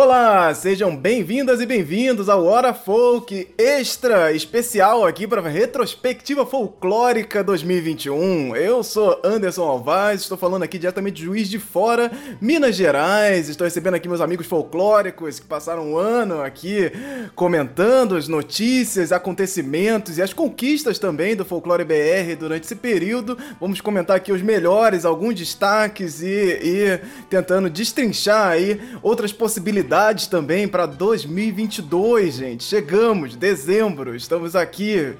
Olá, 0.00 0.54
sejam 0.54 0.96
bem-vindas 0.96 1.60
e 1.60 1.66
bem-vindos 1.66 2.28
ao 2.28 2.46
Hora 2.46 2.72
Folk 2.72 3.48
Extra 3.58 4.30
especial 4.30 5.04
aqui 5.04 5.26
para 5.26 5.40
a 5.40 5.48
retrospectiva 5.48 6.46
folclórica 6.46 7.42
2021. 7.42 8.54
Eu 8.54 8.84
sou 8.84 9.20
Anderson 9.24 9.64
Alvaz, 9.64 10.20
estou 10.20 10.38
falando 10.38 10.62
aqui 10.62 10.78
diretamente 10.78 11.16
de 11.16 11.24
Juiz 11.24 11.48
de 11.50 11.58
Fora, 11.58 12.12
Minas 12.40 12.76
Gerais. 12.76 13.48
Estou 13.48 13.64
recebendo 13.64 13.94
aqui 13.94 14.06
meus 14.06 14.20
amigos 14.20 14.46
folclóricos 14.46 15.40
que 15.40 15.46
passaram 15.46 15.90
um 15.90 15.98
ano 15.98 16.42
aqui 16.42 16.92
comentando 17.34 18.14
as 18.14 18.28
notícias, 18.28 19.10
acontecimentos 19.10 20.16
e 20.16 20.22
as 20.22 20.32
conquistas 20.32 21.00
também 21.00 21.34
do 21.34 21.44
folclore 21.44 21.82
BR 21.82 22.36
durante 22.38 22.62
esse 22.62 22.76
período. 22.76 23.36
Vamos 23.60 23.80
comentar 23.80 24.16
aqui 24.16 24.30
os 24.30 24.42
melhores, 24.42 25.04
alguns 25.04 25.34
destaques 25.34 26.22
e, 26.22 26.28
e 26.62 27.00
tentando 27.28 27.68
destrinchar 27.68 28.46
aí 28.52 28.80
outras 29.02 29.32
possibilidades 29.32 29.87
possibilidades 29.88 30.26
também 30.26 30.68
para 30.68 30.84
2022, 30.84 32.34
gente. 32.34 32.62
Chegamos, 32.64 33.34
dezembro, 33.34 34.14
estamos 34.14 34.54
aqui 34.54 35.14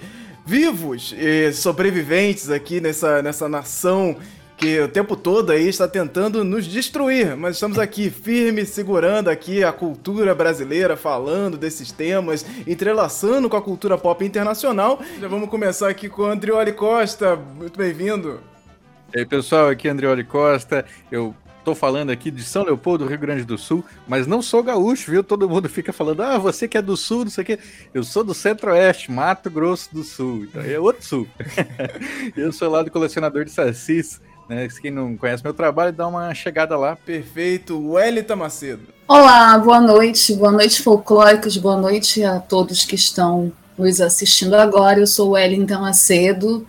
vivos 0.44 1.14
e 1.16 1.52
sobreviventes 1.52 2.50
aqui 2.50 2.80
nessa, 2.80 3.22
nessa 3.22 3.48
nação 3.48 4.16
que 4.58 4.78
o 4.80 4.88
tempo 4.88 5.16
todo 5.16 5.52
aí 5.52 5.68
está 5.68 5.88
tentando 5.88 6.44
nos 6.44 6.66
destruir, 6.66 7.36
mas 7.36 7.54
estamos 7.54 7.78
aqui 7.78 8.10
firmes, 8.10 8.68
segurando 8.68 9.28
aqui 9.28 9.64
a 9.64 9.72
cultura 9.72 10.34
brasileira, 10.34 10.96
falando 10.96 11.56
desses 11.56 11.90
temas, 11.90 12.44
entrelaçando 12.66 13.48
com 13.48 13.56
a 13.56 13.62
cultura 13.62 13.96
pop 13.96 14.22
internacional. 14.24 15.00
Já 15.18 15.28
vamos 15.28 15.48
começar 15.48 15.88
aqui 15.88 16.08
com 16.08 16.22
o 16.22 16.26
Andrioli 16.26 16.72
Costa, 16.72 17.36
muito 17.36 17.78
bem-vindo. 17.78 18.40
E 19.14 19.20
aí, 19.20 19.24
pessoal, 19.24 19.68
aqui 19.68 19.88
é 19.88 19.92
Andrioli 19.92 20.24
Costa. 20.24 20.84
Eu 21.10 21.34
Tô 21.68 21.74
falando 21.74 22.08
aqui 22.08 22.30
de 22.30 22.42
São 22.42 22.64
Leopoldo, 22.64 23.04
Rio 23.04 23.18
Grande 23.18 23.44
do 23.44 23.58
Sul, 23.58 23.84
mas 24.06 24.26
não 24.26 24.40
sou 24.40 24.62
gaúcho, 24.62 25.10
viu? 25.10 25.22
Todo 25.22 25.46
mundo 25.46 25.68
fica 25.68 25.92
falando, 25.92 26.22
ah, 26.22 26.38
você 26.38 26.66
que 26.66 26.78
é 26.78 26.80
do 26.80 26.96
sul, 26.96 27.24
não 27.24 27.30
sei 27.30 27.42
o 27.42 27.46
quê. 27.46 27.58
Eu 27.92 28.02
sou 28.02 28.24
do 28.24 28.32
Centro-Oeste, 28.32 29.12
Mato 29.12 29.50
Grosso 29.50 29.90
do 29.92 30.02
Sul, 30.02 30.44
então 30.44 30.62
é 30.62 30.78
outro 30.80 31.04
sul. 31.04 31.28
eu 32.34 32.50
sou 32.54 32.70
lá 32.70 32.82
do 32.82 32.90
colecionador 32.90 33.44
de 33.44 33.50
sacis, 33.50 34.18
né? 34.48 34.66
Quem 34.80 34.90
não 34.90 35.14
conhece 35.14 35.44
meu 35.44 35.52
trabalho, 35.52 35.92
dá 35.92 36.08
uma 36.08 36.32
chegada 36.32 36.74
lá. 36.74 36.96
Perfeito. 36.96 37.78
Wellington 37.78 38.36
Macedo. 38.36 38.84
Olá, 39.06 39.58
boa 39.58 39.78
noite, 39.78 40.34
boa 40.36 40.50
noite, 40.50 40.80
folclóricos, 40.80 41.58
boa 41.58 41.76
noite 41.76 42.24
a 42.24 42.40
todos 42.40 42.86
que 42.86 42.94
estão 42.94 43.52
nos 43.76 44.00
assistindo 44.00 44.54
agora. 44.54 45.00
Eu 45.00 45.06
sou 45.06 45.32
Wellington 45.32 45.82
Macedo 45.82 46.66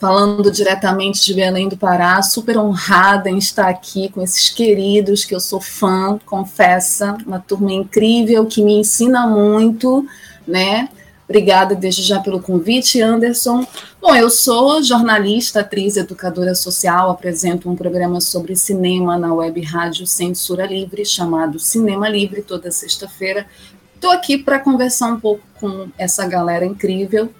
falando 0.00 0.50
diretamente 0.50 1.22
de 1.26 1.34
Belém 1.34 1.68
do 1.68 1.76
Pará, 1.76 2.22
super 2.22 2.56
honrada 2.56 3.28
em 3.28 3.36
estar 3.36 3.68
aqui 3.68 4.08
com 4.08 4.22
esses 4.22 4.48
queridos 4.48 5.26
que 5.26 5.34
eu 5.34 5.40
sou 5.40 5.60
fã, 5.60 6.18
confessa, 6.24 7.18
uma 7.26 7.38
turma 7.38 7.70
incrível 7.70 8.46
que 8.46 8.64
me 8.64 8.78
ensina 8.78 9.26
muito, 9.26 10.06
né? 10.48 10.88
Obrigada 11.28 11.74
desde 11.74 12.02
já 12.02 12.18
pelo 12.18 12.40
convite, 12.40 13.00
Anderson. 13.00 13.64
Bom, 14.00 14.16
eu 14.16 14.30
sou 14.30 14.82
jornalista, 14.82 15.60
atriz, 15.60 15.98
educadora 15.98 16.54
social, 16.54 17.10
apresento 17.10 17.68
um 17.68 17.76
programa 17.76 18.22
sobre 18.22 18.56
cinema 18.56 19.18
na 19.18 19.34
web 19.34 19.60
rádio 19.60 20.06
Censura 20.06 20.66
Livre, 20.66 21.04
chamado 21.04 21.58
Cinema 21.58 22.08
Livre, 22.08 22.40
toda 22.40 22.72
sexta-feira. 22.72 23.46
Estou 23.94 24.10
aqui 24.10 24.38
para 24.38 24.58
conversar 24.58 25.12
um 25.12 25.20
pouco 25.20 25.42
com 25.60 25.88
essa 25.98 26.26
galera 26.26 26.64
incrível 26.64 27.30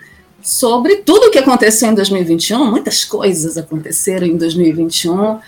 sobre 0.43 0.97
tudo 0.97 1.27
o 1.27 1.31
que 1.31 1.39
aconteceu 1.39 1.91
em 1.91 1.95
2021. 1.95 2.71
Muitas 2.71 3.05
coisas 3.05 3.57
aconteceram 3.57 4.27
em 4.27 4.37
2021. 4.37 5.39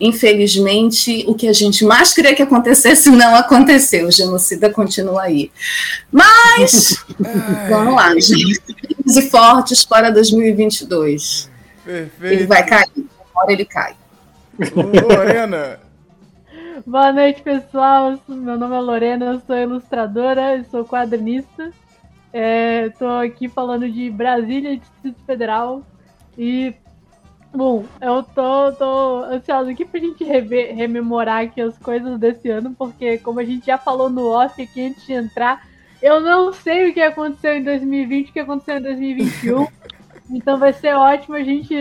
Infelizmente, 0.00 1.24
o 1.28 1.34
que 1.34 1.46
a 1.46 1.52
gente 1.52 1.84
mais 1.84 2.14
queria 2.14 2.34
que 2.34 2.42
acontecesse 2.42 3.10
não 3.12 3.34
aconteceu. 3.34 4.08
O 4.08 4.10
genocida 4.10 4.70
continua 4.70 5.22
aí. 5.22 5.50
Mas, 6.10 7.04
vamos 7.68 7.94
lá, 7.94 8.14
gente. 8.14 8.60
E 9.06 9.22
fortes 9.22 9.84
para 9.84 10.10
2022. 10.10 11.50
Perfeito. 11.84 12.32
Ele 12.32 12.46
vai 12.46 12.64
cair. 12.64 12.88
Uma 12.96 13.42
hora 13.42 13.52
ele 13.52 13.64
cai. 13.64 13.94
Lorena. 14.74 15.80
Boa 16.86 17.12
noite, 17.12 17.42
pessoal. 17.42 18.18
Meu 18.26 18.58
nome 18.58 18.74
é 18.74 18.80
Lorena, 18.80 19.26
eu 19.26 19.42
sou 19.46 19.56
ilustradora, 19.56 20.56
eu 20.56 20.64
sou 20.70 20.84
quadrinista. 20.84 21.70
Estou 22.32 23.22
é, 23.22 23.26
aqui 23.26 23.48
falando 23.48 23.90
de 23.90 24.10
Brasília, 24.10 24.76
Distrito 24.76 25.20
Federal. 25.24 25.82
E, 26.38 26.74
bom, 27.52 27.84
eu 28.00 28.22
tô, 28.22 28.72
tô 28.72 29.24
ansiosa 29.24 29.70
aqui 29.70 29.84
pra 29.84 30.00
gente 30.00 30.22
rever, 30.22 30.74
rememorar 30.74 31.42
aqui 31.42 31.60
as 31.60 31.76
coisas 31.78 32.18
desse 32.18 32.48
ano, 32.48 32.74
porque, 32.78 33.18
como 33.18 33.40
a 33.40 33.44
gente 33.44 33.66
já 33.66 33.76
falou 33.76 34.08
no 34.08 34.28
off 34.28 34.62
aqui 34.62 34.86
antes 34.86 35.04
de 35.04 35.12
entrar, 35.12 35.68
eu 36.00 36.20
não 36.20 36.52
sei 36.52 36.88
o 36.88 36.94
que 36.94 37.00
aconteceu 37.00 37.54
em 37.54 37.62
2020, 37.62 38.28
o 38.28 38.32
que 38.32 38.40
aconteceu 38.40 38.78
em 38.78 38.82
2021. 38.82 39.66
Então 40.32 40.58
vai 40.58 40.72
ser 40.72 40.94
ótimo 40.94 41.34
a 41.34 41.42
gente 41.42 41.74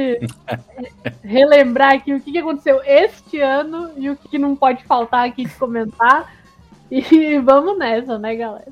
relembrar 1.24 1.94
aqui 1.94 2.12
o 2.12 2.20
que 2.20 2.36
aconteceu 2.36 2.82
este 2.84 3.40
ano 3.40 3.92
e 3.96 4.10
o 4.10 4.16
que 4.16 4.40
não 4.40 4.56
pode 4.56 4.84
faltar 4.86 5.28
aqui 5.28 5.46
de 5.46 5.54
comentar. 5.54 6.34
E 7.12 7.38
vamos 7.40 7.78
nessa, 7.78 8.18
né, 8.18 8.36
galera? 8.36 8.72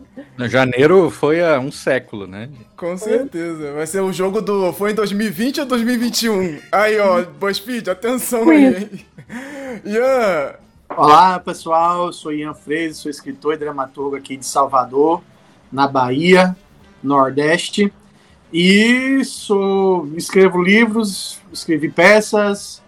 Janeiro 0.50 1.10
foi 1.10 1.44
há 1.44 1.60
um 1.60 1.72
século, 1.72 2.26
né? 2.26 2.50
Com 2.76 2.98
certeza. 2.98 3.74
Vai 3.74 3.86
ser 3.86 4.02
o 4.02 4.12
jogo 4.12 4.42
do. 4.42 4.74
Foi 4.74 4.92
em 4.92 4.96
2020 4.96 5.62
ou 5.62 5.66
2021? 5.68 6.60
Aí, 6.72 7.00
ó, 7.00 7.24
BuzzFeed, 7.24 7.90
atenção 7.90 8.50
aí, 8.50 8.66
hein? 8.66 9.06
Ian! 9.86 10.56
Olá, 10.90 11.40
pessoal. 11.40 12.08
Eu 12.08 12.14
sou 12.14 12.34
Ian 12.34 12.54
Freire, 12.54 12.94
sou 12.94 13.12
escritor 13.12 13.54
e 13.54 13.58
dramaturgo 13.58 14.16
aqui 14.16 14.36
de 14.36 14.46
Salvador, 14.46 15.22
na 15.72 15.88
Bahia, 15.88 16.56
Nordeste. 17.04 17.94
E 18.52 19.24
sou, 19.26 20.08
escrevo 20.16 20.62
livros, 20.62 21.40
escrevi 21.52 21.90
peças, 21.90 22.82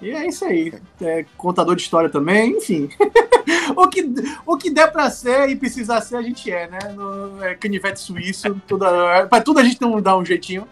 e 0.00 0.10
é 0.10 0.26
isso 0.26 0.44
aí. 0.44 0.72
É 1.00 1.24
contador 1.36 1.74
de 1.74 1.82
história 1.82 2.08
também, 2.08 2.56
enfim. 2.56 2.88
o, 3.76 3.88
que, 3.88 4.04
o 4.46 4.56
que 4.56 4.70
der 4.70 4.92
pra 4.92 5.10
ser 5.10 5.48
e 5.48 5.56
precisar 5.56 6.00
ser, 6.00 6.16
a 6.16 6.22
gente 6.22 6.50
é, 6.50 6.68
né? 6.68 6.78
No, 6.94 7.42
é 7.42 7.54
canivete 7.54 8.00
suíço, 8.00 8.60
toda, 8.66 9.26
pra 9.26 9.40
tudo 9.40 9.60
a 9.60 9.64
gente 9.64 9.78
dá 10.00 10.16
um 10.16 10.24
jeitinho. 10.24 10.66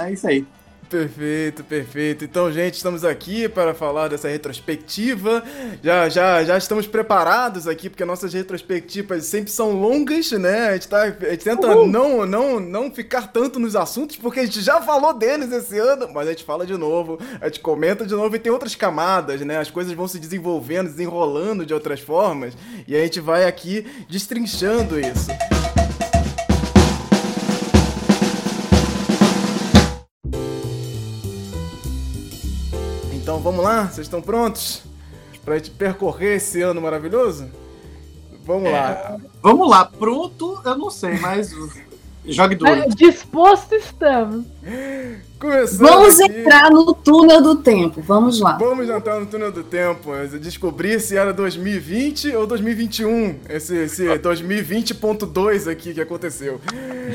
É 0.00 0.12
isso 0.12 0.26
aí. 0.26 0.46
Perfeito, 0.94 1.64
perfeito. 1.64 2.24
Então, 2.24 2.52
gente, 2.52 2.74
estamos 2.74 3.04
aqui 3.04 3.48
para 3.48 3.74
falar 3.74 4.06
dessa 4.06 4.28
retrospectiva. 4.28 5.42
Já, 5.82 6.08
já, 6.08 6.44
já 6.44 6.56
estamos 6.56 6.86
preparados 6.86 7.66
aqui, 7.66 7.90
porque 7.90 8.04
nossas 8.04 8.32
retrospectivas 8.32 9.24
sempre 9.24 9.50
são 9.50 9.72
longas, 9.72 10.30
né? 10.30 10.68
A 10.68 10.72
gente, 10.74 10.86
tá, 10.86 11.02
a 11.02 11.30
gente 11.30 11.42
tenta 11.42 11.66
não, 11.66 12.24
não, 12.24 12.60
não 12.60 12.92
ficar 12.92 13.32
tanto 13.32 13.58
nos 13.58 13.74
assuntos, 13.74 14.14
porque 14.14 14.38
a 14.38 14.44
gente 14.44 14.60
já 14.60 14.80
falou 14.80 15.12
deles 15.12 15.50
esse 15.50 15.76
ano, 15.80 16.08
mas 16.14 16.28
a 16.28 16.30
gente 16.30 16.44
fala 16.44 16.64
de 16.64 16.76
novo, 16.76 17.18
a 17.40 17.46
gente 17.46 17.58
comenta 17.58 18.06
de 18.06 18.14
novo 18.14 18.36
e 18.36 18.38
tem 18.38 18.52
outras 18.52 18.76
camadas, 18.76 19.40
né? 19.40 19.58
As 19.58 19.72
coisas 19.72 19.92
vão 19.94 20.06
se 20.06 20.20
desenvolvendo, 20.20 20.90
desenrolando 20.90 21.66
de 21.66 21.74
outras 21.74 21.98
formas, 21.98 22.56
e 22.86 22.94
a 22.94 23.00
gente 23.00 23.18
vai 23.18 23.46
aqui 23.46 23.84
destrinchando 24.08 25.00
isso. 25.00 25.53
Então 33.34 33.42
vamos 33.42 33.64
lá? 33.64 33.86
Vocês 33.88 34.06
estão 34.06 34.22
prontos? 34.22 34.84
Pra 35.44 35.56
gente 35.56 35.72
percorrer 35.72 36.36
esse 36.36 36.62
ano 36.62 36.80
maravilhoso? 36.80 37.50
Vamos 38.44 38.68
é, 38.68 38.70
lá. 38.70 39.16
Vamos 39.42 39.68
lá, 39.68 39.84
pronto, 39.86 40.62
eu 40.64 40.78
não 40.78 40.88
sei, 40.88 41.18
mas 41.18 41.52
jogue 42.26 42.54
duro. 42.54 42.70
É, 42.70 42.86
disposto 42.86 43.74
estamos. 43.74 44.46
Começando 45.38 45.78
Vamos 45.78 46.20
aqui. 46.20 46.38
entrar 46.38 46.70
no 46.70 46.94
túnel 46.94 47.42
do 47.42 47.56
tempo. 47.56 48.00
Vamos 48.00 48.40
lá. 48.40 48.56
Vamos 48.56 48.88
entrar 48.88 49.20
no 49.20 49.26
túnel 49.26 49.52
do 49.52 49.62
tempo. 49.62 50.10
Descobrir 50.40 51.00
se 51.00 51.16
era 51.16 51.32
2020 51.32 52.34
ou 52.34 52.46
2021. 52.46 53.40
Esse, 53.48 53.76
esse 53.76 54.04
2020.2 54.06 55.70
aqui 55.70 55.92
que 55.92 56.00
aconteceu. 56.00 56.60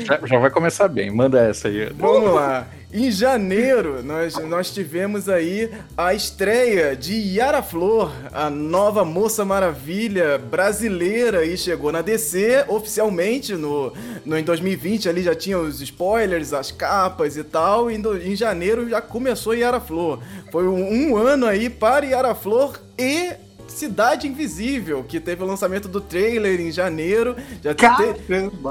Já, 0.04 0.20
já, 0.24 0.38
vai 0.38 0.50
começar 0.50 0.86
bem. 0.86 1.10
Manda 1.10 1.40
essa 1.40 1.68
aí. 1.68 1.92
Vamos 1.92 2.32
lá. 2.32 2.68
Em 2.92 3.08
janeiro, 3.08 4.02
nós, 4.02 4.34
nós 4.48 4.74
tivemos 4.74 5.28
aí 5.28 5.70
a 5.96 6.12
estreia 6.12 6.96
de 6.96 7.14
Yara 7.14 7.62
Flor, 7.62 8.12
a 8.32 8.50
nova 8.50 9.04
Moça 9.04 9.44
Maravilha 9.44 10.38
brasileira, 10.38 11.44
e 11.44 11.56
chegou 11.56 11.92
na 11.92 12.02
DC 12.02 12.64
oficialmente 12.66 13.54
no, 13.54 13.92
no, 14.26 14.36
em 14.36 14.42
2020. 14.42 15.08
Ali 15.08 15.22
já 15.22 15.36
tinha 15.36 15.56
os 15.56 15.80
spoilers, 15.80 16.52
as 16.52 16.72
capas 16.72 17.36
e 17.36 17.39
tal. 17.44 17.90
E 17.90 17.96
em 17.96 18.36
janeiro 18.36 18.88
já 18.88 19.00
começou 19.00 19.54
Yara 19.54 19.80
Flor. 19.80 20.20
Foi 20.50 20.66
um, 20.66 21.12
um 21.12 21.16
ano 21.16 21.46
aí 21.46 21.68
para 21.68 22.06
Yara 22.06 22.34
Flor 22.34 22.78
e 22.98 23.32
Cidade 23.70 24.28
Invisível, 24.28 25.04
que 25.04 25.20
teve 25.20 25.42
o 25.42 25.46
lançamento 25.46 25.88
do 25.88 26.00
trailer 26.00 26.60
em 26.60 26.70
janeiro, 26.70 27.36
já 27.62 27.74
te, 27.74 27.86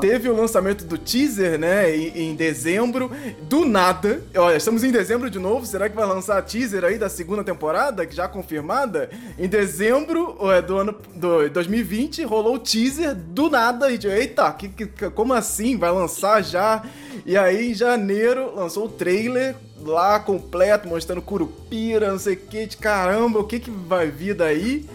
teve 0.02 0.30
o 0.30 0.36
lançamento 0.36 0.86
do 0.86 0.98
teaser, 0.98 1.58
né, 1.58 1.96
em, 1.96 2.30
em, 2.30 2.36
dezembro. 2.36 3.12
Do 3.44 3.66
nada, 3.66 4.22
olha, 4.36 4.58
estamos 4.58 4.84
em 4.84 4.92
dezembro 4.92 5.30
de 5.30 5.40
novo, 5.40 5.66
será 5.66 5.90
que 5.90 5.96
vai 5.96 6.06
lançar 6.06 6.42
teaser 6.44 6.84
aí 6.84 6.98
da 6.98 7.10
segunda 7.10 7.44
temporada, 7.44 8.06
que 8.06 8.16
já 8.16 8.28
confirmada? 8.28 9.10
Em 9.38 9.48
dezembro 9.48 10.38
é, 10.52 10.62
do 10.62 10.78
ano 10.78 10.96
do 11.16 11.50
2020, 11.50 12.24
rolou 12.24 12.56
o 12.56 12.60
teaser 12.60 13.16
do 13.16 13.50
nada, 13.50 13.90
e 13.92 14.00
eita, 14.06 14.52
que, 14.52 14.70
que, 14.70 15.10
como 15.10 15.34
assim? 15.34 15.78
Vai 15.78 15.92
lançar 15.92 16.44
já? 16.44 16.84
E 17.26 17.38
aí, 17.38 17.72
em 17.72 17.74
janeiro, 17.74 18.54
lançou 18.56 18.86
o 18.86 18.90
trailer 18.90 19.56
lá 19.84 20.20
completo, 20.20 20.88
mostrando 20.88 21.22
Curupira, 21.22 22.12
não 22.12 22.20
sei 22.20 22.34
o 22.34 22.38
que, 22.38 22.66
de 22.66 22.78
caramba, 22.78 23.40
o 23.40 23.44
que, 23.44 23.60
que 23.60 23.72
vai 23.72 24.10
vir 24.10 24.36
daí. 24.36 24.86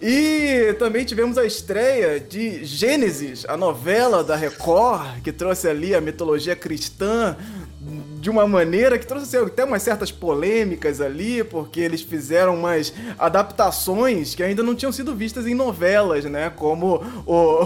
E 0.00 0.74
também 0.78 1.04
tivemos 1.04 1.36
a 1.36 1.44
estreia 1.44 2.20
de 2.20 2.64
Gênesis, 2.64 3.44
a 3.48 3.56
novela 3.56 4.22
da 4.22 4.36
Record, 4.36 5.22
que 5.22 5.32
trouxe 5.32 5.68
ali 5.68 5.94
a 5.94 6.00
mitologia 6.00 6.54
cristã 6.54 7.36
de 8.20 8.28
uma 8.28 8.46
maneira 8.46 8.98
que 8.98 9.06
trouxe 9.06 9.36
assim, 9.36 9.46
até 9.46 9.64
umas 9.64 9.82
certas 9.82 10.10
polêmicas 10.10 11.00
ali, 11.00 11.42
porque 11.44 11.80
eles 11.80 12.02
fizeram 12.02 12.56
umas 12.56 12.92
adaptações 13.18 14.34
que 14.34 14.42
ainda 14.42 14.62
não 14.62 14.74
tinham 14.74 14.92
sido 14.92 15.14
vistas 15.14 15.46
em 15.46 15.54
novelas, 15.54 16.24
né? 16.24 16.50
Como 16.50 17.02
o 17.26 17.64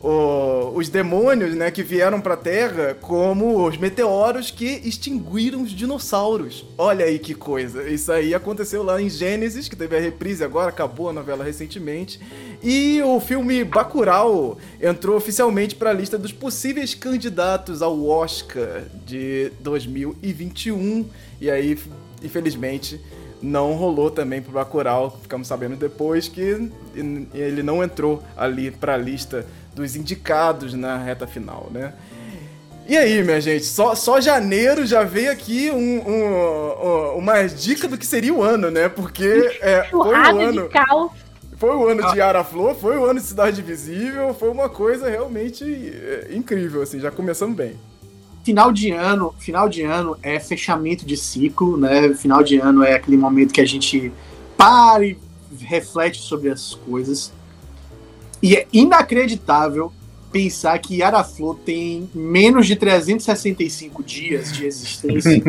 o, 0.00 0.72
os 0.74 0.88
demônios, 0.88 1.54
né, 1.54 1.70
que 1.70 1.82
vieram 1.82 2.20
pra 2.20 2.36
Terra 2.36 2.96
como 3.00 3.66
os 3.66 3.76
meteoros 3.76 4.50
que 4.50 4.80
extinguiram 4.84 5.62
os 5.62 5.70
dinossauros. 5.70 6.64
Olha 6.76 7.04
aí 7.04 7.18
que 7.18 7.34
coisa. 7.34 7.88
Isso 7.88 8.10
aí 8.12 8.34
aconteceu 8.34 8.82
lá 8.82 9.00
em 9.00 9.08
Gênesis, 9.08 9.68
que 9.68 9.76
teve 9.76 9.96
a 9.96 10.00
reprise 10.00 10.44
agora, 10.44 10.68
acabou 10.68 11.08
a 11.08 11.12
novela 11.12 11.44
recentemente. 11.44 12.20
E 12.62 13.02
o 13.02 13.18
filme 13.20 13.64
Bacurau 13.64 14.56
entrou 14.80 15.16
oficialmente 15.16 15.74
para 15.74 15.90
a 15.90 15.92
lista 15.92 16.16
dos 16.16 16.32
possíveis 16.32 16.94
candidatos 16.94 17.82
ao 17.82 18.06
Oscar 18.06 18.82
de 19.04 19.52
2021. 19.60 21.04
E 21.40 21.50
aí, 21.50 21.78
infelizmente, 22.22 23.00
não 23.42 23.72
rolou 23.72 24.10
também 24.10 24.40
pro 24.40 24.52
Bacurau. 24.52 25.18
Ficamos 25.20 25.48
sabendo 25.48 25.74
depois 25.74 26.28
que 26.28 26.70
ele 27.34 27.62
não 27.62 27.82
entrou 27.82 28.22
ali 28.36 28.70
para 28.70 28.94
a 28.94 28.96
lista 28.96 29.44
dos 29.74 29.96
indicados 29.96 30.74
na 30.74 30.96
reta 30.96 31.26
final, 31.26 31.68
né? 31.70 31.92
E 32.88 32.96
aí, 32.96 33.22
minha 33.22 33.40
gente, 33.40 33.64
só, 33.64 33.94
só 33.94 34.20
janeiro 34.20 34.84
já 34.84 35.04
veio 35.04 35.30
aqui 35.30 35.70
um, 35.70 35.76
um, 35.76 37.14
um, 37.14 37.18
uma 37.18 37.44
dica 37.46 37.86
do 37.86 37.96
que 37.96 38.04
seria 38.04 38.34
o 38.34 38.42
ano, 38.42 38.70
né? 38.70 38.88
Porque 38.88 39.58
é, 39.60 39.84
foi 39.84 40.00
o 40.00 40.40
ano. 40.40 40.68
Foi 41.56 41.76
o 41.76 41.88
ano 41.88 42.10
de 42.10 42.18
Yara 42.18 42.42
Flor, 42.42 42.74
foi 42.74 42.98
o 42.98 43.04
ano 43.04 43.20
de 43.20 43.26
Cidade 43.26 43.62
Visível, 43.62 44.34
foi 44.34 44.50
uma 44.50 44.68
coisa 44.68 45.08
realmente 45.08 45.64
é, 45.64 46.30
incrível, 46.32 46.82
assim, 46.82 46.98
já 46.98 47.08
começamos 47.08 47.56
bem. 47.56 47.76
Final 48.42 48.72
de 48.72 48.90
ano, 48.90 49.32
final 49.38 49.68
de 49.68 49.82
ano 49.82 50.16
é 50.20 50.40
fechamento 50.40 51.06
de 51.06 51.16
ciclo, 51.16 51.76
né? 51.76 52.12
Final 52.14 52.42
de 52.42 52.58
ano 52.58 52.82
é 52.82 52.94
aquele 52.94 53.16
momento 53.16 53.54
que 53.54 53.60
a 53.60 53.64
gente 53.64 54.12
para 54.56 55.04
e 55.04 55.16
reflete 55.60 56.20
sobre 56.20 56.50
as 56.50 56.74
coisas. 56.74 57.32
E 58.42 58.56
é 58.56 58.66
inacreditável 58.72 59.92
pensar 60.32 60.78
que 60.78 60.96
Yara 60.96 61.22
Flor 61.22 61.56
tem 61.64 62.10
menos 62.14 62.66
de 62.66 62.74
365 62.74 64.02
dias 64.02 64.50
de 64.52 64.66
existência. 64.66 65.42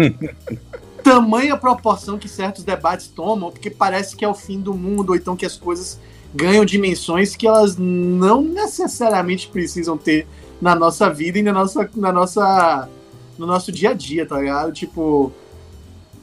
Tamanha 1.01 1.57
proporção 1.57 2.18
que 2.18 2.30
certos 2.30 2.63
debates 2.63 3.07
tomam, 3.07 3.51
porque 3.51 3.69
parece 3.69 4.16
que 4.16 4.24
é 4.24 4.28
o 4.28 4.34
fim 4.34 4.60
do 4.60 4.74
mundo, 4.74 5.10
ou 5.10 5.16
então 5.16 5.36
que 5.36 5.45
as 5.45 5.57
coisas 5.57 6.00
ganham 6.34 6.63
dimensões 6.66 7.36
que 7.36 7.48
elas 7.48 7.78
não 7.78 8.42
necessariamente 8.42 9.48
precisam 9.48 9.98
ter 9.98 10.28
na 10.62 10.75
nossa 10.75 11.10
vida 11.10 11.39
e 11.39 11.44
na 11.44 11.51
nossa, 11.51 11.89
na 11.96 12.12
nossa, 12.12 12.89
no 13.38 13.46
nosso 13.46 13.72
dia 13.72 13.89
a 13.89 13.94
dia, 13.94 14.25
tá 14.25 14.39
ligado? 14.39 14.72
Tipo, 14.72 15.31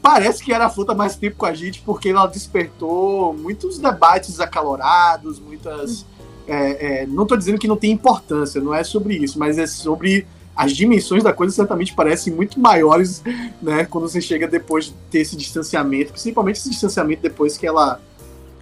parece 0.01 0.43
que 0.43 0.51
Yara 0.51 0.71
Flor 0.71 0.87
tá 0.87 0.95
mais 0.95 1.17
tempo 1.17 1.37
com 1.37 1.47
a 1.47 1.55
gente 1.55 1.83
porque 1.83 2.09
ela 2.09 2.27
despertou 2.27 3.35
muitos 3.35 3.79
debates 3.79 4.41
acalorados, 4.41 5.39
muitas 5.39 6.07
é, 6.51 7.03
é, 7.03 7.07
não 7.07 7.23
estou 7.23 7.39
dizendo 7.39 7.59
que 7.59 7.69
não 7.69 7.77
tem 7.77 7.93
importância, 7.93 8.61
não 8.61 8.75
é 8.75 8.83
sobre 8.83 9.17
isso, 9.17 9.39
mas 9.39 9.57
é 9.57 9.67
sobre 9.67 10.27
as 10.57 10.73
dimensões 10.73 11.23
da 11.23 11.33
coisa 11.33 11.55
certamente 11.55 11.95
parecem 11.95 12.35
muito 12.35 12.59
maiores, 12.59 13.23
né, 13.63 13.85
quando 13.85 14.09
você 14.09 14.21
chega 14.21 14.49
depois 14.49 14.87
de 14.87 14.93
ter 15.11 15.21
esse 15.21 15.37
distanciamento, 15.37 16.13
principalmente 16.13 16.57
esse 16.57 16.69
distanciamento 16.69 17.23
depois 17.23 17.57
que 17.57 17.67
ela 17.67 18.01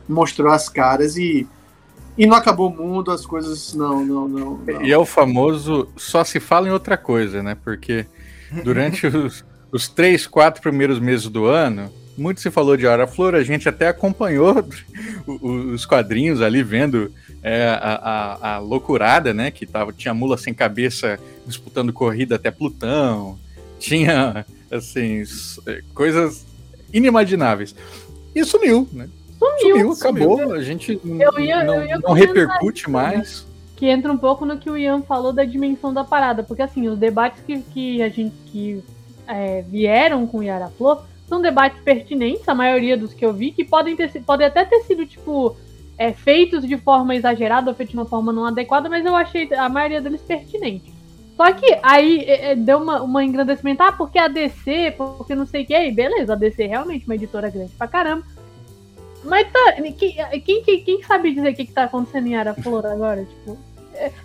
mostrou 0.07 0.53
as 0.53 0.69
caras 0.69 1.17
e 1.17 1.47
e 2.17 2.27
não 2.27 2.37
acabou 2.37 2.69
o 2.69 2.77
mundo, 2.77 3.13
as 3.13 3.25
coisas 3.25 3.73
não, 3.75 4.05
não, 4.05 4.29
não, 4.29 4.59
não. 4.59 4.83
E 4.83 4.93
é 4.93 4.99
o 4.99 5.05
famoso 5.07 5.89
só 5.97 6.25
se 6.25 6.41
fala 6.41 6.67
em 6.67 6.73
outra 6.73 6.97
coisa, 6.97 7.45
né? 7.45 7.57
Porque 7.63 8.07
durante 8.65 9.07
os, 9.17 9.45
os 9.71 9.87
três, 9.87 10.27
quatro 10.27 10.61
primeiros 10.61 10.99
meses 10.99 11.29
do 11.29 11.47
ano, 11.47 11.93
muito 12.19 12.41
se 12.41 12.51
falou 12.51 12.77
de 12.77 12.87
Hora 12.87 13.07
Flor, 13.07 13.35
a 13.35 13.43
gente 13.43 13.69
até 13.69 13.89
acompanhou 13.89 14.65
os 15.27 15.87
quadrinhos 15.87 16.43
ali, 16.43 16.63
vendo 16.63 17.13
é, 17.43 17.69
a, 17.69 17.95
a, 17.95 18.55
a, 18.55 18.59
loucurada, 18.59 19.33
né? 19.33 19.51
Que 19.51 19.65
tava, 19.65 19.93
tinha 19.93 20.13
mula 20.13 20.37
sem 20.37 20.53
cabeça 20.53 21.19
disputando 21.47 21.93
corrida 21.93 22.37
até 22.37 22.51
Plutão, 22.51 23.39
tinha, 23.79 24.45
assim, 24.71 25.23
é, 25.67 25.83
coisas 25.95 26.45
inimagináveis. 26.93 27.75
E 28.35 28.45
sumiu, 28.45 28.89
né? 28.93 29.09
Sumiu, 29.39 29.77
sumiu 29.77 29.93
acabou, 29.93 30.39
sumiu. 30.39 30.55
a 30.55 30.63
gente 30.63 31.01
eu 31.05 31.41
ia, 31.41 31.63
não, 31.63 31.83
eu 31.83 32.01
não 32.01 32.13
repercute 32.13 32.83
isso, 32.83 32.91
mais. 32.91 33.43
Né? 33.43 33.49
Que 33.77 33.87
entra 33.87 34.13
um 34.13 34.19
pouco 34.19 34.45
no 34.45 34.59
que 34.59 34.69
o 34.69 34.77
Ian 34.77 35.03
falou 35.03 35.33
da 35.33 35.45
dimensão 35.45 35.95
da 35.95 36.03
parada, 36.03 36.43
porque 36.43 36.63
assim, 36.63 36.89
os 36.89 36.99
debates 36.99 37.41
que, 37.47 37.61
que 37.61 38.03
a 38.03 38.09
gente 38.09 38.35
que 38.47 38.83
é, 39.29 39.63
vieram 39.63 40.27
com 40.27 40.43
Yara 40.43 40.69
Flor 40.77 41.05
são 41.29 41.43
debates 41.43 41.81
pertinentes, 41.83 42.49
a 42.49 42.55
maioria 42.55 42.97
dos 42.97 43.13
que 43.13 43.25
eu 43.25 43.33
vi, 43.33 43.53
que 43.53 43.65
podem, 43.65 43.95
ter, 43.95 44.11
podem 44.25 44.47
até 44.47 44.65
ter 44.65 44.81
sido, 44.81 45.05
tipo, 45.07 45.55
é, 45.99 46.13
feitos 46.13 46.67
de 46.67 46.77
forma 46.79 47.15
exagerada 47.15 47.71
ou 47.71 47.77
feitos 47.77 47.93
de 47.93 47.99
uma 47.99 48.07
forma 48.07 48.33
não 48.33 48.47
adequada, 48.47 48.89
mas 48.89 49.05
eu 49.05 49.15
achei 49.15 49.53
a 49.55 49.69
maioria 49.69 50.01
deles 50.01 50.23
pertinente. 50.23 50.93
Só 51.37 51.53
que 51.53 51.79
aí 51.83 52.21
é, 52.21 52.53
é 52.53 52.57
deu 52.57 52.79
uma, 52.79 53.03
uma 53.03 53.25
engrandecimento, 53.25 53.83
ah, 53.83 53.93
porque 53.93 54.19
a 54.19 54.27
DC, 54.27 54.95
porque 54.97 55.35
não 55.35 55.47
sei 55.47 55.63
o 55.63 55.67
que, 55.67 55.75
aí 55.75 55.93
beleza, 55.93 56.33
a 56.33 56.37
DC 56.37 56.65
é 56.65 56.67
realmente 56.67 57.05
uma 57.07 57.15
editora 57.15 57.51
grande 57.51 57.73
pra 57.77 57.87
caramba. 57.87 58.25
Mas 59.25 59.51
tá, 59.53 59.75
quem, 60.45 60.63
quem, 60.63 60.85
quem 60.85 61.03
sabe 61.03 61.35
dizer 61.35 61.53
o 61.53 61.55
que, 61.55 61.67
que 61.67 61.73
tá 61.73 61.85
acontecendo 61.85 62.27
em 62.29 62.37
Ara 62.37 62.55
Flor 62.55 62.87
agora? 62.87 63.25
Tipo, 63.25 63.59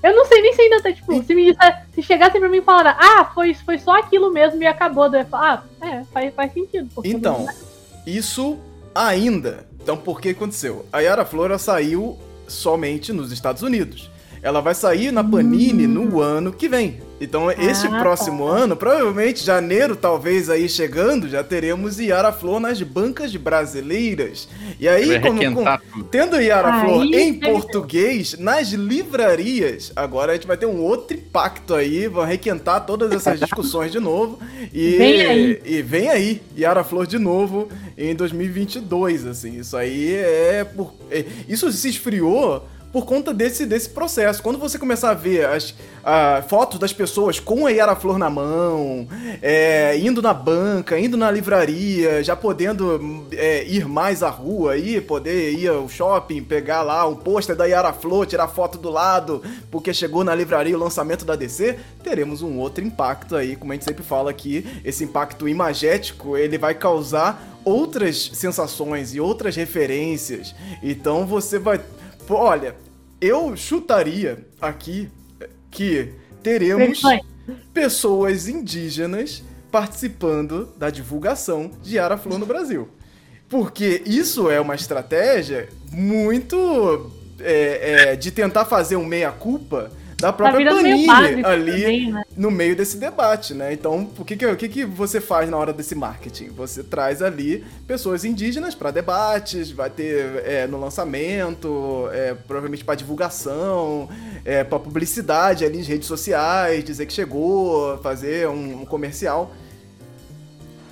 eu 0.04 0.16
não 0.16 0.26
sei 0.26 0.42
nem 0.42 0.54
se 0.54 0.62
ainda 0.62 0.82
tá, 0.82 0.94
tipo, 0.94 1.24
se, 1.24 1.36
me 1.36 1.56
se 1.94 2.02
chegasse 2.02 2.40
pra 2.40 2.50
mim 2.50 2.58
e 2.58 2.62
falar, 2.62 2.98
ah, 3.00 3.26
foi, 3.34 3.54
foi 3.54 3.78
só 3.78 3.98
aquilo 3.98 4.32
mesmo 4.32 4.62
e 4.62 4.68
acabou, 4.68 5.06
eu 5.14 5.26
falar, 5.26 5.66
ah, 5.82 5.88
é, 5.88 6.04
faz, 6.06 6.34
faz 6.34 6.54
sentido. 6.54 6.90
Então, 7.04 7.48
isso 8.06 8.58
ainda 8.94 9.66
então, 9.84 9.98
por 9.98 10.22
que 10.22 10.30
aconteceu? 10.30 10.86
A 10.94 11.02
Yara 11.02 11.26
Flora 11.26 11.58
saiu 11.58 12.18
somente 12.48 13.12
nos 13.12 13.34
Estados 13.34 13.62
Unidos. 13.62 14.10
Ela 14.44 14.60
vai 14.60 14.76
sair 14.76 15.10
na 15.10 15.24
Panini 15.24 15.88
hum. 15.88 16.06
no 16.06 16.20
ano 16.20 16.52
que 16.52 16.68
vem. 16.68 17.00
Então, 17.24 17.48
ah, 17.48 17.56
este 17.58 17.88
próximo 17.88 18.46
tá. 18.46 18.52
ano, 18.52 18.76
provavelmente 18.76 19.46
janeiro, 19.46 19.96
talvez 19.96 20.50
aí 20.50 20.68
chegando, 20.68 21.30
já 21.30 21.42
teremos 21.42 21.98
Yara 21.98 22.34
Flor 22.34 22.60
nas 22.60 22.82
bancas 22.82 23.34
brasileiras. 23.34 24.50
E 24.78 24.90
aí, 24.90 25.22
como, 25.22 25.40
com, 25.54 26.04
tendo 26.04 26.36
Yara 26.42 26.74
aí, 26.74 26.82
Flor 26.82 27.06
em 27.06 27.34
português, 27.36 28.38
nas 28.38 28.70
livrarias, 28.70 29.94
agora 29.96 30.34
a 30.34 30.36
gente 30.36 30.48
vai 30.48 30.58
ter 30.58 30.66
um 30.66 30.82
outro 30.82 31.16
impacto 31.16 31.74
aí, 31.74 32.10
vão 32.10 32.26
requentar 32.26 32.86
todas 32.86 33.14
essas 33.14 33.40
discussões 33.40 33.90
de 33.90 34.02
novo. 34.02 34.38
E 34.74 34.98
vem 34.98 35.22
aí, 35.22 35.62
e 35.64 35.82
vem 35.82 36.10
aí 36.10 36.42
Yara 36.58 36.84
Flor 36.84 37.08
de 37.08 37.18
novo 37.18 37.70
em 37.98 38.14
2022, 38.14 39.26
assim. 39.26 39.60
Isso 39.60 39.78
aí 39.78 40.14
é 40.14 40.66
por. 40.66 40.94
É, 41.10 41.24
isso 41.48 41.72
se 41.72 41.88
esfriou 41.88 42.68
por 42.94 43.06
conta 43.08 43.34
desse, 43.34 43.66
desse 43.66 43.90
processo. 43.90 44.44
Quando 44.44 44.60
você 44.60 44.78
começar 44.78 45.10
a 45.10 45.14
ver 45.16 45.48
as 45.48 45.74
a, 46.04 46.44
fotos 46.48 46.78
das 46.78 46.94
pessoas 46.94 47.40
com 47.40 47.66
a 47.66 47.72
Yara 47.72 47.96
Flor 47.96 48.20
na 48.20 48.30
mão, 48.30 49.08
é, 49.42 49.98
indo 49.98 50.22
na 50.22 50.32
banca, 50.32 51.00
indo 51.00 51.18
na 51.18 51.32
livraria, 51.32 52.24
já 52.24 52.36
podendo 52.36 53.26
é, 53.32 53.66
ir 53.66 53.88
mais 53.88 54.22
à 54.22 54.30
rua, 54.30 54.74
aí, 54.74 55.02
poder 55.02 55.54
ir 55.54 55.70
ao 55.70 55.90
shopping, 55.90 56.44
pegar 56.44 56.84
lá 56.84 57.08
um 57.08 57.16
pôster 57.16 57.56
da 57.56 57.66
Yara 57.66 57.92
Flor, 57.92 58.28
tirar 58.28 58.48
foto 58.48 58.78
do 58.78 58.92
lado, 58.92 59.42
porque 59.72 59.92
chegou 59.92 60.24
na 60.24 60.36
livraria 60.36 60.78
o 60.78 60.80
lançamento 60.80 61.26
da 61.26 61.36
DC, 61.36 61.80
teremos 62.04 62.44
um 62.44 62.60
outro 62.60 62.84
impacto 62.84 63.36
aí, 63.36 63.56
como 63.56 63.72
a 63.72 63.76
gente 63.76 63.86
sempre 63.86 64.04
fala 64.04 64.30
aqui, 64.30 64.68
esse 64.86 65.04
impacto 65.04 65.50
imagético, 65.50 66.38
ele 66.38 66.60
vai 66.60 66.76
causar 66.76 67.42
outras 67.66 68.30
sensações 68.34 69.16
e 69.16 69.20
outras 69.20 69.56
referências. 69.56 70.54
Então 70.84 71.26
você 71.26 71.58
vai 71.58 71.80
Olha, 72.30 72.76
eu 73.20 73.56
chutaria 73.56 74.46
aqui 74.62 75.10
que 75.70 76.14
teremos 76.42 77.02
pessoas 77.74 78.48
indígenas 78.48 79.44
participando 79.72 80.70
da 80.78 80.90
divulgação 80.90 81.72
de 81.82 81.98
Araflor 81.98 82.38
no 82.38 82.46
Brasil. 82.46 82.88
Porque 83.50 84.02
isso 84.06 84.50
é 84.50 84.60
uma 84.60 84.76
estratégia 84.76 85.70
muito 85.92 87.12
é, 87.40 88.12
é, 88.12 88.16
de 88.16 88.32
tentar 88.32 88.66
fazer 88.66 88.96
um 88.96 89.06
meia-culpa 89.06 89.92
da 90.18 90.28
tá 90.28 90.34
própria 90.34 90.70
tá 90.70 90.76
Panini 90.76 91.10
ali 91.10 91.44
também, 91.44 92.12
né? 92.12 92.24
no 92.36 92.52
meio 92.52 92.76
desse 92.76 92.98
debate, 92.98 93.54
né? 93.54 93.74
Então, 93.74 94.10
o 94.18 94.26
que 94.26 94.36
que, 94.36 94.46
o 94.46 94.56
que 94.56 94.70
que 94.70 94.86
você 94.86 95.20
faz 95.20 95.50
na 95.50 95.58
hora 95.58 95.74
desse 95.74 95.96
marketing? 95.96 96.50
Você 96.50 96.84
traz 96.84 97.22
ali 97.22 97.64
pessoas 97.88 98.24
indígenas 98.24 98.76
para 98.76 98.92
debates, 98.92 99.72
vai 99.72 99.90
ter 99.90 100.44
é, 100.46 100.68
no 100.68 100.80
lançamento, 100.80 102.08
é, 102.12 102.34
provavelmente 102.34 102.84
para 102.84 102.96
divulgação, 102.96 104.10
é, 104.46 104.64
para 104.64 104.80
publicidade 104.80 105.66
ali 105.66 105.78
nas 105.78 105.88
redes 105.88 106.08
sociais, 106.08 106.84
dizer 106.84 107.06
que 107.06 107.14
chegou, 107.14 107.98
fazer 108.00 108.48
um, 108.48 108.82
um 108.82 108.86
comercial. 108.86 109.54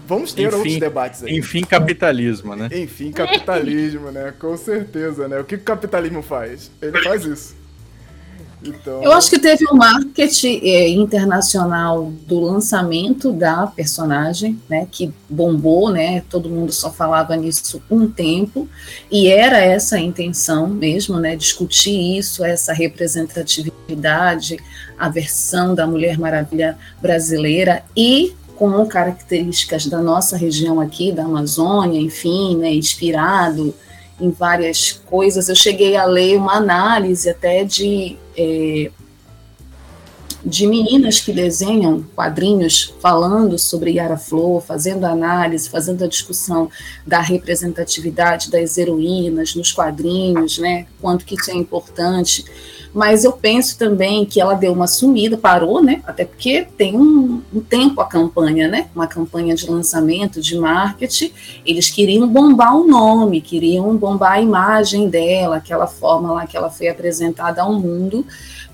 Vamos 0.07 0.33
ter 0.33 0.47
enfim, 0.47 0.55
outros 0.55 0.77
debates 0.77 1.23
aí. 1.23 1.37
Enfim, 1.37 1.61
capitalismo, 1.61 2.53
né? 2.53 2.67
Enfim, 2.73 3.11
capitalismo, 3.13 4.11
né? 4.11 4.33
Com 4.37 4.57
certeza, 4.57 5.27
né? 5.27 5.39
O 5.39 5.45
que 5.45 5.55
o 5.55 5.59
capitalismo 5.61 6.21
faz? 6.21 6.69
Ele 6.81 7.01
faz 7.01 7.23
isso. 7.23 7.60
Então... 8.63 9.01
Eu 9.03 9.11
acho 9.13 9.29
que 9.29 9.39
teve 9.39 9.65
um 9.71 9.75
marketing 9.75 10.61
é, 10.63 10.89
internacional 10.89 12.11
do 12.27 12.39
lançamento 12.39 13.31
da 13.31 13.67
personagem, 13.67 14.59
né, 14.69 14.87
que 14.89 15.11
bombou, 15.29 15.89
né, 15.89 16.23
todo 16.29 16.49
mundo 16.49 16.71
só 16.71 16.91
falava 16.91 17.35
nisso 17.35 17.81
um 17.89 18.07
tempo, 18.07 18.69
e 19.09 19.27
era 19.27 19.59
essa 19.59 19.95
a 19.95 19.99
intenção 19.99 20.67
mesmo, 20.67 21.19
né, 21.19 21.35
discutir 21.35 22.17
isso, 22.17 22.43
essa 22.43 22.71
representatividade, 22.71 24.57
a 24.97 25.09
versão 25.09 25.73
da 25.73 25.87
Mulher 25.87 26.19
Maravilha 26.19 26.77
brasileira 27.01 27.83
e 27.97 28.33
com 28.55 28.85
características 28.85 29.87
da 29.87 29.99
nossa 29.99 30.37
região 30.37 30.79
aqui, 30.79 31.11
da 31.11 31.23
Amazônia, 31.23 31.99
enfim, 31.99 32.55
né, 32.57 32.71
inspirado 32.71 33.73
em 34.19 34.29
várias 34.29 34.91
coisas. 34.91 35.49
Eu 35.49 35.55
cheguei 35.55 35.97
a 35.97 36.05
ler 36.05 36.37
uma 36.37 36.57
análise 36.57 37.27
até 37.27 37.63
de, 37.63 38.17
é, 38.41 38.91
de 40.43 40.65
meninas 40.65 41.19
que 41.19 41.31
desenham 41.31 42.03
quadrinhos 42.15 42.93
falando 42.99 43.59
sobre 43.59 43.91
Yara 43.91 44.17
Flor, 44.17 44.61
fazendo 44.61 45.05
análise, 45.05 45.69
fazendo 45.69 46.03
a 46.03 46.07
discussão 46.07 46.69
da 47.05 47.21
representatividade 47.21 48.49
das 48.49 48.77
heroínas 48.77 49.53
nos 49.53 49.71
quadrinhos, 49.71 50.57
né? 50.57 50.87
Quanto 50.99 51.25
que 51.25 51.35
isso 51.35 51.51
é 51.51 51.53
importante 51.53 52.43
mas 52.93 53.23
eu 53.23 53.31
penso 53.31 53.77
também 53.77 54.25
que 54.25 54.41
ela 54.41 54.53
deu 54.53 54.73
uma 54.73 54.87
sumida, 54.87 55.37
parou, 55.37 55.81
né? 55.81 56.01
Até 56.05 56.25
porque 56.25 56.67
tem 56.77 56.95
um, 56.95 57.41
um, 57.53 57.61
tempo 57.61 58.01
a 58.01 58.05
campanha, 58.05 58.67
né? 58.67 58.87
Uma 58.93 59.07
campanha 59.07 59.55
de 59.55 59.69
lançamento, 59.69 60.41
de 60.41 60.57
marketing. 60.57 61.31
Eles 61.65 61.89
queriam 61.89 62.27
bombar 62.27 62.75
o 62.75 62.85
nome, 62.85 63.39
queriam 63.39 63.95
bombar 63.95 64.33
a 64.33 64.41
imagem 64.41 65.09
dela, 65.09 65.57
aquela 65.57 65.87
forma 65.87 66.33
lá 66.33 66.45
que 66.45 66.57
ela 66.57 66.69
foi 66.69 66.89
apresentada 66.89 67.61
ao 67.61 67.73
mundo. 67.73 68.25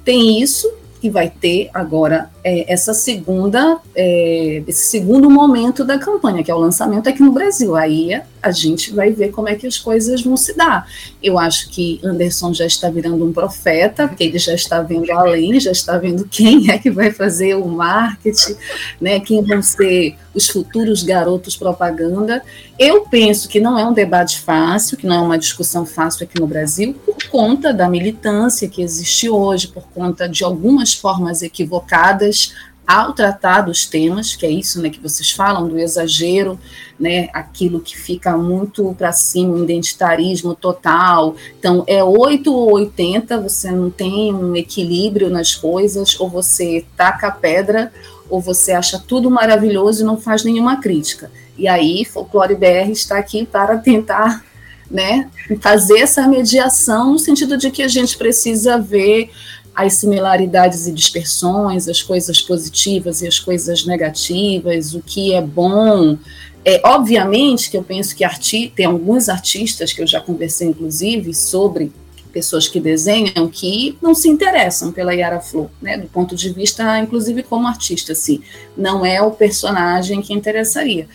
Tem 0.04 0.42
isso, 0.42 0.72
que 1.00 1.10
vai 1.10 1.30
ter 1.30 1.70
agora 1.74 2.30
é, 2.44 2.72
essa 2.72 2.94
segunda, 2.94 3.80
é, 3.96 4.64
esse 4.68 4.90
segundo 4.90 5.30
momento 5.30 5.84
da 5.84 6.00
campanha, 6.00 6.44
que 6.44 6.52
é 6.52 6.56
o 6.56 6.60
lançamento 6.60 7.08
aqui 7.08 7.22
no 7.22 7.32
Brasil. 7.32 7.76
Aí 7.76 8.20
a 8.42 8.52
gente 8.52 8.94
vai 8.94 9.12
ver 9.12 9.30
como 9.32 9.50
é 9.50 9.56
que 9.56 9.68
as 9.68 9.78
coisas 9.78 10.22
vão 10.22 10.38
se 10.38 10.56
dar. 10.56 10.88
Eu 11.22 11.38
acho 11.38 11.70
que 11.70 12.00
Anderson 12.04 12.54
já 12.54 12.66
está 12.66 12.90
virando 12.90 13.26
um 13.26 13.34
profeta, 13.34 14.08
porque 14.08 14.24
ele 14.24 14.38
já 14.38 14.54
está 14.54 14.82
vendo 14.82 15.12
além, 15.12 15.60
já 15.60 15.72
está 15.72 15.98
vendo 15.98 16.28
quem 16.28 16.70
é 16.72 16.78
que 16.78 16.90
vai 16.92 17.12
fazer 17.12 17.56
o 17.56 17.68
marketing, 17.68 18.56
né, 19.02 19.20
quem 19.20 19.44
vão 19.44 19.62
ser 19.62 20.16
os 20.34 20.48
futuros 20.48 21.04
garotos 21.04 21.56
propaganda. 21.56 22.44
Eu 22.78 23.02
penso 23.02 23.50
que 23.50 23.60
não 23.60 23.78
é 23.78 23.86
um 23.86 23.94
debate 23.94 24.40
fácil, 24.40 24.98
que 24.98 25.08
não 25.08 25.16
é 25.16 25.22
uma 25.22 25.38
discussão 25.38 25.86
fácil 25.86 26.26
aqui 26.26 26.40
no 26.40 26.48
Brasil, 26.48 26.94
por 27.06 27.18
conta 27.30 27.74
da 27.74 27.90
militância 27.90 28.70
que 28.70 28.82
existe 28.82 29.30
hoje, 29.30 29.68
por 29.68 29.88
conta 29.90 30.30
de 30.30 30.44
algumas 30.44 30.94
formas 30.94 31.42
equivocadas 31.42 32.54
ao 32.88 33.12
tratar 33.12 33.62
dos 33.62 33.86
temas, 33.86 34.34
que 34.34 34.46
é 34.46 34.50
isso 34.50 34.82
né, 34.82 34.90
que 34.90 35.02
vocês 35.02 35.30
falam, 35.30 35.68
do 35.68 35.78
exagero, 35.78 36.58
né, 36.98 37.28
aquilo 37.34 37.82
que 37.82 37.98
fica 37.98 38.38
muito 38.38 38.96
para 38.98 39.12
cima, 39.12 39.54
o 39.54 39.64
identitarismo 39.64 40.56
total. 40.56 41.36
Então, 41.60 41.84
é 41.86 42.02
8 42.02 42.52
ou 42.52 42.72
80, 42.72 43.42
você 43.42 43.70
não 43.72 43.90
tem 43.90 44.34
um 44.34 44.56
equilíbrio 44.56 45.30
nas 45.30 45.54
coisas, 45.54 46.18
ou 46.18 46.30
você 46.30 46.86
taca 46.96 47.28
a 47.28 47.32
pedra, 47.32 47.92
ou 48.30 48.40
você 48.40 48.72
acha 48.72 48.98
tudo 48.98 49.30
maravilhoso 49.30 50.02
e 50.02 50.06
não 50.06 50.18
faz 50.18 50.46
nenhuma 50.46 50.78
crítica. 50.80 51.30
E 51.58 51.68
aí, 51.68 52.06
Folclore 52.06 52.56
BR 52.56 52.92
está 52.92 53.18
aqui 53.18 53.46
para 53.46 53.78
tentar 53.78 54.46
né, 54.90 55.30
fazer 55.60 56.00
essa 56.00 56.26
mediação 56.28 57.12
no 57.12 57.20
sentido 57.20 57.58
de 57.58 57.70
que 57.70 57.84
a 57.84 57.88
gente 57.88 58.18
precisa 58.18 58.78
ver 58.78 59.30
as 59.78 59.94
similaridades 59.94 60.88
e 60.88 60.92
dispersões, 60.92 61.88
as 61.88 62.02
coisas 62.02 62.42
positivas 62.42 63.22
e 63.22 63.28
as 63.28 63.40
coisas 63.40 63.86
negativas, 63.86 64.96
o 64.96 65.04
que 65.04 65.36
é 65.36 65.42
bom. 65.42 66.18
É, 66.66 66.82
obviamente 66.84 67.70
que 67.70 67.78
eu 67.78 67.84
penso 67.84 68.16
que 68.16 68.24
arti 68.24 68.74
tem 68.76 68.88
alguns 68.88 69.30
artistas 69.30 69.94
que 69.94 70.02
eu 70.02 70.08
já 70.08 70.20
conversei, 70.20 70.70
inclusive, 70.70 71.32
sobre 71.32 71.92
pessoas 72.34 72.68
que 72.68 72.80
desenham 72.80 73.48
que 73.48 73.96
não 74.02 74.16
se 74.16 74.28
interessam 74.28 74.92
pela 74.92 75.14
Yara 75.14 75.40
Flor, 75.40 75.70
né, 75.80 75.96
do 75.96 76.08
ponto 76.08 76.36
de 76.36 76.50
vista, 76.50 76.98
inclusive 77.00 77.44
como 77.44 77.68
artista, 77.68 78.14
assim, 78.14 78.42
não 78.76 79.06
é 79.06 79.22
o 79.22 79.30
personagem 79.30 80.22
que 80.24 80.34
interessaria 80.34 81.08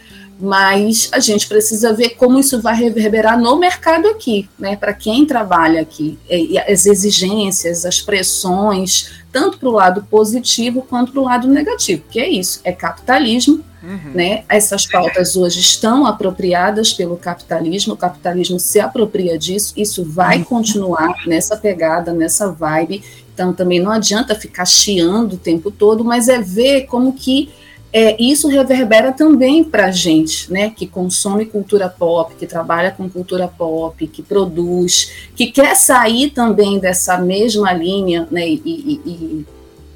mas 0.43 1.09
a 1.13 1.21
gente 1.21 1.47
precisa 1.47 1.93
ver 1.93 2.17
como 2.17 2.37
isso 2.37 2.61
vai 2.61 2.75
reverberar 2.75 3.41
no 3.41 3.57
mercado 3.57 4.09
aqui, 4.09 4.49
né? 4.59 4.75
Para 4.75 4.93
quem 4.93 5.25
trabalha 5.25 5.81
aqui, 5.81 6.19
e 6.29 6.59
as 6.59 6.85
exigências, 6.85 7.87
as 7.87 8.01
pressões, 8.01 9.13
tanto 9.31 9.57
para 9.57 9.69
o 9.69 9.73
lado 9.73 10.03
positivo 10.11 10.83
quanto 10.83 11.13
para 11.13 11.21
o 11.21 11.25
lado 11.25 11.47
negativo, 11.47 12.03
que 12.11 12.19
é 12.19 12.29
isso, 12.29 12.61
é 12.65 12.73
capitalismo, 12.73 13.61
uhum. 13.85 14.11
né? 14.15 14.43
Essas 14.49 14.85
pautas 14.85 15.37
hoje 15.37 15.61
estão 15.61 16.05
apropriadas 16.05 16.93
pelo 16.93 17.17
capitalismo, 17.17 17.95
o 17.95 17.97
capitalismo 17.97 18.59
se 18.59 18.81
apropria 18.81 19.39
disso, 19.39 19.73
isso 19.77 20.05
vai 20.05 20.39
uhum. 20.39 20.45
continuar 20.45 21.25
nessa 21.25 21.57
pegada, 21.57 22.13
nessa 22.13 22.51
vibe. 22.51 23.01
Então 23.33 23.53
também 23.53 23.79
não 23.79 23.93
adianta 23.93 24.35
ficar 24.35 24.67
chiando 24.67 25.35
o 25.35 25.39
tempo 25.39 25.71
todo, 25.71 26.05
mas 26.05 26.29
é 26.29 26.41
ver 26.41 26.87
como 26.87 27.13
que 27.13 27.49
é, 27.93 28.17
isso 28.23 28.49
reverbera 28.49 29.13
também 29.13 29.63
para 29.63 29.87
a 29.87 29.91
gente, 29.91 30.51
né, 30.51 30.71
que 30.71 30.87
consome 30.87 31.45
cultura 31.45 31.91
pop, 31.91 32.35
que 32.35 32.47
trabalha 32.47 32.91
com 32.91 33.09
cultura 33.09 33.47
pop, 33.47 34.07
que 34.07 34.23
produz, 34.23 35.13
que 35.37 35.53
quer 35.53 35.77
sair 35.77 36.31
também 36.31 36.79
dessa 36.79 37.19
mesma 37.19 37.73
linha, 37.73 38.27
né, 38.31 38.49
e, 38.49 38.63
e, 38.65 39.01
e 39.05 39.47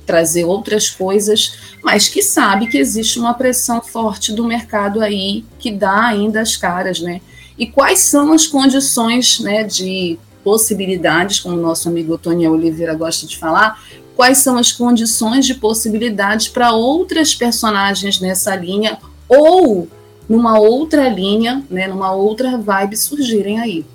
trazer 0.04 0.44
outras 0.44 0.90
coisas, 0.90 1.56
mas 1.82 2.08
que 2.08 2.22
sabe 2.22 2.68
que 2.68 2.78
existe 2.78 3.18
uma 3.18 3.34
pressão 3.34 3.80
forte 3.80 4.32
do 4.32 4.44
mercado 4.44 5.00
aí 5.00 5.44
que 5.58 5.72
dá 5.72 6.06
ainda 6.06 6.40
as 6.40 6.56
caras, 6.56 7.00
né? 7.00 7.20
E 7.58 7.66
quais 7.66 8.00
são 8.00 8.32
as 8.32 8.46
condições, 8.46 9.40
né, 9.40 9.64
de 9.64 10.18
possibilidades, 10.44 11.40
como 11.40 11.56
o 11.56 11.60
nosso 11.60 11.88
amigo 11.88 12.16
Tony 12.16 12.46
Oliveira 12.46 12.94
gosta 12.94 13.26
de 13.26 13.36
falar, 13.36 13.82
quais 14.16 14.38
são 14.38 14.56
as 14.56 14.72
condições 14.72 15.44
de 15.44 15.54
possibilidades 15.54 16.48
para 16.48 16.72
outras 16.72 17.34
personagens 17.34 18.18
nessa 18.18 18.56
linha 18.56 18.98
ou 19.28 19.86
numa 20.28 20.58
outra 20.58 21.08
linha, 21.08 21.64
né, 21.70 21.86
numa 21.86 22.12
outra 22.12 22.56
vibe 22.56 22.96
surgirem 22.96 23.60
aí. 23.60 23.86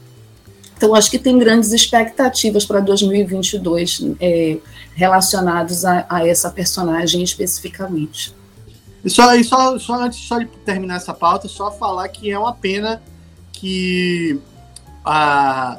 Então, 0.78 0.96
acho 0.96 1.12
que 1.12 1.20
tem 1.20 1.38
grandes 1.38 1.72
expectativas 1.74 2.66
para 2.66 2.80
2022 2.80 4.06
é, 4.20 4.58
relacionados 4.96 5.86
a, 5.86 6.06
a, 6.10 6.28
essa 6.28 6.50
personagem 6.50 7.22
especificamente. 7.22 8.34
E 9.04 9.10
só, 9.10 9.36
e 9.36 9.44
só, 9.44 9.78
só 9.78 9.96
antes 9.96 10.20
só 10.20 10.40
de 10.40 10.46
terminar 10.66 10.96
essa 10.96 11.14
pauta, 11.14 11.48
só 11.48 11.72
falar 11.72 12.08
que 12.10 12.32
é 12.32 12.38
uma 12.38 12.54
pena 12.54 13.02
que, 13.52 14.40
ah, 15.04 15.78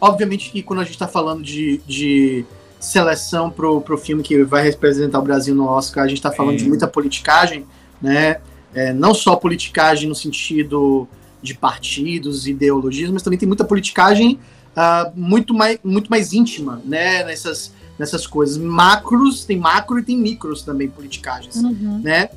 obviamente, 0.00 0.50
que 0.50 0.62
quando 0.62 0.80
a 0.80 0.84
gente 0.84 0.94
está 0.94 1.08
falando 1.08 1.42
de, 1.42 1.80
de 1.86 2.44
seleção 2.78 3.50
pro, 3.50 3.80
pro 3.80 3.98
filme 3.98 4.22
que 4.22 4.42
vai 4.44 4.62
representar 4.62 5.18
o 5.18 5.22
Brasil 5.22 5.54
no 5.54 5.66
Oscar, 5.66 6.04
a 6.04 6.08
gente 6.08 6.18
está 6.18 6.30
falando 6.30 6.56
de 6.56 6.68
muita 6.68 6.86
politicagem, 6.86 7.66
né? 8.00 8.40
É, 8.74 8.92
não 8.92 9.14
só 9.14 9.36
politicagem 9.36 10.08
no 10.08 10.14
sentido 10.14 11.08
de 11.42 11.54
partidos, 11.54 12.46
ideologias, 12.46 13.10
mas 13.10 13.22
também 13.22 13.38
tem 13.38 13.46
muita 13.46 13.64
politicagem 13.64 14.38
uh, 14.76 15.10
muito, 15.14 15.54
mais, 15.54 15.78
muito 15.82 16.10
mais 16.10 16.32
íntima, 16.32 16.82
né? 16.84 17.24
Nessas, 17.24 17.72
nessas 17.98 18.26
coisas. 18.26 18.58
Macros, 18.58 19.44
tem 19.44 19.58
macro 19.58 19.98
e 19.98 20.02
tem 20.02 20.16
micros 20.16 20.62
também, 20.62 20.88
politicagens, 20.88 21.56
uhum. 21.56 22.00
né? 22.02 22.28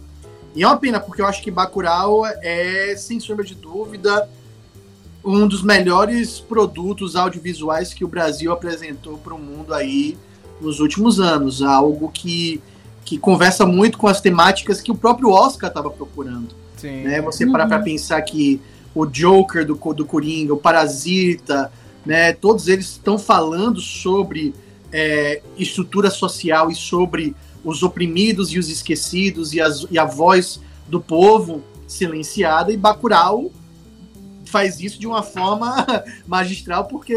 E 0.56 0.64
é 0.64 0.68
uma 0.68 0.78
pena, 0.78 1.00
porque 1.00 1.22
eu 1.22 1.28
acho 1.28 1.44
que 1.44 1.52
Bacurau 1.52 2.26
é, 2.26 2.96
sem 2.98 3.20
sombra 3.20 3.46
de 3.46 3.56
dúvida, 3.56 4.28
um 5.24 5.48
dos 5.48 5.62
melhores 5.62 6.40
produtos 6.40 7.16
audiovisuais 7.16 7.94
que 7.94 8.04
o 8.04 8.08
Brasil 8.08 8.52
apresentou 8.52 9.18
para 9.18 9.34
o 9.34 9.40
mundo 9.40 9.74
aí 9.74 10.18
nos 10.62 10.80
últimos 10.80 11.20
anos, 11.20 11.62
algo 11.62 12.10
que, 12.10 12.62
que 13.06 13.18
conversa 13.18 13.66
muito 13.66 13.98
com 13.98 14.08
as 14.08 14.22
temáticas 14.22 14.82
que 14.82 14.92
o 14.92 14.96
próprio 14.96 15.30
Oscar 15.30 15.70
estava 15.70 15.90
procurando. 15.90 16.50
Sim. 16.78 17.04
Né? 17.04 17.22
Você 17.22 17.46
parar 17.46 17.68
para 17.68 17.78
uhum. 17.78 17.84
pensar 17.84 18.22
que 18.22 18.62
o 18.94 19.06
Joker 19.06 19.66
do, 19.66 19.76
do 19.94 20.06
Coringa, 20.06 20.54
o 20.54 20.58
Parasita, 20.58 21.72
né? 22.06 22.34
Todos 22.34 22.68
eles 22.68 22.88
estão 22.88 23.18
falando 23.18 23.80
sobre 23.80 24.54
é, 24.92 25.42
estrutura 25.58 26.10
social 26.10 26.72
e 26.72 26.76
sobre 26.76 27.36
os 27.64 27.84
oprimidos 27.84 28.52
e 28.54 28.60
os 28.60 28.70
esquecidos 28.70 29.54
e, 29.54 29.62
as, 29.62 29.86
e 29.92 30.00
a 30.00 30.06
voz 30.06 30.60
do 30.88 31.00
povo 31.00 31.62
silenciada, 31.88 32.72
e 32.72 32.78
Bacurau 32.78 33.52
faz 34.46 34.80
isso 34.80 35.00
de 35.00 35.06
uma 35.06 35.22
forma 35.22 35.86
magistral 36.26 36.86
porque 36.86 37.16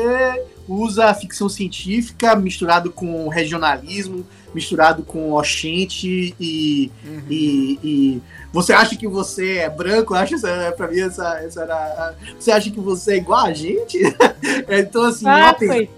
usa 0.68 1.06
a 1.06 1.14
ficção 1.14 1.48
científica 1.48 2.34
misturado 2.36 2.90
com 2.90 3.28
regionalismo, 3.28 4.26
misturado 4.54 5.02
com 5.02 5.32
oxente 5.32 6.34
e, 6.38 6.90
uhum. 7.04 7.22
e, 7.30 7.78
e, 7.82 8.22
você 8.52 8.72
acha 8.72 8.96
que 8.96 9.08
você 9.08 9.58
é 9.58 9.70
branco? 9.70 10.14
Acha 10.14 10.36
para 10.76 10.88
mim 10.88 11.00
essa, 11.00 11.40
essa 11.40 11.62
era, 11.62 12.14
você 12.38 12.50
acha 12.52 12.70
que 12.70 12.80
você 12.80 13.14
é 13.14 13.16
igual 13.16 13.46
a 13.46 13.52
gente? 13.52 13.98
então 14.68 15.04
assim, 15.04 15.26
ah, 15.26 15.38
é, 15.38 15.42
uma 15.42 15.54
pena. 15.54 15.88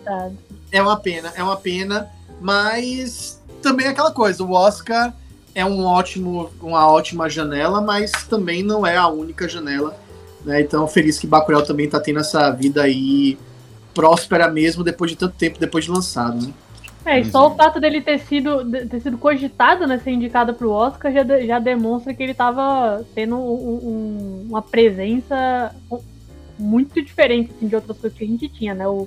é 0.71 0.83
uma 0.83 0.97
pena, 0.97 1.33
é 1.37 1.43
uma 1.43 1.57
pena, 1.57 2.11
mas 2.41 3.41
também 3.61 3.87
é 3.87 3.91
aquela 3.91 4.13
coisa, 4.13 4.45
o 4.45 4.53
Oscar 4.53 5.15
é 5.55 5.65
um 5.65 5.85
ótimo, 5.85 6.51
uma 6.61 6.89
ótima 6.91 7.29
janela, 7.29 7.81
mas 7.81 8.11
também 8.29 8.63
não 8.63 8.87
é 8.87 8.97
a 8.97 9.07
única 9.07 9.49
janela. 9.49 9.97
Né? 10.45 10.61
Então, 10.61 10.87
feliz 10.87 11.19
que 11.19 11.27
Bacurau 11.27 11.63
também 11.63 11.87
está 11.87 12.01
tendo 12.01 12.21
essa 12.21 12.51
vida 12.51 12.83
aí 12.83 13.39
próspera 13.95 14.51
mesmo 14.51 14.83
depois 14.83 15.11
de 15.11 15.17
tanto 15.17 15.37
tempo 15.37 15.59
depois 15.59 15.85
de 15.85 15.91
lançado. 15.91 16.47
Né? 16.47 16.53
É, 17.07 17.21
e 17.21 17.25
só 17.27 17.49
o 17.49 17.55
fato 17.55 17.79
dele 17.79 18.01
ter 18.01 18.19
sido, 18.19 18.65
ter 18.89 19.01
sido 19.01 19.19
cogitado, 19.19 19.87
né, 19.87 19.99
ser 19.99 20.11
indicado 20.11 20.55
para 20.55 20.67
o 20.67 20.71
Oscar, 20.71 21.13
já, 21.13 21.23
já 21.41 21.59
demonstra 21.59 22.15
que 22.15 22.23
ele 22.23 22.33
estava 22.33 23.05
tendo 23.15 23.37
um, 23.37 23.43
um, 23.43 24.47
uma 24.49 24.63
presença 24.63 25.75
muito 26.59 27.03
diferente 27.03 27.53
assim, 27.55 27.69
de 27.69 27.75
outras 27.75 27.99
coisas 27.99 28.19
que 28.19 28.25
a 28.25 28.27
gente 28.27 28.49
tinha, 28.49 28.75
né? 28.75 28.87
O, 28.89 29.07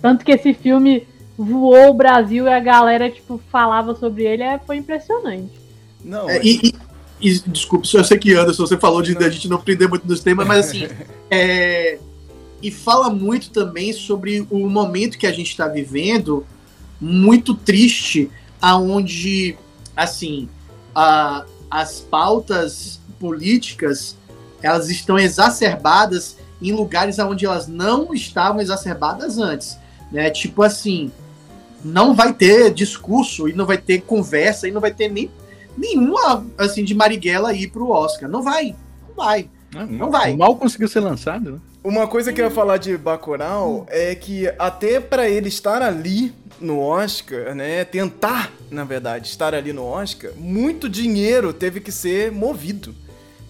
tanto 0.00 0.24
que 0.24 0.32
esse 0.32 0.54
filme 0.54 1.06
voou 1.36 1.90
o 1.90 1.94
Brasil 1.94 2.46
e 2.46 2.52
a 2.52 2.60
galera, 2.60 3.10
tipo, 3.10 3.38
falava 3.50 3.94
sobre 3.94 4.24
ele, 4.24 4.42
é, 4.42 4.58
foi 4.58 4.76
impressionante. 4.76 5.52
Não, 6.02 6.30
é, 6.30 6.40
e, 6.42 6.72
e, 7.20 7.28
e, 7.28 7.38
desculpa, 7.40 7.86
eu 7.92 8.04
sei 8.04 8.18
que 8.18 8.34
Anderson, 8.34 8.66
você 8.66 8.78
falou 8.78 9.02
de 9.02 9.16
a 9.18 9.28
gente 9.28 9.48
não 9.48 9.58
prender 9.58 9.88
muito 9.88 10.06
nos 10.06 10.20
temas, 10.20 10.46
mas 10.46 10.66
assim, 10.66 10.88
é, 11.30 11.98
e 12.64 12.70
fala 12.70 13.10
muito 13.10 13.50
também 13.50 13.92
sobre 13.92 14.46
o 14.50 14.70
momento 14.70 15.18
que 15.18 15.26
a 15.26 15.32
gente 15.32 15.50
está 15.50 15.68
vivendo, 15.68 16.46
muito 16.98 17.54
triste, 17.54 18.30
aonde, 18.58 19.54
assim, 19.94 20.48
a, 20.94 21.44
as 21.70 22.00
pautas 22.00 22.98
políticas, 23.20 24.16
elas 24.62 24.88
estão 24.88 25.18
exacerbadas 25.18 26.38
em 26.62 26.72
lugares 26.72 27.18
onde 27.18 27.44
elas 27.44 27.68
não 27.68 28.14
estavam 28.14 28.62
exacerbadas 28.62 29.36
antes, 29.36 29.76
né? 30.10 30.30
Tipo 30.30 30.62
assim, 30.62 31.12
não 31.84 32.14
vai 32.14 32.32
ter 32.32 32.72
discurso 32.72 33.46
e 33.46 33.52
não 33.52 33.66
vai 33.66 33.76
ter 33.76 34.00
conversa 34.00 34.66
e 34.66 34.70
não 34.70 34.80
vai 34.80 34.94
ter 34.94 35.10
nem 35.10 35.30
nenhuma, 35.76 36.46
assim, 36.56 36.82
de 36.82 36.94
Marighella 36.94 37.52
ir 37.52 37.68
pro 37.70 37.90
Oscar. 37.90 38.26
Não 38.26 38.42
vai. 38.42 38.74
Não 39.06 39.14
vai. 39.14 39.50
Não, 39.70 39.86
não 39.86 40.10
vai. 40.10 40.34
Mal 40.34 40.56
conseguiu 40.56 40.88
ser 40.88 41.00
lançado, 41.00 41.52
né? 41.52 41.58
Uma 41.84 42.08
coisa 42.08 42.32
que 42.32 42.40
eu 42.40 42.46
ia 42.46 42.50
falar 42.50 42.78
de 42.78 42.96
Bacurau 42.96 43.84
é 43.90 44.14
que 44.14 44.50
até 44.58 44.98
para 44.98 45.28
ele 45.28 45.48
estar 45.48 45.82
ali 45.82 46.34
no 46.58 46.80
Oscar, 46.80 47.54
né, 47.54 47.84
tentar, 47.84 48.50
na 48.70 48.84
verdade, 48.84 49.28
estar 49.28 49.54
ali 49.54 49.70
no 49.70 49.84
Oscar, 49.84 50.30
muito 50.34 50.88
dinheiro 50.88 51.52
teve 51.52 51.80
que 51.80 51.92
ser 51.92 52.32
movido. 52.32 52.94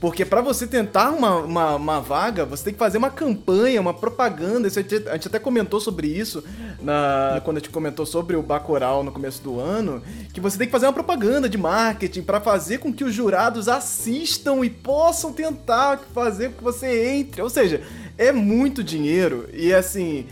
Porque 0.01 0.25
para 0.25 0.43
você 0.43 0.67
tentar 0.67 1.13
uma, 1.13 1.37
uma, 1.37 1.77
uma, 1.77 2.01
vaga, 2.01 2.45
você 2.45 2.65
tem 2.65 2.73
que 2.75 2.79
fazer 2.79 2.99
uma 2.99 3.09
campanha, 3.09 3.81
uma 3.81 3.95
propaganda. 3.95 4.69
Isso 4.69 4.79
a, 4.79 4.83
gente, 4.83 5.09
a 5.09 5.13
gente 5.13 5.29
até 5.29 5.39
comentou 5.39 5.81
sobre 5.81 6.09
isso 6.09 6.45
na, 6.83 7.41
quando 7.43 7.57
a 7.57 7.61
gente 7.61 7.71
comentou 7.71 8.05
sobre 8.05 8.37
o 8.37 8.43
Bacurau 8.43 9.03
no 9.03 9.11
começo 9.11 9.43
do 9.43 9.59
ano. 9.59 10.03
Que 10.35 10.43
você 10.43 10.59
tem 10.59 10.67
que 10.67 10.73
fazer 10.73 10.85
uma 10.85 10.93
propaganda 10.93 11.49
de 11.49 11.57
marketing 11.57 12.21
para 12.21 12.39
fazer 12.39 12.79
com 12.79 12.93
que 12.93 13.03
os 13.03 13.15
jurados 13.15 13.67
assistam 13.67 14.63
e 14.63 14.69
possam 14.69 15.33
tentar 15.33 16.01
fazer 16.13 16.51
com 16.51 16.59
que 16.59 16.65
você 16.65 17.17
entre. 17.17 17.41
Ou 17.41 17.49
seja, 17.49 17.81
é 18.17 18.33
muito 18.33 18.83
dinheiro. 18.83 19.49
E 19.53 19.73
assim, 19.73 20.27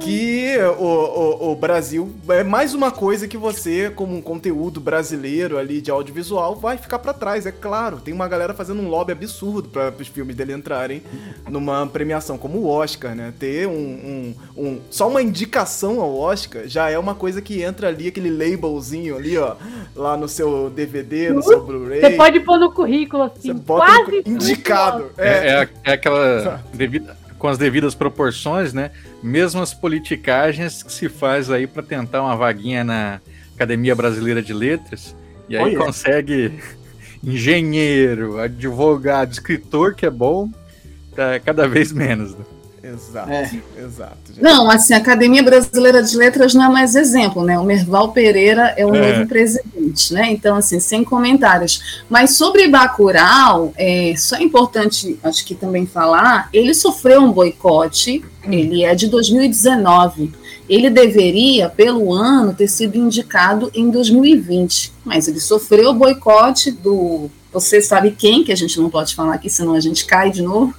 que 0.00 0.56
o, 0.78 0.82
o, 0.82 1.52
o, 1.52 1.54
Brasil 1.54 2.10
é 2.28 2.42
mais 2.42 2.72
uma 2.72 2.90
coisa 2.90 3.28
que 3.28 3.36
você, 3.36 3.90
como 3.90 4.16
um 4.16 4.22
conteúdo 4.22 4.80
brasileiro 4.80 5.58
ali 5.58 5.80
de 5.80 5.90
audiovisual, 5.90 6.56
vai 6.56 6.78
ficar 6.78 6.98
para 6.98 7.12
trás, 7.12 7.44
é 7.44 7.52
claro. 7.52 8.00
Tem 8.00 8.14
uma 8.14 8.26
galera 8.26 8.54
fazendo 8.54 8.80
um 8.80 8.88
lobby 8.88 9.12
absurdo 9.12 9.68
para 9.68 9.92
os 9.98 10.08
filmes 10.08 10.34
dele 10.34 10.52
entrarem 10.52 11.02
numa 11.48 11.86
premiação 11.86 12.38
como 12.38 12.58
o 12.58 12.68
Oscar, 12.68 13.14
né? 13.14 13.32
Ter 13.38 13.66
um, 13.66 13.72
um, 13.72 14.34
um, 14.56 14.80
só 14.90 15.08
uma 15.08 15.22
indicação 15.22 16.00
ao 16.00 16.16
Oscar 16.16 16.66
já 16.66 16.88
é 16.88 16.98
uma 16.98 17.14
coisa 17.14 17.42
que 17.42 17.62
entra 17.62 17.88
ali, 17.88 18.08
aquele 18.08 18.30
labelzinho 18.30 19.16
ali, 19.16 19.36
ó, 19.36 19.56
lá 19.94 20.16
no 20.16 20.28
seu 20.28 20.70
DVD, 20.70 21.30
no 21.30 21.42
seu 21.42 21.62
Blu-ray. 21.62 22.00
Você 22.00 22.10
pode 22.10 22.40
pôr 22.40 22.58
no 22.58 22.72
currículo 22.72 23.24
assim, 23.24 23.58
quase 23.58 24.22
no... 24.26 24.34
indicado. 24.34 25.10
É, 25.18 25.28
é, 25.28 25.62
é, 25.62 25.68
é 25.84 25.92
aquela 25.92 26.64
devida 26.72 27.09
com 27.40 27.48
as 27.48 27.56
devidas 27.56 27.94
proporções, 27.94 28.74
né? 28.74 28.90
Mesmas 29.22 29.72
politicagens 29.72 30.82
que 30.82 30.92
se 30.92 31.08
faz 31.08 31.50
aí 31.50 31.66
para 31.66 31.82
tentar 31.82 32.20
uma 32.22 32.36
vaguinha 32.36 32.84
na 32.84 33.20
Academia 33.54 33.94
Brasileira 33.94 34.42
de 34.42 34.52
Letras 34.52 35.16
e 35.48 35.56
aí 35.56 35.74
consegue 35.74 36.60
engenheiro, 37.24 38.38
advogado, 38.38 39.32
escritor 39.32 39.94
que 39.94 40.04
é 40.04 40.10
bom, 40.10 40.50
tá 41.16 41.40
cada 41.40 41.66
vez 41.66 41.90
menos. 41.90 42.34
Né? 42.34 42.44
Exato, 42.82 43.30
é. 43.30 43.50
exato. 43.78 44.16
Gente. 44.28 44.42
Não, 44.42 44.70
assim, 44.70 44.94
a 44.94 44.96
Academia 44.96 45.42
Brasileira 45.42 46.02
de 46.02 46.16
Letras 46.16 46.54
não 46.54 46.64
é 46.64 46.68
mais 46.68 46.94
exemplo, 46.94 47.44
né? 47.44 47.58
O 47.58 47.64
Merval 47.64 48.12
Pereira 48.12 48.74
é 48.76 48.86
o 48.86 48.94
é. 48.94 49.12
novo 49.12 49.28
presidente, 49.28 50.14
né? 50.14 50.30
Então, 50.30 50.56
assim, 50.56 50.80
sem 50.80 51.04
comentários. 51.04 52.02
Mas 52.08 52.36
sobre 52.36 52.68
Bacurau, 52.68 53.74
é, 53.76 54.14
só 54.16 54.36
é 54.36 54.42
importante, 54.42 55.18
acho 55.22 55.44
que 55.44 55.54
também 55.54 55.86
falar, 55.86 56.48
ele 56.52 56.72
sofreu 56.72 57.20
um 57.20 57.32
boicote, 57.32 58.24
hum. 58.46 58.52
ele 58.52 58.82
é 58.82 58.94
de 58.94 59.08
2019. 59.08 60.32
Ele 60.66 60.88
deveria, 60.88 61.68
pelo 61.68 62.14
ano, 62.14 62.54
ter 62.54 62.68
sido 62.68 62.96
indicado 62.96 63.70
em 63.74 63.90
2020, 63.90 64.92
mas 65.04 65.28
ele 65.28 65.40
sofreu 65.40 65.90
o 65.90 65.94
boicote 65.94 66.70
do 66.70 67.28
você 67.52 67.80
sabe 67.80 68.12
quem, 68.16 68.44
que 68.44 68.52
a 68.52 68.56
gente 68.56 68.78
não 68.80 68.88
pode 68.88 69.14
falar 69.14 69.34
aqui, 69.34 69.50
senão 69.50 69.74
a 69.74 69.80
gente 69.80 70.04
cai 70.04 70.30
de 70.30 70.42
novo. 70.42 70.74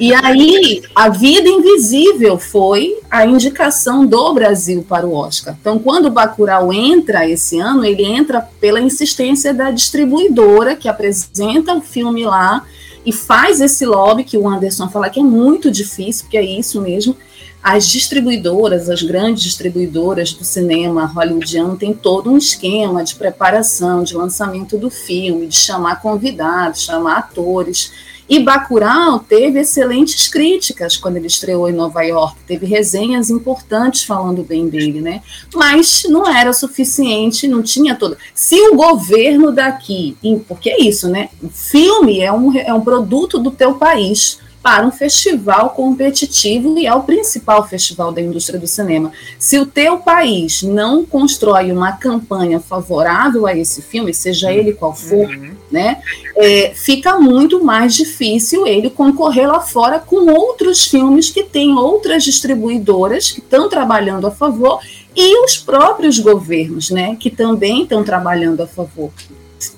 E 0.00 0.14
aí, 0.14 0.82
a 0.94 1.08
vida 1.08 1.48
invisível 1.48 2.38
foi 2.38 2.98
a 3.10 3.26
indicação 3.26 4.06
do 4.06 4.32
Brasil 4.32 4.84
para 4.88 5.06
o 5.06 5.14
Oscar. 5.14 5.56
Então, 5.60 5.78
quando 5.78 6.06
o 6.06 6.10
Bacurau 6.10 6.72
entra 6.72 7.28
esse 7.28 7.58
ano, 7.58 7.84
ele 7.84 8.04
entra 8.04 8.40
pela 8.60 8.80
insistência 8.80 9.52
da 9.52 9.70
distribuidora 9.70 10.76
que 10.76 10.88
apresenta 10.88 11.74
o 11.74 11.80
filme 11.80 12.24
lá 12.24 12.64
e 13.04 13.12
faz 13.12 13.60
esse 13.60 13.84
lobby 13.84 14.24
que 14.24 14.36
o 14.36 14.48
Anderson 14.48 14.88
fala 14.88 15.10
que 15.10 15.20
é 15.20 15.22
muito 15.22 15.70
difícil, 15.70 16.24
porque 16.24 16.38
é 16.38 16.44
isso 16.44 16.80
mesmo 16.80 17.16
as 17.62 17.88
distribuidoras, 17.88 18.88
as 18.88 19.02
grandes 19.02 19.42
distribuidoras 19.42 20.32
do 20.32 20.44
cinema 20.44 21.06
hollywoodiano 21.06 21.76
têm 21.76 21.92
todo 21.92 22.30
um 22.30 22.38
esquema 22.38 23.02
de 23.02 23.14
preparação, 23.14 24.02
de 24.02 24.16
lançamento 24.16 24.78
do 24.78 24.90
filme, 24.90 25.46
de 25.46 25.56
chamar 25.56 26.00
convidados, 26.00 26.82
chamar 26.82 27.18
atores. 27.18 27.92
E 28.28 28.38
Bacurau 28.38 29.20
teve 29.20 29.60
excelentes 29.60 30.28
críticas 30.28 30.98
quando 30.98 31.16
ele 31.16 31.26
estreou 31.26 31.68
em 31.68 31.72
Nova 31.72 32.02
York, 32.02 32.36
teve 32.46 32.66
resenhas 32.66 33.30
importantes 33.30 34.04
falando 34.04 34.42
bem 34.42 34.68
dele, 34.68 35.00
né? 35.00 35.22
Mas 35.54 36.02
não 36.08 36.28
era 36.28 36.52
suficiente, 36.52 37.48
não 37.48 37.62
tinha 37.62 37.94
toda. 37.94 38.18
Se 38.34 38.54
o 38.68 38.76
governo 38.76 39.50
daqui, 39.50 40.14
porque 40.46 40.68
é 40.68 40.82
isso, 40.82 41.08
né? 41.08 41.30
O 41.42 41.48
filme 41.48 42.20
é 42.20 42.30
um, 42.30 42.54
é 42.56 42.72
um 42.72 42.82
produto 42.82 43.38
do 43.38 43.50
teu 43.50 43.74
país 43.76 44.38
para 44.62 44.86
um 44.86 44.90
festival 44.90 45.70
competitivo 45.70 46.78
e 46.78 46.86
é 46.86 46.94
o 46.94 47.02
principal 47.02 47.66
festival 47.66 48.12
da 48.12 48.20
indústria 48.20 48.58
do 48.58 48.66
cinema. 48.66 49.12
Se 49.38 49.58
o 49.58 49.66
teu 49.66 49.98
país 49.98 50.62
não 50.62 51.04
constrói 51.04 51.70
uma 51.72 51.92
campanha 51.92 52.60
favorável 52.60 53.46
a 53.46 53.56
esse 53.56 53.80
filme, 53.80 54.12
seja 54.12 54.52
ele 54.52 54.72
qual 54.72 54.94
for, 54.94 55.28
uhum. 55.28 55.52
né, 55.70 56.02
é, 56.36 56.72
fica 56.74 57.18
muito 57.18 57.64
mais 57.64 57.94
difícil 57.94 58.66
ele 58.66 58.90
concorrer 58.90 59.48
lá 59.48 59.60
fora 59.60 59.98
com 59.98 60.30
outros 60.30 60.84
filmes 60.84 61.30
que 61.30 61.44
têm 61.44 61.74
outras 61.74 62.24
distribuidoras 62.24 63.30
que 63.30 63.40
estão 63.40 63.68
trabalhando 63.68 64.26
a 64.26 64.30
favor 64.30 64.80
e 65.14 65.44
os 65.44 65.56
próprios 65.56 66.18
governos, 66.18 66.90
né, 66.90 67.16
que 67.18 67.30
também 67.30 67.82
estão 67.82 68.04
trabalhando 68.04 68.62
a 68.62 68.66
favor 68.66 69.10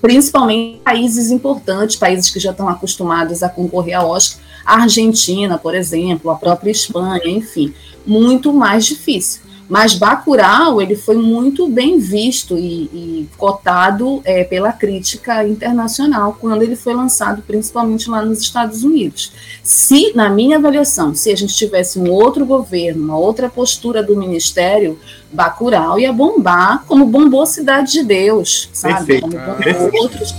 principalmente 0.01 0.79
países 0.79 1.31
importantes, 1.31 1.97
países 1.97 2.31
que 2.31 2.39
já 2.39 2.51
estão 2.51 2.69
acostumados 2.69 3.43
a 3.43 3.49
concorrer 3.49 3.99
ao 3.99 4.11
Oscar, 4.11 4.43
a 4.65 4.83
Argentina, 4.83 5.59
por 5.59 5.75
exemplo, 5.75 6.31
a 6.31 6.37
própria 6.37 6.71
Espanha, 6.71 7.23
enfim, 7.25 7.75
muito 8.07 8.53
mais 8.53 8.87
difícil. 8.87 9.43
Mas 9.71 9.95
Bacurau, 9.95 10.83
ele 10.83 10.97
foi 10.97 11.17
muito 11.17 11.69
bem 11.69 11.97
visto 12.01 12.59
e, 12.59 12.91
e 12.93 13.29
cotado 13.39 14.21
é, 14.25 14.43
pela 14.43 14.73
crítica 14.73 15.47
internacional 15.47 16.37
quando 16.41 16.63
ele 16.63 16.75
foi 16.75 16.93
lançado, 16.93 17.41
principalmente 17.47 18.11
lá 18.11 18.21
nos 18.25 18.41
Estados 18.41 18.83
Unidos. 18.83 19.33
Se, 19.63 20.13
na 20.13 20.29
minha 20.29 20.57
avaliação, 20.57 21.15
se 21.15 21.31
a 21.31 21.37
gente 21.37 21.55
tivesse 21.55 22.01
um 22.01 22.11
outro 22.11 22.45
governo, 22.45 23.05
uma 23.05 23.17
outra 23.17 23.49
postura 23.49 24.03
do 24.03 24.17
Ministério, 24.17 24.99
Bacurau 25.33 26.01
ia 26.01 26.13
bombar 26.13 26.85
como 26.89 27.07
bombou 27.07 27.47
Cidade 27.47 27.93
de 27.93 28.03
Deus, 28.03 28.69
sabe? 28.73 29.21
Perfeito. 29.21 29.31
Como 29.31 29.39
bombou 29.65 30.03
outros 30.03 30.35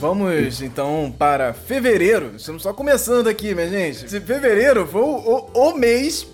Vamos 0.00 0.60
então 0.60 1.12
para 1.18 1.54
fevereiro. 1.54 2.32
Estamos 2.36 2.62
só 2.62 2.72
começando 2.74 3.26
aqui, 3.26 3.54
minha 3.54 3.68
gente. 3.68 4.04
Esse 4.04 4.20
fevereiro 4.20 4.86
foi 4.86 5.00
o, 5.00 5.06
o- 5.54 5.70
o 5.70 5.78
mês 5.78 6.26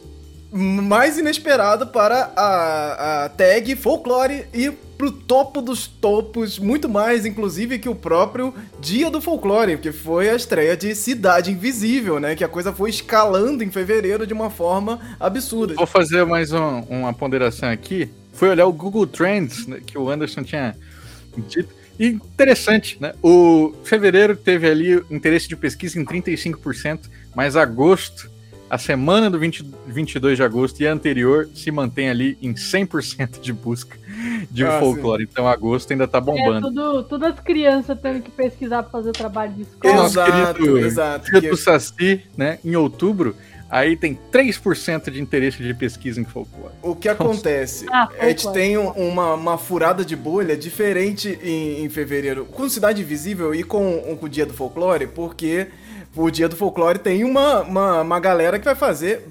mais 0.52 1.18
inesperado 1.18 1.86
para 1.86 2.32
a, 2.36 3.24
a 3.24 3.28
tag 3.28 3.74
folclore 3.76 4.46
e 4.52 4.70
pro 4.70 5.10
topo 5.10 5.62
dos 5.62 5.86
topos, 5.86 6.58
muito 6.58 6.86
mais, 6.86 7.24
inclusive, 7.24 7.78
que 7.78 7.88
o 7.88 7.94
próprio 7.94 8.52
Dia 8.80 9.08
do 9.10 9.18
Folclore, 9.18 9.78
que 9.78 9.92
foi 9.92 10.28
a 10.28 10.34
estreia 10.36 10.76
de 10.76 10.94
Cidade 10.94 11.50
Invisível, 11.50 12.20
né? 12.20 12.34
Que 12.34 12.44
a 12.44 12.48
coisa 12.48 12.70
foi 12.70 12.90
escalando 12.90 13.64
em 13.64 13.70
fevereiro 13.70 14.26
de 14.26 14.34
uma 14.34 14.50
forma 14.50 15.00
absurda. 15.18 15.72
Vou 15.74 15.86
fazer 15.86 16.26
mais 16.26 16.52
um- 16.52 16.80
uma 16.90 17.14
ponderação 17.14 17.70
aqui. 17.70 18.10
Foi 18.34 18.50
olhar 18.50 18.66
o 18.66 18.72
Google 18.72 19.06
Trends, 19.06 19.66
né, 19.66 19.80
que 19.84 19.96
o 19.96 20.10
Anderson 20.10 20.42
tinha 20.42 20.76
dito. 21.48 21.74
E 21.98 22.06
interessante, 22.08 22.98
né? 23.00 23.14
O 23.22 23.72
fevereiro 23.84 24.36
teve 24.36 24.68
ali 24.68 25.02
interesse 25.10 25.48
de 25.48 25.56
pesquisa 25.56 25.98
em 25.98 26.04
35%, 26.04 27.08
mas 27.34 27.56
agosto, 27.56 28.30
a 28.70 28.78
semana 28.78 29.28
do 29.28 29.38
20, 29.38 29.64
22 29.88 30.36
de 30.36 30.42
agosto 30.44 30.80
e 30.80 30.86
a 30.86 30.92
anterior 30.92 31.48
se 31.54 31.70
mantém 31.72 32.08
ali 32.08 32.38
em 32.40 32.54
100% 32.54 33.40
de 33.40 33.52
busca 33.52 33.98
de 34.50 34.64
Ah, 34.64 34.78
folclore. 34.78 35.24
Então 35.30 35.48
agosto 35.48 35.90
ainda 35.90 36.06
tá 36.06 36.18
É 36.18 36.20
bombando. 36.20 36.68
tudo, 36.68 37.02
tudo 37.02 37.26
as 37.26 37.40
crianças 37.40 37.98
tendo 38.00 38.22
que 38.22 38.30
pesquisar 38.30 38.82
pra 38.84 38.92
fazer 38.92 39.10
o 39.10 39.12
trabalho 39.12 39.52
de 39.52 39.62
escola. 39.62 39.94
Nosso 39.94 40.20
Exato, 40.20 40.54
querido 40.60 40.78
exato. 40.78 41.30
Dia 41.32 41.40
Que- 41.40 41.50
do 41.50 41.56
Saci, 41.56 42.22
né? 42.36 42.58
Em 42.64 42.76
outubro, 42.76 43.34
aí 43.68 43.96
tem 43.96 44.16
3% 44.30 45.10
de 45.10 45.20
interesse 45.20 45.62
de 45.62 45.74
pesquisa 45.74 46.20
em 46.20 46.24
folclore. 46.24 46.74
O 46.82 46.94
que 46.94 47.08
acontece? 47.08 47.86
Ah, 47.90 48.08
a 48.20 48.28
gente 48.28 48.42
folclore. 48.44 48.66
tem 48.66 48.78
um- 48.78 48.90
uma, 48.90 49.34
uma 49.34 49.58
furada 49.58 50.04
de 50.04 50.14
bolha 50.14 50.56
diferente 50.56 51.38
em, 51.42 51.84
em 51.84 51.88
fevereiro 51.88 52.44
com 52.46 52.68
Cidade 52.68 53.02
Invisível 53.02 53.54
e 53.54 53.62
com, 53.64 54.16
com 54.18 54.26
o 54.26 54.28
Dia 54.28 54.46
do 54.46 54.52
Folclore, 54.52 55.06
porque 55.08 55.68
o 56.14 56.30
Dia 56.30 56.48
do 56.48 56.56
Folclore 56.56 56.98
tem 56.98 57.24
uma, 57.24 57.60
uma, 57.62 58.00
uma 58.02 58.20
galera 58.20 58.58
que 58.58 58.64
vai 58.64 58.74
fazer 58.74 59.26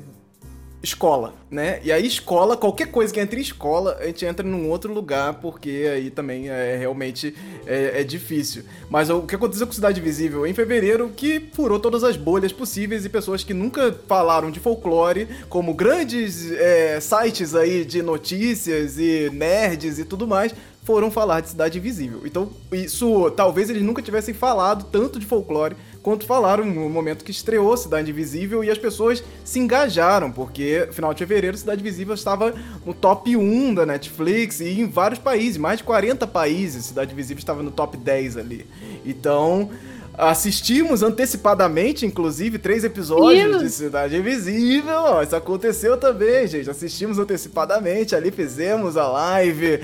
escola, 0.81 1.33
né? 1.51 1.81
E 1.83 1.91
aí 1.91 2.07
escola, 2.07 2.55
qualquer 2.55 2.87
coisa 2.87 3.13
que 3.13 3.19
entre 3.19 3.37
em 3.37 3.41
escola, 3.41 3.97
a 3.99 4.05
gente 4.05 4.25
entra 4.25 4.47
num 4.47 4.69
outro 4.69 4.93
lugar, 4.93 5.33
porque 5.35 5.89
aí 5.93 6.09
também 6.09 6.47
é 6.47 6.77
realmente 6.77 7.35
é, 7.65 7.99
é 7.99 8.03
difícil. 8.03 8.63
Mas 8.89 9.09
o 9.09 9.23
que 9.23 9.35
aconteceu 9.35 9.67
com 9.67 9.73
Cidade 9.73 9.99
Visível 9.99 10.47
em 10.47 10.53
fevereiro, 10.53 11.11
que 11.15 11.49
furou 11.53 11.79
todas 11.79 12.03
as 12.03 12.15
bolhas 12.15 12.53
possíveis 12.53 13.03
e 13.03 13.09
pessoas 13.09 13.43
que 13.43 13.53
nunca 13.53 13.93
falaram 14.07 14.49
de 14.49 14.59
folclore, 14.59 15.27
como 15.49 15.73
grandes 15.73 16.49
é, 16.51 16.99
sites 17.01 17.55
aí 17.55 17.83
de 17.83 18.01
notícias 18.01 18.97
e 18.97 19.29
nerds 19.33 19.99
e 19.99 20.05
tudo 20.05 20.25
mais, 20.25 20.55
foram 20.89 21.11
falar 21.11 21.41
de 21.41 21.49
Cidade 21.49 21.77
Invisível. 21.77 22.21
Então, 22.25 22.49
isso, 22.71 23.29
talvez 23.29 23.69
eles 23.69 23.83
nunca 23.83 24.01
tivessem 24.01 24.33
falado 24.33 24.85
tanto 24.91 25.19
de 25.19 25.25
folclore 25.27 25.75
quanto 26.01 26.25
falaram 26.25 26.65
no 26.65 26.89
momento 26.89 27.23
que 27.23 27.29
estreou 27.29 27.77
Cidade 27.77 28.09
Invisível 28.09 28.63
e 28.63 28.71
as 28.71 28.77
pessoas 28.79 29.23
se 29.45 29.59
engajaram, 29.59 30.31
porque 30.31 30.89
final 30.91 31.13
de 31.13 31.19
fevereiro 31.19 31.55
Cidade 31.55 31.81
Invisível 31.81 32.15
estava 32.15 32.55
no 32.83 32.91
top 32.91 33.37
1 33.37 33.75
da 33.75 33.85
Netflix 33.85 34.61
e 34.61 34.81
em 34.81 34.89
vários 34.89 35.19
países, 35.19 35.57
mais 35.57 35.77
de 35.77 35.83
40 35.83 36.25
países, 36.25 36.85
Cidade 36.85 37.13
Invisível 37.13 37.37
estava 37.37 37.61
no 37.61 37.69
top 37.69 37.95
10 37.95 38.37
ali. 38.37 38.65
Então, 39.05 39.69
assistimos 40.17 41.03
antecipadamente, 41.03 42.03
inclusive, 42.03 42.57
três 42.57 42.83
episódios 42.83 43.47
Isso. 43.47 43.63
de 43.63 43.69
Cidade 43.69 44.17
Invisível. 44.17 45.21
Isso 45.21 45.35
aconteceu 45.35 45.97
também, 45.97 46.47
gente. 46.47 46.67
Assistimos 46.67 47.19
antecipadamente, 47.19 48.15
ali 48.15 48.31
fizemos 48.31 48.97
a 48.97 49.07
live 49.07 49.79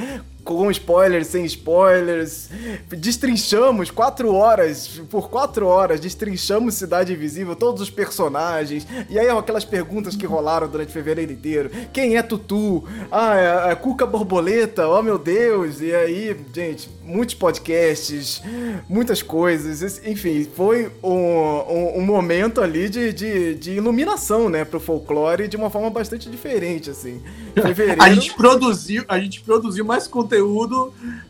com 0.46 0.70
spoilers, 0.70 1.28
sem 1.28 1.44
spoilers. 1.44 2.50
Destrinchamos 2.92 3.90
quatro 3.92 4.34
horas, 4.34 5.02
por 5.10 5.30
quatro 5.30 5.66
horas, 5.68 6.00
destrinchamos 6.00 6.76
Cidade 6.76 7.12
Invisível, 7.12 7.56
todos 7.56 7.82
os 7.82 7.90
personagens. 7.90 8.86
E 9.10 9.18
aí 9.20 9.28
aquelas 9.28 9.66
perguntas 9.66 10.16
que 10.16 10.26
rolaram 10.26 10.68
durante 10.70 10.92
fevereiro 10.94 11.32
inteiro. 11.34 11.70
Quem 11.92 12.16
é 12.16 12.22
Tutu? 12.22 12.84
Ah, 13.12 13.36
é 13.36 13.72
a 13.72 13.76
Cuca 13.76 14.06
Borboleta, 14.06 14.88
oh 14.88 15.02
meu 15.02 15.18
Deus. 15.18 15.82
E 15.82 15.94
aí, 15.94 16.38
gente, 16.54 16.90
muitos 17.04 17.34
podcasts, 17.34 18.42
muitas 18.88 19.24
coisas. 19.24 20.00
Enfim, 20.06 20.48
foi 20.56 20.92
um, 21.04 21.10
um- 21.12 21.98
um 22.00 22.02
momento 22.06 22.62
ali 22.62 22.88
de, 22.88 23.12
de, 23.12 23.56
de 23.56 23.72
iluminação, 23.72 24.48
né, 24.48 24.64
pro 24.64 24.80
folclore 24.80 25.48
de 25.48 25.58
uma 25.58 25.72
forma 25.72 25.90
bastante 25.90 26.30
diferente, 26.30 26.92
assim. 26.92 27.20
Fevereiro... 27.60 28.02
A 28.04 28.14
gente 28.14 28.34
produziu, 28.36 29.04
a 29.08 29.18
gente 29.20 29.42
produziu 29.42 29.84
mais 29.84 30.06
conteúdo 30.06 30.35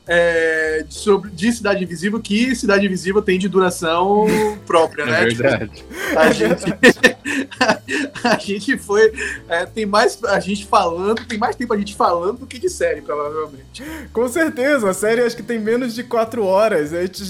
é, 0.08 0.86
sobre, 0.90 1.32
de 1.32 1.52
Cidade 1.52 1.84
Invisível 1.84 2.20
que 2.20 2.56
Cidade 2.56 2.86
Invisível 2.86 3.22
tem 3.22 3.40
de 3.40 3.48
duração 3.50 4.26
própria, 4.66 5.04
É 5.04 5.06
né? 5.06 5.28
Tipo, 5.28 5.42
verdade. 5.42 5.86
a, 6.16 6.32
gente, 6.32 6.66
a 8.24 8.38
gente 8.38 8.78
foi. 8.78 9.12
é, 9.50 9.66
tem 9.66 9.86
mais. 9.86 10.24
A 10.26 10.40
gente 10.40 10.66
falando, 10.66 11.26
tem 11.26 11.38
mais 11.38 11.56
tempo 11.56 11.74
a 11.74 11.78
gente 11.78 11.96
falando 11.96 12.40
do 12.40 12.48
que 12.48 12.60
de 12.60 12.70
série, 12.70 13.02
provavelmente. 13.02 13.84
Com 14.14 14.28
certeza, 14.28 14.90
a 14.90 14.94
série 14.94 15.22
acho 15.22 15.36
que 15.36 15.44
tem 15.44 15.60
menos 15.60 15.94
de 15.96 16.04
4 16.04 16.44
horas. 16.46 16.94
A 16.94 17.02
gente, 17.02 17.24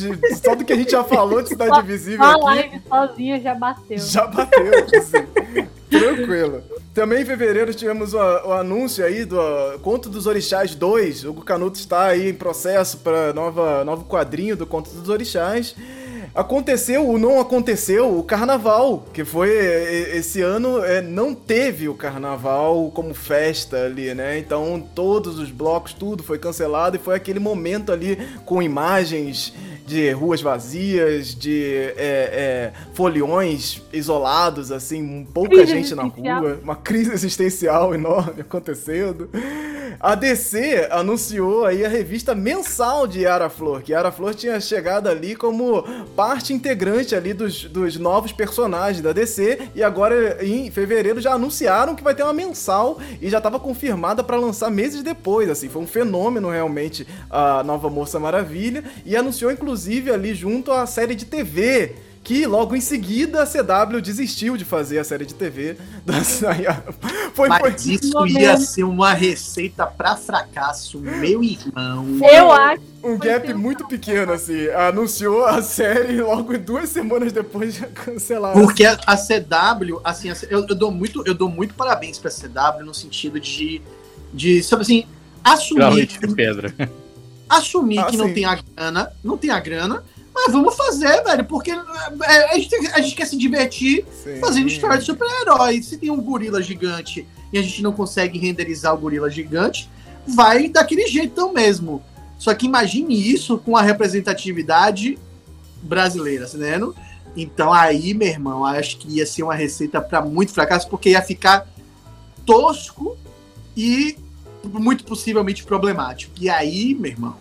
só 0.43 0.55
do 0.55 0.65
que 0.65 0.73
a 0.73 0.75
gente 0.75 0.91
já 0.91 1.03
falou 1.03 1.41
de 1.41 1.49
Cidade 1.49 1.79
Invisível 1.79 2.23
A 2.25 2.31
aqui, 2.31 2.43
live 2.43 2.81
sozinha 2.87 3.39
já 3.41 3.55
bateu. 3.55 3.97
já 3.97 4.27
bateu. 4.27 4.85
Assim. 4.97 5.25
Tranquilo. 5.89 6.61
Também 6.95 7.23
em 7.23 7.25
fevereiro 7.25 7.73
tivemos 7.73 8.13
o, 8.13 8.17
o 8.17 8.53
anúncio 8.53 9.03
aí 9.03 9.25
do 9.25 9.37
Conto 9.81 10.07
dos 10.07 10.27
Orixás 10.27 10.73
2. 10.73 11.25
O 11.25 11.33
Canuto 11.33 11.77
está 11.77 12.05
aí 12.05 12.29
em 12.29 12.33
processo 12.33 12.99
para 12.99 13.33
nova 13.33 13.83
novo 13.83 14.05
quadrinho 14.05 14.55
do 14.55 14.65
Conto 14.65 14.89
dos 14.91 15.09
Orixás. 15.09 15.75
Aconteceu 16.33 17.05
ou 17.05 17.17
não 17.17 17.41
aconteceu 17.41 18.17
o 18.17 18.23
carnaval, 18.23 19.05
que 19.13 19.25
foi 19.25 19.49
esse 20.15 20.41
ano 20.41 20.81
é, 20.85 21.01
não 21.01 21.35
teve 21.35 21.89
o 21.89 21.95
carnaval 21.95 22.89
como 22.91 23.13
festa 23.13 23.75
ali, 23.83 24.13
né? 24.13 24.39
Então 24.39 24.81
todos 24.95 25.37
os 25.37 25.51
blocos, 25.51 25.91
tudo 25.91 26.23
foi 26.23 26.39
cancelado 26.39 26.95
e 26.95 26.99
foi 26.99 27.15
aquele 27.15 27.39
momento 27.39 27.91
ali 27.91 28.17
com 28.45 28.61
imagens 28.61 29.53
de 29.85 30.11
ruas 30.11 30.41
vazias, 30.41 31.35
de 31.35 31.63
é, 31.63 31.93
é, 31.97 32.73
foliões 32.93 33.83
isolados, 33.93 34.71
assim, 34.71 35.27
pouca 35.31 35.57
Crise 35.57 35.71
gente 35.71 35.95
na 35.95 36.03
rua, 36.03 36.59
uma 36.63 36.75
crise 36.75 37.11
existencial 37.13 37.93
enorme 37.95 38.41
acontecendo. 38.41 39.29
A 39.99 40.15
DC 40.15 40.87
anunciou 40.91 41.65
aí 41.65 41.85
a 41.85 41.87
revista 41.87 42.33
mensal 42.35 43.07
de 43.07 43.21
Yara 43.21 43.49
Flor, 43.49 43.81
que 43.81 43.91
Yara 43.91 44.11
Flor 44.11 44.33
tinha 44.33 44.59
chegado 44.59 45.07
ali 45.07 45.35
como 45.35 45.83
parte 46.15 46.51
integrante 46.51 47.15
ali 47.15 47.33
dos, 47.33 47.65
dos 47.65 47.95
novos 47.97 48.31
personagens 48.31 49.01
da 49.01 49.13
DC, 49.13 49.69
e 49.75 49.83
agora 49.83 50.43
em 50.43 50.69
fevereiro 50.71 51.21
já 51.21 51.33
anunciaram 51.33 51.95
que 51.95 52.03
vai 52.03 52.15
ter 52.15 52.23
uma 52.23 52.33
mensal 52.33 52.99
e 53.21 53.29
já 53.29 53.37
estava 53.37 53.59
confirmada 53.59 54.23
para 54.23 54.35
lançar 54.35 54.69
meses 54.69 55.03
depois, 55.03 55.49
assim, 55.49 55.69
foi 55.69 55.81
um 55.81 55.87
fenômeno 55.87 56.49
realmente 56.49 57.07
a 57.29 57.63
nova 57.63 57.89
Moça 57.89 58.19
Maravilha, 58.19 58.83
e 59.05 59.15
anunciou 59.15 59.51
inclusive 59.51 59.74
ali 60.13 60.33
junto 60.33 60.71
a 60.71 60.85
série 60.85 61.15
de 61.15 61.25
TV 61.25 61.95
que 62.25 62.47
logo 62.47 62.75
em 62.75 62.81
seguida 62.81 63.43
a 63.43 63.45
CW 63.45 64.01
desistiu 64.01 64.57
de 64.57 64.65
fazer 64.65 64.97
a 64.97 65.03
série 65.03 65.27
de 65.27 65.35
TV 65.35 65.77
da 66.03 66.23
foi, 66.23 66.55
foi, 67.35 67.49
Mas 67.49 67.85
isso 67.85 68.11
Momento. 68.13 68.39
ia 68.39 68.57
ser 68.57 68.83
uma 68.83 69.13
receita 69.13 69.85
pra 69.85 70.17
fracasso, 70.17 70.99
meu 70.99 71.43
irmão. 71.43 72.17
Eu 72.33 72.51
acho. 72.51 72.81
um 73.03 73.19
Foi 73.19 73.27
gap 73.27 73.53
muito 73.53 73.87
pequeno, 73.87 74.33
assim. 74.33 74.67
Anunciou 74.69 75.45
a 75.45 75.61
série 75.61 76.15
e 76.15 76.21
logo 76.23 76.57
duas 76.57 76.89
semanas 76.89 77.31
depois 77.31 77.75
já 77.75 77.85
cancelaram. 77.85 78.59
Porque 78.59 78.83
a, 78.83 78.99
a 79.05 79.15
CW, 79.15 80.01
assim, 80.03 80.31
a 80.31 80.35
eu, 80.49 80.65
eu 80.67 80.75
dou 80.75 80.89
muito, 80.89 81.21
eu 81.27 81.35
dou 81.35 81.47
muito 81.47 81.75
parabéns 81.75 82.17
pra 82.17 82.31
CW 82.31 82.83
no 82.83 82.93
sentido 82.93 83.39
de, 83.39 83.83
de 84.33 84.63
sabe 84.63 84.81
assim, 84.81 85.05
assumir, 85.43 86.07
de 86.07 86.33
pedra. 86.33 86.73
assumir 87.49 87.99
Ah, 87.99 88.05
que 88.05 88.17
não 88.17 88.27
sim. 88.27 88.33
tem 88.33 88.45
a 88.45 88.55
grana, 88.55 89.11
não 89.23 89.37
tem 89.37 89.49
a 89.51 89.59
grana, 89.59 90.03
mas 90.33 90.51
vamos 90.51 90.75
fazer, 90.75 91.23
velho, 91.23 91.45
porque 91.45 91.71
é, 91.71 92.53
a, 92.53 92.57
gente, 92.57 92.75
a 92.93 92.99
gente 93.01 93.15
quer 93.15 93.25
se 93.25 93.37
divertir 93.37 94.05
Sim. 94.23 94.39
fazendo 94.39 94.67
história 94.67 94.97
de 94.97 95.05
super-herói. 95.05 95.81
Se 95.81 95.97
tem 95.97 96.11
um 96.11 96.21
gorila 96.21 96.61
gigante 96.61 97.25
e 97.53 97.57
a 97.57 97.61
gente 97.61 97.81
não 97.81 97.93
consegue 97.93 98.37
renderizar 98.37 98.93
o 98.93 98.97
gorila 98.97 99.29
gigante, 99.29 99.89
vai 100.27 100.67
daquele 100.67 101.07
jeitão 101.07 101.53
mesmo. 101.53 102.03
Só 102.37 102.53
que 102.53 102.65
imagine 102.65 103.15
isso 103.15 103.57
com 103.59 103.77
a 103.77 103.81
representatividade 103.81 105.17
brasileira, 105.81 106.45
tá 106.45 106.57
entendendo? 106.57 106.93
Então 107.37 107.71
aí, 107.71 108.13
meu 108.13 108.27
irmão, 108.27 108.65
acho 108.65 108.97
que 108.97 109.07
ia 109.07 109.25
ser 109.25 109.43
uma 109.43 109.55
receita 109.55 110.01
para 110.01 110.21
muito 110.21 110.51
fracasso, 110.51 110.89
porque 110.89 111.11
ia 111.11 111.21
ficar 111.21 111.65
tosco 112.45 113.17
e 113.75 114.17
muito 114.69 115.03
possivelmente 115.03 115.63
problemático. 115.63 116.33
E 116.39 116.49
aí, 116.49 116.95
meu 116.95 117.11
irmão, 117.11 117.37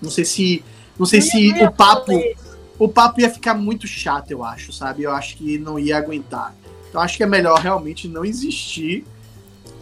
não 0.00 0.10
sei 0.10 0.24
se 0.24 0.64
não 0.98 1.06
sei 1.06 1.20
se 1.20 1.52
o 1.62 1.72
papo 1.72 2.12
o 2.78 2.88
papo 2.88 3.20
ia 3.20 3.30
ficar 3.30 3.54
muito 3.54 3.86
chato, 3.86 4.30
eu 4.30 4.44
acho, 4.44 4.72
sabe? 4.72 5.02
Eu 5.02 5.12
acho 5.12 5.36
que 5.36 5.58
não 5.58 5.78
ia 5.78 5.96
aguentar. 5.96 6.54
Então 6.88 7.00
acho 7.00 7.16
que 7.16 7.22
é 7.22 7.26
melhor 7.26 7.60
realmente 7.60 8.08
não 8.08 8.24
existir 8.24 9.04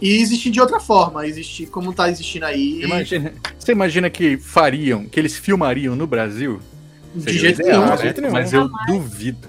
e 0.01 0.21
existir 0.21 0.51
de 0.51 0.61
outra 0.61 0.81
forma, 0.81 1.27
existir 1.27 1.66
como 1.66 1.92
tá 1.92 2.09
existindo 2.09 2.45
aí. 2.45 2.83
Imagina, 2.83 3.35
você 3.59 3.73
imagina 3.73 4.11
que 4.11 4.37
fariam, 4.37 5.05
que 5.05 5.18
eles 5.18 5.37
filmariam 5.37 5.95
no 5.95 6.07
Brasil? 6.07 6.61
De 7.14 7.38
jeito 7.38 7.61
ideal, 7.61 7.85
nenhum, 7.85 7.97
né? 7.97 8.14
nenhum. 8.16 8.33
Mas 8.33 8.53
eu 8.53 8.71
duvido. 8.87 9.49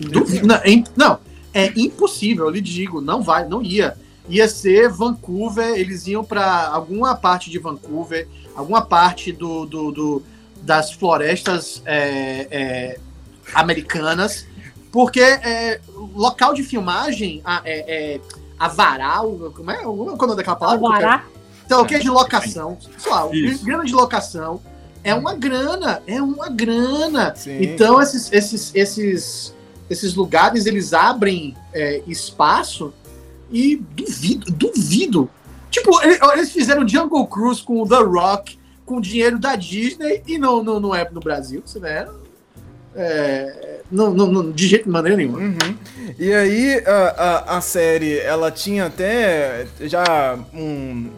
duvido. 0.00 0.46
Não, 0.46 0.56
é, 0.56 0.84
não, 0.96 1.18
é 1.52 1.72
impossível, 1.76 2.46
eu 2.46 2.50
lhe 2.50 2.60
digo, 2.60 3.00
não 3.00 3.22
vai, 3.22 3.48
não 3.48 3.62
ia. 3.62 3.96
Ia 4.28 4.48
ser 4.48 4.88
Vancouver, 4.88 5.78
eles 5.78 6.06
iam 6.06 6.24
para 6.24 6.68
alguma 6.68 7.14
parte 7.14 7.50
de 7.50 7.58
Vancouver, 7.58 8.26
alguma 8.54 8.82
parte 8.82 9.32
do, 9.32 9.66
do, 9.66 9.92
do 9.92 10.22
das 10.62 10.92
florestas 10.92 11.82
é, 11.84 12.48
é, 12.50 12.98
americanas, 13.52 14.46
porque 14.90 15.20
é, 15.20 15.80
local 16.14 16.54
de 16.54 16.62
filmagem, 16.62 17.42
é, 17.64 18.14
é, 18.14 18.20
avaral, 18.58 19.52
como 19.54 19.70
é? 19.70 19.76
Como 19.82 20.10
é 20.10 20.12
o 20.14 20.16
nome 20.16 20.36
daquela 20.36 20.56
palavra? 20.56 20.86
Avará. 20.86 21.24
Então, 21.66 21.82
o 21.82 21.86
que 21.86 21.94
é 21.94 21.98
de 21.98 22.08
locação? 22.08 22.78
Pessoal, 22.94 23.30
grana 23.62 23.84
de 23.84 23.94
locação 23.94 24.60
é 25.02 25.14
uma 25.14 25.34
grana, 25.34 26.02
é 26.06 26.20
uma 26.20 26.48
grana. 26.48 27.34
Sim. 27.36 27.62
Então, 27.62 28.00
esses, 28.00 28.32
esses, 28.32 28.74
esses, 28.74 29.54
esses 29.88 30.14
lugares, 30.14 30.64
eles 30.64 30.94
abrem 30.94 31.54
é, 31.72 32.02
espaço 32.06 32.92
e 33.50 33.76
duvido, 33.76 34.50
duvido. 34.50 35.30
Tipo, 35.70 36.00
eles 36.32 36.52
fizeram 36.52 36.86
Jungle 36.86 37.26
Cruise 37.26 37.62
com 37.62 37.82
o 37.82 37.88
The 37.88 38.02
Rock, 38.02 38.58
com 38.86 39.00
dinheiro 39.00 39.38
da 39.38 39.56
Disney 39.56 40.22
e 40.26 40.38
não, 40.38 40.62
não, 40.62 40.78
não 40.78 40.94
é 40.94 41.08
no 41.10 41.20
Brasil, 41.20 41.62
você 41.64 41.80
vê. 41.80 42.06
É, 42.96 43.80
não, 43.90 44.14
não, 44.14 44.30
não, 44.30 44.52
de 44.52 44.68
jeito 44.68 44.84
de 44.84 44.90
maneira 44.90 45.16
nenhuma. 45.16 45.38
Uhum. 45.38 45.76
E 46.18 46.32
aí 46.32 46.82
a, 46.86 46.92
a, 46.92 47.58
a, 47.58 47.60
série 47.60 48.18
ela 48.18 48.52
tinha 48.52 48.86
até 48.86 49.66
já 49.80 50.38
um 50.52 51.10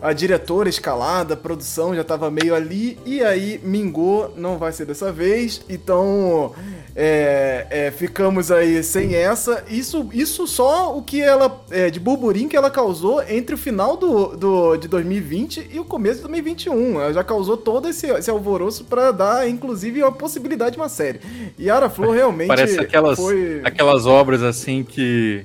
a 0.00 0.12
diretora 0.12 0.68
escalada, 0.68 1.34
a 1.34 1.36
produção 1.36 1.94
já 1.94 2.04
tava 2.04 2.30
meio 2.30 2.54
ali, 2.54 2.98
e 3.04 3.22
aí 3.22 3.60
mingou, 3.62 4.32
não 4.36 4.58
vai 4.58 4.72
ser 4.72 4.86
dessa 4.86 5.10
vez, 5.10 5.62
então 5.68 6.52
é, 6.94 7.66
é, 7.70 7.90
ficamos 7.90 8.50
aí 8.50 8.82
sem 8.82 9.14
essa. 9.14 9.64
Isso, 9.68 10.08
isso 10.12 10.46
só 10.46 10.96
o 10.96 11.02
que 11.02 11.20
ela, 11.20 11.64
é, 11.70 11.90
de 11.90 12.00
burburinho 12.00 12.48
que 12.48 12.56
ela 12.56 12.70
causou 12.70 13.22
entre 13.28 13.54
o 13.54 13.58
final 13.58 13.96
do, 13.96 14.36
do, 14.36 14.76
de 14.76 14.88
2020 14.88 15.70
e 15.72 15.78
o 15.78 15.84
começo 15.84 16.16
de 16.16 16.22
2021. 16.22 17.00
Ela 17.00 17.12
já 17.12 17.24
causou 17.24 17.56
todo 17.56 17.88
esse, 17.88 18.06
esse 18.06 18.30
alvoroço 18.30 18.84
para 18.84 19.12
dar, 19.12 19.48
inclusive, 19.48 20.02
a 20.02 20.10
possibilidade 20.10 20.72
de 20.72 20.78
uma 20.78 20.88
série. 20.88 21.20
E 21.58 21.68
Ara 21.68 21.90
Flor 21.90 22.14
realmente. 22.14 22.48
Parece 22.48 22.80
aquelas, 22.80 23.18
foi... 23.18 23.60
aquelas 23.64 24.06
obras 24.06 24.42
assim 24.42 24.82
que 24.82 25.44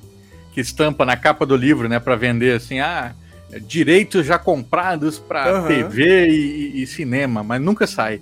que 0.52 0.60
estampa 0.60 1.06
na 1.06 1.16
capa 1.16 1.46
do 1.46 1.56
livro, 1.56 1.88
né, 1.88 2.00
para 2.00 2.16
vender 2.16 2.56
assim, 2.56 2.80
ah, 2.80 3.16
direitos 3.60 4.26
já 4.26 4.38
comprados 4.40 5.20
para 5.20 5.62
uhum. 5.62 5.68
TV 5.68 6.28
e, 6.30 6.82
e, 6.82 6.88
cinema, 6.88 7.44
mas 7.44 7.62
nunca 7.62 7.86
sai. 7.86 8.22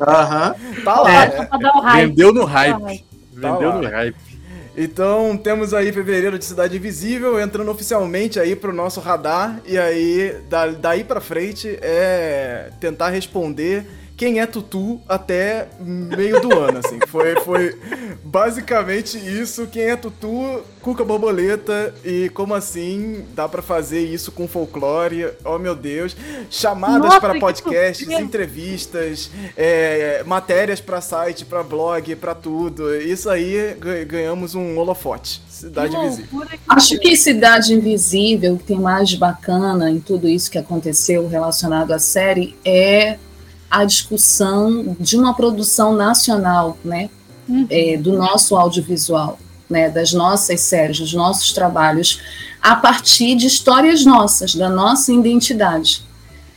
Aham. 0.00 0.54
Uhum. 0.58 0.84
Tá 0.84 1.00
lá. 1.00 1.24
É, 1.24 2.06
vendeu 2.06 2.32
no 2.32 2.44
hype. 2.44 3.04
Tá 3.40 3.52
vendeu 3.52 3.72
no 3.74 3.88
hype. 3.88 4.30
Então 4.76 5.36
temos 5.36 5.74
aí 5.74 5.92
fevereiro 5.92 6.38
de 6.38 6.44
Cidade 6.44 6.76
Invisível 6.76 7.40
entrando 7.40 7.70
oficialmente 7.70 8.38
aí 8.38 8.54
pro 8.54 8.72
nosso 8.72 9.00
radar 9.00 9.60
e 9.66 9.76
aí 9.76 10.34
daí 10.80 11.02
para 11.02 11.20
frente 11.20 11.78
é 11.82 12.70
tentar 12.80 13.10
responder 13.10 13.84
quem 14.20 14.38
é 14.38 14.44
Tutu 14.44 15.00
até 15.08 15.68
meio 15.80 16.42
do 16.42 16.52
ano, 16.52 16.80
assim. 16.84 16.98
Foi, 17.08 17.36
foi 17.36 17.74
basicamente 18.22 19.16
isso. 19.16 19.66
Quem 19.66 19.84
é 19.84 19.96
Tutu, 19.96 20.62
Cuca 20.82 21.02
Borboleta 21.02 21.94
e 22.04 22.28
como 22.28 22.52
assim 22.52 23.24
dá 23.34 23.48
para 23.48 23.62
fazer 23.62 24.04
isso 24.04 24.30
com 24.30 24.46
folclore? 24.46 25.30
Oh, 25.42 25.58
meu 25.58 25.74
Deus. 25.74 26.14
Chamadas 26.50 27.18
para 27.18 27.38
podcasts, 27.40 28.06
entrevistas, 28.10 29.30
é, 29.56 30.22
matérias 30.26 30.82
para 30.82 31.00
site, 31.00 31.46
para 31.46 31.62
blog, 31.62 32.14
para 32.16 32.34
tudo. 32.34 32.94
Isso 32.94 33.30
aí 33.30 33.74
ganhamos 34.06 34.54
um 34.54 34.76
holofote. 34.76 35.40
Cidade 35.48 35.96
Invisível. 35.96 36.42
Acho 36.68 36.98
que 36.98 37.16
Cidade 37.16 37.72
Invisível, 37.72 38.52
o 38.52 38.58
que 38.58 38.64
tem 38.64 38.78
mais 38.78 39.14
bacana 39.14 39.90
em 39.90 39.98
tudo 39.98 40.28
isso 40.28 40.50
que 40.50 40.58
aconteceu 40.58 41.26
relacionado 41.26 41.92
à 41.92 41.98
série 41.98 42.54
é 42.62 43.16
a 43.70 43.84
discussão 43.84 44.96
de 44.98 45.16
uma 45.16 45.32
produção 45.32 45.94
nacional, 45.94 46.76
né, 46.84 47.08
uhum. 47.48 47.66
é, 47.70 47.96
do 47.96 48.12
nosso 48.12 48.56
audiovisual, 48.56 49.38
né, 49.68 49.88
das 49.88 50.12
nossas 50.12 50.60
séries, 50.60 50.98
dos 50.98 51.14
nossos 51.14 51.52
trabalhos, 51.52 52.20
a 52.60 52.74
partir 52.74 53.36
de 53.36 53.46
histórias 53.46 54.04
nossas, 54.04 54.54
da 54.54 54.68
nossa 54.68 55.12
identidade. 55.12 56.02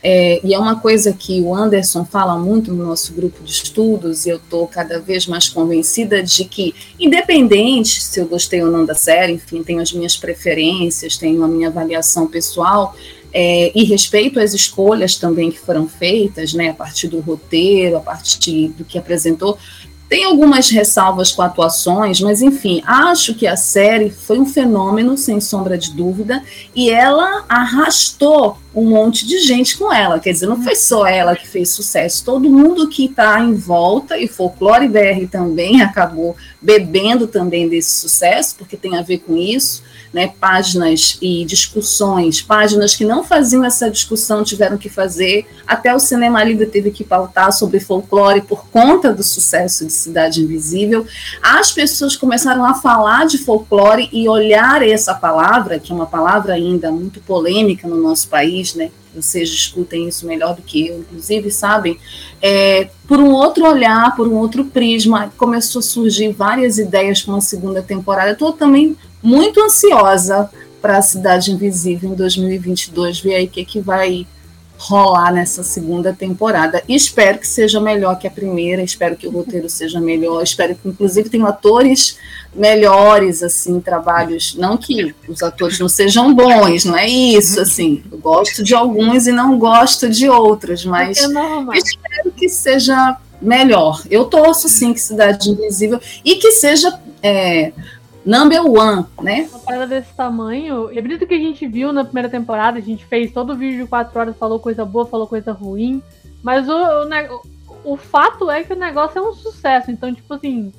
É, 0.06 0.38
e 0.44 0.52
é 0.52 0.58
uma 0.58 0.76
coisa 0.76 1.14
que 1.14 1.40
o 1.40 1.54
Anderson 1.54 2.04
fala 2.04 2.36
muito 2.36 2.70
no 2.70 2.84
nosso 2.84 3.14
grupo 3.14 3.42
de 3.42 3.50
estudos, 3.50 4.26
e 4.26 4.28
eu 4.28 4.36
estou 4.36 4.66
cada 4.66 5.00
vez 5.00 5.26
mais 5.26 5.48
convencida 5.48 6.22
de 6.22 6.44
que, 6.44 6.74
independente 7.00 8.02
se 8.02 8.20
eu 8.20 8.26
gostei 8.26 8.62
ou 8.62 8.70
não 8.70 8.84
da 8.84 8.94
série, 8.94 9.32
enfim, 9.32 9.62
tenho 9.62 9.80
as 9.80 9.94
minhas 9.94 10.14
preferências, 10.14 11.16
tenho 11.16 11.42
a 11.42 11.48
minha 11.48 11.68
avaliação 11.68 12.26
pessoal, 12.26 12.94
é, 13.34 13.72
e 13.74 13.82
respeito 13.82 14.38
às 14.38 14.54
escolhas 14.54 15.16
também 15.16 15.50
que 15.50 15.58
foram 15.58 15.88
feitas, 15.88 16.54
né, 16.54 16.68
a 16.68 16.74
partir 16.74 17.08
do 17.08 17.18
roteiro, 17.18 17.96
a 17.96 18.00
partir 18.00 18.68
do 18.68 18.84
que 18.84 18.96
apresentou. 18.96 19.58
Tem 20.08 20.24
algumas 20.24 20.68
ressalvas 20.68 21.32
com 21.32 21.42
atuações, 21.42 22.20
mas 22.20 22.40
enfim, 22.40 22.80
acho 22.86 23.34
que 23.34 23.46
a 23.46 23.56
série 23.56 24.10
foi 24.10 24.38
um 24.38 24.46
fenômeno, 24.46 25.18
sem 25.18 25.40
sombra 25.40 25.76
de 25.76 25.90
dúvida, 25.90 26.44
e 26.76 26.90
ela 26.90 27.44
arrastou 27.48 28.58
um 28.72 28.84
monte 28.84 29.26
de 29.26 29.40
gente 29.40 29.76
com 29.76 29.92
ela. 29.92 30.20
Quer 30.20 30.32
dizer, 30.32 30.46
não 30.46 30.62
foi 30.62 30.76
só 30.76 31.04
ela 31.04 31.34
que 31.34 31.48
fez 31.48 31.70
sucesso, 31.70 32.24
todo 32.24 32.50
mundo 32.50 32.88
que 32.88 33.06
está 33.06 33.40
em 33.40 33.54
volta, 33.54 34.16
e 34.16 34.28
Folclore 34.28 34.86
BR 34.86 35.26
também 35.28 35.82
acabou 35.82 36.36
bebendo 36.62 37.26
também 37.26 37.68
desse 37.68 38.00
sucesso, 38.00 38.54
porque 38.56 38.76
tem 38.76 38.96
a 38.96 39.02
ver 39.02 39.18
com 39.18 39.36
isso 39.36 39.82
né, 40.14 40.32
páginas 40.40 41.18
e 41.20 41.44
discussões, 41.44 42.40
páginas 42.40 42.94
que 42.94 43.04
não 43.04 43.24
faziam 43.24 43.64
essa 43.64 43.90
discussão 43.90 44.44
tiveram 44.44 44.78
que 44.78 44.88
fazer, 44.88 45.44
até 45.66 45.92
o 45.92 45.98
Cinema 45.98 46.44
Livre 46.44 46.66
teve 46.66 46.92
que 46.92 47.02
pautar 47.02 47.52
sobre 47.52 47.80
folclore 47.80 48.40
por 48.40 48.68
conta 48.68 49.12
do 49.12 49.24
sucesso 49.24 49.84
de 49.84 49.92
Cidade 49.92 50.40
Invisível. 50.40 51.04
As 51.42 51.72
pessoas 51.72 52.16
começaram 52.16 52.64
a 52.64 52.74
falar 52.74 53.26
de 53.26 53.38
folclore 53.38 54.08
e 54.12 54.28
olhar 54.28 54.86
essa 54.86 55.12
palavra, 55.14 55.80
que 55.80 55.90
é 55.90 55.94
uma 55.94 56.06
palavra 56.06 56.54
ainda 56.54 56.92
muito 56.92 57.20
polêmica 57.20 57.88
no 57.88 58.00
nosso 58.00 58.28
país, 58.28 58.72
né, 58.74 58.92
vocês 59.12 59.48
discutem 59.48 60.08
isso 60.08 60.26
melhor 60.26 60.54
do 60.54 60.62
que 60.62 60.88
eu, 60.88 60.98
inclusive, 60.98 61.50
sabem, 61.50 61.98
é, 62.42 62.88
por 63.06 63.18
um 63.18 63.30
outro 63.30 63.64
olhar, 63.64 64.14
por 64.16 64.26
um 64.26 64.34
outro 64.34 64.64
prisma, 64.64 65.32
começou 65.36 65.80
a 65.80 65.82
surgir 65.82 66.32
várias 66.32 66.78
ideias 66.78 67.22
para 67.22 67.34
uma 67.34 67.40
segunda 67.40 67.80
temporada. 67.80 68.32
Estou 68.32 68.52
também 68.52 68.96
muito 69.24 69.60
ansiosa 69.60 70.50
para 70.82 70.98
a 70.98 71.02
Cidade 71.02 71.50
Invisível 71.50 72.12
em 72.12 72.14
2022, 72.14 73.20
ver 73.20 73.36
aí 73.36 73.44
o 73.46 73.48
que, 73.48 73.64
que 73.64 73.80
vai 73.80 74.26
rolar 74.76 75.32
nessa 75.32 75.62
segunda 75.62 76.12
temporada. 76.12 76.82
espero 76.86 77.38
que 77.38 77.48
seja 77.48 77.80
melhor 77.80 78.18
que 78.18 78.26
a 78.26 78.30
primeira, 78.30 78.82
espero 78.82 79.16
que 79.16 79.26
o 79.26 79.30
roteiro 79.30 79.68
seja 79.68 79.98
melhor, 79.98 80.42
espero 80.42 80.74
que 80.74 80.86
inclusive 80.86 81.30
tenham 81.30 81.46
atores 81.46 82.18
melhores, 82.54 83.42
assim, 83.42 83.80
trabalhos, 83.80 84.54
não 84.56 84.76
que 84.76 85.14
os 85.26 85.42
atores 85.42 85.78
não 85.78 85.88
sejam 85.88 86.34
bons, 86.34 86.84
não 86.84 86.96
é 86.96 87.08
isso, 87.08 87.60
assim, 87.60 88.04
eu 88.12 88.18
gosto 88.18 88.62
de 88.62 88.74
alguns 88.74 89.26
e 89.26 89.32
não 89.32 89.58
gosto 89.58 90.08
de 90.08 90.28
outros, 90.28 90.84
mas 90.84 91.18
é 91.18 91.78
espero 91.78 92.30
que 92.36 92.48
seja 92.48 93.16
melhor. 93.40 94.02
Eu 94.10 94.26
torço 94.26 94.68
sim 94.68 94.92
que 94.92 95.00
Cidade 95.00 95.50
Invisível 95.50 96.00
e 96.24 96.36
que 96.36 96.52
seja 96.52 96.98
é, 97.22 97.72
number 98.24 98.64
one, 98.64 99.04
né? 99.22 99.48
Uma 99.50 99.58
parada 99.60 99.86
desse 99.86 100.12
tamanho, 100.14 100.90
e 100.92 100.98
acredito 100.98 101.26
que 101.26 101.34
a 101.34 101.38
gente 101.38 101.66
viu 101.66 101.92
na 101.92 102.04
primeira 102.04 102.28
temporada, 102.28 102.78
a 102.78 102.82
gente 102.82 103.04
fez 103.04 103.32
todo 103.32 103.52
o 103.52 103.56
vídeo 103.56 103.84
de 103.84 103.88
4 103.88 104.18
horas, 104.18 104.36
falou 104.36 104.58
coisa 104.58 104.84
boa, 104.84 105.06
falou 105.06 105.26
coisa 105.26 105.52
ruim, 105.52 106.02
mas 106.42 106.68
o, 106.68 106.74
o, 107.84 107.92
o 107.92 107.96
fato 107.96 108.50
é 108.50 108.64
que 108.64 108.72
o 108.72 108.76
negócio 108.76 109.18
é 109.18 109.22
um 109.22 109.32
sucesso, 109.32 109.90
então, 109.90 110.14
tipo 110.14 110.32
assim, 110.34 110.72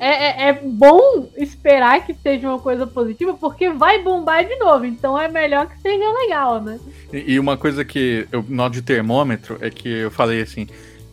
é, 0.00 0.08
é, 0.08 0.48
é, 0.48 0.52
bom 0.54 1.28
esperar 1.36 2.06
que 2.06 2.14
seja 2.14 2.48
uma 2.48 2.58
coisa 2.58 2.86
positiva, 2.86 3.34
porque 3.34 3.68
vai 3.68 4.02
bombar 4.02 4.46
de 4.46 4.56
novo, 4.56 4.86
então 4.86 5.20
é 5.20 5.28
melhor 5.28 5.66
que 5.66 5.78
seja 5.82 6.10
legal, 6.22 6.62
né? 6.62 6.80
E, 7.12 7.34
e 7.34 7.38
uma 7.38 7.58
coisa 7.58 7.84
que 7.84 8.26
eu 8.32 8.42
noto 8.48 8.72
de 8.72 8.82
termômetro 8.82 9.58
é 9.60 9.68
que 9.68 9.88
eu 9.88 10.10
falei 10.10 10.40
assim, 10.40 10.66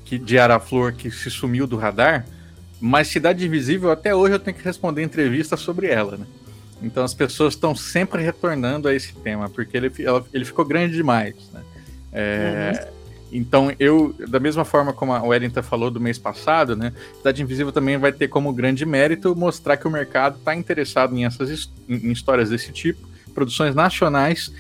que 0.06 0.18
de 0.18 0.40
Araflor 0.40 0.94
que 0.94 1.12
se 1.12 1.30
sumiu 1.30 1.68
do 1.68 1.76
radar, 1.76 2.26
mas 2.80 3.08
Cidade 3.08 3.46
Invisível, 3.46 3.92
até 3.92 4.14
hoje 4.14 4.36
eu 4.36 4.40
tenho 4.40 4.56
que 4.56 4.64
responder 4.64 5.04
entrevista 5.04 5.58
sobre 5.58 5.88
ela, 5.88 6.18
né? 6.18 6.26
Então 6.82 7.04
as 7.04 7.14
pessoas 7.14 7.54
estão 7.54 7.76
sempre 7.76 8.22
retornando 8.22 8.88
a 8.88 8.94
esse 8.94 9.14
tema, 9.14 9.50
porque 9.50 9.76
ele, 9.76 9.92
ele 10.32 10.46
ficou 10.46 10.64
grande 10.64 10.94
demais. 10.94 11.36
Né? 11.52 11.62
É, 12.14 12.72
uhum. 12.74 12.98
Então, 13.32 13.74
eu, 13.78 14.16
da 14.28 14.40
mesma 14.40 14.64
forma 14.64 14.94
como 14.94 15.12
a 15.12 15.22
Wellington 15.22 15.62
falou 15.62 15.92
do 15.92 16.00
mês 16.00 16.18
passado, 16.18 16.76
né, 16.76 16.94
Cidade 17.18 17.42
Invisível 17.42 17.74
também 17.74 17.98
vai 17.98 18.12
ter 18.12 18.28
como 18.28 18.54
grande 18.54 18.86
mérito 18.86 19.36
mostrar 19.36 19.76
que 19.76 19.88
o 19.88 19.92
mercado 19.92 20.38
está 20.38 20.56
interessado 20.56 21.16
em 21.16 21.26
essas 21.26 21.70
em 21.90 22.12
histórias 22.12 22.50
desse 22.50 22.72
tipo, 22.72 23.06
produções 23.34 23.76
nacionais, 23.76 24.52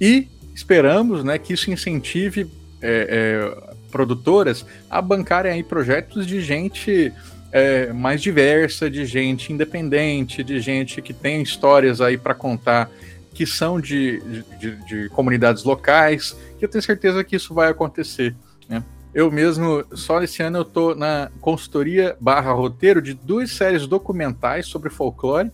e 0.00 0.28
esperamos 0.54 1.22
né, 1.22 1.38
que 1.38 1.52
isso 1.52 1.70
incentive 1.70 2.50
é, 2.80 3.06
é, 3.08 3.72
produtoras 3.90 4.66
a 4.90 5.00
bancarem 5.00 5.52
aí 5.52 5.62
projetos 5.62 6.26
de 6.26 6.40
gente 6.40 7.12
é, 7.52 7.92
mais 7.92 8.22
diversa, 8.22 8.90
de 8.90 9.04
gente 9.04 9.52
independente, 9.52 10.42
de 10.42 10.58
gente 10.58 11.02
que 11.02 11.12
tem 11.12 11.42
histórias 11.42 12.00
aí 12.00 12.16
para 12.16 12.34
contar 12.34 12.90
que 13.34 13.46
são 13.46 13.80
de, 13.80 14.20
de, 14.58 14.76
de, 14.86 15.08
comunidades 15.10 15.64
locais, 15.64 16.36
que 16.58 16.64
eu 16.64 16.68
tenho 16.68 16.82
certeza 16.82 17.22
que 17.22 17.36
isso 17.36 17.54
vai 17.54 17.70
acontecer. 17.70 18.34
Né? 18.68 18.82
Eu 19.14 19.30
mesmo, 19.30 19.84
só 19.92 20.22
esse 20.22 20.42
ano 20.42 20.58
eu 20.58 20.64
tô 20.64 20.94
na 20.94 21.30
consultoria 21.40 22.16
barra 22.20 22.52
roteiro 22.52 23.00
de 23.00 23.14
duas 23.14 23.50
séries 23.50 23.86
documentais 23.86 24.66
sobre 24.66 24.90
folclore, 24.90 25.50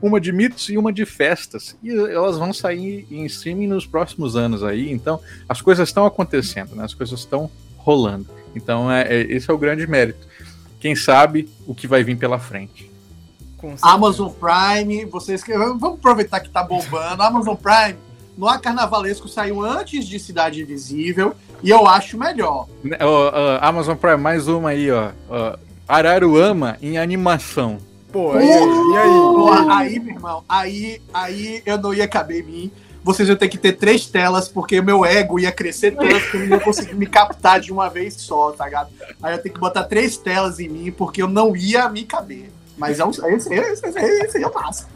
uma 0.00 0.20
de 0.20 0.32
mitos 0.32 0.68
e 0.68 0.78
uma 0.78 0.92
de 0.92 1.04
festas. 1.04 1.76
E 1.82 1.90
elas 1.90 2.38
vão 2.38 2.52
sair 2.52 3.06
em 3.10 3.24
streaming 3.26 3.66
nos 3.66 3.86
próximos 3.86 4.36
anos 4.36 4.62
aí, 4.62 4.90
então 4.90 5.20
as 5.48 5.60
coisas 5.60 5.88
estão 5.88 6.06
acontecendo, 6.06 6.74
né? 6.74 6.84
as 6.84 6.94
coisas 6.94 7.18
estão 7.18 7.50
rolando. 7.76 8.26
Então 8.54 8.90
é, 8.90 9.02
é, 9.02 9.20
esse 9.22 9.50
é 9.50 9.54
o 9.54 9.58
grande 9.58 9.86
mérito. 9.86 10.29
Quem 10.80 10.96
sabe 10.96 11.48
o 11.66 11.74
que 11.74 11.86
vai 11.86 12.02
vir 12.02 12.16
pela 12.16 12.38
frente. 12.38 12.90
Amazon 13.82 14.30
Prime, 14.30 15.04
vocês 15.04 15.44
que 15.44 15.52
vamos 15.52 15.82
aproveitar 15.82 16.40
que 16.40 16.48
tá 16.48 16.62
bombando. 16.62 17.22
Amazon 17.22 17.54
Prime, 17.54 17.98
no 18.36 18.48
A 18.48 18.58
Carnavalesco 18.58 19.28
saiu 19.28 19.62
antes 19.62 20.06
de 20.06 20.18
Cidade 20.18 20.62
Invisível 20.62 21.34
e 21.62 21.68
eu 21.68 21.86
acho 21.86 22.18
melhor. 22.18 22.66
Uh, 22.82 22.88
uh, 22.88 23.58
Amazon 23.60 23.96
Prime, 23.96 24.16
mais 24.16 24.48
uma 24.48 24.70
aí, 24.70 24.90
ó. 24.90 25.10
Uh, 25.28 25.58
Araruama 25.86 26.78
em 26.80 26.96
animação. 26.96 27.78
Pô, 28.10 28.38
e, 28.40 28.44
e 28.44 28.96
aí? 28.96 29.10
Porra, 29.10 29.76
aí, 29.76 29.98
meu 29.98 30.14
irmão, 30.14 30.44
aí, 30.48 31.02
aí 31.12 31.62
eu 31.66 31.78
não 31.78 31.92
ia 31.92 32.08
caber 32.08 32.40
em 32.40 32.46
mim. 32.46 32.72
Vocês 33.02 33.28
iam 33.28 33.36
ter 33.36 33.48
que 33.48 33.58
ter 33.58 33.72
três 33.72 34.06
telas, 34.06 34.48
porque 34.48 34.80
meu 34.82 35.04
ego 35.04 35.38
ia 35.38 35.50
crescer 35.50 35.92
tanto 35.92 36.30
que 36.30 36.36
eu 36.36 36.40
não 36.40 36.46
ia 36.56 36.60
conseguir 36.60 36.94
me 36.94 37.06
captar 37.06 37.58
de 37.60 37.72
uma 37.72 37.88
vez 37.88 38.14
só, 38.14 38.52
tá 38.52 38.66
ligado? 38.66 38.90
Aí 39.22 39.32
eu 39.32 39.36
ia 39.36 39.42
ter 39.42 39.50
que 39.50 39.58
botar 39.58 39.84
três 39.84 40.16
telas 40.16 40.60
em 40.60 40.68
mim, 40.68 40.92
porque 40.92 41.22
eu 41.22 41.28
não 41.28 41.56
ia 41.56 41.88
me 41.88 42.04
caber. 42.04 42.50
Mas 42.76 42.98
é 42.98 43.04
um, 43.04 43.10
esse, 43.10 43.24
esse, 43.26 43.86
esse, 43.86 43.98
esse 43.98 44.44
é 44.44 44.50
massa. 44.50 44.86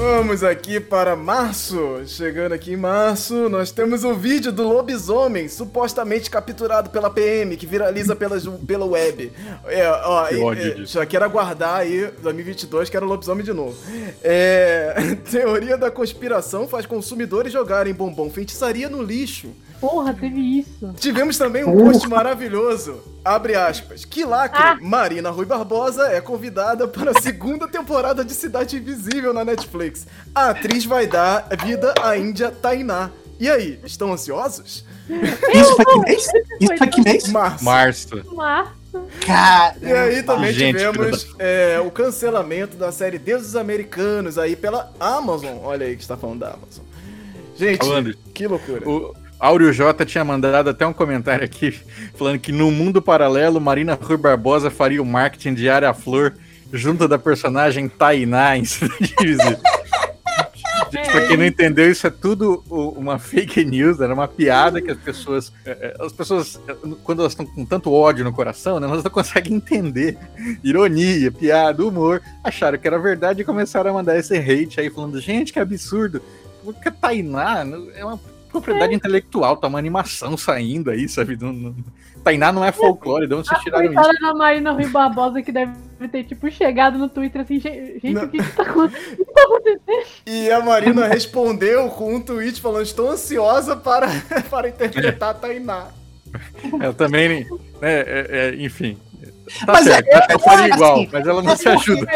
Vamos 0.00 0.44
aqui 0.44 0.78
para 0.78 1.16
março. 1.16 2.04
Chegando 2.06 2.52
aqui 2.52 2.74
em 2.74 2.76
março, 2.76 3.48
nós 3.48 3.72
temos 3.72 4.04
o 4.04 4.14
vídeo 4.14 4.52
do 4.52 4.62
lobisomem 4.62 5.48
supostamente 5.48 6.30
capturado 6.30 6.88
pela 6.90 7.10
PM, 7.10 7.56
que 7.56 7.66
viraliza 7.66 8.14
pela, 8.14 8.40
pela 8.64 8.86
web. 8.86 9.32
É, 9.66 9.90
ó, 9.90 10.24
que 10.54 10.82
é, 10.82 10.86
já 10.86 11.04
quero 11.04 11.24
aguardar 11.24 11.80
aí 11.80 12.12
2022, 12.22 12.88
quero 12.88 13.06
lobisomem 13.06 13.44
de 13.44 13.52
novo. 13.52 13.76
É, 14.22 14.94
teoria 15.28 15.76
da 15.76 15.90
conspiração 15.90 16.68
faz 16.68 16.86
consumidores 16.86 17.52
jogarem 17.52 17.92
bombom 17.92 18.30
feitiçaria 18.30 18.88
no 18.88 19.02
lixo. 19.02 19.52
Porra, 19.80 20.12
teve 20.12 20.40
isso. 20.60 20.92
Tivemos 20.98 21.38
também 21.38 21.64
um 21.64 21.76
post 21.76 22.08
maravilhoso. 22.08 23.00
Abre 23.24 23.54
aspas. 23.54 24.04
Que 24.04 24.24
lacre. 24.24 24.60
Ah. 24.60 24.78
Marina 24.80 25.30
Rui 25.30 25.46
Barbosa 25.46 26.08
é 26.08 26.20
convidada 26.20 26.88
para 26.88 27.12
a 27.12 27.20
segunda 27.20 27.68
temporada 27.68 28.24
de 28.24 28.34
Cidade 28.34 28.76
Invisível 28.76 29.32
na 29.32 29.44
Netflix. 29.44 30.06
A 30.34 30.50
atriz 30.50 30.84
vai 30.84 31.06
dar 31.06 31.48
vida 31.64 31.94
à 32.02 32.16
Índia 32.16 32.50
Tainá. 32.50 33.10
E 33.38 33.48
aí, 33.48 33.78
estão 33.84 34.12
ansiosos? 34.12 34.84
Isso 35.08 35.76
foi 35.76 35.84
que 35.84 35.98
mês? 36.00 36.26
Isso 36.60 36.76
foi 36.76 36.86
que 36.88 37.00
mês? 37.02 37.28
Março. 37.28 37.64
Março. 37.64 38.34
Março. 38.34 38.78
Cara, 39.24 39.76
e 39.82 39.92
aí 39.92 40.22
também 40.22 40.52
Gente, 40.52 40.78
tivemos 40.78 41.34
é, 41.38 41.78
o 41.78 41.90
cancelamento 41.90 42.76
da 42.76 42.90
série 42.90 43.18
Deuses 43.18 43.54
Americanos 43.54 44.38
aí 44.38 44.56
pela 44.56 44.92
Amazon. 44.98 45.58
Olha 45.62 45.86
aí 45.86 45.94
que 45.94 46.02
está 46.02 46.16
falando 46.16 46.40
da 46.40 46.48
Amazon. 46.48 46.84
Gente, 47.56 48.18
que 48.32 48.46
loucura. 48.46 48.88
O, 48.88 49.14
Áureo 49.38 49.72
J 49.72 50.04
tinha 50.04 50.24
mandado 50.24 50.70
até 50.70 50.86
um 50.86 50.92
comentário 50.92 51.44
aqui 51.44 51.70
falando 52.16 52.38
que 52.38 52.52
no 52.52 52.70
mundo 52.70 53.00
paralelo, 53.00 53.60
Marina 53.60 53.98
Rui 54.00 54.16
Barbosa 54.16 54.70
faria 54.70 55.02
o 55.02 55.06
marketing 55.06 55.54
de 55.54 55.68
Área 55.68 55.94
Flor 55.94 56.34
junto 56.72 57.08
da 57.08 57.18
personagem 57.18 57.88
Tainá 57.88 58.56
em 58.56 58.64
Cidade 58.64 59.14
Invisível. 59.20 59.58
Gente, 60.90 61.10
pra 61.10 61.26
quem 61.26 61.36
não 61.36 61.44
entendeu, 61.44 61.90
isso 61.90 62.06
é 62.06 62.10
tudo 62.10 62.64
uma 62.68 63.18
fake 63.18 63.62
news, 63.64 64.00
era 64.00 64.14
uma 64.14 64.26
piada 64.26 64.80
que 64.80 64.90
as 64.90 64.96
pessoas. 64.96 65.52
É, 65.64 65.70
é, 65.70 66.04
as 66.04 66.12
pessoas, 66.12 66.58
quando 67.04 67.20
elas 67.20 67.32
estão 67.32 67.44
com 67.44 67.64
tanto 67.66 67.92
ódio 67.92 68.24
no 68.24 68.32
coração, 68.32 68.80
né, 68.80 68.86
elas 68.86 69.04
não 69.04 69.10
conseguem 69.10 69.54
entender. 69.54 70.16
Ironia, 70.64 71.30
piada, 71.30 71.84
humor, 71.84 72.22
acharam 72.42 72.78
que 72.78 72.86
era 72.86 72.98
verdade 72.98 73.42
e 73.42 73.44
começaram 73.44 73.90
a 73.90 73.94
mandar 73.94 74.18
esse 74.18 74.36
hate 74.36 74.80
aí, 74.80 74.88
falando, 74.88 75.20
gente, 75.20 75.52
que 75.52 75.60
absurdo. 75.60 76.22
Porque 76.64 76.90
Tainá 76.90 77.66
é 77.94 78.04
uma 78.04 78.18
propriedade 78.48 78.92
é. 78.92 78.96
intelectual, 78.96 79.56
tá 79.56 79.66
uma 79.66 79.78
animação 79.78 80.36
saindo 80.36 80.90
aí, 80.90 81.08
sabe? 81.08 81.36
Não, 81.40 81.52
não... 81.52 81.74
Tainá 82.24 82.52
não 82.52 82.64
é 82.64 82.72
folclore, 82.72 83.26
de 83.26 83.34
onde 83.34 83.48
vocês 83.48 83.60
tiraram 83.62 83.90
isso? 83.90 83.98
A 83.98 84.12
da 84.12 84.34
Marina 84.34 84.72
Rui 84.72 84.86
Barbosa 84.88 85.40
que 85.40 85.52
deve 85.52 85.72
ter, 86.10 86.24
tipo, 86.24 86.50
chegado 86.50 86.98
no 86.98 87.08
Twitter 87.08 87.42
assim, 87.42 87.60
gente, 87.60 88.16
o 88.16 88.28
que, 88.28 88.38
que, 88.38 88.52
tá, 88.56 88.64
que 89.16 89.24
tá 89.24 89.42
acontecendo? 89.42 90.06
E 90.26 90.50
a 90.50 90.60
Marina 90.60 91.06
respondeu 91.06 91.88
com 91.90 92.16
um 92.16 92.20
tweet 92.20 92.60
falando, 92.60 92.82
estou 92.82 93.10
ansiosa 93.10 93.76
para, 93.76 94.08
para 94.50 94.68
interpretar 94.68 95.30
a 95.30 95.34
Tainá. 95.34 95.86
Eu 96.82 96.92
também, 96.92 97.46
né, 97.80 98.00
é, 98.00 98.26
é, 98.30 98.54
enfim, 98.56 98.98
Tá 99.64 99.72
mas 99.72 99.84
certo, 99.84 100.08
é, 100.08 100.26
eu 100.30 100.38
faria 100.38 100.74
igual, 100.74 100.94
assim, 100.94 101.08
mas 101.12 101.26
ela 101.26 101.42
não 101.42 101.56
se 101.56 101.68
ajuda. 101.68 102.06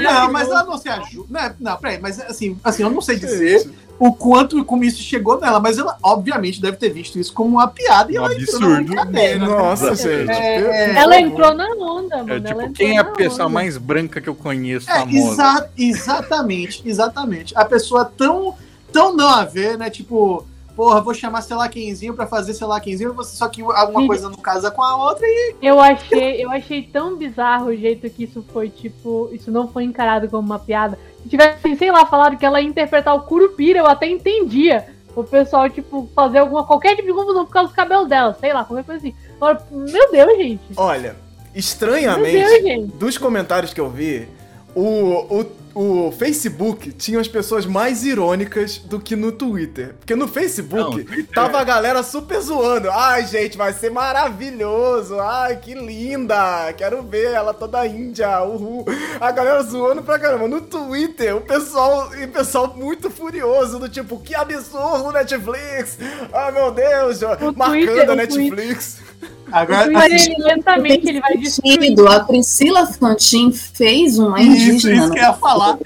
Não, 0.00 0.32
mas 0.32 0.48
ela 0.48 0.64
não 0.64 0.78
se 0.78 0.88
ajuda. 0.88 1.26
Não, 1.30 1.72
não 1.72 1.76
peraí, 1.78 2.00
mas 2.00 2.20
assim, 2.20 2.58
assim, 2.64 2.82
eu 2.82 2.90
não 2.90 3.00
sei 3.00 3.16
dizer 3.16 3.70
o 3.98 4.12
quanto 4.12 4.64
como 4.64 4.82
isso 4.82 5.00
chegou 5.00 5.40
nela, 5.40 5.60
mas 5.60 5.78
ela 5.78 5.96
obviamente 6.02 6.60
deve 6.60 6.76
ter 6.76 6.90
visto 6.90 7.20
isso 7.20 7.32
como 7.32 7.50
uma 7.50 7.68
piada 7.68 8.10
e 8.10 8.18
um 8.18 8.24
ela 8.24 8.34
absurdo. 8.34 8.80
entrou 8.80 8.96
na 8.96 9.04
né? 9.04 9.34
Nossa, 9.36 9.94
gente. 9.94 10.28
É, 10.28 10.96
ela 10.96 11.20
entrou 11.20 11.54
na 11.54 11.68
onda, 11.68 12.16
mano. 12.16 12.32
É, 12.32 12.40
tipo, 12.40 12.72
quem 12.72 12.96
é 12.96 13.00
a 13.00 13.04
pessoa 13.04 13.46
onda. 13.46 13.54
mais 13.54 13.76
branca 13.76 14.20
que 14.20 14.28
eu 14.28 14.34
conheço, 14.34 14.90
é, 14.90 15.04
exa 15.08 15.68
exatamente, 15.78 16.82
exatamente. 16.84 17.56
A 17.56 17.64
pessoa 17.64 18.04
tão, 18.04 18.56
tão 18.92 19.14
não 19.14 19.28
a 19.28 19.44
ver, 19.44 19.78
né? 19.78 19.88
Tipo, 19.88 20.44
porra, 20.74 21.00
vou 21.00 21.14
chamar 21.14 21.42
sei 21.42 21.56
lá 21.56 21.68
quemzinho 21.68 22.14
pra 22.14 22.26
fazer 22.26 22.54
sei 22.54 22.66
lá 22.66 22.80
quemzinho, 22.80 23.14
só 23.24 23.48
que 23.48 23.62
alguma 23.62 24.06
coisa 24.06 24.28
não 24.28 24.36
casa 24.36 24.70
com 24.70 24.82
a 24.82 24.96
outra 24.96 25.26
e. 25.26 25.54
Eu 25.62 25.80
achei, 25.80 26.44
eu 26.44 26.50
achei 26.50 26.82
tão 26.82 27.16
bizarro 27.16 27.66
o 27.66 27.76
jeito 27.76 28.08
que 28.10 28.24
isso 28.24 28.44
foi, 28.52 28.68
tipo, 28.68 29.28
isso 29.32 29.50
não 29.50 29.68
foi 29.68 29.84
encarado 29.84 30.28
como 30.28 30.46
uma 30.46 30.58
piada. 30.58 30.98
Se 31.22 31.28
tivesse, 31.28 31.76
sei 31.76 31.90
lá, 31.90 32.04
falado 32.06 32.36
que 32.36 32.44
ela 32.44 32.60
ia 32.60 32.68
interpretar 32.68 33.14
o 33.14 33.22
Curupira, 33.22 33.78
eu 33.78 33.86
até 33.86 34.08
entendia. 34.08 34.86
O 35.14 35.22
pessoal, 35.22 35.68
tipo, 35.68 36.08
fazer 36.14 36.38
alguma, 36.38 36.64
qualquer 36.64 36.96
tipo 36.96 37.06
de 37.06 37.14
confusão 37.14 37.44
por 37.44 37.52
causa 37.52 37.68
dos 37.68 37.76
cabelos 37.76 38.08
dela, 38.08 38.34
sei 38.40 38.52
lá, 38.52 38.64
qualquer 38.64 38.84
coisa 38.84 38.98
assim. 38.98 39.14
Agora, 39.36 39.62
meu 39.70 40.10
Deus, 40.10 40.38
gente. 40.38 40.62
Olha, 40.74 41.16
estranhamente, 41.54 42.62
Deus, 42.62 42.88
dos 42.94 43.18
comentários 43.18 43.74
que 43.74 43.80
eu 43.80 43.90
vi, 43.90 44.26
o, 44.74 45.38
o 45.38 45.44
o 45.74 46.12
Facebook 46.12 46.92
tinha 46.92 47.20
as 47.20 47.28
pessoas 47.28 47.66
mais 47.66 48.04
irônicas 48.04 48.78
do 48.78 49.00
que 49.00 49.16
no 49.16 49.32
Twitter. 49.32 49.94
Porque 49.98 50.14
no 50.14 50.28
Facebook 50.28 50.98
não, 50.98 51.04
Twitter... 51.04 51.34
tava 51.34 51.58
a 51.60 51.64
galera 51.64 52.02
super 52.02 52.40
zoando. 52.40 52.90
Ai, 52.90 53.26
gente, 53.26 53.56
vai 53.56 53.72
ser 53.72 53.90
maravilhoso. 53.90 55.18
Ai, 55.20 55.56
que 55.56 55.74
linda. 55.74 56.72
Quero 56.76 57.02
ver 57.02 57.32
ela 57.32 57.54
toda 57.54 57.86
índia. 57.86 58.42
Uhul. 58.42 58.84
A 59.20 59.30
galera 59.30 59.62
zoando 59.62 60.02
pra 60.02 60.18
caramba. 60.18 60.48
No 60.48 60.60
Twitter, 60.60 61.36
o 61.36 61.40
pessoal, 61.40 62.10
o 62.10 62.28
pessoal 62.28 62.74
muito 62.76 63.10
furioso, 63.10 63.78
do 63.78 63.88
tipo, 63.88 64.18
que 64.18 64.34
absurdo 64.34 65.12
Netflix. 65.12 65.98
Ai, 66.32 66.52
meu 66.52 66.70
Deus. 66.70 67.20
O 67.22 67.56
marcando 67.56 67.86
Twitter, 67.86 68.10
a 68.10 68.14
Netflix. 68.16 68.94
Twitter. 68.94 69.11
Agora, 69.52 69.86
ele, 70.06 70.34
lentamente 70.38 71.06
ele 71.06 71.20
vai 71.20 71.44
sentido. 71.44 72.08
A 72.08 72.20
Priscila 72.20 72.86
Fantin 72.86 73.52
fez 73.52 74.18
uma 74.18 74.40
indígena. 74.40 74.74
Isso, 74.74 74.90
isso 74.90 75.10
que 75.10 75.18
eu 75.18 75.22
ia 75.22 75.32
falar. 75.34 75.78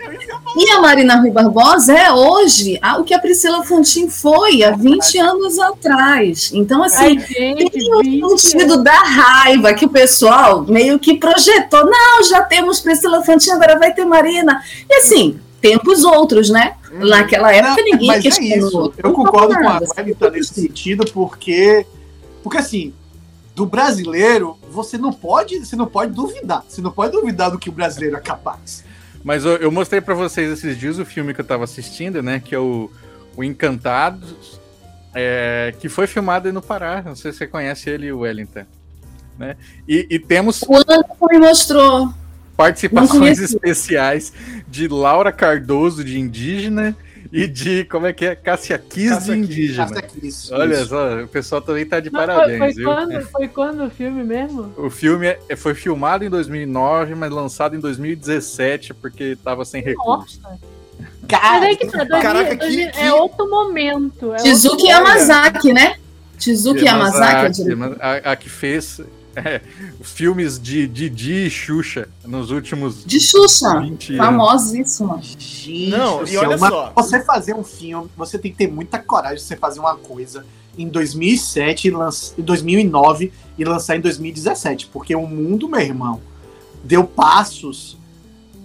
E 0.57 0.71
a 0.71 0.81
Marina 0.81 1.17
Rui 1.17 1.33
Barbosa 1.33 1.93
é 1.93 2.13
hoje 2.13 2.79
o 2.99 3.03
que 3.03 3.13
a 3.13 3.19
Priscila 3.19 3.65
Fantin 3.65 4.09
foi 4.09 4.63
há 4.63 4.71
20 4.71 5.19
anos 5.19 5.59
atrás. 5.59 6.53
Então, 6.55 6.83
assim, 6.83 7.19
Ai, 7.19 7.27
gente, 7.29 7.71
tem 7.71 8.25
o 8.25 8.39
sentido 8.39 8.83
da 8.85 9.03
raiva 9.03 9.75
que 9.75 9.85
o 9.85 9.89
pessoal 9.89 10.63
meio 10.63 10.97
que 10.99 11.19
projetou. 11.19 11.85
Não, 11.85 12.23
já 12.23 12.43
temos 12.43 12.79
Priscila 12.79 13.25
Fantin, 13.25 13.51
agora 13.51 13.77
vai 13.79 13.93
ter 13.93 14.05
Marina. 14.05 14.63
E 14.89 14.95
assim, 14.95 15.41
tempos 15.61 16.05
outros, 16.05 16.51
né? 16.51 16.75
Hum. 16.93 17.09
Naquela 17.09 17.53
época 17.53 17.83
ninguém 17.83 18.21
questionou. 18.21 18.95
É 18.97 19.07
eu 19.07 19.13
concordo 19.13 19.55
com 19.57 19.69
a 19.69 19.81
Wellington 19.99 20.31
nesse 20.31 20.55
sentido, 20.55 21.05
porque, 21.13 21.85
porque 22.43 22.59
assim, 22.59 22.95
do 23.57 23.65
brasileiro, 23.65 24.59
você 24.71 24.99
não 24.99 25.11
pode, 25.11 25.65
você 25.65 25.75
não 25.75 25.87
pode 25.87 26.13
duvidar. 26.13 26.63
Você 26.69 26.83
não 26.83 26.93
pode 26.93 27.13
duvidar 27.13 27.51
do 27.51 27.59
que 27.59 27.71
o 27.71 27.73
brasileiro 27.73 28.15
é 28.15 28.21
capaz. 28.21 28.85
Mas 29.25 29.47
eu, 29.47 29.57
eu 29.57 29.73
mostrei 29.73 29.99
para 29.99 30.15
vocês 30.15 30.53
esses 30.53 30.79
dias 30.79 30.99
o 30.99 31.07
filme 31.07 31.33
que 31.33 31.41
eu 31.41 31.45
tava 31.45 31.65
assistindo, 31.65 32.23
né? 32.23 32.39
Que 32.39 32.55
é 32.55 32.59
o, 32.59 32.91
o 33.35 33.43
Encantados, 33.43 34.61
é, 35.15 35.75
que 35.81 35.89
foi 35.89 36.07
filmado 36.07 36.53
no 36.53 36.61
Pará. 36.61 37.01
Não 37.03 37.17
sei 37.17 37.33
se 37.33 37.39
você 37.39 37.47
conhece 37.47 37.89
ele, 37.89 38.13
o 38.13 38.21
Wellington. 38.21 38.67
Né? 39.39 39.57
E, 39.89 40.07
e 40.11 40.19
temos. 40.19 40.61
O 40.61 40.77
Anderson 40.77 41.27
me 41.31 41.39
mostrou. 41.39 42.13
Participações 42.59 43.39
especiais 43.39 44.35
de 44.69 44.87
Laura 44.87 45.33
Cardoso, 45.33 46.05
de 46.05 46.21
Indígena, 46.21 46.95
e 47.33 47.47
de, 47.47 47.85
como 47.85 48.07
é 48.07 48.13
que 48.13 48.27
é? 48.27 48.35
Cássia 48.35 48.79
Kiss 48.79 49.25
de 49.25 49.33
indígena. 49.33 50.03
Kiss, 50.03 50.53
Olha 50.53 50.75
isso. 50.75 50.89
só, 50.89 51.23
o 51.23 51.29
pessoal 51.29 51.61
também 51.61 51.87
tá 51.87 52.01
de 52.01 52.11
Não, 52.11 52.19
parabéns, 52.19 52.59
foi, 52.59 52.75
foi 52.75 52.85
Quando, 52.85 53.23
foi 53.27 53.49
quando 53.49 53.85
o 53.85 53.91
filme 53.91 54.25
mesmo? 54.25 54.73
O 54.77 54.91
filme 54.91 55.37
é, 55.49 55.57
foi 55.57 55.75
filmado 55.75 56.25
em 56.25 56.31
2009, 56.31 57.15
mas 57.15 57.31
lançado 57.31 57.77
em 57.77 57.81
2017, 57.81 58.95
porque 58.95 59.37
tava 59.43 59.65
sem 59.65 59.83
recurso. 59.83 60.41
Nossa. 60.43 60.77
Cara, 61.29 61.75
que 61.75 61.87
tá, 61.87 61.99
2000, 61.99 62.21
Caraca, 62.21 62.57
2000, 62.57 62.91
que, 62.91 62.99
é 62.99 63.13
outro 63.13 63.51
momento. 63.51 64.33
É 64.35 64.37
Tizuki 64.39 64.87
Yamazaki, 64.87 65.73
né? 65.73 65.97
Tizuki 66.39 66.85
Yamazaki. 66.85 67.63
Yamazaki 67.63 68.01
a, 68.01 68.33
a 68.33 68.37
que 68.37 68.49
fez 68.49 69.01
é, 69.37 69.61
filmes 70.03 70.59
de 70.59 70.87
Didi 70.89 71.47
e 71.47 71.51
Xuxa 71.51 72.09
nos 72.25 72.51
últimos. 72.51 73.05
De 73.05 73.21
Xuxa! 73.21 73.83
Famosíssima. 74.17 75.21
Gente, 75.23 75.91
não, 75.91 76.27
e 76.27 76.37
olha 76.37 76.57
uma, 76.57 76.69
só. 76.69 76.93
Você 76.97 77.23
fazer 77.23 77.55
um 77.55 77.63
filme, 77.63 78.09
você 78.17 78.39
tem 78.39 78.51
que 78.51 78.59
ter 78.59 78.69
muita 78.69 78.99
coragem 78.99 79.37
de 79.37 79.43
você 79.43 79.57
fazer 79.57 79.81
uma 79.81 79.97
coisa 79.97 80.45
em 80.79 80.89
2007 80.89 81.89
em 81.89 82.43
2009 82.43 83.33
e 83.57 83.65
lançar 83.65 83.97
em 83.97 84.01
2017, 84.01 84.89
porque 84.93 85.15
o 85.15 85.27
mundo, 85.27 85.69
meu 85.69 85.81
irmão, 85.81 86.21
deu 86.85 87.05
passos 87.05 87.97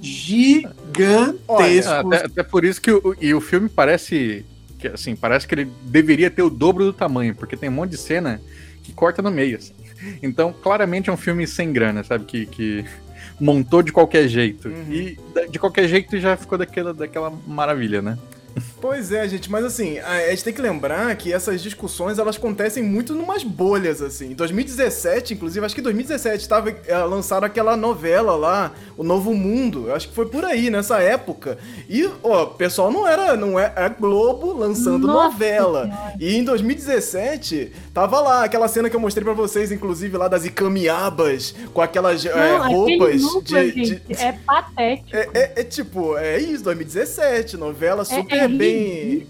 gigantescos. 0.01 1.39
Olha, 1.47 1.99
até, 1.99 2.25
até, 2.25 2.43
por 2.43 2.65
isso 2.65 2.81
que 2.81 2.91
o, 2.91 3.15
e 3.19 3.33
o 3.33 3.39
filme 3.39 3.69
parece 3.69 4.45
que 4.77 4.87
assim, 4.87 5.15
parece 5.15 5.47
que 5.47 5.53
ele 5.53 5.71
deveria 5.83 6.29
ter 6.29 6.41
o 6.41 6.49
dobro 6.49 6.85
do 6.85 6.91
tamanho, 6.91 7.35
porque 7.35 7.55
tem 7.55 7.69
um 7.69 7.73
monte 7.73 7.91
de 7.91 7.97
cena 7.97 8.41
que 8.83 8.91
corta 8.91 9.21
no 9.21 9.29
meio. 9.29 9.57
Assim. 9.57 9.73
Então, 10.21 10.53
claramente 10.53 11.09
é 11.09 11.13
um 11.13 11.17
filme 11.17 11.45
sem 11.47 11.71
grana, 11.71 12.03
sabe? 12.03 12.25
Que, 12.25 12.45
que 12.45 12.85
montou 13.39 13.81
de 13.81 13.91
qualquer 13.91 14.27
jeito. 14.27 14.69
Uhum. 14.69 14.93
E 14.93 15.19
de 15.49 15.59
qualquer 15.59 15.87
jeito 15.87 16.19
já 16.19 16.37
ficou 16.37 16.57
daquela, 16.57 16.93
daquela 16.93 17.31
maravilha, 17.47 18.01
né? 18.01 18.17
Pois 18.81 19.11
é, 19.11 19.27
gente, 19.27 19.49
mas 19.51 19.63
assim, 19.63 19.99
a 19.99 20.29
gente 20.31 20.43
tem 20.43 20.53
que 20.53 20.61
lembrar 20.61 21.15
que 21.15 21.31
essas 21.31 21.61
discussões 21.61 22.17
elas 22.17 22.35
acontecem 22.35 22.81
muito 22.81 23.13
numas 23.13 23.43
bolhas, 23.43 24.01
assim. 24.01 24.31
Em 24.31 24.33
2017, 24.33 25.35
inclusive, 25.35 25.63
acho 25.63 25.75
que 25.75 25.81
em 25.81 25.83
2017 25.83 26.41
estava 26.41 26.75
é, 26.87 26.97
lançaram 27.03 27.45
aquela 27.45 27.77
novela 27.77 28.35
lá, 28.35 28.71
O 28.97 29.03
Novo 29.03 29.33
Mundo. 29.35 29.93
Acho 29.93 30.09
que 30.09 30.15
foi 30.15 30.25
por 30.25 30.43
aí, 30.43 30.71
nessa 30.71 30.99
época. 30.99 31.59
E, 31.87 32.09
ó, 32.23 32.43
o 32.43 32.47
pessoal 32.47 32.91
não 32.91 33.07
era, 33.07 33.37
não 33.37 33.59
é, 33.59 33.71
é 33.75 33.89
Globo 33.89 34.51
lançando 34.51 35.05
Nossa 35.05 35.29
novela. 35.29 35.83
Senhora. 35.83 36.13
E 36.19 36.35
em 36.35 36.43
2017, 36.43 37.71
tava 37.93 38.19
lá 38.19 38.43
aquela 38.43 38.67
cena 38.67 38.89
que 38.89 38.95
eu 38.95 38.99
mostrei 38.99 39.23
para 39.23 39.33
vocês, 39.33 39.71
inclusive, 39.71 40.17
lá 40.17 40.27
das 40.27 40.43
Icamiabas, 40.45 41.53
com 41.71 41.81
aquelas 41.81 42.23
não, 42.23 42.31
é, 42.31 42.57
roupas 42.57 43.21
de, 43.43 43.71
de, 43.71 44.01
É 44.17 44.31
patético. 44.31 45.15
É, 45.15 45.29
é, 45.33 45.53
é, 45.57 45.63
tipo, 45.63 46.17
é 46.17 46.39
isso, 46.39 46.63
2017, 46.63 47.57
novela 47.57 48.01
é, 48.01 48.05
super 48.05 48.31
super 48.31 48.49
bem. 48.73 49.27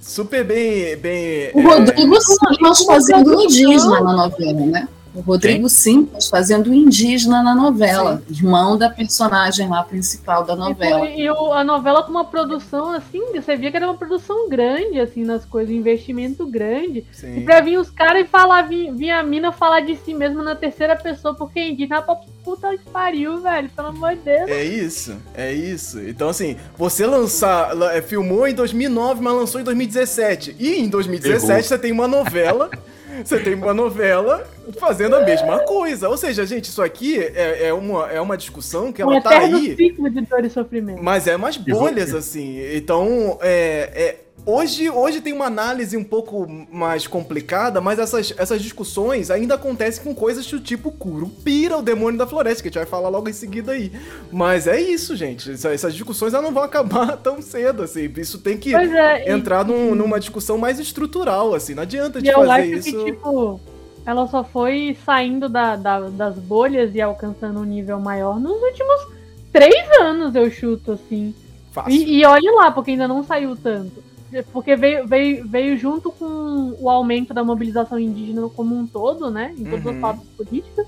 Super 0.00 0.44
bem. 0.44 0.96
bem 0.96 1.50
o 1.54 1.62
Rodrigo 1.62 2.16
é... 2.16 2.20
Simas 2.20 2.84
fazendo 2.84 3.40
indígena 3.40 4.00
na 4.00 4.12
novela, 4.12 4.66
né? 4.66 4.88
O 5.14 5.20
Rodrigo 5.20 5.68
Simples 5.68 6.28
fazendo 6.28 6.72
indígena 6.72 7.42
na 7.42 7.54
novela, 7.54 8.22
Sim. 8.26 8.34
irmão 8.34 8.78
da 8.78 8.88
personagem 8.88 9.68
lá 9.68 9.82
principal 9.82 10.42
da 10.44 10.56
novela. 10.56 11.06
E, 11.08 11.22
e 11.22 11.30
o, 11.30 11.52
a 11.52 11.62
novela 11.62 12.02
com 12.02 12.10
uma 12.10 12.24
produção 12.24 12.90
assim, 12.90 13.20
você 13.34 13.54
via 13.56 13.70
que 13.70 13.76
era 13.76 13.86
uma 13.86 13.96
produção 13.96 14.48
grande, 14.48 14.98
assim, 14.98 15.22
nas 15.22 15.44
coisas, 15.44 15.74
um 15.74 15.78
investimento 15.78 16.46
grande. 16.46 17.04
Sim. 17.12 17.38
E 17.38 17.44
pra 17.44 17.60
vir 17.60 17.78
os 17.78 17.90
caras 17.90 18.22
e 18.22 18.24
falar, 18.24 18.62
vir, 18.62 18.92
vir, 18.94 19.10
a 19.10 19.22
mina 19.22 19.52
falar 19.52 19.80
de 19.80 19.96
si 19.96 20.14
mesmo 20.14 20.42
na 20.42 20.54
terceira 20.54 20.96
pessoa, 20.96 21.34
porque 21.34 21.60
indígena 21.60 21.98
é 21.98 22.02
pra 22.02 22.16
puta 22.42 22.70
que 22.70 22.90
pariu, 22.90 23.40
velho, 23.40 23.68
pelo 23.68 23.88
amor 23.88 24.10
de 24.16 24.22
Deus. 24.22 24.50
É 24.50 24.64
isso, 24.64 25.16
é 25.34 25.52
isso. 25.52 26.00
Então, 26.00 26.30
assim, 26.30 26.56
você 26.76 27.06
lançar, 27.06 27.70
é, 27.94 28.00
filmou 28.00 28.46
em 28.46 28.54
2009, 28.54 29.20
mas 29.20 29.34
lançou 29.34 29.60
em 29.60 29.64
2017. 29.64 30.56
E 30.58 30.80
em 30.80 30.88
2017 30.88 31.50
Errou. 31.50 31.62
você 31.62 31.78
tem 31.78 31.92
uma 31.92 32.08
novela. 32.08 32.70
Você 33.24 33.38
tem 33.40 33.54
uma 33.54 33.74
novela 33.74 34.46
fazendo 34.78 35.16
a 35.16 35.20
mesma 35.20 35.60
coisa. 35.60 36.08
Ou 36.08 36.16
seja, 36.16 36.46
gente, 36.46 36.66
isso 36.66 36.82
aqui 36.82 37.18
é, 37.18 37.68
é, 37.68 37.72
uma, 37.72 38.10
é 38.10 38.20
uma 38.20 38.36
discussão 38.36 38.92
que 38.92 39.02
ela 39.02 39.16
um 39.16 39.20
tá 39.20 39.38
aí. 39.38 39.76
ciclo 39.76 40.10
de 40.10 40.20
dor 40.22 40.44
e 40.44 40.50
sofrimento. 40.50 41.02
Mas 41.02 41.26
é 41.26 41.36
umas 41.36 41.56
bolhas, 41.56 42.14
assim. 42.14 42.58
Então, 42.74 43.38
é, 43.40 43.90
é 43.94 44.20
Hoje, 44.44 44.90
hoje 44.90 45.20
tem 45.20 45.32
uma 45.32 45.44
análise 45.44 45.96
um 45.96 46.02
pouco 46.02 46.48
mais 46.68 47.06
complicada, 47.06 47.80
mas 47.80 48.00
essas, 48.00 48.34
essas 48.36 48.60
discussões 48.60 49.30
ainda 49.30 49.54
acontecem 49.54 50.02
com 50.02 50.12
coisas 50.12 50.44
do 50.46 50.58
tipo 50.58 50.90
Curupira, 50.90 51.78
o 51.78 51.82
demônio 51.82 52.18
da 52.18 52.26
floresta, 52.26 52.60
que 52.60 52.68
a 52.68 52.70
gente 52.70 52.78
vai 52.78 52.86
falar 52.86 53.08
logo 53.08 53.28
em 53.28 53.32
seguida 53.32 53.70
aí. 53.70 53.92
Mas 54.32 54.66
é 54.66 54.80
isso, 54.80 55.14
gente. 55.14 55.48
Essas 55.52 55.94
discussões 55.94 56.32
não 56.32 56.52
vão 56.52 56.64
acabar 56.64 57.16
tão 57.22 57.40
cedo, 57.40 57.84
assim. 57.84 58.12
Isso 58.16 58.40
tem 58.40 58.58
que 58.58 58.74
é, 58.74 59.30
entrar 59.30 59.64
e... 59.64 59.68
num, 59.68 59.94
numa 59.94 60.18
discussão 60.18 60.58
mais 60.58 60.80
estrutural, 60.80 61.54
assim. 61.54 61.74
Não 61.74 61.84
adianta 61.84 62.20
de 62.20 62.32
fazer 62.32 62.50
acho 62.50 62.64
isso. 62.64 63.04
Que, 63.04 63.12
tipo, 63.12 63.60
ela 64.04 64.26
só 64.26 64.42
foi 64.42 64.96
saindo 65.06 65.48
da, 65.48 65.76
da, 65.76 66.00
das 66.08 66.34
bolhas 66.34 66.96
e 66.96 67.00
alcançando 67.00 67.60
um 67.60 67.64
nível 67.64 68.00
maior 68.00 68.40
nos 68.40 68.60
últimos 68.60 69.06
três 69.52 69.88
anos, 70.00 70.34
eu 70.34 70.50
chuto, 70.50 70.92
assim. 70.92 71.32
Fácil. 71.70 71.92
E, 71.92 72.18
e 72.18 72.26
olhe 72.26 72.50
lá, 72.50 72.72
porque 72.72 72.90
ainda 72.90 73.06
não 73.06 73.22
saiu 73.22 73.54
tanto 73.54 74.11
porque 74.52 74.74
veio, 74.76 75.06
veio, 75.06 75.46
veio 75.46 75.76
junto 75.76 76.10
com 76.10 76.74
o 76.80 76.88
aumento 76.88 77.34
da 77.34 77.44
mobilização 77.44 77.98
indígena 77.98 78.48
como 78.48 78.74
um 78.74 78.86
todo, 78.86 79.30
né? 79.30 79.54
Em 79.58 79.64
todas 79.64 79.84
uhum. 79.84 79.92
as 79.92 79.98
pautas 79.98 80.26
políticas. 80.36 80.86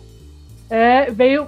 É, 0.70 1.11
veio 1.11 1.47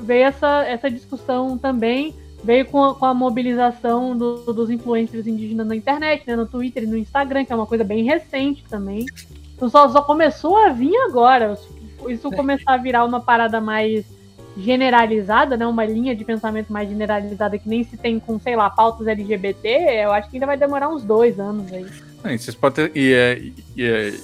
veio 0.00 0.24
essa, 0.24 0.64
essa 0.64 0.90
discussão 0.90 1.58
também, 1.58 2.14
veio 2.42 2.64
com 2.66 2.82
a, 2.82 2.94
com 2.94 3.04
a 3.04 3.12
mobilização 3.12 4.16
do, 4.16 4.52
dos 4.52 4.70
influencers 4.70 5.26
indígenas 5.26 5.66
na 5.66 5.76
internet, 5.76 6.24
né? 6.26 6.34
No 6.34 6.46
Twitter 6.46 6.84
e 6.84 6.86
no 6.86 6.96
Instagram, 6.96 7.44
que 7.44 7.52
é 7.52 7.56
uma 7.56 7.66
coisa 7.66 7.84
bem 7.84 8.04
recente 8.04 8.64
também. 8.68 9.04
Então 9.54 9.68
só, 9.68 9.88
só 9.90 10.00
começou 10.00 10.56
a 10.56 10.70
vir 10.70 10.96
agora. 11.02 11.58
Isso 12.08 12.30
começar 12.30 12.74
a 12.74 12.78
virar 12.78 13.04
uma 13.04 13.20
parada 13.20 13.60
mais 13.60 14.04
generalizada, 14.56 15.56
né, 15.56 15.66
uma 15.66 15.84
linha 15.84 16.14
de 16.14 16.24
pensamento 16.24 16.72
mais 16.72 16.88
generalizada 16.88 17.58
que 17.58 17.68
nem 17.68 17.82
se 17.82 17.96
tem 17.96 18.20
com, 18.20 18.38
sei 18.38 18.56
lá, 18.56 18.70
pautas 18.70 19.06
LGBT, 19.06 19.68
eu 20.04 20.12
acho 20.12 20.30
que 20.30 20.36
ainda 20.36 20.46
vai 20.46 20.56
demorar 20.56 20.88
uns 20.88 21.02
dois 21.02 21.38
anos 21.40 21.72
aí. 21.72 21.86
É, 22.22 22.36
vocês 22.36 22.54
podem 22.54 22.88
ter, 22.88 22.96
e, 22.96 23.12
é, 23.12 23.42
e, 23.76 23.84
é, 23.84 24.14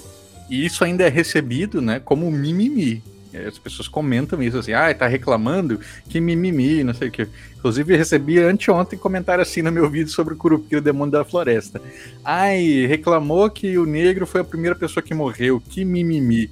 e, 0.49 0.65
isso 0.65 0.85
ainda 0.85 1.05
é 1.05 1.09
recebido, 1.09 1.83
né, 1.83 2.01
como 2.01 2.31
mimimi. 2.31 3.03
As 3.47 3.59
pessoas 3.59 3.87
comentam 3.87 4.43
isso 4.43 4.59
assim, 4.59 4.73
ah, 4.73 4.93
tá 4.93 5.07
reclamando 5.07 5.79
que 6.09 6.21
mimimi, 6.21 6.83
não 6.83 6.93
sei 6.93 7.09
o 7.09 7.11
que. 7.13 7.29
Inclusive, 7.57 7.97
recebi 7.97 8.41
anteontem 8.41 8.99
comentário 8.99 9.41
assim 9.41 9.63
no 9.63 9.71
meu 9.71 9.89
vídeo 9.89 10.11
sobre 10.11 10.35
o 10.35 10.37
Curupira, 10.37 10.81
o 10.81 10.83
demônio 10.83 11.13
da 11.13 11.25
floresta. 11.25 11.81
Ai, 12.25 12.87
reclamou 12.87 13.49
que 13.49 13.79
o 13.79 13.87
negro 13.87 14.27
foi 14.27 14.41
a 14.41 14.45
primeira 14.45 14.75
pessoa 14.75 15.01
que 15.01 15.15
morreu, 15.15 15.61
que 15.61 15.85
mimimi 15.85 16.51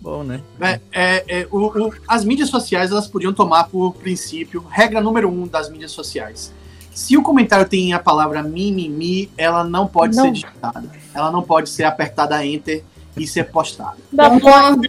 bom, 0.00 0.24
né? 0.24 0.40
É, 0.60 0.80
é, 0.92 1.40
é 1.40 1.48
o, 1.50 1.66
o, 1.66 1.92
as 2.08 2.24
mídias 2.24 2.48
sociais 2.48 2.90
elas 2.90 3.06
podiam 3.06 3.32
tomar 3.32 3.64
por 3.64 3.94
princípio, 3.94 4.64
regra 4.70 5.00
número 5.00 5.28
um 5.28 5.46
das 5.46 5.70
mídias 5.70 5.92
sociais. 5.92 6.52
Se 6.92 7.16
o 7.16 7.22
comentário 7.22 7.68
tem 7.68 7.92
a 7.92 7.98
palavra 7.98 8.42
mimimi, 8.42 9.30
ela 9.36 9.64
não 9.64 9.86
pode 9.86 10.16
não. 10.16 10.24
ser 10.24 10.32
digitada. 10.32 10.90
Ela 11.14 11.30
não 11.30 11.42
pode 11.42 11.68
ser 11.68 11.84
apertada 11.84 12.36
a 12.36 12.44
enter 12.44 12.84
e 13.16 13.26
ser 13.26 13.44
postada. 13.44 13.96
Concordo, 14.14 14.82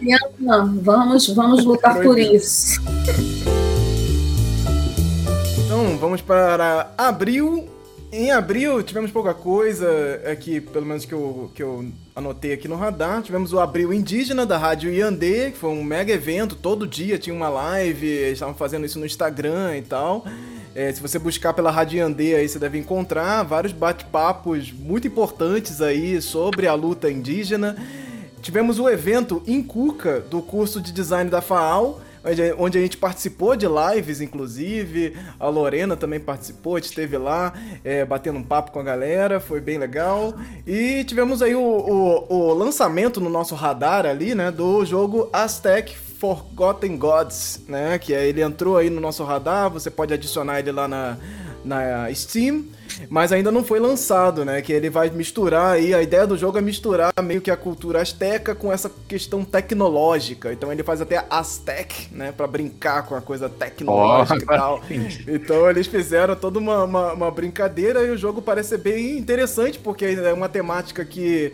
vamos, 0.82 1.28
vamos 1.28 1.64
lutar 1.64 2.00
por 2.00 2.18
isso. 2.18 2.80
Então, 5.64 5.96
vamos 5.98 6.20
para 6.20 6.92
abril 6.98 7.68
em 8.12 8.30
abril 8.30 8.82
tivemos 8.82 9.10
pouca 9.10 9.32
coisa, 9.32 10.20
aqui, 10.30 10.60
pelo 10.60 10.84
menos 10.84 11.06
que 11.06 11.14
eu, 11.14 11.50
que 11.54 11.62
eu 11.62 11.86
anotei 12.14 12.52
aqui 12.52 12.68
no 12.68 12.76
radar. 12.76 13.22
Tivemos 13.22 13.54
o 13.54 13.58
Abril 13.58 13.90
Indígena 13.90 14.44
da 14.44 14.58
Rádio 14.58 14.92
Iandê, 14.92 15.50
que 15.50 15.56
foi 15.56 15.70
um 15.70 15.82
mega 15.82 16.12
evento, 16.12 16.54
todo 16.54 16.86
dia 16.86 17.18
tinha 17.18 17.34
uma 17.34 17.48
live, 17.48 18.06
eles 18.06 18.34
estavam 18.34 18.54
fazendo 18.54 18.84
isso 18.84 18.98
no 18.98 19.06
Instagram 19.06 19.78
e 19.78 19.82
tal. 19.82 20.26
É, 20.74 20.92
se 20.92 21.00
você 21.00 21.18
buscar 21.18 21.54
pela 21.54 21.70
Rádio 21.70 21.98
Iandê 21.98 22.34
aí, 22.34 22.46
você 22.46 22.58
deve 22.58 22.78
encontrar 22.78 23.42
vários 23.44 23.72
bate-papos 23.72 24.70
muito 24.70 25.06
importantes 25.06 25.80
aí 25.80 26.20
sobre 26.20 26.66
a 26.66 26.74
luta 26.74 27.10
indígena. 27.10 27.76
Tivemos 28.42 28.78
o 28.78 28.90
evento 28.90 29.42
em 29.46 29.62
Cuca, 29.62 30.20
do 30.20 30.42
curso 30.42 30.82
de 30.82 30.92
design 30.92 31.30
da 31.30 31.40
FAAL, 31.40 32.01
onde, 32.24 32.54
onde 32.58 32.78
a 32.78 32.80
gente 32.80 32.96
participou 32.96 33.56
de 33.56 33.66
lives, 33.66 34.20
inclusive. 34.20 35.16
A 35.38 35.48
Lorena 35.48 35.96
também 35.96 36.20
participou, 36.20 36.78
esteve 36.78 37.16
lá, 37.18 37.52
é, 37.84 38.04
batendo 38.04 38.38
um 38.38 38.42
papo 38.42 38.70
com 38.70 38.80
a 38.80 38.82
galera, 38.82 39.40
foi 39.40 39.60
bem 39.60 39.78
legal. 39.78 40.34
E 40.66 41.04
tivemos 41.04 41.42
aí 41.42 41.54
o, 41.54 41.60
o, 41.60 42.34
o 42.34 42.54
lançamento 42.54 43.20
no 43.20 43.28
nosso 43.28 43.54
radar 43.54 44.06
ali, 44.06 44.34
né, 44.34 44.50
do 44.50 44.84
jogo 44.84 45.28
Aztec 45.32 45.96
Forgotten 46.22 46.96
Gods, 46.96 47.62
né? 47.66 47.98
Que 47.98 48.14
é, 48.14 48.28
ele 48.28 48.42
entrou 48.42 48.76
aí 48.76 48.88
no 48.88 49.00
nosso 49.00 49.24
radar, 49.24 49.68
você 49.68 49.90
pode 49.90 50.14
adicionar 50.14 50.60
ele 50.60 50.70
lá 50.70 50.86
na, 50.86 51.16
na 51.64 52.12
Steam, 52.12 52.64
mas 53.08 53.32
ainda 53.32 53.50
não 53.50 53.62
foi 53.64 53.78
lançado, 53.78 54.44
né? 54.44 54.60
Que 54.60 54.72
ele 54.72 54.90
vai 54.90 55.10
misturar 55.10 55.74
aí, 55.74 55.94
a 55.94 56.02
ideia 56.02 56.26
do 56.26 56.36
jogo 56.36 56.58
é 56.58 56.60
misturar 56.60 57.12
meio 57.22 57.40
que 57.40 57.50
a 57.50 57.56
cultura 57.56 58.00
asteca 58.00 58.54
com 58.54 58.72
essa 58.72 58.90
questão 59.08 59.44
tecnológica. 59.44 60.52
Então 60.52 60.72
ele 60.72 60.82
faz 60.82 61.00
até 61.00 61.24
Aztec, 61.30 62.08
né? 62.12 62.32
Pra 62.32 62.46
brincar 62.46 63.06
com 63.06 63.14
a 63.14 63.20
coisa 63.20 63.48
tecnológica 63.48 64.36
oh, 64.38 64.42
e 64.42 64.46
tal. 64.46 64.82
Então 65.26 65.68
eles 65.68 65.86
fizeram 65.86 66.34
toda 66.34 66.58
uma, 66.58 66.84
uma, 66.84 67.12
uma 67.12 67.30
brincadeira 67.30 68.02
e 68.02 68.10
o 68.10 68.16
jogo 68.16 68.42
parece 68.42 68.70
ser 68.70 68.78
bem 68.78 69.18
interessante, 69.18 69.78
porque 69.78 70.04
é 70.04 70.32
uma 70.32 70.48
temática 70.48 71.04
que 71.04 71.52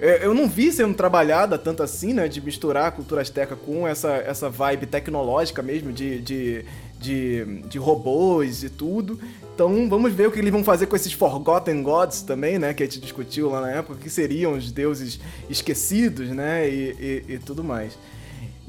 é, 0.00 0.24
eu 0.24 0.32
não 0.32 0.48
vi 0.48 0.70
sendo 0.70 0.94
trabalhada 0.94 1.58
tanto 1.58 1.82
assim, 1.82 2.12
né? 2.12 2.28
De 2.28 2.40
misturar 2.40 2.86
a 2.86 2.90
cultura 2.90 3.20
asteca 3.20 3.56
com 3.56 3.86
essa, 3.86 4.10
essa 4.10 4.48
vibe 4.48 4.86
tecnológica 4.86 5.60
mesmo, 5.60 5.92
de, 5.92 6.20
de, 6.20 6.64
de, 6.98 7.62
de 7.68 7.78
robôs 7.78 8.62
e 8.62 8.68
tudo. 8.70 9.18
Então 9.54 9.88
vamos 9.88 10.12
ver 10.12 10.28
o 10.28 10.30
que 10.30 10.38
eles 10.38 10.52
vão 10.52 10.62
fazer 10.62 10.86
com 10.86 10.94
esses 10.94 11.12
Forgotten 11.12 11.82
Gods 11.82 12.22
também, 12.22 12.58
né? 12.58 12.72
Que 12.72 12.82
a 12.82 12.86
gente 12.86 13.00
discutiu 13.00 13.50
lá 13.50 13.60
na 13.60 13.70
época, 13.70 13.98
que 14.00 14.08
seriam 14.08 14.52
os 14.52 14.70
deuses 14.70 15.18
esquecidos, 15.50 16.28
né? 16.30 16.68
E, 16.68 17.24
e, 17.28 17.34
e 17.34 17.38
tudo 17.38 17.64
mais. 17.64 17.98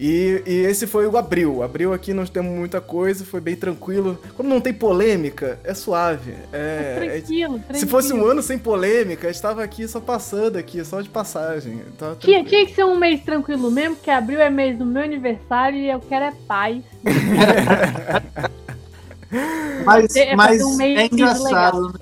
E, 0.02 0.42
e, 0.48 0.54
esse 0.62 0.88
foi 0.88 1.06
o 1.08 1.18
abril. 1.18 1.62
Abril 1.62 1.92
aqui 1.92 2.14
nós 2.14 2.30
temos 2.30 2.58
muita 2.58 2.80
coisa, 2.80 3.26
foi 3.26 3.42
bem 3.42 3.58
tranquilo. 3.58 4.18
Quando 4.34 4.48
não 4.48 4.62
tem 4.62 4.74
polêmica, 4.74 5.60
é 5.62 5.74
suave. 5.74 6.36
É, 6.54 6.54
é 6.54 7.20
tranquilo, 7.20 7.58
é, 7.58 7.60
tranquilo. 7.60 7.80
Se 7.80 7.86
fosse 7.86 8.14
um 8.14 8.26
ano 8.26 8.42
sem 8.42 8.58
polêmica, 8.58 9.30
estava 9.30 9.62
aqui 9.62 9.86
só 9.90 10.00
passando 10.00 10.56
aqui, 10.56 10.86
só 10.86 11.02
de 11.02 11.10
passagem. 11.10 11.82
Tinha, 12.20 12.46
tinha, 12.46 12.66
que 12.66 12.74
ser 12.74 12.86
um 12.86 12.98
mês 12.98 13.22
tranquilo 13.26 13.70
mesmo, 13.70 13.98
porque 13.98 14.10
abril 14.10 14.40
é 14.40 14.50
mês 14.50 14.78
do 14.78 14.86
meu 14.86 15.04
aniversário 15.04 15.78
e 15.78 15.90
eu 15.90 16.00
quero 16.00 16.26
é 16.26 16.34
paz. 16.48 16.82
mas 19.84 20.16
é, 20.16 20.34
mas 20.34 20.64
um 20.64 20.82
é 20.82 21.08
engraçado. 21.08 21.90
Né? 21.90 22.00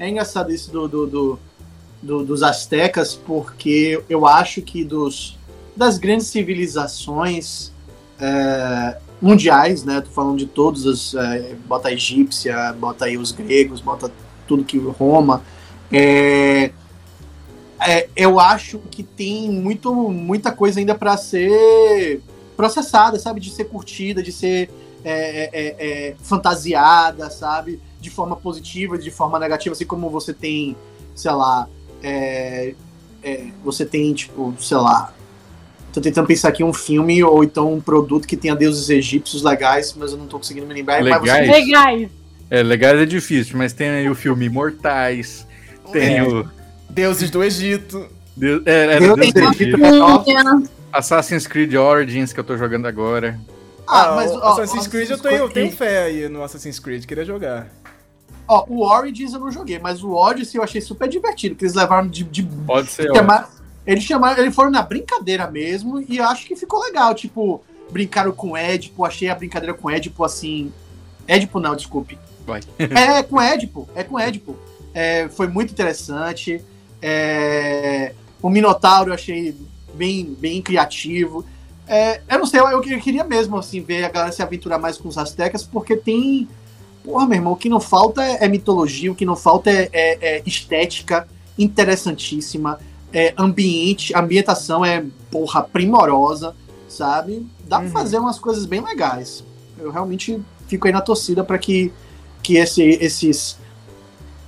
É 0.00 0.08
engraçado 0.08 0.52
isso 0.52 0.72
do, 0.72 0.88
do, 0.88 1.06
do, 1.06 1.38
do, 2.02 2.24
dos 2.24 2.42
astecas, 2.42 3.14
porque 3.14 4.02
eu 4.10 4.26
acho 4.26 4.60
que 4.62 4.82
dos 4.82 5.35
das 5.76 5.98
grandes 5.98 6.26
civilizações 6.28 7.72
é, 8.18 8.98
mundiais, 9.20 9.84
né? 9.84 10.00
Tô 10.00 10.10
falando 10.10 10.38
de 10.38 10.46
todos 10.46 10.86
as. 10.86 11.14
É, 11.14 11.54
bota 11.66 11.88
a 11.88 11.92
egípcia, 11.92 12.72
bota 12.72 13.04
aí 13.04 13.18
os 13.18 13.32
gregos, 13.32 13.80
bota 13.80 14.10
tudo 14.46 14.64
que 14.64 14.78
Roma. 14.78 15.42
É, 15.92 16.70
é, 17.80 18.08
eu 18.16 18.40
acho 18.40 18.78
que 18.90 19.02
tem 19.02 19.50
muito, 19.50 19.92
muita 19.94 20.50
coisa 20.50 20.80
ainda 20.80 20.94
para 20.94 21.16
ser 21.16 22.22
processada, 22.56 23.18
sabe? 23.18 23.40
De 23.40 23.50
ser 23.50 23.64
curtida, 23.64 24.22
de 24.22 24.32
ser 24.32 24.70
é, 25.04 25.50
é, 25.52 25.76
é, 25.78 26.16
fantasiada, 26.22 27.28
sabe? 27.30 27.80
De 28.00 28.08
forma 28.08 28.36
positiva, 28.36 28.96
de 28.96 29.10
forma 29.10 29.38
negativa, 29.38 29.74
assim 29.74 29.84
como 29.84 30.08
você 30.08 30.32
tem, 30.32 30.76
sei 31.14 31.32
lá, 31.32 31.68
você 33.64 33.84
tem, 33.84 34.14
tipo, 34.14 34.54
sei 34.60 34.76
lá, 34.76 35.12
Tô 35.96 36.00
tentando 36.02 36.26
pensar 36.26 36.50
aqui 36.50 36.62
um 36.62 36.74
filme 36.74 37.24
ou 37.24 37.42
então 37.42 37.72
um 37.72 37.80
produto 37.80 38.28
que 38.28 38.36
tenha 38.36 38.54
deuses 38.54 38.90
egípcios 38.90 39.42
legais, 39.42 39.94
mas 39.96 40.12
eu 40.12 40.18
não 40.18 40.26
tô 40.26 40.36
conseguindo 40.36 40.66
me 40.66 40.74
lembrar. 40.74 41.02
Legais? 41.02 41.46
Você... 41.46 41.52
Legais. 41.52 42.08
É, 42.50 42.62
legais 42.62 43.00
é 43.00 43.06
difícil, 43.06 43.56
mas 43.56 43.72
tem 43.72 43.88
aí 43.88 44.10
o 44.10 44.14
filme 44.14 44.44
Imortais, 44.44 45.46
tem 45.90 46.18
é. 46.18 46.22
o... 46.22 46.46
Deuses 46.90 47.30
do 47.30 47.42
Egito. 47.42 48.06
Deus, 48.36 48.62
é, 48.66 48.96
é 48.96 49.00
Deus 49.00 49.16
do 49.16 49.22
Egito. 49.22 49.78
Assassin's 50.92 51.46
Creed 51.46 51.72
Origins, 51.72 52.30
que 52.30 52.40
eu 52.40 52.44
tô 52.44 52.58
jogando 52.58 52.84
agora. 52.84 53.40
Ah, 53.88 54.16
mas 54.16 54.32
ó, 54.32 54.52
Assassin's 54.52 54.86
Creed 54.86 55.08
eu 55.08 55.18
tenho, 55.18 55.36
eu 55.36 55.48
tenho 55.48 55.72
fé 55.72 56.02
aí 56.02 56.28
no 56.28 56.42
Assassin's 56.42 56.78
Creed, 56.78 57.06
queria 57.06 57.24
jogar. 57.24 57.68
Ó, 58.46 58.66
o 58.68 58.86
Origins 58.86 59.32
eu 59.32 59.40
não 59.40 59.50
joguei, 59.50 59.78
mas 59.78 60.04
o 60.04 60.12
Odyssey 60.12 60.58
eu 60.58 60.62
achei 60.62 60.82
super 60.82 61.08
divertido, 61.08 61.54
que 61.54 61.64
eles 61.64 61.74
levaram 61.74 62.06
de. 62.06 62.22
de 62.22 62.42
Pode 62.42 62.90
ser. 62.90 63.10
Eles 63.86 64.02
chamaram, 64.02 64.42
eles 64.42 64.54
foram 64.54 64.70
na 64.70 64.82
brincadeira 64.82 65.48
mesmo 65.50 66.04
e 66.08 66.20
acho 66.20 66.46
que 66.46 66.56
ficou 66.56 66.80
legal. 66.82 67.14
Tipo, 67.14 67.62
brincaram 67.90 68.32
com 68.32 68.56
Édipo, 68.56 69.04
achei 69.04 69.28
a 69.28 69.34
brincadeira 69.34 69.74
com 69.74 69.88
Édipo 69.88 70.24
assim. 70.24 70.72
Édipo 71.26 71.60
não, 71.60 71.76
desculpe. 71.76 72.18
Vai. 72.44 72.60
é, 72.78 73.18
é 73.18 73.22
com 73.22 73.40
Édipo, 73.40 73.88
é 73.94 74.02
com 74.02 74.18
Édipo. 74.18 74.56
É, 74.92 75.28
foi 75.28 75.46
muito 75.46 75.70
interessante. 75.70 76.62
É, 77.00 78.12
o 78.42 78.48
Minotauro 78.48 79.10
eu 79.10 79.14
achei 79.14 79.54
bem, 79.94 80.36
bem 80.38 80.60
criativo. 80.60 81.44
É, 81.86 82.20
eu 82.28 82.38
não 82.38 82.46
sei, 82.46 82.58
eu, 82.58 82.82
eu, 82.82 83.00
queria 83.00 83.22
mesmo 83.22 83.56
assim 83.56 83.80
ver 83.80 84.04
a 84.04 84.08
galera 84.08 84.32
se 84.32 84.42
aventurar 84.42 84.78
mais 84.78 84.96
com 84.96 85.08
os 85.08 85.16
astecas, 85.16 85.62
porque 85.62 85.96
tem. 85.96 86.48
Porra, 87.04 87.26
meu 87.26 87.36
irmão, 87.36 87.52
o 87.52 87.56
que 87.56 87.68
não 87.68 87.78
falta 87.78 88.24
é, 88.24 88.44
é 88.44 88.48
mitologia, 88.48 89.12
o 89.12 89.14
que 89.14 89.24
não 89.24 89.36
falta 89.36 89.70
é, 89.70 89.88
é, 89.92 90.18
é 90.38 90.42
estética 90.44 91.28
interessantíssima 91.56 92.80
é, 93.16 93.32
ambiente, 93.38 94.14
ambientação 94.14 94.84
é, 94.84 95.02
porra, 95.30 95.62
primorosa, 95.62 96.54
sabe? 96.86 97.46
Dá 97.66 97.78
uhum. 97.78 97.84
pra 97.84 98.00
fazer 98.02 98.18
umas 98.18 98.38
coisas 98.38 98.66
bem 98.66 98.82
legais. 98.82 99.42
Eu 99.78 99.90
realmente 99.90 100.38
fico 100.68 100.86
aí 100.86 100.92
na 100.92 101.00
torcida 101.00 101.42
para 101.42 101.56
que, 101.56 101.90
que 102.42 102.58
esse, 102.58 102.82
esses. 102.82 103.56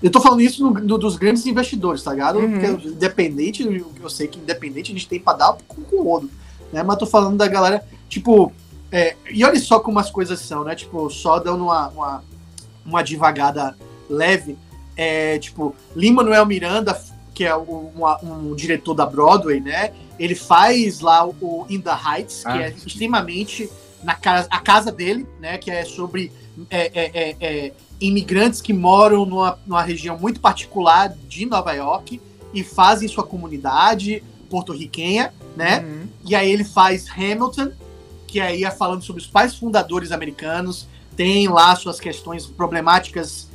Eu 0.02 0.10
tô 0.10 0.20
falando 0.20 0.42
isso 0.42 0.62
no, 0.62 0.70
no, 0.80 0.98
dos 0.98 1.16
grandes 1.16 1.46
investidores, 1.46 2.02
tá 2.02 2.12
ligado? 2.12 2.40
Uhum. 2.40 2.50
Porque 2.60 2.88
independente, 2.88 3.62
eu 4.02 4.10
sei 4.10 4.28
que 4.28 4.38
independente 4.38 4.92
a 4.92 4.94
gente 4.94 5.08
tem 5.08 5.18
pra 5.18 5.32
dar 5.32 5.56
com, 5.66 5.80
com 5.80 5.96
o 5.96 6.02
rodo, 6.02 6.30
né? 6.70 6.82
Mas 6.82 6.98
tô 6.98 7.06
falando 7.06 7.38
da 7.38 7.48
galera, 7.48 7.82
tipo. 8.06 8.52
É, 8.92 9.16
e 9.30 9.42
olha 9.44 9.58
só 9.58 9.80
como 9.80 9.98
as 9.98 10.10
coisas 10.10 10.40
são, 10.40 10.62
né? 10.62 10.74
Tipo, 10.74 11.08
só 11.08 11.38
dando 11.38 11.64
uma, 11.64 11.88
uma, 11.88 12.24
uma 12.84 13.02
devagada 13.02 13.74
leve. 14.10 14.58
É, 14.94 15.38
tipo, 15.38 15.74
Lima 15.96 16.22
Manuel 16.22 16.44
Miranda 16.44 16.94
que 17.38 17.44
é 17.44 17.56
um, 17.56 17.92
um, 18.24 18.52
diretor 18.56 18.94
da 18.94 19.06
Broadway, 19.06 19.60
né? 19.60 19.92
Ele 20.18 20.34
faz 20.34 20.98
lá 20.98 21.24
o 21.24 21.64
In 21.70 21.80
the 21.80 21.92
Heights, 21.92 22.42
que 22.42 22.48
ah. 22.48 22.62
é 22.62 22.70
extremamente 22.70 23.70
na 24.02 24.16
casa, 24.16 24.48
a 24.50 24.58
casa 24.58 24.90
dele, 24.90 25.24
né? 25.38 25.56
Que 25.56 25.70
é 25.70 25.84
sobre 25.84 26.32
é, 26.68 26.90
é, 27.00 27.10
é, 27.14 27.36
é, 27.40 27.72
imigrantes 28.00 28.60
que 28.60 28.72
moram 28.72 29.24
numa, 29.24 29.56
numa 29.64 29.82
região 29.82 30.18
muito 30.18 30.40
particular 30.40 31.14
de 31.28 31.46
Nova 31.46 31.72
York 31.74 32.20
e 32.52 32.64
fazem 32.64 33.06
sua 33.06 33.22
comunidade 33.22 34.20
porto-riquenha, 34.50 35.32
né? 35.56 35.78
Uhum. 35.78 36.08
E 36.24 36.34
aí 36.34 36.50
ele 36.50 36.64
faz 36.64 37.06
Hamilton, 37.08 37.70
que 38.26 38.40
aí 38.40 38.64
é 38.64 38.70
falando 38.72 39.04
sobre 39.04 39.22
os 39.22 39.28
pais 39.28 39.54
fundadores 39.54 40.10
americanos, 40.10 40.88
tem 41.14 41.46
lá 41.46 41.76
suas 41.76 42.00
questões 42.00 42.46
problemáticas 42.46 43.47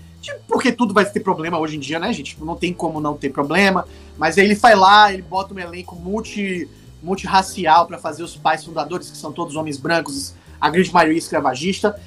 porque 0.47 0.71
tudo 0.71 0.93
vai 0.93 1.05
ter 1.05 1.19
problema 1.19 1.59
hoje 1.59 1.77
em 1.77 1.79
dia, 1.79 1.99
né, 1.99 2.11
gente? 2.13 2.31
Tipo, 2.31 2.45
não 2.45 2.55
tem 2.55 2.73
como 2.73 3.01
não 3.01 3.15
ter 3.15 3.29
problema. 3.29 3.85
Mas 4.17 4.37
aí 4.37 4.45
ele 4.45 4.55
vai 4.55 4.75
lá, 4.75 5.11
ele 5.11 5.21
bota 5.21 5.53
um 5.53 5.59
elenco 5.59 5.95
multi, 5.95 6.69
multirracial 7.01 7.85
para 7.87 7.97
fazer 7.97 8.23
os 8.23 8.35
pais 8.35 8.63
fundadores, 8.63 9.09
que 9.09 9.17
são 9.17 9.31
todos 9.31 9.55
homens 9.55 9.77
brancos, 9.77 10.33
a 10.59 10.69
grande 10.69 10.93
maioria 10.93 11.17
escravagista. 11.17 11.99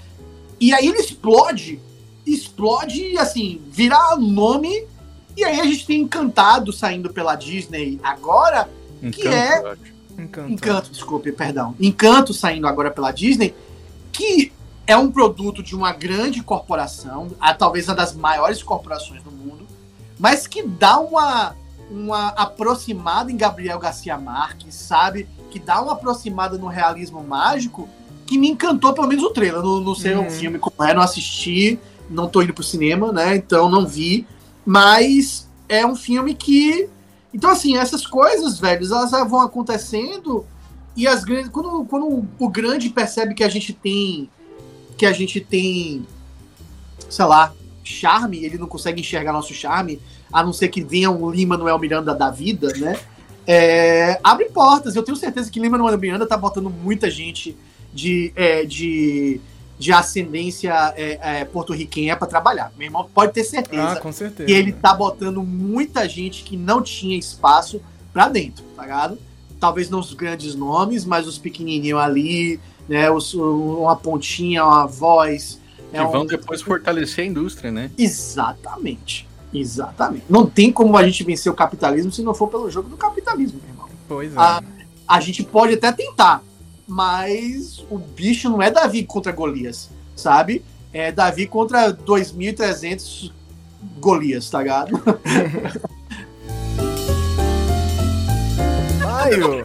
E 0.59 0.73
aí 0.73 0.87
ele 0.87 0.99
explode, 0.99 1.81
explode, 2.27 3.19
assim, 3.19 3.61
virar 3.71 4.17
nome. 4.17 4.87
E 5.37 5.45
aí 5.45 5.61
a 5.61 5.64
gente 5.64 5.87
tem 5.87 6.01
Encantado 6.01 6.73
saindo 6.73 7.12
pela 7.12 7.35
Disney 7.35 8.01
agora, 8.03 8.71
Encanto, 9.03 9.19
que 9.19 9.29
é. 9.29 9.77
Encanto. 10.19 10.53
Encanto, 10.53 10.91
desculpe, 10.91 11.31
perdão. 11.33 11.75
Encanto 11.79 12.33
saindo 12.33 12.67
agora 12.67 12.91
pela 12.91 13.11
Disney, 13.11 13.55
que 14.11 14.51
é 14.87 14.97
um 14.97 15.11
produto 15.11 15.62
de 15.62 15.74
uma 15.74 15.93
grande 15.93 16.43
corporação, 16.43 17.28
a, 17.41 17.53
talvez 17.53 17.89
uma 17.89 17.95
das 17.95 18.14
maiores 18.14 18.62
corporações 18.62 19.22
do 19.22 19.30
mundo, 19.30 19.66
mas 20.18 20.47
que 20.47 20.62
dá 20.62 20.99
uma, 20.99 21.57
uma 21.91 22.28
aproximada 22.28 23.30
em 23.30 23.37
Gabriel 23.37 23.78
Garcia 23.78 24.16
Marques, 24.16 24.74
sabe? 24.74 25.28
Que 25.51 25.59
dá 25.59 25.82
uma 25.82 25.93
aproximada 25.93 26.57
no 26.57 26.68
realismo 26.68 27.22
mágico 27.22 27.89
que 28.24 28.39
me 28.39 28.49
encantou, 28.49 28.93
pelo 28.93 29.07
menos 29.07 29.24
o 29.24 29.30
trailer. 29.30 29.62
Não, 29.62 29.80
não 29.80 29.95
sei 29.95 30.14
uhum. 30.14 30.26
o 30.26 30.30
filme 30.30 30.59
como 30.59 30.89
é, 30.89 30.95
não 30.95 31.03
assisti, 31.03 31.78
não 32.09 32.28
tô 32.28 32.43
indo 32.43 32.55
pro 32.55 32.62
cinema, 32.62 33.12
né? 33.12 33.37
Então 33.37 33.68
não 33.68 33.87
vi. 33.87 34.26
Mas 34.64 35.49
é 35.68 35.87
um 35.87 35.97
filme 35.97 36.34
que. 36.34 36.89
Então, 37.32 37.51
assim, 37.51 37.76
essas 37.76 38.07
coisas, 38.07 38.59
velhos, 38.59 38.91
elas 38.91 39.11
vão 39.28 39.41
acontecendo 39.41 40.45
e 40.97 41.07
as 41.07 41.24
grandes. 41.24 41.51
Quando, 41.51 41.84
quando 41.84 42.26
o 42.39 42.49
grande 42.49 42.89
percebe 42.89 43.34
que 43.34 43.45
a 43.45 43.49
gente 43.49 43.72
tem 43.72 44.28
que 44.97 45.07
a 45.07 45.12
gente 45.12 45.40
tem, 45.40 46.07
sei 47.09 47.24
lá, 47.24 47.53
charme, 47.84 48.44
ele 48.44 48.59
não 48.59 48.66
consegue 48.66 49.01
enxergar 49.01 49.32
nosso 49.32 49.55
charme, 49.55 50.01
a 50.32 50.42
não 50.42 50.53
ser 50.53 50.68
que 50.68 50.82
venha 50.82 51.11
um 51.11 51.30
Lima 51.30 51.57
Noel 51.57 51.78
Miranda 51.78 52.14
da 52.14 52.30
vida, 52.30 52.72
né? 52.76 52.99
É, 53.47 54.18
abre 54.24 54.47
portas. 54.47 54.97
Eu 54.97 55.03
tenho 55.03 55.16
certeza 55.16 55.51
que 55.51 55.61
Lima 55.61 55.78
Noel 55.78 55.99
Miranda 55.99 56.26
tá 56.26 56.36
botando 56.36 56.68
muita 56.68 57.09
gente 57.11 57.57
de, 57.94 58.32
é, 58.34 58.64
de, 58.64 59.40
de 59.78 59.92
ascendência 59.92 60.72
é, 60.97 61.40
é, 61.40 61.44
porto-riquenha 61.44 62.16
para 62.16 62.26
trabalhar. 62.26 62.72
Meu 62.76 62.86
irmão 62.86 63.09
pode 63.14 63.32
ter 63.32 63.44
certeza, 63.44 63.92
ah, 63.92 64.01
com 64.01 64.11
certeza 64.12 64.47
que 64.47 64.53
ele 64.53 64.72
tá 64.72 64.92
botando 64.92 65.42
muita 65.42 66.09
gente 66.09 66.42
que 66.42 66.57
não 66.57 66.82
tinha 66.82 67.16
espaço 67.16 67.80
para 68.12 68.28
dentro, 68.28 68.64
tá 68.74 68.82
ligado? 68.82 69.18
Talvez 69.61 69.88
não 69.88 70.01
os 70.01 70.12
grandes 70.12 70.55
nomes, 70.55 71.05
mas 71.05 71.26
os 71.26 71.38
pequenininhos 71.38 72.01
ali, 72.01 72.61
né? 72.89 73.11
Os, 73.11 73.34
uma 73.34 73.97
pontinha, 73.97 74.64
uma 74.64 74.87
voz. 74.87 75.61
É 75.93 76.01
e 76.01 76.05
vão 76.07 76.22
um... 76.22 76.26
depois 76.26 76.62
fortalecer 76.62 77.24
a 77.24 77.28
indústria, 77.28 77.70
né? 77.70 77.91
Exatamente. 77.97 79.26
Exatamente. 79.53 80.24
Não 80.28 80.47
tem 80.47 80.72
como 80.72 80.97
a 80.97 81.05
gente 81.05 81.24
vencer 81.24 81.51
o 81.51 81.55
capitalismo 81.55 82.12
se 82.12 82.22
não 82.22 82.34
for 82.34 82.49
pelo 82.49 82.70
jogo 82.70 82.89
do 82.89 82.97
capitalismo, 82.97 83.61
meu 83.62 83.70
irmão. 83.70 83.89
Pois 84.09 84.32
é. 84.34 84.39
A, 84.39 84.62
a 85.07 85.20
gente 85.20 85.43
pode 85.43 85.74
até 85.74 85.93
tentar, 85.93 86.43
mas 86.87 87.84
o 87.91 87.99
bicho 87.99 88.51
não 88.51 88.61
é 88.61 88.70
Davi 88.70 89.05
contra 89.05 89.32
Golias, 89.32 89.91
sabe? 90.14 90.64
É 90.93 91.11
Davi 91.11 91.47
contra 91.47 91.93
2.300 91.93 93.32
Golias, 93.99 94.51
tá 94.51 94.59
ligado? 94.59 95.01
maio, 99.17 99.64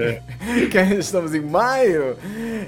que 0.70 0.78
estamos 0.98 1.34
em 1.34 1.40
maio, 1.40 2.16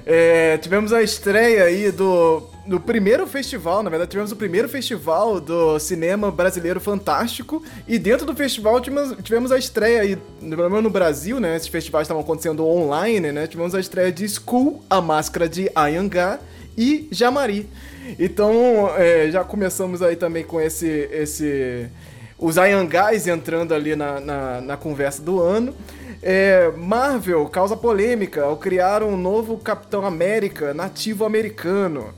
é, 0.05 0.59
tivemos 0.59 0.93
a 0.93 1.03
estreia 1.03 1.65
aí 1.65 1.91
do, 1.91 2.43
do 2.67 2.79
primeiro 2.79 3.27
festival, 3.27 3.83
na 3.83 3.91
verdade 3.91 4.11
tivemos 4.11 4.31
o 4.31 4.37
primeiro 4.37 4.69
festival 4.69 5.41
do 5.41 5.79
cinema 5.79 6.31
brasileiro 6.31 6.81
fantástico. 6.81 7.63
E 7.89 7.99
dentro 7.99 8.27
do 8.27 8.35
festival 8.35 8.81
tivemos, 8.81 9.17
tivemos 9.23 9.53
a 9.53 9.59
estreia 9.59 10.03
aí, 10.03 10.17
pelo 10.41 10.69
menos 10.69 10.83
no 10.83 10.91
Brasil, 10.91 11.41
né, 11.41 11.57
esses 11.57 11.69
festivais 11.69 12.05
estavam 12.05 12.23
acontecendo 12.23 12.67
online, 12.67 13.33
né, 13.33 13.47
tivemos 13.47 13.75
a 13.75 13.81
estreia 13.81 14.13
de 14.13 14.29
School, 14.29 14.83
a 14.89 15.01
máscara 15.01 15.49
de 15.49 15.71
Ayangá 15.75 16.39
e 16.77 17.09
Jamari. 17.11 17.69
Então, 18.19 18.91
é, 18.97 19.31
já 19.31 19.45
começamos 19.45 20.03
aí 20.03 20.17
também 20.17 20.45
com 20.45 20.61
esse, 20.61 20.89
esse 21.13 21.89
os 22.41 22.57
Ayangás 22.57 23.27
entrando 23.27 23.75
ali 23.75 23.95
na, 23.95 24.19
na, 24.19 24.61
na 24.61 24.77
conversa 24.77 25.23
do 25.23 25.41
ano. 25.41 25.75
É, 26.23 26.71
Marvel 26.77 27.47
causa 27.47 27.77
polêmica 27.77 28.43
ao 28.43 28.57
criar 28.57 29.03
um 29.03 29.17
novo 29.17 29.57
Capitão 29.59 30.05
América 30.05 30.75
nativo 30.75 31.25
americano. 31.25 32.15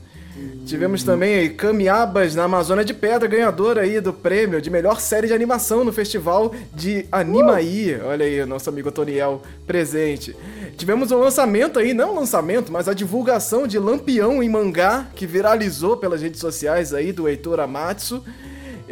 Tivemos 0.65 1.03
também 1.03 1.35
aí 1.35 1.49
Camiabas 1.49 2.33
na 2.33 2.45
Amazônia 2.45 2.83
de 2.83 2.93
Pedra, 2.93 3.27
ganhadora 3.27 3.81
aí 3.81 4.01
do 4.01 4.11
prêmio 4.11 4.61
de 4.61 4.69
melhor 4.69 4.99
série 4.99 5.27
de 5.27 5.33
animação 5.33 5.83
no 5.83 5.93
festival 5.93 6.53
de 6.73 7.05
Animaí. 7.11 7.99
Olha 8.03 8.25
aí, 8.25 8.43
nosso 8.45 8.67
amigo 8.69 8.91
Toniel 8.91 9.41
presente. 9.67 10.35
Tivemos 10.75 11.11
um 11.11 11.19
lançamento 11.19 11.77
aí, 11.77 11.93
não 11.93 12.15
lançamento, 12.15 12.71
mas 12.71 12.87
a 12.87 12.93
divulgação 12.93 13.67
de 13.67 13.77
Lampião 13.77 14.41
em 14.41 14.49
mangá, 14.49 15.07
que 15.15 15.27
viralizou 15.27 15.97
pelas 15.97 16.21
redes 16.21 16.39
sociais 16.39 16.93
aí 16.93 17.11
do 17.11 17.27
Heitor 17.27 17.59
Amatsu. 17.59 18.23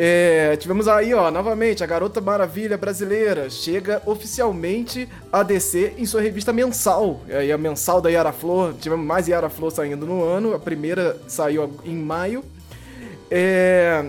É, 0.03 0.57
tivemos 0.57 0.87
aí, 0.87 1.13
ó, 1.13 1.29
novamente, 1.29 1.83
a 1.83 1.85
Garota 1.85 2.19
Maravilha 2.19 2.75
brasileira 2.75 3.51
chega 3.51 4.01
oficialmente 4.03 5.07
a 5.31 5.43
DC 5.43 5.93
em 5.95 6.07
sua 6.07 6.21
revista 6.21 6.51
mensal. 6.51 7.21
É 7.29 7.37
aí 7.37 7.51
a 7.51 7.57
mensal 7.57 8.01
da 8.01 8.09
Yara 8.09 8.31
Flor, 8.31 8.73
tivemos 8.73 9.05
mais 9.05 9.27
Yara 9.27 9.47
Flor 9.47 9.71
saindo 9.71 10.07
no 10.07 10.23
ano, 10.23 10.55
a 10.55 10.59
primeira 10.59 11.21
saiu 11.27 11.71
em 11.85 11.95
maio. 11.95 12.43
É, 13.29 14.03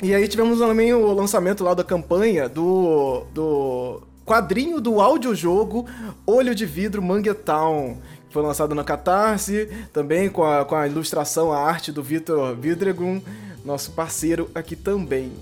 e 0.00 0.14
aí 0.14 0.28
tivemos 0.28 0.60
também 0.60 0.94
o 0.94 1.12
lançamento 1.12 1.64
lá 1.64 1.74
da 1.74 1.82
campanha 1.82 2.48
do, 2.48 3.24
do 3.34 4.02
quadrinho 4.24 4.80
do 4.80 5.00
audiojogo 5.00 5.86
Olho 6.24 6.54
de 6.54 6.64
Vidro 6.64 7.02
Manguetown. 7.02 7.98
Foi 8.30 8.44
lançado 8.44 8.76
na 8.76 8.84
Catarse, 8.84 9.68
também 9.92 10.28
com 10.28 10.44
a, 10.44 10.64
com 10.64 10.76
a 10.76 10.86
ilustração, 10.86 11.52
a 11.52 11.58
arte 11.58 11.90
do 11.90 12.00
Vitor 12.00 12.54
Vidregun 12.54 13.20
nosso 13.66 13.90
parceiro 13.90 14.48
aqui 14.54 14.76
também. 14.76 15.32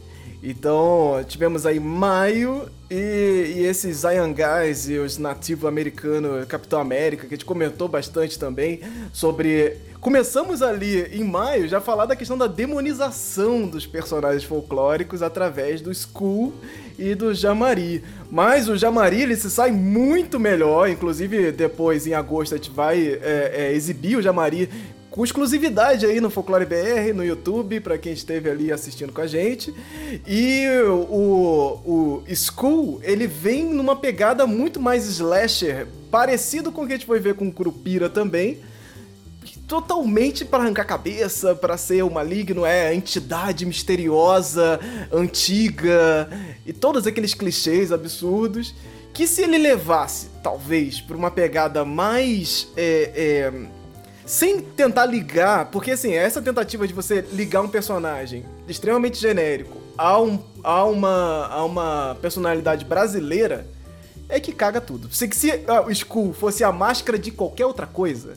Então, 0.47 1.25
tivemos 1.27 1.65
aí 1.65 1.81
maio 1.81 2.69
e, 2.91 3.55
e 3.57 3.65
esses 3.65 4.03
Guys 4.03 4.91
e 4.91 4.99
os 4.99 5.17
nativos 5.17 5.65
americanos, 5.65 6.45
Capitão 6.45 6.79
América, 6.79 7.27
que 7.27 7.35
a 7.35 7.37
gente 7.37 7.47
comentou 7.47 7.89
bastante 7.89 8.39
também 8.39 8.81
sobre. 9.11 9.79
Começamos 10.03 10.61
ali 10.61 11.01
em 11.19 11.25
maio 11.25 11.67
já 11.67 11.81
falar 11.81 12.05
da 12.05 12.15
questão 12.15 12.37
da 12.37 12.47
demonização 12.47 13.67
dos 13.67 13.87
personagens 13.87 14.45
folclóricos 14.45 15.23
através 15.23 15.81
do 15.81 15.91
Skull 15.91 16.53
e 16.99 17.15
do 17.15 17.33
Jamari. 17.33 18.05
Mas 18.31 18.69
o 18.69 18.77
Jamari 18.77 19.23
ele 19.23 19.37
se 19.37 19.51
sai 19.51 19.71
muito 19.71 20.39
melhor, 20.39 20.91
inclusive 20.91 21.53
depois 21.53 22.07
em 22.07 22.13
agosto 22.13 22.55
a 22.55 22.59
gente 22.59 22.71
vai 22.71 23.19
é, 23.23 23.53
é, 23.55 23.73
exibir 23.73 24.19
o 24.19 24.23
Jamari 24.23 24.69
com 25.15 25.23
exclusividade 25.23 26.05
aí 26.07 26.21
no 26.21 26.29
Folclore 26.29 26.67
BR, 26.67 27.15
no 27.15 27.25
YouTube, 27.25 27.79
para 27.79 27.97
quem 27.97 28.13
esteve 28.13 28.51
ali 28.51 28.73
assistindo 28.73 29.13
com 29.13 29.21
a 29.21 29.29
gente. 29.29 29.73
E 30.27 30.67
o, 30.89 32.25
o 32.27 32.35
School, 32.35 33.01
ele 33.01 33.29
vem 33.29 33.65
numa 33.65 33.95
pegada 33.95 34.45
muito 34.45 34.81
mais 34.81 35.07
slasher, 35.07 35.87
parecido 36.11 36.73
com 36.73 36.83
o 36.83 36.87
que 36.89 36.95
a 36.95 36.97
gente 36.97 37.07
foi 37.07 37.21
ver 37.21 37.35
com 37.37 37.47
o 37.47 37.53
Curupira 37.53 38.11
também. 38.11 38.59
Totalmente 39.69 40.45
para 40.45 40.65
arrancar 40.65 40.85
cabeça, 40.85 41.55
para 41.55 41.77
ser 41.77 42.03
o 42.03 42.11
maligno, 42.11 42.67
é 42.67 42.93
entidade 42.93 43.65
misteriosa, 43.65 44.81
antiga 45.13 46.29
e 46.67 46.73
todos 46.73 47.07
aqueles 47.07 47.35
clichês 47.35 47.93
absurdos. 47.93 48.75
Que 49.13 49.29
se 49.29 49.43
ele 49.43 49.59
levasse, 49.59 50.27
talvez, 50.43 51.01
para 51.01 51.17
uma 51.17 51.31
pegada 51.31 51.85
mais. 51.85 52.67
É, 52.77 53.13
é, 53.15 53.74
sem 54.27 54.61
tentar 54.61 55.07
ligar, 55.07 55.67
porque 55.67 55.93
assim, 55.93 56.15
essa 56.15 56.41
tentativa 56.41 56.87
de 56.87 56.95
você 56.95 57.25
ligar 57.33 57.61
um 57.61 57.69
personagem 57.69 58.45
extremamente 58.67 59.19
genérico 59.19 59.85
a, 59.97 60.21
um, 60.21 60.39
a, 60.63 60.85
uma, 60.85 61.47
a 61.47 61.65
uma 61.65 62.17
personalidade 62.21 62.85
brasileira 62.85 63.67
é 64.29 64.41
que 64.41 64.53
caga 64.53 64.81
tudo. 64.81 65.13
Se, 65.13 65.31
se 65.33 65.51
uh, 65.51 65.87
o 65.87 65.91
Skull 65.91 66.33
fosse 66.33 66.65
a 66.65 66.73
máscara 66.73 67.19
de 67.19 67.31
qualquer 67.31 67.67
outra 67.67 67.87
coisa, 67.87 68.35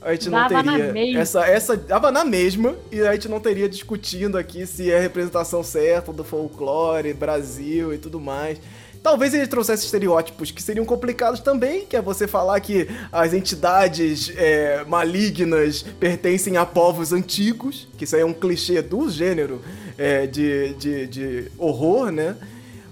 a 0.00 0.12
gente 0.12 0.28
não 0.28 0.48
dava 0.48 0.64
teria 0.64 1.20
essa 1.20 1.46
essa 1.46 1.76
dava 1.76 2.10
na 2.10 2.24
mesma 2.24 2.74
e 2.90 3.00
a 3.00 3.12
gente 3.12 3.28
não 3.28 3.38
teria 3.38 3.68
discutindo 3.68 4.36
aqui 4.36 4.66
se 4.66 4.90
é 4.90 4.98
a 4.98 5.00
representação 5.00 5.62
certa 5.62 6.12
do 6.12 6.24
folclore 6.24 7.14
Brasil 7.14 7.94
e 7.94 7.98
tudo 7.98 8.20
mais. 8.20 8.58
Talvez 9.02 9.34
ele 9.34 9.48
trouxesse 9.48 9.84
estereótipos 9.84 10.52
que 10.52 10.62
seriam 10.62 10.86
complicados 10.86 11.40
também, 11.40 11.84
que 11.84 11.96
é 11.96 12.00
você 12.00 12.28
falar 12.28 12.60
que 12.60 12.88
as 13.10 13.34
entidades 13.34 14.32
é, 14.36 14.84
malignas 14.84 15.82
pertencem 15.98 16.56
a 16.56 16.64
povos 16.64 17.12
antigos, 17.12 17.88
que 17.98 18.04
isso 18.04 18.14
aí 18.14 18.22
é 18.22 18.24
um 18.24 18.32
clichê 18.32 18.80
do 18.80 19.10
gênero 19.10 19.60
é, 19.98 20.26
de, 20.28 20.74
de, 20.74 21.06
de 21.08 21.52
horror, 21.58 22.12
né? 22.12 22.36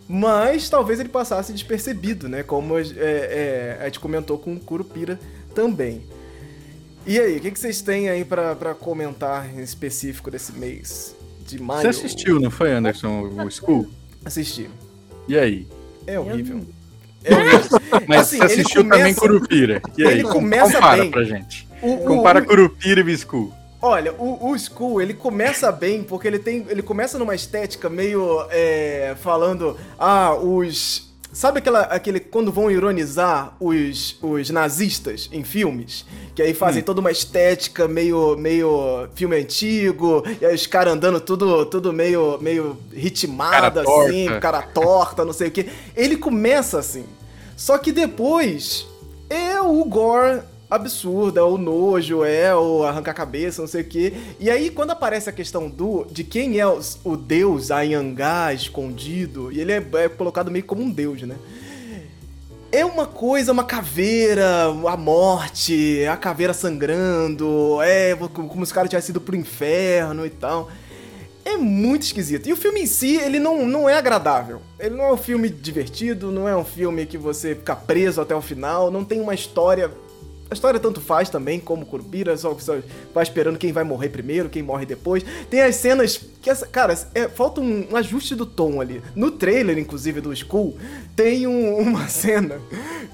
Mas 0.09 0.69
talvez 0.69 0.99
ele 0.99 1.09
passasse 1.09 1.53
despercebido, 1.53 2.29
né? 2.29 2.43
Como 2.43 2.77
é, 2.77 2.83
é, 2.99 3.79
a 3.81 3.85
gente 3.85 4.01
comentou 4.01 4.37
com 4.37 4.55
o 4.55 4.59
Curupira 4.59 5.17
também. 5.55 6.03
E 7.07 7.21
aí, 7.21 7.37
o 7.37 7.41
que, 7.41 7.53
que 7.53 7.59
vocês 7.59 7.81
têm 7.81 8.09
aí 8.09 8.25
para 8.25 8.75
comentar 8.75 9.49
em 9.57 9.63
específico 9.63 10.29
desse 10.29 10.53
mês 10.53 11.15
de 11.47 11.63
maio? 11.63 11.83
Você 11.83 11.89
assistiu, 11.89 12.41
não 12.41 12.51
foi, 12.51 12.73
Anderson, 12.73 13.23
o 13.23 13.51
School? 13.51 13.89
Assisti. 14.25 14.69
E 15.29 15.39
aí? 15.39 15.69
É 16.13 16.19
horrível. 16.19 16.67
É 17.25 17.35
horrível. 17.35 17.81
Mas 18.07 18.21
assim, 18.21 18.39
você 18.39 18.45
assistiu 18.45 18.83
começa... 18.83 18.99
também 18.99 19.15
Curupira. 19.15 19.83
E 19.97 20.07
aí? 20.07 20.13
Ele 20.15 20.23
começa 20.25 20.73
Compara 20.75 21.03
bem. 21.03 21.11
pra 21.11 21.25
gente. 21.25 21.69
O, 21.83 21.97
Compara 21.99 22.41
o, 22.41 22.47
Curupira 22.47 23.01
e 23.01 23.05
Biscu. 23.05 23.53
Olha, 23.83 24.13
o, 24.13 24.51
o 24.51 24.57
Skull, 24.57 25.01
ele 25.01 25.15
começa 25.15 25.73
bem, 25.73 26.03
porque 26.03 26.29
ele 26.29 26.39
tem. 26.39 26.67
Ele 26.69 26.83
começa 26.83 27.19
numa 27.19 27.35
estética 27.35 27.89
meio. 27.89 28.47
É, 28.51 29.15
falando. 29.21 29.77
Ah, 29.99 30.35
os 30.35 31.10
Sabe 31.41 31.61
aquela, 31.61 31.81
aquele 31.85 32.21
quando 32.21 32.53
vão 32.53 32.71
ironizar 32.71 33.57
os, 33.59 34.15
os 34.21 34.51
nazistas 34.51 35.27
em 35.33 35.43
filmes? 35.43 36.05
Que 36.35 36.43
aí 36.43 36.53
fazem 36.53 36.83
hum. 36.83 36.85
toda 36.85 37.01
uma 37.01 37.11
estética 37.11 37.89
meio, 37.89 38.37
meio 38.37 39.09
filme 39.15 39.37
antigo, 39.37 40.23
e 40.39 40.45
aí 40.45 40.55
os 40.55 40.67
caras 40.67 40.93
andando 40.93 41.19
tudo, 41.19 41.65
tudo 41.65 41.95
meio, 41.95 42.37
meio 42.43 42.77
ritmado, 42.93 43.53
cara 43.53 43.81
assim, 43.81 44.27
torta. 44.27 44.41
cara 44.41 44.61
torta, 44.61 45.25
não 45.25 45.33
sei 45.33 45.49
o 45.49 45.51
que. 45.51 45.67
Ele 45.97 46.19
começa 46.19 46.79
assim. 46.79 47.07
Só 47.57 47.79
que 47.79 47.91
depois 47.91 48.87
é 49.31 49.59
o 49.63 49.83
gore 49.87 50.43
absurda, 50.71 51.41
é 51.41 51.43
o 51.43 51.59
nojo, 51.59 52.25
é 52.25 52.55
o 52.55 52.85
arrancar 52.85 53.13
cabeça, 53.13 53.61
não 53.61 53.69
sei 53.69 53.83
o 53.83 53.85
quê. 53.85 54.13
E 54.39 54.49
aí, 54.49 54.71
quando 54.71 54.93
aparece 54.93 55.29
a 55.29 55.33
questão 55.33 55.69
do 55.69 56.07
de 56.11 56.23
quem 56.23 56.61
é 56.61 56.67
o, 56.67 56.81
o 57.03 57.17
deus 57.17 57.73
Ayangá 57.73 58.55
escondido, 58.55 59.51
e 59.51 59.61
ele 59.61 59.73
é, 59.73 59.85
é, 59.95 60.09
colocado 60.09 60.51
meio 60.51 60.65
como 60.65 60.83
um 60.83 60.91
deus, 60.91 61.23
né? 61.23 61.37
É 62.73 62.85
uma 62.85 63.05
coisa, 63.05 63.51
uma 63.51 63.65
caveira, 63.65 64.67
a 64.67 64.97
morte, 64.97 66.05
a 66.07 66.17
caveira 66.17 66.55
sangrando, 66.55 67.83
é 67.83 68.15
como 68.15 68.65
se 68.65 68.71
o 68.71 68.75
cara 68.75 68.87
tivesse 68.87 69.11
ido 69.11 69.21
pro 69.21 69.35
inferno 69.35 70.25
e 70.25 70.31
tal. 70.31 70.71
É 71.45 71.57
muito 71.57 72.03
esquisito. 72.03 72.49
E 72.49 72.53
o 72.53 72.57
filme 72.57 72.83
em 72.83 72.87
si, 72.87 73.17
ele 73.17 73.41
não, 73.41 73.67
não 73.67 73.89
é 73.89 73.95
agradável. 73.95 74.63
Ele 74.79 74.95
não 74.95 75.07
é 75.07 75.13
um 75.13 75.17
filme 75.17 75.49
divertido, 75.49 76.31
não 76.31 76.47
é 76.47 76.57
um 76.57 76.65
filme 76.65 77.07
que 77.07 77.19
você 77.19 77.57
fica 77.57 77.75
preso 77.75 78.21
até 78.21 78.37
o 78.37 78.41
final, 78.41 78.89
não 78.89 79.05
tem 79.05 79.21
uma 79.21 79.35
história 79.35 79.91
a 80.51 80.55
história 80.55 80.81
tanto 80.81 81.01
faz 81.01 81.31
também, 81.31 81.61
como 81.61 81.87
Curupira, 81.87 82.37
só 82.37 82.53
você 82.53 82.83
vai 83.15 83.23
esperando 83.23 83.59
quem 83.59 83.73
vai 83.73 83.85
morrer 83.85 84.09
primeiro, 84.09 84.49
quem 84.49 84.63
morre 84.63 84.85
depois. 84.85 85.25
Tem 85.49 85.61
as 85.61 85.77
cenas 85.77 86.21
que, 86.43 86.51
essa, 86.51 86.67
cara, 86.67 86.99
é, 87.15 87.29
falta 87.29 87.61
um, 87.61 87.87
um, 87.93 87.97
ajuste 87.97 88.35
do 88.35 88.45
tom 88.45 88.81
ali. 88.81 89.01
No 89.15 89.31
trailer, 89.31 89.79
inclusive, 89.79 90.21
do 90.21 90.35
School, 90.35 90.77
tem 91.15 91.47
um, 91.47 91.77
uma 91.79 92.09
cena 92.11 92.61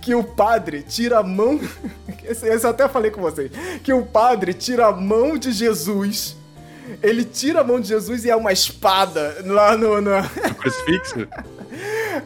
que 0.00 0.14
o 0.14 0.24
padre 0.24 0.82
tira 0.82 1.18
a 1.18 1.22
mão. 1.22 1.60
Esse, 2.24 2.48
esse 2.48 2.66
eu 2.66 2.70
até 2.70 2.88
falei 2.88 3.10
com 3.10 3.20
vocês. 3.20 3.52
Que 3.84 3.92
o 3.92 4.04
padre 4.04 4.52
tira 4.52 4.86
a 4.86 4.92
mão 4.92 5.38
de 5.38 5.52
Jesus 5.52 6.36
ele 7.02 7.24
tira 7.24 7.60
a 7.60 7.64
mão 7.64 7.80
de 7.80 7.88
Jesus 7.88 8.24
e 8.24 8.30
é 8.30 8.36
uma 8.36 8.52
espada 8.52 9.42
lá 9.44 9.76
no. 9.76 10.00
no... 10.00 10.10
crucifixo? 10.56 11.26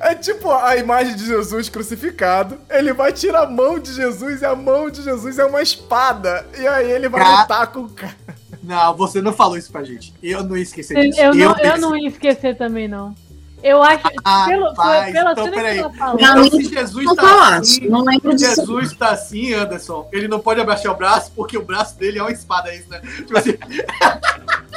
É 0.01 0.15
tipo 0.15 0.51
a 0.51 0.77
imagem 0.77 1.17
de 1.17 1.27
Jesus 1.27 1.69
crucificado. 1.69 2.59
Ele 2.69 2.93
vai 2.93 3.13
tirar 3.13 3.43
a 3.43 3.51
mão 3.51 3.79
de 3.79 3.93
Jesus 3.93 4.43
e 4.43 4.45
a 4.45 4.55
mão 4.55 4.91
de 4.91 5.03
Jesus 5.03 5.39
é 5.39 5.45
uma 5.45 5.63
espada. 5.63 6.47
E 6.59 6.67
aí 6.67 6.91
ele 6.91 7.09
vai 7.09 7.21
Ca... 7.21 7.41
lutar 7.41 7.67
com 7.69 7.81
o 7.81 7.89
cara. 7.89 8.17
Não, 8.63 8.95
você 8.95 9.23
não 9.23 9.33
falou 9.33 9.57
isso 9.57 9.73
pra 9.73 9.83
gente. 9.83 10.13
Eu 10.23 10.45
não 10.45 10.57
ia 10.57 10.63
esquecer 10.63 10.95
disso. 10.95 11.21
Eu, 11.21 11.35
eu, 11.35 11.49
não, 11.49 11.59
eu 11.59 11.79
não 11.79 11.97
ia 11.97 12.09
esquecer 12.09 12.57
também, 12.57 12.87
não. 12.87 13.15
Eu 13.63 13.83
acho. 13.83 14.03
Ah, 14.25 14.47
pelo, 14.49 14.75
paz, 14.75 15.13
pela 15.13 15.33
então, 15.33 15.45
cena 15.45 15.57
que 15.57 15.79
ela 15.79 15.93
falou. 15.93 16.21
Então, 16.21 16.45
se 16.51 16.65
Jesus 16.65 17.05
não 17.05 17.17
tá 17.17 17.57
assim, 17.57 17.89
não 17.89 18.05
lembro 18.05 18.39
se 18.39 18.47
Jesus 18.47 18.93
tá 18.95 19.11
assim, 19.11 19.53
Anderson, 19.53 20.09
ele 20.13 20.29
não 20.29 20.41
pode 20.41 20.61
abaixar 20.61 20.93
o 20.93 20.97
braço 20.97 21.33
porque 21.37 21.59
o 21.59 21.65
braço 21.65 21.99
dele 21.99 22.19
é 22.19 22.23
uma 22.23 22.33
espada, 22.33 22.71
é 22.71 22.77
isso, 22.77 22.89
né? 22.89 23.01
Tipo 23.01 23.39
assim. 23.39 23.59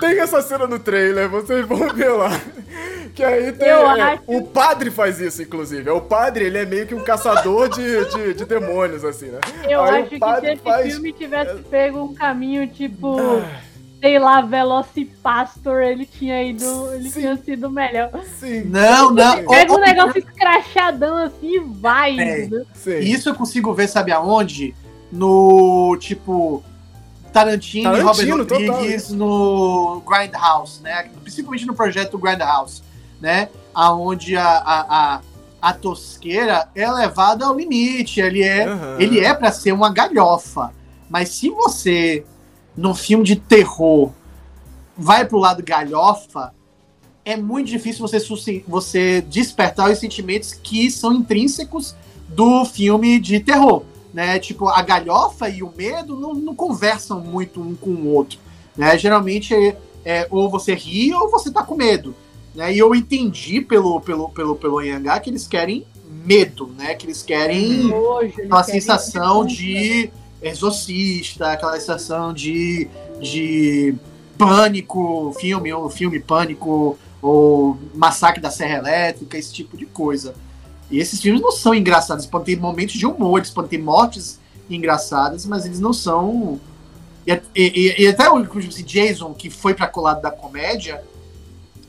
Tem 0.00 0.18
essa 0.20 0.42
cena 0.42 0.66
no 0.66 0.78
trailer, 0.78 1.28
vocês 1.28 1.66
vão 1.66 1.92
ver 1.92 2.10
lá. 2.10 2.30
Que 3.14 3.24
aí 3.24 3.52
tem. 3.52 3.68
É, 3.68 3.72
acho... 3.72 4.22
O 4.26 4.46
padre 4.46 4.90
faz 4.90 5.20
isso, 5.20 5.42
inclusive. 5.42 5.88
É 5.88 5.92
o 5.92 6.02
padre, 6.02 6.44
ele 6.44 6.58
é 6.58 6.66
meio 6.66 6.86
que 6.86 6.94
um 6.94 7.02
caçador 7.02 7.68
de, 7.68 8.04
de, 8.10 8.34
de 8.34 8.44
demônios, 8.44 9.04
assim, 9.04 9.26
né? 9.26 9.40
Eu 9.68 9.82
aí 9.82 10.02
acho 10.02 10.10
que 10.10 10.18
se 10.18 10.46
esse 10.52 10.62
faz... 10.62 10.92
filme 10.92 11.12
tivesse 11.12 11.52
é. 11.52 11.62
pego 11.70 12.02
um 12.02 12.14
caminho 12.14 12.66
tipo. 12.68 13.18
Ah 13.18 13.66
sei 14.00 14.18
lá, 14.18 14.40
Velocipastor, 14.40 15.82
ele 15.82 16.06
tinha 16.06 16.42
ido. 16.42 16.92
Ele 16.92 17.10
Sim. 17.10 17.20
tinha 17.20 17.36
sido 17.36 17.70
melhor. 17.70 18.10
Sim. 18.38 18.64
Não, 18.64 19.10
não. 19.10 19.46
Pega 19.46 19.72
um 19.72 19.80
negócio 19.80 20.18
escrachadão 20.18 21.16
assim 21.16 21.56
e 21.56 21.60
vai. 21.60 22.18
É. 22.18 22.46
Né? 22.46 22.64
Isso 23.00 23.28
eu 23.28 23.34
consigo 23.34 23.72
ver, 23.74 23.88
sabe 23.88 24.12
aonde? 24.12 24.74
No 25.10 25.96
tipo. 25.98 26.62
Tarantino, 27.32 27.84
Tarantino 27.84 27.96
e 27.96 28.00
Robert 28.00 28.38
Rodrigues 28.38 29.10
no 29.10 30.02
Grindhouse, 30.06 30.82
né? 30.82 31.10
Principalmente 31.22 31.66
no 31.66 31.74
projeto 31.74 32.18
Grindhouse, 32.18 32.82
né? 33.20 33.48
Aonde 33.74 34.36
a, 34.36 34.48
a, 34.48 34.80
a, 35.14 35.20
a 35.60 35.72
tosqueira 35.72 36.68
é 36.74 36.90
levada 36.90 37.46
ao 37.46 37.56
limite. 37.56 38.20
Ele 38.20 38.42
é, 38.42 38.68
uhum. 38.68 39.00
ele 39.00 39.20
é 39.20 39.34
para 39.34 39.52
ser 39.52 39.72
uma 39.72 39.90
galhofa. 39.90 40.72
Mas 41.08 41.28
se 41.30 41.50
você 41.50 42.24
num 42.76 42.94
filme 42.94 43.24
de 43.24 43.36
terror 43.36 44.10
vai 44.96 45.24
pro 45.24 45.38
lado 45.38 45.62
galhofa, 45.62 46.52
é 47.24 47.36
muito 47.36 47.68
difícil 47.68 48.06
você, 48.06 48.64
você 48.68 49.20
despertar 49.20 49.90
os 49.90 49.98
sentimentos 49.98 50.54
que 50.54 50.90
são 50.90 51.12
intrínsecos 51.12 51.94
do 52.28 52.64
filme 52.64 53.18
de 53.18 53.40
terror. 53.40 53.82
Né? 54.16 54.38
Tipo, 54.38 54.66
a 54.68 54.80
galhofa 54.80 55.46
e 55.46 55.62
o 55.62 55.70
medo 55.76 56.18
não, 56.18 56.32
não 56.32 56.54
conversam 56.54 57.20
muito 57.20 57.60
um 57.60 57.74
com 57.74 57.90
o 57.90 58.14
outro. 58.14 58.38
Né? 58.74 58.96
Geralmente 58.96 59.54
é, 59.54 59.76
é, 60.06 60.26
ou 60.30 60.48
você 60.48 60.72
ri 60.72 61.12
ou 61.12 61.30
você 61.30 61.50
tá 61.50 61.62
com 61.62 61.74
medo. 61.74 62.14
Né? 62.54 62.72
E 62.72 62.78
eu 62.78 62.94
entendi 62.94 63.60
pelo, 63.60 64.00
pelo, 64.00 64.30
pelo, 64.30 64.56
pelo 64.56 64.80
Yangá 64.80 65.20
que 65.20 65.28
eles 65.28 65.46
querem 65.46 65.86
medo, 66.24 66.66
né? 66.78 66.94
Que 66.94 67.04
eles 67.04 67.22
querem 67.22 67.92
Hoje, 67.92 68.40
uma 68.46 68.64
sensação 68.64 69.44
de 69.44 70.10
Exorcista, 70.40 71.52
aquela 71.52 71.78
sensação 71.78 72.32
de, 72.32 72.88
de 73.20 73.94
pânico, 74.38 75.34
filme, 75.38 75.70
ou 75.74 75.90
filme 75.90 76.20
pânico, 76.20 76.98
ou 77.20 77.76
massacre 77.94 78.40
da 78.40 78.50
Serra 78.50 78.78
Elétrica, 78.78 79.36
esse 79.36 79.52
tipo 79.52 79.76
de 79.76 79.84
coisa. 79.84 80.34
E 80.90 80.98
esses 80.98 81.20
filmes 81.20 81.42
não 81.42 81.50
são 81.50 81.74
engraçados, 81.74 82.26
podem 82.26 82.54
ter 82.54 82.60
momentos 82.60 82.94
de 82.94 83.06
humor, 83.06 83.38
eles 83.38 83.50
podem 83.50 83.70
ter 83.70 83.78
mortes 83.78 84.38
engraçadas, 84.70 85.44
mas 85.44 85.64
eles 85.64 85.80
não 85.80 85.92
são. 85.92 86.60
E, 87.26 87.32
e, 87.54 88.02
e 88.02 88.06
até 88.06 88.30
o 88.30 88.38
Jason, 88.82 89.34
que 89.34 89.50
foi 89.50 89.74
para 89.74 89.88
colado 89.88 90.22
da 90.22 90.30
comédia, 90.30 91.02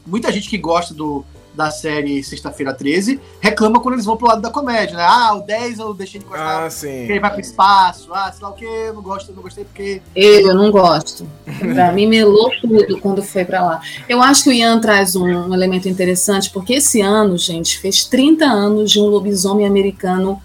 muita 0.05 0.31
gente 0.31 0.49
que 0.49 0.57
gosta 0.57 0.93
do, 0.93 1.23
da 1.57 1.71
série 1.71 2.23
Sexta-feira 2.23 2.71
13 2.71 3.19
reclama 3.39 3.79
quando 3.79 3.95
eles 3.95 4.05
vão 4.05 4.15
pro 4.15 4.27
lado 4.27 4.41
da 4.41 4.51
comédia, 4.51 4.95
né? 4.95 5.03
Ah, 5.03 5.33
o 5.33 5.41
10 5.41 5.79
eu 5.79 5.93
deixei 5.93 6.19
de 6.19 6.25
gostar 6.27 6.65
ah, 6.65 6.69
sim. 6.69 6.99
porque 6.99 7.13
ele 7.13 7.19
vai 7.19 7.31
pro 7.31 7.41
espaço, 7.41 8.13
ah, 8.13 8.31
sei 8.31 8.43
lá 8.43 8.49
o 8.49 8.53
que, 8.53 8.63
eu 8.63 8.93
não 8.93 9.01
gosto, 9.01 9.31
eu 9.31 9.35
não 9.35 9.41
gostei 9.41 9.65
porque. 9.65 10.01
Eu, 10.15 10.49
eu 10.49 10.53
não 10.53 10.69
gosto. 10.71 11.27
pra 11.73 11.91
mim 11.91 12.05
melou 12.05 12.51
tudo 12.61 12.99
quando 12.99 13.23
foi 13.23 13.43
para 13.43 13.65
lá. 13.65 13.81
Eu 14.07 14.21
acho 14.21 14.43
que 14.43 14.49
o 14.51 14.53
Ian 14.53 14.79
traz 14.79 15.15
um, 15.15 15.25
um 15.25 15.53
elemento 15.53 15.89
interessante, 15.89 16.51
porque 16.51 16.75
esse 16.75 17.01
ano, 17.01 17.37
gente, 17.37 17.79
fez 17.79 18.05
30 18.05 18.45
anos 18.45 18.91
de 18.91 18.99
um 18.99 19.07
lobisomem 19.07 19.65
americano 19.65 20.39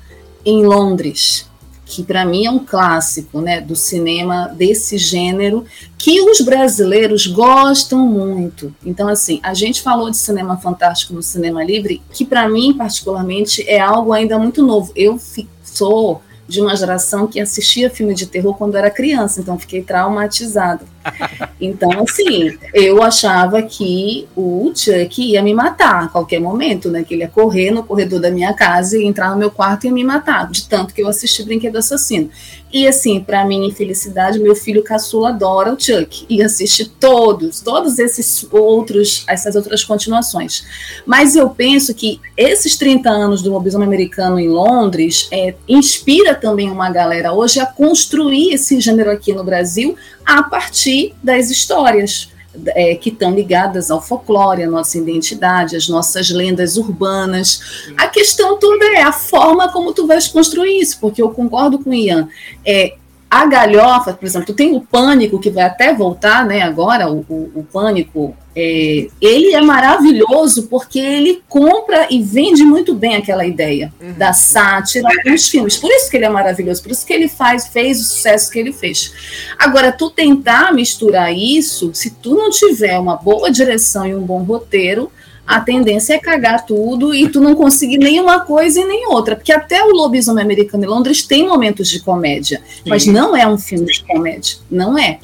em 0.45 0.65
Londres 0.65 1.52
que 1.93 2.03
para 2.03 2.25
mim 2.25 2.47
é 2.47 2.51
um 2.51 2.59
clássico 2.59 3.43
né, 3.43 3.61
do 3.61 3.77
cinema 3.77 4.49
desse 4.49 4.97
gênero, 4.97 5.67
que 5.99 6.23
os 6.23 6.41
brasileiros 6.41 7.27
gostam 7.27 7.99
muito. 8.07 8.75
Então, 8.83 9.09
assim, 9.09 9.39
a 9.43 9.53
gente 9.53 9.83
falou 9.83 10.11
de 10.11 10.17
cinema 10.17 10.57
fantástico 10.57 11.13
no 11.13 11.23
Cinema 11.23 11.63
Livre, 11.63 12.01
que 12.11 12.25
para 12.25 12.49
mim, 12.49 12.73
particularmente, 12.73 13.63
é 13.69 13.79
algo 13.79 14.11
ainda 14.11 14.39
muito 14.39 14.63
novo. 14.63 14.91
Eu 14.97 15.21
sou 15.63 16.23
de 16.53 16.61
uma 16.61 16.77
geração 16.77 17.27
que 17.27 17.41
assistia 17.41 17.89
filme 17.89 18.15
de 18.15 18.27
terror 18.27 18.55
quando 18.55 18.77
era 18.77 18.91
criança, 18.91 19.41
então 19.41 19.59
fiquei 19.59 19.83
traumatizada. 19.83 20.85
Então, 21.61 21.91
assim, 22.03 22.59
eu 22.75 23.01
achava 23.01 23.63
que 23.63 24.27
o 24.37 24.73
Chuck 24.75 25.23
ia 25.23 25.41
me 25.41 25.55
matar 25.55 26.05
a 26.05 26.09
qualquer 26.09 26.41
momento, 26.41 26.91
né? 26.91 27.05
Que 27.05 27.15
ele 27.15 27.23
ia 27.23 27.29
correr 27.29 27.71
no 27.71 27.85
corredor 27.85 28.21
da 28.21 28.33
minha 28.33 28.53
casa 28.53 28.99
e 28.99 29.05
entrar 29.05 29.31
no 29.31 29.37
meu 29.37 29.49
quarto 29.49 29.85
e 29.85 29.87
ia 29.87 29.93
me 29.93 30.03
matar, 30.03 30.51
de 30.51 30.69
tanto 30.69 30.93
que 30.93 31.01
eu 31.01 31.07
assisti 31.07 31.45
Brinquedo 31.45 31.77
Assassino. 31.79 32.31
E 32.73 32.89
assim, 32.89 33.21
para 33.21 33.45
minha 33.45 33.69
infelicidade, 33.69 34.41
meu 34.41 34.57
filho 34.57 34.83
caçula 34.83 35.29
adora 35.29 35.73
o 35.73 35.79
Chuck 35.79 36.25
e 36.29 36.43
assiste 36.43 36.89
todos, 36.89 37.61
todos 37.61 37.99
esses 37.99 38.47
outros, 38.51 39.25
essas 39.29 39.55
outras 39.55 39.85
continuações. 39.85 40.65
Mas 41.05 41.37
eu 41.37 41.51
penso 41.51 41.95
que 41.95 42.19
esses 42.37 42.77
30 42.77 43.11
anos 43.11 43.43
do 43.43 43.53
lobisomem 43.53 43.87
americano 43.87 44.41
em 44.41 44.49
Londres 44.49 45.29
é, 45.31 45.55
inspira 45.69 46.35
também 46.43 46.69
uma 46.71 46.91
galera 46.91 47.33
hoje 47.33 47.61
a 47.61 47.65
construir 47.65 48.53
esse 48.53 48.79
gênero 48.81 49.11
aqui 49.11 49.33
no 49.33 49.45
Brasil 49.45 49.97
a 50.27 50.43
partir 50.43 51.15
das 51.23 51.51
histórias. 51.51 52.31
É, 52.67 52.95
que 52.97 53.09
estão 53.09 53.35
ligadas 53.35 53.91
ao 53.91 54.03
folclore, 54.03 54.63
à 54.63 54.69
nossa 54.69 54.99
identidade, 54.99 55.75
às 55.75 55.89
nossas 55.89 56.29
lendas 56.29 56.77
urbanas. 56.77 57.89
A 57.97 58.07
questão 58.09 58.59
toda 58.59 58.85
é 58.95 59.01
a 59.01 59.11
forma 59.11 59.73
como 59.73 59.95
tu 59.95 60.07
vais 60.07 60.29
construir 60.29 60.79
isso, 60.79 60.99
porque 61.01 61.23
eu 61.23 61.31
concordo 61.31 61.79
com 61.79 61.89
o 61.89 61.95
Ian. 61.95 62.29
É, 62.63 62.97
a 63.33 63.47
galhofa, 63.47 64.13
por 64.13 64.27
exemplo, 64.27 64.53
tem 64.53 64.77
o 64.77 64.83
pânico 64.83 65.41
que 65.41 65.49
vai 65.49 65.65
até 65.65 65.95
voltar, 65.95 66.45
né? 66.45 66.61
Agora, 66.61 67.11
o, 67.11 67.25
o, 67.27 67.51
o 67.55 67.65
pânico, 67.65 68.37
é, 68.55 69.09
ele 69.23 69.55
é 69.55 69.63
maravilhoso 69.63 70.65
porque 70.65 70.99
ele 70.99 71.43
compra 71.49 72.09
e 72.11 72.23
vende 72.23 72.63
muito 72.63 72.95
bem 72.95 73.17
aquela 73.17 73.47
ideia 73.47 73.91
uhum. 73.99 74.13
da 74.19 74.35
sátira 74.35 75.09
nos 75.25 75.49
filmes. 75.49 75.79
Por 75.79 75.91
isso 75.91 76.11
que 76.11 76.19
ele 76.19 76.27
é 76.27 76.29
maravilhoso, 76.29 76.83
por 76.83 76.93
isso 76.93 77.07
que 77.07 77.13
ele 77.15 77.27
faz, 77.27 77.69
fez 77.69 78.03
o 78.03 78.05
sucesso 78.05 78.51
que 78.51 78.59
ele 78.59 78.71
fez. 78.71 79.15
Agora, 79.59 79.91
tu 79.93 80.11
tentar 80.11 80.75
misturar 80.75 81.35
isso, 81.35 81.91
se 81.95 82.11
tu 82.11 82.35
não 82.35 82.51
tiver 82.51 82.99
uma 82.99 83.17
boa 83.17 83.51
direção 83.51 84.07
e 84.07 84.15
um 84.15 84.21
bom 84.21 84.43
roteiro, 84.43 85.11
a 85.47 85.61
tendência 85.61 86.15
é 86.15 86.19
cagar 86.19 86.65
tudo 86.65 87.15
e 87.15 87.29
tu 87.29 87.41
não 87.41 87.55
conseguir 87.55 87.99
nenhuma 87.99 88.41
coisa 88.41 88.81
e 88.81 88.85
nem 88.85 89.07
outra. 89.09 89.37
Porque 89.37 89.53
até 89.53 89.83
o 89.83 89.91
Lobisomem 89.91 90.45
Americano 90.45 90.85
em 90.85 90.87
Londres 90.87 91.27
tem 91.27 91.47
momentos 91.47 91.89
de 91.89 92.01
comédia, 92.01 92.61
Sim. 92.67 92.83
mas 92.87 93.07
não 93.07 93.37
é 93.37 93.47
um 93.47 93.59
filme 93.59 93.87
de 93.87 94.05
comédia. 94.05 94.57
Não 94.71 94.97
é. 94.97 95.19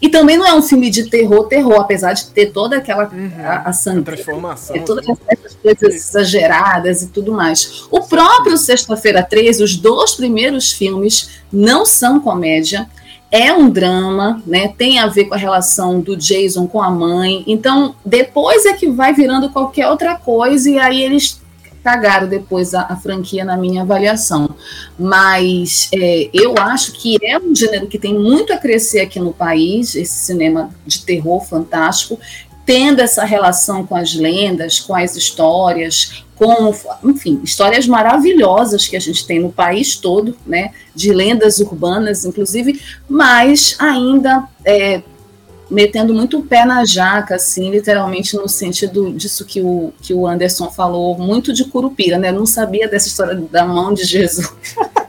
E 0.00 0.08
também 0.08 0.36
não 0.36 0.44
é 0.44 0.52
um 0.52 0.62
filme 0.62 0.90
de 0.90 1.08
terror, 1.08 1.46
terror, 1.46 1.80
apesar 1.80 2.12
de 2.12 2.26
ter 2.26 2.46
toda 2.46 2.76
aquela 2.76 3.08
uhum, 3.08 3.30
a, 3.38 3.68
a 3.68 3.72
sangue, 3.72 4.02
transformação, 4.02 4.74
ter 4.74 4.84
todas 4.84 5.06
essas 5.28 5.54
coisas 5.54 5.94
exageradas 5.94 7.02
e 7.02 7.06
tudo 7.06 7.32
mais. 7.32 7.84
O 7.88 8.00
próprio 8.00 8.58
Sexta-feira 8.58 9.22
13, 9.22 9.62
os 9.62 9.76
dois 9.76 10.14
primeiros 10.14 10.72
filmes 10.72 11.30
não 11.52 11.86
são 11.86 12.18
comédia 12.18 12.90
é 13.32 13.50
um 13.50 13.70
drama, 13.70 14.42
né? 14.46 14.68
Tem 14.68 14.98
a 14.98 15.06
ver 15.06 15.24
com 15.24 15.34
a 15.34 15.38
relação 15.38 16.00
do 16.00 16.14
Jason 16.14 16.66
com 16.66 16.82
a 16.82 16.90
mãe. 16.90 17.42
Então, 17.46 17.94
depois 18.04 18.66
é 18.66 18.74
que 18.74 18.90
vai 18.90 19.14
virando 19.14 19.48
qualquer 19.48 19.88
outra 19.88 20.16
coisa, 20.16 20.68
e 20.68 20.78
aí 20.78 21.02
eles 21.02 21.40
cagaram 21.82 22.28
depois 22.28 22.74
a, 22.74 22.82
a 22.82 22.96
franquia 22.96 23.42
na 23.42 23.56
minha 23.56 23.82
avaliação. 23.82 24.54
Mas 24.98 25.88
é, 25.94 26.28
eu 26.32 26.54
acho 26.58 26.92
que 26.92 27.16
é 27.24 27.38
um 27.38 27.54
gênero 27.54 27.86
que 27.86 27.98
tem 27.98 28.14
muito 28.14 28.52
a 28.52 28.58
crescer 28.58 29.00
aqui 29.00 29.18
no 29.18 29.32
país, 29.32 29.96
esse 29.96 30.26
cinema 30.26 30.70
de 30.86 31.00
terror 31.00 31.40
fantástico. 31.40 32.20
Tendo 32.64 33.00
essa 33.00 33.24
relação 33.24 33.86
com 33.86 33.96
as 33.96 34.14
lendas, 34.14 34.80
com 34.80 34.94
as 34.94 35.16
histórias, 35.16 36.24
com, 36.36 36.74
enfim, 37.04 37.40
histórias 37.44 37.86
maravilhosas 37.86 38.86
que 38.86 38.96
a 38.96 39.00
gente 39.00 39.26
tem 39.26 39.40
no 39.40 39.52
país 39.52 39.96
todo, 39.96 40.36
né, 40.46 40.72
de 40.94 41.12
lendas 41.12 41.58
urbanas, 41.60 42.24
inclusive, 42.24 42.80
mas 43.08 43.76
ainda 43.78 44.48
é, 44.64 45.02
metendo 45.70 46.12
muito 46.12 46.38
o 46.38 46.42
pé 46.42 46.64
na 46.64 46.84
jaca, 46.84 47.36
assim, 47.36 47.70
literalmente 47.70 48.36
no 48.36 48.48
sentido 48.48 49.12
disso 49.12 49.44
que 49.44 49.60
o, 49.60 49.92
que 50.02 50.12
o 50.12 50.26
Anderson 50.26 50.70
falou, 50.70 51.16
muito 51.16 51.52
de 51.52 51.64
Curupira, 51.64 52.18
né? 52.18 52.28
Eu 52.28 52.34
não 52.34 52.46
sabia 52.46 52.86
dessa 52.86 53.08
história 53.08 53.34
da 53.34 53.64
mão 53.64 53.94
de 53.94 54.04
Jesus. 54.04 54.52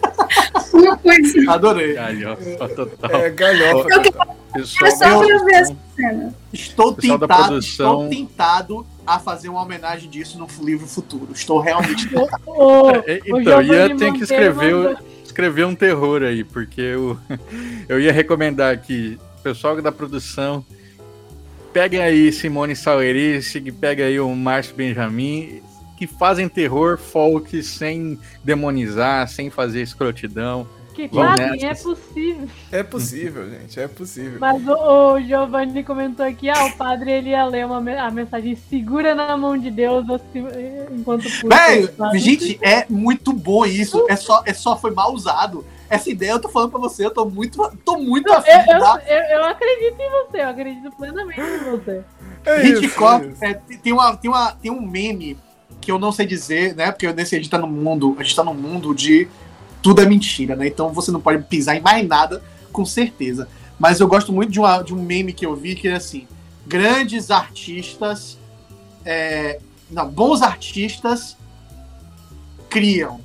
Uma 0.73 0.97
coisa. 0.97 1.51
Adorei. 1.51 1.93
Galhofa 1.93 2.69
total. 2.69 3.11
É, 3.11 3.29
galhofa. 3.29 3.89
Eu, 3.89 4.01
total. 4.03 5.23
Eu, 5.23 5.45
ver 5.45 5.53
essa 5.53 5.75
cena. 5.95 6.35
Estou 6.51 6.93
tentado, 6.93 7.57
estou 7.57 8.09
tentado 8.09 8.85
a 9.05 9.19
fazer 9.19 9.49
uma 9.49 9.61
homenagem 9.61 10.09
disso 10.09 10.37
no 10.37 10.47
livro 10.63 10.87
futuro. 10.87 11.29
Estou 11.33 11.59
realmente. 11.59 12.09
o, 12.45 12.89
é, 13.05 13.19
então, 13.25 13.61
ia 13.61 13.95
ter 13.95 14.13
que 14.13 14.23
escrever, 14.23 14.97
escrever 15.23 15.65
um 15.65 15.75
terror 15.75 16.23
aí, 16.23 16.43
porque 16.43 16.81
eu, 16.81 17.17
eu 17.87 17.99
ia 17.99 18.11
recomendar 18.11 18.79
que 18.79 19.19
pessoal 19.43 19.79
da 19.81 19.91
produção, 19.91 20.65
peguem 21.73 21.99
aí 21.99 22.31
Simone 22.31 22.75
Sauerice, 22.75 23.59
pega 23.73 24.05
aí 24.05 24.19
o 24.19 24.33
Márcio 24.33 24.75
Benjamin, 24.75 25.61
que 26.03 26.07
fazem 26.07 26.49
terror 26.49 26.97
folk 26.97 27.63
sem 27.63 28.19
demonizar, 28.43 29.27
sem 29.29 29.49
fazer 29.49 29.81
escrotidão. 29.81 30.67
Que 30.93 31.07
fazem, 31.07 31.65
é 31.65 31.73
possível. 31.73 32.49
É 32.71 32.83
possível, 32.83 33.49
gente, 33.49 33.79
é 33.79 33.87
possível. 33.87 34.37
Mas 34.39 34.67
o, 34.67 35.13
o 35.13 35.21
Giovanni 35.21 35.83
comentou 35.83 36.25
aqui, 36.25 36.49
ah, 36.49 36.65
o 36.65 36.77
padre 36.77 37.11
ele 37.11 37.29
ia 37.29 37.45
ler 37.45 37.65
uma, 37.65 37.77
a 37.99 38.11
mensagem 38.11 38.55
segura 38.69 39.15
na 39.15 39.35
mão 39.35 39.57
de 39.57 39.71
Deus 39.71 40.07
assim, 40.09 40.45
enquanto 40.91 41.23
Bem, 41.47 42.19
gente, 42.19 42.59
é 42.61 42.85
muito 42.89 43.33
bom 43.33 43.65
isso. 43.65 44.05
É 44.07 44.15
só, 44.15 44.43
é 44.45 44.53
só 44.53 44.77
foi 44.77 44.91
mal 44.91 45.13
usado 45.13 45.65
essa 45.89 46.09
ideia 46.09 46.31
eu 46.31 46.39
tô 46.39 46.49
falando 46.49 46.71
pra 46.71 46.79
você, 46.79 47.05
eu 47.05 47.11
tô 47.11 47.25
muito, 47.25 47.71
tô 47.85 47.97
muito 47.97 48.31
afim 48.33 48.49
eu, 48.49 48.77
eu, 48.77 48.99
eu, 49.05 49.23
eu, 49.37 49.45
acredito 49.45 49.99
em 49.99 50.09
você, 50.09 50.41
eu 50.41 50.49
acredito 50.49 50.91
plenamente 50.97 51.39
em 51.39 51.69
você. 51.69 52.03
É 52.45 52.65
Hitchcock, 52.65 53.33
é, 53.41 53.51
é 53.51 53.53
tem, 53.53 53.93
uma, 53.93 54.17
tem, 54.17 54.31
uma, 54.31 54.51
tem 54.53 54.71
um 54.71 54.81
meme 54.81 55.37
que 55.83 55.91
eu 55.91 55.99
não 55.99 56.11
sei 56.11 56.25
dizer, 56.25 56.75
né? 56.75 56.91
Porque 56.91 57.11
nesse 57.13 57.35
a 57.35 57.37
gente 57.37 57.49
tá 57.49 57.57
no 57.57 57.67
mundo, 57.67 58.15
a 58.17 58.23
gente 58.23 58.35
tá 58.35 58.43
no 58.43 58.53
mundo 58.53 58.93
de 58.93 59.27
tudo 59.81 60.01
é 60.01 60.05
mentira, 60.05 60.55
né? 60.55 60.67
Então 60.67 60.93
você 60.93 61.11
não 61.11 61.19
pode 61.19 61.43
pisar 61.43 61.75
em 61.75 61.81
mais 61.81 62.07
nada 62.07 62.41
com 62.71 62.85
certeza. 62.85 63.47
Mas 63.77 63.99
eu 63.99 64.07
gosto 64.07 64.31
muito 64.31 64.51
de, 64.51 64.59
uma, 64.59 64.81
de 64.81 64.93
um 64.93 65.01
meme 65.01 65.33
que 65.33 65.45
eu 65.45 65.55
vi 65.55 65.75
que 65.75 65.87
é 65.87 65.93
assim: 65.93 66.27
grandes 66.65 67.29
artistas, 67.29 68.37
é, 69.05 69.59
não, 69.89 70.09
bons 70.09 70.41
artistas 70.41 71.37
criam, 72.69 73.19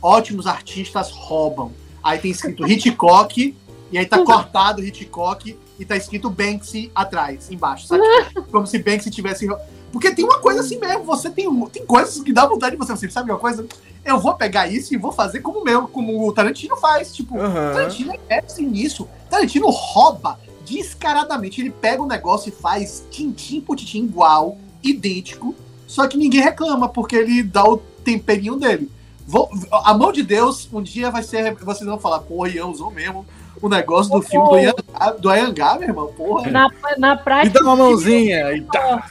ótimos 0.00 0.46
artistas 0.46 1.10
roubam. 1.10 1.72
Aí 2.02 2.18
tem 2.18 2.30
escrito 2.30 2.66
Hitchcock, 2.66 3.56
e 3.90 3.98
aí 3.98 4.06
tá 4.06 4.18
cortado 4.24 4.84
Hitchcock 4.84 5.56
e 5.78 5.84
tá 5.84 5.96
escrito 5.96 6.30
Banksy 6.30 6.90
atrás, 6.94 7.50
embaixo, 7.50 7.86
sabe? 7.86 8.02
Como 8.50 8.66
se 8.66 8.78
Banksy 8.78 9.10
tivesse. 9.10 9.48
Porque 9.92 10.14
tem 10.14 10.24
uma 10.24 10.38
coisa 10.38 10.60
assim 10.60 10.78
mesmo, 10.78 11.04
você 11.04 11.28
tem, 11.28 11.46
tem 11.66 11.84
coisas 11.84 12.20
que 12.22 12.32
dá 12.32 12.46
vontade 12.46 12.74
de 12.74 12.78
você. 12.78 12.96
Você 12.96 13.10
sabe 13.10 13.30
uma 13.30 13.38
coisa? 13.38 13.66
Eu 14.02 14.18
vou 14.18 14.34
pegar 14.34 14.66
isso 14.66 14.94
e 14.94 14.96
vou 14.96 15.12
fazer 15.12 15.40
como 15.40 15.62
meu, 15.62 15.86
como 15.86 16.26
o 16.26 16.32
Tarantino 16.32 16.76
faz. 16.76 17.14
Tipo, 17.14 17.36
uhum. 17.36 17.52
Tarantino 17.52 18.14
é 18.28 18.38
assim 18.38 18.66
nisso. 18.66 19.06
Tarantino 19.28 19.68
rouba 19.68 20.40
descaradamente. 20.64 21.60
Ele 21.60 21.70
pega 21.70 22.02
o 22.02 22.06
negócio 22.06 22.48
e 22.48 22.52
faz 22.52 23.04
tintim 23.10 23.60
por 23.60 23.76
tintim 23.76 24.04
igual, 24.04 24.56
idêntico. 24.82 25.54
Só 25.86 26.08
que 26.08 26.16
ninguém 26.16 26.40
reclama, 26.40 26.88
porque 26.88 27.14
ele 27.14 27.42
dá 27.42 27.62
o 27.62 27.76
temperinho 27.76 28.56
dele. 28.56 28.90
Vou, 29.26 29.50
a 29.70 29.92
mão 29.94 30.10
de 30.10 30.22
Deus, 30.22 30.68
um 30.72 30.82
dia 30.82 31.10
vai 31.10 31.22
ser. 31.22 31.54
Vocês 31.56 31.86
vão 31.86 31.98
falar, 31.98 32.20
porra, 32.20 32.48
Ian 32.48 32.66
usou 32.66 32.90
mesmo 32.90 33.26
o 33.62 33.68
negócio 33.68 34.12
do 34.12 34.20
filme 34.20 34.48
do 34.48 34.58
Ian, 34.58 34.74
do 35.20 35.30
Ayangá, 35.30 35.76
meu 35.78 35.88
irmão, 35.88 36.08
porra. 36.08 36.50
Na, 36.50 36.68
na 36.98 37.16
prática. 37.16 37.60
Me 37.60 37.64
dá 37.64 37.70
uma 37.70 37.76
mãozinha 37.76 38.52
e 38.52 38.60
tá. 38.62 39.08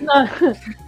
Na, 0.00 0.30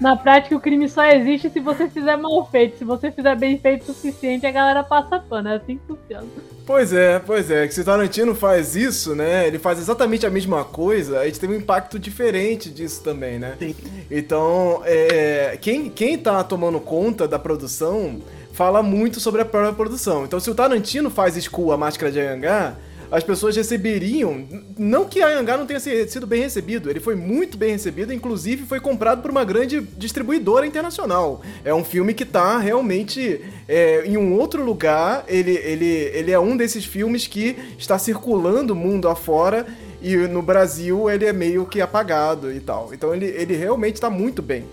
na 0.01 0.17
prática, 0.17 0.55
o 0.55 0.61
crime 0.61 0.89
só 0.89 1.05
existe 1.05 1.51
se 1.51 1.59
você 1.59 1.89
fizer 1.89 2.17
mal 2.17 2.49
feito. 2.51 2.79
Se 2.79 2.85
você 2.85 3.11
fizer 3.11 3.37
bem 3.37 3.59
feito 3.59 3.83
o 3.83 3.87
suficiente, 3.87 4.47
a 4.47 4.53
galera 4.53 4.85
passa 4.85 5.19
pano. 5.19 5.49
É 5.49 5.57
assim 5.57 5.77
que 5.77 5.87
funciona. 5.89 6.27
Pois 6.65 6.93
é, 6.93 7.19
pois 7.19 7.51
é. 7.51 7.67
Que 7.67 7.75
se 7.75 7.81
o 7.81 7.85
Tarantino 7.85 8.35
faz 8.35 8.77
isso, 8.77 9.15
né? 9.15 9.47
Ele 9.47 9.59
faz 9.59 9.81
exatamente 9.81 10.25
a 10.25 10.31
mesma 10.31 10.65
coisa, 10.65 11.19
a 11.19 11.25
gente 11.27 11.41
tem 11.41 11.51
um 11.51 11.55
impacto 11.55 11.99
diferente 11.99 12.71
disso 12.71 13.03
também, 13.03 13.41
né? 13.41 13.57
Sim. 13.59 13.75
Então, 14.09 14.83
é, 14.85 15.59
quem, 15.61 15.91
quem 15.91 16.17
tá 16.17 16.45
tomando 16.45 16.79
conta 16.79 17.27
da 17.27 17.39
produção 17.41 18.21
fala 18.55 18.83
muito 18.83 19.19
sobre 19.19 19.43
a 19.43 19.45
própria 19.45 19.73
produção. 19.73 20.25
Então, 20.25 20.39
se 20.39 20.49
o 20.49 20.55
Tarantino 20.55 21.11
faz 21.11 21.37
Skull, 21.37 21.73
a 21.73 21.77
máscara 21.77 22.11
de 22.11 22.21
Ayangá, 22.21 22.77
as 23.11 23.25
pessoas 23.25 23.57
receberiam. 23.57 24.47
Não 24.79 25.07
que 25.07 25.21
Ayangá 25.23 25.57
não 25.57 25.67
tenha 25.67 25.81
sido 25.81 26.27
bem 26.27 26.41
recebido, 26.41 26.89
ele 26.89 27.01
foi 27.01 27.17
muito 27.17 27.59
bem 27.59 27.73
recebido, 27.73 28.13
inclusive 28.13 28.65
foi 28.65 28.79
comprado 28.79 29.23
por 29.23 29.31
uma 29.31 29.45
grande 29.45 29.81
distribuidora 29.97 30.67
internacional. 30.67 31.43
É 31.65 31.75
um 31.75 31.85
filme 31.85 32.15
que 32.15 32.23
está 32.23 32.59
realmente 32.59 33.41
é, 33.69 34.05
em 34.07 34.17
um 34.17 34.35
outro 34.39 34.65
lugar. 34.65 35.25
Ele, 35.27 35.53
ele, 35.53 35.87
ele 35.87 36.31
é 36.31 36.39
um 36.39 36.57
desses 36.57 36.85
filmes 36.85 37.27
que 37.27 37.57
está 37.77 37.99
circulando 37.99 38.75
mundo 38.75 39.09
afora 39.09 39.67
e 40.01 40.17
no 40.17 40.43
Brasil 40.43 41.11
ele 41.11 41.25
é 41.25 41.33
meio 41.33 41.67
que 41.67 41.81
apagado 41.81 42.53
e 42.53 42.61
tal. 42.61 42.91
Então 42.93 43.13
ele, 43.13 43.27
ele 43.27 43.57
realmente 43.57 43.97
está 43.97 44.09
muito 44.09 44.41
bem. 44.41 44.65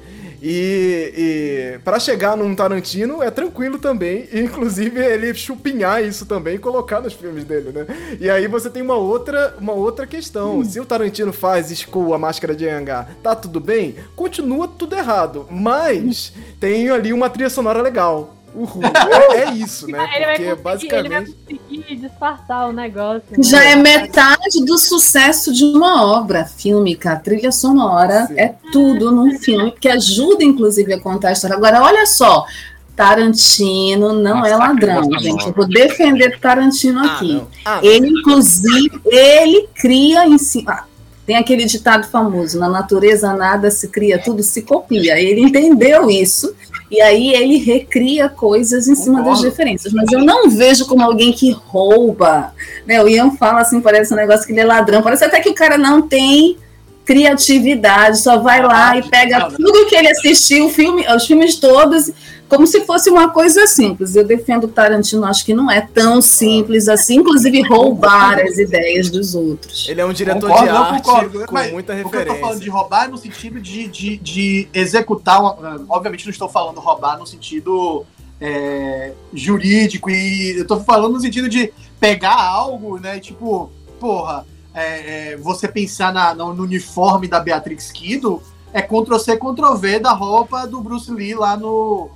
E, 0.42 1.14
e 1.16 1.80
para 1.84 2.00
chegar 2.00 2.36
num 2.36 2.56
Tarantino 2.56 3.22
é 3.22 3.30
tranquilo 3.30 3.78
também, 3.78 4.28
inclusive 4.34 5.00
ele 5.00 5.34
chupinhar 5.36 6.04
isso 6.04 6.26
também 6.26 6.56
e 6.56 6.60
colocar 6.60 7.00
nos 7.00 7.14
filmes 7.14 7.44
dele, 7.44 7.72
né? 7.72 7.86
E 8.20 8.30
aí 8.30 8.48
você 8.48 8.70
tem 8.70 8.82
uma 8.82 8.96
outra, 8.96 9.56
uma 9.60 9.74
outra 9.74 10.08
questão. 10.08 10.60
Hum. 10.60 10.66
Se 10.66 10.80
o 10.80 10.86
Tarantino 10.86 11.32
faz 11.32 11.70
Skull, 11.70 12.14
a 12.14 12.18
máscara 12.18 12.56
de 12.56 12.68
Angar, 12.68 13.16
tá 13.22 13.36
tudo 13.36 13.60
bem? 13.60 13.96
Continua 14.16 14.68
tudo 14.68 14.96
errado, 14.96 15.46
mas 15.50 16.34
tem 16.60 16.90
ali 16.90 17.14
uma 17.14 17.30
trilha 17.30 17.50
sonora 17.50 17.82
legal. 17.82 18.36
Uhul. 18.54 18.82
É, 19.32 19.38
é 19.38 19.54
isso, 19.54 19.88
né? 19.88 20.08
Porque 20.36 20.56
basicamente. 20.56 21.06
Ele 21.06 21.10
vai 21.10 21.26
conseguir 21.26 21.96
disfarçar 21.96 22.70
o 22.70 22.74
negócio. 22.74 23.24
Né? 23.32 23.44
Já 23.44 23.64
é 23.64 23.76
metade 23.76 24.64
do 24.66 24.78
sucesso 24.78 25.54
de 25.54 25.64
uma 25.64 26.06
obra 26.06 26.46
fílmica. 26.46 27.14
A 27.14 27.16
trilha 27.16 27.52
sonora 27.52 28.28
Sim. 28.28 28.34
é 28.38 28.56
tudo 28.72 29.12
num 29.12 29.38
filme, 29.40 29.72
que 29.72 29.88
ajuda, 29.88 30.44
inclusive, 30.44 30.94
a 30.94 31.00
contar 31.00 31.30
a 31.30 31.32
história. 31.32 31.56
Agora, 31.56 31.82
olha 31.82 32.06
só. 32.06 32.46
Tarantino 32.94 34.14
não 34.14 34.40
Nossa, 34.40 34.50
é 34.50 34.56
ladrão, 34.56 35.20
gente. 35.20 35.48
Eu 35.48 35.54
vou 35.54 35.68
defender 35.68 36.38
Tarantino 36.40 37.00
ah, 37.00 37.14
aqui. 37.14 37.42
Ah, 37.66 37.80
ele, 37.82 38.08
inclusive, 38.10 39.02
ele 39.06 39.68
cria 39.74 40.28
em 40.28 40.38
cima. 40.38 40.91
Tem 41.26 41.36
aquele 41.36 41.66
ditado 41.66 42.08
famoso: 42.08 42.60
na 42.60 42.70
natureza 42.70 43.34
nada 43.34 43.70
se 43.72 43.88
cria, 43.88 44.22
tudo 44.22 44.44
se 44.44 44.62
copia. 44.62 45.20
Ele 45.20 45.42
entendeu 45.42 46.10
isso 46.10 46.54
e 46.92 47.00
aí 47.00 47.34
ele 47.34 47.58
recria 47.58 48.28
coisas 48.28 48.88
em 48.88 48.96
cima 48.96 49.24
das 49.24 49.42
referências. 49.42 49.94
Mas 49.94 50.12
eu 50.12 50.20
não 50.26 50.50
vejo 50.50 50.86
como 50.86 51.02
alguém 51.02 51.32
que 51.32 51.52
rouba. 51.52 52.54
Né? 52.86 53.02
O 53.02 53.08
Ian 53.08 53.32
fala 53.32 53.62
assim, 53.62 53.80
parece 53.80 54.14
um 54.14 54.18
negócio 54.18 54.46
que 54.46 54.52
ele 54.52 54.60
é 54.60 54.66
ladrão. 54.66 55.02
Parece 55.02 55.24
até 55.24 55.40
que 55.40 55.50
o 55.50 55.56
cara 55.56 55.78
não 55.78 56.02
tem 56.02 56.58
criatividade, 57.06 58.20
só 58.20 58.38
vai 58.38 58.62
lá 58.62 58.98
e 58.98 59.10
pega 59.10 59.50
tudo 59.50 59.86
que 59.88 59.96
ele 59.96 60.10
assistiu, 60.10 60.70
filme, 60.70 61.06
os 61.14 61.26
filmes 61.26 61.56
todos, 61.56 62.12
como 62.48 62.68
se 62.68 62.82
fosse 62.82 63.10
uma 63.10 63.30
coisa 63.30 63.66
simples. 63.66 64.16
Eu 64.16 64.26
defendo 64.26 64.66
o 64.66 64.68
Tarantino, 64.68 65.26
acho 65.26 65.46
que 65.46 65.54
não 65.54 65.70
é 65.72 65.82
tão 65.82 66.22
simples 66.22 66.88
assim, 66.88 67.18
inclusive 67.18 67.62
roubar 67.62 68.40
as 68.40 68.58
ideias 68.58 69.10
dos 69.10 69.34
outros. 69.36 69.88
Ele 69.90 70.02
é 70.02 70.06
um 70.06 70.14
diretor 70.14 70.50
concordo, 70.50 70.64
de 70.66 70.78
arte 70.78 71.04
concordo, 71.04 71.46
com 71.46 71.72
muita 71.72 71.94
referência. 71.94 72.08
O 72.08 72.10
que 72.10 72.18
eu 72.18 72.36
tô 72.36 72.42
falando 72.42 72.60
de 72.60 72.70
roubar 72.70 73.10
no 73.10 73.18
sentido 73.18 73.60
de, 73.60 73.88
de, 73.88 74.18
de 74.18 74.68
executar, 74.74 75.42
uma, 75.42 75.86
obviamente 75.90 76.26
não 76.26 76.32
estou 76.32 76.50
falando 76.50 76.80
roubar 76.80 77.18
no 77.18 77.26
sentido 77.26 78.06
é, 78.40 79.12
jurídico, 79.34 80.10
e 80.10 80.60
eu 80.60 80.68
tô 80.68 80.80
falando 80.82 81.14
no 81.14 81.22
sentido 81.22 81.48
de 81.48 81.72
pegar 82.00 82.42
algo, 82.42 83.00
né, 83.00 83.20
tipo, 83.20 83.72
porra, 84.00 84.46
é, 84.74 85.32
é, 85.34 85.38
você 85.38 85.68
pensar 85.68 86.14
na, 86.14 86.34
no, 86.34 86.54
no, 86.54 86.64
uniforme 86.64 87.28
da 87.28 87.40
Beatrix 87.40 87.92
Kido, 87.92 88.42
é 88.74 88.82
Ctrl-C, 88.82 89.38
Ctrl-V 89.38 90.00
da 90.00 90.14
roupa 90.14 90.66
do 90.66 90.80
Bruce 90.82 91.12
Lee 91.12 91.34
lá 91.34 91.58
no 91.58 92.10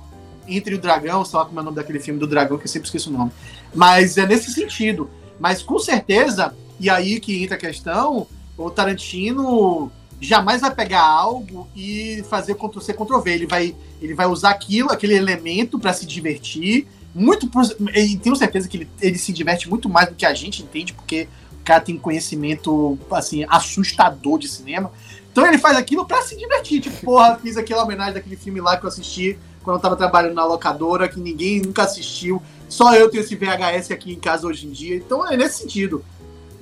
Entre 0.48 0.74
o 0.74 0.78
Dragão, 0.78 1.24
sei 1.24 1.38
lá 1.38 1.44
como 1.44 1.58
é 1.58 1.62
o 1.62 1.64
nome 1.64 1.76
daquele 1.76 2.00
filme 2.00 2.18
do 2.18 2.26
dragão, 2.26 2.56
que 2.56 2.64
eu 2.64 2.68
sempre 2.68 2.86
esqueço 2.86 3.10
o 3.10 3.12
nome. 3.12 3.30
Mas 3.74 4.16
é 4.16 4.26
nesse 4.26 4.52
sentido. 4.52 5.10
Mas 5.38 5.62
com 5.62 5.78
certeza, 5.78 6.54
e 6.80 6.88
aí 6.88 7.20
que 7.20 7.42
entra 7.42 7.56
a 7.56 7.60
questão, 7.60 8.26
o 8.56 8.70
Tarantino 8.70 9.92
jamais 10.20 10.62
vai 10.62 10.74
pegar 10.74 11.02
algo 11.02 11.68
e 11.76 12.24
fazer 12.30 12.54
Ctrl-C, 12.54 12.94
Ctrl-V. 12.94 13.30
Ele 13.30 13.46
vai, 13.46 13.76
ele 14.00 14.14
vai 14.14 14.26
usar 14.26 14.50
aquilo, 14.50 14.90
aquele 14.90 15.14
elemento 15.14 15.78
para 15.78 15.92
se 15.92 16.06
divertir. 16.06 16.86
Muito, 17.14 17.48
e 17.94 18.16
tenho 18.16 18.36
certeza 18.36 18.68
que 18.68 18.76
ele, 18.76 18.88
ele 19.00 19.18
se 19.18 19.32
diverte 19.32 19.68
muito 19.68 19.88
mais 19.88 20.08
do 20.08 20.14
que 20.14 20.26
a 20.26 20.34
gente 20.34 20.62
entende, 20.62 20.92
porque 20.92 21.28
cara 21.66 21.80
tem 21.80 21.98
conhecimento, 21.98 22.96
assim, 23.10 23.44
assustador 23.48 24.38
de 24.38 24.48
cinema. 24.48 24.92
Então 25.30 25.46
ele 25.46 25.58
faz 25.58 25.76
aquilo 25.76 26.06
pra 26.06 26.22
se 26.22 26.36
divertir. 26.36 26.80
Tipo, 26.80 27.04
porra, 27.04 27.38
fiz 27.42 27.56
aquela 27.56 27.82
homenagem 27.82 28.14
daquele 28.14 28.36
filme 28.36 28.60
lá 28.60 28.76
que 28.76 28.84
eu 28.84 28.88
assisti 28.88 29.36
quando 29.62 29.76
eu 29.76 29.82
tava 29.82 29.96
trabalhando 29.96 30.34
na 30.34 30.44
locadora, 30.44 31.08
que 31.08 31.18
ninguém 31.18 31.60
nunca 31.60 31.82
assistiu. 31.82 32.40
Só 32.68 32.94
eu 32.94 33.10
tenho 33.10 33.22
esse 33.22 33.34
VHS 33.34 33.90
aqui 33.90 34.12
em 34.12 34.18
casa 34.18 34.46
hoje 34.46 34.66
em 34.66 34.70
dia. 34.70 34.96
Então 34.96 35.26
é 35.26 35.36
nesse 35.36 35.58
sentido. 35.58 36.04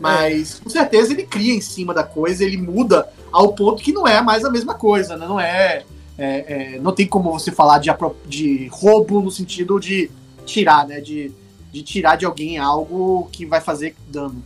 Mas, 0.00 0.58
com 0.58 0.68
certeza, 0.70 1.12
ele 1.12 1.24
cria 1.24 1.54
em 1.54 1.60
cima 1.60 1.94
da 1.94 2.02
coisa, 2.02 2.42
ele 2.42 2.56
muda 2.56 3.08
ao 3.30 3.52
ponto 3.52 3.82
que 3.82 3.92
não 3.92 4.08
é 4.08 4.20
mais 4.20 4.44
a 4.44 4.50
mesma 4.50 4.74
coisa, 4.74 5.16
né? 5.16 5.26
Não 5.26 5.38
é. 5.38 5.84
é, 6.18 6.74
é 6.74 6.78
não 6.80 6.92
tem 6.92 7.06
como 7.06 7.30
você 7.30 7.52
falar 7.52 7.78
de, 7.78 7.90
de 8.26 8.68
roubo 8.72 9.20
no 9.20 9.30
sentido 9.30 9.78
de 9.78 10.10
tirar, 10.44 10.86
né? 10.86 11.00
De, 11.00 11.30
de 11.70 11.82
tirar 11.82 12.16
de 12.16 12.24
alguém 12.24 12.58
algo 12.58 13.28
que 13.30 13.44
vai 13.44 13.60
fazer 13.60 13.94
dano. 14.08 14.42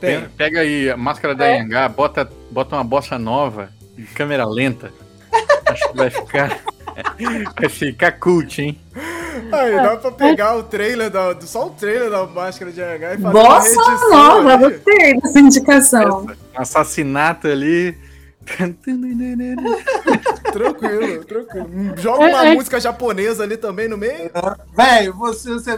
Pega, 0.00 0.30
pega 0.36 0.60
aí 0.60 0.90
a 0.90 0.96
máscara 0.96 1.34
da 1.34 1.46
é. 1.46 1.58
Yangá, 1.58 1.88
bota, 1.88 2.28
bota 2.50 2.76
uma 2.76 2.84
bossa 2.84 3.18
nova, 3.18 3.70
câmera 4.14 4.44
lenta. 4.44 4.92
Acho 5.66 5.90
que 5.90 5.96
vai 5.96 6.10
ficar. 6.10 6.60
Vai 7.60 7.68
ficar 7.68 8.12
cult, 8.12 8.62
hein? 8.62 8.80
Aí 9.52 9.74
dá 9.74 9.96
pra 9.96 10.10
pegar 10.10 10.56
o 10.56 10.62
trailer, 10.62 11.10
da, 11.10 11.38
só 11.42 11.66
o 11.66 11.70
trailer 11.70 12.10
da 12.10 12.26
máscara 12.26 12.72
de 12.72 12.80
Yangá 12.80 13.14
e 13.14 13.18
fazer 13.18 13.32
Bossa 13.32 13.80
uma 13.80 14.08
nova, 14.08 14.54
ali. 14.54 14.74
gostei 14.74 15.20
dessa 15.20 15.40
indicação. 15.40 16.26
Essa, 16.30 16.80
assassinato 16.80 17.46
ali. 17.46 17.96
tranquilo, 20.52 21.24
tranquilo. 21.24 21.68
Joga 21.96 22.26
uma 22.26 22.46
é, 22.46 22.52
é. 22.52 22.54
música 22.54 22.80
japonesa 22.80 23.42
ali 23.42 23.56
também 23.56 23.88
no 23.88 23.98
meio. 23.98 24.30
Velho, 24.74 25.14
você. 25.14 25.50
você 25.50 25.76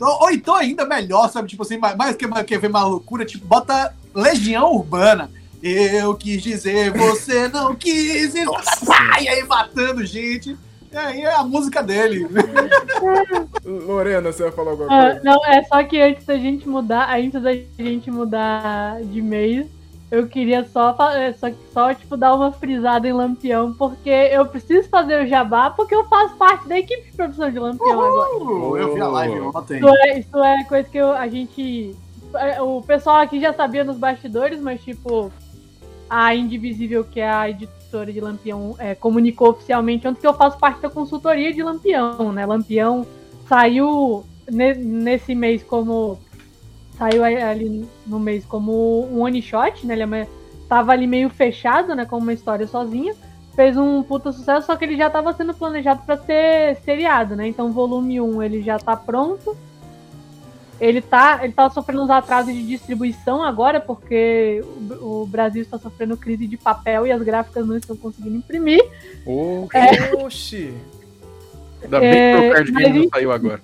ou 0.00 0.30
então 0.30 0.54
ainda 0.54 0.84
melhor, 0.84 1.28
sabe? 1.30 1.48
Tipo 1.48 1.62
assim, 1.62 1.78
mais 1.78 2.16
que 2.16 2.26
quer 2.44 2.58
ver 2.58 2.68
uma 2.68 2.84
loucura, 2.84 3.24
tipo, 3.24 3.46
bota 3.46 3.94
Legião 4.14 4.72
Urbana. 4.72 5.30
Eu 5.62 6.14
quis 6.14 6.42
dizer, 6.42 6.92
você 6.92 7.48
não 7.48 7.74
quis. 7.74 8.34
E 8.34 9.28
aí 9.28 9.44
matando 9.44 10.04
gente. 10.04 10.56
E 10.90 10.96
aí 10.96 11.20
é 11.20 11.34
a 11.34 11.42
música 11.42 11.82
dele. 11.82 12.26
Lorena, 13.64 14.32
você 14.32 14.44
vai 14.44 14.52
falar 14.52 14.70
alguma 14.70 14.86
ah, 14.86 15.10
coisa? 15.10 15.20
não, 15.22 15.44
é 15.44 15.62
só 15.64 15.82
que 15.84 16.00
antes 16.00 16.24
da 16.24 16.38
gente 16.38 16.68
mudar, 16.68 17.14
antes 17.14 17.42
da 17.42 17.52
gente 17.52 18.10
mudar 18.10 19.02
de 19.02 19.20
mês, 19.20 19.66
eu 20.10 20.26
queria 20.26 20.64
só, 20.64 20.96
é, 21.12 21.32
só, 21.34 21.48
só 21.72 21.94
tipo, 21.94 22.16
dar 22.16 22.34
uma 22.34 22.50
frisada 22.50 23.06
em 23.06 23.12
Lampião, 23.12 23.74
porque 23.74 24.08
eu 24.08 24.46
preciso 24.46 24.88
fazer 24.88 25.22
o 25.22 25.26
jabá, 25.26 25.70
porque 25.70 25.94
eu 25.94 26.04
faço 26.04 26.34
parte 26.36 26.66
da 26.66 26.78
equipe 26.78 27.10
de 27.10 27.16
produção 27.16 27.50
de 27.50 27.58
Lampião 27.58 27.98
Uhul, 27.98 28.76
agora. 28.76 28.82
Eu 28.82 28.94
vi 28.94 29.00
a 29.00 29.08
live 29.08 29.40
ontem. 29.40 29.78
Isso 29.78 29.88
é, 29.88 30.18
isso 30.18 30.38
é 30.38 30.64
coisa 30.64 30.88
que 30.88 30.98
eu, 30.98 31.12
a 31.12 31.28
gente. 31.28 31.94
É, 32.34 32.60
o 32.62 32.80
pessoal 32.82 33.16
aqui 33.16 33.38
já 33.40 33.52
sabia 33.52 33.84
nos 33.84 33.98
bastidores, 33.98 34.60
mas 34.60 34.82
tipo, 34.82 35.30
a 36.08 36.34
Indivisível, 36.34 37.04
que 37.04 37.20
é 37.20 37.28
a 37.30 37.50
editora 37.50 38.10
de 38.10 38.20
Lampião, 38.20 38.74
é, 38.78 38.94
comunicou 38.94 39.50
oficialmente 39.50 40.08
ontem 40.08 40.20
que 40.20 40.26
eu 40.26 40.34
faço 40.34 40.58
parte 40.58 40.80
da 40.80 40.88
consultoria 40.88 41.52
de 41.52 41.62
Lampião, 41.62 42.32
né? 42.32 42.46
Lampião 42.46 43.06
saiu 43.46 44.24
ne, 44.50 44.72
nesse 44.74 45.34
mês 45.34 45.62
como 45.62 46.18
saiu 46.98 47.24
ali 47.24 47.88
no 48.06 48.18
mês 48.18 48.44
como 48.44 49.08
um 49.10 49.20
one 49.20 49.40
shot, 49.40 49.86
né? 49.86 49.94
Ele 49.94 50.02
é 50.02 50.26
tava 50.68 50.92
ali 50.92 51.06
meio 51.06 51.30
fechado, 51.30 51.94
né? 51.94 52.04
Como 52.04 52.22
uma 52.22 52.32
história 52.32 52.66
sozinha. 52.66 53.14
Fez 53.54 53.76
um 53.76 54.02
puta 54.02 54.30
sucesso, 54.30 54.66
só 54.66 54.76
que 54.76 54.84
ele 54.84 54.96
já 54.96 55.08
estava 55.08 55.32
sendo 55.32 55.54
planejado 55.54 56.02
para 56.04 56.16
ser 56.16 56.76
seriado, 56.84 57.34
né? 57.34 57.48
Então, 57.48 57.72
volume 57.72 58.20
1 58.20 58.42
ele 58.42 58.62
já 58.62 58.78
tá 58.78 58.96
pronto. 58.96 59.56
Ele 60.80 61.00
tá, 61.00 61.40
ele 61.42 61.52
tá 61.52 61.68
sofrendo 61.68 62.04
uns 62.04 62.10
atrasos 62.10 62.54
de 62.54 62.64
distribuição 62.64 63.42
agora, 63.42 63.80
porque 63.80 64.62
o, 65.00 65.22
o 65.22 65.26
Brasil 65.26 65.62
está 65.62 65.76
sofrendo 65.76 66.16
crise 66.16 66.46
de 66.46 66.56
papel 66.56 67.04
e 67.04 67.10
as 67.10 67.20
gráficas 67.20 67.66
não 67.66 67.76
estão 67.76 67.96
conseguindo 67.96 68.36
imprimir. 68.36 68.80
Oh, 69.26 69.66
é, 69.74 70.14
Oxi! 70.24 70.72
Ainda 71.82 71.98
bem 71.98 72.12
que 72.12 72.48
o 72.48 72.52
card 72.52 72.72
game 72.72 72.98
não 73.00 73.08
saiu 73.08 73.32
agora. 73.32 73.60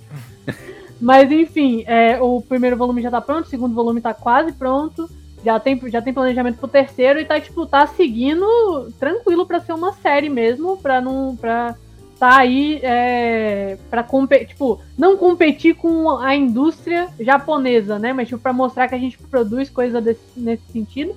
Mas 1.01 1.31
enfim, 1.31 1.85
é, 1.87 2.21
o 2.21 2.41
primeiro 2.41 2.77
volume 2.77 3.03
já 3.03 3.11
tá 3.11 3.21
pronto, 3.21 3.47
o 3.47 3.49
segundo 3.49 3.75
volume 3.75 4.01
tá 4.01 4.15
quase 4.15 4.53
pronto. 4.53 5.09
Já 5.45 5.61
tem, 5.61 5.79
já 5.91 6.01
tem 6.01 6.15
planejamento 6.15 6.59
pro 6.59 6.69
terceiro 6.69 7.21
e 7.21 7.25
tá, 7.25 7.39
tipo, 7.39 7.67
tá 7.67 7.87
seguindo 7.87 8.91
tranquilo 8.99 9.45
para 9.45 9.61
ser 9.61 9.75
uma 9.75 9.93
série 9.93 10.31
mesmo, 10.31 10.79
pra 10.79 11.01
não. 11.01 11.37
Pra 11.37 11.77
tá 12.19 12.39
aí 12.39 12.81
é, 12.83 13.77
pra 13.91 14.03
competir, 14.03 14.49
tipo, 14.49 14.81
não 14.97 15.17
competir 15.17 15.75
com 15.75 16.11
a 16.19 16.35
indústria 16.35 17.09
japonesa, 17.21 17.99
né? 17.99 18.13
Mas 18.13 18.29
tipo, 18.29 18.41
pra 18.41 18.53
mostrar 18.53 18.89
que 18.89 18.95
a 18.95 18.99
gente 18.99 19.19
produz 19.19 19.69
coisa 19.69 20.01
desse, 20.01 20.23
nesse 20.37 20.65
sentido. 20.73 21.15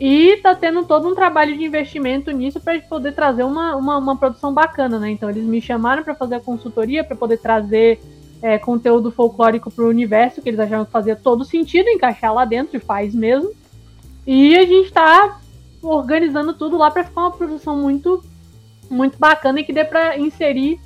E 0.00 0.36
tá 0.36 0.54
tendo 0.54 0.84
todo 0.84 1.08
um 1.08 1.14
trabalho 1.14 1.56
de 1.56 1.64
investimento 1.64 2.30
nisso 2.30 2.60
para 2.60 2.80
poder 2.80 3.12
trazer 3.12 3.42
uma, 3.42 3.74
uma, 3.74 3.98
uma, 3.98 4.16
produção 4.16 4.52
bacana, 4.52 4.98
né? 4.98 5.10
Então 5.10 5.28
eles 5.28 5.44
me 5.44 5.60
chamaram 5.60 6.04
para 6.04 6.14
fazer 6.14 6.36
a 6.36 6.40
consultoria, 6.40 7.02
para 7.02 7.16
poder 7.16 7.38
trazer 7.38 8.00
é, 8.42 8.58
conteúdo 8.58 9.10
folclórico 9.10 9.70
para 9.70 9.84
o 9.84 9.88
universo, 9.88 10.40
que 10.40 10.48
eles 10.48 10.60
achavam 10.60 10.84
que 10.84 10.92
fazia 10.92 11.16
todo 11.16 11.44
sentido 11.44 11.88
encaixar 11.88 12.32
lá 12.32 12.44
dentro, 12.44 12.76
e 12.76 12.80
faz 12.80 13.14
mesmo. 13.14 13.50
E 14.26 14.56
a 14.56 14.62
gente 14.62 14.86
está 14.86 15.38
organizando 15.82 16.52
tudo 16.52 16.76
lá 16.76 16.90
para 16.90 17.04
ficar 17.04 17.22
uma 17.22 17.30
produção 17.30 17.76
muito, 17.76 18.22
muito 18.90 19.18
bacana 19.18 19.60
e 19.60 19.64
que 19.64 19.72
dê 19.72 19.84
para 19.84 20.18
inserir 20.18 20.80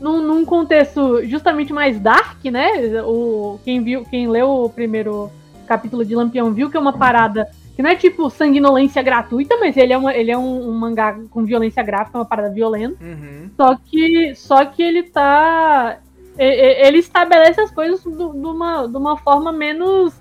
num, 0.00 0.22
num, 0.22 0.44
contexto 0.44 1.24
justamente 1.26 1.72
mais 1.72 2.00
dark, 2.00 2.42
né? 2.46 3.02
O, 3.02 3.58
quem, 3.64 3.82
viu, 3.82 4.04
quem 4.04 4.28
leu 4.28 4.48
o 4.48 4.70
primeiro 4.70 5.30
capítulo 5.66 6.04
de 6.04 6.16
Lampião 6.16 6.52
viu 6.52 6.70
que 6.70 6.76
é 6.76 6.80
uma 6.80 6.92
parada 6.92 7.48
que 7.76 7.82
não 7.82 7.90
é 7.90 7.94
tipo 7.94 8.28
sanguinolência 8.28 9.02
gratuita, 9.02 9.56
mas 9.58 9.76
ele 9.76 9.92
é, 9.92 9.98
uma, 9.98 10.14
ele 10.14 10.30
é 10.30 10.36
um, 10.36 10.68
um 10.68 10.72
mangá 10.72 11.16
com 11.30 11.44
violência 11.44 11.82
gráfica, 11.82 12.18
uma 12.18 12.24
parada 12.24 12.50
violenta. 12.50 13.02
Uhum. 13.02 13.50
Só 13.56 13.76
que 13.76 14.34
só 14.34 14.64
que 14.64 14.82
ele 14.82 15.04
tá 15.04 15.98
ele 16.38 16.98
estabelece 16.98 17.60
as 17.60 17.70
coisas 17.70 18.00
de 18.02 18.08
uma, 18.08 18.86
de 18.86 18.96
uma 18.96 19.16
forma 19.16 19.52
menos. 19.52 20.14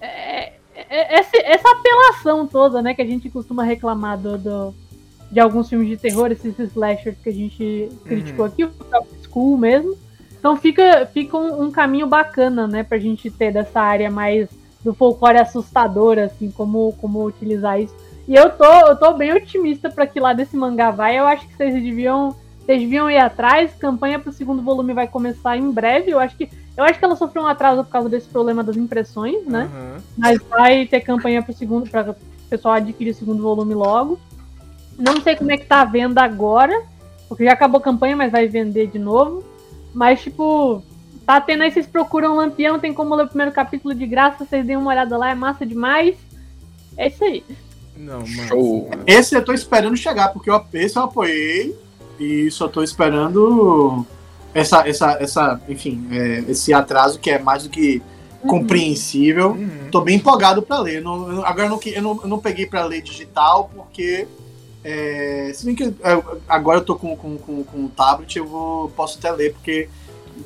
É, 0.00 0.52
é, 0.74 1.18
essa, 1.18 1.36
essa 1.38 1.70
apelação 1.70 2.46
toda, 2.46 2.82
né, 2.82 2.94
que 2.94 3.02
a 3.02 3.06
gente 3.06 3.30
costuma 3.30 3.64
reclamar 3.64 4.18
do, 4.18 4.36
do, 4.36 4.74
de 5.30 5.40
alguns 5.40 5.68
filmes 5.68 5.88
de 5.88 5.96
terror, 5.96 6.30
esses 6.30 6.58
slashers 6.58 7.16
que 7.22 7.28
a 7.28 7.32
gente 7.32 7.88
criticou 8.04 8.44
uhum. 8.44 8.52
aqui, 8.52 8.64
o 8.64 8.72
School 9.24 9.56
mesmo. 9.56 9.96
Então 10.38 10.56
fica, 10.56 11.06
fica 11.12 11.36
um, 11.36 11.64
um, 11.64 11.70
caminho 11.70 12.06
bacana, 12.06 12.66
né, 12.66 12.82
pra 12.82 12.98
gente 12.98 13.30
ter 13.30 13.52
dessa 13.52 13.80
área 13.80 14.10
mais 14.10 14.48
do 14.84 14.94
folclore 14.94 15.38
assustador, 15.38 16.18
assim, 16.18 16.50
como, 16.50 16.92
como 17.00 17.24
utilizar 17.24 17.80
isso. 17.80 17.94
E 18.28 18.34
eu 18.34 18.50
tô, 18.50 18.64
eu 18.64 18.96
tô 18.96 19.12
bem 19.14 19.32
otimista 19.32 19.90
para 19.90 20.06
que 20.06 20.20
lá 20.20 20.32
desse 20.32 20.56
mangá 20.56 20.90
vai. 20.90 21.18
Eu 21.18 21.26
acho 21.26 21.46
que 21.48 21.56
vocês 21.56 21.72
deviam 21.74 22.36
vocês 22.66 22.80
deviam 22.80 23.08
ir 23.08 23.18
atrás. 23.18 23.72
Campanha 23.78 24.18
para 24.18 24.30
o 24.30 24.32
segundo 24.32 24.60
volume 24.60 24.92
vai 24.92 25.06
começar 25.06 25.56
em 25.56 25.70
breve. 25.70 26.10
Eu 26.10 26.18
acho 26.18 26.36
que 26.36 26.50
eu 26.76 26.84
acho 26.84 26.98
que 26.98 27.04
ela 27.04 27.16
sofreu 27.16 27.42
um 27.42 27.46
atraso 27.46 27.82
por 27.84 27.90
causa 27.90 28.08
desse 28.08 28.28
problema 28.28 28.62
das 28.62 28.76
impressões, 28.76 29.46
né? 29.46 29.70
Uhum. 29.72 30.02
Mas 30.18 30.38
vai 30.42 30.84
ter 30.84 31.00
campanha 31.00 31.42
para 31.42 31.52
o 31.52 31.54
segundo 31.54 31.88
para 31.88 32.10
o 32.10 32.16
pessoal 32.50 32.74
adquirir 32.74 33.12
o 33.12 33.14
segundo 33.14 33.42
volume 33.42 33.72
logo. 33.72 34.18
Não 34.98 35.20
sei 35.22 35.36
como 35.36 35.52
é 35.52 35.56
que 35.56 35.64
tá 35.64 35.80
a 35.80 35.84
venda 35.86 36.22
agora, 36.22 36.82
porque 37.28 37.44
já 37.44 37.52
acabou 37.52 37.78
a 37.78 37.82
campanha, 37.82 38.16
mas 38.16 38.30
vai 38.30 38.46
vender 38.46 38.88
de 38.88 38.98
novo. 38.98 39.42
Mas 39.94 40.20
tipo, 40.20 40.82
tá 41.24 41.40
tendo 41.40 41.62
aí, 41.62 41.70
vocês 41.70 41.86
procuram 41.86 42.36
Lampião, 42.36 42.78
tem 42.78 42.92
como 42.92 43.14
ler 43.14 43.24
o 43.24 43.28
primeiro 43.28 43.52
capítulo 43.52 43.94
de 43.94 44.06
graça, 44.06 44.44
vocês 44.44 44.66
deem 44.66 44.76
uma 44.76 44.90
olhada 44.90 45.16
lá, 45.16 45.30
é 45.30 45.34
massa 45.34 45.64
demais. 45.64 46.14
É 46.96 47.06
isso 47.06 47.24
aí. 47.24 47.42
Não, 47.96 48.26
Show. 48.26 48.90
Esse 49.06 49.34
eu 49.34 49.42
tô 49.42 49.54
esperando 49.54 49.96
chegar, 49.96 50.28
porque 50.28 50.50
eu, 50.50 50.62
esse 50.74 50.98
eu 50.98 51.04
apoiei 51.04 51.85
e 52.18 52.50
só 52.50 52.68
tô 52.68 52.82
esperando 52.82 54.04
essa, 54.54 54.88
essa, 54.88 55.12
essa 55.20 55.60
enfim, 55.68 56.06
é, 56.10 56.44
esse 56.48 56.72
atraso 56.72 57.18
que 57.18 57.30
é 57.30 57.38
mais 57.38 57.64
do 57.64 57.68
que 57.68 58.02
uhum. 58.42 58.48
compreensível. 58.48 59.50
Uhum. 59.50 59.90
Tô 59.90 60.00
bem 60.00 60.16
empolgado 60.16 60.62
para 60.62 60.78
ler. 60.80 61.02
Não, 61.02 61.44
agora 61.44 61.66
eu 61.66 61.70
não, 61.70 61.80
eu 61.84 62.02
não, 62.02 62.20
eu 62.22 62.28
não 62.28 62.38
peguei 62.38 62.66
para 62.66 62.84
ler 62.84 63.02
digital 63.02 63.70
porque 63.74 64.26
é, 64.84 65.50
se 65.54 65.66
bem 65.66 65.74
que 65.74 65.84
é, 65.84 66.22
agora 66.48 66.78
eu 66.78 66.84
tô 66.84 66.96
com, 66.96 67.16
com, 67.16 67.36
com, 67.36 67.64
com 67.64 67.84
o 67.84 67.88
tablet, 67.88 68.36
eu 68.36 68.46
vou, 68.46 68.88
posso 68.90 69.18
até 69.18 69.30
ler, 69.30 69.52
porque 69.52 69.88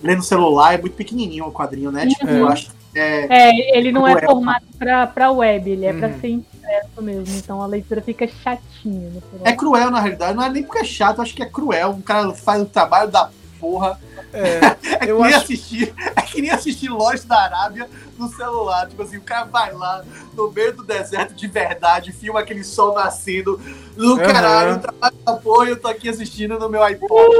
ler 0.02 0.16
no 0.16 0.22
celular 0.22 0.74
é 0.74 0.78
muito 0.78 0.94
pequenininho 0.94 1.46
o 1.46 1.52
quadrinho, 1.52 1.92
né? 1.92 2.06
Tipo, 2.06 2.26
eu 2.26 2.44
uhum. 2.44 2.48
acho 2.48 2.70
é, 2.94 3.50
é, 3.50 3.78
ele 3.78 3.92
não 3.92 4.06
é 4.06 4.20
formado 4.20 4.64
para 4.76 5.06
pra 5.06 5.30
web, 5.30 5.70
ele 5.70 5.86
é 5.86 5.92
uhum. 5.92 6.00
para 6.00 6.12
ser 6.18 6.28
impresso 6.60 7.02
mesmo, 7.02 7.36
então 7.36 7.62
a 7.62 7.66
leitura 7.66 8.02
fica 8.02 8.28
chatinha. 8.28 9.10
É 9.44 9.52
cruel, 9.52 9.90
na 9.90 10.00
realidade, 10.00 10.36
não 10.36 10.44
é 10.44 10.50
nem 10.50 10.62
porque 10.62 10.78
é 10.78 10.84
chato, 10.84 11.22
acho 11.22 11.34
que 11.34 11.42
é 11.42 11.46
cruel. 11.46 11.90
Um 11.90 12.02
cara 12.02 12.32
faz 12.34 12.62
o 12.62 12.66
trabalho 12.66 13.10
da 13.10 13.30
porra. 13.58 13.98
É, 14.32 14.58
é, 14.94 15.06
que, 15.06 15.12
nem 15.12 15.24
acho... 15.24 15.36
assistir, 15.36 15.94
é 16.16 16.22
que 16.22 16.42
nem 16.42 16.50
assistir 16.50 16.88
Lost 16.88 17.26
da 17.26 17.38
Arábia 17.38 17.88
no 18.18 18.28
celular. 18.28 18.88
Tipo 18.88 19.02
assim, 19.02 19.16
o 19.16 19.22
cara 19.22 19.44
vai 19.44 19.72
lá 19.72 20.04
no 20.34 20.50
meio 20.50 20.74
do 20.74 20.84
deserto 20.84 21.34
de 21.34 21.46
verdade, 21.46 22.12
filma 22.12 22.40
aquele 22.40 22.62
sol 22.62 22.94
nascendo 22.94 23.60
no 23.96 24.12
uhum. 24.12 24.18
caralho, 24.18 24.78
trabalho 24.78 25.16
da 25.24 25.32
porra 25.34 25.66
e 25.66 25.70
eu 25.70 25.80
tô 25.80 25.88
aqui 25.88 26.08
assistindo 26.08 26.58
no 26.58 26.68
meu 26.68 26.82
iPod. 26.82 27.34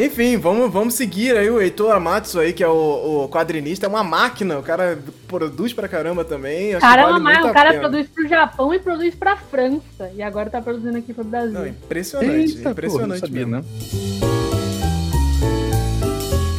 Enfim, 0.00 0.38
vamos, 0.38 0.72
vamos 0.72 0.94
seguir 0.94 1.36
aí 1.36 1.50
o 1.50 1.60
Heitor 1.60 1.92
Amatsu 1.92 2.40
aí, 2.40 2.54
que 2.54 2.64
é 2.64 2.68
o, 2.68 3.24
o 3.24 3.28
quadrinista, 3.28 3.84
é 3.84 3.88
uma 3.88 4.02
máquina, 4.02 4.58
o 4.58 4.62
cara 4.62 4.98
produz 5.28 5.74
pra 5.74 5.86
caramba 5.86 6.24
também. 6.24 6.72
Caramba, 6.78 7.20
vale 7.20 7.50
o 7.50 7.52
cara 7.52 7.78
produz 7.78 8.08
pro 8.08 8.26
Japão 8.26 8.72
e 8.72 8.78
produz 8.78 9.14
pra 9.14 9.36
França. 9.36 10.10
E 10.14 10.22
agora 10.22 10.48
tá 10.48 10.62
produzindo 10.62 10.96
aqui 10.96 11.12
pro 11.12 11.22
Brasil. 11.22 11.52
Não, 11.52 11.66
impressionante, 11.66 12.56
Eita, 12.56 12.70
impressionante 12.70 13.20
porra, 13.20 13.32
mesmo. 13.32 13.56
Né? 13.56 14.59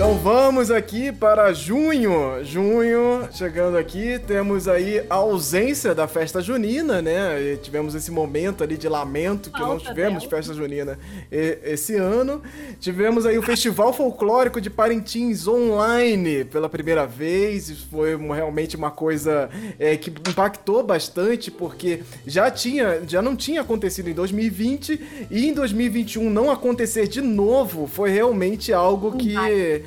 Então 0.01 0.15
vamos 0.15 0.71
aqui 0.71 1.11
para 1.11 1.53
junho. 1.53 2.43
Junho, 2.43 3.29
chegando 3.31 3.77
aqui, 3.77 4.17
temos 4.17 4.67
aí 4.67 4.99
a 5.07 5.13
ausência 5.13 5.93
da 5.93 6.07
festa 6.07 6.41
junina, 6.41 7.03
né? 7.03 7.39
E 7.39 7.57
tivemos 7.57 7.93
esse 7.93 8.09
momento 8.09 8.63
ali 8.63 8.77
de 8.77 8.89
lamento 8.89 9.51
que 9.51 9.59
Falta 9.59 9.73
não 9.75 9.79
tivemos 9.79 10.23
dela. 10.23 10.29
festa 10.31 10.55
junina 10.55 10.97
esse 11.31 11.97
ano. 11.97 12.41
Tivemos 12.79 13.27
aí 13.27 13.37
o 13.37 13.43
Festival 13.43 13.93
Folclórico 13.93 14.59
de 14.59 14.71
Parintins 14.71 15.47
online 15.47 16.45
pela 16.45 16.67
primeira 16.67 17.05
vez. 17.05 17.69
Isso 17.69 17.87
foi 17.91 18.17
realmente 18.17 18.75
uma 18.75 18.89
coisa 18.89 19.51
é, 19.77 19.95
que 19.97 20.09
impactou 20.09 20.81
bastante, 20.81 21.51
porque 21.51 22.01
já 22.25 22.49
tinha, 22.49 23.03
já 23.07 23.21
não 23.21 23.35
tinha 23.35 23.61
acontecido 23.61 24.09
em 24.09 24.15
2020 24.15 25.27
e 25.29 25.47
em 25.47 25.53
2021 25.53 26.27
não 26.27 26.49
acontecer 26.49 27.07
de 27.07 27.21
novo 27.21 27.85
foi 27.85 28.09
realmente 28.09 28.73
algo 28.73 29.15
que 29.15 29.35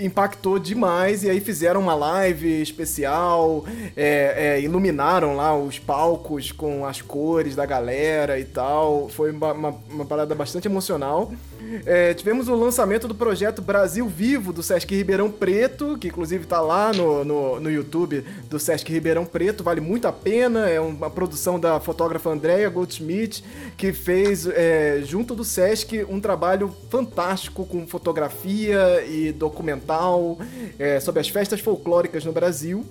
impactou 0.00 0.58
demais. 0.58 1.22
E 1.24 1.30
aí 1.30 1.40
fizeram 1.40 1.80
uma 1.80 1.94
live 1.94 2.60
especial, 2.60 3.64
é, 3.96 4.56
é, 4.56 4.60
iluminaram 4.60 5.36
lá 5.36 5.56
os 5.56 5.78
palcos 5.78 6.52
com 6.52 6.86
as 6.86 7.00
cores 7.00 7.54
da 7.54 7.66
galera 7.66 8.38
e 8.38 8.44
tal. 8.44 9.08
Foi 9.08 9.30
uma, 9.30 9.52
uma, 9.52 9.74
uma 9.90 10.04
parada 10.04 10.34
bastante 10.34 10.66
emocional. 10.66 11.32
É, 11.84 12.14
tivemos 12.14 12.48
o 12.48 12.54
lançamento 12.54 13.06
do 13.06 13.14
projeto 13.14 13.60
Brasil 13.60 14.08
Vivo 14.08 14.52
do 14.52 14.62
Sesc 14.62 14.94
Ribeirão 14.94 15.30
Preto, 15.30 15.96
que 15.98 16.08
inclusive 16.08 16.44
está 16.44 16.60
lá 16.60 16.92
no, 16.92 17.24
no, 17.24 17.60
no, 17.60 17.70
YouTube 17.70 18.24
do 18.48 18.58
Sesc 18.58 18.90
Ribeirão 18.90 19.24
Preto, 19.24 19.62
vale 19.62 19.80
muito 19.80 20.08
a 20.08 20.12
pena. 20.12 20.68
É 20.68 20.80
uma 20.80 21.10
produção 21.10 21.60
da 21.60 21.78
fotógrafa 21.78 22.30
Andrea 22.30 22.68
Goldschmidt, 22.68 23.44
que 23.76 23.92
fez, 23.92 24.46
é, 24.46 25.00
junto 25.04 25.34
do 25.34 25.44
Sesc, 25.44 26.04
um 26.08 26.20
trabalho 26.20 26.74
fantástico 26.88 27.64
com 27.66 27.86
fotografia 27.86 29.04
e 29.06 29.32
documental 29.90 30.38
é, 30.78 31.00
sobre 31.00 31.20
as 31.20 31.28
festas 31.28 31.60
folclóricas 31.60 32.24
no 32.24 32.32
Brasil. 32.32 32.84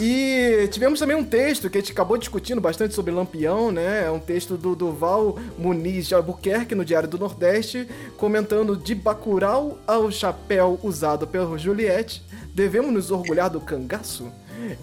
E 0.00 0.68
tivemos 0.70 0.98
também 0.98 1.16
um 1.16 1.24
texto 1.24 1.70
que 1.70 1.78
a 1.78 1.80
gente 1.80 1.92
acabou 1.92 2.18
discutindo 2.18 2.60
bastante 2.60 2.94
sobre 2.94 3.10
Lampião, 3.10 3.72
né? 3.72 4.04
É 4.04 4.10
um 4.10 4.18
texto 4.18 4.56
do 4.56 4.76
Duval 4.76 5.38
Muniz 5.56 6.06
de 6.06 6.14
Albuquerque, 6.14 6.74
no 6.74 6.84
Diário 6.84 7.08
do 7.08 7.18
Nordeste, 7.18 7.88
comentando 8.16 8.76
de 8.76 8.94
Bacurau 8.94 9.78
ao 9.86 10.10
chapéu 10.10 10.78
usado 10.82 11.26
pelo 11.26 11.56
Juliette, 11.56 12.22
devemos 12.52 12.92
nos 12.92 13.10
orgulhar 13.10 13.48
do 13.48 13.60
cangaço? 13.60 14.30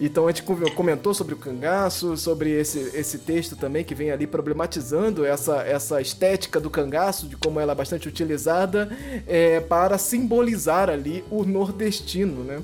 Então 0.00 0.26
a 0.26 0.32
gente 0.32 0.42
comentou 0.74 1.14
sobre 1.14 1.34
o 1.34 1.36
cangaço, 1.36 2.16
sobre 2.16 2.50
esse, 2.50 2.78
esse 2.94 3.18
texto 3.18 3.56
também 3.56 3.84
que 3.84 3.94
vem 3.94 4.10
ali 4.10 4.26
problematizando 4.26 5.24
essa, 5.24 5.62
essa 5.62 6.00
estética 6.00 6.60
do 6.60 6.70
cangaço, 6.70 7.26
de 7.28 7.36
como 7.36 7.60
ela 7.60 7.72
é 7.72 7.74
bastante 7.74 8.08
utilizada 8.08 8.90
é, 9.26 9.60
para 9.60 9.98
simbolizar 9.98 10.88
ali 10.90 11.24
o 11.30 11.44
nordestino, 11.44 12.44
né? 12.44 12.62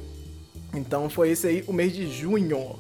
Então 0.74 1.08
foi 1.10 1.30
esse 1.30 1.46
aí 1.46 1.64
o 1.66 1.72
mês 1.72 1.92
de 1.92 2.10
junho. 2.10 2.78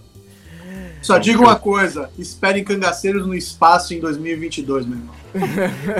Só 1.02 1.18
digo 1.18 1.42
uma 1.42 1.56
coisa: 1.56 2.10
esperem 2.18 2.62
cangaceiros 2.62 3.26
no 3.26 3.34
espaço 3.34 3.92
em 3.92 4.00
2022, 4.00 4.86
meu 4.86 4.98
irmão. 4.98 5.14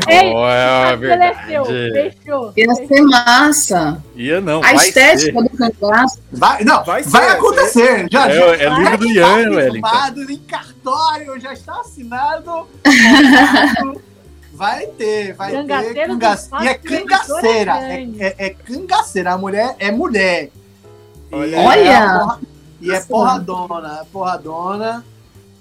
Ei, 0.09 0.31
oh, 0.33 0.47
é 0.47 1.35
fechou, 1.35 1.67
fechou. 1.67 2.53
Ia 2.57 2.75
ser 2.75 3.03
massa. 3.03 4.03
Ia 4.15 4.41
não. 4.41 4.63
A 4.63 4.75
estética 4.75 5.41
ser. 5.41 5.49
do 5.49 5.51
cangaço. 5.57 6.19
Vai, 6.31 6.63
não, 6.65 6.85
vai, 6.85 7.03
vai 7.03 7.29
acontecer. 7.31 8.07
Já, 8.11 8.29
é, 8.29 8.35
já, 8.35 8.45
é 8.57 8.69
livro 8.69 8.99
do 8.99 9.07
Ian, 9.09 9.51
velho. 9.51 9.83
em 10.31 10.39
cartório, 10.39 11.41
já 11.41 11.53
está 11.53 11.81
assinado. 11.81 12.69
vai 14.53 14.87
ter, 14.87 15.33
vai 15.35 15.65
ter. 15.65 16.07
Cangaceira. 16.07 16.65
E 16.65 16.69
é 16.69 16.75
cangaceira. 16.75 17.73
É, 17.79 18.03
é, 18.19 18.35
é 18.39 18.51
cangaceira. 18.51 19.33
A 19.33 19.39
mulher 19.39 19.75
é 19.79 19.91
mulher. 19.91 20.51
Olha! 21.31 21.61
Olha. 21.61 22.39
É 22.91 23.01
porra, 23.01 23.37
e 23.37 23.41
é 23.41 23.45
porradona, 23.45 24.01
é 24.01 24.05
porradona. 24.13 25.05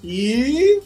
E. 0.03 0.81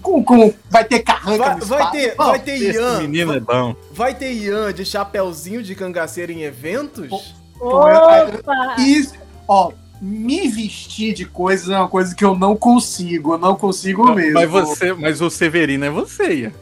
Com, 0.00 0.22
com, 0.22 0.54
vai 0.70 0.84
ter 0.84 1.00
carranca 1.00 1.56
vai, 1.56 1.60
vai 1.60 1.90
ter, 1.90 2.14
vai 2.14 2.38
ter 2.38 2.56
Ian. 2.74 3.00
menino 3.00 3.34
é 3.34 3.40
bom. 3.40 3.74
Vai 3.90 4.14
ter 4.14 4.32
Ian 4.32 4.72
de 4.72 4.84
chapéuzinho 4.84 5.60
de 5.60 5.74
cangaceiro 5.74 6.30
em 6.30 6.42
eventos? 6.42 7.34
Opa! 7.58 8.76
Isso, 8.78 9.14
ó, 9.48 9.72
me 10.00 10.48
vestir 10.48 11.12
de 11.14 11.24
coisas 11.24 11.68
é 11.68 11.76
uma 11.76 11.88
coisa 11.88 12.14
que 12.14 12.24
eu 12.24 12.36
não 12.36 12.56
consigo, 12.56 13.34
eu 13.34 13.38
não 13.38 13.56
consigo 13.56 14.06
não, 14.06 14.14
mesmo. 14.14 14.34
Mas 14.34 14.50
você, 14.50 14.92
mas 14.92 15.20
o 15.20 15.28
Severino 15.28 15.84
é 15.84 15.90
você, 15.90 16.32
Ian. 16.32 16.52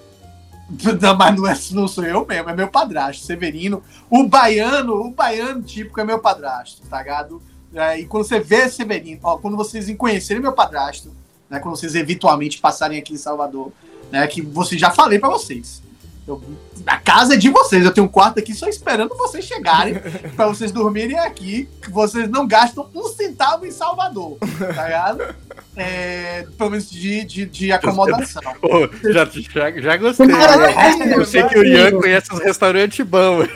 Não, 1.01 1.17
mas 1.17 1.35
não, 1.35 1.49
é, 1.49 1.59
não 1.73 1.89
sou 1.89 2.05
eu 2.05 2.25
mesmo, 2.25 2.49
é 2.49 2.55
meu 2.55 2.69
padrasto, 2.69 3.25
Severino. 3.25 3.83
O 4.09 4.29
baiano, 4.29 4.95
o 5.01 5.11
baiano 5.11 5.63
típico 5.63 6.01
é 6.01 6.05
meu 6.05 6.21
padrasto, 6.21 6.83
tá 6.89 6.99
ligado? 6.99 7.43
É, 7.75 8.01
e 8.01 8.07
quando 8.07 8.25
você 8.25 8.41
vê 8.41 8.69
Severino, 8.69 9.21
ó, 9.23 9.39
quando 9.39 9.57
vocês 9.57 9.95
conhecerem 9.97 10.43
meu 10.43 10.53
padrasto, 10.53 11.11
né, 11.49 11.59
quando 11.61 11.77
vocês 11.77 11.95
eventualmente 11.95 12.59
passarem 12.59 12.99
aqui 12.99 13.15
em 13.15 13.19
Salvador, 13.19 13.73
né, 14.11 14.27
que 14.27 14.43
você 14.43 14.77
já 14.77 14.91
falei 14.91 15.19
para 15.19 15.29
vocês. 15.29 15.83
Eu, 16.31 16.43
a 16.87 16.97
casa 16.97 17.35
é 17.35 17.37
de 17.37 17.51
vocês, 17.51 17.85
eu 17.85 17.93
tenho 17.93 18.07
um 18.07 18.11
quarto 18.11 18.39
aqui 18.39 18.55
só 18.55 18.69
esperando 18.69 19.17
vocês 19.17 19.45
chegarem 19.45 19.95
para 20.37 20.47
vocês 20.47 20.71
dormirem 20.73 21.19
aqui, 21.19 21.69
que 21.83 21.91
vocês 21.91 22.29
não 22.29 22.47
gastam 22.47 22.89
um 22.95 23.09
centavo 23.09 23.67
em 23.67 23.71
Salvador, 23.71 24.39
tá 24.75 24.85
ligado? 24.85 25.35
é, 25.77 26.47
pelo 26.59 26.71
menos 26.71 26.91
de, 26.91 27.25
de, 27.25 27.47
de 27.47 27.73
acomodação. 27.73 28.43
Oh, 28.63 28.87
já, 29.11 29.25
já, 29.25 29.81
já 29.81 29.97
gostei. 29.97 30.27
É, 30.31 31.15
eu 31.15 31.25
sei 31.25 31.43
que 31.45 31.59
o 31.59 31.65
Ian 31.65 31.93
conhece 31.93 32.33
os 32.33 32.41
restaurantes 32.41 33.05
bons. 33.07 33.49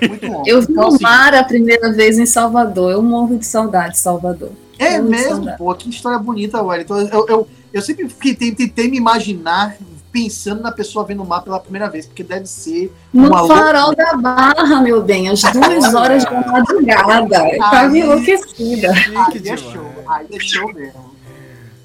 Eu 0.47 0.63
vi 0.63 0.73
o 0.79 0.99
mar 1.01 1.35
a 1.35 1.45
primeira 1.45 1.93
vez 1.93 2.19
em 2.19 2.25
Salvador. 2.25 2.93
Eu 2.93 3.03
morro 3.03 3.37
de 3.37 3.47
saudade 3.47 3.95
de 3.95 3.99
Salvador. 3.99 4.51
É 4.79 4.99
mesmo, 5.01 5.47
pô, 5.59 5.75
que 5.75 5.91
história 5.91 6.19
bonita, 6.19 6.63
velho. 6.65 6.83
Então, 6.83 7.01
eu, 7.01 7.27
eu, 7.29 7.49
eu 7.73 7.83
sempre 7.83 8.09
tentei, 8.09 8.53
tentei 8.53 8.89
me 8.89 8.97
imaginar 8.97 9.77
pensando 10.15 10.63
na 10.63 10.71
pessoa 10.71 11.05
vendo 11.05 11.25
o 11.25 11.27
mar 11.27 11.43
pela 11.43 11.59
primeira 11.59 11.91
vez, 11.91 12.07
porque 12.07 12.23
deve 12.23 12.47
ser. 12.47 12.95
No 13.13 13.29
farol 13.49 13.89
louca... 13.89 14.05
da 14.05 14.17
Barra, 14.17 14.81
meu 14.81 15.03
bem, 15.03 15.29
às 15.29 15.43
duas 15.51 15.93
horas 15.93 16.25
da 16.25 16.41
madrugada. 16.41 17.51
Eu 17.51 17.59
tava 17.59 17.99
enlouquecida. 17.99 18.93
Aí 18.93 19.49
é 19.49 19.57
show, 19.57 20.05
aí 20.07 20.27
é 20.33 20.39
show 20.39 20.73
mesmo. 20.73 21.15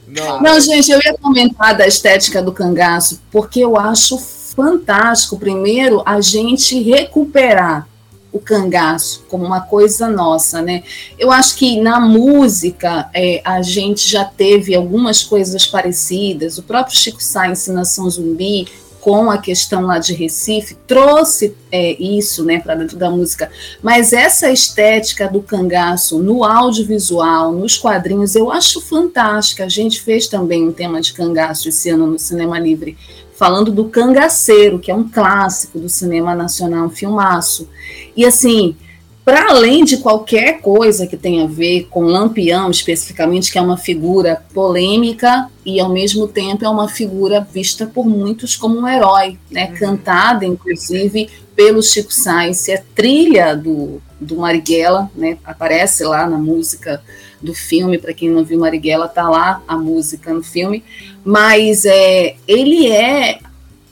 Não. 0.08 0.42
Não, 0.42 0.60
gente, 0.60 0.92
eu 0.92 1.00
ia 1.04 1.18
comentar 1.18 1.76
da 1.76 1.88
estética 1.88 2.42
do 2.42 2.52
cangaço, 2.52 3.20
porque 3.32 3.60
eu 3.60 3.78
acho 3.78 4.18
fantástico, 4.20 5.38
primeiro, 5.38 6.04
a 6.06 6.22
gente 6.22 6.80
recuperar 6.82 7.88
o 8.32 8.40
cangaço 8.40 9.26
como 9.28 9.44
uma 9.46 9.62
coisa 9.62 10.08
nossa, 10.08 10.62
né? 10.62 10.84
Eu 11.18 11.32
acho 11.32 11.56
que 11.56 11.82
na 11.82 12.00
música 12.00 13.10
é, 13.14 13.42
a 13.44 13.62
gente 13.62 14.08
já 14.08 14.24
teve 14.24 14.76
algumas 14.76 15.24
coisas 15.24 15.66
parecidas. 15.66 16.58
O 16.58 16.64
próprio 16.64 16.98
Chico 16.98 17.24
Sainz, 17.24 17.68
Nação 17.68 18.10
Zumbi, 18.10 18.68
com 19.02 19.32
a 19.32 19.38
questão 19.38 19.82
lá 19.82 19.98
de 19.98 20.14
Recife, 20.14 20.76
trouxe 20.86 21.56
é, 21.72 21.94
isso 22.02 22.44
né, 22.44 22.60
para 22.60 22.76
dentro 22.76 22.98
da 22.98 23.10
música. 23.10 23.50
Mas 23.82 24.14
essa 24.14 24.52
estética 24.52 25.28
do 25.28 25.42
cangaço 25.42 26.20
no 26.20 26.44
audiovisual, 26.44 27.52
nos 27.52 27.78
quadrinhos, 27.78 28.36
eu 28.36 28.52
acho 28.52 28.82
fantástica. 28.82 29.64
A 29.64 29.70
gente 29.70 30.02
fez 30.02 30.28
também 30.28 30.68
um 30.68 30.72
tema 30.72 31.02
de 31.02 31.14
cangaço 31.14 31.70
esse 31.70 31.90
ano 31.90 32.08
no 32.08 32.20
Cinema 32.20 32.60
Livre, 32.60 32.98
falando 33.40 33.72
do 33.72 33.86
Cangaceiro, 33.86 34.80
que 34.80 34.92
é 34.92 34.94
um 34.94 35.08
clássico 35.08 35.80
do 35.80 35.88
cinema 35.88 36.36
nacional, 36.36 36.88
um 36.88 36.90
filmaço. 36.90 37.70
E 38.14 38.26
assim, 38.26 38.76
para 39.24 39.52
além 39.52 39.86
de 39.86 39.96
qualquer 39.96 40.60
coisa 40.60 41.08
que 41.08 41.16
tenha 41.16 41.46
a 41.46 41.48
ver 41.48 41.88
com 41.90 42.04
Lampião, 42.04 42.70
especificamente, 42.70 43.50
que 43.50 43.58
é 43.58 43.62
uma 43.62 43.78
figura 43.78 44.44
polêmica 44.54 45.50
e, 45.66 45.80
ao 45.80 45.88
mesmo 45.88 46.28
tempo, 46.28 46.66
é 46.66 46.70
uma 46.70 46.90
figura 46.90 47.40
vista 47.40 47.86
por 47.86 48.06
muitos 48.06 48.58
como 48.58 48.78
um 48.78 48.88
herói, 48.88 49.40
né? 49.50 49.70
Uhum. 49.70 49.78
cantada, 49.78 50.46
inclusive, 50.46 51.30
pelo 51.56 51.82
Chico 51.82 52.14
Sainz. 52.14 52.68
É 52.68 52.84
trilha 52.94 53.56
do, 53.56 54.02
do 54.20 54.36
Marighella, 54.36 55.10
né? 55.16 55.38
aparece 55.46 56.04
lá 56.04 56.28
na 56.28 56.38
música 56.38 57.02
do 57.42 57.54
filme, 57.54 57.98
para 57.98 58.14
quem 58.14 58.30
não 58.30 58.44
viu 58.44 58.60
Marighella, 58.60 59.08
tá 59.08 59.30
lá 59.30 59.62
a 59.68 59.78
música 59.78 60.34
no 60.34 60.44
filme, 60.44 60.84
mas 61.24 61.86
é, 61.86 62.36
ele 62.48 62.88
é 62.88 63.40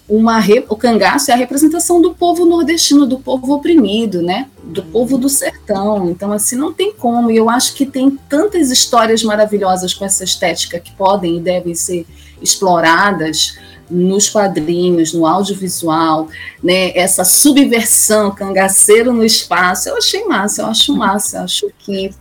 uma 0.10 0.42
o 0.70 0.76
cangaço 0.76 1.32
é 1.32 1.34
a 1.34 1.38
representação 1.38 2.02
do 2.02 2.14
povo 2.14 2.46
nordestino, 2.46 3.06
do 3.06 3.20
povo 3.20 3.54
oprimido, 3.54 4.22
né? 4.22 4.48
Do 4.64 4.82
povo 4.82 5.18
do 5.18 5.28
sertão. 5.28 6.10
Então, 6.10 6.32
assim, 6.32 6.56
não 6.56 6.72
tem 6.72 6.94
como. 6.94 7.30
E 7.30 7.36
eu 7.36 7.50
acho 7.50 7.74
que 7.74 7.86
tem 7.86 8.12
tantas 8.30 8.72
histórias 8.72 9.22
maravilhosas 9.22 9.94
com 9.94 10.06
essa 10.06 10.24
estética 10.24 10.80
que 10.80 10.94
podem 10.94 11.38
e 11.38 11.42
devem 11.42 11.76
ser 11.76 12.06
exploradas. 12.42 13.58
nos 13.90 14.30
quadrinhos, 14.30 15.14
no 15.14 15.26
audiovisual, 15.26 16.28
né, 16.62 16.92
essa 16.98 17.24
subversão, 17.24 18.32
cangaceiro 18.32 19.14
no 19.14 19.24
espaço, 19.24 19.88
eu 19.88 19.98
achei 19.98 20.26
massa, 20.26 20.62
eu 20.62 20.66
acho 20.66 20.94
massa, 20.94 21.38
eu 21.38 21.44
acho 21.44 21.72
que, 21.80 22.12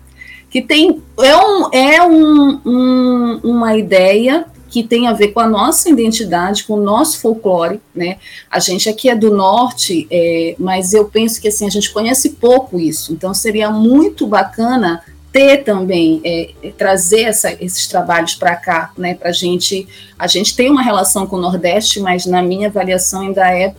que 0.57 0.63
tem, 0.63 1.03
é, 1.19 1.37
um, 1.37 1.71
é 1.71 2.03
um, 2.03 2.61
um, 2.65 3.41
uma 3.45 3.77
ideia 3.77 4.47
que 4.71 4.83
tem 4.83 5.07
a 5.07 5.13
ver 5.13 5.29
com 5.29 5.41
a 5.41 5.47
nossa 5.47 5.91
identidade, 5.91 6.65
com 6.65 6.73
o 6.73 6.83
nosso 6.83 7.21
folclore, 7.21 7.79
né? 7.95 8.17
A 8.51 8.59
gente 8.59 8.89
aqui 8.89 9.11
é 9.11 9.15
do 9.15 9.31
norte, 9.31 10.07
é, 10.11 10.57
mas 10.59 10.95
eu 10.95 11.05
penso 11.05 11.43
que 11.43 11.49
assim 11.49 11.67
a 11.67 11.69
gente 11.69 11.93
conhece 11.93 12.31
pouco 12.31 12.81
isso, 12.81 13.13
então 13.13 13.35
seria 13.35 13.69
muito 13.69 14.27
bacana 14.27 15.03
ter 15.31 15.63
também 15.63 16.23
é, 16.25 16.53
é, 16.63 16.71
trazer 16.71 17.25
essa, 17.25 17.53
esses 17.63 17.87
trabalhos 17.87 18.35
para 18.35 18.57
cá, 18.57 18.93
né? 18.97 19.15
Para 19.15 19.33
gente, 19.33 19.87
a 20.19 20.27
gente 20.27 20.57
tem 20.57 20.71
uma 20.71 20.81
relação 20.81 21.27
com 21.27 21.37
o 21.37 21.41
Nordeste, 21.41 22.01
mas 22.01 22.25
na 22.25 22.41
minha 22.41 22.69
avaliação 22.69 23.21
ainda 23.21 23.47
é 23.55 23.75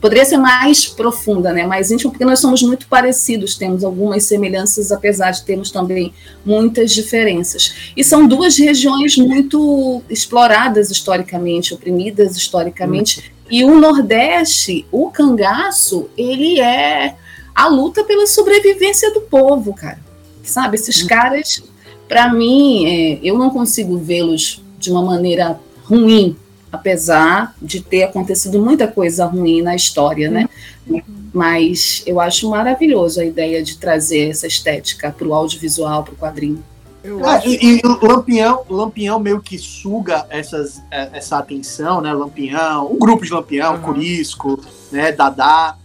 poderia 0.00 0.24
ser 0.24 0.38
mais 0.38 0.86
profunda, 0.86 1.52
né? 1.52 1.66
Mais 1.66 1.90
íntima, 1.90 2.10
porque 2.10 2.24
nós 2.24 2.40
somos 2.40 2.62
muito 2.62 2.86
parecidos, 2.86 3.56
temos 3.56 3.84
algumas 3.84 4.24
semelhanças, 4.24 4.90
apesar 4.90 5.30
de 5.30 5.44
termos 5.44 5.70
também 5.70 6.12
muitas 6.44 6.92
diferenças. 6.92 7.92
E 7.96 8.02
são 8.02 8.26
duas 8.26 8.56
regiões 8.56 9.16
muito 9.16 10.02
exploradas 10.08 10.90
historicamente, 10.90 11.74
oprimidas 11.74 12.36
historicamente. 12.36 13.20
Hum. 13.20 13.36
E 13.50 13.64
o 13.64 13.78
Nordeste, 13.78 14.86
o 14.90 15.10
cangaço, 15.10 16.08
ele 16.16 16.60
é 16.60 17.14
a 17.54 17.68
luta 17.68 18.02
pela 18.02 18.26
sobrevivência 18.26 19.12
do 19.12 19.20
povo, 19.20 19.72
cara 19.74 20.06
sabe? 20.46 20.76
Esses 20.76 21.02
uhum. 21.02 21.08
caras, 21.08 21.62
para 22.08 22.32
mim, 22.32 22.86
é, 22.86 23.20
eu 23.22 23.36
não 23.36 23.50
consigo 23.50 23.98
vê-los 23.98 24.62
de 24.78 24.90
uma 24.90 25.02
maneira 25.02 25.58
ruim, 25.84 26.36
apesar 26.70 27.54
de 27.60 27.80
ter 27.80 28.04
acontecido 28.04 28.60
muita 28.60 28.86
coisa 28.88 29.26
ruim 29.26 29.62
na 29.62 29.74
história, 29.74 30.30
né? 30.30 30.48
Uhum. 30.86 31.02
Mas 31.32 32.02
eu 32.06 32.20
acho 32.20 32.48
maravilhoso 32.50 33.20
a 33.20 33.24
ideia 33.24 33.62
de 33.62 33.76
trazer 33.76 34.30
essa 34.30 34.46
estética 34.46 35.10
para 35.10 35.26
o 35.26 35.34
audiovisual, 35.34 36.04
para 36.04 36.14
o 36.14 36.16
quadrinho. 36.16 36.62
É, 37.04 37.48
e, 37.48 37.78
e 37.78 37.82
Lampião, 38.02 38.64
Lampião 38.68 39.20
meio 39.20 39.40
que 39.40 39.56
suga 39.58 40.26
essas, 40.28 40.82
é, 40.90 41.10
essa 41.12 41.38
atenção, 41.38 42.00
né? 42.00 42.12
Lampião, 42.12 42.90
o 42.90 42.96
grupo 42.96 43.24
de 43.24 43.32
Lampião, 43.32 43.74
uhum. 43.74 43.82
Curisco, 43.82 44.60
né? 44.90 45.12
Dadá. 45.12 45.76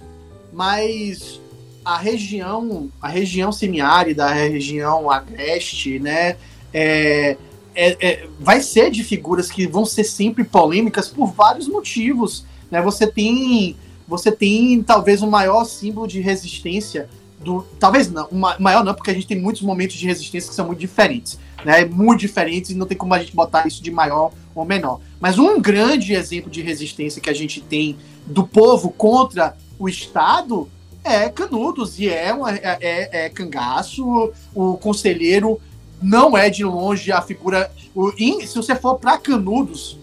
Mas 0.51 1.39
a 1.83 1.97
região, 1.97 2.89
a 3.01 3.07
região 3.07 3.51
semiárida, 3.51 4.25
a 4.25 4.31
região 4.31 5.09
agreste, 5.09 5.99
né, 5.99 6.37
é, 6.73 7.37
é, 7.75 7.97
é, 8.05 8.27
vai 8.39 8.61
ser 8.61 8.91
de 8.91 9.03
figuras 9.03 9.51
que 9.51 9.67
vão 9.67 9.85
ser 9.85 10.03
sempre 10.03 10.43
polêmicas 10.43 11.07
por 11.07 11.31
vários 11.31 11.67
motivos, 11.67 12.45
né? 12.69 12.81
Você 12.81 13.07
tem, 13.07 13.75
você 14.07 14.31
tem 14.31 14.81
talvez 14.83 15.21
o 15.21 15.27
maior 15.27 15.63
símbolo 15.65 16.07
de 16.07 16.19
resistência 16.19 17.09
do, 17.39 17.65
talvez 17.79 18.11
não, 18.11 18.27
uma, 18.31 18.57
maior 18.59 18.83
não, 18.83 18.93
porque 18.93 19.09
a 19.11 19.13
gente 19.13 19.27
tem 19.27 19.39
muitos 19.39 19.61
momentos 19.61 19.95
de 19.95 20.05
resistência 20.05 20.49
que 20.49 20.55
são 20.55 20.67
muito 20.67 20.79
diferentes, 20.79 21.39
né? 21.65 21.85
Muito 21.85 22.19
diferentes 22.19 22.71
e 22.71 22.75
não 22.75 22.85
tem 22.85 22.97
como 22.97 23.13
a 23.13 23.19
gente 23.19 23.35
botar 23.35 23.67
isso 23.67 23.81
de 23.81 23.91
maior 23.91 24.31
ou 24.53 24.65
menor. 24.65 24.99
Mas 25.19 25.39
um 25.39 25.59
grande 25.59 26.13
exemplo 26.13 26.51
de 26.51 26.61
resistência 26.61 27.21
que 27.21 27.29
a 27.29 27.33
gente 27.33 27.61
tem 27.61 27.97
do 28.25 28.45
povo 28.45 28.89
contra 28.91 29.55
o 29.79 29.89
Estado 29.89 30.69
é 31.03 31.29
Canudos 31.29 31.99
e 31.99 32.07
é, 32.07 32.31
uma, 32.33 32.53
é, 32.53 32.77
é, 32.81 33.25
é 33.25 33.29
cangaço. 33.29 34.31
O 34.53 34.77
conselheiro 34.77 35.59
não 36.01 36.37
é 36.37 36.49
de 36.49 36.63
longe 36.63 37.11
a 37.11 37.21
figura. 37.21 37.71
O, 37.95 38.11
se 38.11 38.55
você 38.55 38.75
for 38.75 38.97
para 38.97 39.17
Canudos 39.17 39.97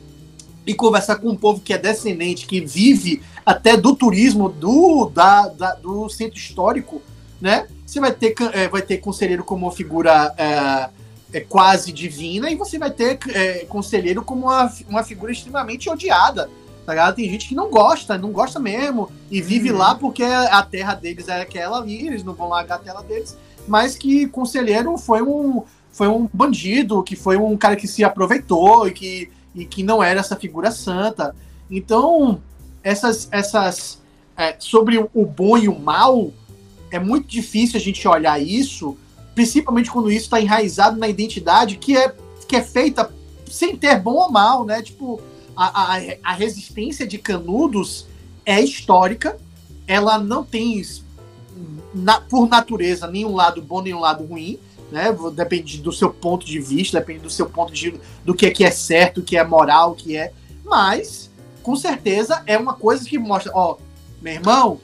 e 0.66 0.74
conversar 0.74 1.16
com 1.16 1.30
um 1.30 1.36
povo 1.36 1.60
que 1.60 1.72
é 1.72 1.78
descendente, 1.78 2.46
que 2.46 2.60
vive 2.60 3.22
até 3.44 3.76
do 3.76 3.94
turismo 3.94 4.48
do, 4.48 5.10
da, 5.12 5.48
da 5.48 5.74
do 5.74 6.08
centro 6.08 6.38
histórico, 6.38 7.00
né? 7.40 7.66
Você 7.86 8.00
vai 8.00 8.12
ter, 8.12 8.34
é, 8.52 8.68
vai 8.68 8.82
ter 8.82 8.98
conselheiro 8.98 9.42
como 9.42 9.66
uma 9.66 9.72
figura 9.72 10.34
é, 10.36 10.90
é, 11.32 11.40
quase 11.40 11.90
divina 11.92 12.50
e 12.50 12.54
você 12.54 12.78
vai 12.78 12.90
ter 12.90 13.18
é, 13.30 13.64
conselheiro 13.64 14.22
como 14.22 14.46
uma, 14.46 14.70
uma 14.88 15.02
figura 15.02 15.32
extremamente 15.32 15.88
odiada 15.88 16.50
tá? 16.94 17.12
Tem 17.12 17.28
gente 17.28 17.48
que 17.48 17.54
não 17.54 17.70
gosta, 17.70 18.16
não 18.16 18.32
gosta 18.32 18.58
mesmo, 18.58 19.10
e 19.30 19.42
vive 19.42 19.70
uhum. 19.70 19.78
lá 19.78 19.94
porque 19.94 20.22
a 20.22 20.62
terra 20.62 20.94
deles 20.94 21.28
é 21.28 21.40
aquela 21.40 21.78
ali, 21.78 22.06
eles 22.06 22.24
não 22.24 22.34
vão 22.34 22.48
largar 22.48 22.76
a 22.76 22.78
terra 22.78 23.02
deles, 23.02 23.36
mas 23.66 23.96
que 23.96 24.26
conselheiro 24.26 24.96
foi 24.96 25.22
um, 25.22 25.62
foi 25.98 26.06
um 26.06 26.30
bandido, 26.32 27.02
que 27.02 27.16
foi 27.16 27.36
um 27.36 27.56
cara 27.56 27.74
que 27.74 27.88
se 27.88 28.04
aproveitou 28.04 28.86
e 28.86 28.92
que, 28.92 29.32
e 29.52 29.64
que 29.64 29.82
não 29.82 30.00
era 30.00 30.20
essa 30.20 30.36
figura 30.36 30.70
santa. 30.70 31.34
Então, 31.68 32.40
essas, 32.84 33.26
essas 33.32 34.00
é, 34.36 34.54
sobre 34.60 34.96
o 35.12 35.26
bom 35.26 35.58
e 35.58 35.68
o 35.68 35.76
mal, 35.76 36.30
é 36.92 37.00
muito 37.00 37.26
difícil 37.26 37.76
a 37.76 37.80
gente 37.80 38.06
olhar 38.06 38.40
isso, 38.40 38.96
principalmente 39.34 39.90
quando 39.90 40.08
isso 40.08 40.26
está 40.26 40.40
enraizado 40.40 40.96
na 40.96 41.08
identidade 41.08 41.76
que 41.76 41.96
é, 41.96 42.14
que 42.46 42.54
é 42.54 42.62
feita 42.62 43.12
sem 43.50 43.76
ter 43.76 43.98
bom 43.98 44.14
ou 44.14 44.30
mal, 44.30 44.64
né? 44.64 44.80
Tipo, 44.80 45.20
a, 45.56 45.96
a, 45.96 46.00
a 46.22 46.32
resistência 46.32 47.04
de 47.08 47.18
Canudos 47.18 48.06
é 48.46 48.60
histórica, 48.60 49.36
ela 49.84 50.16
não 50.16 50.44
tem, 50.44 50.80
na, 51.92 52.20
por 52.20 52.48
natureza, 52.48 53.08
nenhum 53.08 53.34
lado 53.34 53.60
bom, 53.60 53.82
nenhum 53.82 53.98
lado 53.98 54.24
ruim, 54.24 54.60
né? 54.90 55.14
Depende 55.34 55.78
do 55.78 55.92
seu 55.92 56.10
ponto 56.10 56.46
de 56.46 56.58
vista, 56.60 56.98
depende 56.98 57.20
do 57.20 57.30
seu 57.30 57.48
ponto 57.48 57.72
de 57.72 57.98
do 58.24 58.34
que 58.34 58.46
é 58.46 58.50
que 58.50 58.64
é 58.64 58.70
certo, 58.70 59.20
o 59.20 59.22
que 59.22 59.36
é 59.36 59.44
moral, 59.44 59.92
o 59.92 59.94
que 59.94 60.16
é. 60.16 60.32
Mas, 60.64 61.30
com 61.62 61.76
certeza, 61.76 62.42
é 62.46 62.56
uma 62.56 62.74
coisa 62.74 63.04
que 63.04 63.18
mostra, 63.18 63.52
ó, 63.54 63.76
meu 64.20 64.34
irmão, 64.34 64.80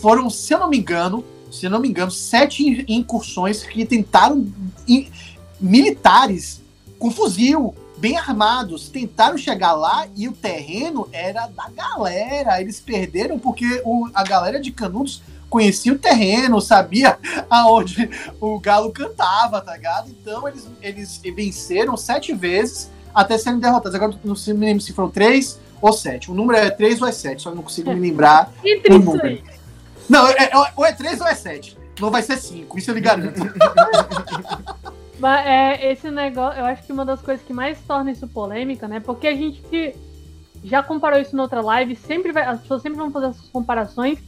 foram, 0.00 0.28
se 0.30 0.52
eu 0.52 0.58
não 0.58 0.68
me 0.68 0.78
engano, 0.78 1.24
se 1.50 1.66
eu 1.66 1.70
não 1.70 1.80
me 1.80 1.88
engano, 1.88 2.10
sete 2.10 2.84
incursões 2.88 3.62
que 3.62 3.84
tentaram 3.84 4.46
in, 4.86 5.08
militares 5.60 6.60
com 6.98 7.10
fuzil, 7.10 7.74
bem 7.96 8.16
armados, 8.18 8.88
tentaram 8.88 9.38
chegar 9.38 9.72
lá 9.72 10.06
e 10.14 10.28
o 10.28 10.32
terreno 10.32 11.08
era 11.12 11.46
da 11.46 11.68
galera. 11.70 12.60
Eles 12.60 12.80
perderam 12.80 13.38
porque 13.38 13.82
o, 13.84 14.08
a 14.14 14.22
galera 14.22 14.60
de 14.60 14.70
Canudos 14.70 15.22
conhecia 15.48 15.92
o 15.92 15.98
terreno, 15.98 16.60
sabia 16.60 17.18
aonde 17.48 18.10
o 18.40 18.58
galo 18.58 18.92
cantava, 18.92 19.60
tá 19.60 19.74
ligado? 19.74 20.10
Então 20.10 20.46
eles, 20.48 20.68
eles 20.82 21.20
venceram 21.34 21.96
sete 21.96 22.34
vezes 22.34 22.90
até 23.14 23.38
serem 23.38 23.58
derrotados. 23.58 23.94
Agora 23.94 24.18
não 24.24 24.34
me 24.34 24.66
lembro 24.66 24.82
se 24.82 24.92
foram 24.92 25.10
três 25.10 25.58
ou 25.80 25.92
sete. 25.92 26.30
O 26.30 26.34
número 26.34 26.58
é 26.58 26.70
três 26.70 27.00
ou 27.00 27.08
é 27.08 27.12
sete, 27.12 27.42
só 27.42 27.54
não 27.54 27.62
consigo 27.62 27.92
me 27.92 28.00
lembrar 28.00 28.52
o 28.90 28.98
número. 28.98 29.42
Não, 30.08 30.26
é, 30.28 30.44
é, 30.44 30.50
ou 30.76 30.84
é 30.84 30.92
três 30.92 31.20
ou 31.20 31.26
é 31.26 31.34
sete. 31.34 31.76
Não 32.00 32.10
vai 32.10 32.22
ser 32.22 32.36
cinco, 32.36 32.78
isso 32.78 32.90
eu 32.90 32.94
lhe 32.94 33.00
garanto. 33.00 33.40
Mas 35.18 35.46
é, 35.46 35.92
esse 35.92 36.10
negócio, 36.10 36.60
eu 36.60 36.66
acho 36.66 36.82
que 36.82 36.92
uma 36.92 37.04
das 37.04 37.22
coisas 37.22 37.44
que 37.44 37.52
mais 37.52 37.78
torna 37.80 38.10
isso 38.10 38.28
polêmica, 38.28 38.86
né? 38.86 39.00
Porque 39.00 39.26
a 39.26 39.34
gente 39.34 39.94
já 40.62 40.82
comparou 40.82 41.18
isso 41.18 41.34
na 41.34 41.42
outra 41.42 41.62
live, 41.62 41.96
sempre 41.96 42.32
vai, 42.32 42.44
as 42.44 42.60
pessoas 42.60 42.82
sempre 42.82 42.98
vão 42.98 43.10
fazer 43.10 43.28
essas 43.28 43.48
comparações. 43.48 44.18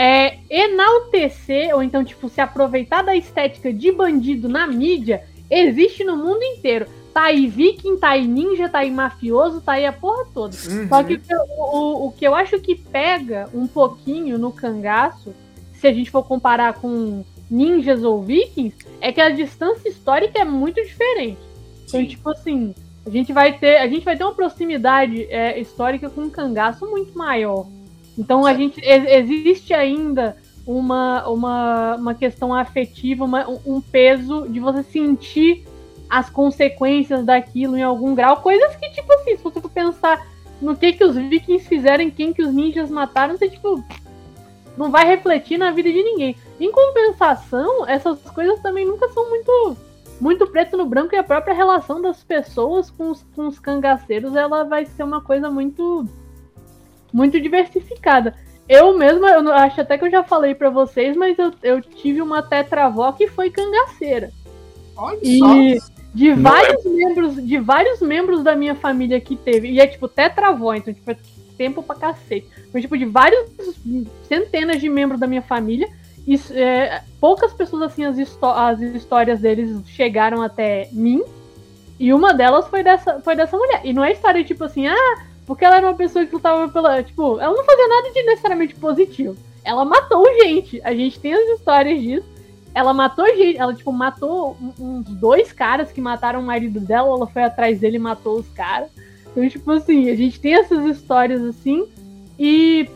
É 0.00 0.38
enaltecer, 0.48 1.74
ou 1.74 1.82
então, 1.82 2.04
tipo, 2.04 2.28
se 2.28 2.40
aproveitar 2.40 3.02
da 3.02 3.16
estética 3.16 3.72
de 3.72 3.90
bandido 3.90 4.48
na 4.48 4.64
mídia, 4.64 5.24
existe 5.50 6.04
no 6.04 6.16
mundo 6.16 6.40
inteiro. 6.40 6.86
Tá 7.12 7.24
aí 7.24 7.48
viking, 7.48 7.96
tá 7.96 8.10
aí 8.10 8.28
ninja, 8.28 8.68
tá 8.68 8.78
aí 8.78 8.92
mafioso, 8.92 9.60
tá 9.60 9.72
aí 9.72 9.84
a 9.84 9.92
porra 9.92 10.24
toda. 10.32 10.54
Uhum. 10.68 10.88
Só 10.88 11.02
que 11.02 11.14
o, 11.14 11.76
o, 11.76 12.06
o 12.06 12.12
que 12.12 12.24
eu 12.24 12.32
acho 12.32 12.60
que 12.60 12.76
pega 12.76 13.48
um 13.52 13.66
pouquinho 13.66 14.38
no 14.38 14.52
cangaço, 14.52 15.34
se 15.72 15.88
a 15.88 15.92
gente 15.92 16.12
for 16.12 16.22
comparar 16.22 16.74
com 16.74 17.24
ninjas 17.50 18.04
ou 18.04 18.22
vikings, 18.22 18.76
é 19.00 19.10
que 19.10 19.20
a 19.20 19.30
distância 19.30 19.88
histórica 19.88 20.38
é 20.38 20.44
muito 20.44 20.80
diferente. 20.80 21.40
Então, 21.88 22.06
tipo 22.06 22.30
assim, 22.30 22.72
a 23.04 23.10
gente 23.10 23.32
vai 23.32 23.58
ter, 23.58 23.78
a 23.78 23.88
gente 23.88 24.04
vai 24.04 24.16
ter 24.16 24.22
uma 24.22 24.34
proximidade 24.34 25.24
é, 25.30 25.58
histórica 25.58 26.10
com 26.10 26.22
um 26.22 26.30
cangaço 26.30 26.86
muito 26.86 27.16
maior. 27.16 27.66
Então 28.18 28.44
a 28.44 28.52
gente 28.52 28.80
existe 28.84 29.72
ainda 29.72 30.36
uma, 30.66 31.26
uma, 31.28 31.96
uma 31.96 32.14
questão 32.14 32.52
afetiva, 32.52 33.24
uma, 33.24 33.48
um 33.64 33.80
peso 33.80 34.48
de 34.48 34.58
você 34.58 34.82
sentir 34.82 35.64
as 36.10 36.28
consequências 36.28 37.24
daquilo 37.24 37.76
em 37.76 37.82
algum 37.82 38.14
grau, 38.14 38.38
coisas 38.38 38.74
que 38.76 38.90
tipo 38.90 39.12
assim, 39.12 39.36
se 39.36 39.42
você 39.42 39.60
for 39.60 39.70
pensar 39.70 40.26
no 40.60 40.76
que 40.76 40.92
que 40.92 41.04
os 41.04 41.14
vikings 41.14 41.68
fizeram, 41.68 42.10
quem 42.10 42.32
que 42.32 42.42
os 42.42 42.52
ninjas 42.52 42.90
mataram, 42.90 43.36
você 43.36 43.48
tipo 43.48 43.82
não 44.76 44.90
vai 44.90 45.06
refletir 45.06 45.58
na 45.58 45.70
vida 45.70 45.90
de 45.92 46.02
ninguém. 46.02 46.36
Em 46.60 46.70
compensação, 46.70 47.86
essas 47.86 48.20
coisas 48.30 48.60
também 48.60 48.86
nunca 48.86 49.08
são 49.10 49.28
muito 49.28 49.76
muito 50.20 50.46
preto 50.48 50.76
no 50.76 50.86
branco 50.86 51.14
e 51.14 51.18
a 51.18 51.22
própria 51.22 51.54
relação 51.54 52.02
das 52.02 52.24
pessoas 52.24 52.90
com 52.90 53.10
os, 53.10 53.22
com 53.36 53.46
os 53.46 53.58
cangaceiros 53.60 54.34
ela 54.34 54.64
vai 54.64 54.84
ser 54.84 55.04
uma 55.04 55.20
coisa 55.20 55.48
muito 55.48 56.08
muito 57.12 57.40
diversificada. 57.40 58.34
Eu 58.68 58.96
mesma, 58.98 59.30
eu 59.30 59.52
acho 59.52 59.80
até 59.80 59.96
que 59.96 60.04
eu 60.04 60.10
já 60.10 60.22
falei 60.22 60.54
para 60.54 60.68
vocês, 60.68 61.16
mas 61.16 61.38
eu, 61.38 61.52
eu 61.62 61.80
tive 61.80 62.20
uma 62.20 62.42
tetravó 62.42 63.10
que 63.12 63.26
foi 63.26 63.50
cangaceira. 63.50 64.30
Olha 64.94 65.18
e, 65.22 65.38
só. 65.38 65.86
de 66.14 66.34
não 66.34 66.42
vários 66.42 66.84
é... 66.84 66.88
membros, 66.88 67.46
de 67.46 67.58
vários 67.58 68.00
membros 68.00 68.42
da 68.42 68.54
minha 68.54 68.74
família 68.74 69.18
que 69.20 69.36
teve. 69.36 69.70
E 69.70 69.80
é 69.80 69.86
tipo 69.86 70.06
tetravó, 70.06 70.74
então 70.74 70.92
tipo, 70.92 71.10
é 71.10 71.16
tempo 71.56 71.82
pra 71.82 71.96
cacete. 71.96 72.46
Mas 72.72 72.82
tipo, 72.82 72.98
de 72.98 73.06
vários 73.06 73.48
centenas 74.28 74.80
de 74.80 74.88
membros 74.88 75.18
da 75.18 75.26
minha 75.26 75.42
família. 75.42 75.88
E, 76.26 76.38
é, 76.52 77.02
poucas 77.18 77.54
pessoas 77.54 77.82
assim, 77.82 78.04
as, 78.04 78.18
as 78.18 78.80
histórias 78.80 79.40
deles 79.40 79.80
chegaram 79.86 80.42
até 80.42 80.90
mim. 80.92 81.22
E 81.98 82.12
uma 82.12 82.34
delas 82.34 82.68
foi 82.68 82.82
dessa, 82.82 83.18
foi 83.20 83.34
dessa 83.34 83.56
mulher. 83.56 83.80
E 83.82 83.94
não 83.94 84.04
é 84.04 84.12
história 84.12 84.44
tipo 84.44 84.62
assim, 84.64 84.86
ah, 84.86 85.26
porque 85.48 85.64
ela 85.64 85.76
era 85.78 85.86
uma 85.86 85.94
pessoa 85.94 86.26
que 86.26 86.34
lutava 86.34 86.68
pela. 86.68 87.02
Tipo, 87.02 87.40
ela 87.40 87.56
não 87.56 87.64
fazia 87.64 87.88
nada 87.88 88.10
de 88.12 88.22
necessariamente 88.22 88.74
positivo. 88.74 89.34
Ela 89.64 89.82
matou 89.82 90.26
gente. 90.42 90.78
A 90.84 90.94
gente 90.94 91.18
tem 91.18 91.32
as 91.32 91.58
histórias 91.58 92.02
disso. 92.02 92.28
Ela 92.74 92.92
matou 92.92 93.26
gente. 93.34 93.56
Ela, 93.56 93.72
tipo, 93.72 93.90
matou 93.90 94.58
uns 94.78 95.08
dois 95.08 95.50
caras 95.50 95.90
que 95.90 96.02
mataram 96.02 96.40
o 96.40 96.42
marido 96.42 96.78
dela. 96.80 97.08
Ela 97.08 97.26
foi 97.26 97.44
atrás 97.44 97.80
dele 97.80 97.96
e 97.96 97.98
matou 97.98 98.38
os 98.38 98.48
caras. 98.50 98.90
Então, 99.30 99.48
tipo 99.48 99.70
assim, 99.70 100.10
a 100.10 100.14
gente 100.14 100.38
tem 100.38 100.52
essas 100.52 100.84
histórias 100.84 101.42
assim. 101.42 101.88
E. 102.38 102.86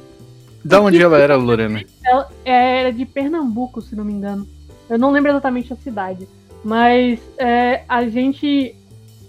Da 0.62 0.78
onde 0.78 1.02
ela 1.02 1.18
era, 1.18 1.36
Lorena? 1.36 1.82
Ela 2.04 2.28
era 2.44 2.92
de 2.92 3.06
Pernambuco, 3.06 3.80
se 3.80 3.96
não 3.96 4.04
me 4.04 4.12
engano. 4.12 4.46
Eu 4.90 4.98
não 4.98 5.10
lembro 5.10 5.30
exatamente 5.30 5.72
a 5.72 5.76
cidade. 5.76 6.28
Mas 6.62 7.18
é, 7.38 7.82
a 7.88 8.06
gente 8.06 8.76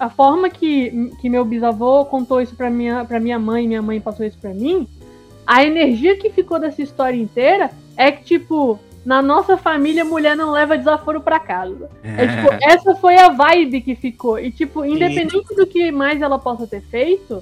a 0.04 0.10
forma 0.10 0.50
que, 0.50 1.12
que 1.22 1.30
meu 1.30 1.46
bisavô 1.46 2.04
contou 2.04 2.42
isso 2.42 2.54
para 2.58 2.70
minha, 2.70 3.06
pra 3.06 3.22
minha 3.22 3.40
mãe, 3.40 3.66
minha 3.66 3.82
mãe 3.82 4.02
passou 4.02 4.26
isso 4.26 4.38
para 4.38 4.54
mim, 4.54 4.86
a 5.48 5.64
energia 5.64 6.18
que 6.18 6.30
ficou 6.30 6.60
dessa 6.60 6.82
história 6.82 7.16
inteira 7.16 7.72
é 7.96 8.12
que, 8.12 8.22
tipo, 8.22 8.78
na 9.06 9.22
nossa 9.22 9.56
família, 9.56 10.04
mulher 10.04 10.36
não 10.36 10.52
leva 10.52 10.78
desaforo 10.78 11.22
para 11.22 11.40
casa. 11.40 11.90
É. 12.04 12.26
é. 12.26 12.28
tipo, 12.28 12.54
essa 12.64 12.96
foi 12.96 13.16
a 13.18 13.30
vibe 13.30 13.80
que 13.80 13.96
ficou. 13.96 14.38
E, 14.38 14.52
tipo, 14.52 14.84
independente 14.84 15.56
do 15.56 15.66
que 15.66 15.90
mais 15.90 16.22
ela 16.22 16.38
possa 16.38 16.68
ter 16.68 16.82
feito, 16.82 17.42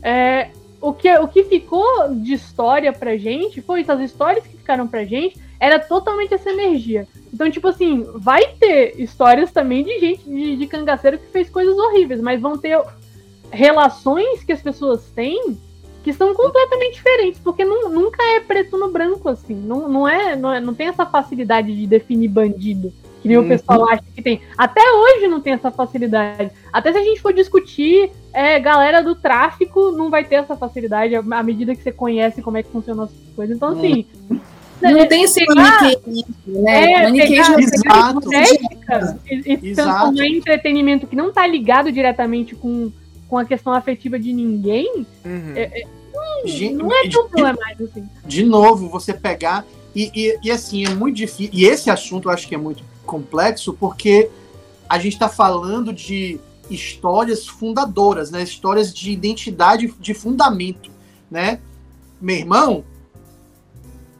é, 0.00 0.50
o, 0.80 0.92
que, 0.92 1.12
o 1.18 1.26
que 1.26 1.42
ficou 1.42 2.14
de 2.14 2.34
história 2.34 2.92
pra 2.92 3.16
gente 3.16 3.60
foi 3.60 3.80
isso. 3.80 3.90
As 3.90 4.00
histórias 4.00 4.46
que 4.46 4.56
ficaram 4.56 4.86
pra 4.86 5.04
gente 5.04 5.36
era 5.58 5.78
totalmente 5.78 6.34
essa 6.34 6.50
energia. 6.50 7.06
Então, 7.32 7.50
tipo 7.50 7.68
assim, 7.68 8.06
vai 8.14 8.46
ter 8.58 9.00
histórias 9.00 9.50
também 9.52 9.84
de 9.84 9.98
gente, 9.98 10.24
de, 10.24 10.56
de 10.56 10.66
cangaceiro 10.66 11.18
que 11.18 11.26
fez 11.26 11.50
coisas 11.50 11.76
horríveis, 11.76 12.20
mas 12.20 12.40
vão 12.40 12.56
ter 12.56 12.80
relações 13.50 14.42
que 14.42 14.52
as 14.52 14.62
pessoas 14.62 15.10
têm 15.14 15.58
que 16.02 16.12
são 16.12 16.32
completamente 16.34 16.94
diferentes, 16.94 17.40
porque 17.42 17.64
não, 17.64 17.90
nunca 17.90 18.22
é 18.22 18.38
preto 18.38 18.78
no 18.78 18.92
branco, 18.92 19.28
assim. 19.28 19.54
Não, 19.54 19.88
não, 19.88 20.06
é, 20.06 20.36
não, 20.36 20.52
é, 20.52 20.60
não 20.60 20.72
tem 20.72 20.86
essa 20.86 21.04
facilidade 21.04 21.74
de 21.74 21.84
definir 21.84 22.28
bandido, 22.28 22.92
que 23.20 23.26
nem 23.26 23.36
uhum. 23.36 23.44
o 23.44 23.48
pessoal 23.48 23.88
acha 23.88 24.04
que 24.14 24.22
tem. 24.22 24.40
Até 24.56 24.80
hoje 24.80 25.26
não 25.26 25.40
tem 25.40 25.54
essa 25.54 25.68
facilidade. 25.72 26.52
Até 26.72 26.92
se 26.92 26.98
a 26.98 27.02
gente 27.02 27.20
for 27.20 27.32
discutir, 27.32 28.12
é, 28.32 28.60
galera 28.60 29.02
do 29.02 29.16
tráfico 29.16 29.90
não 29.90 30.08
vai 30.08 30.24
ter 30.24 30.36
essa 30.36 30.56
facilidade 30.56 31.16
à 31.16 31.42
medida 31.42 31.74
que 31.74 31.82
você 31.82 31.90
conhece 31.90 32.40
como 32.40 32.56
é 32.56 32.62
que 32.62 32.70
funcionam 32.70 33.02
as 33.02 33.10
coisas. 33.34 33.56
Então, 33.56 33.70
assim. 33.70 34.06
Uhum 34.30 34.55
não 34.80 34.98
é, 35.00 35.06
tem 35.06 35.22
esse 35.24 35.44
maniqueísmo, 35.44 36.24
né? 36.46 36.92
É, 36.92 37.02
maniqueísmo 37.04 37.60
exato, 37.60 38.28
e, 39.30 39.52
e 39.52 39.74
transformar 39.74 40.26
em 40.26 40.36
entretenimento 40.36 41.06
que 41.06 41.16
não 41.16 41.28
está 41.28 41.46
ligado 41.46 41.90
diretamente 41.90 42.54
com, 42.54 42.92
com 43.28 43.38
a 43.38 43.44
questão 43.44 43.72
afetiva 43.72 44.18
de 44.18 44.32
ninguém, 44.32 45.06
uhum. 45.24 45.52
é, 45.54 45.82
é, 45.82 45.86
hum, 45.86 46.76
não 46.76 46.92
é 46.92 47.08
tão 47.08 47.28
problemático 47.28 47.84
assim. 47.84 48.08
De 48.24 48.44
novo, 48.44 48.88
você 48.88 49.12
pegar. 49.14 49.64
E, 49.94 50.10
e, 50.14 50.38
e, 50.44 50.50
assim, 50.50 50.84
é 50.84 50.90
muito 50.90 51.16
difícil. 51.16 51.50
E 51.54 51.64
esse 51.64 51.88
assunto 51.88 52.28
eu 52.28 52.32
acho 52.32 52.46
que 52.46 52.54
é 52.54 52.58
muito 52.58 52.84
complexo, 53.06 53.72
porque 53.72 54.28
a 54.88 54.98
gente 54.98 55.14
está 55.14 55.28
falando 55.28 55.90
de 55.90 56.38
histórias 56.68 57.46
fundadoras, 57.46 58.30
né? 58.30 58.42
Histórias 58.42 58.92
de 58.92 59.10
identidade, 59.10 59.92
de 59.98 60.12
fundamento, 60.12 60.90
né? 61.30 61.60
Meu 62.20 62.36
irmão, 62.36 62.84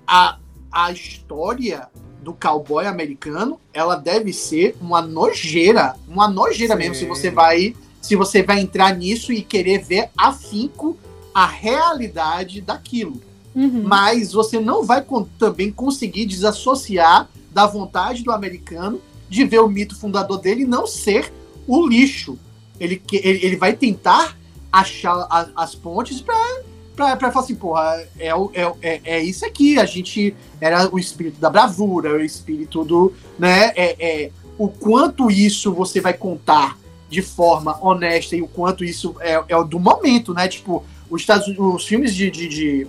a, 0.07 0.39
a 0.77 0.93
história 0.93 1.89
do 2.23 2.35
cowboy 2.35 2.85
americano, 2.85 3.59
ela 3.73 3.97
deve 3.97 4.31
ser 4.31 4.77
uma 4.79 5.01
nojeira, 5.01 5.97
uma 6.07 6.29
nojeira 6.29 6.75
Sim. 6.75 6.79
mesmo, 6.79 6.95
se 6.95 7.07
você 7.07 7.31
vai 7.31 7.75
se 8.03 8.15
você 8.15 8.43
vai 8.43 8.61
entrar 8.61 8.95
nisso 8.95 9.33
e 9.33 9.43
querer 9.43 9.83
ver 9.83 10.11
afinco 10.17 10.97
a 11.35 11.47
realidade 11.47 12.61
daquilo. 12.61 13.21
Uhum. 13.55 13.83
Mas 13.85 14.33
você 14.33 14.61
não 14.61 14.85
vai 14.85 15.05
também 15.39 15.73
conseguir 15.73 16.27
desassociar 16.27 17.29
da 17.51 17.67
vontade 17.67 18.23
do 18.23 18.31
americano 18.31 19.01
de 19.29 19.45
ver 19.45 19.61
o 19.61 19.69
mito 19.69 19.99
fundador 19.99 20.39
dele 20.39 20.65
não 20.65 20.87
ser 20.87 21.33
o 21.67 21.85
lixo. 21.85 22.39
Ele, 22.79 23.03
ele, 23.11 23.47
ele 23.47 23.57
vai 23.57 23.73
tentar 23.73 24.37
achar 24.71 25.27
a, 25.31 25.49
as 25.57 25.75
pontes 25.75 26.21
para 26.21 26.63
pra, 26.97 27.15
pra 27.15 27.31
falar 27.31 27.45
assim, 27.45 27.55
porra, 27.55 28.03
é, 28.19 28.29
é, 28.29 28.73
é, 28.81 29.01
é 29.05 29.23
isso 29.23 29.45
aqui, 29.45 29.79
a 29.79 29.85
gente 29.85 30.35
era 30.61 30.93
o 30.93 30.99
espírito 30.99 31.39
da 31.39 31.51
bravura, 31.51 32.15
o 32.15 32.23
espírito 32.23 32.83
do, 32.83 33.13
né, 33.39 33.73
é, 33.77 33.97
é, 34.25 34.31
o 34.59 34.69
quanto 34.69 35.31
isso 35.31 35.73
você 35.73 36.01
vai 36.01 36.15
contar 36.15 36.79
de 37.09 37.21
forma 37.21 37.79
honesta 37.85 38.35
e 38.35 38.43
o 38.43 38.49
quanto 38.49 38.83
isso 38.83 39.15
é, 39.21 39.35
é 39.35 39.65
do 39.65 39.79
momento, 39.79 40.33
né, 40.33 40.49
tipo, 40.49 40.83
os, 41.11 41.21
Estados, 41.21 41.47
os 41.57 41.87
filmes 41.87 42.15
de, 42.15 42.31
de, 42.31 42.49
de 42.49 42.87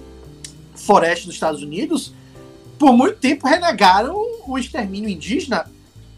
floresta 0.73 1.25
dos 1.25 1.35
Estados 1.35 1.61
Unidos, 1.61 2.13
por 2.79 2.93
muito 2.93 3.17
tempo 3.17 3.47
renegaram 3.47 4.15
o 4.47 4.57
extermínio 4.57 5.09
indígena, 5.09 5.69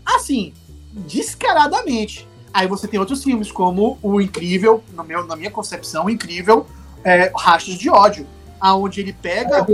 assim, 0.06 0.54
descaradamente. 0.94 2.28
Aí 2.54 2.68
você 2.68 2.88
tem 2.88 3.00
outros 3.00 3.24
filmes, 3.24 3.52
como 3.52 3.98
o 4.02 4.20
incrível, 4.20 4.84
meu, 5.06 5.26
na 5.26 5.36
minha 5.36 5.52
concepção, 5.52 6.06
o 6.06 6.10
incrível 6.10 6.66
é, 7.04 7.32
Rastros 7.36 7.78
de 7.78 7.90
Ódio, 7.90 8.26
aonde 8.60 9.02
ele 9.02 9.14
pega 9.14 9.66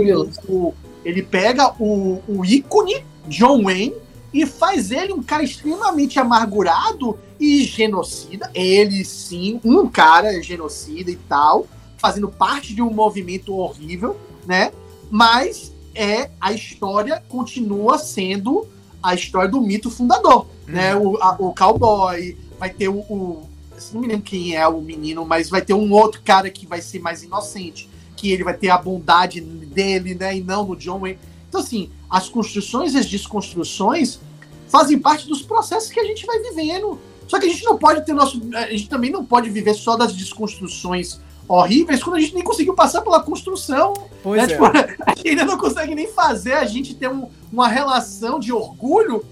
o, 0.48 0.74
ele 1.04 1.22
pega 1.22 1.72
o, 1.78 2.22
o 2.28 2.44
ícone 2.44 3.04
John 3.28 3.64
Wayne 3.64 3.94
e 4.32 4.44
faz 4.44 4.90
ele 4.90 5.12
um 5.12 5.22
cara 5.22 5.42
extremamente 5.42 6.18
amargurado 6.18 7.18
e 7.38 7.64
genocida. 7.64 8.50
Ele 8.54 9.04
sim, 9.04 9.60
um 9.64 9.88
cara 9.88 10.42
genocida 10.42 11.10
e 11.10 11.16
tal, 11.16 11.66
fazendo 11.96 12.28
parte 12.28 12.74
de 12.74 12.82
um 12.82 12.90
movimento 12.90 13.54
horrível, 13.54 14.16
né? 14.46 14.72
Mas 15.10 15.72
é 15.94 16.30
a 16.40 16.52
história 16.52 17.22
continua 17.28 17.98
sendo 17.98 18.66
a 19.02 19.14
história 19.14 19.48
do 19.48 19.60
mito 19.60 19.90
fundador, 19.90 20.46
né? 20.66 20.94
Uhum. 20.94 21.12
O, 21.12 21.22
a, 21.22 21.36
o 21.38 21.54
cowboy 21.54 22.36
vai 22.58 22.70
ter 22.70 22.88
o, 22.88 22.98
o 22.98 23.45
não 23.92 24.00
me 24.00 24.08
lembro 24.08 24.22
quem 24.22 24.56
é 24.56 24.66
o 24.66 24.80
menino, 24.80 25.24
mas 25.24 25.50
vai 25.50 25.62
ter 25.62 25.74
um 25.74 25.92
outro 25.92 26.20
cara 26.24 26.50
que 26.50 26.66
vai 26.66 26.80
ser 26.80 27.00
mais 27.00 27.22
inocente, 27.22 27.88
que 28.16 28.30
ele 28.30 28.44
vai 28.44 28.54
ter 28.54 28.70
a 28.70 28.78
bondade 28.78 29.40
dele, 29.40 30.14
né, 30.14 30.36
e 30.36 30.42
não 30.42 30.64
no 30.64 30.76
John 30.76 31.00
Wayne. 31.00 31.18
Então, 31.48 31.60
assim, 31.60 31.90
as 32.10 32.28
construções 32.28 32.94
e 32.94 32.98
as 32.98 33.06
desconstruções 33.06 34.20
fazem 34.68 34.98
parte 34.98 35.28
dos 35.28 35.42
processos 35.42 35.90
que 35.90 36.00
a 36.00 36.04
gente 36.04 36.26
vai 36.26 36.38
vivendo. 36.40 36.98
Só 37.28 37.38
que 37.38 37.46
a 37.46 37.48
gente 37.48 37.64
não 37.64 37.76
pode 37.76 38.04
ter 38.04 38.12
nosso. 38.12 38.40
A 38.54 38.70
gente 38.70 38.88
também 38.88 39.10
não 39.10 39.24
pode 39.24 39.50
viver 39.50 39.74
só 39.74 39.96
das 39.96 40.12
desconstruções 40.12 41.20
horríveis 41.48 42.02
quando 42.02 42.16
a 42.16 42.20
gente 42.20 42.34
nem 42.34 42.42
conseguiu 42.42 42.74
passar 42.74 43.02
pela 43.02 43.22
construção. 43.22 43.94
Pois 44.22 44.38
né? 44.38 44.44
é. 44.44 44.46
Tipo, 44.46 44.64
a 45.06 45.14
gente 45.14 45.28
ainda 45.28 45.44
não 45.44 45.58
consegue 45.58 45.94
nem 45.94 46.08
fazer 46.08 46.54
a 46.54 46.64
gente 46.64 46.94
ter 46.94 47.08
um, 47.08 47.28
uma 47.52 47.68
relação 47.68 48.38
de 48.38 48.52
orgulho 48.52 49.24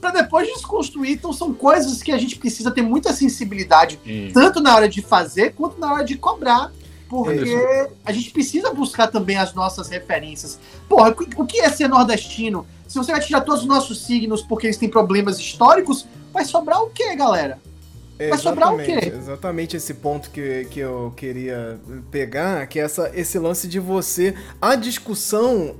para 0.00 0.22
depois 0.22 0.46
desconstruir. 0.48 1.12
Então 1.12 1.32
são 1.32 1.52
coisas 1.52 2.02
que 2.02 2.12
a 2.12 2.18
gente 2.18 2.36
precisa 2.36 2.70
ter 2.70 2.82
muita 2.82 3.12
sensibilidade, 3.12 3.98
tanto 4.32 4.60
na 4.60 4.74
hora 4.74 4.88
de 4.88 5.02
fazer 5.02 5.52
quanto 5.52 5.78
na 5.78 5.92
hora 5.92 6.04
de 6.04 6.16
cobrar. 6.16 6.72
Porque 7.08 7.48
é 7.48 7.88
a 8.04 8.12
gente 8.12 8.30
precisa 8.30 8.72
buscar 8.72 9.06
também 9.06 9.36
as 9.38 9.54
nossas 9.54 9.88
referências. 9.88 10.58
Porra, 10.88 11.14
o 11.36 11.46
que 11.46 11.60
é 11.60 11.70
ser 11.70 11.88
nordestino? 11.88 12.66
Se 12.86 12.96
você 12.98 13.12
vai 13.12 13.20
tirar 13.20 13.40
todos 13.40 13.62
os 13.62 13.66
nossos 13.66 14.04
signos 14.04 14.42
porque 14.42 14.66
eles 14.66 14.76
têm 14.76 14.88
problemas 14.88 15.38
históricos, 15.38 16.06
vai 16.32 16.44
sobrar 16.44 16.82
o 16.82 16.90
quê, 16.90 17.16
galera? 17.16 17.58
Vai 18.18 18.38
sobrar 18.38 18.74
o 18.74 18.78
quê? 18.78 19.12
Exatamente 19.14 19.76
esse 19.76 19.94
ponto 19.94 20.30
que, 20.30 20.66
que 20.70 20.80
eu 20.80 21.12
queria 21.16 21.78
pegar, 22.10 22.66
que 22.66 22.80
é 22.80 22.82
essa, 22.82 23.10
esse 23.14 23.38
lance 23.38 23.68
de 23.68 23.78
você. 23.78 24.34
A 24.60 24.74
discussão 24.74 25.76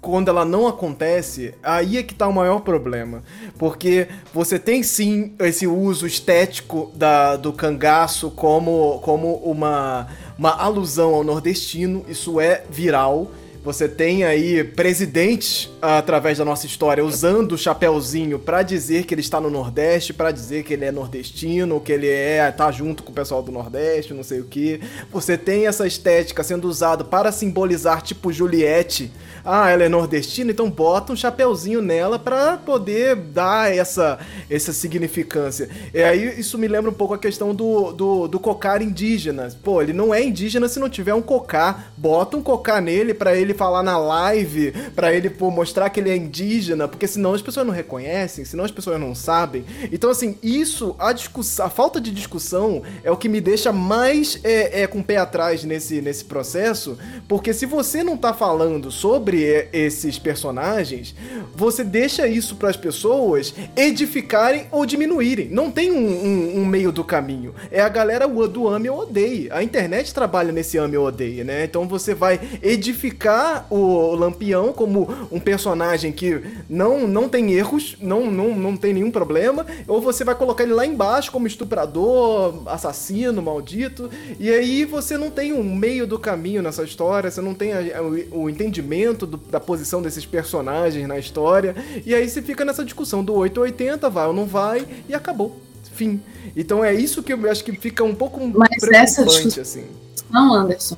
quando 0.00 0.28
ela 0.28 0.44
não 0.44 0.66
acontece, 0.66 1.54
aí 1.62 1.98
é 1.98 2.02
que 2.02 2.14
tá 2.14 2.28
o 2.28 2.32
maior 2.32 2.60
problema. 2.60 3.22
Porque 3.58 4.08
você 4.32 4.58
tem 4.58 4.82
sim 4.82 5.34
esse 5.40 5.66
uso 5.66 6.06
estético 6.06 6.90
da, 6.94 7.36
do 7.36 7.52
cangaço 7.52 8.30
como, 8.30 9.00
como 9.00 9.34
uma, 9.36 10.08
uma 10.38 10.50
alusão 10.50 11.14
ao 11.14 11.24
nordestino, 11.24 12.04
isso 12.08 12.40
é 12.40 12.62
viral. 12.70 13.30
Você 13.64 13.88
tem 13.88 14.24
aí 14.24 14.62
presidentes 14.64 15.68
através 15.82 16.38
da 16.38 16.44
nossa 16.44 16.66
história 16.66 17.04
usando 17.04 17.52
o 17.52 17.58
chapéuzinho 17.58 18.38
para 18.38 18.62
dizer 18.62 19.04
que 19.04 19.14
ele 19.14 19.20
está 19.20 19.40
no 19.40 19.50
Nordeste, 19.50 20.12
para 20.12 20.30
dizer 20.30 20.64
que 20.64 20.72
ele 20.72 20.84
é 20.84 20.92
nordestino, 20.92 21.80
que 21.80 21.92
ele 21.92 22.08
é 22.08 22.50
tá 22.50 22.70
junto 22.70 23.02
com 23.02 23.12
o 23.12 23.14
pessoal 23.14 23.42
do 23.42 23.52
Nordeste, 23.52 24.14
não 24.14 24.22
sei 24.22 24.40
o 24.40 24.44
que. 24.44 24.80
Você 25.12 25.36
tem 25.36 25.66
essa 25.66 25.86
estética 25.86 26.42
sendo 26.42 26.68
usada 26.68 27.04
para 27.04 27.32
simbolizar 27.32 28.02
tipo 28.02 28.32
Juliette 28.32 29.12
ah, 29.50 29.70
ela 29.70 29.82
é 29.82 29.88
nordestina, 29.88 30.50
então 30.50 30.68
bota 30.68 31.10
um 31.10 31.16
chapeuzinho 31.16 31.80
nela 31.80 32.18
para 32.18 32.58
poder 32.58 33.16
dar 33.16 33.74
essa, 33.74 34.18
essa 34.50 34.74
significância. 34.74 35.70
E 35.94 36.02
aí 36.02 36.38
isso 36.38 36.58
me 36.58 36.68
lembra 36.68 36.90
um 36.90 36.94
pouco 36.94 37.14
a 37.14 37.18
questão 37.18 37.54
do, 37.54 37.92
do, 37.92 38.28
do 38.28 38.38
cocar 38.38 38.82
indígena. 38.82 39.48
Pô, 39.62 39.80
ele 39.80 39.94
não 39.94 40.12
é 40.12 40.22
indígena 40.22 40.68
se 40.68 40.78
não 40.78 40.90
tiver 40.90 41.14
um 41.14 41.22
cocar. 41.22 41.94
Bota 41.96 42.36
um 42.36 42.42
cocar 42.42 42.82
nele 42.82 43.14
para 43.14 43.34
ele 43.34 43.47
falar 43.54 43.82
na 43.82 43.98
live, 43.98 44.72
para 44.94 45.12
ele 45.12 45.30
pô, 45.30 45.50
mostrar 45.50 45.90
que 45.90 46.00
ele 46.00 46.10
é 46.10 46.16
indígena, 46.16 46.88
porque 46.88 47.06
senão 47.06 47.34
as 47.34 47.42
pessoas 47.42 47.66
não 47.66 47.72
reconhecem, 47.72 48.44
senão 48.44 48.64
as 48.64 48.70
pessoas 48.70 49.00
não 49.00 49.14
sabem. 49.14 49.64
Então, 49.92 50.10
assim, 50.10 50.36
isso, 50.42 50.94
a 50.98 51.12
discussão, 51.12 51.66
a 51.66 51.70
falta 51.70 52.00
de 52.00 52.10
discussão 52.10 52.82
é 53.02 53.10
o 53.10 53.16
que 53.16 53.28
me 53.28 53.40
deixa 53.40 53.72
mais 53.72 54.40
é, 54.42 54.82
é, 54.82 54.86
com 54.86 55.00
o 55.00 55.04
pé 55.04 55.16
atrás 55.16 55.64
nesse, 55.64 56.00
nesse 56.00 56.24
processo, 56.24 56.98
porque 57.26 57.52
se 57.52 57.66
você 57.66 58.02
não 58.02 58.16
tá 58.16 58.32
falando 58.32 58.90
sobre 58.90 59.18
sobre 59.18 59.68
esses 59.72 60.18
personagens, 60.18 61.14
você 61.54 61.82
deixa 61.82 62.26
isso 62.26 62.56
para 62.56 62.68
as 62.70 62.76
pessoas 62.76 63.54
edificarem 63.76 64.66
ou 64.70 64.86
diminuírem. 64.86 65.48
Não 65.48 65.70
tem 65.70 65.90
um, 65.90 65.96
um, 65.96 66.60
um, 66.60 66.66
meio 66.66 66.92
do 66.92 67.02
caminho. 67.02 67.54
É 67.70 67.80
a 67.80 67.88
galera 67.88 68.26
do 68.26 68.68
ame 68.68 68.88
ou 68.88 69.00
odeie. 69.00 69.48
A 69.50 69.62
internet 69.62 70.14
trabalha 70.14 70.52
nesse 70.52 70.78
ame 70.78 70.96
ou 70.96 71.06
odeie, 71.06 71.42
né? 71.42 71.64
Então 71.64 71.86
você 71.86 72.14
vai 72.14 72.40
edificar 72.62 73.37
o 73.70 74.14
Lampião 74.14 74.72
como 74.72 75.28
um 75.30 75.40
personagem 75.40 76.12
que 76.12 76.40
não, 76.68 77.06
não 77.06 77.28
tem 77.28 77.52
erros, 77.52 77.96
não, 78.00 78.30
não, 78.30 78.54
não 78.54 78.76
tem 78.76 78.94
nenhum 78.94 79.10
problema, 79.10 79.66
ou 79.86 80.00
você 80.00 80.24
vai 80.24 80.34
colocar 80.34 80.64
ele 80.64 80.72
lá 80.72 80.86
embaixo 80.86 81.30
como 81.30 81.46
estuprador, 81.46 82.62
assassino, 82.66 83.42
maldito, 83.42 84.10
e 84.38 84.50
aí 84.50 84.84
você 84.84 85.16
não 85.16 85.30
tem 85.30 85.52
um 85.52 85.62
meio 85.62 86.06
do 86.06 86.18
caminho 86.18 86.62
nessa 86.62 86.82
história, 86.82 87.30
você 87.30 87.40
não 87.40 87.54
tem 87.54 87.72
a, 87.72 87.98
a, 87.98 88.02
o 88.32 88.48
entendimento 88.48 89.26
do, 89.26 89.36
da 89.36 89.60
posição 89.60 90.02
desses 90.02 90.24
personagens 90.24 91.06
na 91.06 91.18
história. 91.18 91.74
E 92.04 92.14
aí 92.14 92.28
você 92.28 92.42
fica 92.42 92.64
nessa 92.64 92.84
discussão 92.84 93.24
do 93.24 93.34
880, 93.34 94.08
vai 94.10 94.26
ou 94.26 94.32
não 94.32 94.46
vai, 94.46 94.86
e 95.08 95.14
acabou. 95.14 95.60
Fim. 95.92 96.20
Então 96.56 96.84
é 96.84 96.94
isso 96.94 97.22
que 97.22 97.32
eu 97.32 97.50
acho 97.50 97.64
que 97.64 97.72
fica 97.72 98.04
um 98.04 98.14
pouco 98.14 98.40
Mas 98.46 98.82
essa 98.92 99.24
discussão, 99.24 99.62
assim. 99.62 99.84
Não, 100.30 100.54
Anderson. 100.54 100.96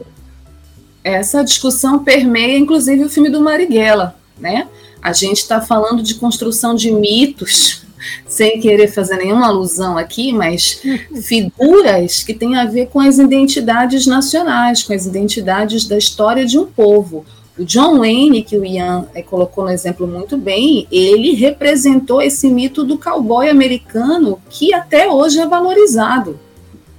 Essa 1.02 1.42
discussão 1.42 2.04
permeia, 2.04 2.58
inclusive, 2.58 3.04
o 3.04 3.08
filme 3.08 3.30
do 3.30 3.40
Marighella, 3.40 4.16
né? 4.38 4.68
A 5.02 5.12
gente 5.12 5.38
está 5.38 5.60
falando 5.60 6.02
de 6.02 6.16
construção 6.16 6.74
de 6.74 6.90
mitos, 6.90 7.82
sem 8.28 8.60
querer 8.60 8.88
fazer 8.88 9.16
nenhuma 9.16 9.46
alusão 9.46 9.96
aqui, 9.96 10.32
mas 10.32 10.82
figuras 11.22 12.22
que 12.22 12.34
têm 12.34 12.56
a 12.56 12.66
ver 12.66 12.88
com 12.88 13.00
as 13.00 13.18
identidades 13.18 14.06
nacionais, 14.06 14.82
com 14.82 14.92
as 14.92 15.06
identidades 15.06 15.86
da 15.86 15.96
história 15.96 16.44
de 16.44 16.58
um 16.58 16.66
povo. 16.66 17.24
O 17.58 17.64
John 17.64 17.98
Wayne, 17.98 18.42
que 18.42 18.56
o 18.56 18.64
Ian 18.64 19.06
é, 19.14 19.22
colocou 19.22 19.64
no 19.64 19.70
exemplo 19.70 20.06
muito 20.06 20.36
bem, 20.38 20.86
ele 20.90 21.34
representou 21.34 22.22
esse 22.22 22.48
mito 22.48 22.84
do 22.84 22.96
cowboy 22.96 23.48
americano 23.48 24.40
que 24.48 24.72
até 24.72 25.08
hoje 25.08 25.40
é 25.40 25.46
valorizado, 25.46 26.38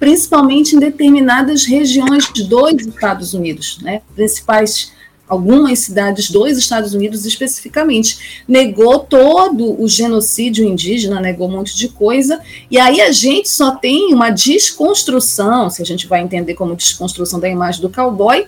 principalmente 0.02 0.74
em 0.74 0.80
determinadas 0.80 1.64
regiões 1.64 2.28
dos 2.28 2.84
Estados 2.88 3.34
Unidos, 3.34 3.78
né? 3.80 4.02
principais 4.16 4.90
algumas 5.28 5.78
cidades 5.78 6.28
dos 6.28 6.58
Estados 6.58 6.92
Unidos 6.92 7.24
especificamente, 7.24 8.42
negou 8.48 8.98
todo 8.98 9.80
o 9.80 9.86
genocídio 9.86 10.66
indígena, 10.66 11.20
negou 11.20 11.46
um 11.46 11.52
monte 11.52 11.76
de 11.76 11.88
coisa, 11.88 12.40
e 12.68 12.80
aí 12.80 13.00
a 13.00 13.12
gente 13.12 13.48
só 13.48 13.76
tem 13.76 14.12
uma 14.12 14.30
desconstrução, 14.30 15.70
se 15.70 15.80
a 15.80 15.86
gente 15.86 16.08
vai 16.08 16.20
entender 16.20 16.54
como 16.54 16.74
desconstrução 16.74 17.38
da 17.38 17.48
imagem 17.48 17.80
do 17.80 17.88
cowboy, 17.88 18.44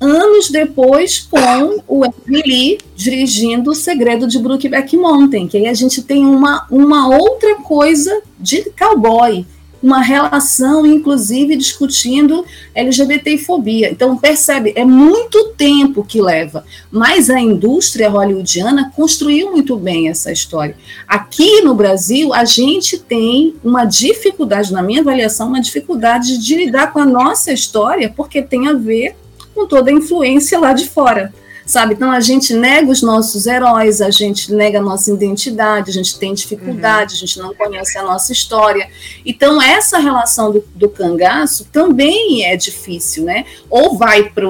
anos 0.00 0.48
depois 0.48 1.28
com 1.30 1.82
o 1.86 2.06
Henry 2.26 2.78
dirigindo 2.96 3.72
O 3.72 3.74
Segredo 3.74 4.26
de 4.26 4.38
Brookback 4.38 4.96
Mountain, 4.96 5.46
que 5.46 5.58
aí 5.58 5.66
a 5.66 5.74
gente 5.74 6.00
tem 6.00 6.24
uma, 6.24 6.66
uma 6.70 7.06
outra 7.14 7.56
coisa 7.56 8.22
de 8.40 8.70
cowboy, 8.70 9.44
uma 9.82 10.00
relação, 10.00 10.84
inclusive, 10.86 11.56
discutindo 11.56 12.44
LGBTfobia. 12.74 13.90
Então, 13.90 14.16
percebe, 14.16 14.72
é 14.76 14.84
muito 14.84 15.52
tempo 15.56 16.04
que 16.04 16.20
leva, 16.20 16.64
mas 16.90 17.30
a 17.30 17.40
indústria 17.40 18.08
hollywoodiana 18.08 18.92
construiu 18.94 19.50
muito 19.50 19.76
bem 19.76 20.08
essa 20.08 20.32
história. 20.32 20.76
Aqui 21.06 21.62
no 21.62 21.74
Brasil, 21.74 22.34
a 22.34 22.44
gente 22.44 22.98
tem 22.98 23.54
uma 23.62 23.84
dificuldade, 23.84 24.72
na 24.72 24.82
minha 24.82 25.00
avaliação, 25.00 25.48
uma 25.48 25.60
dificuldade 25.60 26.38
de 26.38 26.56
lidar 26.56 26.92
com 26.92 26.98
a 26.98 27.06
nossa 27.06 27.52
história, 27.52 28.12
porque 28.14 28.42
tem 28.42 28.68
a 28.68 28.72
ver 28.72 29.14
com 29.54 29.66
toda 29.66 29.90
a 29.90 29.94
influência 29.94 30.58
lá 30.58 30.72
de 30.72 30.88
fora, 30.88 31.32
sabe? 31.68 31.92
Então 31.92 32.10
a 32.10 32.18
gente 32.18 32.54
nega 32.54 32.90
os 32.90 33.02
nossos 33.02 33.46
heróis, 33.46 34.00
a 34.00 34.10
gente 34.10 34.52
nega 34.52 34.78
a 34.78 34.82
nossa 34.82 35.12
identidade, 35.12 35.90
a 35.90 35.92
gente 35.92 36.18
tem 36.18 36.32
dificuldade, 36.32 37.12
uhum. 37.12 37.16
a 37.16 37.20
gente 37.20 37.38
não 37.38 37.54
conhece 37.54 37.98
a 37.98 38.02
nossa 38.02 38.32
história. 38.32 38.88
Então 39.24 39.60
essa 39.60 39.98
relação 39.98 40.50
do, 40.50 40.64
do 40.74 40.88
cangaço 40.88 41.66
também 41.70 42.46
é 42.46 42.56
difícil, 42.56 43.24
né? 43.24 43.44
Ou 43.68 43.98
vai 43.98 44.30
para 44.30 44.46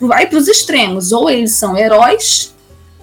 vai 0.00 0.28
os 0.32 0.46
extremos, 0.46 1.10
ou 1.12 1.28
eles 1.28 1.52
são 1.56 1.76
heróis 1.76 2.53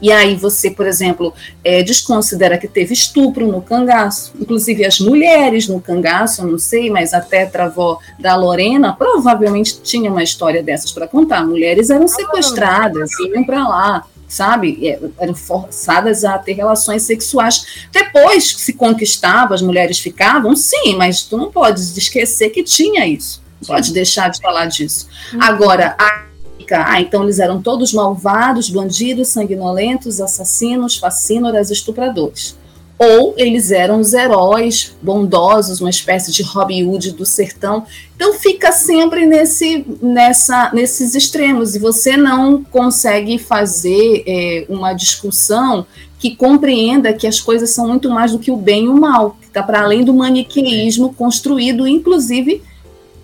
e 0.01 0.11
aí 0.11 0.35
você, 0.35 0.71
por 0.71 0.87
exemplo, 0.87 1.33
é, 1.63 1.83
desconsidera 1.83 2.57
que 2.57 2.67
teve 2.67 2.93
estupro 2.93 3.47
no 3.47 3.61
cangaço, 3.61 4.33
inclusive 4.39 4.85
as 4.85 4.99
mulheres 4.99 5.67
no 5.67 5.79
cangaço, 5.79 6.41
eu 6.41 6.47
não 6.47 6.57
sei, 6.57 6.89
mas 6.89 7.13
a 7.13 7.21
tetravó 7.21 7.99
da 8.19 8.35
Lorena 8.35 8.93
provavelmente 8.93 9.81
tinha 9.81 10.09
uma 10.09 10.23
história 10.23 10.63
dessas 10.63 10.91
para 10.91 11.07
contar. 11.07 11.45
Mulheres 11.45 11.89
eram 11.89 12.07
sequestradas, 12.07 13.11
iam 13.19 13.43
para 13.43 13.67
lá, 13.67 14.05
sabe? 14.27 14.87
É, 14.87 14.99
eram 15.19 15.35
forçadas 15.35 16.23
a 16.23 16.37
ter 16.37 16.53
relações 16.53 17.03
sexuais. 17.03 17.85
Depois 17.91 18.53
que 18.53 18.61
se 18.61 18.73
conquistava, 18.73 19.53
as 19.53 19.61
mulheres 19.61 19.99
ficavam, 19.99 20.55
sim, 20.55 20.95
mas 20.95 21.21
tu 21.21 21.37
não 21.37 21.51
podes 21.51 21.95
esquecer 21.95 22.49
que 22.49 22.63
tinha 22.63 23.05
isso. 23.05 23.41
Pode 23.67 23.93
deixar 23.93 24.29
de 24.29 24.41
falar 24.41 24.65
disso. 24.65 25.07
Uhum. 25.33 25.43
Agora, 25.43 25.95
a 25.99 26.30
ah, 26.73 27.01
então 27.01 27.23
eles 27.23 27.39
eram 27.39 27.61
todos 27.61 27.93
malvados, 27.93 28.69
bandidos, 28.69 29.29
sanguinolentos, 29.29 30.21
assassinos, 30.21 30.97
fascínoras, 30.97 31.69
estupradores. 31.71 32.55
Ou 32.97 33.33
eles 33.35 33.71
eram 33.71 33.99
os 33.99 34.13
heróis 34.13 34.95
bondosos, 35.01 35.81
uma 35.81 35.89
espécie 35.89 36.31
de 36.31 36.43
Robin 36.43 36.85
Hood 36.85 37.13
do 37.13 37.25
sertão. 37.25 37.83
Então 38.15 38.33
fica 38.35 38.71
sempre 38.71 39.25
nesse, 39.25 39.83
nessa, 40.01 40.69
nesses 40.71 41.15
extremos 41.15 41.75
e 41.75 41.79
você 41.79 42.15
não 42.15 42.63
consegue 42.63 43.39
fazer 43.39 44.23
é, 44.27 44.65
uma 44.69 44.93
discussão 44.93 45.85
que 46.19 46.35
compreenda 46.35 47.11
que 47.11 47.25
as 47.25 47.41
coisas 47.41 47.71
são 47.71 47.87
muito 47.87 48.07
mais 48.07 48.31
do 48.31 48.37
que 48.37 48.51
o 48.51 48.55
bem 48.55 48.85
e 48.85 48.89
o 48.89 48.95
mal, 48.95 49.35
que 49.41 49.47
está 49.47 49.63
para 49.63 49.81
além 49.81 50.03
do 50.03 50.13
maniqueísmo 50.13 51.15
construído, 51.15 51.87
inclusive 51.87 52.61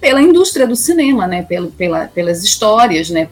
pela 0.01 0.21
indústria 0.21 0.65
do 0.67 0.75
cinema, 0.75 1.27
né, 1.27 1.43
pelo, 1.43 1.69
pela, 1.69 2.05
pelas 2.05 2.43
histórias, 2.43 3.11
né, 3.11 3.29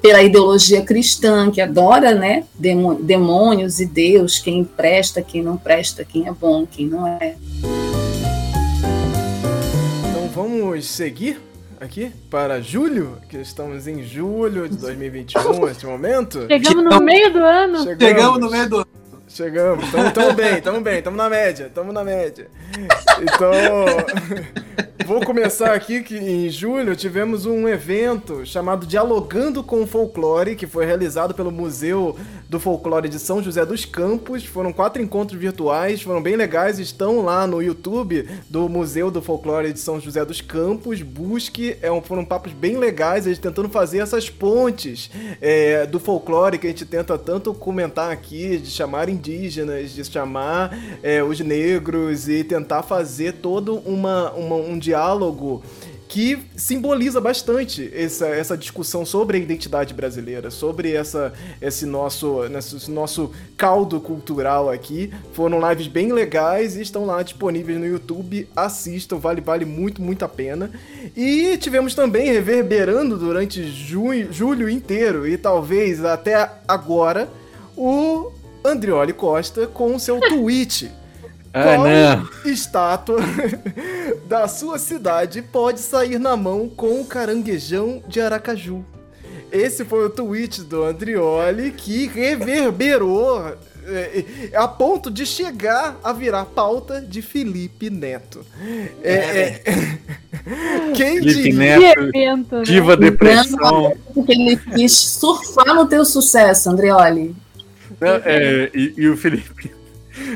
pela 0.00 0.22
ideologia 0.22 0.82
cristã, 0.82 1.50
que 1.50 1.60
adora 1.60 2.14
né, 2.14 2.44
demônios 3.00 3.80
e 3.80 3.86
Deus, 3.86 4.38
quem 4.38 4.64
presta, 4.64 5.22
quem 5.22 5.42
não 5.42 5.56
presta, 5.56 6.04
quem 6.04 6.26
é 6.26 6.32
bom, 6.32 6.66
quem 6.66 6.86
não 6.86 7.06
é. 7.06 7.36
Então 10.10 10.28
vamos 10.34 10.86
seguir 10.86 11.40
aqui 11.80 12.12
para 12.30 12.60
julho, 12.60 13.16
que 13.28 13.38
estamos 13.38 13.86
em 13.86 14.02
julho 14.02 14.68
de 14.68 14.76
2021 14.76 15.66
neste 15.66 15.86
momento. 15.86 16.46
Chegamos 16.46 16.84
no 16.84 17.00
meio 17.00 17.32
do 17.32 17.38
ano. 17.38 17.78
Chegamos, 17.78 18.04
Chegamos 18.04 18.40
no 18.40 18.50
meio 18.50 18.68
do 18.68 18.76
ano. 18.76 18.99
Chegamos, 19.30 19.84
estamos 19.84 20.34
bem, 20.34 20.58
estamos 20.58 20.82
bem, 20.82 20.98
estamos 20.98 21.16
na 21.16 21.30
média, 21.30 21.66
estamos 21.66 21.94
na 21.94 22.02
média. 22.02 22.48
Então, 23.22 23.52
vou 25.06 25.20
começar 25.24 25.72
aqui 25.72 26.02
que 26.02 26.16
em 26.16 26.48
julho 26.50 26.96
tivemos 26.96 27.46
um 27.46 27.68
evento 27.68 28.44
chamado 28.44 28.86
Dialogando 28.86 29.62
com 29.62 29.82
o 29.82 29.86
Folclore, 29.86 30.56
que 30.56 30.66
foi 30.66 30.84
realizado 30.84 31.32
pelo 31.32 31.52
Museu 31.52 32.16
do 32.48 32.58
Folclore 32.58 33.08
de 33.08 33.20
São 33.20 33.40
José 33.40 33.64
dos 33.64 33.84
Campos. 33.84 34.44
Foram 34.44 34.72
quatro 34.72 35.00
encontros 35.00 35.40
virtuais, 35.40 36.02
foram 36.02 36.20
bem 36.20 36.34
legais, 36.34 36.80
estão 36.80 37.24
lá 37.24 37.46
no 37.46 37.62
YouTube 37.62 38.28
do 38.48 38.68
Museu 38.68 39.10
do 39.10 39.22
Folclore 39.22 39.72
de 39.72 39.78
São 39.78 40.00
José 40.00 40.24
dos 40.24 40.40
Campos. 40.40 41.02
Busque, 41.02 41.76
é 41.80 41.90
um, 41.90 42.02
foram 42.02 42.24
papos 42.24 42.52
bem 42.52 42.76
legais, 42.76 43.26
eles 43.26 43.38
tentando 43.38 43.68
fazer 43.68 43.98
essas 43.98 44.28
pontes 44.28 45.08
é, 45.40 45.86
do 45.86 46.00
folclore 46.00 46.58
que 46.58 46.66
a 46.66 46.70
gente 46.70 46.84
tenta 46.84 47.16
tanto 47.16 47.54
comentar 47.54 48.10
aqui, 48.10 48.58
de 48.58 48.70
chamar 48.70 49.08
indígenas, 49.20 49.92
de 49.92 50.02
chamar 50.04 50.76
é, 51.02 51.22
os 51.22 51.38
negros 51.40 52.28
e 52.28 52.42
tentar 52.42 52.82
fazer 52.82 53.34
todo 53.34 53.76
uma, 53.84 54.32
uma 54.32 54.56
um 54.56 54.78
diálogo 54.78 55.62
que 56.10 56.36
simboliza 56.56 57.20
bastante 57.20 57.88
essa, 57.94 58.26
essa 58.26 58.56
discussão 58.56 59.06
sobre 59.06 59.38
a 59.38 59.40
identidade 59.40 59.94
brasileira, 59.94 60.50
sobre 60.50 60.92
essa, 60.92 61.32
esse, 61.62 61.86
nosso, 61.86 62.40
esse 62.46 62.90
nosso 62.90 63.30
caldo 63.56 64.00
cultural 64.00 64.68
aqui. 64.68 65.12
Foram 65.32 65.60
lives 65.70 65.86
bem 65.86 66.12
legais 66.12 66.76
e 66.76 66.82
estão 66.82 67.06
lá 67.06 67.22
disponíveis 67.22 67.78
no 67.78 67.86
YouTube. 67.86 68.48
Assistam, 68.56 69.18
vale, 69.18 69.40
vale 69.40 69.64
muito, 69.64 70.02
muito 70.02 70.24
a 70.24 70.28
pena. 70.28 70.72
E 71.16 71.56
tivemos 71.58 71.94
também 71.94 72.32
reverberando 72.32 73.16
durante 73.16 73.62
junho, 73.70 74.32
julho 74.32 74.68
inteiro 74.68 75.28
e 75.28 75.38
talvez 75.38 76.04
até 76.04 76.50
agora 76.66 77.28
o 77.76 78.32
Andrioli 78.64 79.12
Costa 79.12 79.66
com 79.66 79.98
seu 79.98 80.20
tweet. 80.20 80.90
Ah, 81.52 81.64
Qual 81.64 81.88
não. 81.88 82.52
estátua 82.52 83.18
da 84.28 84.46
sua 84.46 84.78
cidade 84.78 85.42
pode 85.42 85.80
sair 85.80 86.18
na 86.18 86.36
mão 86.36 86.68
com 86.68 87.00
o 87.00 87.04
caranguejão 87.04 88.02
de 88.06 88.20
Aracaju? 88.20 88.84
Esse 89.50 89.84
foi 89.84 90.06
o 90.06 90.10
tweet 90.10 90.62
do 90.62 90.84
Andrioli 90.84 91.72
que 91.72 92.06
reverberou 92.06 93.52
é, 93.84 94.24
é, 94.52 94.56
a 94.56 94.68
ponto 94.68 95.10
de 95.10 95.26
chegar 95.26 95.98
a 96.04 96.12
virar 96.12 96.44
pauta 96.44 97.00
de 97.00 97.20
Felipe 97.20 97.90
Neto. 97.90 98.44
É, 99.02 99.14
é, 99.14 99.62
quem 100.94 101.18
Felipe 101.18 101.42
diria? 101.42 101.78
Neto, 101.78 102.00
evento, 102.00 102.56
né? 102.56 102.62
Diva 102.62 102.96
Depressão. 102.96 103.96
Porque 104.14 104.32
ele 104.32 104.56
quis 104.56 104.92
surfar 104.92 105.74
no 105.74 105.86
teu 105.86 106.04
sucesso, 106.04 106.70
Andreoli. 106.70 107.34
Não, 108.00 108.20
é, 108.24 108.70
e, 108.74 108.94
e 108.96 109.08
o 109.08 109.16
Felipe. 109.16 109.70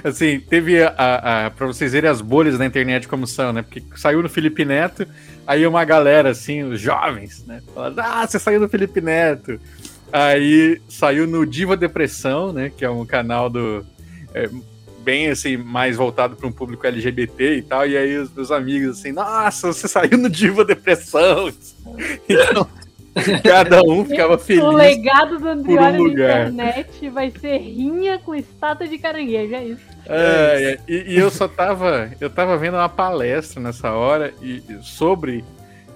Assim, 0.02 0.40
teve 0.40 0.82
a, 0.82 1.46
a, 1.46 1.50
pra 1.50 1.66
vocês 1.66 1.92
verem 1.92 2.08
as 2.08 2.20
bolhas 2.20 2.58
na 2.58 2.64
internet 2.64 3.08
como 3.08 3.26
são, 3.26 3.52
né? 3.52 3.62
Porque 3.62 3.82
saiu 3.96 4.22
no 4.22 4.28
Felipe 4.28 4.64
Neto, 4.64 5.06
aí 5.46 5.66
uma 5.66 5.84
galera, 5.84 6.30
assim, 6.30 6.62
os 6.62 6.80
jovens, 6.80 7.44
né? 7.44 7.60
Falando, 7.74 7.98
ah, 7.98 8.26
você 8.26 8.38
saiu 8.38 8.60
no 8.60 8.68
Felipe 8.68 9.00
Neto. 9.00 9.60
Aí 10.12 10.80
saiu 10.88 11.26
no 11.26 11.44
Diva 11.44 11.76
Depressão, 11.76 12.52
né? 12.52 12.70
Que 12.74 12.84
é 12.84 12.90
um 12.90 13.04
canal 13.04 13.50
do. 13.50 13.84
é, 14.32 14.48
bem 15.04 15.28
assim, 15.28 15.56
mais 15.56 15.96
voltado 15.96 16.34
para 16.34 16.48
um 16.48 16.52
público 16.52 16.86
LGBT 16.86 17.56
e 17.56 17.62
tal. 17.62 17.86
E 17.86 17.96
aí 17.96 18.16
os 18.16 18.32
meus 18.32 18.50
amigos 18.50 18.98
assim, 18.98 19.12
nossa, 19.12 19.72
você 19.72 19.86
saiu 19.86 20.16
no 20.16 20.30
Diva 20.30 20.64
Depressão. 20.64 21.52
Então, 22.28 22.66
cada 23.42 23.82
um 23.82 24.04
ficava 24.04 24.36
feliz. 24.36 24.62
O 24.62 24.70
legado 24.70 25.38
do 25.38 25.48
Andrioli 25.48 25.92
na 25.92 25.98
lugar. 25.98 26.48
internet 26.48 27.08
vai 27.10 27.30
ser 27.30 27.58
rinha 27.58 28.18
com 28.18 28.34
estátua 28.34 28.88
de 28.88 28.98
caranguejo, 28.98 29.54
é 29.54 29.64
isso. 29.64 29.82
É, 30.06 30.78
é, 30.78 30.78
e, 30.92 31.14
e 31.14 31.18
eu 31.18 31.30
só 31.30 31.48
tava. 31.48 32.10
Eu 32.20 32.28
tava 32.28 32.56
vendo 32.56 32.74
uma 32.74 32.88
palestra 32.88 33.60
nessa 33.60 33.92
hora 33.92 34.34
e, 34.42 34.62
sobre 34.82 35.44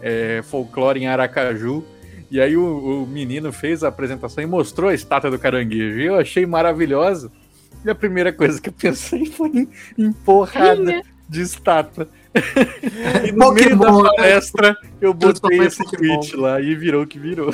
é, 0.01 0.43
folclore 0.45 1.01
em 1.01 1.07
Aracaju. 1.09 1.85
E 2.31 2.41
aí 2.41 2.57
o, 2.57 3.03
o 3.03 3.07
menino 3.07 3.53
fez 3.53 3.83
a 3.83 3.89
apresentação 3.89 4.45
e 4.45 4.47
mostrou 4.47 4.91
a 4.91 4.95
estátua 4.95 5.31
do 5.31 5.39
caranguejo. 5.39 5.99
E 5.99 6.07
eu 6.07 6.17
achei 6.17 6.47
maravilhosa. 6.47 7.31
E 7.85 7.91
a 7.91 7.95
primeira 7.95 8.33
coisa 8.33 8.61
que 8.61 8.69
eu 8.69 8.73
pensei 8.73 9.27
foi 9.33 9.49
em, 9.49 9.69
em 9.97 10.13
porrada 10.13 10.75
Rinha. 10.75 11.03
de 11.29 11.43
estátua. 11.43 12.09
e 13.27 13.33
no 13.33 13.53
meio 13.53 13.77
da 13.77 13.87
Pokémon, 13.87 14.03
né? 14.03 14.11
palestra 14.17 14.77
eu 15.01 15.15
botei 15.15 15.59
esse 15.61 15.83
Pokémon. 15.83 16.21
tweet 16.21 16.37
lá 16.37 16.61
e 16.61 16.75
virou 16.75 17.03
o 17.03 17.07
que 17.07 17.19
virou. 17.19 17.51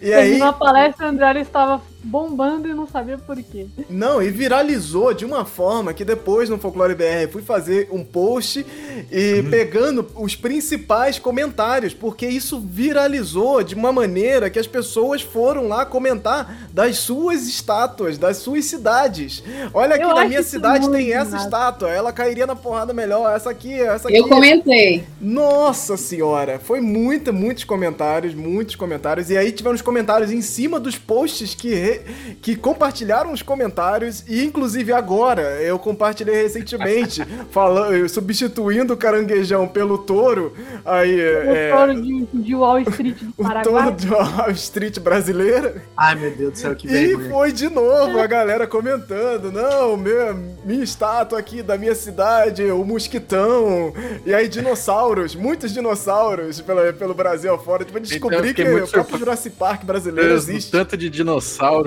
E 0.00 0.12
aí, 0.12 0.28
Terminou 0.28 0.48
a 0.48 0.52
palestra, 0.52 1.06
o 1.06 1.08
Andrioli 1.08 1.40
estava 1.40 1.82
bombando 2.04 2.68
e 2.68 2.74
não 2.74 2.86
sabia 2.86 3.18
por 3.18 3.36
quê. 3.42 3.66
Não, 3.88 4.22
e 4.22 4.30
viralizou 4.30 5.12
de 5.14 5.24
uma 5.24 5.44
forma 5.44 5.92
que 5.94 6.04
depois 6.04 6.48
no 6.48 6.58
Folclore 6.58 6.94
BR 6.94 7.30
fui 7.32 7.42
fazer 7.42 7.88
um 7.90 8.04
post 8.04 8.64
e 9.10 9.42
pegando 9.50 10.06
os 10.16 10.36
principais 10.36 11.18
comentários, 11.18 11.94
porque 11.94 12.26
isso 12.26 12.60
viralizou 12.60 13.62
de 13.62 13.74
uma 13.74 13.92
maneira 13.92 14.50
que 14.50 14.58
as 14.58 14.66
pessoas 14.66 15.22
foram 15.22 15.66
lá 15.68 15.86
comentar 15.86 16.68
das 16.72 16.98
suas 16.98 17.46
estátuas, 17.48 18.18
das 18.18 18.36
suas 18.38 18.64
cidades. 18.66 19.42
Olha 19.72 19.94
aqui, 19.96 20.04
Eu 20.04 20.14
na 20.14 20.26
minha 20.26 20.42
cidade 20.42 20.90
tem 20.90 21.12
essa 21.12 21.30
massa. 21.32 21.44
estátua, 21.44 21.90
ela 21.90 22.12
cairia 22.12 22.46
na 22.46 22.54
porrada 22.54 22.92
melhor, 22.92 23.34
essa 23.34 23.50
aqui, 23.50 23.72
essa 23.72 24.08
aqui. 24.08 24.16
Eu 24.16 24.28
comentei. 24.28 25.04
Nossa 25.20 25.96
senhora, 25.96 26.58
foi 26.58 26.80
muita, 26.80 27.32
muitos 27.32 27.64
comentários, 27.64 28.34
muitos 28.34 28.76
comentários. 28.76 29.30
E 29.30 29.36
aí 29.36 29.50
tivemos 29.52 29.80
comentários 29.82 30.30
em 30.30 30.40
cima 30.40 30.78
dos 30.78 30.96
posts 30.96 31.54
que, 31.54 31.93
que 32.42 32.56
compartilharam 32.56 33.32
os 33.32 33.42
comentários. 33.42 34.24
E 34.28 34.44
inclusive 34.44 34.92
agora 34.92 35.42
eu 35.62 35.78
compartilhei 35.78 36.42
recentemente, 36.42 37.22
falando, 37.50 38.08
substituindo 38.08 38.94
o 38.94 38.96
caranguejão 38.96 39.66
pelo 39.68 39.98
touro. 39.98 40.52
Aí 40.84 41.14
O 41.14 41.54
é, 41.54 41.70
touro 41.76 42.02
de, 42.02 42.26
de 42.32 42.54
Wall 42.54 42.80
Street 42.80 43.16
do 43.22 43.32
o 43.38 43.44
touro 43.62 43.92
Paraguai. 43.94 43.94
de 43.94 44.08
Wall 44.08 44.50
Street 44.52 44.98
brasileira. 45.00 45.82
Ai, 45.96 46.14
meu 46.14 46.30
Deus 46.36 46.52
do 46.52 46.58
céu, 46.58 46.74
que 46.74 46.86
E 46.86 47.16
vergonha. 47.16 47.30
foi 47.30 47.52
de 47.52 47.68
novo 47.68 48.18
a 48.20 48.26
galera 48.26 48.66
comentando: 48.66 49.50
não, 49.52 49.96
meu, 49.96 50.34
minha 50.64 50.82
estátua 50.84 51.38
aqui 51.38 51.62
da 51.62 51.76
minha 51.78 51.94
cidade, 51.94 52.62
o 52.70 52.84
mosquitão. 52.84 53.92
E 54.24 54.34
aí, 54.34 54.48
dinossauros, 54.48 55.34
muitos 55.34 55.72
dinossauros 55.72 56.60
pela, 56.60 56.92
pelo 56.92 57.14
Brasil 57.14 57.52
afora. 57.54 57.84
Tipo, 57.84 57.98
eu 57.98 58.02
descobri 58.02 58.50
Então, 58.50 58.54
que 58.54 58.62
o 58.82 58.88
próprio 58.88 59.18
Jurassic 59.18 59.56
Park 59.56 59.84
brasileiro 59.84 60.32
existe. 60.34 60.70
Tanto 60.70 60.96
de 60.96 61.08
dinossauro. 61.10 61.83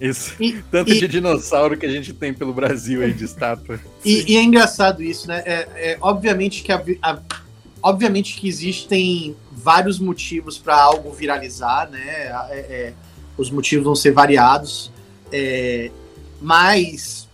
Isso. 0.00 0.34
E- 0.40 0.60
Tanto 0.70 0.92
e- 0.92 0.98
de 0.98 1.06
dinossauro 1.08 1.76
que 1.76 1.86
a 1.86 1.90
gente 1.90 2.12
tem 2.12 2.34
pelo 2.34 2.52
Brasil 2.52 3.02
aí 3.02 3.12
de 3.12 3.24
estátua. 3.24 3.78
E, 4.04 4.32
e 4.32 4.36
é 4.36 4.42
engraçado 4.42 5.02
isso, 5.02 5.26
né? 5.28 5.42
É, 5.46 5.68
é, 5.92 5.98
obviamente 6.00 6.62
que 6.62 6.70
a- 6.72 6.82
a- 7.02 7.22
obviamente 7.82 8.36
que 8.36 8.46
existem 8.48 9.34
vários 9.52 9.98
motivos 9.98 10.58
para 10.58 10.76
algo 10.76 11.10
viralizar, 11.12 11.88
né? 11.90 12.00
É, 12.06 12.56
é, 12.58 12.92
os 13.38 13.50
motivos 13.50 13.84
vão 13.84 13.94
ser 13.94 14.12
variados, 14.12 14.90
é, 15.32 15.90
mas 16.40 17.26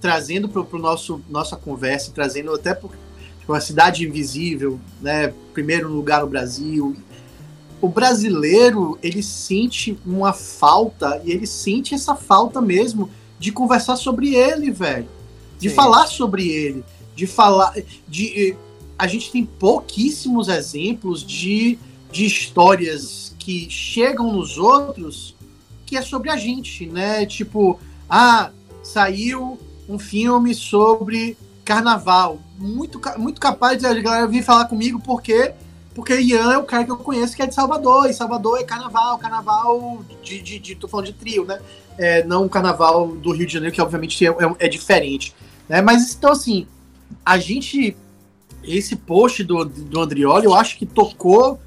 trazendo 0.00 0.48
para 0.48 0.60
o 0.60 0.78
nosso 0.78 1.20
nossa 1.30 1.56
conversa, 1.56 2.12
trazendo 2.14 2.52
até 2.54 2.74
por 2.74 2.90
tipo, 3.40 3.52
a 3.54 3.60
cidade 3.60 4.06
invisível, 4.06 4.78
né? 5.00 5.32
Primeiro 5.54 5.88
lugar 5.88 6.20
no 6.20 6.28
Brasil. 6.28 6.94
O 7.80 7.88
brasileiro 7.88 8.98
ele 9.02 9.22
sente 9.22 9.98
uma 10.04 10.32
falta 10.32 11.20
e 11.24 11.30
ele 11.30 11.46
sente 11.46 11.94
essa 11.94 12.14
falta 12.14 12.60
mesmo 12.60 13.10
de 13.38 13.52
conversar 13.52 13.96
sobre 13.96 14.34
ele, 14.34 14.70
velho 14.70 15.18
de 15.58 15.68
Sim. 15.68 15.74
falar 15.74 16.06
sobre 16.06 16.48
ele, 16.48 16.84
de 17.14 17.26
falar 17.26 17.74
de 18.06 18.50
eh, 18.50 18.56
a 18.98 19.06
gente 19.06 19.30
tem 19.30 19.44
pouquíssimos 19.44 20.48
exemplos 20.48 21.22
de, 21.22 21.78
de 22.10 22.24
histórias 22.24 23.34
que 23.38 23.68
chegam 23.68 24.32
nos 24.32 24.56
outros 24.56 25.36
que 25.84 25.96
é 25.96 26.02
sobre 26.02 26.30
a 26.30 26.36
gente, 26.36 26.84
né? 26.86 27.24
Tipo, 27.24 27.80
ah, 28.10 28.50
saiu 28.82 29.58
um 29.88 29.98
filme 29.98 30.54
sobre 30.54 31.36
carnaval, 31.64 32.38
muito 32.58 33.00
muito 33.16 33.40
capaz 33.40 33.78
de 33.78 33.86
a 33.86 33.94
galera 33.94 34.26
vir 34.26 34.42
falar 34.42 34.66
comigo 34.66 35.00
porque 35.00 35.54
porque 35.98 36.14
Ian 36.20 36.52
é 36.52 36.56
o 36.56 36.62
cara 36.62 36.84
que 36.84 36.92
eu 36.92 36.96
conheço 36.96 37.34
que 37.34 37.42
é 37.42 37.46
de 37.48 37.52
Salvador, 37.56 38.08
e 38.08 38.14
Salvador 38.14 38.60
é 38.60 38.62
carnaval, 38.62 39.18
carnaval 39.18 40.00
de, 40.22 40.40
de, 40.40 40.56
de 40.60 40.76
tô 40.76 40.86
falando 40.86 41.06
de 41.06 41.12
trio, 41.12 41.44
né? 41.44 41.58
É, 41.98 42.22
não 42.22 42.44
o 42.46 42.48
carnaval 42.48 43.08
do 43.08 43.32
Rio 43.32 43.44
de 43.44 43.52
Janeiro, 43.52 43.74
que 43.74 43.82
obviamente 43.82 44.24
é, 44.24 44.28
é- 44.28 44.56
é 44.60 44.68
diferente. 44.68 45.34
Né? 45.68 45.82
Mas 45.82 46.14
então, 46.14 46.30
assim, 46.30 46.68
a 47.26 47.36
gente. 47.36 47.96
Esse 48.62 48.94
post 48.94 49.42
do, 49.42 49.64
do 49.64 50.00
Andrioli, 50.00 50.44
eu 50.44 50.54
acho 50.54 50.78
que 50.78 50.86
tocou 50.86 51.58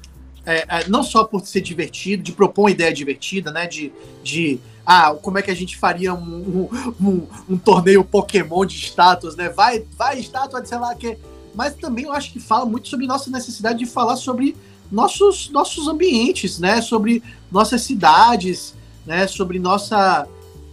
é, 0.46 0.64
é, 0.66 0.88
não 0.88 1.02
só 1.02 1.24
por 1.24 1.44
ser 1.46 1.60
divertido, 1.60 2.22
de 2.22 2.32
propor 2.32 2.62
uma 2.62 2.70
ideia 2.70 2.90
divertida, 2.90 3.52
né? 3.52 3.66
De, 3.66 3.92
de 4.24 4.58
ah, 4.86 5.14
como 5.20 5.36
é 5.36 5.42
que 5.42 5.50
a 5.50 5.54
gente 5.54 5.76
faria 5.76 6.14
um, 6.14 6.18
um, 6.18 7.06
um- 7.06 7.26
um 7.50 7.58
torneio 7.58 8.02
Pokémon 8.02 8.64
de 8.64 8.76
estátuas, 8.76 9.36
né? 9.36 9.50
Vai, 9.50 9.84
vai 9.98 10.18
estátua 10.18 10.62
de 10.62 10.70
sei 10.70 10.78
lá 10.78 10.92
o 10.94 10.96
quê. 10.96 11.18
Mas 11.54 11.74
também 11.74 12.04
eu 12.04 12.12
acho 12.12 12.32
que 12.32 12.40
fala 12.40 12.64
muito 12.64 12.88
sobre 12.88 13.06
nossa 13.06 13.30
necessidade 13.30 13.78
de 13.78 13.86
falar 13.86 14.16
sobre 14.16 14.56
nossos, 14.90 15.50
nossos 15.50 15.88
ambientes, 15.88 16.58
né? 16.58 16.80
Sobre 16.80 17.22
nossas 17.50 17.82
cidades, 17.82 18.74
né? 19.06 19.26
Sobre 19.26 19.58
nossa 19.58 20.26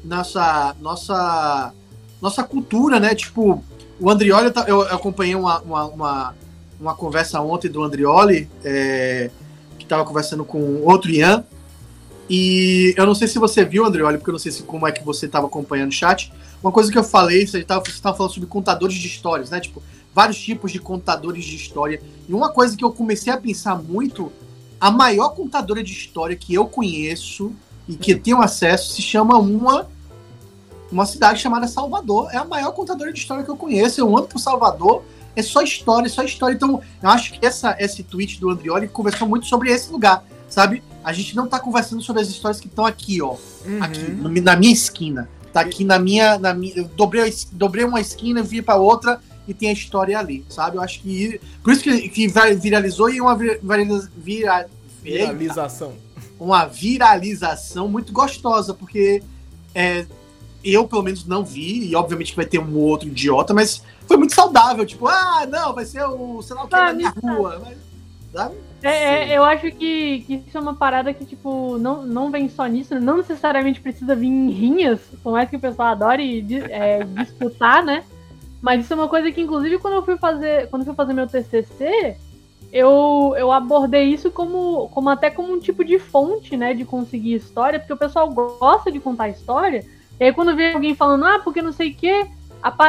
nossa 0.04 0.76
nossa 0.80 1.74
nossa 2.22 2.44
cultura, 2.44 3.00
né? 3.00 3.16
Tipo, 3.16 3.64
o 4.00 4.10
Andrioli, 4.10 4.52
eu 4.68 4.82
acompanhei 4.84 5.36
uma, 5.36 5.60
uma, 5.62 5.86
uma, 5.86 6.36
uma 6.80 6.96
conversa 6.96 7.42
ontem 7.42 7.70
do 7.70 7.84
Andrioli, 7.84 8.50
é, 8.64 9.30
que 9.78 9.84
estava 9.84 10.06
conversando 10.06 10.46
com 10.46 10.82
outro 10.84 11.12
Ian, 11.12 11.44
e 12.30 12.94
eu 12.96 13.06
não 13.08 13.16
sei 13.16 13.28
se 13.28 13.40
você 13.40 13.66
viu, 13.66 13.86
Andrioli, 13.86 14.18
porque 14.18 14.30
eu 14.30 14.34
não 14.34 14.40
sei 14.40 14.52
se, 14.52 14.62
como 14.62 14.88
é 14.88 14.92
que 14.92 15.04
você 15.04 15.26
estava 15.26 15.48
acompanhando 15.48 15.90
o 15.90 15.94
chat. 15.94 16.32
Uma 16.62 16.72
coisa 16.72 16.92
que 16.92 16.98
eu 16.98 17.04
falei, 17.04 17.48
você 17.48 17.60
estava 17.60 17.84
falando 18.16 18.32
sobre 18.32 18.48
contadores 18.48 18.96
de 18.96 19.08
histórias, 19.08 19.50
né? 19.50 19.60
Tipo, 19.60 19.82
vários 20.14 20.40
tipos 20.40 20.72
de 20.72 20.80
contadores 20.80 21.46
de 21.46 21.56
história. 21.56 22.02
E 22.28 22.34
uma 22.34 22.50
coisa 22.50 22.76
que 22.76 22.84
eu 22.84 22.92
comecei 22.92 23.32
a 23.32 23.38
pensar 23.38 23.76
muito, 23.76 24.32
a 24.80 24.92
maior 24.92 25.30
contadora 25.30 25.84
de 25.84 25.92
história 25.92 26.36
que 26.36 26.54
eu 26.54 26.66
conheço 26.68 27.52
e 27.88 27.96
que 27.96 28.16
tenho 28.16 28.42
acesso 28.42 28.94
se 28.94 29.02
chama 29.02 29.38
uma 29.38 29.88
uma 30.92 31.06
cidade 31.06 31.40
chamada 31.40 31.68
Salvador. 31.68 32.30
É 32.32 32.38
a 32.38 32.46
maior 32.46 32.72
contadora 32.72 33.14
de 33.14 33.20
história 33.20 33.44
que 33.44 33.50
eu 33.50 33.56
conheço. 33.56 34.02
Eu 34.02 34.18
ando 34.18 34.28
por 34.28 34.40
Salvador, 34.40 35.04
é 35.36 35.42
só 35.42 35.62
história, 35.62 36.08
é 36.08 36.10
só 36.10 36.24
história. 36.24 36.56
Então, 36.56 36.82
eu 37.02 37.10
acho 37.10 37.34
que 37.34 37.46
essa, 37.46 37.76
esse 37.80 38.04
tweet 38.04 38.40
do 38.40 38.50
Andrioli 38.50 38.88
conversou 38.88 39.28
muito 39.28 39.46
sobre 39.46 39.70
esse 39.72 39.92
lugar, 39.92 40.26
sabe? 40.48 40.84
A 41.04 41.14
gente 41.14 41.36
não 41.36 41.48
tá 41.48 41.60
conversando 41.60 42.02
sobre 42.02 42.22
as 42.22 42.30
histórias 42.30 42.60
que 42.60 42.68
estão 42.68 42.86
aqui, 42.86 43.22
ó. 43.22 43.36
Uhum. 43.66 43.84
Aqui, 43.84 44.42
na 44.42 44.56
minha 44.56 44.74
esquina. 44.74 45.30
Tá 45.54 45.62
aqui 45.62 45.84
na 45.84 46.00
minha. 46.00 46.38
Na 46.38 46.54
minha 46.54 46.76
eu 46.76 46.86
dobrei, 46.96 47.34
dobrei 47.52 47.86
uma 47.86 48.02
esquina, 48.02 48.42
vi 48.42 48.62
para 48.62 48.76
outra 48.76 49.22
e 49.50 49.54
tem 49.54 49.70
a 49.70 49.74
história 49.74 50.18
ali, 50.18 50.46
sabe? 50.48 50.78
Eu 50.78 50.82
acho 50.82 51.02
que. 51.02 51.42
Por 51.64 51.74
isso 51.74 51.82
que, 51.82 52.08
que 52.08 52.28
viralizou 52.62 53.10
e 53.10 53.20
uma 53.20 53.36
vira, 53.36 54.70
viralização. 55.02 55.94
Uma 56.40 56.66
viralização 56.66 57.90
muito 57.90 58.14
gostosa, 58.14 58.74
porque 58.74 59.24
é, 59.74 60.06
eu, 60.64 60.88
pelo 60.88 61.02
menos, 61.02 61.26
não 61.26 61.44
vi, 61.44 61.90
e 61.90 61.96
obviamente 61.96 62.32
que 62.32 62.36
vai 62.36 62.46
ter 62.46 62.60
um 62.60 62.78
outro 62.78 63.08
idiota, 63.08 63.54
mas 63.54 63.82
foi 64.08 64.18
muito 64.18 64.36
saudável. 64.36 64.86
Tipo, 64.86 65.08
ah, 65.08 65.48
não, 65.50 65.74
vai 65.74 65.86
ser 65.86 66.04
o, 66.04 66.42
sei 66.44 66.56
lá 66.56 66.64
o 66.64 66.68
que, 66.68 66.76
ah, 66.76 66.86
na 66.86 66.94
minha 66.94 67.10
rua. 67.10 67.62
Mas, 67.66 67.78
sabe? 68.32 68.56
É, 68.84 69.32
é, 69.32 69.38
eu 69.38 69.44
acho 69.44 69.72
que, 69.72 70.22
que 70.22 70.44
isso 70.48 70.58
é 70.58 70.62
uma 70.62 70.76
parada 70.76 71.12
que, 71.12 71.26
tipo, 71.26 71.78
não, 71.80 72.06
não 72.06 72.32
vem 72.32 72.48
só 72.48 72.68
nisso, 72.68 72.98
não 73.00 73.18
necessariamente 73.18 73.82
precisa 73.82 74.16
vir 74.16 74.28
em 74.28 74.52
rinhas, 74.52 75.02
por 75.24 75.34
mais 75.34 75.50
que 75.50 75.58
o 75.58 75.60
pessoal 75.60 75.90
adore 75.90 76.46
é, 76.70 77.04
disputar, 77.04 77.84
né? 77.84 78.04
Mas 78.62 78.84
isso 78.84 78.94
é 78.94 78.96
uma 78.96 79.08
coisa 79.08 79.32
que, 79.32 79.42
inclusive, 79.42 79.78
quando 79.78 79.96
eu 79.96 80.04
fui 80.04 80.18
fazer, 80.18 80.70
quando 80.70 80.82
eu 80.82 80.88
fui 80.88 80.96
fazer 80.96 81.14
meu 81.14 81.28
TCC, 81.28 82.18
eu, 82.72 83.34
eu 83.38 83.52
abordei 83.52 84.06
isso 84.06 84.30
como, 84.32 84.90
como 84.90 85.10
até 85.10 85.30
como 85.30 85.54
um 85.54 85.60
tipo 85.60 85.84
de 85.84 85.98
fonte, 85.98 86.56
né, 86.56 86.74
de 86.74 86.86
conseguir 86.86 87.34
história, 87.34 87.80
porque 87.80 87.94
o 87.94 87.98
pessoal 87.98 88.30
gosta 88.30 88.92
de 88.92 89.00
contar 89.00 89.30
história, 89.30 89.84
e 90.20 90.26
aí 90.26 90.34
quando 90.34 90.56
vê 90.56 90.74
alguém 90.74 90.94
falando, 90.94 91.26
ah, 91.26 91.40
porque 91.40 91.62
não 91.62 91.72
sei 91.72 91.92
o 91.92 91.96
quê, 91.96 92.28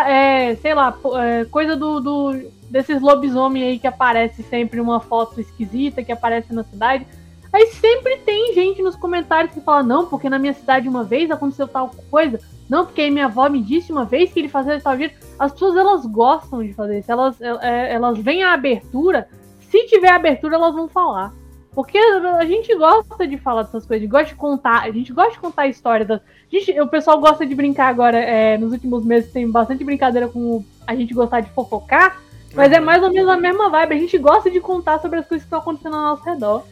é, 0.06 0.56
sei 0.56 0.74
lá, 0.74 0.96
é, 1.22 1.44
coisa 1.46 1.76
do, 1.76 2.00
do, 2.00 2.32
desses 2.68 3.00
lobisomem 3.00 3.62
aí 3.62 3.78
que 3.78 3.86
aparece 3.86 4.42
sempre 4.42 4.80
uma 4.80 5.00
foto 5.00 5.40
esquisita, 5.40 6.02
que 6.02 6.12
aparece 6.12 6.52
na 6.52 6.64
cidade, 6.64 7.06
aí 7.52 7.68
sempre 7.68 8.18
tem 8.18 8.52
gente 8.52 8.82
nos 8.82 8.96
comentários 8.96 9.54
que 9.54 9.60
fala, 9.60 9.82
não, 9.82 10.06
porque 10.06 10.28
na 10.28 10.38
minha 10.38 10.52
cidade 10.52 10.88
uma 10.88 11.04
vez 11.04 11.30
aconteceu 11.30 11.66
tal 11.66 11.90
coisa, 12.10 12.38
não, 12.70 12.86
porque 12.86 13.10
minha 13.10 13.26
avó 13.26 13.48
me 13.48 13.60
disse 13.60 13.90
uma 13.90 14.04
vez 14.04 14.32
que 14.32 14.38
ele 14.38 14.48
fazia 14.48 14.80
tal 14.80 14.96
jeito. 14.96 15.16
As 15.36 15.52
pessoas, 15.52 15.76
elas 15.76 16.06
gostam 16.06 16.62
de 16.62 16.72
fazer 16.72 17.00
isso, 17.00 17.10
elas, 17.10 17.40
é, 17.40 17.92
elas 17.92 18.16
veem 18.18 18.44
a 18.44 18.52
abertura 18.52 19.28
se 19.70 19.86
tiver 19.86 20.10
abertura, 20.10 20.56
elas 20.56 20.74
vão 20.74 20.88
falar. 20.88 21.32
Porque 21.72 21.98
a 21.98 22.44
gente 22.44 22.74
gosta 22.76 23.26
de 23.26 23.38
falar 23.38 23.62
dessas 23.62 23.86
coisas, 23.86 24.06
a 24.06 24.10
gosta 24.10 24.28
de 24.28 24.34
contar, 24.34 24.82
a 24.82 24.90
gente 24.90 25.12
gosta 25.12 25.32
de 25.32 25.38
contar 25.38 25.68
histórias. 25.68 26.08
Das... 26.08 26.20
Gente, 26.50 26.80
o 26.80 26.86
pessoal 26.88 27.20
gosta 27.20 27.46
de 27.46 27.54
brincar 27.54 27.88
agora, 27.88 28.18
é, 28.18 28.58
nos 28.58 28.72
últimos 28.72 29.04
meses 29.04 29.32
tem 29.32 29.48
bastante 29.48 29.84
brincadeira 29.84 30.28
com 30.28 30.64
a 30.86 30.94
gente 30.96 31.14
gostar 31.14 31.40
de 31.40 31.50
fofocar, 31.50 32.20
mas 32.54 32.72
é 32.72 32.78
uhum. 32.80 32.84
mais 32.84 33.02
ou 33.02 33.12
menos 33.12 33.28
a 33.30 33.36
mesma 33.36 33.68
vibe. 33.70 33.94
A 33.94 33.98
gente 33.98 34.18
gosta 34.18 34.50
de 34.50 34.60
contar 34.60 34.98
sobre 34.98 35.20
as 35.20 35.26
coisas 35.26 35.44
que 35.44 35.46
estão 35.46 35.60
acontecendo 35.60 35.94
ao 35.94 36.02
nosso 36.02 36.24
redor. 36.24 36.64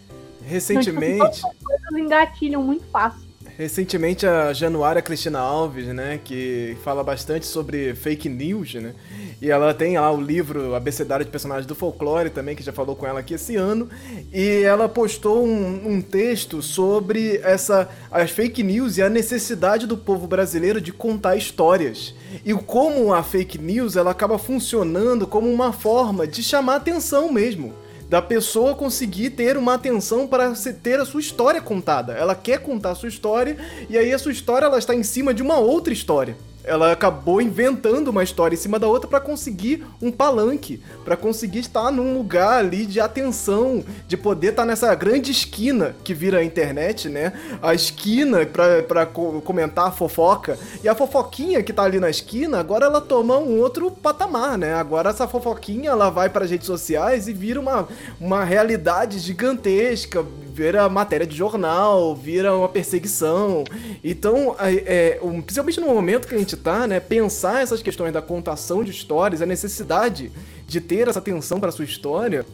Recentemente. 0.44 1.14
Então, 1.14 1.30
tipo, 1.30 1.64
coisas 1.64 1.92
engatilham 1.92 2.62
muito 2.62 2.84
fácil. 2.86 3.27
Recentemente 3.58 4.24
a 4.24 4.52
Januária 4.52 5.02
Cristina 5.02 5.40
Alves, 5.40 5.88
né, 5.88 6.20
que 6.22 6.76
fala 6.84 7.02
bastante 7.02 7.44
sobre 7.44 7.92
fake 7.92 8.28
news, 8.28 8.74
né? 8.74 8.94
E 9.42 9.50
ela 9.50 9.74
tem 9.74 9.98
lá 9.98 10.12
o 10.12 10.20
livro 10.20 10.76
Abecedário 10.76 11.24
de 11.24 11.30
Personagens 11.32 11.66
do 11.66 11.74
Folclore 11.74 12.30
também, 12.30 12.54
que 12.54 12.62
já 12.62 12.72
falou 12.72 12.94
com 12.94 13.04
ela 13.04 13.18
aqui 13.18 13.34
esse 13.34 13.56
ano. 13.56 13.88
E 14.32 14.62
ela 14.62 14.88
postou 14.88 15.44
um, 15.44 15.94
um 15.94 16.00
texto 16.00 16.62
sobre 16.62 17.38
essa 17.38 17.88
as 18.12 18.30
fake 18.30 18.62
news 18.62 18.96
e 18.96 19.02
a 19.02 19.10
necessidade 19.10 19.88
do 19.88 19.96
povo 19.96 20.28
brasileiro 20.28 20.80
de 20.80 20.92
contar 20.92 21.34
histórias. 21.34 22.14
E 22.44 22.54
como 22.54 23.12
a 23.12 23.24
fake 23.24 23.58
news 23.58 23.96
ela 23.96 24.12
acaba 24.12 24.38
funcionando 24.38 25.26
como 25.26 25.52
uma 25.52 25.72
forma 25.72 26.28
de 26.28 26.44
chamar 26.44 26.76
atenção 26.76 27.32
mesmo 27.32 27.74
da 28.08 28.22
pessoa 28.22 28.74
conseguir 28.74 29.30
ter 29.30 29.56
uma 29.56 29.74
atenção 29.74 30.26
para 30.26 30.52
ter 30.82 30.98
a 30.98 31.04
sua 31.04 31.20
história 31.20 31.60
contada. 31.60 32.14
Ela 32.14 32.34
quer 32.34 32.60
contar 32.60 32.92
a 32.92 32.94
sua 32.94 33.08
história 33.08 33.56
e 33.88 33.98
aí 33.98 34.12
a 34.12 34.18
sua 34.18 34.32
história 34.32 34.66
ela 34.66 34.78
está 34.78 34.94
em 34.94 35.02
cima 35.02 35.34
de 35.34 35.42
uma 35.42 35.58
outra 35.58 35.92
história 35.92 36.36
ela 36.68 36.92
acabou 36.92 37.40
inventando 37.40 38.08
uma 38.08 38.22
história 38.22 38.54
em 38.54 38.58
cima 38.58 38.78
da 38.78 38.86
outra 38.86 39.08
para 39.08 39.20
conseguir 39.20 39.84
um 40.00 40.12
palanque, 40.12 40.82
para 41.04 41.16
conseguir 41.16 41.60
estar 41.60 41.90
num 41.90 42.14
lugar 42.14 42.58
ali 42.58 42.84
de 42.84 43.00
atenção, 43.00 43.82
de 44.06 44.16
poder 44.16 44.50
estar 44.50 44.66
nessa 44.66 44.94
grande 44.94 45.30
esquina 45.30 45.96
que 46.04 46.12
vira 46.12 46.38
a 46.38 46.44
internet, 46.44 47.08
né? 47.08 47.32
A 47.62 47.74
esquina 47.74 48.46
para 48.46 49.06
comentar 49.06 49.86
a 49.86 49.90
fofoca. 49.90 50.58
E 50.84 50.88
a 50.88 50.94
fofoquinha 50.94 51.62
que 51.62 51.72
tá 51.72 51.84
ali 51.84 51.98
na 51.98 52.10
esquina, 52.10 52.60
agora 52.60 52.86
ela 52.86 53.00
toma 53.00 53.38
um 53.38 53.58
outro 53.58 53.90
patamar, 53.90 54.58
né? 54.58 54.74
Agora 54.74 55.10
essa 55.10 55.26
fofoquinha 55.26 55.90
ela 55.90 56.10
vai 56.10 56.28
para 56.28 56.44
redes 56.44 56.66
sociais 56.66 57.28
e 57.28 57.32
vira 57.32 57.58
uma, 57.58 57.88
uma 58.20 58.44
realidade 58.44 59.18
gigantesca, 59.18 60.24
vira 60.58 60.88
matéria 60.88 61.24
de 61.24 61.36
jornal, 61.36 62.16
vira 62.16 62.56
uma 62.56 62.68
perseguição. 62.68 63.62
Então, 64.02 64.56
é, 64.58 65.20
principalmente 65.44 65.80
no 65.80 65.86
momento 65.86 66.26
que 66.26 66.34
a 66.34 66.38
gente 66.38 66.56
tá, 66.56 66.84
né, 66.84 66.98
pensar 66.98 67.62
essas 67.62 67.80
questões 67.80 68.12
da 68.12 68.20
contação 68.20 68.82
de 68.82 68.90
histórias, 68.90 69.40
a 69.40 69.46
necessidade 69.46 70.32
de 70.66 70.80
ter 70.80 71.06
essa 71.06 71.20
atenção 71.20 71.60
para 71.60 71.70
sua 71.70 71.84
história, 71.84 72.44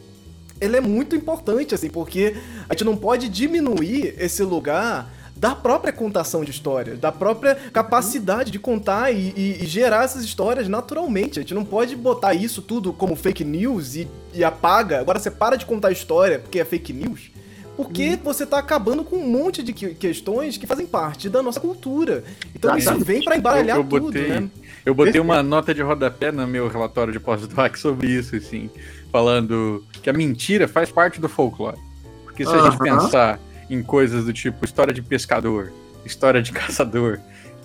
ela 0.61 0.77
é 0.77 0.81
muito 0.81 1.15
importante, 1.15 1.73
assim, 1.73 1.89
porque 1.89 2.35
a 2.69 2.73
gente 2.73 2.83
não 2.83 2.95
pode 2.95 3.27
diminuir 3.27 4.13
esse 4.19 4.43
lugar 4.43 5.11
da 5.35 5.55
própria 5.55 5.91
contação 5.91 6.45
de 6.45 6.51
histórias, 6.51 6.99
da 6.99 7.11
própria 7.11 7.55
capacidade 7.55 8.51
de 8.51 8.59
contar 8.59 9.11
e, 9.11 9.33
e, 9.35 9.63
e, 9.63 9.65
gerar 9.65 10.05
essas 10.05 10.23
histórias 10.23 10.69
naturalmente. 10.69 11.39
A 11.39 11.41
gente 11.41 11.55
não 11.55 11.65
pode 11.65 11.95
botar 11.95 12.35
isso 12.35 12.61
tudo 12.61 12.93
como 12.93 13.15
fake 13.15 13.43
news 13.43 13.95
e, 13.95 14.07
e 14.33 14.43
apaga. 14.43 14.99
Agora 14.99 15.19
você 15.19 15.29
para 15.29 15.57
de 15.57 15.65
contar 15.65 15.91
história 15.91 16.39
porque 16.39 16.59
é 16.59 16.63
fake 16.63 16.93
news 16.93 17.34
porque 17.75 18.11
hum. 18.11 18.19
você 18.23 18.45
tá 18.45 18.57
acabando 18.57 19.03
com 19.03 19.17
um 19.17 19.27
monte 19.27 19.61
de 19.61 19.73
questões 19.73 20.57
que 20.57 20.65
fazem 20.65 20.85
parte 20.85 21.29
da 21.29 21.41
nossa 21.41 21.59
cultura. 21.59 22.23
Então 22.53 22.77
isso 22.77 22.97
vem 22.99 23.23
para 23.23 23.37
embaralhar 23.37 23.77
eu, 23.77 23.83
eu 23.83 23.89
tudo, 23.89 24.05
botei, 24.07 24.27
né? 24.27 24.49
Eu 24.85 24.93
botei 24.93 25.19
uma 25.19 25.41
nota 25.41 25.73
de 25.73 25.81
rodapé 25.81 26.31
no 26.31 26.47
meu 26.47 26.67
relatório 26.67 27.11
de 27.11 27.19
pós-doc 27.19 27.75
sobre 27.75 28.07
isso, 28.07 28.35
assim, 28.35 28.69
falando 29.11 29.83
que 30.01 30.09
a 30.09 30.13
mentira 30.13 30.67
faz 30.67 30.91
parte 30.91 31.19
do 31.19 31.27
folclore. 31.27 31.77
Porque 32.23 32.45
se 32.45 32.51
uh 32.51 32.55
-huh. 32.55 32.67
a 32.67 32.69
gente 32.69 32.79
pensar 32.79 33.39
em 33.69 33.81
coisas 33.81 34.25
do 34.25 34.33
tipo 34.33 34.63
história 34.63 34.93
de 34.93 35.01
pescador, 35.01 35.71
história 36.05 36.41
de 36.41 36.51
caçador, 36.53 37.19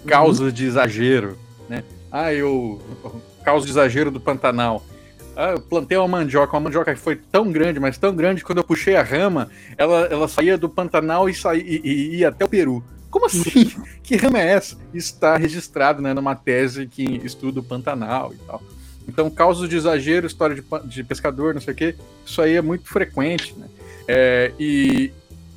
causas 0.07 0.49
uhum. 0.49 0.53
de 0.53 0.65
exagero, 0.65 1.39
né? 1.69 1.85
Ah, 2.11 2.33
eu. 2.33 2.81
Causa 3.45 3.65
de 3.65 3.73
exagero 3.73 4.11
do 4.11 4.21
Pantanal. 4.21 4.85
Ah, 5.41 5.53
eu 5.53 5.61
plantei 5.63 5.97
uma 5.97 6.07
mandioca, 6.07 6.53
uma 6.53 6.61
mandioca 6.61 6.95
que 6.95 7.01
foi 7.01 7.17
tão 7.17 7.51
grande, 7.51 7.81
mas 7.81 7.97
tão 7.97 8.15
grande, 8.15 8.43
que 8.43 8.47
quando 8.47 8.59
eu 8.59 8.65
puxei 8.65 8.95
a 8.95 9.03
rama, 9.03 9.49
ela, 9.79 10.01
ela 10.11 10.29
saía 10.29 10.59
do 10.59 10.69
Pantanal 10.69 11.31
e, 11.31 11.35
saía, 11.35 11.63
e, 11.63 11.81
e 11.83 12.17
ia 12.17 12.29
até 12.29 12.45
o 12.45 12.49
Peru. 12.49 12.85
Como 13.11 13.25
assim? 13.25 13.73
que 14.05 14.17
rama 14.17 14.39
é 14.39 14.51
essa? 14.51 14.77
Está 14.93 15.39
registrado 15.39 16.03
né, 16.03 16.13
numa 16.13 16.35
tese 16.35 16.87
que 16.87 17.23
estuda 17.25 17.61
o 17.61 17.63
Pantanal 17.63 18.35
e 18.35 18.37
tal. 18.37 18.63
Então, 19.09 19.31
causas 19.31 19.67
de 19.67 19.77
exagero, 19.77 20.27
história 20.27 20.55
de, 20.55 20.63
de 20.87 21.03
pescador, 21.05 21.55
não 21.55 21.61
sei 21.63 21.73
o 21.73 21.77
quê, 21.77 21.97
isso 22.23 22.43
aí 22.43 22.57
é 22.57 22.61
muito 22.61 22.87
frequente, 22.87 23.55
né? 23.57 23.67
É, 24.07 24.53
e, 24.61 25.11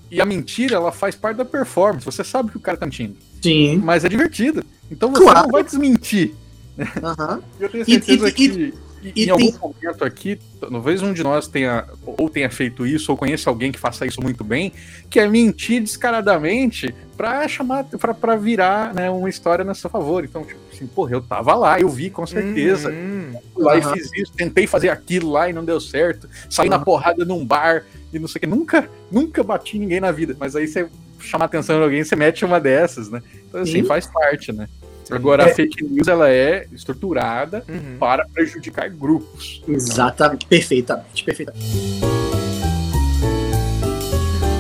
e 0.10 0.22
a 0.22 0.26
mentira, 0.26 0.78
ela 0.78 0.94
faz 0.94 1.14
parte 1.14 1.36
da 1.36 1.46
performance. 1.46 2.06
Você 2.06 2.24
sabe 2.24 2.52
que 2.52 2.58
o 2.58 2.62
cara 2.62 2.78
tá 2.78 2.86
mentindo. 2.86 3.18
Sim. 3.42 3.82
Mas 3.84 4.06
é 4.06 4.08
divertido. 4.08 4.64
Então 4.90 5.12
você 5.12 5.24
claro. 5.24 5.42
não 5.42 5.52
vai 5.52 5.62
desmentir. 5.62 6.34
Uhum. 6.78 7.42
Eu 7.60 7.70
tenho 7.70 7.84
certeza 7.84 8.28
e, 8.28 8.30
e, 8.30 8.34
que 8.34 8.74
e, 9.16 9.26
em 9.26 9.30
algum 9.30 9.52
momento 9.60 10.04
aqui, 10.04 10.40
talvez 10.60 11.02
um 11.02 11.12
de 11.12 11.24
nós 11.24 11.48
tenha 11.48 11.86
ou 12.06 12.30
tenha 12.30 12.50
feito 12.50 12.86
isso, 12.86 13.12
ou 13.12 13.18
conheça 13.18 13.50
alguém 13.50 13.72
que 13.72 13.80
faça 13.80 14.06
isso 14.06 14.22
muito 14.22 14.44
bem, 14.44 14.72
que 15.10 15.20
é 15.20 15.28
mentir 15.28 15.82
descaradamente 15.82 16.94
para 17.18 17.48
chamar, 17.48 17.84
para 17.84 18.36
virar 18.36 18.94
né, 18.94 19.10
uma 19.10 19.30
história 19.30 19.66
na 19.66 19.74
seu 19.74 19.90
favor. 19.90 20.24
Então, 20.24 20.44
tipo 20.46 20.60
assim, 20.72 20.88
porra, 20.88 21.12
eu 21.12 21.22
tava 21.22 21.54
lá, 21.54 21.80
eu 21.80 21.90
vi 21.90 22.10
com 22.10 22.26
certeza. 22.26 22.90
Uhum. 22.90 23.34
Lá 23.58 23.74
uhum. 23.74 23.80
e 23.80 23.94
fiz 23.94 24.12
isso, 24.14 24.34
tentei 24.34 24.66
fazer 24.66 24.90
aquilo 24.90 25.32
lá 25.32 25.50
e 25.50 25.54
não 25.54 25.66
deu 25.66 25.80
certo. 25.80 26.30
Saí 26.50 26.68
uhum. 26.68 26.72
na 26.72 26.80
porrada 26.80 27.26
num 27.26 27.46
bar 27.46 27.84
e 28.12 28.20
não 28.20 28.28
sei 28.28 28.40
o 28.40 28.42
que. 28.42 28.48
Nunca, 28.48 28.90
nunca 29.12 29.44
bati 29.44 29.78
ninguém 29.78 30.00
na 30.00 30.12
vida. 30.12 30.36
Mas 30.40 30.56
aí 30.56 30.68
você 30.68 30.88
chama 31.20 31.46
a 31.46 31.48
atenção 31.48 31.78
de 31.78 31.84
alguém, 31.84 32.04
você 32.04 32.16
mete 32.16 32.44
uma 32.46 32.60
dessas, 32.60 33.10
né? 33.10 33.22
Então, 33.48 33.62
assim, 33.62 33.82
Sim. 33.82 33.86
faz 33.86 34.08
parte, 34.08 34.52
né? 34.52 34.68
Agora, 35.16 35.44
é. 35.44 35.52
a 35.52 35.56
fake 35.56 35.84
news 35.84 36.08
ela 36.08 36.30
é 36.30 36.68
estruturada 36.72 37.64
uhum. 37.68 37.98
para 38.00 38.28
prejudicar 38.28 38.90
grupos. 38.90 39.62
Exatamente, 39.68 40.46
perfeitamente, 40.46 41.24
perfeitamente. 41.24 42.02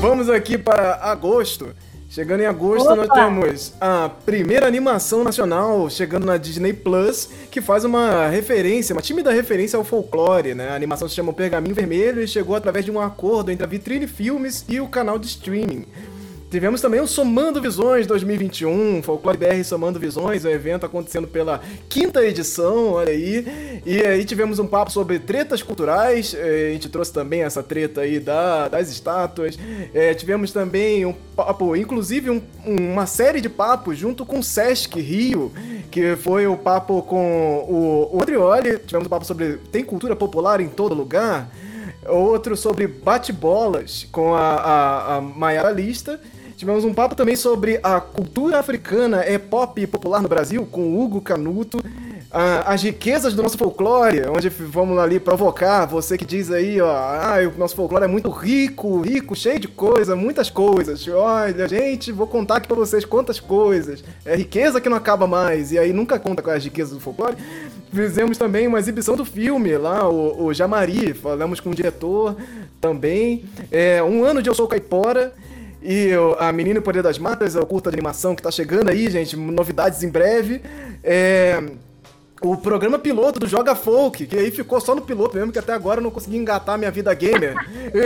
Vamos 0.01 0.29
aqui 0.29 0.57
para 0.57 0.95
agosto. 0.95 1.73
Chegando 2.13 2.41
em 2.41 2.45
agosto, 2.45 2.85
Opa. 2.85 2.95
nós 2.95 3.09
temos 3.09 3.73
a 3.81 4.07
primeira 4.07 4.67
animação 4.67 5.23
nacional 5.23 5.89
chegando 5.89 6.27
na 6.27 6.37
Disney 6.37 6.71
Plus, 6.71 7.27
que 7.49 7.59
faz 7.59 7.83
uma 7.83 8.27
referência, 8.27 8.93
uma 8.93 9.01
tímida 9.01 9.31
referência 9.31 9.77
ao 9.77 9.83
folclore, 9.83 10.53
né? 10.53 10.69
A 10.69 10.75
animação 10.75 11.09
se 11.09 11.15
chama 11.15 11.31
o 11.31 11.33
Pergaminho 11.33 11.73
Vermelho 11.73 12.21
e 12.21 12.27
chegou 12.27 12.55
através 12.55 12.85
de 12.85 12.91
um 12.91 12.99
acordo 12.99 13.49
entre 13.49 13.63
a 13.63 13.67
Vitrine 13.67 14.05
Filmes 14.05 14.63
e 14.69 14.79
o 14.79 14.87
canal 14.87 15.17
de 15.17 15.25
streaming. 15.25 15.87
Tivemos 16.53 16.79
também 16.81 17.01
o 17.01 17.07
Somando 17.07 17.59
Visões 17.59 18.05
2021, 18.05 19.01
Folclore 19.01 19.39
BR 19.39 19.63
Somando 19.63 19.99
Visões, 19.99 20.45
o 20.45 20.47
evento 20.47 20.85
acontecendo 20.85 21.27
pela 21.27 21.59
quinta 21.89 22.23
edição, 22.23 22.91
olha 22.91 23.11
aí. 23.11 23.81
E 23.83 23.99
aí 24.01 24.23
tivemos 24.23 24.59
um 24.59 24.67
papo 24.67 24.91
sobre 24.91 25.17
tretas 25.17 25.63
culturais, 25.63 26.35
eh, 26.37 26.67
a 26.69 26.73
gente 26.73 26.89
trouxe 26.89 27.11
também 27.11 27.41
essa 27.41 27.63
treta 27.63 28.01
aí 28.01 28.19
da, 28.19 28.67
das 28.67 28.91
estátuas. 28.91 29.57
É, 29.95 30.13
tivemos 30.13 30.51
também 30.51 31.07
um 31.07 31.15
papo, 31.35 31.75
inclusive 31.75 32.29
um, 32.29 32.39
uma 32.67 33.07
série 33.07 33.41
de 33.41 33.49
papos 33.49 33.97
junto 33.97 34.23
com 34.23 34.37
o 34.37 34.43
Sesc 34.43 35.01
Rio, 35.01 35.51
que 35.89 36.15
foi 36.17 36.45
o 36.45 36.55
papo 36.55 37.01
com 37.01 37.65
o, 37.67 38.15
o 38.15 38.21
Andrioli. 38.21 38.77
Tivemos 38.77 39.07
um 39.07 39.09
papo 39.09 39.25
sobre 39.25 39.57
tem 39.71 39.83
cultura 39.83 40.15
popular 40.15 40.61
em 40.61 40.69
todo 40.69 40.93
lugar. 40.93 41.49
Outro 42.07 42.55
sobre 42.55 42.85
bate-bolas 42.85 44.07
com 44.11 44.35
a, 44.35 45.17
a, 45.17 45.17
a 45.17 45.71
Lista. 45.71 46.19
Tivemos 46.63 46.85
um 46.85 46.93
papo 46.93 47.13
também 47.13 47.35
sobre 47.35 47.77
a 47.83 47.99
cultura 47.99 48.57
africana 48.57 49.21
é 49.21 49.37
pop 49.37 49.85
popular 49.85 50.21
no 50.21 50.29
Brasil, 50.29 50.65
com 50.65 50.97
Hugo 50.97 51.19
Canuto. 51.19 51.83
as 52.31 52.81
riquezas 52.81 53.33
do 53.33 53.43
nosso 53.43 53.57
folclore, 53.57 54.21
onde 54.29 54.47
vamos 54.47 54.97
ali 54.97 55.19
provocar 55.19 55.85
você 55.85 56.17
que 56.17 56.23
diz 56.23 56.49
aí, 56.49 56.79
ó, 56.79 56.89
ah, 56.89 57.35
o 57.53 57.59
nosso 57.59 57.75
folclore 57.75 58.05
é 58.05 58.07
muito 58.07 58.29
rico, 58.29 59.01
rico, 59.01 59.35
cheio 59.35 59.59
de 59.59 59.67
coisa, 59.67 60.15
muitas 60.15 60.49
coisas. 60.49 61.05
Olha, 61.09 61.67
gente, 61.67 62.13
vou 62.13 62.27
contar 62.27 62.55
aqui 62.55 62.67
pra 62.69 62.77
vocês 62.77 63.03
quantas 63.03 63.41
coisas. 63.41 64.01
É 64.23 64.33
riqueza 64.33 64.79
que 64.79 64.87
não 64.87 64.95
acaba 64.95 65.27
mais, 65.27 65.73
e 65.73 65.77
aí 65.77 65.91
nunca 65.91 66.17
conta 66.17 66.41
com 66.41 66.49
as 66.49 66.63
riquezas 66.63 66.93
do 66.93 67.01
folclore. 67.01 67.35
Fizemos 67.91 68.37
também 68.37 68.67
uma 68.67 68.79
exibição 68.79 69.17
do 69.17 69.25
filme 69.25 69.77
lá, 69.77 70.07
o, 70.07 70.45
o 70.45 70.53
Jamari, 70.53 71.13
falamos 71.13 71.59
com 71.59 71.71
o 71.71 71.75
diretor 71.75 72.37
também. 72.79 73.43
É, 73.69 74.01
um 74.01 74.23
ano 74.23 74.41
de 74.41 74.47
Eu 74.47 74.55
Sou 74.55 74.65
Caipora. 74.65 75.33
E 75.83 76.11
a 76.39 76.51
Menina 76.53 76.77
e 76.77 76.79
o 76.79 76.81
Poder 76.81 77.03
das 77.03 77.19
Matas, 77.19 77.55
é 77.55 77.59
o 77.59 77.65
curta 77.65 77.91
de 77.91 77.95
animação 77.95 78.35
que 78.35 78.41
tá 78.41 78.49
chegando 78.49 78.89
aí, 78.89 79.09
gente. 79.09 79.35
Novidades 79.35 80.01
em 80.03 80.09
breve. 80.09 80.61
É 81.03 81.61
o 82.43 82.57
programa 82.57 82.99
piloto 82.99 83.39
do 83.39 83.47
Joga 83.47 83.73
Folk, 83.73 84.27
que 84.27 84.35
aí 84.35 84.51
ficou 84.51 84.81
só 84.81 84.93
no 84.93 85.01
piloto 85.01 85.37
mesmo, 85.37 85.51
que 85.51 85.59
até 85.59 85.71
agora 85.71 86.01
eu 86.01 86.03
não 86.03 86.11
consegui 86.11 86.35
engatar 86.35 86.77
minha 86.77 86.91
vida 86.91 87.13
gamer. 87.13 87.55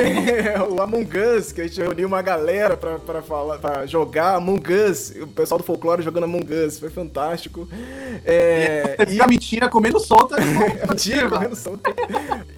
o 0.69 0.79
Among 0.79 1.09
Us, 1.17 1.51
que 1.51 1.61
a 1.61 1.63
gente 1.63 1.81
reuniu 1.81 2.07
uma 2.07 2.21
galera 2.21 2.77
pra, 2.77 2.99
pra, 2.99 3.23
falar, 3.23 3.57
pra 3.57 3.87
jogar 3.87 4.35
Among 4.35 4.71
Us, 4.71 5.11
o 5.19 5.25
pessoal 5.25 5.57
do 5.57 5.63
folclore 5.63 6.03
jogando 6.03 6.25
Among 6.25 6.53
Us, 6.53 6.77
foi 6.77 6.91
fantástico. 6.91 7.67
É, 8.23 8.97
e 9.09 9.19
a 9.19 9.25
mentira 9.25 9.69
comendo 9.69 9.99
solta. 9.99 10.35
Mentira 10.87 11.27
comendo 11.27 11.55
solta. 11.55 11.91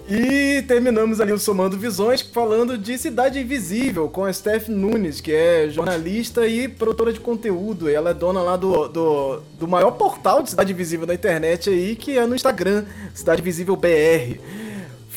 E 0.09 0.63
terminamos 0.63 1.21
ali 1.21 1.31
o 1.31 1.39
Somando 1.39 1.77
Visões 1.77 2.21
falando 2.21 2.77
de 2.77 2.97
Cidade 2.97 3.39
Invisível 3.39 4.09
com 4.09 4.25
a 4.25 4.33
Steph 4.33 4.67
Nunes, 4.67 5.21
que 5.21 5.31
é 5.31 5.69
jornalista 5.69 6.45
e 6.47 6.67
produtora 6.67 7.13
de 7.13 7.19
conteúdo. 7.19 7.89
E 7.89 7.93
ela 7.93 8.09
é 8.09 8.13
dona 8.13 8.41
lá 8.41 8.57
do, 8.57 8.87
do, 8.87 9.41
do 9.59 9.67
maior 9.67 9.91
portal 9.91 10.41
de 10.41 10.49
Cidade 10.49 10.73
Invisível 10.73 11.05
da 11.05 11.13
internet 11.13 11.68
aí, 11.69 11.95
que 11.95 12.17
é 12.17 12.25
no 12.25 12.35
Instagram, 12.35 12.83
Cidade 13.13 13.41
Visível 13.41 13.75
BR. 13.75 14.39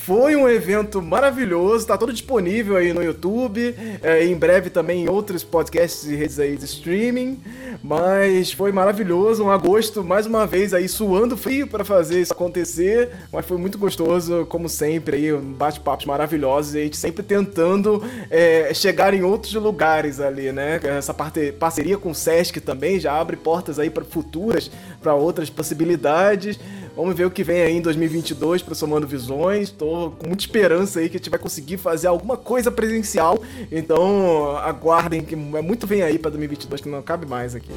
Foi 0.04 0.34
um 0.34 0.48
evento 0.48 1.00
maravilhoso, 1.00 1.86
tá 1.86 1.96
todo 1.96 2.12
disponível 2.12 2.76
aí 2.76 2.92
no 2.92 3.04
YouTube, 3.04 3.72
é, 4.02 4.26
em 4.26 4.34
breve 4.34 4.68
também 4.68 5.04
em 5.04 5.08
outros 5.08 5.44
podcasts 5.44 6.02
e 6.04 6.16
redes 6.16 6.40
aí 6.40 6.56
de 6.56 6.64
streaming, 6.64 7.40
mas 7.80 8.50
foi 8.50 8.72
maravilhoso, 8.72 9.44
um 9.44 9.50
agosto 9.50 10.02
mais 10.02 10.26
uma 10.26 10.44
vez 10.44 10.74
aí 10.74 10.88
suando 10.88 11.36
frio 11.36 11.68
para 11.68 11.84
fazer 11.84 12.20
isso 12.20 12.32
acontecer, 12.32 13.10
mas 13.32 13.46
foi 13.46 13.56
muito 13.58 13.78
gostoso, 13.78 14.44
como 14.46 14.68
sempre 14.68 15.16
aí, 15.18 15.32
bate-papos 15.40 16.04
maravilhosos 16.04 16.74
e 16.74 16.78
a 16.78 16.82
gente 16.82 16.96
sempre 16.96 17.22
tentando 17.22 18.02
é, 18.28 18.74
chegar 18.74 19.14
em 19.14 19.22
outros 19.22 19.54
lugares 19.54 20.18
ali, 20.18 20.50
né? 20.50 20.80
Essa 20.82 21.14
parte, 21.14 21.52
parceria 21.52 21.96
com 21.96 22.10
o 22.10 22.14
Sesc 22.14 22.60
também 22.60 22.98
já 22.98 23.12
abre 23.12 23.36
portas 23.36 23.78
aí 23.78 23.88
para 23.88 24.02
futuras, 24.02 24.68
para 25.00 25.14
outras 25.14 25.48
possibilidades. 25.48 26.58
Vamos 26.94 27.14
ver 27.14 27.24
o 27.24 27.31
que 27.31 27.43
vem 27.43 27.62
aí 27.62 27.77
em 27.77 27.81
2022 27.81 28.62
para 28.62 28.74
Somando 28.74 29.06
Visões. 29.06 29.70
Tô 29.70 30.12
com 30.19 30.27
muita 30.27 30.43
esperança 30.43 31.01
aí 31.01 31.09
que 31.09 31.16
a 31.16 31.19
gente 31.19 31.31
vai 31.31 31.39
conseguir 31.39 31.78
fazer 31.78 32.06
alguma 32.06 32.36
coisa 32.36 32.70
presencial. 32.70 33.43
Então, 33.70 34.56
aguardem 34.59 35.23
que 35.23 35.35
é 35.35 35.62
muito 35.62 35.86
vem 35.86 36.02
aí 36.02 36.19
para 36.19 36.31
2022 36.31 36.81
que 36.81 36.89
não 36.89 37.02
cabe 37.02 37.27
mais 37.27 37.55
aqui. 37.55 37.70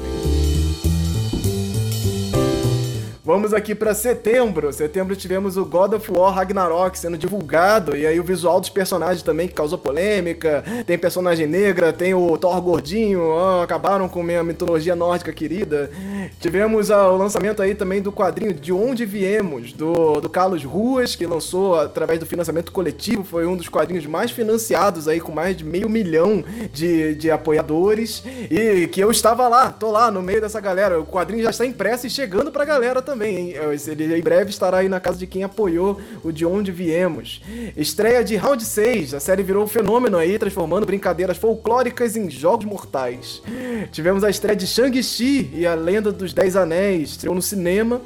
Vamos 3.26 3.52
aqui 3.52 3.74
para 3.74 3.92
setembro. 3.92 4.72
Setembro 4.72 5.16
tivemos 5.16 5.56
o 5.56 5.64
God 5.64 5.94
of 5.94 6.12
War 6.12 6.32
Ragnarok 6.32 6.96
sendo 6.96 7.18
divulgado 7.18 7.96
e 7.96 8.06
aí 8.06 8.20
o 8.20 8.22
visual 8.22 8.60
dos 8.60 8.70
personagens 8.70 9.20
também 9.20 9.48
que 9.48 9.54
causou 9.54 9.76
polêmica. 9.76 10.62
Tem 10.86 10.96
personagem 10.96 11.44
negra, 11.44 11.92
tem 11.92 12.14
o 12.14 12.38
Thor 12.38 12.60
gordinho, 12.60 13.22
ó, 13.22 13.64
acabaram 13.64 14.08
com 14.08 14.22
minha 14.22 14.44
mitologia 14.44 14.94
nórdica 14.94 15.32
querida. 15.32 15.90
Tivemos 16.38 16.88
ah, 16.88 17.10
o 17.10 17.16
lançamento 17.16 17.60
aí 17.60 17.74
também 17.74 18.00
do 18.00 18.12
quadrinho 18.12 18.54
De 18.54 18.72
Onde 18.72 19.04
Viemos, 19.04 19.72
do, 19.72 20.20
do 20.20 20.30
Carlos 20.30 20.62
Ruas, 20.62 21.16
que 21.16 21.26
lançou 21.26 21.80
através 21.80 22.20
do 22.20 22.26
financiamento 22.26 22.70
coletivo. 22.70 23.24
Foi 23.24 23.44
um 23.44 23.56
dos 23.56 23.68
quadrinhos 23.68 24.06
mais 24.06 24.30
financiados 24.30 25.08
aí, 25.08 25.18
com 25.18 25.32
mais 25.32 25.56
de 25.56 25.64
meio 25.64 25.88
milhão 25.88 26.44
de, 26.72 27.16
de 27.16 27.28
apoiadores. 27.28 28.22
E 28.48 28.86
que 28.86 29.00
eu 29.00 29.10
estava 29.10 29.48
lá, 29.48 29.72
tô 29.72 29.90
lá 29.90 30.12
no 30.12 30.22
meio 30.22 30.40
dessa 30.40 30.60
galera. 30.60 31.00
O 31.00 31.04
quadrinho 31.04 31.42
já 31.42 31.50
está 31.50 31.66
impresso 31.66 32.06
e 32.06 32.10
chegando 32.10 32.52
pra 32.52 32.64
galera 32.64 33.02
também 33.02 33.15
também, 33.16 33.36
hein? 33.38 33.54
Ele 33.88 34.18
em 34.18 34.22
breve 34.22 34.50
estará 34.50 34.78
aí 34.78 34.88
na 34.88 35.00
casa 35.00 35.18
de 35.18 35.26
quem 35.26 35.42
apoiou 35.42 35.98
o 36.22 36.30
De 36.30 36.44
Onde 36.44 36.70
Viemos. 36.70 37.40
Estreia 37.74 38.22
de 38.22 38.36
Round 38.36 38.62
6, 38.62 39.14
a 39.14 39.20
série 39.20 39.42
virou 39.42 39.64
um 39.64 39.66
fenômeno 39.66 40.18
aí, 40.18 40.38
transformando 40.38 40.84
brincadeiras 40.84 41.38
folclóricas 41.38 42.14
em 42.14 42.30
jogos 42.30 42.66
mortais. 42.66 43.42
Tivemos 43.90 44.22
a 44.22 44.28
estreia 44.28 44.54
de 44.54 44.66
Shang-Chi 44.66 45.50
e 45.54 45.66
a 45.66 45.74
Lenda 45.74 46.12
dos 46.12 46.34
Dez 46.34 46.54
Anéis, 46.56 47.10
estreou 47.10 47.34
no 47.34 47.42
cinema 47.42 48.02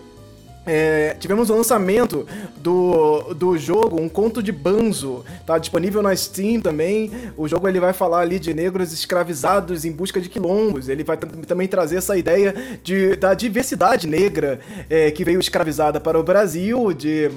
é, 0.66 1.16
tivemos 1.18 1.48
o 1.48 1.56
lançamento 1.56 2.26
do, 2.58 3.34
do 3.34 3.56
jogo 3.56 4.00
Um 4.00 4.08
Conto 4.08 4.42
de 4.42 4.52
Banzo, 4.52 5.24
tá 5.46 5.56
disponível 5.58 6.02
na 6.02 6.14
Steam 6.14 6.60
também. 6.60 7.10
O 7.36 7.48
jogo 7.48 7.66
ele 7.66 7.80
vai 7.80 7.92
falar 7.92 8.20
ali 8.20 8.38
de 8.38 8.52
negros 8.52 8.92
escravizados 8.92 9.84
em 9.84 9.92
busca 9.92 10.20
de 10.20 10.28
quilombos. 10.28 10.88
Ele 10.88 11.02
vai 11.02 11.16
também 11.16 11.66
trazer 11.66 11.96
essa 11.96 12.16
ideia 12.16 12.54
de, 12.82 13.16
da 13.16 13.32
diversidade 13.32 14.06
negra 14.06 14.60
é, 14.88 15.10
que 15.10 15.24
veio 15.24 15.40
escravizada 15.40 15.98
para 15.98 16.18
o 16.18 16.22
Brasil. 16.22 16.92
De 16.92 17.30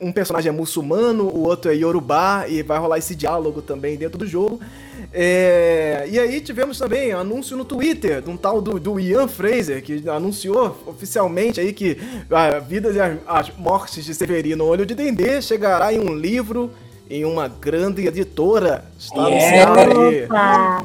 um 0.00 0.12
personagem 0.12 0.48
é 0.48 0.52
muçulmano, 0.52 1.24
o 1.24 1.42
outro 1.42 1.70
é 1.70 1.74
yorubá 1.74 2.46
e 2.48 2.62
vai 2.62 2.78
rolar 2.78 2.98
esse 2.98 3.14
diálogo 3.14 3.62
também 3.62 3.96
dentro 3.96 4.18
do 4.18 4.26
jogo. 4.26 4.60
É, 5.16 6.08
e 6.10 6.18
aí 6.18 6.40
tivemos 6.40 6.76
também 6.76 7.12
anúncio 7.12 7.56
no 7.56 7.64
Twitter 7.64 8.20
de 8.20 8.28
um 8.28 8.36
tal 8.36 8.60
do, 8.60 8.80
do 8.80 8.98
Ian 8.98 9.28
Fraser, 9.28 9.80
que 9.80 10.08
anunciou 10.08 10.76
oficialmente 10.86 11.60
aí 11.60 11.72
que 11.72 11.96
a 12.28 12.43
vida 12.60 12.90
e 12.90 13.00
as, 13.00 13.18
as 13.26 13.56
mortes 13.56 14.04
de 14.04 14.14
Severino 14.14 14.64
Olho 14.64 14.86
de 14.86 14.94
Dendê 14.94 15.40
chegará 15.42 15.92
em 15.92 15.98
um 15.98 16.14
livro 16.14 16.70
em 17.08 17.24
uma 17.24 17.48
grande 17.48 18.06
editora. 18.06 18.84
Está 18.98 19.26
anunciado 19.26 19.78
aí. 19.78 20.28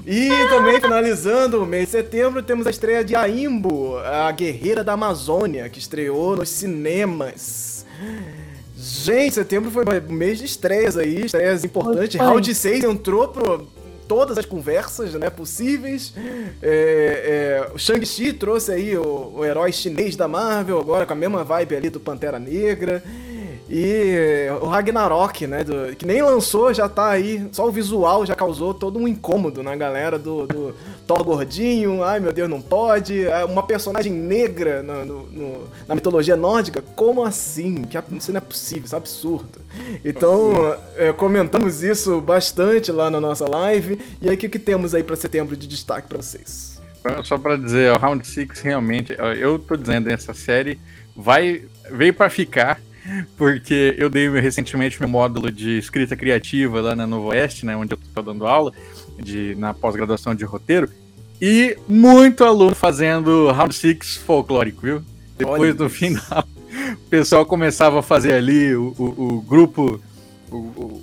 E 0.06 0.30
também 0.50 0.82
finalizando 0.82 1.64
o 1.64 1.66
mês 1.66 1.86
de 1.86 1.92
setembro, 1.92 2.44
temos 2.44 2.68
a 2.68 2.70
estreia 2.70 3.04
de 3.04 3.16
Aimbo, 3.16 3.98
a 3.98 4.32
Guerreira 4.32 4.84
da 4.84 4.94
Amazônia, 4.94 5.70
que 5.70 5.80
estreou 5.80 6.36
nos 6.36 6.50
cinemas. 6.50 7.86
Gente, 8.76 9.36
setembro 9.36 9.70
foi 9.72 9.84
um 9.84 10.14
mês 10.14 10.40
de 10.40 10.46
estreias 10.46 10.98
aí, 10.98 11.26
estreias 11.26 11.64
importantes. 11.64 12.20
Round 12.20 12.54
6 12.54 12.84
entrou 12.84 13.28
pro, 13.28 13.68
todas 14.10 14.40
as 14.40 14.46
conversas 14.46 15.14
né, 15.14 15.30
possíveis. 15.30 16.12
É, 16.62 17.68
é, 17.70 17.72
o 17.74 17.78
Shang-Chi 17.78 18.34
trouxe 18.34 18.72
aí 18.72 18.98
o, 18.98 19.34
o, 19.38 19.46
herói 19.46 19.72
chinês 19.72 20.16
da 20.16 20.28
Marvel, 20.28 20.80
agora 20.80 21.06
com 21.06 21.14
a 21.14 21.16
mesma 21.16 21.44
vibe 21.44 21.76
ali 21.76 21.90
do 21.92 22.00
Pantera 22.00 22.40
Negra. 22.40 23.04
E 23.70 24.48
o 24.64 24.66
Ragnarok, 24.66 25.46
né? 25.46 25.64
Do, 25.64 25.96
que 25.96 26.04
nem 26.04 26.24
lançou, 26.24 26.74
já 26.74 26.90
tá 26.90 27.10
aí. 27.10 27.48
Só 27.52 27.68
o 27.68 27.72
visual 27.72 28.26
já 28.26 28.34
causou 28.34 28.74
todo 28.74 28.98
um 28.98 29.08
incômodo 29.08 29.62
na 29.62 29.76
galera 29.76 30.18
do, 30.18 30.48
do 30.48 30.76
Thor 31.10 31.24
gordinho. 31.24 32.04
Ai 32.04 32.20
meu 32.20 32.32
Deus, 32.32 32.48
não 32.48 32.62
pode. 32.62 33.26
É 33.26 33.44
uma 33.44 33.64
personagem 33.64 34.14
negra 34.14 34.84
no, 34.84 35.24
no, 35.24 35.68
na 35.88 35.96
mitologia 35.96 36.36
nórdica. 36.36 36.84
Como 36.96 37.24
assim? 37.24 37.82
Que 37.82 37.98
isso 38.16 38.32
não 38.32 38.38
é 38.38 38.42
possível, 38.42 38.86
isso 38.86 38.94
é 38.94 38.98
absurdo. 39.00 39.60
Então, 40.06 40.78
é, 40.96 41.12
comentamos 41.12 41.82
isso 41.82 42.22
bastante 42.22 42.92
lá 42.92 43.10
na 43.10 43.20
nossa 43.20 43.50
live. 43.50 44.00
E 44.22 44.30
aí, 44.30 44.36
o 44.36 44.38
que, 44.38 44.48
que 44.48 44.60
temos 44.60 44.94
aí 44.94 45.02
para 45.02 45.16
setembro 45.16 45.58
de 45.58 45.68
destaque 45.68 46.08
para 46.08 46.20
vocês? 46.20 46.80
Só 47.24 47.40
para 47.40 47.58
dizer, 47.58 47.92
o 47.92 47.98
Round 47.98 48.28
6 48.28 48.60
realmente, 48.62 49.16
eu 49.40 49.58
tô 49.58 49.76
dizendo, 49.76 50.12
essa 50.12 50.36
série 50.36 50.80
vai 51.16 51.64
veio 51.90 52.14
para 52.14 52.30
ficar 52.30 52.80
porque 53.36 53.96
eu 53.98 54.10
dei 54.10 54.30
recentemente 54.30 55.00
meu 55.00 55.10
módulo 55.10 55.52
de 55.52 55.80
escrita 55.80 56.16
criativa 56.16 56.82
lá 56.82 56.96
na 56.96 57.08
Novo 57.08 57.30
Oeste, 57.30 57.66
né, 57.66 57.76
onde 57.76 57.94
eu 57.94 58.00
estou 58.00 58.22
dando 58.22 58.46
aula 58.46 58.72
de, 59.22 59.56
na 59.56 59.74
pós-graduação 59.74 60.34
de 60.34 60.44
roteiro, 60.46 60.90
e 61.42 61.78
muito 61.88 62.44
aluno 62.44 62.76
fazendo 62.76 63.52
Round 63.52 63.74
Six 63.74 64.18
folclórico, 64.18 64.82
viu? 64.82 65.02
Depois 65.38 65.62
Olha 65.62 65.74
do 65.74 65.86
isso. 65.86 65.96
final, 65.96 66.44
o 66.94 67.10
pessoal 67.10 67.46
começava 67.46 68.00
a 68.00 68.04
fazer 68.04 68.34
ali 68.34 68.76
o, 68.76 68.94
o, 68.98 69.24
o 69.38 69.42
grupo, 69.42 70.02
o, 70.52 71.02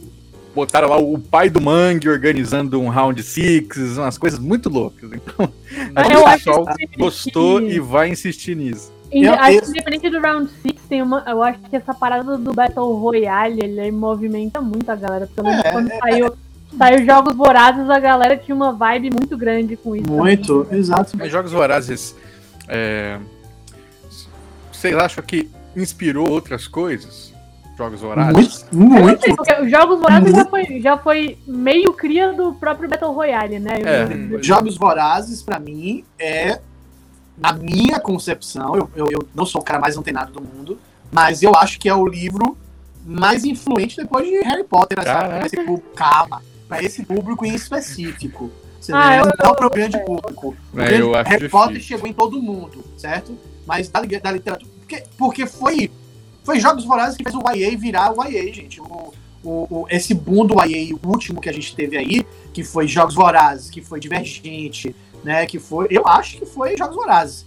botaram 0.55 0.89
lá 0.89 0.99
o 0.99 1.19
pai 1.19 1.51
do 1.51 1.61
Mangue 1.61 2.09
organizando 2.09 2.81
um 2.81 2.89
round 2.89 3.23
six, 3.23 3.97
umas 3.97 4.17
coisas 4.17 4.39
muito 4.39 4.69
loucas. 4.69 5.11
Então, 5.13 5.45
o 5.47 6.33
pessoal 6.33 6.67
gostou 6.99 7.61
que... 7.61 7.67
e 7.69 7.81
vai 7.81 8.09
insistir 8.09 8.57
nisso. 8.57 8.97
Eu, 9.11 9.35
acho 9.35 9.61
que 9.61 9.71
independente 9.71 10.11
do 10.11 10.21
Round 10.21 10.51
6, 10.63 10.75
tem 10.89 11.01
uma, 11.01 11.23
eu 11.27 11.43
acho 11.43 11.61
que 11.61 11.77
essa 11.77 11.95
parada 11.95 12.37
do 12.37 12.53
Battle 12.53 12.93
Royale, 12.97 13.61
ele 13.63 13.91
movimenta 13.93 14.61
muito 14.61 14.91
a 14.91 14.97
galera. 14.97 15.29
Pelo 15.35 15.49
menos 15.49 15.65
é, 15.65 15.73
quando 15.73 15.91
é, 15.91 15.99
saiu, 15.99 16.37
saiu 16.77 17.05
Jogos 17.05 17.35
Vorazes, 17.35 17.89
a 17.89 17.99
galera 17.99 18.37
tinha 18.37 18.55
uma 18.55 18.73
vibe 18.73 19.11
muito 19.11 19.37
grande 19.37 19.77
com 19.77 19.97
isso. 19.97 20.11
Muito, 20.11 20.65
também. 20.65 20.79
exato. 20.79 21.17
Mas 21.17 21.31
Jogos 21.31 21.53
Vorazes, 21.53 22.15
é, 22.69 23.19
vocês 24.73 24.95
acham 24.97 25.25
que 25.25 25.51
inspirou 25.75 26.31
outras 26.31 26.69
coisas? 26.69 27.35
Jogos 27.77 28.01
Vorazes? 28.01 28.67
Muito, 28.73 29.03
muito. 29.03 29.21
Sei, 29.23 29.35
porque 29.35 29.55
os 29.55 29.71
Jogos 29.71 30.01
Vorazes 30.01 30.33
já 30.35 30.45
foi, 30.47 30.81
já 30.81 30.99
foi 30.99 31.39
meio 31.47 31.93
cria 31.93 32.33
do 32.33 32.55
próprio 32.55 32.89
Battle 32.89 33.13
Royale, 33.13 33.59
né? 33.59 33.75
É. 33.85 34.43
Jogos 34.43 34.77
Vorazes, 34.77 35.43
pra 35.43 35.59
mim, 35.59 36.05
é 36.19 36.61
na 37.37 37.53
minha 37.53 38.01
concepção, 38.01 38.75
eu, 38.75 38.91
eu, 38.97 39.11
eu, 39.11 39.29
não 39.35 39.45
sou 39.45 39.61
o 39.61 39.65
cara 39.65 39.79
mais 39.79 39.97
antenado 39.97 40.33
do 40.33 40.41
mundo, 40.41 40.79
mas 41.13 41.43
eu 41.43 41.55
acho 41.55 41.79
que 41.79 41.89
é 41.89 41.95
o 41.95 42.07
livro 42.07 42.57
mais 43.05 43.45
influente 43.45 43.97
depois 43.97 44.27
de 44.27 44.41
Harry 44.41 44.65
Potter, 44.65 44.99
esse 45.45 45.57
público, 45.57 45.91
calma, 45.95 46.43
para 46.69 46.83
esse 46.83 47.05
público 47.05 47.45
em 47.45 47.55
específico. 47.55 48.51
Ah, 48.93 49.17
eu, 49.17 49.25
não 49.25 49.55
para 49.55 49.67
o 49.67 49.71
grande 49.71 49.99
público. 50.05 50.57
É, 50.77 50.89
grande, 50.89 51.13
Harry 51.13 51.25
difícil. 51.25 51.51
Potter 51.51 51.81
chegou 51.81 52.09
em 52.09 52.13
todo 52.13 52.41
mundo, 52.41 52.85
certo? 52.97 53.37
Mas 53.67 53.89
da, 53.89 54.01
da 54.01 54.33
literatura. 54.33 54.71
Porque, 54.81 55.03
porque 55.19 55.47
foi, 55.47 55.91
foi 56.45 56.61
Jogos 56.61 56.85
Vorazes 56.85 57.17
que 57.17 57.25
fez 57.25 57.35
o 57.35 57.41
YA 57.51 57.77
virar 57.77 58.13
o 58.13 58.25
YA, 58.25 58.53
gente. 58.53 58.81
O, 58.81 59.13
o, 59.43 59.67
o, 59.71 59.87
esse 59.91 60.15
boom 60.15 60.47
do 60.47 60.55
YA, 60.55 60.95
o 60.95 61.09
último 61.09 61.41
que 61.41 61.49
a 61.49 61.53
gente 61.53 61.75
teve 61.75 61.97
aí, 61.97 62.27
que 62.53 62.63
foi 62.63 62.87
Jogos 62.87 63.15
Vorazes, 63.15 63.71
que 63.71 63.81
foi 63.81 63.99
Divergente, 63.99 64.95
né? 65.25 65.47
Que 65.47 65.59
foi, 65.59 65.89
eu 65.91 66.07
acho 66.07 66.39
que 66.39 66.47
foi 66.47 66.77
Jogos 66.77 66.95
Vorazes. 66.95 67.47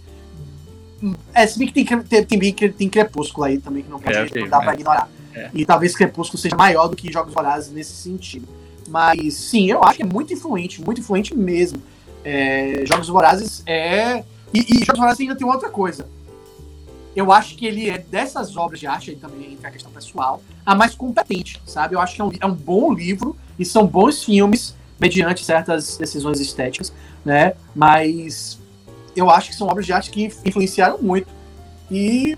É, 1.32 1.46
se 1.46 1.58
bem 1.58 1.66
que 1.66 1.72
tem, 1.72 2.02
tem, 2.02 2.52
tem, 2.52 2.72
tem 2.72 2.88
Crepúsculo 2.88 3.46
aí 3.46 3.58
também, 3.58 3.82
que 3.82 3.88
não, 3.88 3.98
pode, 3.98 4.14
é, 4.14 4.22
okay, 4.24 4.42
não 4.42 4.48
dá 4.50 4.60
pra 4.60 4.74
ignorar. 4.74 5.08
É. 5.34 5.50
E 5.54 5.64
talvez 5.64 5.94
Crepúsculo 5.94 6.38
seja 6.38 6.56
maior 6.56 6.88
do 6.88 6.96
que 6.96 7.10
Jogos 7.10 7.32
Vorazes 7.32 7.72
nesse 7.72 7.92
sentido. 7.92 8.59
Mas 8.90 9.34
sim, 9.34 9.70
eu 9.70 9.84
acho 9.84 9.98
que 9.98 10.02
é 10.02 10.06
muito 10.06 10.34
influente, 10.34 10.82
muito 10.82 11.00
influente 11.00 11.34
mesmo. 11.34 11.80
É, 12.24 12.82
Jogos 12.84 13.08
Vorazes 13.08 13.62
é. 13.64 14.24
E, 14.52 14.66
e, 14.68 14.84
Jogos 14.84 14.98
Vorazes 14.98 15.20
ainda 15.20 15.36
tem 15.36 15.46
outra 15.46 15.70
coisa. 15.70 16.08
Eu 17.14 17.30
acho 17.32 17.56
que 17.56 17.64
ele 17.64 17.88
é 17.88 17.98
dessas 17.98 18.56
obras 18.56 18.80
de 18.80 18.88
arte, 18.88 19.10
aí 19.10 19.16
também 19.16 19.52
entra 19.52 19.68
a 19.68 19.70
questão 19.70 19.92
pessoal, 19.92 20.42
a 20.66 20.74
mais 20.74 20.94
competente, 20.94 21.62
sabe? 21.64 21.94
Eu 21.94 22.00
acho 22.00 22.16
que 22.16 22.20
é 22.20 22.24
um, 22.24 22.32
é 22.40 22.46
um 22.46 22.54
bom 22.54 22.92
livro 22.92 23.36
e 23.58 23.64
são 23.64 23.86
bons 23.86 24.24
filmes 24.24 24.74
mediante 24.98 25.44
certas 25.44 25.96
decisões 25.96 26.40
estéticas, 26.40 26.92
né? 27.24 27.54
Mas 27.74 28.58
eu 29.14 29.30
acho 29.30 29.50
que 29.50 29.54
são 29.54 29.68
obras 29.68 29.86
de 29.86 29.92
arte 29.92 30.10
que 30.10 30.32
influenciaram 30.44 30.98
muito. 31.00 31.28
E 31.90 32.36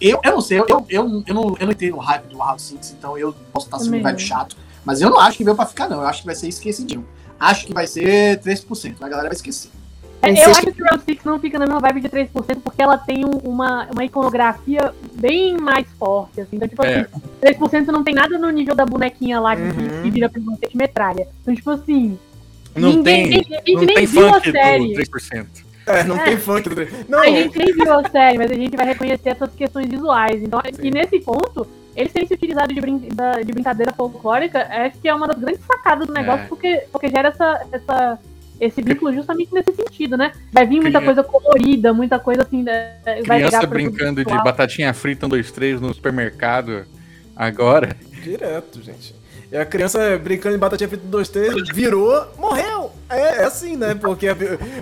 eu, 0.00 0.20
eu 0.22 0.32
não 0.32 0.40
sei, 0.40 0.60
eu, 0.60 0.66
eu, 0.68 0.86
eu, 1.26 1.34
não, 1.34 1.56
eu 1.58 1.66
não 1.66 1.72
entrei 1.72 1.90
no 1.90 1.98
hype 1.98 2.28
do 2.28 2.38
Round 2.38 2.62
Six, 2.62 2.94
então 2.96 3.18
eu 3.18 3.34
posso 3.52 3.66
estar 3.66 3.80
sendo 3.80 3.96
um 3.96 4.02
velho 4.02 4.18
chato. 4.18 4.56
Mas 4.88 5.02
eu 5.02 5.10
não 5.10 5.20
acho 5.20 5.36
que 5.36 5.44
veio 5.44 5.54
pra 5.54 5.66
ficar, 5.66 5.86
não. 5.86 6.00
Eu 6.00 6.08
acho 6.08 6.20
que 6.20 6.26
vai 6.26 6.34
ser 6.34 6.48
esquecidinho. 6.48 7.06
Acho 7.38 7.66
que 7.66 7.74
vai 7.74 7.86
ser 7.86 8.40
3%. 8.40 8.94
A 9.02 9.06
galera 9.06 9.28
vai 9.28 9.36
esquecer. 9.36 9.70
É, 10.22 10.30
eu 10.30 10.50
acho 10.50 10.62
que 10.62 10.82
o 10.82 10.86
Round 10.86 11.04
Six 11.04 11.24
não 11.24 11.38
fica 11.38 11.58
na 11.58 11.66
mesma 11.66 11.78
vibe 11.78 12.00
de 12.00 12.08
3% 12.08 12.30
porque 12.64 12.80
ela 12.80 12.96
tem 12.96 13.22
uma, 13.44 13.86
uma 13.92 14.02
iconografia 14.02 14.94
bem 15.12 15.58
mais 15.58 15.86
forte. 15.98 16.40
Assim. 16.40 16.56
Então, 16.56 16.66
tipo 16.66 16.82
é. 16.86 17.00
assim, 17.00 17.58
3% 17.58 17.86
não 17.88 18.02
tem 18.02 18.14
nada 18.14 18.38
no 18.38 18.48
nível 18.48 18.74
da 18.74 18.86
bonequinha 18.86 19.38
lá 19.38 19.54
que, 19.54 19.60
uhum. 19.60 20.02
que 20.04 20.10
vira 20.10 20.30
pra 20.30 20.40
você 20.40 20.68
de 20.68 20.76
metralha. 20.78 21.28
Então, 21.42 21.54
tipo 21.54 21.70
assim, 21.70 22.18
não 22.74 22.88
Ninguém, 22.88 23.28
tem, 23.28 23.40
a 23.40 23.58
gente 23.58 23.74
não 23.74 23.82
nem 23.82 23.94
tem 23.94 24.06
viu 24.06 24.32
funk 24.32 24.48
a 24.48 24.52
série. 24.52 24.94
do 24.94 25.02
3%. 25.02 25.46
É, 25.86 26.04
não 26.04 26.16
é. 26.16 26.24
tem 26.24 26.36
funk 26.38 26.68
do 26.70 26.76
Não. 27.10 27.20
A 27.20 27.26
gente 27.26 27.58
nem 27.58 27.74
viu 27.74 27.92
a 27.92 28.08
série, 28.08 28.38
mas 28.38 28.50
a 28.50 28.54
gente 28.54 28.74
vai 28.74 28.86
reconhecer 28.86 29.28
essas 29.28 29.54
questões 29.54 29.86
visuais. 29.86 30.42
Então, 30.42 30.62
Sim. 30.64 30.86
e 30.86 30.90
nesse 30.90 31.20
ponto, 31.20 31.66
eles 31.98 32.12
terem 32.12 32.28
se 32.28 32.34
utilizado 32.34 32.72
de, 32.72 32.80
brin 32.80 32.98
de 32.98 33.52
brincadeira 33.52 33.92
folclórica, 33.92 34.68
acho 34.70 34.98
que 35.00 35.08
é 35.08 35.14
uma 35.14 35.26
das 35.26 35.36
grandes 35.36 35.60
sacadas 35.66 36.06
do 36.06 36.12
negócio, 36.12 36.44
é. 36.44 36.46
porque, 36.46 36.84
porque 36.92 37.08
gera 37.08 37.28
essa, 37.28 37.66
essa, 37.72 38.18
esse 38.60 38.80
vínculo 38.80 39.12
justamente 39.12 39.52
nesse 39.52 39.74
sentido, 39.74 40.16
né? 40.16 40.30
Vai 40.52 40.64
vir 40.64 40.80
muita 40.80 41.00
coisa 41.02 41.24
colorida, 41.24 41.92
muita 41.92 42.20
coisa 42.20 42.42
assim. 42.42 42.62
Né? 42.62 42.98
Vai 43.26 43.40
Criança 43.40 43.66
brincando 43.66 44.24
de 44.24 44.32
batatinha 44.32 44.94
frita 44.94 45.26
1, 45.26 45.28
2, 45.28 45.50
3 45.50 45.80
no 45.80 45.92
supermercado 45.92 46.86
agora. 47.34 47.96
Direto, 48.22 48.80
gente. 48.80 49.18
E 49.50 49.56
a 49.56 49.66
criança 49.66 50.16
brincando 50.18 50.54
em 50.54 50.58
batatinha 50.58 50.88
frita 50.88 51.04
2, 51.04 51.28
3, 51.30 51.68
virou, 51.74 52.28
morreu. 52.38 52.92
É, 53.10 53.40
é, 53.40 53.44
assim, 53.44 53.76
né? 53.76 53.96
Porque 53.96 54.28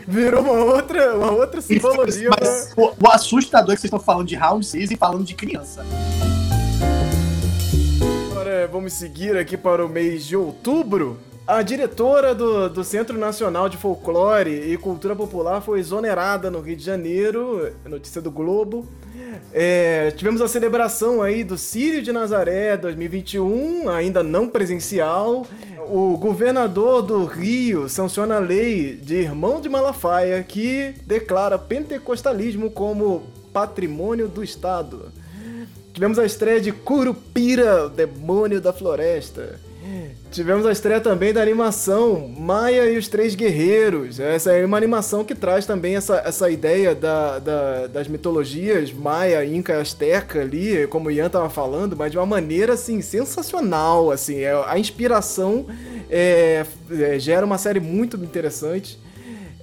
virou 0.07 0.43
uma 0.43 0.75
outra, 0.75 1.17
uma 1.17 1.31
outra 1.31 1.63
simbologia. 1.63 2.29
Mas, 2.29 2.75
pra... 2.75 2.85
o, 2.85 2.95
o, 3.05 3.09
assustador 3.11 3.73
é 3.73 3.75
que 3.75 3.81
vocês 3.81 3.85
estão 3.85 4.01
falando 4.01 4.29
de 4.29 4.35
Round 4.35 4.67
6 4.67 4.91
e 4.91 4.97
falando 4.97 5.25
de 5.25 5.35
criança. 5.35 5.83
Agora 8.37 8.69
vamos 8.71 8.93
seguir 8.93 9.35
aqui 9.35 9.57
para 9.57 9.83
o 9.83 9.89
mês 9.89 10.27
de 10.27 10.37
outubro. 10.37 11.17
A 11.47 11.63
diretora 11.63 12.35
do, 12.35 12.69
do 12.69 12.85
Centro 12.85 13.17
Nacional 13.17 13.67
de 13.67 13.79
Folclore 13.79 14.51
e 14.51 14.77
Cultura 14.77 15.17
Popular 15.17 15.63
foi 15.63 15.81
exonerada 15.81 16.51
no 16.51 16.61
Rio 16.61 16.77
de 16.77 16.85
Janeiro, 16.85 17.73
notícia 17.87 18.21
do 18.21 18.31
Globo. 18.31 18.87
É, 19.55 20.11
tivemos 20.11 20.43
a 20.43 20.49
celebração 20.49 21.23
aí 21.23 21.43
do 21.43 21.57
Sírio 21.57 22.03
de 22.03 22.13
Nazaré 22.13 22.77
2021, 22.77 23.89
ainda 23.89 24.23
não 24.23 24.51
presencial. 24.51 25.47
O 25.89 26.19
governador 26.19 27.01
do 27.01 27.25
Rio 27.25 27.89
sanciona 27.89 28.37
a 28.37 28.39
lei 28.39 28.97
de 28.97 29.15
Irmão 29.15 29.63
de 29.63 29.71
Malafaia 29.71 30.43
que 30.43 30.95
declara 31.07 31.59
pentecostalismo 31.59 32.71
como 32.71 33.23
patrimônio 33.51 34.29
do 34.29 34.45
Estado. 34.45 35.11
Tivemos 35.97 36.19
a 36.19 36.27
estreia 36.27 36.61
de 36.61 36.73
Curupira, 36.73 37.87
o 37.87 37.89
demônio 37.89 38.61
da 38.61 38.71
floresta. 38.71 39.59
Tivemos 40.31 40.67
a 40.67 40.71
estreia 40.71 41.01
também 41.01 41.33
da 41.33 41.41
animação 41.41 42.29
Maia 42.39 42.85
e 42.85 42.99
os 42.99 43.09
Três 43.09 43.35
Guerreiros. 43.35 44.21
Essa 44.21 44.53
é 44.53 44.63
uma 44.67 44.77
animação 44.77 45.25
que 45.25 45.35
traz 45.35 45.65
também 45.65 45.97
essa, 45.97 46.17
essa 46.23 46.51
ideia 46.51 46.95
da, 46.95 47.39
da 47.39 47.87
das 47.87 48.09
mitologias 48.09 48.93
Maia, 48.93 49.43
Inca 49.47 49.81
Azteca 49.81 50.43
ali, 50.43 50.87
como 50.89 51.09
o 51.09 51.11
Ian 51.11 51.31
tava 51.31 51.49
falando, 51.49 51.97
mas 51.97 52.13
de 52.13 52.19
uma 52.19 52.27
maneira 52.27 52.75
assim 52.75 53.01
sensacional. 53.01 54.11
Assim, 54.11 54.41
é, 54.41 54.53
a 54.67 54.79
inspiração 54.79 55.65
é, 56.11 56.67
é, 56.91 57.19
gera 57.19 57.47
uma 57.47 57.57
série 57.57 57.81
muito 57.81 58.19
interessante. 58.19 58.99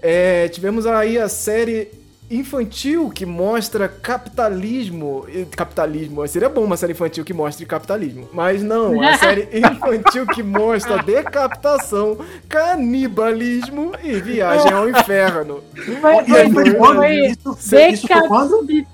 É, 0.02 0.48
tivemos 0.48 0.88
aí 0.88 1.20
a 1.20 1.30
série 1.30 2.02
infantil 2.36 3.10
que 3.10 3.26
mostra 3.26 3.88
capitalismo. 3.88 5.26
Capitalismo. 5.56 6.28
Seria 6.28 6.50
bom 6.50 6.64
uma 6.64 6.78
série 6.78 6.94
infantil 6.94 7.24
que 7.24 7.34
mostre 7.34 7.66
capitalismo. 7.66 8.28
Mas 8.34 8.62
não, 8.62 9.02
a 9.02 9.18
série 9.20 9.48
infantil 9.54 10.26
que 10.28 10.42
mostra 10.42 11.02
decapitação, 11.04 12.18
canibalismo 12.50 13.92
e 14.04 14.14
viagem 14.20 14.72
ao 14.72 14.90
inferno. 14.90 15.64
Foi, 15.76 16.24
foi, 16.26 16.52
foi, 16.52 16.96
foi, 16.96 17.16
isso, 17.28 17.58
isso 17.92 18.08
foi 18.08 18.86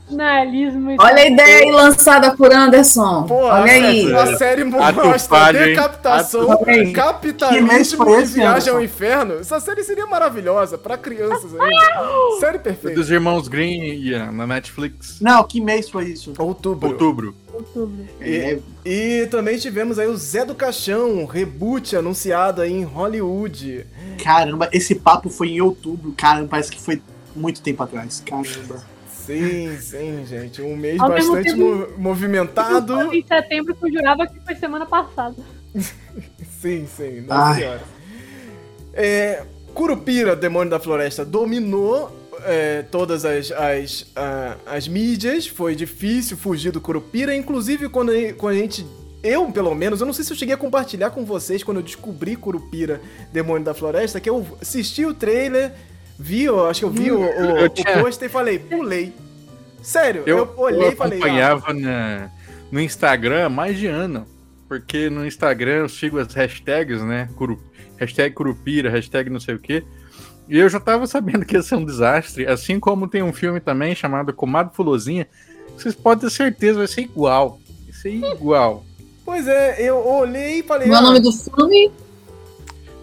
Olha 1.00 1.24
a 1.24 1.28
ideia 1.28 1.58
aí 1.60 1.72
lançada 1.72 2.36
por 2.36 2.52
Anderson. 2.52 3.24
Pô, 3.24 3.36
Olha 3.44 3.72
aí. 3.72 4.14
A 4.14 4.38
série 4.38 4.64
mostra 4.64 5.54
decapitação, 5.54 6.48
capitalismo 6.94 8.20
e 8.20 8.26
viagem 8.26 8.74
ao 8.74 8.82
inferno. 8.82 9.36
Essa 9.36 9.60
série 9.60 9.84
seria 9.84 10.06
maravilhosa 10.06 10.78
pra 10.78 10.98
crianças 10.98 11.52
aí. 11.60 11.70
série 12.40 12.60
perfeita. 12.60 12.96
Dos 12.96 13.10
irmãos 13.10 13.48
Green 13.48 13.82
yeah, 13.82 14.32
na 14.32 14.48
Netflix. 14.48 15.20
Não, 15.22 15.44
que 15.44 15.62
mês 15.62 15.90
foi 15.90 16.06
isso? 16.06 16.34
Outubro. 16.38 16.90
Outubro. 16.90 17.36
Outubro. 17.54 18.06
E, 18.22 18.60
e 18.86 19.28
também 19.28 19.58
tivemos 19.58 20.00
aí 20.00 20.08
o 20.08 20.16
Zé 20.16 20.46
do 20.46 20.56
Caixão, 20.56 21.12
um 21.12 21.26
reboot 21.26 21.96
anunciado 21.96 22.62
aí 22.62 22.72
em 22.72 22.84
Hollywood. 22.84 23.86
Caramba, 24.24 24.70
esse 24.72 24.96
papo 24.96 25.30
foi 25.30 25.50
em 25.50 25.62
outubro. 25.62 26.14
Caramba, 26.16 26.50
parece 26.50 26.72
que 26.72 26.82
foi 26.82 27.02
muito 27.36 27.62
tempo 27.62 27.84
atrás. 27.84 28.24
Caramba. 28.26 28.84
Sim, 29.30 29.78
sim, 29.80 30.26
gente. 30.26 30.60
Um 30.60 30.76
mês 30.76 31.00
Ao 31.00 31.08
bastante 31.08 31.54
tempo, 31.54 31.94
movimentado. 32.00 33.14
Em 33.14 33.24
setembro, 33.24 33.78
eu 33.80 33.94
jurava 33.94 34.26
que 34.26 34.40
foi 34.40 34.56
semana 34.56 34.88
passada. 34.88 35.36
sim, 36.60 36.88
sim. 36.88 37.22
Nossa 37.28 37.60
senhora. 37.60 37.82
É, 38.92 39.44
Curupira, 39.76 40.36
Demônio 40.36 40.72
da 40.72 40.80
Floresta, 40.80 41.24
dominou 41.24 42.12
é, 42.44 42.82
todas 42.90 43.24
as, 43.24 43.52
as, 43.52 44.08
a, 44.16 44.56
as 44.66 44.88
mídias. 44.88 45.46
Foi 45.46 45.76
difícil 45.76 46.36
fugir 46.36 46.72
do 46.72 46.82
Curupira. 46.82 47.36
Inclusive, 47.36 47.88
quando 47.88 48.12
a, 48.12 48.34
quando 48.34 48.56
a 48.56 48.58
gente 48.58 48.84
eu, 49.22 49.52
pelo 49.52 49.76
menos, 49.76 50.00
eu 50.00 50.08
não 50.08 50.14
sei 50.14 50.26
se 50.26 50.34
eu 50.34 50.38
cheguei 50.38 50.56
a 50.56 50.58
compartilhar 50.58 51.12
com 51.12 51.24
vocês 51.24 51.62
quando 51.62 51.78
eu 51.78 51.84
descobri 51.84 52.36
Curupira, 52.36 53.00
Demônio 53.32 53.66
da 53.66 53.76
Floresta, 53.76 54.20
que 54.20 54.30
eu 54.30 54.58
assisti 54.60 55.06
o 55.06 55.14
trailer 55.14 55.74
vi, 56.20 56.44
eu 56.44 56.68
acho 56.68 56.82
que 56.82 56.86
eu 56.86 56.90
vi 56.92 57.12
o, 57.12 57.22
o, 57.22 57.70
tinha... 57.70 57.98
o 57.98 58.04
post 58.04 58.24
e 58.24 58.30
falei, 58.30 58.60
pulei. 58.60 59.14
Sério, 59.82 60.24
eu, 60.26 60.38
eu 60.40 60.54
olhei 60.58 60.90
e 60.90 60.96
falei. 60.96 61.18
Eu 61.18 61.24
acompanhava 61.24 61.66
ah, 61.68 61.74
na, 61.74 62.30
no 62.72 62.82
Instagram 62.82 63.46
há 63.46 63.50
mais 63.50 63.78
de 63.78 63.88
ano. 63.88 64.28
porque 64.70 65.10
no 65.10 65.26
Instagram 65.26 65.72
eu 65.72 65.90
sigo 65.90 66.20
as 66.20 66.32
hashtags, 66.34 67.02
né? 67.02 67.28
Curu, 67.36 67.60
hashtag 67.98 68.36
Curupira, 68.36 68.90
hashtag 68.92 69.30
não 69.30 69.40
sei 69.40 69.56
o 69.56 69.60
quê. 69.60 69.84
E 70.48 70.58
eu 70.58 70.70
já 70.70 70.80
tava 70.80 71.08
sabendo 71.08 71.44
que 71.44 71.56
ia 71.56 71.62
ser 71.64 71.76
um 71.76 71.84
desastre, 71.86 72.46
assim 72.46 72.80
como 72.80 73.08
tem 73.08 73.24
um 73.24 73.34
filme 73.34 73.60
também 73.60 73.96
chamado 73.96 74.32
Comadre 74.32 74.76
Fulozinha. 74.76 75.28
Vocês 75.76 75.96
podem 75.96 76.28
ter 76.28 76.36
certeza, 76.36 76.78
vai 76.78 76.88
ser 76.88 77.02
igual. 77.02 77.60
Vai 77.86 77.94
ser 77.94 78.10
igual. 78.12 78.86
Pois 79.26 79.48
é, 79.48 79.82
eu 79.82 79.98
olhei 79.98 80.60
e 80.60 80.64
falei. 80.64 80.88
Qual 80.88 80.98
é 80.98 81.02
o 81.02 81.08
nome 81.08 81.20
do 81.20 81.32
filme? 81.32 81.92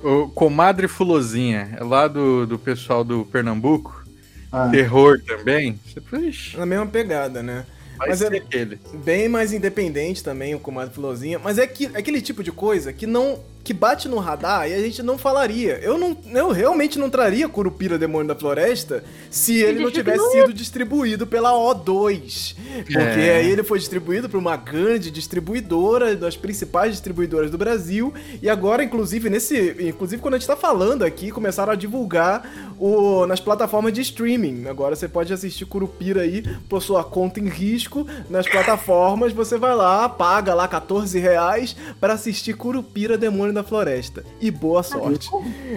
O 0.07 0.29
Comadre 0.29 0.87
Fulozinha, 0.87 1.77
é 1.77 1.83
lá 1.83 2.07
do, 2.07 2.47
do 2.47 2.57
pessoal 2.57 3.03
do 3.03 3.25
Pernambuco. 3.25 4.05
Ah. 4.53 4.69
Terror 4.69 5.21
também. 5.21 5.81
Ixi. 6.23 6.57
Na 6.57 6.65
mesma 6.65 6.87
pegada, 6.87 7.43
né? 7.43 7.67
Vai 7.99 8.11
mas 8.11 8.23
é 8.23 8.29
aquele. 8.29 8.79
bem 9.05 9.29
mais 9.29 9.53
independente 9.53 10.23
também, 10.23 10.55
o 10.55 10.61
Comadre 10.61 10.95
Fulozinha. 10.95 11.41
Mas 11.41 11.59
é, 11.59 11.67
que, 11.67 11.87
é 11.87 11.99
aquele 11.99 12.21
tipo 12.21 12.45
de 12.45 12.53
coisa 12.53 12.93
que 12.93 13.05
não 13.05 13.41
que 13.67 13.75
bate 13.75 14.09
no 14.09 14.19
radar 14.19 14.71
e 14.71 14.75
a 14.75 14.79
gente 14.79 15.03
não 15.03 15.19
falaria. 15.19 15.81
Eu 15.83 15.99
não, 15.99 16.17
eu 16.33 16.53
realmente 16.53 17.01
não 17.01 17.11
traria 17.11 17.49
Curupira 17.49 17.99
Demônio 17.99 18.29
da 18.29 18.35
Floresta 18.37 19.03
se 19.29 19.61
ele 19.61 19.81
não 19.83 19.91
tivesse 19.91 20.31
sido 20.31 20.53
distribuído 20.53 21.27
pela 21.27 21.51
O2. 21.51 22.55
Porque 22.85 23.21
é. 23.21 23.39
aí 23.39 23.51
ele 23.51 23.65
foi 23.65 23.81
distribuído 23.81 24.29
por 24.29 24.37
uma 24.37 24.57
grande 24.57 25.11
distribuidora, 25.11 26.15
das 26.15 26.37
principais 26.37 26.93
distribuidoras 26.93 27.51
do 27.51 27.59
Brasil, 27.59 28.15
e 28.41 28.49
agora 28.49 28.85
inclusive 28.85 29.29
nesse, 29.29 29.75
inclusive 29.81 30.23
quando 30.23 30.35
a 30.35 30.39
gente 30.39 30.47
tá 30.47 30.57
falando 30.57 31.03
aqui, 31.03 31.33
começaram 31.33 31.73
a 31.73 31.77
divulgar 31.77 32.49
o 32.79 33.27
nas 33.27 33.41
plataformas 33.41 33.93
de 33.93 34.01
streaming. 34.01 34.69
Agora 34.69 34.95
você 34.95 35.09
pode 35.09 35.33
assistir 35.33 35.65
Curupira 35.65 36.21
aí 36.21 36.43
por 36.69 36.81
sua 36.81 37.03
conta 37.03 37.41
em 37.41 37.49
risco 37.49 38.07
nas 38.31 38.47
plataformas, 38.47 39.33
você 39.33 39.59
vai 39.59 39.75
lá, 39.75 40.09
paga 40.09 40.55
lá 40.55 40.69
14 40.69 41.19
reais 41.19 41.75
para 41.99 42.13
assistir 42.13 42.55
Curupira 42.55 43.19
Demônio 43.19 43.56
da 43.57 43.65
floresta. 43.65 44.25
E 44.41 44.51
boa 44.51 44.83
sorte. 44.83 45.29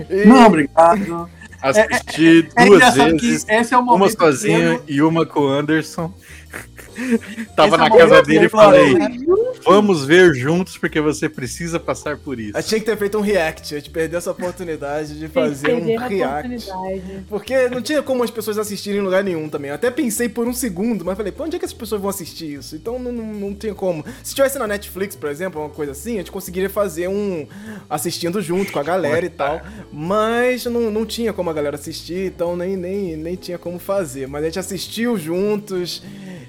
E... 0.10 0.26
Não, 0.28 0.46
obrigado. 0.46 1.30
Assisti 1.62 2.50
é, 2.56 2.64
é, 2.64 2.66
duas 2.66 2.98
é 2.98 3.12
vezes. 3.12 3.46
Esse 3.48 3.74
é 3.74 3.78
o 3.78 3.82
uma 3.82 4.10
sozinho 4.10 4.82
e 4.88 5.02
uma 5.02 5.26
com 5.26 5.42
o 5.42 5.48
Anderson. 5.48 6.14
Tava 7.56 7.76
Esse 7.76 7.78
na 7.78 7.86
é 7.86 7.98
casa 7.98 8.22
dele 8.24 8.46
e 8.46 8.50
falei: 8.50 8.96
Vamos 9.64 10.06
ver 10.06 10.34
juntos 10.34 10.78
porque 10.78 11.00
você 11.00 11.30
precisa 11.30 11.80
passar 11.80 12.18
por 12.18 12.40
isso. 12.40 12.58
Eu 12.58 12.64
tinha 12.64 12.80
que 12.80 12.86
ter 12.86 12.98
feito 12.98 13.18
um 13.18 13.22
react, 13.22 13.74
a 13.74 13.78
gente 13.80 13.90
perdeu 13.90 14.18
essa 14.18 14.32
oportunidade 14.32 15.18
de 15.18 15.28
fazer 15.28 15.74
um 15.74 15.86
react. 15.98 16.68
Porque 17.28 17.70
não 17.70 17.82
tinha 17.82 18.02
como 18.02 18.24
as 18.24 18.32
pessoas 18.32 18.58
assistirem 18.58 19.00
em 19.00 19.04
lugar 19.04 19.24
nenhum 19.24 19.48
também. 19.48 19.70
Eu 19.70 19.76
até 19.76 19.90
pensei 19.92 20.28
por 20.28 20.48
um 20.48 20.54
segundo, 20.54 21.06
mas 21.06 21.16
falei: 21.16 21.32
Pô, 21.32 21.44
onde 21.44 21.56
é 21.56 21.60
que 21.60 21.66
as 21.66 21.74
pessoas 21.74 22.02
vão 22.02 22.10
assistir 22.10 22.54
isso? 22.54 22.76
Então 22.76 23.00
não, 23.00 23.12
não, 23.12 23.26
não 23.26 23.56
tinha 23.56 23.74
como. 23.74 24.04
Se 24.24 24.36
tivesse 24.36 24.58
na 24.60 24.68
Netflix, 24.68 25.16
por 25.16 25.30
exemplo, 25.30 25.62
uma 25.62 25.70
coisa 25.70 25.92
assim, 25.92 26.16
a 26.16 26.18
gente 26.18 26.32
conseguiria 26.32 26.70
fazer 26.70 27.08
um 27.08 27.48
assistindo 27.90 28.42
junto 28.42 28.72
com 28.72 28.80
a 28.80 28.84
galera 28.84 29.26
e 29.26 29.30
tal. 29.30 29.62
Mas 29.92 30.66
não, 30.66 30.92
não 30.92 31.06
tinha 31.06 31.32
como 31.32 31.50
a 31.50 31.54
galera 31.54 31.76
assistir, 31.76 32.28
então 32.28 32.56
nem, 32.56 32.76
nem, 32.76 33.16
nem 33.16 33.36
tinha 33.36 33.58
como 33.58 33.80
fazer. 33.80 34.28
Mas 34.28 34.44
a 34.44 34.46
gente 34.46 34.60
assistiu 34.60 35.18
juntos 35.18 36.02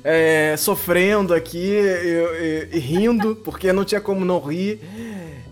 é, 0.04 0.54
sofrendo 0.56 1.34
aqui 1.34 1.58
e, 1.58 2.68
e, 2.72 2.76
e, 2.76 2.78
rindo, 2.78 3.36
porque 3.36 3.72
não 3.72 3.84
tinha 3.84 4.00
como 4.00 4.24
não 4.24 4.40
rir. 4.40 4.80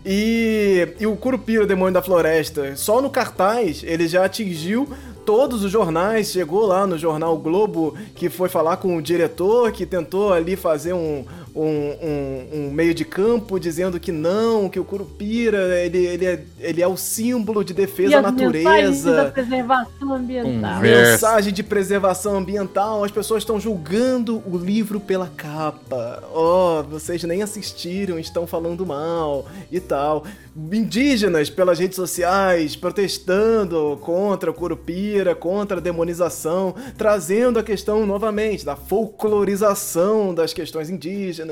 E, 0.05 0.87
e 0.99 1.05
o 1.05 1.15
Curupira, 1.15 1.63
o 1.63 1.67
Demônio 1.67 1.93
da 1.93 2.01
Floresta, 2.01 2.75
só 2.75 3.01
no 3.01 3.09
cartaz 3.09 3.83
ele 3.83 4.07
já 4.07 4.25
atingiu 4.25 4.87
todos 5.25 5.63
os 5.63 5.71
jornais, 5.71 6.31
chegou 6.31 6.65
lá 6.65 6.87
no 6.87 6.97
jornal 6.97 7.37
Globo, 7.37 7.95
que 8.15 8.29
foi 8.29 8.49
falar 8.49 8.77
com 8.77 8.97
o 8.97 9.01
diretor, 9.01 9.71
que 9.71 9.85
tentou 9.85 10.33
ali 10.33 10.55
fazer 10.55 10.93
um, 10.93 11.23
um, 11.61 11.95
um, 12.01 12.47
um, 12.53 12.71
meio 12.71 12.93
de 12.93 13.03
campo 13.03 13.59
dizendo 13.59 13.99
que 13.99 14.11
não, 14.11 14.69
que 14.69 14.79
o 14.79 14.85
Curupira 14.85 15.77
ele, 15.79 15.97
ele, 15.97 16.25
é, 16.25 16.43
ele 16.59 16.81
é 16.81 16.87
o 16.87 16.95
símbolo 16.95 17.63
de 17.63 17.73
defesa 17.73 18.19
à 18.19 18.21
natureza. 18.21 19.15
Da 19.15 19.25
preservação 19.25 20.13
ambiental. 20.13 20.79
Mensagem 20.79 21.53
de 21.53 21.61
preservação 21.61 22.37
ambiental. 22.37 23.03
As 23.03 23.11
pessoas 23.11 23.43
estão 23.43 23.59
julgando 23.59 24.41
o 24.45 24.57
livro 24.57 24.99
pela 24.99 25.27
capa. 25.27 26.23
Oh, 26.33 26.83
vocês 26.83 27.23
nem 27.23 27.43
assistiram, 27.43 28.17
estão 28.17 28.47
falando 28.47 28.85
mal 28.85 29.45
e 29.71 29.79
tal. 29.79 30.23
Indígenas 30.71 31.49
pelas 31.49 31.79
redes 31.79 31.95
sociais 31.95 32.75
protestando 32.75 33.97
contra 34.01 34.49
o 34.49 34.53
Curupira, 34.53 35.35
contra 35.35 35.77
a 35.77 35.81
demonização, 35.81 36.73
trazendo 36.97 37.59
a 37.59 37.63
questão 37.63 38.05
novamente 38.05 38.65
da 38.65 38.75
folclorização 38.75 40.33
das 40.33 40.53
questões 40.53 40.89
indígenas 40.89 41.48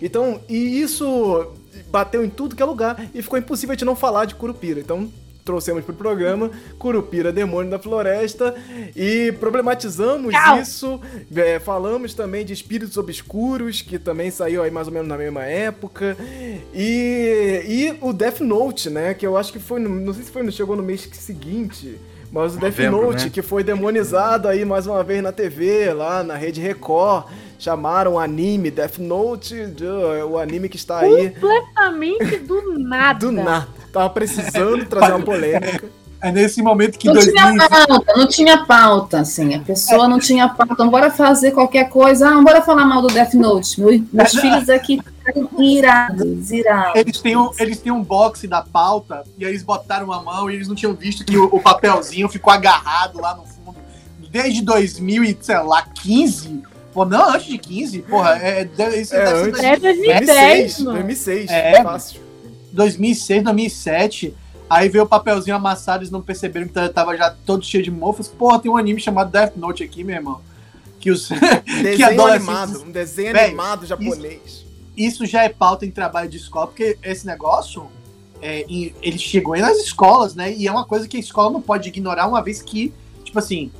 Então, 0.00 0.40
e 0.48 0.80
isso 0.80 1.52
bateu 1.90 2.24
em 2.24 2.30
tudo 2.30 2.56
que 2.56 2.62
é 2.62 2.66
lugar 2.66 3.08
e 3.14 3.22
ficou 3.22 3.38
impossível 3.38 3.72
a 3.72 3.74
gente 3.74 3.84
não 3.84 3.96
falar 3.96 4.24
de 4.24 4.34
Curupira. 4.34 4.80
Então, 4.80 5.10
trouxemos 5.48 5.82
pro 5.82 5.94
programa 5.94 6.50
Curupira 6.78 7.32
Demônio 7.32 7.70
da 7.70 7.78
Floresta 7.78 8.54
e 8.94 9.32
problematizamos 9.40 10.34
Tchau. 10.34 10.60
isso. 10.60 11.00
É, 11.34 11.58
falamos 11.58 12.12
também 12.12 12.44
de 12.44 12.52
Espíritos 12.52 12.98
Obscuros, 12.98 13.80
que 13.80 13.98
também 13.98 14.30
saiu 14.30 14.62
aí 14.62 14.70
mais 14.70 14.88
ou 14.88 14.92
menos 14.92 15.08
na 15.08 15.16
mesma 15.16 15.44
época. 15.44 16.18
E, 16.74 17.64
e 17.66 17.98
o 18.02 18.12
Death 18.12 18.40
Note, 18.40 18.90
né? 18.90 19.14
Que 19.14 19.26
eu 19.26 19.38
acho 19.38 19.50
que 19.50 19.58
foi, 19.58 19.80
no, 19.80 19.88
não 19.88 20.12
sei 20.12 20.24
se 20.24 20.30
foi, 20.30 20.50
chegou 20.50 20.76
no 20.76 20.82
mês 20.82 21.08
seguinte. 21.14 21.98
Mas 22.30 22.54
o 22.54 22.58
Death 22.58 22.78
Note, 22.90 23.24
né? 23.24 23.30
que 23.30 23.40
foi 23.40 23.64
demonizado 23.64 24.48
aí 24.48 24.66
mais 24.66 24.86
uma 24.86 25.02
vez 25.02 25.22
na 25.22 25.32
TV, 25.32 25.94
lá 25.94 26.22
na 26.22 26.34
Rede 26.34 26.60
Record 26.60 27.24
chamaram 27.58 28.18
anime 28.18 28.70
Death 28.70 28.98
Note, 28.98 29.54
o 30.28 30.38
anime 30.38 30.68
que 30.68 30.76
está 30.76 31.00
aí. 31.00 31.30
Completamente 31.30 32.38
do 32.38 32.62
nada. 32.78 33.18
do 33.18 33.32
nada. 33.32 33.68
Tava 33.92 34.10
precisando 34.10 34.84
trazer 34.86 35.12
uma 35.12 35.24
polêmica. 35.24 35.88
É 36.20 36.32
nesse 36.32 36.60
momento 36.60 36.98
que. 36.98 37.06
Não 37.06 37.14
2000... 37.14 37.32
tinha 37.32 37.68
pauta, 37.68 38.12
não 38.16 38.26
tinha 38.26 38.64
pauta, 38.64 39.20
assim. 39.20 39.54
A 39.54 39.60
pessoa 39.60 40.06
é. 40.06 40.08
não 40.08 40.18
tinha 40.18 40.48
pauta. 40.48 40.72
Então, 40.72 40.90
bora 40.90 41.12
fazer 41.12 41.52
qualquer 41.52 41.88
coisa. 41.88 42.28
Ah, 42.28 42.42
bora 42.42 42.60
falar 42.60 42.84
mal 42.84 43.00
do 43.00 43.06
Death 43.06 43.34
Note. 43.34 43.80
Meu, 43.80 44.02
meus 44.12 44.34
é. 44.34 44.40
filhos 44.42 44.68
aqui 44.68 45.00
irados, 45.56 46.50
irados. 46.50 46.96
Eles 46.96 47.20
têm, 47.20 47.36
um, 47.36 47.50
eles 47.58 47.78
têm 47.78 47.92
um 47.92 48.02
boxe 48.02 48.48
da 48.48 48.62
pauta 48.62 49.22
e 49.38 49.44
aí 49.44 49.52
eles 49.52 49.62
botaram 49.62 50.12
a 50.12 50.20
mão 50.20 50.50
e 50.50 50.54
eles 50.54 50.66
não 50.66 50.74
tinham 50.74 50.94
visto 50.94 51.24
que 51.24 51.36
o, 51.36 51.44
o 51.44 51.60
papelzinho 51.60 52.28
ficou 52.28 52.52
agarrado 52.52 53.20
lá 53.20 53.36
no 53.36 53.44
fundo. 53.44 53.76
Desde 54.28 54.60
2015 54.62 56.62
Pô, 56.98 57.04
não, 57.04 57.32
antes 57.32 57.46
de 57.46 57.58
15, 57.58 58.02
porra, 58.02 58.36
é, 58.42 58.68
é, 58.76 59.00
isso 59.00 59.14
é, 59.14 59.24
deve 59.24 59.50
antes, 59.50 59.62
é 59.62 59.76
2010, 59.76 60.78
2006, 60.82 61.48
é, 61.48 61.82
fácil. 61.84 62.20
2006, 62.72 63.44
2007, 63.44 64.34
aí 64.68 64.88
veio 64.88 65.04
o 65.04 65.06
papelzinho 65.06 65.54
amassado, 65.54 66.00
eles 66.02 66.10
não 66.10 66.20
perceberam 66.20 66.66
que 66.66 66.88
tava 66.88 67.16
já 67.16 67.30
todo 67.30 67.64
cheio 67.64 67.84
de 67.84 67.90
mofas. 67.92 68.26
Porra, 68.26 68.58
tem 68.58 68.68
um 68.68 68.76
anime 68.76 69.00
chamado 69.00 69.30
Death 69.30 69.52
Note 69.54 69.84
aqui, 69.84 70.02
meu 70.02 70.16
irmão. 70.16 70.40
Que 70.98 71.12
os. 71.12 71.28
Desenho 71.64 71.96
que 71.96 72.02
animado, 72.02 72.82
um 72.82 72.90
desenho 72.90 73.32
Véi, 73.32 73.46
animado 73.46 73.86
japonês. 73.86 74.42
Isso, 74.44 74.66
isso, 74.96 75.26
já 75.26 75.44
é 75.44 75.48
pauta 75.48 75.86
em 75.86 75.92
trabalho 75.92 76.28
de 76.28 76.36
escola, 76.36 76.66
porque 76.66 76.98
esse 77.00 77.24
negócio. 77.24 77.88
É, 78.42 78.64
ele 78.68 79.18
chegou 79.18 79.54
aí 79.54 79.60
nas 79.60 79.78
escolas, 79.78 80.34
né? 80.34 80.52
E 80.52 80.66
é 80.66 80.72
uma 80.72 80.84
coisa 80.84 81.06
que 81.06 81.16
a 81.16 81.20
escola 81.20 81.52
não 81.52 81.62
pode 81.62 81.88
ignorar, 81.88 82.26
uma 82.26 82.42
vez 82.42 82.60
que, 82.60 82.92
tipo 83.22 83.38
assim, 83.38 83.70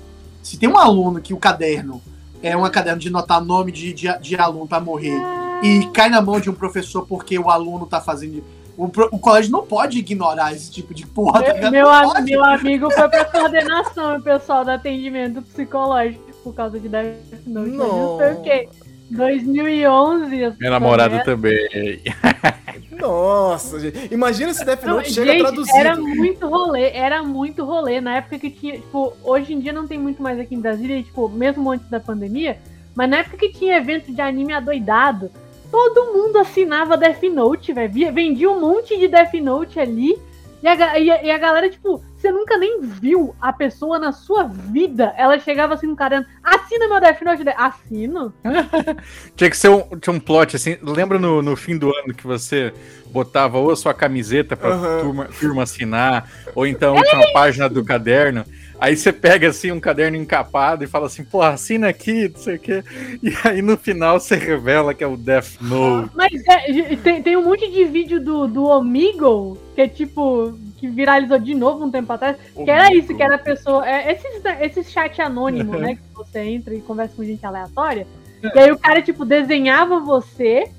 se 0.40 0.56
tem 0.56 0.68
um 0.68 0.78
aluno 0.78 1.20
que 1.20 1.34
o 1.34 1.36
caderno 1.36 2.00
é 2.42 2.56
um 2.56 2.68
caderno 2.70 3.00
de 3.00 3.10
notar 3.10 3.44
nome 3.44 3.72
de, 3.72 3.92
de, 3.92 4.18
de 4.18 4.36
aluno 4.36 4.66
para 4.66 4.80
morrer 4.80 5.18
e 5.62 5.86
cai 5.92 6.08
na 6.08 6.20
mão 6.20 6.40
de 6.40 6.48
um 6.48 6.54
professor 6.54 7.06
porque 7.06 7.38
o 7.38 7.50
aluno 7.50 7.86
tá 7.86 8.00
fazendo. 8.00 8.44
O, 8.76 8.84
o 8.84 9.18
colégio 9.18 9.50
não 9.50 9.66
pode 9.66 9.98
ignorar 9.98 10.52
esse 10.52 10.70
tipo 10.70 10.94
de 10.94 11.04
porra. 11.04 11.42
Tá 11.42 11.70
meu, 11.70 11.86
meu, 11.86 12.22
meu 12.22 12.44
amigo 12.44 12.90
foi 12.92 13.08
pra 13.08 13.24
coordenação, 13.24 14.20
pessoal, 14.20 14.64
do 14.64 14.70
atendimento 14.70 15.42
psicológico 15.42 16.24
por 16.44 16.54
causa 16.54 16.78
de 16.78 16.88
Death 16.88 17.16
Note. 17.44 17.70
Não 17.70 18.18
sei 18.18 18.32
o 18.32 18.42
quê. 18.42 18.68
2011. 19.10 20.56
Minha 20.58 20.70
namorada 20.70 21.24
também. 21.24 22.02
Nossa, 22.92 23.78
gente. 23.78 24.12
Imagina 24.12 24.52
se 24.52 24.64
Death 24.64 24.84
Note 24.84 25.08
não, 25.08 25.14
chega 25.14 25.32
gente, 25.32 25.40
traduzido. 25.40 25.78
Era 25.78 25.96
muito 25.96 26.46
rolê, 26.48 26.90
era 26.90 27.22
muito 27.22 27.64
rolê. 27.64 28.00
Na 28.00 28.16
época 28.16 28.38
que 28.38 28.50
tinha, 28.50 28.74
tipo, 28.74 29.14
hoje 29.22 29.52
em 29.54 29.60
dia 29.60 29.72
não 29.72 29.86
tem 29.86 29.98
muito 29.98 30.22
mais 30.22 30.38
aqui 30.38 30.54
em 30.54 30.60
Brasília, 30.60 31.02
tipo, 31.02 31.28
mesmo 31.28 31.70
antes 31.70 31.88
da 31.88 32.00
pandemia, 32.00 32.58
mas 32.94 33.08
na 33.08 33.18
época 33.18 33.36
que 33.38 33.50
tinha 33.50 33.76
evento 33.76 34.12
de 34.12 34.20
anime 34.20 34.52
adoidado, 34.52 35.30
todo 35.70 36.12
mundo 36.12 36.38
assinava 36.38 36.96
Death 36.96 37.22
Note, 37.22 37.72
velho. 37.72 38.12
Vendia 38.12 38.50
um 38.50 38.60
monte 38.60 38.98
de 38.98 39.06
Death 39.06 39.34
Note 39.34 39.78
ali. 39.78 40.18
E 40.60 40.66
a, 40.66 40.98
e 40.98 41.10
a, 41.10 41.22
e 41.22 41.30
a 41.30 41.38
galera, 41.38 41.70
tipo, 41.70 42.02
você 42.18 42.32
nunca 42.32 42.58
nem 42.58 42.80
viu 42.80 43.34
a 43.40 43.52
pessoa 43.52 43.98
na 43.98 44.10
sua 44.10 44.44
vida. 44.44 45.14
Ela 45.16 45.38
chegava 45.38 45.74
assim 45.74 45.86
no 45.86 45.94
cara, 45.94 46.26
assina 46.42 46.88
meu 46.88 47.00
Death 47.00 47.22
Note. 47.22 47.44
Assino? 47.56 48.34
tinha 49.36 49.48
que 49.48 49.56
ser 49.56 49.68
um, 49.68 49.82
tinha 50.00 50.14
um 50.14 50.18
plot 50.18 50.56
assim. 50.56 50.76
Lembra 50.82 51.18
no, 51.18 51.40
no 51.40 51.54
fim 51.54 51.78
do 51.78 51.94
ano 51.94 52.12
que 52.12 52.26
você 52.26 52.72
botava 53.06 53.58
ou 53.58 53.70
a 53.70 53.76
sua 53.76 53.94
camiseta 53.94 54.56
pra 54.56 54.74
uhum. 54.74 55.00
turma, 55.00 55.28
turma 55.40 55.62
assinar, 55.62 56.28
ou 56.54 56.66
então 56.66 56.94
a 56.94 56.98
última 56.98 57.32
página 57.32 57.68
do 57.68 57.84
caderno. 57.84 58.44
Aí 58.80 58.96
você 58.96 59.12
pega 59.12 59.48
assim 59.48 59.72
um 59.72 59.80
caderno 59.80 60.16
encapado 60.16 60.84
e 60.84 60.86
fala 60.86 61.06
assim, 61.06 61.24
pô, 61.24 61.42
assina 61.42 61.88
aqui, 61.88 62.28
não 62.28 62.40
sei 62.40 62.56
o 62.56 62.58
quê. 62.58 62.84
E 63.22 63.32
aí 63.44 63.60
no 63.60 63.76
final 63.76 64.20
você 64.20 64.36
revela 64.36 64.94
que 64.94 65.02
é 65.02 65.06
o 65.06 65.16
Death 65.16 65.60
Note. 65.60 66.10
Mas 66.14 66.32
é, 66.46 66.96
tem, 66.96 67.22
tem 67.22 67.36
um 67.36 67.44
monte 67.44 67.70
de 67.70 67.84
vídeo 67.84 68.20
do, 68.20 68.46
do 68.46 68.64
Omegle, 68.64 69.58
que 69.74 69.80
é 69.80 69.88
tipo, 69.88 70.56
que 70.78 70.88
viralizou 70.88 71.38
de 71.38 71.54
novo 71.54 71.84
um 71.84 71.90
tempo 71.90 72.12
atrás, 72.12 72.36
que 72.54 72.70
era 72.70 72.92
isso, 72.94 73.14
que 73.14 73.22
era 73.22 73.34
a 73.34 73.38
pessoa. 73.38 73.88
É, 73.88 74.12
esses, 74.12 74.42
esses 74.60 74.90
chat 74.90 75.20
anônimo, 75.20 75.76
né? 75.78 75.96
Que 75.96 76.14
você 76.14 76.40
entra 76.40 76.74
e 76.74 76.80
conversa 76.80 77.16
com 77.16 77.24
gente 77.24 77.44
aleatória. 77.44 78.06
E 78.42 78.58
aí 78.58 78.70
o 78.70 78.78
cara, 78.78 79.02
tipo, 79.02 79.24
desenhava 79.24 79.98
você 79.98 80.70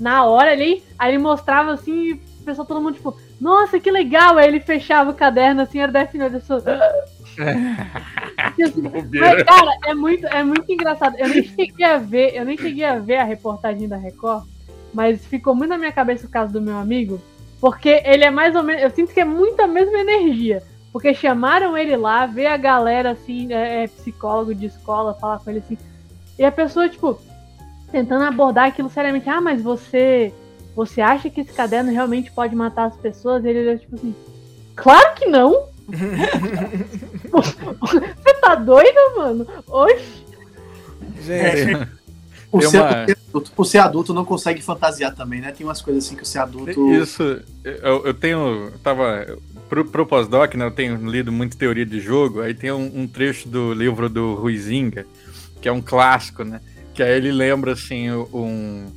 na 0.00 0.24
hora 0.24 0.50
ali, 0.50 0.82
aí 0.98 1.12
ele 1.12 1.22
mostrava 1.22 1.72
assim, 1.72 1.92
e 1.92 2.12
o 2.14 2.44
pessoal, 2.44 2.66
todo 2.66 2.80
mundo, 2.80 2.94
tipo, 2.94 3.16
nossa, 3.40 3.78
que 3.78 3.90
legal! 3.90 4.38
Aí 4.38 4.48
ele 4.48 4.60
fechava 4.60 5.10
o 5.10 5.14
caderno 5.14 5.62
assim, 5.62 5.80
era 5.80 5.92
Death 5.92 6.14
Note. 6.14 6.34
Eu 6.34 6.40
Mas, 9.20 9.42
cara, 9.44 9.78
é 9.86 9.94
muito, 9.94 10.26
é 10.26 10.42
muito 10.42 10.70
engraçado. 10.70 11.16
Eu 11.18 11.28
nem 11.28 11.44
cheguei 11.44 11.86
a 11.86 11.98
ver, 11.98 12.34
eu 12.34 12.44
nem 12.44 12.56
cheguei 12.56 12.84
a 12.84 12.98
ver 12.98 13.16
a 13.16 13.24
reportagem 13.24 13.88
da 13.88 13.96
Record, 13.96 14.44
mas 14.92 15.24
ficou 15.26 15.54
muito 15.54 15.70
na 15.70 15.78
minha 15.78 15.92
cabeça 15.92 16.26
o 16.26 16.30
caso 16.30 16.52
do 16.52 16.60
meu 16.60 16.76
amigo, 16.76 17.20
porque 17.62 18.02
ele 18.04 18.24
é 18.24 18.30
mais 18.30 18.56
ou 18.56 18.64
menos. 18.64 18.82
Eu 18.82 18.90
sinto 18.90 19.14
que 19.14 19.20
é 19.20 19.24
muito 19.24 19.62
a 19.62 19.68
mesma 19.68 19.96
energia. 20.00 20.64
Porque 20.92 21.14
chamaram 21.14 21.78
ele 21.78 21.96
lá, 21.96 22.26
ver 22.26 22.46
a 22.46 22.56
galera 22.56 23.12
assim, 23.12 23.52
é, 23.52 23.84
é 23.84 23.86
psicólogo 23.86 24.52
de 24.52 24.66
escola, 24.66 25.14
falar 25.14 25.38
com 25.38 25.48
ele 25.48 25.60
assim. 25.60 25.78
E 26.36 26.44
a 26.44 26.50
pessoa, 26.50 26.88
tipo, 26.88 27.20
tentando 27.92 28.24
abordar 28.24 28.66
aquilo 28.66 28.90
seriamente. 28.90 29.28
Ah, 29.28 29.40
mas 29.40 29.62
você. 29.62 30.34
Você 30.74 31.00
acha 31.00 31.30
que 31.30 31.42
esse 31.42 31.52
caderno 31.52 31.92
realmente 31.92 32.32
pode 32.32 32.56
matar 32.56 32.86
as 32.86 32.96
pessoas? 32.96 33.44
E 33.44 33.48
ele 33.48 33.70
é 33.70 33.76
tipo 33.76 33.94
assim. 33.94 34.12
Claro 34.74 35.14
que 35.14 35.26
não! 35.26 35.68
Você 37.32 38.34
tá 38.40 38.56
doido, 38.56 39.16
mano? 39.16 39.46
Oxi. 39.68 40.24
Gente. 41.20 41.88
Por, 42.52 42.62
ser, 42.62 42.80
uma... 42.80 42.90
adulto, 42.90 43.52
por 43.52 43.64
ser 43.64 43.78
adulto, 43.78 44.12
não 44.12 44.26
consegue 44.26 44.60
fantasiar 44.60 45.14
também, 45.14 45.40
né? 45.40 45.50
Tem 45.52 45.66
umas 45.66 45.80
coisas 45.80 46.04
assim 46.04 46.14
que 46.14 46.22
o 46.22 46.26
ser 46.26 46.38
adulto. 46.38 46.92
Isso, 46.92 47.40
eu, 47.64 48.04
eu 48.04 48.12
tenho. 48.12 48.68
Eu 48.70 48.78
tava. 48.82 49.38
Pro, 49.70 49.86
pro 49.86 50.06
pós-doc, 50.06 50.54
né? 50.54 50.66
Eu 50.66 50.70
tenho 50.70 50.96
lido 51.10 51.32
muito 51.32 51.56
teoria 51.56 51.86
de 51.86 51.98
jogo. 51.98 52.42
Aí 52.42 52.52
tem 52.52 52.70
um, 52.70 52.92
um, 52.94 53.08
trecho 53.08 53.48
do 53.48 53.72
livro 53.72 54.06
do 54.10 54.34
Ruizinga, 54.34 55.06
que 55.62 55.68
é 55.68 55.72
um 55.72 55.80
clássico, 55.80 56.44
né? 56.44 56.60
Que 56.92 57.02
aí 57.02 57.16
ele 57.16 57.32
lembra, 57.32 57.72
assim, 57.72 58.10
um, 58.10 58.92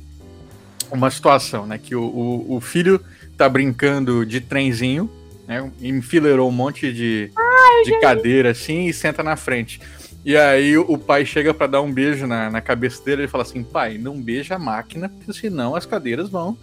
uma 0.92 1.10
situação, 1.10 1.66
né? 1.66 1.78
Que 1.78 1.96
o, 1.96 2.02
o, 2.02 2.56
o 2.56 2.60
filho 2.60 3.00
tá 3.38 3.48
brincando 3.48 4.26
de 4.26 4.38
trenzinho 4.38 5.10
né? 5.46 5.70
Enfileirou 5.80 6.48
um 6.48 6.52
monte 6.52 6.92
de, 6.92 7.30
Ai, 7.36 7.84
de 7.84 8.00
cadeira 8.00 8.50
assim 8.50 8.86
e 8.86 8.92
senta 8.92 9.22
na 9.22 9.36
frente. 9.36 9.80
E 10.26 10.36
aí 10.36 10.76
o 10.76 10.98
pai 10.98 11.24
chega 11.24 11.54
para 11.54 11.68
dar 11.68 11.82
um 11.82 11.92
beijo 11.92 12.26
na, 12.26 12.50
na 12.50 12.60
cabeça 12.60 13.00
dele 13.04 13.22
e 13.22 13.28
fala 13.28 13.44
assim: 13.44 13.62
pai, 13.62 13.96
não 13.96 14.20
beija 14.20 14.56
a 14.56 14.58
máquina, 14.58 15.08
porque 15.08 15.32
senão 15.32 15.76
as 15.76 15.86
cadeiras 15.86 16.28
vão, 16.28 16.58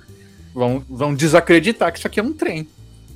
vão, 0.54 0.84
vão 0.90 1.16
desacreditar 1.16 1.90
que 1.94 1.98
isso 1.98 2.06
aqui 2.06 2.20
é 2.20 2.24
um 2.24 2.34
trem. 2.34 2.68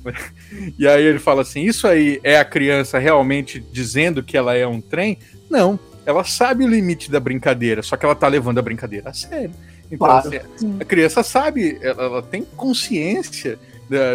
e 0.78 0.88
aí 0.88 1.04
ele 1.04 1.18
fala 1.18 1.42
assim: 1.42 1.64
isso 1.64 1.86
aí 1.86 2.18
é 2.24 2.38
a 2.38 2.46
criança 2.46 2.98
realmente 2.98 3.62
dizendo 3.70 4.22
que 4.22 4.38
ela 4.38 4.54
é 4.54 4.66
um 4.66 4.80
trem? 4.80 5.18
Não, 5.50 5.78
ela 6.06 6.24
sabe 6.24 6.64
o 6.64 6.68
limite 6.68 7.10
da 7.10 7.20
brincadeira, 7.20 7.82
só 7.82 7.94
que 7.94 8.06
ela 8.06 8.14
tá 8.14 8.26
levando 8.26 8.56
a 8.56 8.62
brincadeira 8.62 9.10
a 9.10 9.12
sério. 9.12 9.54
Então, 9.92 10.06
claro. 10.06 10.28
assim, 10.28 10.78
a 10.80 10.84
criança 10.86 11.22
sabe, 11.22 11.78
ela, 11.82 12.04
ela 12.04 12.22
tem 12.22 12.42
consciência 12.56 13.58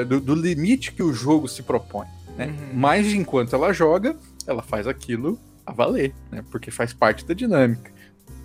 do, 0.07 0.19
do, 0.19 0.33
limite 0.33 0.93
que 0.93 1.03
o 1.03 1.13
jogo 1.13 1.47
se 1.47 1.61
propõe. 1.61 2.07
Né? 2.35 2.47
Uhum. 2.47 2.69
Mas 2.73 3.13
enquanto 3.13 3.55
ela 3.55 3.71
joga, 3.71 4.15
ela 4.47 4.63
faz 4.63 4.87
aquilo 4.87 5.39
a 5.65 5.71
valer, 5.71 6.13
né? 6.31 6.43
Porque 6.51 6.71
faz 6.71 6.93
parte 6.93 7.25
da 7.25 7.33
dinâmica. 7.33 7.91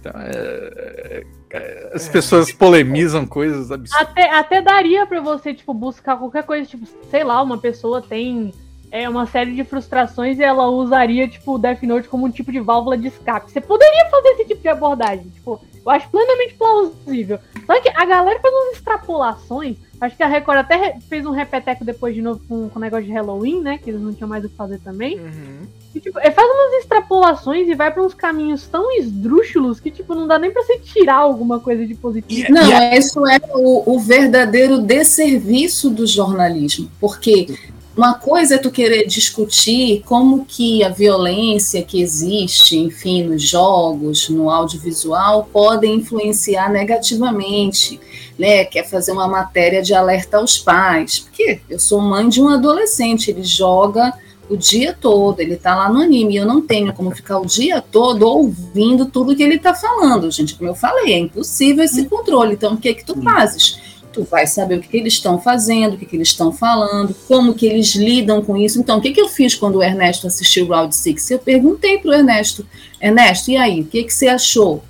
Então, 0.01 0.12
é, 0.20 0.31
é, 0.31 1.27
é 1.51 1.90
as 1.93 2.09
é. 2.09 2.12
pessoas 2.12 2.53
polemizam 2.53 3.27
coisas 3.27 3.70
absurdas. 3.70 4.09
Até, 4.09 4.31
até 4.35 4.62
daria 4.62 5.07
para 5.07 5.20
você, 5.20 5.53
tipo, 5.53 5.74
buscar 5.74 6.16
qualquer 6.16 6.45
coisa, 6.45 6.69
tipo, 6.69 6.86
sei 7.11 7.24
lá, 7.24 7.43
uma 7.43 7.59
pessoa 7.59 8.01
tem 8.01 8.53
é, 8.90 9.09
uma 9.09 9.27
série 9.27 9.55
de 9.55 9.65
frustrações 9.65 10.39
e 10.39 10.43
ela 10.43 10.69
usaria, 10.69 11.28
tipo, 11.28 11.55
o 11.55 11.59
Death 11.59 11.82
Note 11.82 12.09
como 12.09 12.27
um 12.27 12.31
tipo 12.31 12.53
de 12.53 12.61
válvula 12.61 12.97
de 12.97 13.09
escape. 13.09 13.51
Você 13.51 13.61
poderia 13.61 14.09
fazer 14.11 14.28
esse 14.31 14.45
tipo 14.47 14.62
de 14.62 14.69
abordagem, 14.69 15.28
tipo, 15.31 15.61
eu 15.89 15.97
acho 15.97 16.09
plenamente 16.10 16.55
plausível. 16.55 17.39
Só 17.66 17.81
que 17.81 17.89
a 17.89 18.05
galera 18.05 18.40
faz 18.40 18.55
umas 18.55 18.77
extrapolações 18.77 19.77
Acho 20.01 20.16
que 20.16 20.23
a 20.23 20.28
Record 20.28 20.59
até 20.59 20.97
fez 21.09 21.27
um 21.27 21.32
repeteco 21.32 21.85
depois 21.85 22.15
de 22.15 22.23
novo 22.23 22.40
com, 22.48 22.69
com 22.69 22.78
o 22.78 22.82
negócio 22.82 23.05
de 23.05 23.12
Halloween, 23.12 23.60
né? 23.60 23.78
Que 23.78 23.90
eles 23.90 24.01
não 24.01 24.12
tinham 24.12 24.28
mais 24.28 24.44
o 24.44 24.48
que 24.48 24.55
fazer 24.55 24.78
também. 24.78 25.19
Uhum. 25.19 25.66
E, 25.93 25.98
tipo, 25.98 26.20
ele 26.20 26.31
faz 26.31 26.48
umas 26.48 26.81
extrapolações 26.81 27.69
e 27.69 27.74
vai 27.74 27.90
para 27.90 28.05
uns 28.05 28.15
caminhos 28.15 28.66
tão 28.69 28.93
esdrúxulos 28.97 29.81
que, 29.81 29.90
tipo, 29.90 30.15
não 30.15 30.28
dá 30.28 30.39
nem 30.39 30.52
para 30.52 30.62
você 30.62 30.78
tirar 30.78 31.16
alguma 31.16 31.59
coisa 31.59 31.85
de 31.85 31.97
positivo. 31.97 32.52
Não, 32.52 32.93
isso 32.93 33.27
é 33.27 33.40
o, 33.55 33.94
o 33.94 33.98
verdadeiro 33.98 34.78
desserviço 34.78 35.90
do 35.90 36.06
jornalismo. 36.06 36.89
Porque 37.01 37.59
uma 37.99 38.15
coisa 38.15 38.55
é 38.55 38.59
tu 38.59 38.70
querer 38.70 39.09
discutir 39.09 40.05
como 40.07 40.45
que 40.45 40.85
a 40.85 40.89
violência 40.89 41.83
que 41.83 42.01
existe, 42.01 42.79
enfim, 42.79 43.25
nos 43.25 43.43
jogos, 43.43 44.29
no 44.29 44.49
audiovisual, 44.49 45.49
podem 45.53 45.97
influenciar 45.97 46.70
negativamente 46.70 47.99
né, 48.39 48.65
quer 48.65 48.89
fazer 48.89 49.11
uma 49.11 49.27
matéria 49.27 49.83
de 49.83 49.93
alerta 49.93 50.37
aos 50.37 50.57
pais. 50.57 51.19
Porque 51.19 51.61
eu 51.69 51.81
sou 51.81 52.01
mãe 52.01 52.29
de 52.29 52.41
um 52.41 52.49
adolescente, 52.49 53.33
ele 53.33 53.43
joga 53.43 54.15
o 54.49 54.57
dia 54.57 54.97
todo, 54.99 55.41
ele 55.41 55.55
está 55.55 55.75
lá 55.75 55.93
no 55.93 56.01
anime, 56.01 56.35
e 56.35 56.37
eu 56.37 56.47
não 56.47 56.61
tenho 56.62 56.93
como 56.95 57.11
ficar 57.11 57.41
o 57.41 57.47
dia 57.47 57.83
todo 57.83 58.23
ouvindo 58.23 59.07
tudo 59.07 59.35
que 59.35 59.43
ele 59.43 59.57
está 59.57 59.75
falando, 59.75 60.31
gente, 60.31 60.55
como 60.55 60.70
eu 60.70 60.75
falei, 60.75 61.12
é 61.12 61.19
impossível 61.19 61.85
esse 61.85 62.03
hum. 62.03 62.09
controle, 62.09 62.55
então 62.55 62.75
o 62.75 62.77
que 62.79 62.89
é 62.89 62.95
que 62.95 63.05
tu 63.05 63.20
fazes? 63.20 63.98
Tu 64.19 64.24
vai 64.24 64.49
saber 64.49 64.78
o 64.78 64.81
que, 64.81 64.89
que 64.89 64.97
eles 64.97 65.12
estão 65.12 65.40
fazendo, 65.40 65.95
o 65.95 65.97
que, 65.97 66.05
que 66.05 66.16
eles 66.16 66.27
estão 66.27 66.51
falando, 66.51 67.15
como 67.28 67.55
que 67.55 67.65
eles 67.65 67.95
lidam 67.95 68.43
com 68.43 68.57
isso. 68.57 68.81
Então, 68.81 68.99
o 68.99 69.01
que, 69.01 69.12
que 69.12 69.20
eu 69.20 69.28
fiz 69.28 69.55
quando 69.55 69.77
o 69.77 69.82
Ernesto 69.82 70.27
assistiu 70.27 70.66
o 70.66 70.69
Round 70.70 70.93
Six? 70.93 71.31
Eu 71.31 71.39
perguntei 71.39 71.99
para 71.99 72.11
o 72.11 72.15
Ernesto, 72.15 72.66
Ernesto, 73.01 73.53
e 73.53 73.57
aí, 73.57 73.82
o 73.82 73.85
que, 73.85 74.03
que 74.03 74.12
você 74.12 74.27
achou? 74.27 74.82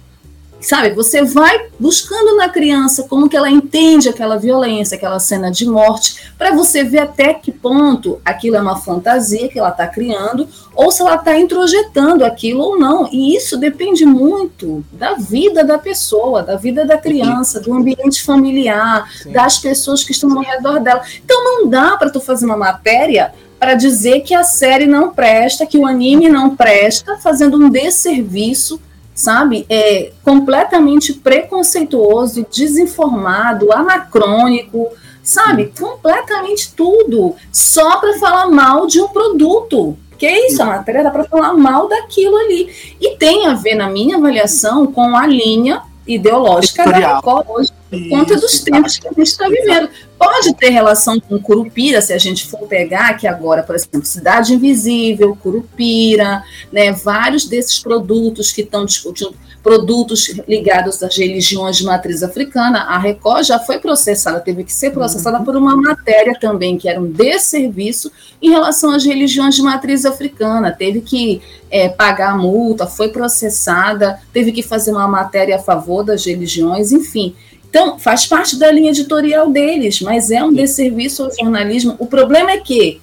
Sabe, 0.60 0.90
você 0.90 1.22
vai 1.22 1.68
buscando 1.78 2.36
na 2.36 2.48
criança 2.48 3.04
como 3.04 3.28
que 3.28 3.36
ela 3.36 3.50
entende 3.50 4.08
aquela 4.08 4.36
violência, 4.36 4.96
aquela 4.96 5.20
cena 5.20 5.50
de 5.50 5.66
morte, 5.66 6.32
para 6.36 6.52
você 6.52 6.82
ver 6.82 6.98
até 6.98 7.34
que 7.34 7.52
ponto 7.52 8.20
aquilo 8.24 8.56
é 8.56 8.60
uma 8.60 8.80
fantasia 8.80 9.48
que 9.48 9.58
ela 9.58 9.70
está 9.70 9.86
criando, 9.86 10.48
ou 10.74 10.90
se 10.90 11.00
ela 11.00 11.14
está 11.14 11.38
introjetando 11.38 12.24
aquilo 12.24 12.62
ou 12.62 12.78
não. 12.78 13.08
E 13.12 13.36
isso 13.36 13.56
depende 13.56 14.04
muito 14.04 14.84
da 14.92 15.14
vida 15.14 15.64
da 15.64 15.78
pessoa, 15.78 16.42
da 16.42 16.56
vida 16.56 16.84
da 16.84 16.98
criança, 16.98 17.60
do 17.60 17.72
ambiente 17.72 18.22
familiar, 18.22 19.08
Sim. 19.22 19.32
das 19.32 19.58
pessoas 19.58 20.02
que 20.02 20.12
estão 20.12 20.36
ao 20.36 20.44
redor 20.44 20.80
dela. 20.80 21.02
Então 21.24 21.44
não 21.44 21.68
dá 21.68 21.96
para 21.96 22.10
tu 22.10 22.20
fazer 22.20 22.46
uma 22.46 22.56
matéria 22.56 23.32
para 23.58 23.74
dizer 23.74 24.20
que 24.20 24.34
a 24.34 24.44
série 24.44 24.86
não 24.86 25.10
presta, 25.10 25.66
que 25.66 25.76
o 25.76 25.86
anime 25.86 26.28
não 26.28 26.54
presta, 26.54 27.16
fazendo 27.18 27.56
um 27.56 27.68
desserviço 27.68 28.80
sabe, 29.18 29.66
é 29.68 30.12
completamente 30.22 31.12
preconceituoso, 31.12 32.46
desinformado, 32.48 33.72
anacrônico, 33.72 34.90
sabe, 35.24 35.72
completamente 35.76 36.72
tudo, 36.72 37.34
só 37.50 37.96
para 37.96 38.16
falar 38.20 38.46
mal 38.48 38.86
de 38.86 39.00
um 39.00 39.08
produto. 39.08 39.98
Que 40.16 40.24
é 40.24 40.46
isso, 40.46 40.62
a 40.62 40.66
matéria 40.66 41.00
era 41.00 41.10
para 41.10 41.24
falar 41.24 41.52
mal 41.54 41.88
daquilo 41.88 42.36
ali. 42.36 42.72
E 43.00 43.16
tem 43.16 43.48
a 43.48 43.54
ver, 43.54 43.74
na 43.74 43.90
minha 43.90 44.18
avaliação, 44.18 44.86
com 44.86 45.16
a 45.16 45.26
linha 45.26 45.82
ideológica 46.06 46.84
da 46.84 47.16
Record 47.16 47.46
hoje, 47.48 47.72
por 47.90 48.08
conta 48.08 48.36
dos 48.36 48.60
tempos 48.60 48.98
que 48.98 49.08
a 49.08 49.12
gente 49.12 49.26
está 49.26 49.48
vivendo. 49.48 49.88
Pode 50.18 50.54
ter 50.54 50.70
relação 50.70 51.20
com 51.20 51.40
Curupira, 51.40 52.02
se 52.02 52.12
a 52.12 52.18
gente 52.18 52.46
for 52.46 52.66
pegar 52.66 53.10
aqui 53.10 53.26
agora, 53.26 53.62
por 53.62 53.74
exemplo, 53.74 54.04
Cidade 54.04 54.52
Invisível, 54.52 55.36
Curupira, 55.36 56.42
né, 56.72 56.92
vários 56.92 57.46
desses 57.46 57.78
produtos 57.78 58.50
que 58.52 58.62
estão 58.62 58.84
discutindo, 58.84 59.34
produtos 59.62 60.28
ligados 60.48 61.02
às 61.02 61.16
religiões 61.16 61.76
de 61.76 61.84
matriz 61.84 62.22
africana, 62.22 62.80
a 62.84 62.98
Record 62.98 63.44
já 63.44 63.58
foi 63.58 63.78
processada, 63.78 64.40
teve 64.40 64.64
que 64.64 64.72
ser 64.72 64.90
processada 64.92 65.38
uhum. 65.38 65.44
por 65.44 65.56
uma 65.56 65.76
matéria 65.76 66.34
também, 66.40 66.78
que 66.78 66.88
era 66.88 67.00
um 67.00 67.10
desserviço 67.10 68.10
em 68.40 68.50
relação 68.50 68.92
às 68.92 69.04
religiões 69.04 69.54
de 69.54 69.62
matriz 69.62 70.04
africana, 70.04 70.70
teve 70.70 71.00
que 71.00 71.42
é, 71.70 71.88
pagar 71.88 72.30
a 72.30 72.36
multa, 72.36 72.86
foi 72.86 73.08
processada, 73.08 74.18
teve 74.32 74.52
que 74.52 74.62
fazer 74.62 74.92
uma 74.92 75.06
matéria 75.06 75.56
a 75.56 75.60
favor 75.60 76.02
das 76.02 76.24
religiões, 76.24 76.90
enfim. 76.92 77.34
Então, 77.68 77.98
faz 77.98 78.26
parte 78.26 78.58
da 78.58 78.70
linha 78.70 78.90
editorial 78.90 79.50
deles, 79.50 80.00
mas 80.00 80.30
é 80.30 80.42
um 80.42 80.52
desserviço 80.52 81.24
ao 81.24 81.30
jornalismo. 81.34 81.96
O 81.98 82.06
problema 82.06 82.50
é 82.50 82.58
que 82.58 83.00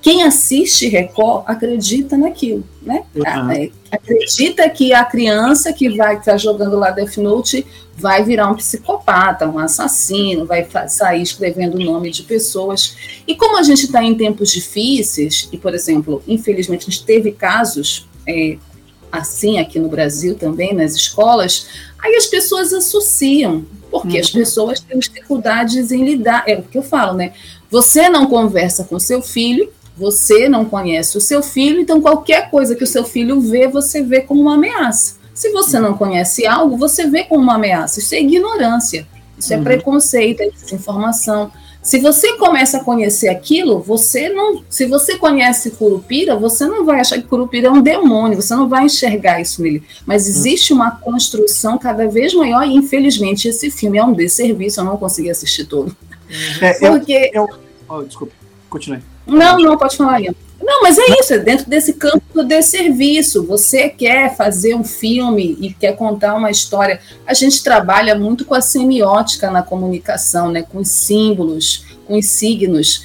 quem 0.00 0.22
assiste 0.22 0.88
Record 0.88 1.44
acredita 1.46 2.16
naquilo, 2.16 2.64
né? 2.82 3.02
Uhum. 3.14 3.70
Acredita 3.90 4.68
que 4.70 4.92
a 4.92 5.04
criança 5.04 5.72
que 5.72 5.88
vai 5.96 6.16
estar 6.16 6.32
tá 6.32 6.38
jogando 6.38 6.76
lá 6.76 6.90
Death 6.90 7.16
Note 7.16 7.66
vai 7.96 8.22
virar 8.22 8.50
um 8.50 8.54
psicopata, 8.54 9.48
um 9.48 9.58
assassino, 9.58 10.46
vai 10.46 10.66
sair 10.88 11.22
escrevendo 11.22 11.76
o 11.76 11.84
nome 11.84 12.10
de 12.10 12.22
pessoas. 12.22 12.96
E 13.26 13.34
como 13.34 13.58
a 13.58 13.62
gente 13.62 13.86
está 13.86 14.02
em 14.02 14.14
tempos 14.14 14.50
difíceis, 14.50 15.48
e, 15.52 15.58
por 15.58 15.74
exemplo, 15.74 16.22
infelizmente 16.28 16.82
a 16.82 16.90
gente 16.90 17.04
teve 17.04 17.32
casos 17.32 18.08
é, 18.26 18.56
assim 19.10 19.58
aqui 19.58 19.80
no 19.80 19.88
Brasil 19.88 20.36
também, 20.36 20.72
nas 20.72 20.94
escolas, 20.94 21.66
aí 21.98 22.14
as 22.14 22.26
pessoas 22.26 22.72
associam, 22.72 23.64
porque 23.90 24.14
uhum. 24.14 24.20
as 24.20 24.30
pessoas 24.30 24.80
têm 24.80 24.98
dificuldades 24.98 25.90
em 25.90 26.04
lidar. 26.04 26.44
É 26.46 26.56
o 26.56 26.62
que 26.62 26.78
eu 26.78 26.82
falo, 26.82 27.14
né? 27.14 27.32
Você 27.70 28.08
não 28.08 28.26
conversa 28.26 28.84
com 28.84 28.98
seu 28.98 29.20
filho, 29.20 29.70
você 29.96 30.48
não 30.48 30.64
conhece 30.64 31.18
o 31.18 31.20
seu 31.20 31.42
filho, 31.42 31.80
então 31.80 32.00
qualquer 32.00 32.50
coisa 32.50 32.74
que 32.74 32.84
o 32.84 32.86
seu 32.86 33.04
filho 33.04 33.40
vê, 33.40 33.66
você 33.66 34.02
vê 34.02 34.20
como 34.20 34.40
uma 34.40 34.54
ameaça. 34.54 35.16
Se 35.34 35.50
você 35.50 35.78
não 35.78 35.94
conhece 35.94 36.46
algo, 36.46 36.76
você 36.76 37.06
vê 37.06 37.24
como 37.24 37.42
uma 37.42 37.54
ameaça. 37.54 38.00
Isso 38.00 38.14
é 38.14 38.20
ignorância, 38.20 39.06
isso 39.38 39.52
é 39.52 39.56
uhum. 39.56 39.64
preconceito, 39.64 40.40
é 40.40 40.50
desinformação. 40.50 41.50
Se 41.88 41.98
você 41.98 42.34
começa 42.34 42.76
a 42.76 42.84
conhecer 42.84 43.28
aquilo, 43.28 43.80
você 43.80 44.28
não. 44.28 44.62
Se 44.68 44.84
você 44.84 45.16
conhece 45.16 45.70
Curupira, 45.70 46.36
você 46.36 46.66
não 46.66 46.84
vai 46.84 47.00
achar 47.00 47.16
que 47.16 47.26
Curupira 47.26 47.68
é 47.68 47.70
um 47.70 47.80
demônio, 47.80 48.42
você 48.42 48.54
não 48.54 48.68
vai 48.68 48.84
enxergar 48.84 49.40
isso 49.40 49.62
nele. 49.62 49.82
Mas 50.04 50.24
uhum. 50.24 50.28
existe 50.28 50.70
uma 50.74 50.90
construção 50.90 51.78
cada 51.78 52.06
vez 52.06 52.34
maior, 52.34 52.62
e 52.66 52.74
infelizmente 52.74 53.48
esse 53.48 53.70
filme 53.70 53.96
é 53.96 54.04
um 54.04 54.12
desserviço, 54.12 54.80
eu 54.80 54.84
não 54.84 54.98
consegui 54.98 55.30
assistir 55.30 55.64
todo. 55.64 55.96
É, 56.60 56.74
Porque. 56.74 57.30
Eu, 57.32 57.44
eu... 57.44 57.58
Oh, 57.88 58.02
desculpa, 58.02 58.34
continue. 58.68 59.00
Não, 59.26 59.58
não, 59.58 59.78
pode 59.78 59.96
falar 59.96 60.16
aí. 60.16 60.28
Não, 60.68 60.82
mas 60.82 60.98
é 60.98 61.18
isso, 61.18 61.32
é 61.32 61.38
dentro 61.38 61.64
desse 61.64 61.94
campo 61.94 62.44
de 62.44 62.60
serviço. 62.60 63.42
Você 63.46 63.88
quer 63.88 64.36
fazer 64.36 64.74
um 64.74 64.84
filme 64.84 65.56
e 65.62 65.72
quer 65.72 65.96
contar 65.96 66.34
uma 66.34 66.50
história. 66.50 67.00
A 67.26 67.32
gente 67.32 67.64
trabalha 67.64 68.14
muito 68.14 68.44
com 68.44 68.54
a 68.54 68.60
semiótica 68.60 69.50
na 69.50 69.62
comunicação, 69.62 70.50
né? 70.50 70.62
com 70.62 70.80
os 70.80 70.90
símbolos, 70.90 71.86
com 72.06 72.18
os 72.18 72.26
signos. 72.26 73.02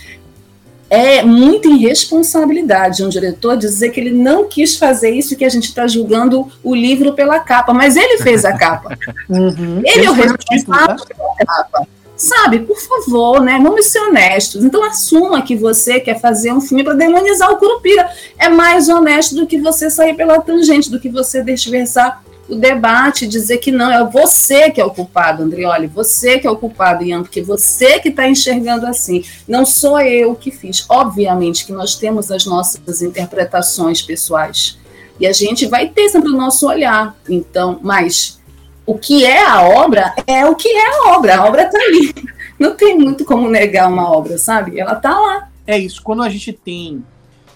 É 0.89 1.23
muita 1.23 1.69
irresponsabilidade 1.69 3.01
um 3.01 3.07
diretor 3.07 3.55
dizer 3.55 3.91
que 3.91 3.99
ele 4.01 4.11
não 4.11 4.49
quis 4.49 4.75
fazer 4.75 5.11
isso, 5.11 5.37
que 5.37 5.45
a 5.45 5.49
gente 5.49 5.69
está 5.69 5.87
julgando 5.87 6.51
o 6.61 6.75
livro 6.75 7.13
pela 7.13 7.39
capa, 7.39 7.73
mas 7.73 7.95
ele 7.95 8.21
fez 8.21 8.43
a 8.43 8.51
capa. 8.57 8.97
Uhum. 9.29 9.79
Ele, 9.79 9.99
ele 9.99 10.05
é 10.05 10.11
o 10.11 10.13
responsável 10.13 10.95
né? 10.95 11.15
pela 11.15 11.35
capa. 11.47 11.87
Sabe, 12.15 12.59
por 12.59 12.79
favor, 12.79 13.41
né? 13.41 13.59
Vamos 13.61 13.87
ser 13.87 13.99
honestos. 13.99 14.63
Então 14.63 14.83
assuma 14.83 15.41
que 15.41 15.55
você 15.55 15.99
quer 15.99 16.19
fazer 16.19 16.53
um 16.53 16.61
filme 16.61 16.83
para 16.83 16.93
demonizar 16.93 17.51
o 17.51 17.57
Curupira. 17.57 18.07
É 18.37 18.49
mais 18.49 18.87
honesto 18.87 19.35
do 19.35 19.47
que 19.47 19.59
você 19.59 19.89
sair 19.89 20.15
pela 20.15 20.39
tangente, 20.39 20.91
do 20.91 20.99
que 20.99 21.09
você 21.09 21.41
desversar 21.41 22.23
o 22.47 22.55
debate, 22.55 23.25
dizer 23.25 23.57
que 23.57 23.71
não, 23.71 23.91
é 23.91 24.03
você 24.03 24.69
que 24.69 24.79
é 24.79 24.85
o 24.85 24.91
culpado, 24.91 25.43
Andrioli, 25.43 25.87
você 25.87 26.37
que 26.39 26.45
é 26.45 26.51
o 26.51 26.57
culpado, 26.57 27.03
Ian, 27.03 27.23
porque 27.23 27.41
você 27.41 27.99
que 27.99 28.09
está 28.09 28.27
enxergando 28.27 28.85
assim, 28.85 29.23
não 29.47 29.65
sou 29.65 29.99
eu 30.01 30.35
que 30.35 30.51
fiz. 30.51 30.85
Obviamente 30.89 31.65
que 31.65 31.71
nós 31.71 31.95
temos 31.95 32.29
as 32.31 32.45
nossas 32.45 33.01
interpretações 33.01 34.01
pessoais 34.01 34.77
e 35.19 35.25
a 35.25 35.31
gente 35.31 35.65
vai 35.65 35.87
ter 35.87 36.09
sempre 36.09 36.31
o 36.31 36.37
nosso 36.37 36.67
olhar, 36.67 37.15
então, 37.29 37.79
mas 37.81 38.39
o 38.85 38.97
que 38.97 39.25
é 39.25 39.45
a 39.45 39.61
obra 39.61 40.13
é 40.27 40.45
o 40.45 40.55
que 40.55 40.67
é 40.67 40.85
a 40.87 41.15
obra. 41.15 41.37
A 41.37 41.45
obra 41.45 41.63
está 41.63 41.77
ali. 41.77 42.13
Não 42.59 42.75
tem 42.75 42.97
muito 42.97 43.25
como 43.25 43.49
negar 43.49 43.89
uma 43.89 44.09
obra, 44.09 44.37
sabe? 44.37 44.79
Ela 44.79 44.93
está 44.93 45.17
lá. 45.17 45.49
É 45.65 45.77
isso. 45.77 46.01
Quando 46.01 46.21
a 46.21 46.29
gente 46.29 46.51
tem, 46.51 47.03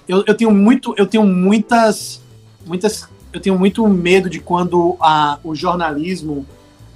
eu, 0.07 0.23
eu 0.25 0.35
tenho 0.35 0.51
muito, 0.51 0.93
eu 0.97 1.05
tenho 1.05 1.25
muitas, 1.25 2.21
muitas, 2.65 3.07
eu 3.33 3.39
tenho 3.39 3.57
muito 3.57 3.87
medo 3.87 4.29
de 4.29 4.39
quando 4.39 4.95
a, 4.99 5.37
o 5.43 5.53
jornalismo 5.53 6.45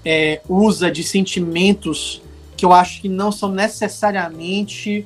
é, 0.04 0.42
usa 0.48 0.90
de 0.90 1.04
sentimentos 1.04 2.22
que 2.56 2.66
eu 2.66 2.72
acho 2.72 3.02
que 3.02 3.10
não 3.10 3.32
são 3.32 3.52
necessariamente 3.52 5.06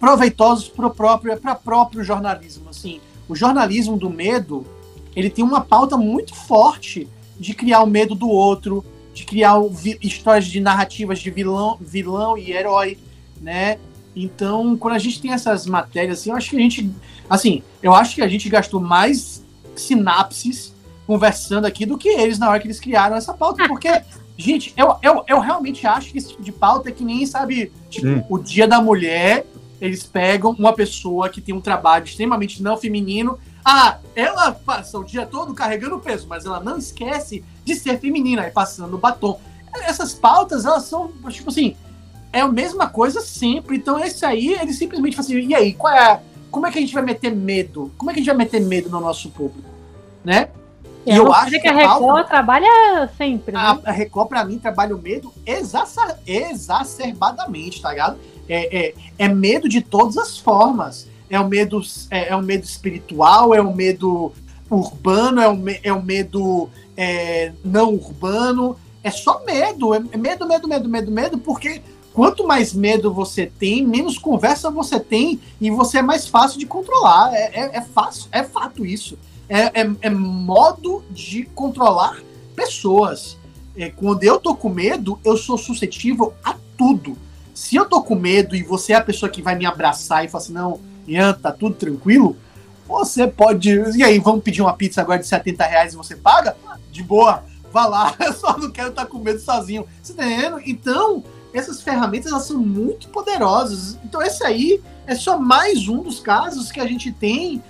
proveitosos 0.00 0.68
para 0.68 0.86
o 0.86 0.90
próprio, 0.90 1.36
para 1.38 1.54
próprio 1.54 2.02
jornalismo. 2.02 2.68
Assim, 2.70 3.00
o 3.28 3.36
jornalismo 3.36 3.96
do 3.96 4.10
medo, 4.10 4.66
ele 5.14 5.30
tem 5.30 5.44
uma 5.44 5.60
pauta 5.60 5.96
muito 5.96 6.34
forte 6.34 7.08
de 7.38 7.54
criar 7.54 7.82
o 7.82 7.86
medo 7.86 8.14
do 8.14 8.28
outro, 8.28 8.84
de 9.12 9.24
criar 9.24 9.54
histórias 10.00 10.46
de 10.46 10.60
narrativas 10.60 11.18
de 11.18 11.30
vilão, 11.30 11.78
vilão 11.80 12.36
e 12.36 12.52
herói, 12.52 12.98
né? 13.40 13.78
Então, 14.14 14.76
quando 14.76 14.94
a 14.94 14.98
gente 14.98 15.20
tem 15.20 15.32
essas 15.32 15.66
matérias, 15.66 16.20
assim, 16.20 16.30
eu 16.30 16.36
acho 16.36 16.50
que 16.50 16.56
a 16.56 16.60
gente, 16.60 16.90
assim, 17.28 17.62
eu 17.82 17.94
acho 17.94 18.14
que 18.14 18.22
a 18.22 18.28
gente 18.28 18.48
gastou 18.48 18.80
mais 18.80 19.42
sinapses 19.74 20.74
conversando 21.06 21.66
aqui 21.66 21.84
do 21.86 21.98
que 21.98 22.08
eles 22.08 22.38
na 22.38 22.48
hora 22.48 22.60
que 22.60 22.66
eles 22.66 22.80
criaram 22.80 23.16
essa 23.16 23.34
pauta, 23.34 23.66
porque, 23.66 23.88
gente, 24.36 24.72
eu, 24.76 24.96
eu, 25.02 25.24
eu 25.26 25.40
realmente 25.40 25.86
acho 25.86 26.12
que 26.12 26.18
esse 26.18 26.28
tipo 26.28 26.42
de 26.42 26.52
pauta 26.52 26.90
é 26.90 26.92
que 26.92 27.04
nem, 27.04 27.24
sabe, 27.26 27.72
tipo, 27.88 28.24
o 28.28 28.38
Dia 28.38 28.68
da 28.68 28.80
Mulher, 28.80 29.46
eles 29.80 30.04
pegam 30.04 30.52
uma 30.52 30.72
pessoa 30.72 31.28
que 31.28 31.40
tem 31.40 31.54
um 31.54 31.60
trabalho 31.60 32.04
extremamente 32.04 32.62
não 32.62 32.76
feminino 32.76 33.38
ah, 33.64 33.98
ela 34.14 34.52
passa 34.52 34.98
o 34.98 35.04
dia 35.04 35.26
todo 35.26 35.54
carregando 35.54 35.98
peso, 35.98 36.26
mas 36.28 36.44
ela 36.44 36.60
não 36.60 36.78
esquece 36.78 37.44
de 37.64 37.74
ser 37.74 37.98
feminina, 37.98 38.46
e 38.46 38.50
passando 38.50 38.98
batom. 38.98 39.38
Essas 39.82 40.12
pautas, 40.12 40.64
elas 40.64 40.84
são, 40.84 41.12
tipo 41.30 41.50
assim, 41.50 41.76
é 42.32 42.40
a 42.40 42.48
mesma 42.48 42.88
coisa 42.88 43.20
sempre. 43.20 43.76
Então, 43.76 43.98
esse 43.98 44.24
aí, 44.24 44.54
ele 44.54 44.72
simplesmente 44.72 45.16
fala 45.16 45.26
assim, 45.26 45.38
e 45.38 45.54
aí, 45.54 45.72
qual 45.72 45.92
é 45.92 46.20
como 46.52 46.66
é 46.66 46.70
que 46.70 46.78
a 46.78 46.80
gente 46.82 46.92
vai 46.92 47.02
meter 47.02 47.34
medo? 47.34 47.90
Como 47.96 48.10
é 48.10 48.14
que 48.14 48.20
a 48.20 48.22
gente 48.22 48.28
vai 48.28 48.36
meter 48.36 48.60
medo 48.60 48.90
no 48.90 49.00
nosso 49.00 49.30
público? 49.30 49.68
Né? 50.22 50.50
É, 51.06 51.14
e 51.14 51.16
eu 51.16 51.32
acho 51.32 51.58
que 51.58 51.66
a 51.66 51.72
Record 51.72 52.00
pauta, 52.00 52.24
trabalha 52.24 53.10
sempre. 53.16 53.54
Né? 53.54 53.58
A, 53.58 53.78
a 53.86 53.90
Record, 53.90 54.28
pra 54.28 54.44
mim, 54.44 54.58
trabalha 54.58 54.94
o 54.94 55.00
medo 55.00 55.32
exacer, 55.46 56.18
exacerbadamente, 56.26 57.80
tá 57.80 57.88
ligado? 57.88 58.18
É, 58.46 58.88
é, 58.88 58.94
é 59.18 59.28
medo 59.28 59.66
de 59.66 59.80
todas 59.80 60.18
as 60.18 60.36
formas 60.38 61.08
é 61.32 61.40
o 61.40 61.48
medo, 61.48 61.80
é, 62.10 62.28
é 62.28 62.36
o 62.36 62.42
medo 62.42 62.64
espiritual, 62.64 63.54
é 63.54 63.62
o 63.62 63.74
medo 63.74 64.32
urbano, 64.70 65.40
é 65.40 65.56
me, 65.56 65.80
é 65.82 65.90
o 65.90 66.02
medo 66.02 66.68
é, 66.94 67.52
não 67.64 67.94
urbano. 67.94 68.76
É 69.02 69.10
só 69.10 69.42
medo, 69.42 69.94
é 69.94 69.98
medo, 69.98 70.46
medo, 70.46 70.68
medo, 70.68 70.88
medo, 70.90 71.10
medo, 71.10 71.38
porque 71.38 71.80
quanto 72.12 72.46
mais 72.46 72.74
medo 72.74 73.10
você 73.10 73.46
tem, 73.46 73.84
menos 73.84 74.18
conversa 74.18 74.70
você 74.70 75.00
tem 75.00 75.40
e 75.58 75.70
você 75.70 75.98
é 75.98 76.02
mais 76.02 76.28
fácil 76.28 76.58
de 76.58 76.66
controlar. 76.66 77.32
É, 77.32 77.60
é, 77.60 77.78
é 77.78 77.80
fácil, 77.80 78.28
é 78.30 78.42
fato 78.42 78.84
isso. 78.84 79.18
É, 79.48 79.80
é, 79.80 79.90
é, 80.02 80.10
modo 80.10 81.02
de 81.10 81.44
controlar 81.54 82.20
pessoas. 82.54 83.38
É, 83.74 83.88
quando 83.88 84.22
eu 84.22 84.38
tô 84.38 84.54
com 84.54 84.68
medo, 84.68 85.18
eu 85.24 85.38
sou 85.38 85.56
suscetível 85.56 86.34
a 86.44 86.54
tudo. 86.76 87.16
Se 87.54 87.74
eu 87.74 87.86
tô 87.86 88.02
com 88.02 88.14
medo 88.14 88.54
e 88.54 88.62
você 88.62 88.92
é 88.92 88.96
a 88.96 89.02
pessoa 89.02 89.30
que 89.30 89.40
vai 89.40 89.54
me 89.54 89.64
abraçar 89.64 90.26
e 90.26 90.28
falar 90.28 90.44
assim, 90.44 90.52
não, 90.52 90.91
Ian, 91.06 91.32
tá 91.34 91.52
tudo 91.52 91.74
tranquilo, 91.74 92.36
você 92.86 93.26
pode. 93.26 93.70
E 93.96 94.02
aí, 94.02 94.18
vamos 94.18 94.42
pedir 94.42 94.62
uma 94.62 94.74
pizza 94.74 95.00
agora 95.00 95.18
de 95.18 95.26
70 95.26 95.64
reais 95.64 95.92
e 95.92 95.96
você 95.96 96.16
paga? 96.16 96.56
De 96.90 97.02
boa, 97.02 97.42
vá 97.72 97.86
lá, 97.86 98.14
eu 98.20 98.32
só 98.32 98.56
não 98.58 98.70
quero 98.70 98.90
estar 98.90 99.04
tá 99.04 99.08
com 99.08 99.18
medo 99.18 99.40
sozinho. 99.40 99.86
Você 100.02 100.12
tá 100.12 100.26
entendendo? 100.26 100.60
Então, 100.66 101.24
essas 101.52 101.82
ferramentas 101.82 102.30
elas 102.30 102.44
são 102.44 102.58
muito 102.58 103.08
poderosas. 103.08 103.98
Então, 104.04 104.22
esse 104.22 104.44
aí 104.44 104.80
é 105.06 105.14
só 105.14 105.38
mais 105.38 105.88
um 105.88 106.02
dos 106.02 106.20
casos 106.20 106.70
que 106.70 106.80
a 106.80 106.86
gente 106.86 107.12
tem 107.12 107.62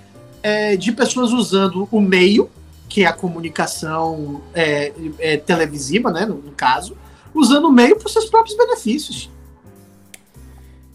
é, 0.42 0.76
de 0.76 0.92
pessoas 0.92 1.32
usando 1.32 1.88
o 1.90 2.00
meio, 2.00 2.50
que 2.88 3.04
é 3.04 3.06
a 3.06 3.12
comunicação 3.12 4.42
é, 4.52 4.92
é, 5.18 5.36
televisiva, 5.36 6.10
né, 6.10 6.26
no, 6.26 6.34
no 6.34 6.52
caso, 6.52 6.96
usando 7.34 7.66
o 7.66 7.72
meio 7.72 7.96
para 7.96 8.08
seus 8.08 8.26
próprios 8.26 8.56
benefícios. 8.56 9.30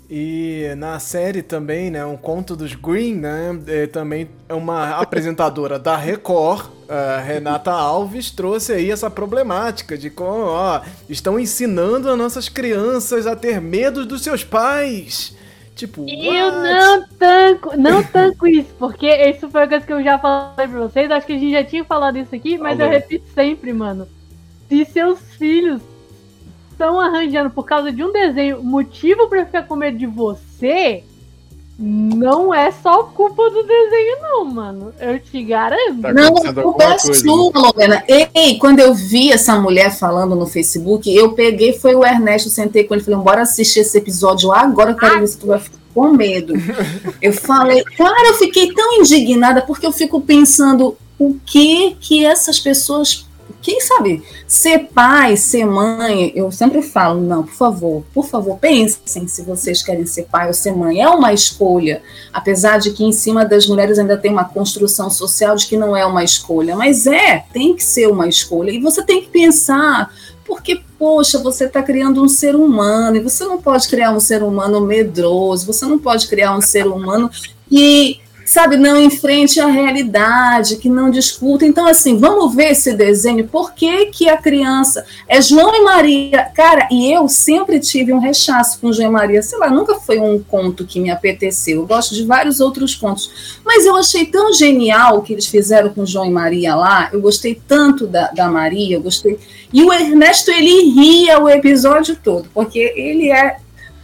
E 0.09 0.73
na 0.77 0.99
série 0.99 1.41
também, 1.41 1.91
né, 1.91 2.05
um 2.05 2.15
conto 2.15 2.55
dos 2.55 2.73
Green, 2.73 3.15
né, 3.15 3.59
é, 3.67 3.87
também 3.87 4.29
é 4.47 4.53
uma 4.53 5.01
apresentadora 5.01 5.77
da 5.77 5.97
Record, 5.97 6.69
Renata 7.25 7.71
Alves, 7.71 8.31
trouxe 8.31 8.71
aí 8.71 8.89
essa 8.89 9.09
problemática 9.09 9.97
de 9.97 10.09
como, 10.09 10.45
ó, 10.45 10.81
estão 11.09 11.37
ensinando 11.37 12.09
as 12.09 12.17
nossas 12.17 12.47
crianças 12.47 13.27
a 13.27 13.35
ter 13.35 13.59
medo 13.59 14.05
dos 14.05 14.21
seus 14.21 14.45
pais. 14.45 15.35
Tipo, 15.75 16.05
eu 16.09 16.47
what? 16.47 16.69
não 16.69 17.07
tanco, 17.19 17.77
não 17.77 18.01
tanco 18.01 18.47
isso, 18.47 18.73
porque 18.79 19.07
isso 19.07 19.49
foi 19.49 19.61
uma 19.61 19.67
coisa 19.67 19.85
que 19.85 19.93
eu 19.93 20.01
já 20.01 20.17
falei 20.17 20.67
pra 20.67 20.79
vocês, 20.79 21.11
acho 21.11 21.27
que 21.27 21.33
a 21.33 21.37
gente 21.37 21.51
já 21.51 21.63
tinha 21.65 21.83
falado 21.83 22.17
isso 22.17 22.33
aqui, 22.33 22.57
mas 22.57 22.77
Falou. 22.77 22.93
eu 22.93 22.99
repito 22.99 23.25
sempre, 23.35 23.73
mano. 23.73 24.07
Se 24.69 24.85
seus 24.85 25.19
filhos 25.37 25.81
estão 26.77 26.99
arranjando 26.99 27.49
por 27.49 27.63
causa 27.63 27.91
de 27.91 28.03
um 28.03 28.11
desenho 28.11 28.63
motivo 28.63 29.27
para 29.27 29.43
ficar 29.43 29.63
com 29.63 29.75
medo 29.75 29.97
de 29.97 30.05
você, 30.05 31.03
Não 31.79 32.53
é 32.53 32.71
só 32.71 33.03
culpa 33.03 33.49
do 33.51 33.63
desenho, 33.63 34.21
não, 34.21 34.45
mano. 34.45 34.93
Eu 34.99 35.19
te 35.19 35.43
garanto. 35.43 36.01
Tá 36.01 36.13
não, 36.13 36.37
a 36.37 36.53
culpa 36.53 36.83
é 36.83 36.97
sua, 36.97 37.51
Lorena. 37.53 38.03
Ei, 38.07 38.57
quando 38.57 38.79
eu 38.79 38.95
vi 38.95 39.31
essa 39.31 39.59
mulher 39.59 39.91
falando 39.95 40.35
no 40.35 40.47
Facebook, 40.47 41.13
eu 41.13 41.33
peguei, 41.33 41.73
foi 41.73 41.93
o 41.93 42.03
Ernesto, 42.03 42.49
sentei 42.49 42.83
com 42.83 42.95
ele 42.95 43.01
e 43.01 43.05
falei, 43.05 43.19
bora 43.19 43.41
assistir 43.43 43.81
esse 43.81 43.97
episódio 43.97 44.51
agora, 44.51 44.91
eu 44.91 44.95
quero 44.95 45.19
ver 45.19 45.27
se 45.27 45.37
tu 45.37 45.47
vai 45.47 45.59
ficar 45.59 45.77
com 45.93 46.09
medo. 46.13 46.53
Eu 47.21 47.33
falei, 47.33 47.83
cara, 47.83 48.29
eu 48.29 48.33
fiquei 48.35 48.73
tão 48.73 48.99
indignada 48.99 49.61
porque 49.61 49.85
eu 49.85 49.91
fico 49.91 50.21
pensando 50.21 50.97
o 51.19 51.35
que 51.45 51.95
que 51.99 52.25
essas 52.25 52.59
pessoas 52.59 53.26
quem 53.61 53.81
sabe, 53.81 54.23
ser 54.47 54.87
pai, 54.93 55.35
ser 55.35 55.65
mãe, 55.65 56.31
eu 56.35 56.51
sempre 56.51 56.81
falo, 56.81 57.19
não, 57.21 57.43
por 57.43 57.53
favor, 57.53 58.03
por 58.13 58.25
favor, 58.25 58.57
pensem 58.57 59.27
se 59.27 59.41
vocês 59.41 59.81
querem 59.81 60.05
ser 60.05 60.23
pai 60.23 60.47
ou 60.47 60.53
ser 60.53 60.75
mãe. 60.75 61.01
É 61.01 61.09
uma 61.09 61.33
escolha, 61.33 62.01
apesar 62.31 62.77
de 62.77 62.91
que 62.91 63.03
em 63.03 63.11
cima 63.11 63.45
das 63.45 63.67
mulheres 63.67 63.99
ainda 63.99 64.17
tem 64.17 64.31
uma 64.31 64.45
construção 64.45 65.09
social 65.09 65.55
de 65.55 65.67
que 65.67 65.75
não 65.75 65.95
é 65.95 66.05
uma 66.05 66.23
escolha, 66.23 66.75
mas 66.75 67.07
é, 67.07 67.43
tem 67.51 67.75
que 67.75 67.83
ser 67.83 68.07
uma 68.07 68.27
escolha. 68.27 68.71
E 68.71 68.79
você 68.79 69.03
tem 69.03 69.21
que 69.21 69.29
pensar, 69.29 70.13
porque, 70.45 70.81
poxa, 70.97 71.37
você 71.39 71.65
está 71.65 71.81
criando 71.81 72.23
um 72.23 72.29
ser 72.29 72.55
humano, 72.55 73.17
e 73.17 73.21
você 73.21 73.43
não 73.43 73.61
pode 73.61 73.87
criar 73.89 74.11
um 74.11 74.19
ser 74.19 74.43
humano 74.43 74.79
medroso, 74.79 75.65
você 75.65 75.85
não 75.85 75.99
pode 75.99 76.27
criar 76.27 76.55
um 76.55 76.61
ser 76.61 76.87
humano 76.87 77.29
que 77.69 78.21
sabe, 78.47 78.77
não 78.77 78.99
enfrente 78.99 79.59
a 79.59 79.67
realidade, 79.67 80.77
que 80.77 80.89
não 80.89 81.11
discuta. 81.11 81.65
Então, 81.65 81.85
assim, 81.85 82.17
vamos 82.17 82.55
ver 82.55 82.71
esse 82.71 82.93
desenho, 82.93 83.45
por 83.45 83.73
que, 83.73 84.05
que 84.05 84.29
a 84.29 84.37
criança 84.37 85.05
é 85.27 85.41
João 85.41 85.75
e 85.75 85.83
Maria? 85.83 86.49
Cara, 86.55 86.87
e 86.89 87.11
eu 87.11 87.27
sempre 87.27 87.77
tive 87.79 88.13
um 88.13 88.19
rechaço 88.19 88.79
com 88.79 88.93
João 88.93 89.09
e 89.09 89.11
Maria, 89.11 89.41
sei 89.41 89.59
lá, 89.59 89.69
nunca 89.69 89.95
foi 89.95 90.17
um 90.17 90.39
conto 90.39 90.85
que 90.85 90.99
me 90.99 91.09
apeteceu. 91.09 91.81
Eu 91.81 91.85
gosto 91.85 92.15
de 92.15 92.25
vários 92.25 92.61
outros 92.61 92.95
contos, 92.95 93.59
mas 93.65 93.85
eu 93.85 93.95
achei 93.97 94.25
tão 94.25 94.53
genial 94.53 95.17
o 95.17 95.21
que 95.21 95.33
eles 95.33 95.45
fizeram 95.45 95.89
com 95.89 96.05
João 96.05 96.25
e 96.25 96.31
Maria 96.31 96.73
lá, 96.73 97.09
eu 97.11 97.19
gostei 97.19 97.61
tanto 97.67 98.07
da, 98.07 98.31
da 98.31 98.47
Maria, 98.47 98.95
eu 98.95 99.01
gostei. 99.01 99.37
E 99.73 99.83
o 99.83 99.91
Ernesto, 99.91 100.49
ele 100.51 100.89
ria 100.91 101.37
o 101.37 101.49
episódio 101.49 102.17
todo, 102.23 102.47
porque 102.53 102.93
ele 102.95 103.29
é 103.29 103.57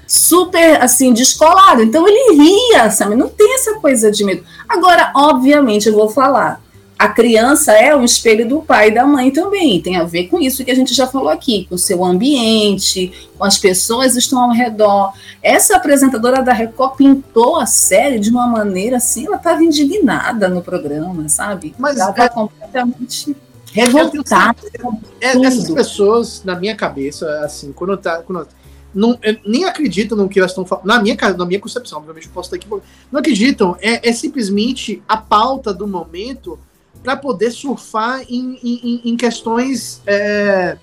super 0.08 0.82
assim 0.82 1.14
descolado. 1.14 1.82
Então 1.82 2.08
ele 2.08 2.42
ria, 2.42 2.90
sabe? 2.90 3.16
Não 3.16 3.30
tem 3.30 3.56
essa 3.56 3.76
coisa 3.76 4.12
de 4.12 4.24
medo. 4.24 4.44
Agora, 4.68 5.12
obviamente, 5.16 5.88
eu 5.88 5.94
vou 5.94 6.10
falar. 6.10 6.62
A 6.98 7.10
criança 7.10 7.74
é 7.74 7.94
um 7.94 8.06
espelho 8.06 8.48
do 8.48 8.62
pai 8.62 8.88
e 8.88 8.94
da 8.94 9.06
mãe 9.06 9.30
também. 9.30 9.82
Tem 9.82 9.98
a 9.98 10.06
ver 10.06 10.28
com 10.28 10.40
isso 10.40 10.64
que 10.64 10.72
a 10.72 10.76
gente 10.76 10.94
já 10.94 11.06
falou 11.06 11.28
aqui, 11.28 11.66
com 11.68 11.76
o 11.76 11.78
seu 11.78 12.06
ambiente, 12.06 13.12
com 13.38 13.44
as 13.44 13.58
pessoas 13.58 14.14
que 14.14 14.20
estão 14.20 14.42
ao 14.42 14.52
redor. 14.52 15.12
Essa 15.42 15.76
apresentadora 15.76 16.42
da 16.42 16.54
Record 16.54 16.96
pintou 16.96 17.58
a 17.58 17.66
série 17.66 18.20
de 18.20 18.30
uma 18.30 18.48
maneira 18.48 18.98
assim, 18.98 19.26
ela 19.26 19.36
estava 19.36 19.62
indignada 19.64 20.48
no 20.48 20.62
programa, 20.62 21.28
sabe? 21.28 21.76
Mas 21.78 21.98
ela 21.98 22.12
estava 22.12 22.28
é... 22.28 22.30
completamente 22.30 23.36
revoltada. 23.74 24.56
É, 25.20 25.36
essas 25.46 25.70
pessoas, 25.72 26.44
na 26.46 26.56
minha 26.56 26.76
cabeça, 26.76 27.28
assim, 27.44 27.74
quando 27.74 27.98
tá. 27.98 28.22
Quando 28.22 28.48
não, 28.94 29.18
nem 29.46 29.66
acreditam 29.66 30.18
no 30.18 30.30
que 30.30 30.40
elas 30.40 30.52
estão 30.52 30.66
falando. 30.66 30.86
Na 30.86 31.02
minha, 31.02 31.16
na 31.36 31.46
minha 31.46 31.60
concepção, 31.60 31.98
obviamente, 31.98 32.28
eu 32.28 32.34
posso 32.34 32.54
estar 32.54 32.58
aqui. 32.58 32.84
Não 33.12 33.20
acreditam. 33.20 33.76
É, 33.82 34.10
é 34.10 34.14
simplesmente 34.14 35.02
a 35.08 35.18
pauta 35.18 35.74
do 35.74 35.88
momento 35.88 36.60
para 37.02 37.18
poder 37.18 37.52
surfar 37.52 38.22
em, 38.30 38.58
em, 38.64 39.02
em 39.06 39.18
questões 39.18 40.02
é, 40.06 40.78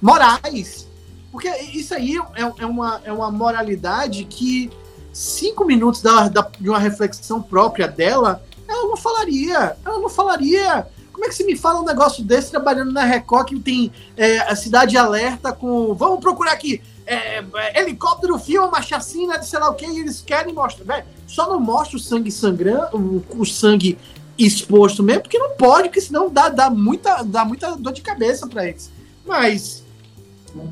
morais. 0.00 0.86
Porque 1.32 1.48
isso 1.48 1.94
aí 1.94 2.16
é, 2.34 2.62
é, 2.62 2.66
uma, 2.66 3.00
é 3.04 3.12
uma 3.12 3.30
moralidade 3.30 4.24
que 4.24 4.70
cinco 5.12 5.64
minutos 5.64 6.02
da, 6.02 6.28
da, 6.28 6.48
de 6.60 6.68
uma 6.68 6.78
reflexão 6.78 7.42
própria 7.42 7.88
dela, 7.88 8.42
ela 8.68 8.88
não 8.88 8.96
falaria. 8.96 9.76
Ela 9.84 9.98
não 9.98 10.08
falaria. 10.08 10.86
Como 11.10 11.24
é 11.24 11.28
que 11.28 11.34
se 11.34 11.44
me 11.44 11.56
fala 11.56 11.80
um 11.80 11.84
negócio 11.84 12.22
desse 12.22 12.50
trabalhando 12.50 12.92
na 12.92 13.04
Record 13.04 13.48
que 13.48 13.58
tem 13.58 13.90
é, 14.16 14.38
a 14.40 14.54
cidade 14.54 14.96
alerta 14.98 15.52
com. 15.52 15.94
Vamos 15.94 16.20
procurar 16.20 16.52
aqui 16.52 16.82
é, 17.06 17.38
é, 17.38 17.80
helicóptero 17.80 18.38
filma 18.38 18.66
uma 18.66 18.82
chacina 18.82 19.38
de 19.38 19.46
sei 19.46 19.60
lá 19.60 19.70
o 19.70 19.74
que 19.74 19.86
e 19.86 20.00
eles 20.00 20.20
querem 20.20 20.52
mostrar. 20.52 20.84
Velho, 20.84 21.06
só 21.26 21.48
não 21.48 21.60
mostra 21.60 21.96
o 21.96 22.00
sangue 22.00 22.32
sangrando, 22.32 22.96
o, 22.96 23.24
o, 23.40 23.46
sangue 23.46 23.96
exposto 24.36 25.02
mesmo, 25.02 25.22
porque 25.22 25.38
não 25.38 25.50
pode, 25.50 25.88
porque 25.88 26.00
senão 26.00 26.28
dá, 26.28 26.48
dá, 26.48 26.68
muita, 26.68 27.22
dá 27.22 27.44
muita 27.44 27.76
dor 27.76 27.92
de 27.92 28.02
cabeça 28.02 28.46
para 28.48 28.68
eles. 28.68 28.90
Mas 29.24 29.84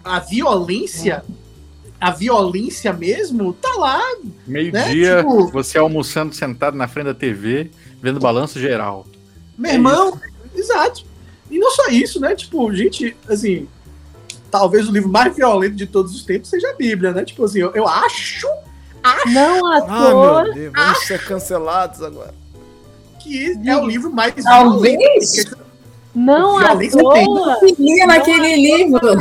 a 0.02 0.18
violência, 0.18 1.24
a 2.00 2.10
violência 2.10 2.92
mesmo, 2.92 3.52
tá 3.52 3.72
lá. 3.76 4.00
Meio-dia, 4.46 5.16
né? 5.16 5.22
tipo, 5.22 5.48
você 5.48 5.78
almoçando 5.78 6.34
sentado 6.34 6.76
na 6.76 6.88
frente 6.88 7.06
da 7.06 7.14
TV, 7.14 7.70
vendo 8.02 8.18
balanço 8.18 8.58
geral. 8.58 9.06
Meu 9.56 9.70
é 9.70 9.74
irmão, 9.74 10.20
isso. 10.52 10.60
exato. 10.60 11.04
E 11.50 11.58
não 11.58 11.70
só 11.70 11.88
isso, 11.88 12.18
né? 12.20 12.34
Tipo, 12.34 12.74
gente, 12.74 13.16
assim, 13.28 13.68
talvez 14.54 14.88
o 14.88 14.92
livro 14.92 15.08
mais 15.08 15.34
violento 15.34 15.74
de 15.74 15.84
todos 15.84 16.14
os 16.14 16.22
tempos 16.22 16.48
seja 16.48 16.70
a 16.70 16.74
Bíblia, 16.74 17.10
né? 17.10 17.24
Tipo 17.24 17.44
assim, 17.44 17.58
eu, 17.58 17.72
eu 17.74 17.88
acho, 17.88 18.46
acho. 19.02 19.28
Não 19.32 19.66
à 19.66 19.80
toa. 19.80 20.40
Ah, 20.40 20.44
meu 20.44 20.54
Deus, 20.54 20.72
vamos 20.72 20.90
acho, 20.90 21.06
ser 21.08 21.24
cancelados 21.26 22.00
agora. 22.00 22.32
Que 23.18 23.52
é 23.66 23.76
o 23.76 23.84
livro 23.84 24.12
mais 24.12 24.32
talvez. 24.44 25.34
violento. 25.34 25.58
Não 26.14 26.56
à 26.58 26.76
toa. 26.76 27.56
Não 27.76 28.06
naquele 28.06 28.54
livro. 28.54 29.18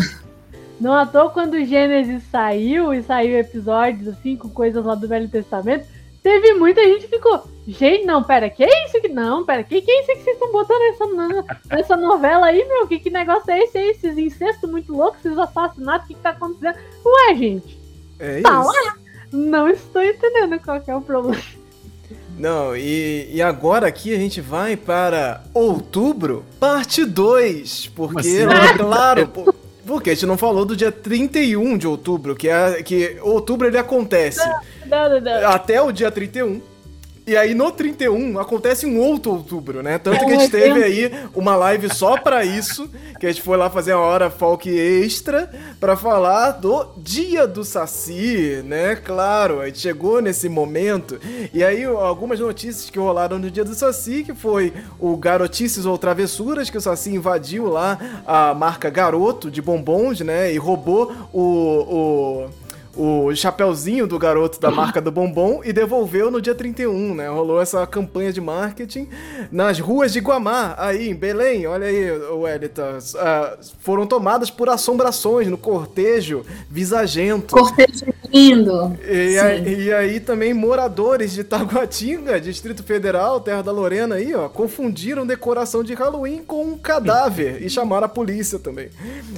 Não 0.80 0.94
à 0.94 1.04
toa 1.04 1.32
quando 1.32 1.56
o 1.56 1.66
Gênesis 1.66 2.22
saiu 2.32 2.94
e 2.94 3.02
saiu 3.02 3.40
episódios 3.40 4.10
assim 4.10 4.36
com 4.36 4.50
coisas 4.50 4.86
lá 4.86 4.94
do 4.94 5.08
Velho 5.08 5.30
Testamento, 5.30 5.88
teve 6.24 6.54
muita 6.54 6.82
gente 6.82 7.02
que 7.08 7.18
ficou, 7.18 7.44
gente, 7.68 8.06
não, 8.06 8.24
pera, 8.24 8.50
que 8.50 8.64
é 8.64 8.86
isso 8.86 9.02
que 9.02 9.10
não, 9.10 9.46
pera, 9.46 9.64
que 9.64 9.82
que 9.82 9.92
é 9.92 10.00
isso 10.00 10.08
que 10.08 10.24
vocês 10.24 10.36
estão 10.36 10.52
botando 10.52 10.80
nessa, 10.80 11.60
nessa 11.70 11.98
novela 11.98 12.48
aí, 12.48 12.66
meu? 12.66 12.88
Que 12.88 12.98
que 12.98 13.10
negócio 13.10 13.52
é 13.52 13.60
esse? 13.60 13.78
É 13.78 13.90
esses 13.90 14.18
incestos 14.18 14.70
muito 14.70 14.94
loucos, 14.94 15.24
esses 15.24 15.38
assassinatos, 15.38 16.06
o 16.06 16.08
que 16.08 16.14
que 16.16 16.22
tá 16.22 16.30
acontecendo? 16.30 16.78
Ué, 17.06 17.36
gente. 17.36 17.78
É 18.18 18.42
tá 18.42 18.62
isso. 18.62 18.72
Lá. 18.72 18.96
Não 19.34 19.68
estou 19.68 20.02
entendendo 20.02 20.60
qual 20.60 20.82
é 20.88 20.96
o 20.96 21.02
problema. 21.02 21.44
Não, 22.38 22.76
e, 22.76 23.30
e 23.32 23.42
agora 23.42 23.88
aqui 23.88 24.14
a 24.14 24.18
gente 24.18 24.42
vai 24.42 24.76
para 24.76 25.44
outubro, 25.54 26.44
parte 26.60 27.06
2, 27.06 27.92
porque, 27.96 28.20
assim? 28.20 28.44
é 28.44 28.78
claro, 28.78 29.28
porque 29.86 30.12
a 30.12 30.14
gente 30.14 30.26
não 30.26 30.38
falou 30.38 30.66
do 30.66 30.76
dia 30.76 30.92
31 30.92 31.78
de 31.78 31.88
outubro, 31.88 32.36
que 32.36 32.50
é 32.50 32.82
que 32.82 33.18
outubro 33.22 33.68
ele 33.68 33.78
acontece. 33.78 34.40
Não, 34.86 35.10
não, 35.10 35.22
não. 35.22 35.50
Até 35.50 35.82
o 35.82 35.92
dia 35.92 36.12
31. 36.12 36.62
E 37.26 37.38
aí 37.38 37.54
no 37.54 37.72
31 37.72 38.38
acontece 38.38 38.86
um 38.86 39.00
outro 39.00 39.32
outubro, 39.32 39.82
né? 39.82 39.98
Tanto 39.98 40.26
que 40.26 40.34
a 40.34 40.40
gente 40.40 40.52
teve 40.52 40.84
aí 40.84 41.12
uma 41.34 41.56
live 41.56 41.94
só 41.94 42.18
para 42.18 42.44
isso, 42.44 42.90
que 43.18 43.26
a 43.26 43.32
gente 43.32 43.42
foi 43.42 43.56
lá 43.56 43.70
fazer 43.70 43.94
uma 43.94 44.04
hora 44.04 44.30
folk 44.30 44.70
extra 44.70 45.50
para 45.80 45.96
falar 45.96 46.52
do 46.52 46.86
Dia 46.98 47.48
do 47.48 47.64
Saci, 47.64 48.62
né? 48.66 48.98
Claro, 48.98 49.62
a 49.62 49.68
gente 49.68 49.80
chegou 49.80 50.22
nesse 50.22 50.50
momento. 50.50 51.18
E 51.54 51.64
aí 51.64 51.86
algumas 51.86 52.42
notícias 52.42 52.90
que 52.90 53.00
rolaram 53.00 53.40
no 53.40 53.50
Dia 53.50 53.64
do 53.64 53.74
Saci, 53.74 54.26
que 54.26 54.34
foi 54.34 54.74
o 55.00 55.16
Garotices 55.16 55.86
ou 55.86 55.98
Travessuras, 55.98 56.70
que 56.70 56.78
o 56.78 56.82
Saci 56.82 57.12
invadiu 57.12 57.68
lá 57.68 57.98
a 58.28 58.54
marca 58.54 58.90
Garoto 58.90 59.50
de 59.50 59.62
bombons, 59.62 60.20
né? 60.20 60.54
E 60.54 60.58
roubou 60.58 61.14
o, 61.32 61.42
o 61.42 62.50
o 62.96 63.34
chapéuzinho 63.36 64.06
do 64.06 64.20
garoto 64.20 64.60
da 64.60 64.70
marca 64.70 65.02
do 65.02 65.12
bombom 65.12 65.62
e 65.64 65.74
devolveu 65.74 66.30
no 66.30 66.42
dia 66.42 66.54
31, 66.54 67.16
né? 67.16 67.28
Rolou 67.28 67.62
essa 67.62 67.86
campanha 67.88 68.32
de 68.32 68.40
marketing 68.40 69.08
nas 69.52 69.80
ruas 69.80 70.14
de 70.14 70.20
Guamá, 70.20 70.76
aí 70.78 71.10
em 71.10 71.16
Belém, 71.16 71.66
olha 71.66 71.88
aí, 71.88 72.12
Wellington, 72.12 72.98
uh, 72.98 73.58
foram 73.80 74.06
tomadas 74.06 74.50
por 74.50 74.70
assombrações 74.70 75.48
no 75.48 75.58
cortejo 75.58 76.46
visagento. 76.70 77.56
Cortejo 77.56 78.14
lindo. 78.34 78.98
E, 79.08 79.38
a, 79.38 79.56
e 79.56 79.94
aí 79.94 80.20
também 80.20 80.54
moradores 80.54 81.34
de 81.34 81.44
Taguatinga, 81.44 82.42
Distrito 82.42 82.84
Federal, 82.84 83.40
Terra 83.40 83.62
da 83.62 83.72
Lorena 83.72 84.16
aí, 84.16 84.34
ó, 84.34 84.50
confundiram 84.50 85.26
decoração 85.26 85.84
de 85.84 85.94
Halloween 85.94 86.44
com 86.44 86.64
um 86.66 86.78
cadáver 86.78 87.62
e 87.62 87.70
chamaram 87.70 88.06
a 88.06 88.10
polícia 88.10 88.58
também. 88.58 88.90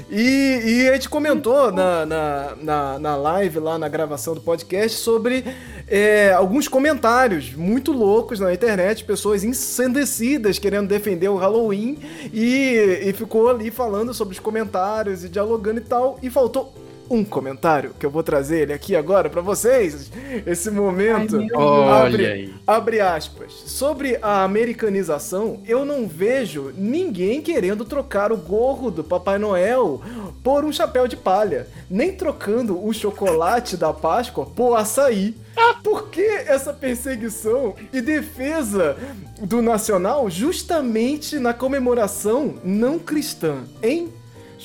E, 0.10 0.62
e 0.66 0.90
a 0.90 0.94
gente 0.94 1.10
comentou 1.10 1.72
na, 1.72 2.06
na, 2.06 2.54
na, 2.62 3.00
na 3.00 3.16
live 3.16 3.45
live 3.46 3.60
lá 3.60 3.78
na 3.78 3.88
gravação 3.88 4.34
do 4.34 4.42
podcast 4.42 4.98
sobre 4.98 5.44
é, 5.88 6.32
alguns 6.32 6.68
comentários 6.68 7.54
muito 7.54 7.92
loucos 7.92 8.40
na 8.40 8.52
internet, 8.52 9.04
pessoas 9.04 9.44
ensandecidas 9.44 10.58
querendo 10.58 10.88
defender 10.88 11.28
o 11.30 11.36
Halloween 11.36 12.00
e, 12.34 13.02
e 13.04 13.14
ficou 13.14 13.50
ali 13.50 13.70
falando 13.70 14.14
sobre 14.16 14.34
os 14.34 14.40
comentários 14.40 15.24
e 15.24 15.30
dialogando 15.30 15.80
e 15.80 15.84
tal, 15.84 16.18
e 16.24 16.30
faltou 16.30 16.74
um 17.10 17.24
comentário 17.24 17.94
que 18.00 18.06
eu 18.06 18.10
vou 18.10 18.24
trazer 18.24 18.62
ele 18.62 18.74
aqui 18.74 18.96
agora 18.96 19.30
para 19.30 19.42
vocês. 19.42 20.12
Esse 20.46 20.72
momento. 20.72 21.38
Ai, 21.38 21.48
Olha 21.54 22.06
abre, 22.08 22.26
aí. 22.26 22.54
Abre 22.66 23.02
aspas. 23.02 23.54
Sobre 23.66 24.18
a 24.22 24.44
americanização, 24.44 25.62
eu 25.68 25.86
não 25.86 26.08
vejo 26.08 26.74
ninguém 26.78 27.42
querendo 27.42 27.86
trocar 27.86 28.32
o 28.32 28.38
gorro 28.38 28.90
do 28.90 29.04
Papai 29.04 29.38
Noel 29.38 30.02
por 30.44 30.64
um 30.64 30.72
chapéu 30.72 31.08
de 31.08 31.18
palha, 31.18 31.68
nem 31.90 32.14
trocando 32.14 32.84
o 32.84 32.94
chocolate 32.94 33.78
da 33.78 33.94
Páscoa 33.94 34.46
por 34.46 34.76
açaí. 34.76 35.36
Por 35.84 36.10
que 36.10 36.22
essa 36.22 36.74
perseguição 36.74 37.76
e 37.94 38.02
defesa 38.02 38.98
do 39.40 39.62
nacional 39.62 40.30
justamente 40.30 41.40
na 41.40 41.54
comemoração 41.54 42.56
não 42.64 43.00
cristã, 43.00 43.64
hein? 43.82 44.12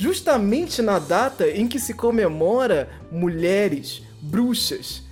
Justamente 0.01 0.81
na 0.81 0.99
data 0.99 1.47
em 1.47 1.69
que 1.69 1.79
se 1.79 1.93
comemora 1.93 2.89
mulheres, 3.13 4.03
bruxas. 4.19 5.03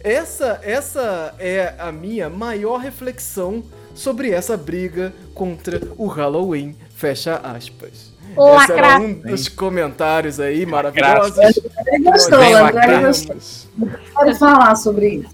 Essa, 0.00 0.58
essa 0.64 1.36
é 1.38 1.72
a 1.78 1.92
minha 1.92 2.28
maior 2.28 2.78
reflexão 2.78 3.62
sobre 3.94 4.32
essa 4.32 4.56
briga 4.56 5.14
contra 5.34 5.80
o 5.96 6.08
Halloween. 6.08 6.74
Fecha 6.96 7.36
aspas. 7.36 8.12
Esse 8.64 8.72
era 8.72 8.98
um 8.98 9.14
dos 9.14 9.48
comentários 9.48 10.40
aí 10.40 10.66
maravilhosos. 10.66 11.36
Gostou, 12.02 12.42
André 12.42 13.02
gostou. 13.02 13.36
Pode 14.14 14.36
falar 14.36 14.74
sobre 14.74 15.08
isso. 15.10 15.30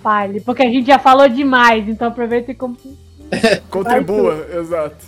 Fale, 0.00 0.40
porque 0.40 0.62
a 0.62 0.70
gente 0.70 0.86
já 0.86 1.00
falou 1.00 1.28
demais, 1.28 1.88
então 1.88 2.06
aproveita 2.06 2.52
e 2.52 2.54
contribua, 3.68 4.46
exato. 4.54 5.04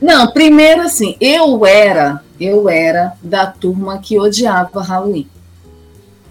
Não, 0.00 0.30
primeiro 0.30 0.82
assim, 0.82 1.16
eu 1.20 1.64
era, 1.64 2.22
eu 2.38 2.68
era 2.68 3.14
da 3.22 3.46
turma 3.46 3.98
que 3.98 4.18
odiava 4.18 4.82
Halloween. 4.82 5.28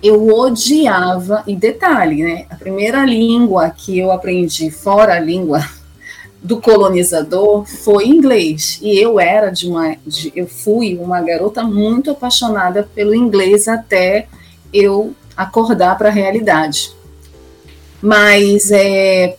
Eu 0.04 0.28
odiava, 0.28 1.44
e 1.48 1.56
detalhe, 1.56 2.24
né? 2.24 2.46
A 2.50 2.56
primeira 2.56 3.04
língua 3.06 3.72
que 3.72 3.98
eu 3.98 4.12
aprendi 4.12 4.70
fora 4.70 5.16
a 5.16 5.20
língua 5.20 5.68
do 6.44 6.62
colonizador 6.62 7.66
foi 7.66 8.06
inglês. 8.06 8.78
E 8.84 9.00
eu 9.00 9.20
era 9.20 9.50
de 9.50 9.68
uma. 9.68 9.96
De, 10.06 10.32
eu 10.36 10.48
fui 10.48 10.96
uma 10.96 11.22
garota 11.22 11.64
muito 11.64 12.12
apaixonada 12.12 12.88
pelo 12.94 13.16
inglês 13.16 13.68
até 13.68 14.28
eu 14.72 15.16
acordar 15.36 15.98
para 15.98 16.10
a 16.10 16.12
realidade. 16.12 16.92
Mas 18.00 18.70
é. 18.70 19.38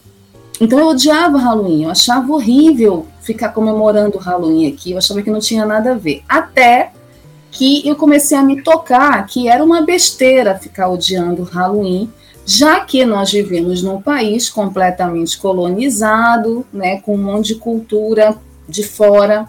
Então 0.61 0.81
eu 0.81 0.89
odiava 0.89 1.39
Halloween, 1.39 1.85
eu 1.85 1.91
achava 1.91 2.33
horrível 2.33 3.07
ficar 3.27 3.51
comemorando 3.51 4.19
Halloween 4.19 4.69
aqui, 4.69 4.93
eu 4.93 4.99
achava 4.99 5.21
que 5.21 5.31
não 5.31 5.41
tinha 5.41 5.67
nada 5.67 5.93
a 5.93 5.95
ver. 5.95 6.23
Até 6.29 6.93
que 7.51 7.87
eu 7.87 7.97
comecei 7.97 8.39
a 8.39 8.43
me 8.43 8.63
tocar 8.63 9.27
que 9.27 9.49
era 9.49 9.63
uma 9.65 9.83
besteira 9.83 10.59
ficar 10.59 10.89
odiando 10.89 11.43
Halloween 11.43 12.11
já 12.47 12.79
que 12.81 13.05
nós 13.05 13.33
vivemos 13.33 13.83
num 13.83 14.01
país 14.01 14.49
completamente 14.49 15.37
colonizado, 15.37 16.65
né, 16.73 17.01
com 17.01 17.17
um 17.17 17.23
monte 17.23 17.49
de 17.49 17.55
cultura 17.57 18.37
de 18.69 18.85
fora, 18.85 19.49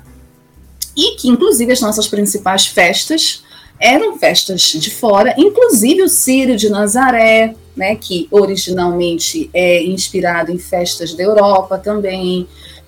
e 0.96 1.16
que, 1.16 1.30
inclusive, 1.30 1.72
as 1.72 1.80
nossas 1.80 2.08
principais 2.08 2.66
festas 2.66 3.44
eram 3.80 4.18
festas 4.18 4.62
de 4.62 4.90
fora, 4.90 5.36
inclusive 5.38 6.02
o 6.02 6.10
Círio 6.10 6.58
de 6.58 6.70
Nazaré, 6.70 7.54
né, 7.76 7.96
que 7.96 8.28
originalmente 8.32 9.48
é 9.54 9.84
inspirado 9.84 10.52
em 10.52 10.58
festas 10.58 11.14
da 11.14 11.22
Europa 11.22 11.78
também, 11.78 12.48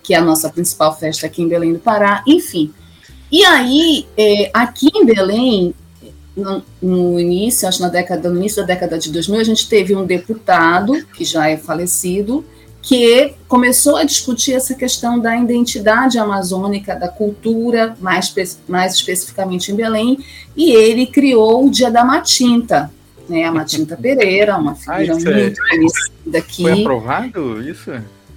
que 0.09 0.13
é 0.15 0.17
a 0.17 0.23
nossa 0.23 0.49
principal 0.49 0.97
festa 0.97 1.27
aqui 1.27 1.43
em 1.43 1.47
Belém 1.47 1.71
do 1.71 1.77
Pará, 1.77 2.23
enfim. 2.25 2.73
E 3.31 3.45
aí, 3.45 4.07
é, 4.17 4.49
aqui 4.51 4.89
em 4.91 5.05
Belém, 5.05 5.71
no, 6.35 6.63
no, 6.81 7.19
início, 7.19 7.67
acho 7.67 7.79
na 7.79 7.89
década, 7.89 8.27
no 8.27 8.37
início 8.37 8.59
da 8.63 8.73
década 8.73 8.97
de 8.97 9.11
2000, 9.11 9.39
a 9.39 9.43
gente 9.43 9.69
teve 9.69 9.95
um 9.95 10.03
deputado, 10.03 10.93
que 11.13 11.23
já 11.23 11.47
é 11.47 11.57
falecido, 11.57 12.43
que 12.81 13.35
começou 13.47 13.97
a 13.97 14.03
discutir 14.03 14.53
essa 14.53 14.73
questão 14.73 15.19
da 15.19 15.37
identidade 15.37 16.17
amazônica, 16.17 16.95
da 16.95 17.07
cultura, 17.07 17.95
mais, 18.01 18.33
mais 18.67 18.95
especificamente 18.95 19.71
em 19.71 19.75
Belém, 19.75 20.17
e 20.57 20.71
ele 20.71 21.05
criou 21.05 21.67
o 21.67 21.69
Dia 21.69 21.91
da 21.91 22.03
Matinta, 22.03 22.89
né, 23.29 23.43
a 23.43 23.51
Matinta 23.51 23.95
Pereira, 23.95 24.57
uma 24.57 24.73
figura 24.73 24.97
Ai, 24.97 25.07
muito 25.07 25.61
conhecida 25.69 26.37
aqui. 26.39 26.63
Foi 26.63 26.81
aprovado 26.81 27.61
isso? 27.61 27.91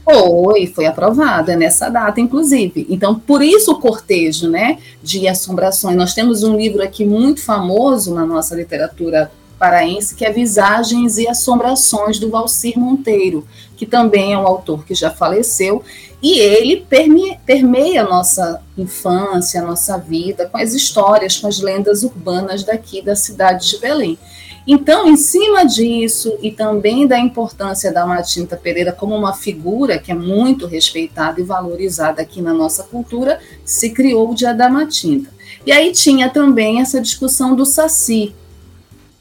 Foi, 0.05 0.67
foi 0.67 0.87
aprovada 0.87 1.57
nessa 1.57 1.89
data, 1.89 2.21
inclusive. 2.21 2.87
Então, 2.91 3.19
por 3.19 3.43
isso 3.43 3.73
o 3.73 3.81
cortejo, 3.81 4.49
né, 4.49 4.79
de 5.03 5.29
assombrações. 5.29 5.97
Nós 5.97 6.13
temos 6.13 6.43
um 6.43 6.57
livro 6.57 6.83
aqui 6.83 7.05
muito 7.05 7.41
famoso 7.41 8.13
na 8.13 8.27
nossa 8.27 8.55
literatura 8.55 9.31
paraense, 9.63 10.17
que 10.17 10.25
é 10.25 10.33
Visagens 10.33 11.19
e 11.19 11.29
Assombrações, 11.29 12.19
do 12.19 12.29
Valcir 12.29 12.77
Monteiro, 12.77 13.47
que 13.77 13.87
também 13.87 14.33
é 14.33 14.39
um 14.39 14.45
autor 14.45 14.85
que 14.85 14.93
já 14.93 15.09
faleceu, 15.09 15.85
e 16.21 16.41
ele 16.41 16.85
perme 16.89 17.39
permeia 17.47 18.03
a 18.03 18.09
nossa 18.09 18.61
infância, 18.77 19.63
a 19.63 19.65
nossa 19.65 19.97
vida, 19.99 20.49
com 20.49 20.59
as 20.59 20.75
histórias, 20.75 21.37
com 21.37 21.47
as 21.47 21.61
lendas 21.61 22.03
urbanas 22.03 22.65
daqui 22.65 23.01
da 23.01 23.15
cidade 23.15 23.71
de 23.71 23.79
Belém. 23.79 24.19
Então, 24.67 25.09
em 25.09 25.17
cima 25.17 25.65
disso 25.65 26.39
e 26.41 26.51
também 26.51 27.07
da 27.07 27.19
importância 27.19 27.93
da 27.93 28.07
Matinta 28.07 28.57
Pereira 28.57 28.93
como 28.93 29.15
uma 29.15 29.35
figura 29.35 29.99
que 29.99 30.13
é 30.13 30.15
muito 30.15 30.67
respeitada 30.67 31.41
e 31.41 31.45
valorizada 31.45 32.23
aqui 32.23 32.41
na 32.41 32.55
nossa 32.55 32.85
cultura, 32.85 33.41
se 33.65 33.91
criou 33.91 34.31
o 34.31 34.35
Dia 34.35 34.55
da 34.55 34.69
Matinta. 34.69 35.31
E 35.67 35.73
aí 35.73 35.93
tinha 35.93 36.29
também 36.29 36.81
essa 36.81 37.01
discussão 37.01 37.57
do 37.57 37.67
Saci. 37.67 38.35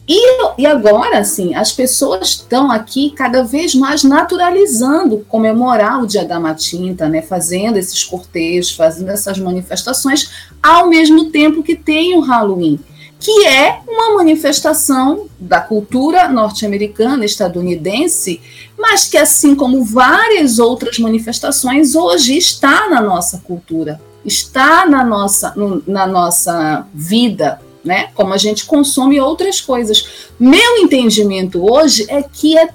E, 0.07 0.61
e 0.61 0.65
agora, 0.65 1.19
assim, 1.19 1.55
as 1.55 1.71
pessoas 1.71 2.29
estão 2.29 2.71
aqui 2.71 3.11
cada 3.11 3.43
vez 3.43 3.73
mais 3.73 4.03
naturalizando 4.03 5.25
comemorar 5.27 6.03
o 6.03 6.07
Dia 6.07 6.25
da 6.25 6.39
Matinta, 6.39 7.07
né, 7.07 7.21
fazendo 7.21 7.77
esses 7.77 8.03
cortejos, 8.03 8.75
fazendo 8.75 9.09
essas 9.09 9.39
manifestações, 9.39 10.29
ao 10.61 10.87
mesmo 10.87 11.31
tempo 11.31 11.63
que 11.63 11.75
tem 11.75 12.15
o 12.15 12.19
Halloween 12.19 12.79
que 13.21 13.45
é 13.45 13.79
uma 13.87 14.15
manifestação 14.15 15.27
da 15.39 15.61
cultura 15.61 16.27
norte-americana, 16.27 17.23
estadunidense, 17.23 18.41
mas 18.75 19.07
que, 19.07 19.15
assim 19.15 19.53
como 19.53 19.85
várias 19.85 20.57
outras 20.57 20.97
manifestações, 20.97 21.93
hoje 21.93 22.35
está 22.35 22.89
na 22.89 22.99
nossa 22.99 23.37
cultura, 23.45 24.01
está 24.25 24.87
na 24.87 25.03
nossa, 25.03 25.53
no, 25.55 25.83
na 25.85 26.07
nossa 26.07 26.87
vida, 26.91 27.61
né? 27.85 28.09
Como 28.15 28.33
a 28.33 28.37
gente 28.37 28.65
consome 28.65 29.21
outras 29.21 29.61
coisas. 29.61 30.31
Meu 30.39 30.77
entendimento 30.77 31.63
hoje 31.71 32.07
é 32.09 32.23
que 32.23 32.57
é, 32.57 32.69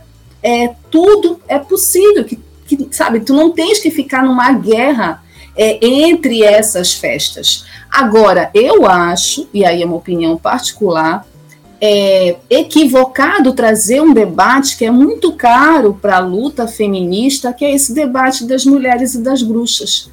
é 0.44 0.74
tudo 0.89 1.40
é 1.48 1.59
possível, 1.59 2.23
que, 2.23 2.39
que 2.68 2.86
sabe, 2.93 3.18
tu 3.18 3.35
não 3.35 3.51
tens 3.51 3.81
que 3.81 3.90
ficar 3.90 4.23
numa 4.23 4.52
guerra 4.52 5.24
é, 5.57 5.85
entre 5.85 6.43
essas 6.43 6.93
festas. 6.93 7.65
Agora, 7.91 8.51
eu 8.53 8.87
acho, 8.87 9.49
e 9.55 9.65
aí 9.65 9.83
é 9.83 9.87
uma 9.87 9.97
opinião 9.97 10.37
particular, 10.37 11.27
é 11.81 12.37
equivocado 12.49 13.53
trazer 13.53 14.01
um 14.01 14.12
debate 14.12 14.77
que 14.77 14.85
é 14.85 14.91
muito 14.91 15.33
caro 15.33 15.99
para 16.01 16.16
a 16.16 16.20
luta 16.20 16.66
feminista, 16.66 17.53
que 17.53 17.65
é 17.65 17.74
esse 17.74 17.93
debate 17.93 18.45
das 18.45 18.65
mulheres 18.65 19.15
e 19.15 19.23
das 19.23 19.43
bruxas. 19.43 20.11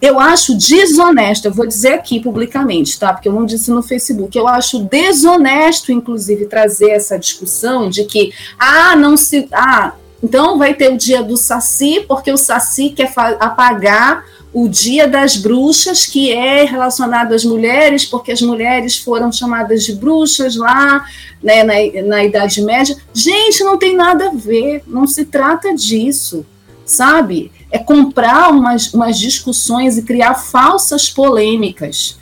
Eu 0.00 0.18
acho 0.18 0.56
desonesto, 0.56 1.46
eu 1.46 1.52
vou 1.52 1.66
dizer 1.66 1.92
aqui 1.92 2.20
publicamente, 2.20 2.98
tá? 2.98 3.12
Porque 3.12 3.28
eu 3.28 3.34
não 3.34 3.44
disse 3.44 3.70
no 3.70 3.82
Facebook. 3.82 4.36
Eu 4.36 4.48
acho 4.48 4.82
desonesto, 4.84 5.92
inclusive, 5.92 6.46
trazer 6.46 6.90
essa 6.90 7.18
discussão 7.18 7.90
de 7.90 8.04
que, 8.04 8.32
ah, 8.58 8.96
não 8.96 9.14
se. 9.14 9.46
Ah, 9.52 9.92
então 10.22 10.56
vai 10.56 10.72
ter 10.72 10.90
o 10.90 10.96
dia 10.96 11.22
do 11.22 11.36
Saci, 11.36 12.04
porque 12.08 12.32
o 12.32 12.38
Saci 12.38 12.90
quer 12.90 13.12
apagar 13.38 14.24
o 14.52 14.68
Dia 14.68 15.06
das 15.06 15.36
Bruxas, 15.36 16.06
que 16.06 16.32
é 16.32 16.64
relacionado 16.64 17.32
às 17.32 17.44
mulheres, 17.44 18.04
porque 18.04 18.32
as 18.32 18.42
mulheres 18.42 18.98
foram 18.98 19.30
chamadas 19.30 19.84
de 19.84 19.94
bruxas 19.94 20.56
lá 20.56 21.04
né, 21.42 21.62
na, 21.62 22.02
na 22.06 22.24
Idade 22.24 22.60
Média. 22.62 22.96
Gente, 23.14 23.62
não 23.62 23.78
tem 23.78 23.94
nada 23.94 24.28
a 24.28 24.34
ver, 24.34 24.82
não 24.86 25.06
se 25.06 25.24
trata 25.24 25.72
disso, 25.74 26.44
sabe? 26.84 27.52
É 27.70 27.78
comprar 27.78 28.50
umas, 28.50 28.92
umas 28.92 29.18
discussões 29.18 29.96
e 29.96 30.02
criar 30.02 30.34
falsas 30.34 31.08
polêmicas 31.08 32.18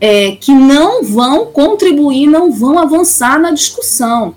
é, 0.00 0.32
que 0.32 0.52
não 0.52 1.02
vão 1.02 1.46
contribuir, 1.46 2.28
não 2.28 2.52
vão 2.52 2.78
avançar 2.78 3.40
na 3.40 3.50
discussão. 3.50 4.36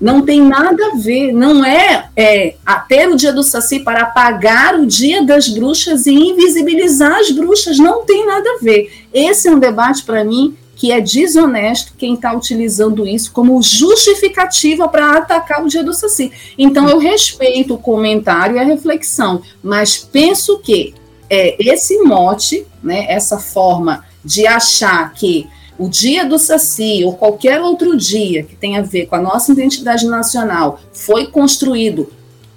Não 0.00 0.22
tem 0.22 0.42
nada 0.42 0.86
a 0.86 0.96
ver, 0.96 1.32
não 1.32 1.64
é, 1.64 2.08
é 2.16 2.54
ter 2.88 3.08
o 3.08 3.16
dia 3.16 3.32
do 3.32 3.42
Saci 3.42 3.80
para 3.80 4.02
apagar 4.02 4.78
o 4.78 4.86
dia 4.86 5.24
das 5.24 5.48
bruxas 5.48 6.06
e 6.06 6.12
invisibilizar 6.12 7.18
as 7.20 7.30
bruxas, 7.30 7.78
não 7.78 8.04
tem 8.04 8.26
nada 8.26 8.48
a 8.48 8.58
ver. 8.62 8.92
Esse 9.12 9.48
é 9.48 9.50
um 9.50 9.58
debate, 9.58 10.02
para 10.02 10.24
mim, 10.24 10.56
que 10.76 10.90
é 10.90 11.00
desonesto 11.00 11.94
quem 11.96 12.14
está 12.14 12.34
utilizando 12.34 13.06
isso 13.06 13.32
como 13.32 13.62
justificativa 13.62 14.88
para 14.88 15.18
atacar 15.18 15.64
o 15.64 15.68
dia 15.68 15.84
do 15.84 15.94
Saci. 15.94 16.32
Então, 16.58 16.88
eu 16.88 16.98
respeito 16.98 17.74
o 17.74 17.78
comentário 17.78 18.56
e 18.56 18.58
a 18.58 18.64
reflexão, 18.64 19.40
mas 19.62 19.96
penso 19.96 20.58
que 20.58 20.94
é, 21.30 21.56
esse 21.58 21.98
mote, 22.02 22.66
né, 22.82 23.06
essa 23.08 23.38
forma 23.38 24.04
de 24.24 24.46
achar 24.46 25.12
que 25.14 25.46
o 25.78 25.88
dia 25.88 26.24
do 26.24 26.38
Saci 26.38 27.04
ou 27.04 27.14
qualquer 27.14 27.60
outro 27.60 27.96
dia 27.96 28.42
que 28.42 28.54
tenha 28.54 28.80
a 28.80 28.82
ver 28.82 29.06
com 29.06 29.16
a 29.16 29.20
nossa 29.20 29.52
identidade 29.52 30.06
nacional 30.06 30.80
foi 30.92 31.26
construído 31.26 32.10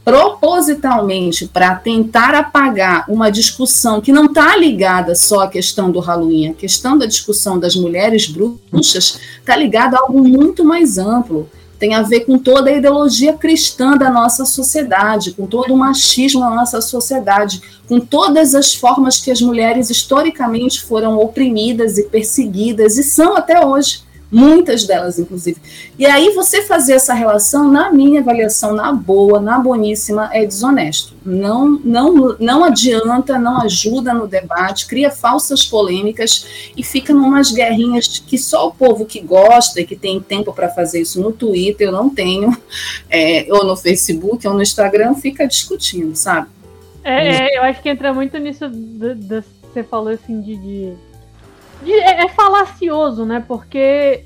propositalmente 0.08 1.48
para 1.48 1.76
tentar 1.76 2.34
apagar 2.34 3.04
uma 3.10 3.30
discussão 3.30 4.00
que 4.00 4.14
não 4.14 4.28
está 4.28 4.56
ligada 4.56 5.14
só 5.16 5.42
à 5.42 5.50
questão 5.50 5.92
do 5.92 6.00
Halloween, 6.00 6.52
a 6.52 6.54
questão 6.54 6.98
da 6.98 7.06
discussão 7.06 7.60
das 7.60 7.76
mulheres 7.76 8.26
bruxas 8.26 9.20
está 9.40 9.54
ligada 9.58 9.98
a 9.98 10.00
algo 10.00 10.24
muito 10.26 10.64
mais 10.64 10.98
amplo. 10.98 11.50
Tem 11.80 11.94
a 11.94 12.02
ver 12.02 12.22
com 12.22 12.38
toda 12.38 12.70
a 12.70 12.74
ideologia 12.74 13.34
cristã 13.34 13.96
da 13.96 14.10
nossa 14.10 14.46
sociedade, 14.46 15.32
com 15.34 15.46
todo 15.46 15.74
o 15.74 15.78
machismo 15.78 16.42
da 16.42 16.50
nossa 16.50 16.82
sociedade, 16.82 17.62
com 17.88 18.00
todas 18.00 18.56
as 18.56 18.74
formas 18.74 19.20
que 19.20 19.32
as 19.32 19.42
mulheres 19.42 19.90
historicamente 19.90 20.82
foram 20.82 21.18
oprimidas 21.20 21.98
e 21.98 22.04
perseguidas 22.04 22.98
e 22.98 23.04
são 23.04 23.36
até 23.36 23.66
hoje 23.66 24.07
muitas 24.32 24.86
delas, 24.86 25.18
inclusive. 25.18 25.60
E 25.98 26.06
aí 26.06 26.32
você 26.34 26.62
fazer 26.62 26.94
essa 26.94 27.14
relação, 27.14 27.72
na 27.72 27.92
minha 27.92 28.22
avaliação, 28.22 28.74
na 28.74 28.92
boa, 28.92 29.40
na 29.40 29.58
boníssima, 29.58 30.30
é 30.34 30.46
desonesto. 30.46 31.16
Não, 31.26 31.80
não, 31.84 32.36
não 32.40 32.64
adianta, 32.64 33.40
não 33.40 33.62
ajuda 33.62 34.14
no 34.14 34.28
debate, 34.28 34.88
cria 34.88 35.10
falsas 35.10 35.66
polêmicas 35.66 36.72
e 36.76 36.84
fica 36.84 37.14
numas 37.14 37.52
guerrinhas 37.52 38.20
que 38.20 38.38
só 38.38 38.68
o 38.68 38.72
povo 38.74 39.06
que 39.06 39.20
gosta 39.20 39.82
e 39.82 39.86
que 39.86 39.96
tem 39.96 40.20
tempo 40.20 40.54
para 40.54 40.70
fazer 40.70 41.02
isso 41.02 41.22
no 41.22 41.32
Twitter, 41.32 41.88
eu 41.88 41.92
não 41.92 42.10
tenho, 42.10 42.56
é, 43.10 43.48
ou 43.50 43.66
no 43.66 43.76
Facebook, 43.76 44.48
ou 44.48 44.54
no 44.54 44.62
Instagram, 44.62 45.16
fica 45.16 45.48
discutindo, 45.48 46.16
sabe? 46.16 46.48
É, 47.04 47.56
é 47.56 47.58
eu 47.58 47.64
acho 47.64 47.82
que 47.82 47.90
entra 47.90 48.14
muito 48.14 48.38
nisso 48.38 48.68
do, 48.68 49.16
do, 49.16 49.44
você 49.62 49.84
falou 49.84 50.10
assim 50.10 50.42
de, 50.42 50.58
de 50.58 50.94
é, 51.86 52.26
é 52.26 52.30
falacioso, 52.30 53.26
né? 53.26 53.44
Porque 53.48 54.26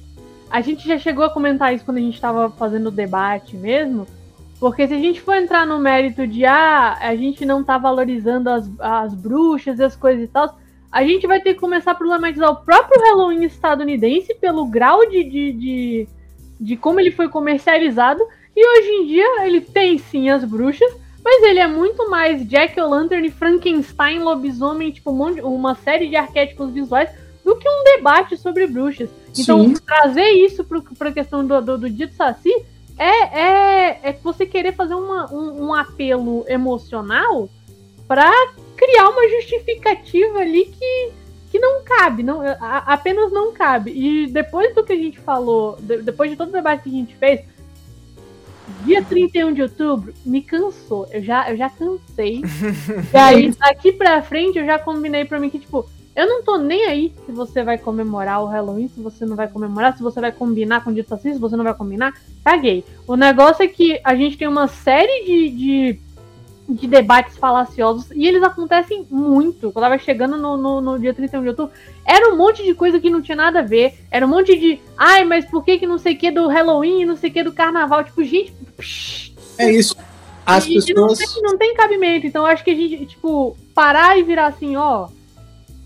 a 0.49 0.61
gente 0.61 0.87
já 0.87 0.97
chegou 0.97 1.23
a 1.23 1.29
comentar 1.29 1.73
isso 1.73 1.85
quando 1.85 1.97
a 1.97 2.01
gente 2.01 2.15
estava 2.15 2.49
fazendo 2.49 2.87
o 2.87 2.91
debate 2.91 3.55
mesmo. 3.55 4.05
Porque 4.59 4.87
se 4.87 4.93
a 4.93 4.99
gente 4.99 5.19
for 5.21 5.35
entrar 5.35 5.65
no 5.65 5.79
mérito 5.79 6.27
de 6.27 6.45
ah, 6.45 6.97
a 6.99 7.15
gente 7.15 7.45
não 7.45 7.63
tá 7.63 7.77
valorizando 7.77 8.49
as, 8.49 8.69
as 8.79 9.13
bruxas 9.13 9.79
e 9.79 9.83
as 9.83 9.95
coisas 9.95 10.23
e 10.23 10.27
tal, 10.27 10.55
a 10.91 11.03
gente 11.03 11.25
vai 11.25 11.39
ter 11.39 11.53
que 11.53 11.59
começar 11.59 11.91
a 11.91 11.95
problematizar 11.95 12.51
o 12.51 12.57
próprio 12.57 13.01
Halloween 13.01 13.43
estadunidense 13.43 14.35
pelo 14.35 14.65
grau 14.65 15.09
de, 15.09 15.23
de, 15.23 15.51
de, 15.53 16.07
de 16.59 16.77
como 16.77 16.99
ele 16.99 17.11
foi 17.11 17.29
comercializado. 17.29 18.21
E 18.55 18.67
hoje 18.67 18.89
em 18.89 19.07
dia 19.07 19.45
ele 19.45 19.61
tem 19.61 19.97
sim 19.97 20.29
as 20.29 20.43
bruxas, 20.43 20.93
mas 21.23 21.41
ele 21.43 21.59
é 21.59 21.67
muito 21.67 22.09
mais 22.09 22.45
Jack 22.47 22.79
O'Lantern, 22.79 23.31
Frankenstein, 23.31 24.19
lobisomem, 24.19 24.91
tipo, 24.91 25.11
um 25.11 25.55
uma 25.55 25.75
série 25.75 26.09
de 26.09 26.15
arquétipos 26.17 26.71
visuais 26.71 27.09
do 27.43 27.55
que 27.55 27.67
um 27.67 27.83
debate 27.83 28.37
sobre 28.37 28.67
bruxas. 28.67 29.09
Então, 29.37 29.63
Sim. 29.67 29.73
trazer 29.85 30.29
isso 30.29 30.63
para 30.97 31.09
a 31.09 31.13
questão 31.13 31.45
do, 31.45 31.61
do, 31.61 31.77
do 31.77 31.89
Dito 31.89 32.13
Saci 32.13 32.51
é, 32.97 33.39
é, 33.39 33.99
é 34.03 34.13
você 34.21 34.45
querer 34.45 34.73
fazer 34.73 34.93
uma, 34.93 35.31
um, 35.33 35.67
um 35.67 35.73
apelo 35.73 36.45
emocional 36.47 37.49
para 38.07 38.29
criar 38.75 39.09
uma 39.09 39.27
justificativa 39.29 40.39
ali 40.39 40.65
que, 40.65 41.11
que 41.49 41.59
não 41.59 41.83
cabe, 41.83 42.23
não, 42.23 42.41
a, 42.41 42.77
apenas 42.93 43.31
não 43.31 43.53
cabe. 43.53 43.91
E 43.91 44.27
depois 44.27 44.75
do 44.75 44.83
que 44.83 44.93
a 44.93 44.97
gente 44.97 45.19
falou, 45.19 45.77
de, 45.79 46.01
depois 46.01 46.29
de 46.29 46.35
todo 46.35 46.49
o 46.49 46.51
debate 46.51 46.83
que 46.83 46.89
a 46.89 46.91
gente 46.91 47.15
fez, 47.15 47.41
dia 48.85 49.03
31 49.03 49.53
de 49.53 49.61
outubro, 49.61 50.13
me 50.25 50.41
cansou. 50.41 51.07
Eu 51.11 51.23
já, 51.23 51.49
eu 51.49 51.57
já 51.57 51.69
cansei. 51.69 52.41
e 53.13 53.17
aí, 53.17 53.51
daqui 53.51 53.91
pra 53.91 54.21
frente, 54.21 54.59
eu 54.59 54.65
já 54.65 54.77
combinei 54.77 55.25
pra 55.25 55.39
mim 55.39 55.49
que, 55.49 55.59
tipo, 55.59 55.89
eu 56.15 56.27
não 56.27 56.43
tô 56.43 56.57
nem 56.57 56.85
aí 56.85 57.13
se 57.25 57.31
você 57.31 57.63
vai 57.63 57.77
comemorar 57.77 58.43
o 58.43 58.47
Halloween, 58.47 58.89
se 58.89 58.99
você 58.99 59.25
não 59.25 59.35
vai 59.35 59.47
comemorar, 59.47 59.95
se 59.95 60.03
você 60.03 60.19
vai 60.19 60.31
combinar 60.31 60.83
com 60.83 60.89
o 60.89 60.93
dito 60.93 61.13
assim, 61.13 61.33
se 61.33 61.39
você 61.39 61.55
não 61.55 61.63
vai 61.63 61.73
combinar. 61.73 62.13
Caguei. 62.43 62.83
O 63.07 63.15
negócio 63.15 63.63
é 63.63 63.67
que 63.67 63.99
a 64.03 64.13
gente 64.13 64.37
tem 64.37 64.47
uma 64.47 64.67
série 64.67 65.25
de, 65.25 65.49
de, 65.49 65.99
de 66.67 66.87
debates 66.87 67.37
falaciosos 67.37 68.11
e 68.11 68.27
eles 68.27 68.43
acontecem 68.43 69.07
muito. 69.09 69.71
Quando 69.71 69.85
eu 69.85 69.89
tava 69.89 69.97
chegando 69.97 70.37
no, 70.37 70.57
no, 70.57 70.81
no, 70.81 70.99
dia 70.99 71.13
31 71.13 71.43
de 71.43 71.47
outubro, 71.49 71.73
era 72.05 72.33
um 72.33 72.37
monte 72.37 72.61
de 72.61 72.73
coisa 72.73 72.99
que 72.99 73.09
não 73.09 73.21
tinha 73.21 73.37
nada 73.37 73.59
a 73.59 73.63
ver. 73.63 73.93
Era 74.11 74.25
um 74.25 74.29
monte 74.29 74.57
de. 74.57 74.81
Ai, 74.97 75.23
mas 75.23 75.45
por 75.45 75.63
que, 75.63 75.79
que 75.79 75.87
não 75.87 75.97
sei 75.97 76.15
o 76.15 76.17
que 76.17 76.29
do 76.29 76.49
Halloween, 76.49 77.05
não 77.05 77.15
sei 77.15 77.29
o 77.29 77.33
que 77.33 77.43
do 77.43 77.53
carnaval? 77.53 78.03
Tipo, 78.03 78.21
gente. 78.21 78.53
Psh, 78.77 79.33
é 79.57 79.71
isso. 79.71 79.95
As 80.45 80.67
pessoas. 80.67 80.93
Não 80.93 81.15
tem, 81.15 81.43
não 81.43 81.57
tem 81.57 81.73
cabimento. 81.73 82.27
Então 82.27 82.45
acho 82.45 82.65
que 82.65 82.71
a 82.71 82.75
gente, 82.75 83.05
tipo, 83.05 83.55
parar 83.73 84.19
e 84.19 84.23
virar 84.23 84.47
assim, 84.47 84.75
ó 84.75 85.07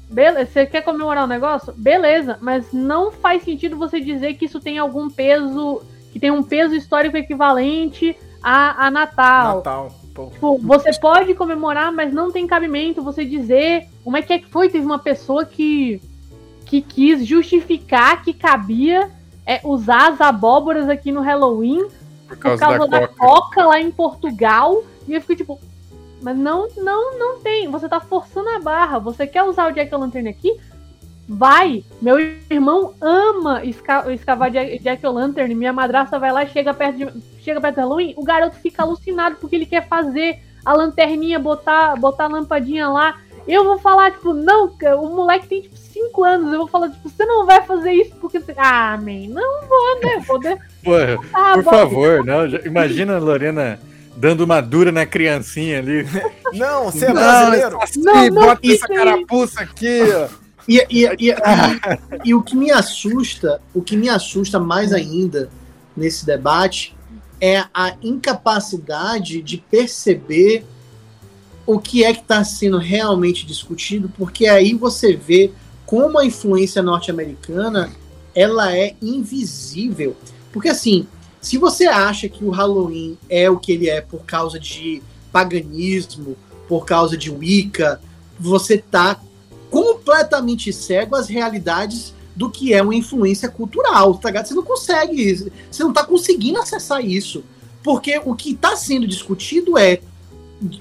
Beleza, 0.09 0.51
você 0.51 0.65
quer 0.65 0.81
comemorar 0.81 1.23
um 1.23 1.27
negócio? 1.27 1.73
Beleza, 1.75 2.37
mas 2.41 2.71
não 2.71 3.11
faz 3.11 3.43
sentido 3.43 3.75
você 3.75 3.99
dizer 3.99 4.35
que 4.35 4.45
isso 4.45 4.59
tem 4.59 4.77
algum 4.77 5.09
peso, 5.09 5.81
que 6.11 6.19
tem 6.19 6.31
um 6.31 6.43
peso 6.43 6.75
histórico 6.75 7.17
equivalente 7.17 8.15
a, 8.41 8.85
a 8.85 8.91
Natal. 8.91 9.57
Natal. 9.57 9.91
Tipo, 10.31 10.57
você 10.59 10.97
pode 10.97 11.33
comemorar, 11.33 11.91
mas 11.91 12.13
não 12.13 12.31
tem 12.31 12.47
cabimento 12.47 13.01
você 13.03 13.25
dizer 13.25 13.87
como 14.03 14.15
é 14.15 14.21
que, 14.21 14.31
é 14.31 14.39
que 14.39 14.49
foi. 14.49 14.69
Teve 14.69 14.85
uma 14.85 14.99
pessoa 14.99 15.43
que, 15.43 15.99
que 16.65 16.81
quis 16.81 17.25
justificar 17.25 18.23
que 18.23 18.33
cabia 18.33 19.11
é, 19.45 19.59
usar 19.63 20.13
as 20.13 20.21
abóboras 20.21 20.87
aqui 20.87 21.11
no 21.11 21.21
Halloween 21.21 21.87
por 22.27 22.37
causa, 22.37 22.65
por 22.65 22.77
causa 22.77 22.87
da, 22.87 22.99
da 23.01 23.07
coca. 23.07 23.25
coca 23.25 23.65
lá 23.65 23.81
em 23.81 23.91
Portugal. 23.91 24.83
E 25.07 25.13
eu 25.13 25.21
fico 25.21 25.35
tipo, 25.35 25.59
mas 26.25 26.35
não, 26.35 26.67
não, 26.77 27.19
não 27.19 27.39
tem. 27.39 27.69
Você 27.69 27.87
tá 27.87 27.99
forçando 27.99 28.49
a 28.49 28.59
barra. 28.59 28.97
Você 28.97 29.27
quer 29.27 29.43
usar 29.43 29.69
o 29.69 29.71
Jack 29.71 29.93
O'Lantern 29.93 30.27
aqui? 30.27 30.59
Vai! 31.29 31.83
Meu 32.01 32.17
irmão 32.49 32.95
ama 32.99 33.63
esca 33.63 34.11
escavar 34.11 34.49
Jack 34.49 35.05
O'Lantern. 35.05 35.53
Minha 35.53 35.71
madrasta 35.71 36.17
vai 36.17 36.31
lá 36.31 36.43
e 36.43 36.49
chega 36.49 36.73
perto, 36.73 36.97
de, 36.97 37.21
chega 37.43 37.61
perto 37.61 37.75
do 37.75 37.81
Halloween. 37.81 38.15
O 38.17 38.23
garoto 38.23 38.55
fica 38.55 38.81
alucinado 38.81 39.35
porque 39.35 39.55
ele 39.55 39.67
quer 39.67 39.87
fazer 39.87 40.39
a 40.65 40.73
lanterninha, 40.73 41.37
botar, 41.37 41.95
botar 41.95 42.23
a 42.23 42.29
lampadinha 42.29 42.89
lá. 42.89 43.19
Eu 43.47 43.63
vou 43.63 43.77
falar, 43.77 44.09
tipo, 44.09 44.33
não, 44.33 44.75
o 44.99 45.09
moleque 45.15 45.47
tem 45.47 45.61
tipo 45.61 45.77
5 45.77 46.23
anos. 46.23 46.51
Eu 46.51 46.57
vou 46.57 46.67
falar, 46.67 46.89
tipo, 46.89 47.07
você 47.07 47.23
não 47.23 47.45
vai 47.45 47.61
fazer 47.61 47.91
isso 47.91 48.15
porque. 48.15 48.41
Ah, 48.57 48.97
man, 48.97 49.27
não 49.29 49.67
vou, 49.67 50.01
né? 50.01 50.23
Vou 50.25 50.39
de... 50.39 50.55
Pô, 50.83 50.95
ah, 51.35 51.53
por 51.53 51.63
favor, 51.65 52.25
não. 52.25 52.47
Imagina, 52.65 53.19
Lorena 53.19 53.79
dando 54.15 54.41
uma 54.41 54.61
dura 54.61 54.91
na 54.91 55.05
criancinha 55.05 55.79
ali. 55.79 56.05
Não, 56.53 56.85
você 56.85 57.05
é 57.05 57.13
brasileiro. 57.13 57.77
Não, 57.97 58.13
não, 58.13 58.29
bota 58.31 58.71
essa 58.71 58.87
carapuça 58.87 59.61
aqui, 59.61 60.01
ó. 60.13 60.45
E, 60.67 60.83
e, 60.89 61.05
e, 61.05 61.35
e, 62.23 62.33
o 62.33 62.41
que 62.41 62.55
me 62.55 62.71
assusta, 62.71 63.61
o 63.71 63.83
que 63.83 63.95
me 63.95 64.09
assusta 64.09 64.59
mais 64.59 64.91
ainda 64.91 65.47
nesse 65.95 66.25
debate 66.25 66.97
é 67.39 67.63
a 67.71 67.95
incapacidade 68.01 69.43
de 69.43 69.57
perceber 69.57 70.65
o 71.67 71.79
que 71.79 72.03
é 72.03 72.11
que 72.11 72.21
está 72.21 72.43
sendo 72.43 72.79
realmente 72.79 73.45
discutido, 73.45 74.11
porque 74.17 74.47
aí 74.47 74.73
você 74.73 75.15
vê 75.15 75.51
como 75.85 76.17
a 76.17 76.25
influência 76.25 76.81
norte-americana 76.81 77.91
ela 78.33 78.75
é 78.75 78.95
invisível. 79.01 80.15
Porque 80.51 80.69
assim, 80.69 81.07
se 81.45 81.59
você 81.59 81.85
acha 81.85 82.27
que 82.27 82.43
o 82.43 82.49
Halloween 82.49 83.19
é 83.29 83.47
o 83.47 83.59
que 83.59 83.71
ele 83.71 83.87
é 83.87 84.01
por 84.01 84.25
causa 84.25 84.59
de 84.59 85.03
paganismo, 85.31 86.35
por 86.67 86.87
causa 86.87 87.15
de 87.15 87.29
Wicca, 87.29 88.01
você 88.39 88.79
tá 88.79 89.21
completamente 89.69 90.73
cego 90.73 91.15
às 91.15 91.27
realidades 91.27 92.15
do 92.35 92.49
que 92.49 92.73
é 92.73 92.81
uma 92.81 92.95
influência 92.95 93.47
cultural, 93.47 94.15
tá 94.15 94.29
ligado? 94.29 94.47
Você 94.47 94.55
não 94.55 94.63
consegue, 94.63 95.51
você 95.69 95.83
não 95.83 95.93
tá 95.93 96.03
conseguindo 96.03 96.57
acessar 96.57 97.05
isso. 97.05 97.43
Porque 97.83 98.19
o 98.25 98.33
que 98.33 98.53
está 98.53 98.75
sendo 98.75 99.07
discutido 99.07 99.77
é 99.77 100.01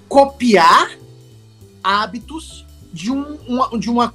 copiar 0.08 0.92
hábitos 1.82 2.64
de, 2.90 3.12
um, 3.12 3.36
uma, 3.46 3.78
de 3.78 3.90
uma, 3.90 4.14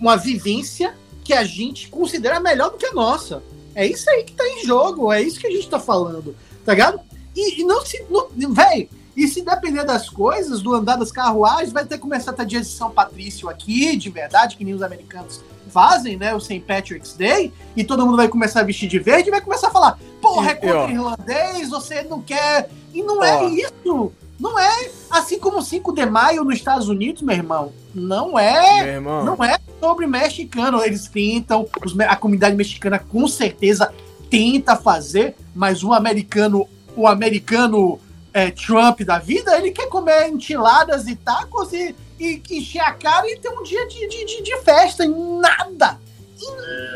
uma 0.00 0.16
vivência 0.16 0.92
que 1.22 1.32
a 1.32 1.44
gente 1.44 1.88
considera 1.88 2.40
melhor 2.40 2.72
do 2.72 2.78
que 2.78 2.86
a 2.86 2.92
nossa. 2.92 3.44
É 3.74 3.86
isso 3.86 4.08
aí 4.08 4.24
que 4.24 4.32
tá 4.32 4.46
em 4.46 4.64
jogo, 4.64 5.12
é 5.12 5.20
isso 5.20 5.40
que 5.40 5.46
a 5.46 5.50
gente 5.50 5.68
tá 5.68 5.80
falando, 5.80 6.34
tá 6.64 6.72
ligado? 6.72 7.00
E, 7.34 7.60
e 7.60 7.64
não 7.64 7.84
se. 7.84 8.04
Véi, 8.50 8.88
e 9.16 9.28
se 9.28 9.42
depender 9.42 9.84
das 9.84 10.08
coisas, 10.08 10.60
do 10.60 10.74
andar 10.74 10.96
das 10.96 11.12
carruagens, 11.12 11.72
vai 11.72 11.84
ter 11.84 11.96
que 11.96 12.02
começar 12.02 12.32
a 12.32 12.34
ter 12.34 12.46
dia 12.46 12.60
de 12.60 12.66
São 12.66 12.90
Patrício 12.90 13.48
aqui, 13.48 13.96
de 13.96 14.10
verdade, 14.10 14.56
que 14.56 14.64
nem 14.64 14.74
os 14.74 14.82
americanos 14.82 15.42
fazem, 15.70 16.16
né? 16.16 16.34
O 16.34 16.40
St. 16.40 16.60
Patrick's 16.60 17.14
Day, 17.14 17.52
e 17.76 17.84
todo 17.84 18.04
mundo 18.04 18.16
vai 18.16 18.28
começar 18.28 18.60
a 18.60 18.64
vestir 18.64 18.88
de 18.88 18.98
verde 18.98 19.28
e 19.28 19.30
vai 19.30 19.40
começar 19.40 19.68
a 19.68 19.70
falar: 19.70 19.98
porra, 20.20 20.50
é 20.50 20.54
contra 20.54 20.90
irlandês, 20.90 21.70
você 21.70 22.02
não 22.02 22.20
quer. 22.22 22.70
E 22.92 23.02
não 23.02 23.22
é 23.22 23.44
isso. 23.46 24.12
Não 24.38 24.58
é 24.58 24.90
assim 25.10 25.38
como 25.38 25.62
5 25.62 25.92
de 25.92 26.06
maio 26.06 26.44
nos 26.44 26.56
Estados 26.56 26.88
Unidos, 26.88 27.22
meu 27.22 27.36
irmão. 27.36 27.72
Não 27.94 28.38
é. 28.38 28.98
Não 29.24 29.42
é 29.44 29.58
sobre 29.80 30.06
mexicano. 30.06 30.82
Eles 30.82 31.06
tentam, 31.06 31.68
a 32.08 32.16
comunidade 32.16 32.56
mexicana 32.56 32.98
com 32.98 33.28
certeza 33.28 33.92
tenta 34.28 34.74
fazer, 34.76 35.36
mas 35.54 35.84
o 35.84 35.92
americano, 35.92 36.68
o 36.96 37.06
americano 37.06 38.00
é, 38.32 38.50
Trump 38.50 39.02
da 39.02 39.18
vida, 39.18 39.56
ele 39.56 39.70
quer 39.70 39.88
comer 39.88 40.28
enchiladas 40.28 41.06
e 41.06 41.14
tacos 41.14 41.72
e, 41.72 41.94
e, 42.18 42.42
encher 42.50 42.80
a 42.80 42.92
cara 42.92 43.30
e 43.30 43.38
ter 43.38 43.48
um 43.50 43.62
dia 43.62 43.86
de, 43.86 44.08
de, 44.08 44.42
de 44.42 44.56
festa. 44.62 45.06
Nada, 45.06 46.00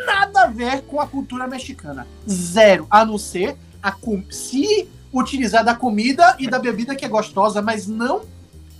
nada 0.04 0.42
a 0.42 0.46
ver 0.48 0.82
com 0.82 1.00
a 1.00 1.06
cultura 1.06 1.46
mexicana. 1.46 2.06
Zero. 2.28 2.88
A 2.90 3.04
não 3.04 3.16
ser 3.16 3.56
a, 3.80 3.94
se 4.28 4.88
utilizar 5.12 5.64
da 5.64 5.74
comida 5.74 6.36
e 6.38 6.48
da 6.48 6.58
bebida 6.58 6.94
que 6.94 7.04
é 7.04 7.08
gostosa, 7.08 7.62
mas 7.62 7.86
não 7.86 8.22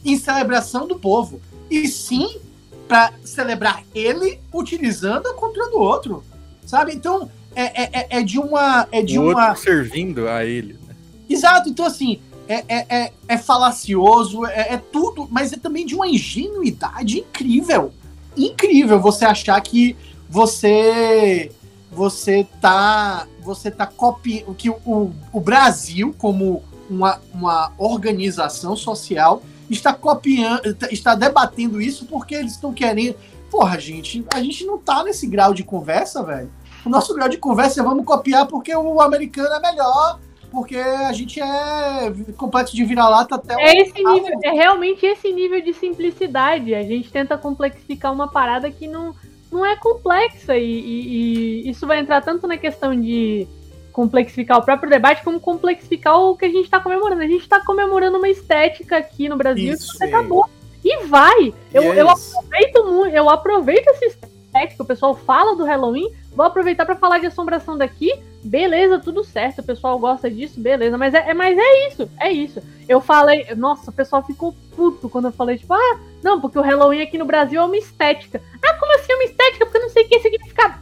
em 0.04 0.18
celebração 0.18 0.86
do 0.86 0.98
povo. 0.98 1.40
E 1.70 1.86
sim 1.88 2.38
para 2.86 3.12
celebrar 3.22 3.84
ele 3.94 4.40
utilizando 4.52 5.28
a 5.28 5.34
cultura 5.34 5.70
do 5.70 5.78
outro. 5.78 6.24
Sabe? 6.64 6.94
Então, 6.94 7.30
é, 7.54 8.00
é, 8.00 8.06
é 8.18 8.22
de 8.22 8.38
uma. 8.38 8.88
É 8.90 9.02
de 9.02 9.18
o 9.18 9.30
uma. 9.30 9.54
servindo 9.54 10.28
a 10.28 10.44
ele. 10.44 10.78
Né? 10.86 10.94
Exato, 11.28 11.68
então 11.68 11.84
assim, 11.84 12.20
é, 12.48 12.64
é, 12.68 12.86
é, 12.88 13.12
é 13.28 13.38
falacioso, 13.38 14.46
é, 14.46 14.74
é, 14.74 14.76
tudo, 14.78 15.28
mas 15.30 15.52
é 15.52 15.56
também 15.56 15.84
de 15.84 15.94
uma 15.94 16.08
ingenuidade 16.08 17.18
incrível. 17.18 17.92
Incrível 18.36 19.00
você 19.00 19.24
achar 19.24 19.60
que 19.60 19.96
você 20.28 21.50
você 21.90 22.46
tá 22.60 23.26
você 23.40 23.70
tá 23.70 23.86
copiando 23.86 24.54
que 24.54 24.68
o, 24.70 25.12
o 25.32 25.40
Brasil 25.40 26.14
como 26.18 26.62
uma, 26.88 27.20
uma 27.32 27.72
organização 27.78 28.76
social 28.76 29.42
está 29.70 29.92
copiando 29.92 30.76
está 30.90 31.14
debatendo 31.14 31.80
isso 31.80 32.06
porque 32.06 32.34
eles 32.34 32.52
estão 32.52 32.72
querendo. 32.72 33.16
Porra 33.50 33.78
gente 33.78 34.24
a 34.32 34.42
gente 34.42 34.64
não 34.64 34.78
tá 34.78 35.02
nesse 35.02 35.26
grau 35.26 35.54
de 35.54 35.64
conversa 35.64 36.22
velho. 36.22 36.50
O 36.84 36.88
nosso 36.88 37.14
grau 37.14 37.28
de 37.28 37.38
conversa 37.38 37.80
é 37.80 37.84
vamos 37.84 38.04
copiar 38.04 38.46
porque 38.46 38.74
o 38.74 39.00
americano 39.00 39.54
é 39.54 39.60
melhor 39.60 40.18
porque 40.50 40.76
a 40.76 41.12
gente 41.12 41.40
é 41.40 42.12
complexo 42.36 42.74
de 42.74 42.84
vira-lata 42.84 43.34
até 43.34 43.54
é 43.54 43.82
esse 43.82 44.02
nível, 44.02 44.40
é 44.42 44.50
realmente 44.50 45.04
esse 45.04 45.32
nível 45.32 45.60
de 45.60 45.74
simplicidade. 45.74 46.74
A 46.74 46.82
gente 46.82 47.10
tenta 47.10 47.36
complexificar 47.36 48.12
uma 48.12 48.28
parada 48.28 48.70
que 48.70 48.86
não, 48.86 49.14
não 49.50 49.64
é 49.64 49.76
complexa 49.76 50.56
e, 50.56 50.64
e, 50.64 51.66
e 51.66 51.70
isso 51.70 51.86
vai 51.86 52.00
entrar 52.00 52.20
tanto 52.22 52.46
na 52.46 52.56
questão 52.56 52.98
de 52.98 53.46
complexificar 53.92 54.58
o 54.58 54.62
próprio 54.62 54.88
debate 54.88 55.24
como 55.24 55.40
complexificar 55.40 56.16
o 56.18 56.36
que 56.36 56.44
a 56.44 56.48
gente 56.48 56.64
está 56.64 56.78
comemorando. 56.78 57.22
A 57.22 57.26
gente 57.26 57.42
está 57.42 57.60
comemorando 57.64 58.18
uma 58.18 58.28
estética 58.28 58.96
aqui 58.96 59.28
no 59.28 59.36
Brasil 59.36 59.74
isso, 59.74 59.98
que 59.98 60.04
acabou. 60.04 60.48
E 60.84 61.04
vai! 61.06 61.52
Eu, 61.74 61.82
yes. 61.82 61.98
eu 61.98 62.08
aproveito 62.08 62.84
muito, 62.84 63.14
eu 63.14 63.28
aproveito 63.28 63.88
essa 63.88 64.06
estética, 64.06 64.82
o 64.82 64.86
pessoal 64.86 65.16
fala 65.16 65.56
do 65.56 65.64
Halloween, 65.64 66.12
vou 66.32 66.46
aproveitar 66.46 66.86
para 66.86 66.94
falar 66.94 67.18
de 67.18 67.26
assombração 67.26 67.76
daqui 67.76 68.12
beleza, 68.42 68.98
tudo 68.98 69.24
certo, 69.24 69.60
o 69.60 69.64
pessoal 69.64 69.98
gosta 69.98 70.30
disso, 70.30 70.60
beleza, 70.60 70.96
mas 70.96 71.14
é, 71.14 71.30
é, 71.30 71.34
mas 71.34 71.56
é 71.58 71.88
isso, 71.88 72.10
é 72.18 72.30
isso. 72.30 72.62
Eu 72.88 73.00
falei, 73.00 73.46
nossa, 73.56 73.90
o 73.90 73.94
pessoal 73.94 74.24
ficou 74.24 74.54
puto 74.74 75.08
quando 75.08 75.26
eu 75.26 75.32
falei, 75.32 75.58
tipo, 75.58 75.74
ah, 75.74 76.00
não, 76.22 76.40
porque 76.40 76.58
o 76.58 76.62
Halloween 76.62 77.02
aqui 77.02 77.18
no 77.18 77.24
Brasil 77.24 77.60
é 77.60 77.64
uma 77.64 77.76
estética. 77.76 78.40
Ah, 78.64 78.74
como 78.74 78.94
assim 78.94 79.12
é 79.12 79.14
uma 79.16 79.24
estética? 79.24 79.66
Porque 79.66 79.78
eu 79.78 79.82
não 79.82 79.90
sei 79.90 80.04
o 80.04 80.08
que 80.08 80.20
significa. 80.20 80.78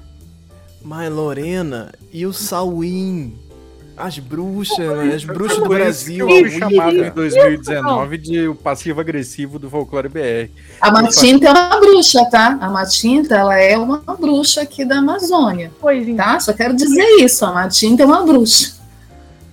Mas 0.83 1.13
Lorena, 1.13 1.93
e 2.13 2.25
o 2.27 2.33
Salwin? 2.33 3.46
As 3.97 4.19
bruxas, 4.19 4.79
né? 4.79 5.15
As 5.15 5.25
bruxas 5.25 5.59
do 5.59 5.69
Brasil. 5.69 6.29
Eu 6.29 6.51
fui 6.51 6.59
chamado 6.59 6.97
em 6.97 7.11
2019 7.11 8.19
de 8.19 8.49
o 8.49 8.55
passivo 8.55 9.01
agressivo 9.01 9.59
do 9.59 9.71
folclore 9.71 10.09
BR. 10.09 10.51
A 10.81 10.91
Matinta 10.91 11.49
é 11.49 11.51
uma 11.51 11.81
bruxa, 11.81 12.25
tá? 12.31 12.59
A 12.61 12.69
Matinta, 12.69 13.35
ela 13.37 13.59
é 13.59 13.77
uma 13.79 13.99
bruxa 14.19 14.63
aqui 14.63 14.85
da 14.85 14.99
Amazônia. 14.99 15.73
Pois 15.81 16.07
então. 16.07 16.25
Tá? 16.25 16.41
Só 16.41 16.53
quero 16.53 16.75
dizer 16.75 17.07
isso, 17.21 17.45
a 17.47 17.53
Matinta 17.53 18.03
é 18.03 18.07
uma 18.07 18.25
bruxa. 18.25 18.77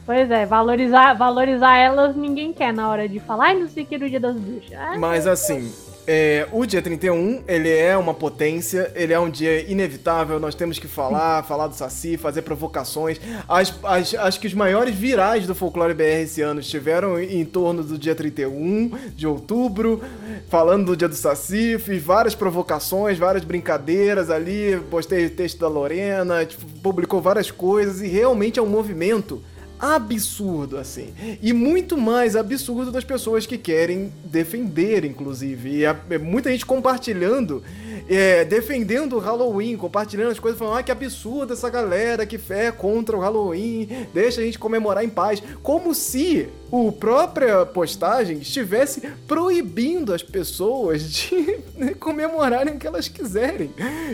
Pois 0.05 0.29
é, 0.29 0.45
valorizar, 0.45 1.13
valorizar 1.13 1.77
elas 1.77 2.13
ninguém 2.13 2.51
quer 2.51 2.73
na 2.73 2.89
hora 2.89 3.07
de 3.07 3.21
falar, 3.21 3.45
ai, 3.45 3.59
não 3.59 3.69
sei 3.69 3.85
que 3.85 3.97
no 3.97 4.09
dia 4.09 4.19
das 4.19 4.35
bruxas. 4.35 4.77
Mas 4.99 5.25
assim, 5.25 5.71
é, 6.05 6.47
o 6.51 6.65
dia 6.65 6.81
31, 6.81 7.43
ele 7.47 7.69
é 7.69 7.97
uma 7.97 8.13
potência, 8.13 8.91
ele 8.95 9.13
é 9.13 9.19
um 9.19 9.29
dia 9.29 9.69
inevitável, 9.69 10.39
nós 10.39 10.55
temos 10.55 10.77
que 10.77 10.87
falar, 10.87 11.43
falar 11.47 11.67
do 11.67 11.75
Saci, 11.75 12.17
fazer 12.17 12.41
provocações. 12.41 13.19
As, 13.47 13.73
as, 13.83 14.13
acho 14.13 14.39
que 14.39 14.47
os 14.47 14.53
maiores 14.53 14.93
virais 14.93 15.47
do 15.47 15.55
Folclore 15.55 15.93
BR 15.93 16.23
esse 16.23 16.41
ano 16.41 16.59
estiveram 16.59 17.19
em 17.19 17.45
torno 17.45 17.83
do 17.83 17.97
dia 17.97 18.15
31 18.15 18.91
de 19.15 19.25
outubro, 19.25 20.01
falando 20.49 20.87
do 20.87 20.97
dia 20.97 21.07
do 21.07 21.15
Saci, 21.15 21.77
fiz 21.79 22.03
várias 22.03 22.35
provocações, 22.35 23.17
várias 23.17 23.43
brincadeiras 23.43 24.29
ali, 24.29 24.79
postei 24.89 25.25
o 25.25 25.29
texto 25.29 25.59
da 25.59 25.67
Lorena, 25.67 26.45
tipo, 26.45 26.65
publicou 26.81 27.21
várias 27.21 27.49
coisas 27.49 28.01
e 28.01 28.07
realmente 28.07 28.59
é 28.59 28.61
um 28.61 28.67
movimento 28.67 29.41
absurdo, 29.83 30.77
assim. 30.77 31.13
E 31.41 31.51
muito 31.51 31.97
mais 31.97 32.37
absurdo 32.37 32.89
das 32.89 33.03
pessoas 33.03 33.45
que 33.45 33.57
querem 33.57 34.13
defender, 34.23 35.03
inclusive. 35.03 35.79
E 35.79 35.85
a, 35.85 35.99
é 36.09 36.17
muita 36.17 36.49
gente 36.49 36.65
compartilhando, 36.65 37.61
é, 38.07 38.45
defendendo 38.45 39.17
o 39.17 39.19
Halloween, 39.19 39.75
compartilhando 39.75 40.31
as 40.31 40.39
coisas, 40.39 40.57
falando: 40.57 40.77
ah, 40.77 40.83
que 40.83 40.91
absurdo 40.91 41.51
essa 41.51 41.69
galera 41.69 42.25
que 42.25 42.37
fé 42.37 42.71
contra 42.71 43.17
o 43.17 43.19
Halloween, 43.19 43.89
deixa 44.13 44.39
a 44.39 44.43
gente 44.45 44.57
comemorar 44.57 45.03
em 45.03 45.09
paz. 45.09 45.43
Como 45.61 45.93
se 45.93 46.47
o 46.71 46.91
própria 46.91 47.65
postagem 47.65 48.37
estivesse 48.37 49.01
proibindo 49.27 50.13
as 50.13 50.23
pessoas 50.23 51.03
de 51.11 51.59
comemorarem 51.99 52.75
o 52.75 52.79
que 52.79 52.87
elas 52.87 53.09
quiserem. 53.09 53.69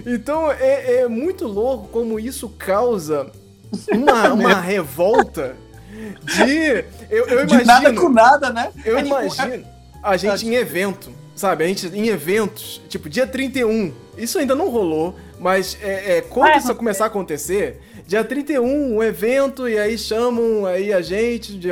Então 0.06 0.52
é, 0.52 1.02
é 1.02 1.08
muito 1.08 1.48
louco 1.48 1.88
como 1.90 2.20
isso 2.20 2.50
causa 2.50 3.32
uma, 3.92 4.34
uma 4.34 4.62
revolta 4.62 5.56
de. 6.24 6.86
Eu, 7.10 7.26
eu 7.28 7.40
imagino. 7.44 7.60
De 7.60 7.66
nada 7.66 7.94
com 7.94 8.10
nada, 8.10 8.50
né? 8.52 8.72
Eu 8.86 8.98
é, 8.98 9.04
tipo, 9.04 9.16
imagino 9.16 9.58
tipo, 9.58 9.68
a 10.02 10.18
gente 10.18 10.48
em 10.48 10.56
evento, 10.56 11.12
sabe? 11.36 11.64
A 11.64 11.68
gente 11.68 11.88
em 11.88 12.08
eventos, 12.08 12.82
tipo, 12.90 13.10
dia 13.10 13.28
31. 13.28 13.94
Isso 14.18 14.40
ainda 14.40 14.56
não 14.56 14.70
rolou, 14.70 15.16
mas 15.40 15.78
é, 15.82 16.18
é 16.18 16.22
quando 16.22 16.58
isso 16.58 16.74
começar 16.76 17.06
a 17.06 17.08
acontecer, 17.08 17.82
dia 18.06 18.24
31, 18.24 18.96
um 18.96 19.04
evento, 19.04 19.68
e 19.68 19.78
aí 19.78 19.98
chamam 19.98 20.66
aí 20.66 20.92
a 20.92 21.02
gente 21.02 21.58
de 21.58 21.70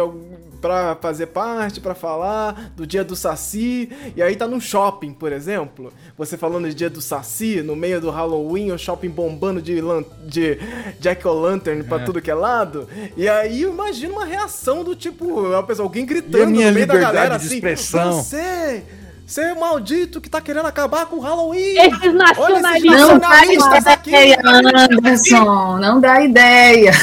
para 0.62 0.96
fazer 0.96 1.28
parte, 1.28 1.80
para 1.80 1.96
falar 1.96 2.72
do 2.76 2.86
dia 2.86 3.04
do 3.04 3.16
Saci, 3.16 3.90
e 4.16 4.22
aí 4.22 4.36
tá 4.36 4.48
num 4.48 4.60
shopping, 4.60 5.14
por 5.14 5.32
exemplo, 5.32 5.92
você 6.18 6.38
falando 6.38 6.68
de 6.68 6.74
dia 6.74 6.90
do 6.90 7.02
Saci, 7.02 7.62
no 7.62 7.76
meio 7.76 8.02
do 8.02 8.10
Halloween, 8.10 8.72
o 8.72 8.78
shopping 8.78 9.10
bombando 9.10 9.62
de, 9.62 9.82
de 10.26 10.60
Jack-o'-lantern 11.00 11.84
pra 11.84 12.02
é. 12.02 12.04
tudo 12.04 12.22
que 12.22 12.32
é 12.32 12.36
lado, 12.36 12.88
e 13.16 13.28
aí 13.28 13.62
eu 13.62 13.72
imagino 13.72 14.14
uma 14.14 14.26
reação 14.26 14.84
do 14.84 14.96
tipo, 14.96 15.54
a 15.54 15.64
pessoa, 15.64 15.86
alguém 15.86 16.06
gritando 16.06 16.52
no 16.52 16.72
meio 16.72 16.88
da 16.88 16.98
galera 16.98 17.36
assim, 17.36 17.56
expressão. 17.56 18.24
você... 18.24 18.84
Você 19.28 19.42
é 19.42 19.54
maldito 19.54 20.22
que 20.22 20.30
tá 20.30 20.40
querendo 20.40 20.68
acabar 20.68 21.06
com 21.06 21.18
o 21.18 21.20
Halloween! 21.20 21.78
Esses 21.78 22.14
nacionalistas, 22.14 23.02
não 23.02 23.20
dá 23.20 23.46
ideia, 23.46 24.40
Anderson, 24.42 25.78
não 25.80 26.00
dá 26.00 26.22
ideia. 26.22 26.94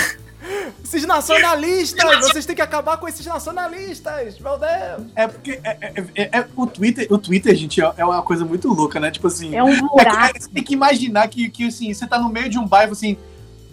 Esses 0.82 1.06
nacionalistas! 1.06 2.28
Vocês 2.28 2.46
têm 2.46 2.54
que 2.54 2.62
acabar 2.62 2.96
com 2.98 3.08
esses 3.08 3.24
nacionalistas! 3.24 4.38
Meu 4.38 4.58
Deus! 4.58 5.10
É 5.16 5.26
porque 5.26 5.60
é, 5.64 5.78
é, 5.80 6.04
é, 6.14 6.38
é 6.40 6.46
o, 6.56 6.66
Twitter, 6.66 7.06
o 7.10 7.18
Twitter, 7.18 7.54
gente, 7.54 7.80
é, 7.80 7.92
é 7.96 8.04
uma 8.04 8.22
coisa 8.22 8.44
muito 8.44 8.68
louca, 8.72 9.00
né? 9.00 9.10
Tipo 9.10 9.26
assim. 9.26 9.54
É 9.54 9.62
um 9.62 9.76
buraco. 9.80 10.40
você 10.40 10.48
tem 10.48 10.62
que 10.62 10.74
imaginar 10.74 11.28
que, 11.28 11.48
que 11.48 11.66
assim, 11.66 11.92
você 11.92 12.06
tá 12.06 12.18
no 12.18 12.28
meio 12.28 12.48
de 12.48 12.58
um 12.58 12.66
bairro 12.66 12.92
assim. 12.92 13.16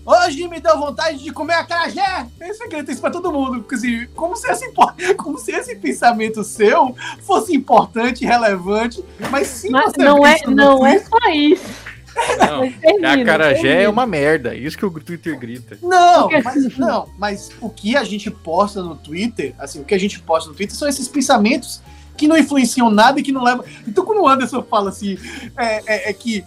Hoje 0.04 0.48
me 0.48 0.60
deu 0.60 0.80
vontade 0.80 1.24
de 1.24 1.32
comer 1.32 1.54
acarajé! 1.54 2.28
Isso 2.42 2.64
é 2.64 2.92
isso 2.92 3.02
pra 3.02 3.12
todo 3.12 3.32
mundo. 3.32 3.60
Porque, 3.60 3.76
assim, 3.76 4.08
como, 4.16 4.36
se 4.36 4.50
esse, 4.50 4.72
como 5.16 5.38
se 5.38 5.52
esse 5.52 5.76
pensamento 5.76 6.44
seu 6.44 6.96
fosse 7.22 7.56
importante, 7.56 8.26
relevante, 8.26 9.04
mas 9.30 9.48
sim 9.48 9.70
mas 9.70 9.94
não 9.98 10.26
é, 10.26 10.38
não 10.48 10.86
é 10.86 11.00
só 11.00 11.18
isso. 11.32 11.91
Não, 12.38 13.10
a 13.10 13.26
carajé 13.26 13.84
é 13.84 13.90
uma 13.90 14.06
merda, 14.06 14.56
isso 14.56 14.78
que 14.78 14.86
o 14.86 14.92
Twitter 14.92 15.38
grita. 15.38 15.78
Não, 15.82 16.30
mas 16.44 16.78
não, 16.78 17.10
mas 17.18 17.50
o 17.62 17.70
que 17.70 17.96
a 17.96 18.04
gente 18.04 18.30
posta 18.30 18.82
no 18.82 18.96
Twitter, 18.96 19.54
assim, 19.58 19.82
o 19.82 19.84
que 19.84 19.94
a 19.94 20.00
gente 20.00 20.20
posta 20.20 20.50
no 20.50 20.56
Twitter 20.56 20.76
são 20.76 20.88
esses 20.88 21.08
pensamentos 21.08 21.82
que 22.18 22.28
não 22.28 22.38
influenciam 22.38 22.90
nada 22.90 23.20
e 23.20 23.24
que 23.24 23.32
não 23.32 23.44
levam. 23.44 23.66
Então, 23.88 24.06
quando 24.06 24.22
o 24.22 24.28
Anderson 24.28 24.62
fala 24.64 24.90
assim, 24.90 25.18
é, 25.58 26.08
é, 26.08 26.10
é 26.10 26.14
que 26.14 26.44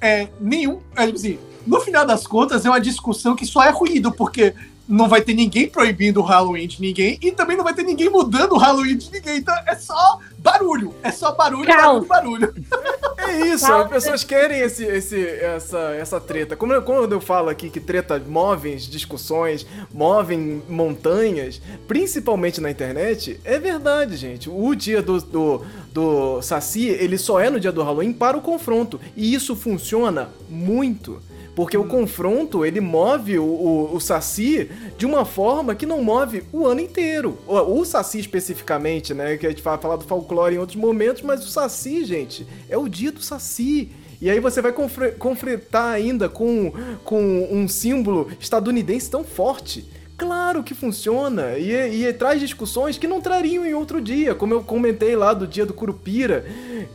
é, 0.00 0.28
nenhum. 0.40 0.80
É, 0.96 1.06
tipo 1.06 1.18
assim, 1.18 1.38
no 1.66 1.80
final 1.80 2.06
das 2.06 2.26
contas, 2.26 2.64
é 2.64 2.68
uma 2.68 2.80
discussão 2.80 3.36
que 3.36 3.44
só 3.44 3.62
é 3.62 3.70
ruído, 3.70 4.12
porque 4.12 4.54
não 4.88 5.06
vai 5.06 5.20
ter 5.20 5.34
ninguém 5.34 5.68
proibindo 5.68 6.20
o 6.20 6.22
Halloween 6.22 6.66
de 6.66 6.80
ninguém 6.80 7.18
e 7.20 7.30
também 7.30 7.56
não 7.56 7.64
vai 7.64 7.74
ter 7.74 7.82
ninguém 7.82 8.08
mudando 8.08 8.52
o 8.52 8.58
Halloween 8.58 8.96
de 8.96 9.10
ninguém. 9.12 9.36
Então 9.36 9.54
é 9.66 9.74
só 9.74 10.18
barulho. 10.38 10.94
É 11.02 11.10
só 11.10 11.32
barulho, 11.32 11.66
barulho, 11.66 12.06
barulho. 12.06 12.54
É 13.28 13.46
isso, 13.48 13.72
as 13.72 13.88
pessoas 13.88 14.24
querem 14.24 14.60
esse, 14.60 14.84
esse, 14.84 15.26
essa, 15.26 15.78
essa 15.94 16.20
treta. 16.20 16.56
Como 16.56 16.72
eu, 16.72 16.82
quando 16.82 17.12
eu 17.12 17.20
falo 17.20 17.48
aqui 17.48 17.70
que 17.70 17.80
treta 17.80 18.18
movem 18.18 18.76
discussões, 18.76 19.66
movem 19.92 20.62
montanhas, 20.68 21.60
principalmente 21.86 22.60
na 22.60 22.70
internet, 22.70 23.40
é 23.44 23.58
verdade, 23.58 24.16
gente. 24.16 24.48
O 24.48 24.74
dia 24.74 25.02
do, 25.02 25.20
do, 25.20 25.64
do 25.92 26.42
Saci, 26.42 26.86
ele 26.86 27.18
só 27.18 27.40
é 27.40 27.50
no 27.50 27.60
dia 27.60 27.72
do 27.72 27.82
Halloween 27.82 28.12
para 28.12 28.36
o 28.36 28.40
confronto. 28.40 29.00
E 29.16 29.34
isso 29.34 29.54
funciona 29.54 30.30
muito. 30.48 31.20
Porque 31.58 31.76
o 31.76 31.82
confronto, 31.82 32.64
ele 32.64 32.80
move 32.80 33.36
o, 33.36 33.42
o, 33.42 33.96
o, 33.96 34.00
Saci 34.00 34.70
de 34.96 35.04
uma 35.04 35.24
forma 35.24 35.74
que 35.74 35.84
não 35.84 36.00
move 36.04 36.44
o 36.52 36.64
ano 36.64 36.80
inteiro. 36.80 37.36
O, 37.48 37.80
o 37.80 37.84
Saci 37.84 38.20
especificamente, 38.20 39.12
né? 39.12 39.36
Que 39.36 39.44
a 39.44 39.50
gente 39.50 39.60
vai 39.60 39.76
falar 39.76 39.96
do 39.96 40.04
folclore 40.04 40.54
em 40.54 40.58
outros 40.58 40.76
momentos, 40.76 41.20
mas 41.20 41.44
o 41.44 41.48
Saci, 41.48 42.04
gente, 42.04 42.46
é 42.68 42.78
o 42.78 42.88
dia 42.88 43.10
do 43.10 43.20
Saci. 43.20 43.90
E 44.20 44.30
aí 44.30 44.38
você 44.38 44.62
vai 44.62 44.72
confrontar 45.18 45.94
ainda 45.94 46.28
com, 46.28 46.72
com 47.02 47.48
um 47.50 47.66
símbolo 47.66 48.30
estadunidense 48.38 49.10
tão 49.10 49.24
forte. 49.24 49.84
Claro 50.18 50.64
que 50.64 50.74
funciona 50.74 51.56
e, 51.56 52.04
e, 52.04 52.12
traz 52.12 52.40
discussões 52.40 52.98
que 52.98 53.06
não 53.06 53.20
trariam 53.20 53.64
em 53.64 53.72
outro 53.72 54.00
dia, 54.00 54.34
como 54.34 54.52
eu 54.52 54.64
comentei 54.64 55.14
lá 55.14 55.32
do 55.32 55.46
dia 55.46 55.64
do 55.64 55.72
Curupira, 55.72 56.44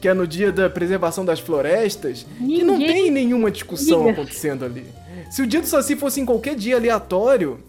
que 0.02 0.10
é 0.10 0.14
no 0.14 0.28
dia 0.28 0.52
da 0.52 0.70
preservação 0.70 1.24
das 1.24 1.40
florestas, 1.40 2.26
Ninguém... 2.38 2.58
que 2.58 2.64
não 2.66 2.78
tem 2.78 3.10
nenhuma 3.10 3.50
discussão 3.50 4.10
acontecendo 4.10 4.66
ali. 4.66 4.86
Se 5.32 5.42
o 5.42 5.48
dia 5.48 5.62
do 5.62 5.68
Saci 5.68 5.96
fosse 5.96 6.20
em 6.20 6.26
qualquer 6.26 6.54
dia 6.56 6.76
aleatório, 6.76 7.60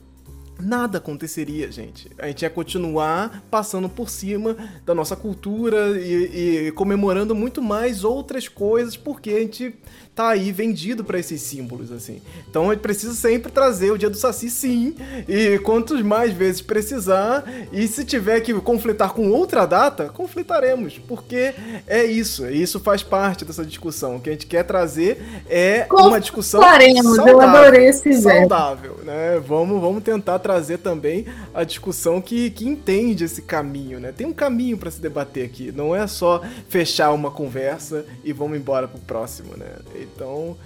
nada 0.58 0.99
aconteceria, 0.99 1.70
gente. 1.70 2.10
A 2.18 2.26
gente 2.26 2.42
ia 2.42 2.50
continuar 2.50 3.44
passando 3.50 3.89
por 3.89 4.10
cima 4.10 4.57
da 4.84 4.94
nossa 4.94 5.15
cultura 5.15 5.99
e, 6.00 6.66
e 6.66 6.73
comemorando 6.73 7.34
muito 7.34 7.62
mais 7.62 8.02
outras 8.02 8.49
coisas, 8.49 8.97
porque 8.97 9.31
a 9.31 9.41
gente 9.41 9.74
tá 10.15 10.28
aí 10.28 10.52
vendido 10.52 11.02
para 11.02 11.18
esses 11.18 11.43
símbolos, 11.43 11.91
assim. 11.91 12.23
Então 12.49 12.70
a 12.70 12.75
gente 12.75 12.83
precisa 12.83 13.15
sempre 13.15 13.51
trazer 13.51 13.91
o 13.91 13.99
dia 13.99 14.09
do 14.09 14.17
Saci, 14.17 14.49
sim, 14.49 14.94
e 15.28 15.59
quantos 15.59 16.01
mais 16.02 16.33
vezes 16.33 16.60
precisar, 16.62 17.44
e 17.73 17.86
se 17.89 18.05
tiver 18.05 18.41
que 18.41 18.55
conflitar 18.55 19.12
com 19.12 19.31
outra 19.31 19.67
data, 19.67 20.09
conflitaremos, 20.09 20.99
porque 20.99 21.55
é 21.86 22.05
isso, 22.05 22.49
isso 22.49 22.78
faz 22.78 23.02
parte 23.02 23.44
dessa 23.44 23.65
discussão. 23.65 24.17
O 24.17 24.20
que 24.20 24.31
a 24.31 24.33
gente 24.33 24.47
quer 24.47 24.62
trazer 24.62 25.20
é 25.49 25.86
uma 25.91 26.20
discussão 26.20 26.60
saudável, 26.60 27.26
eu 27.26 27.41
adorei 27.41 27.89
esse 27.89 28.12
saudável, 28.20 28.99
né? 29.02 29.43
Vamos, 29.44 29.81
vamos 29.81 30.02
tentar 30.02 30.39
trazer 30.39 30.78
também 30.78 31.26
a 31.52 31.65
discussão 31.65 32.20
que, 32.20 32.51
que 32.51 32.68
entende 32.68 33.25
esse 33.25 33.43
caminho, 33.43 33.99
né? 33.99 34.12
Tem 34.12 34.26
um 34.26 34.33
caminho 34.33 34.78
para 34.78 34.91
se 34.91 35.01
debater 35.01 35.44
aqui, 35.44 35.73
não 35.73 35.94
é 35.94 36.07
só 36.07 36.41
fechar 36.68 37.12
uma 37.12 37.31
conversa 37.31 38.05
e 38.23 38.33
vamos 38.33 38.57
embora 38.57 38.86
pro 38.86 39.01
próximo, 39.01 39.57
né? 39.57 39.67
Então, 40.05 40.57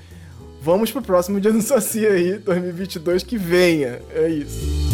vamos 0.60 0.90
pro 0.90 1.02
próximo 1.02 1.40
dia 1.40 1.52
do 1.52 1.62
Saci 1.62 2.06
aí, 2.06 2.38
2022, 2.38 3.22
que 3.22 3.38
venha. 3.38 4.00
É 4.14 4.28
isso. 4.28 4.88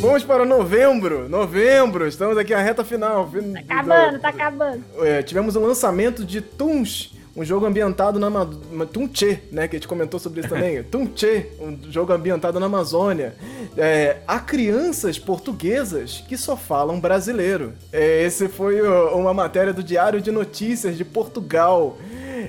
Vamos 0.00 0.24
para 0.24 0.46
novembro. 0.46 1.28
Novembro, 1.28 2.08
estamos 2.08 2.38
aqui 2.38 2.54
na 2.54 2.62
reta 2.62 2.82
final. 2.82 3.30
Tá 3.30 3.60
acabando, 3.60 4.18
tá 4.18 4.28
acabando. 4.30 4.84
É, 5.00 5.22
tivemos 5.22 5.56
o 5.56 5.60
lançamento 5.60 6.24
de 6.24 6.40
Tuns, 6.40 7.12
um 7.36 7.44
jogo 7.44 7.66
ambientado 7.66 8.18
na 8.18 8.86
Tunche, 8.86 9.38
né? 9.52 9.68
Que 9.68 9.76
a 9.76 9.78
gente 9.78 9.88
comentou 9.88 10.18
sobre 10.18 10.40
isso 10.40 10.48
também. 10.50 10.82
Tunche, 10.82 11.46
um 11.60 11.78
jogo 11.90 12.12
ambientado 12.12 12.58
na 12.58 12.66
Amazônia. 12.66 13.34
É, 13.76 14.18
há 14.26 14.38
crianças 14.38 15.18
portuguesas 15.18 16.24
que 16.28 16.36
só 16.36 16.56
falam 16.56 17.00
brasileiro. 17.00 17.72
É, 17.92 18.24
esse 18.24 18.48
foi 18.48 18.80
uma 18.82 19.32
matéria 19.32 19.72
do 19.72 19.82
Diário 19.82 20.20
de 20.20 20.30
Notícias 20.30 20.96
de 20.96 21.04
Portugal. 21.04 21.96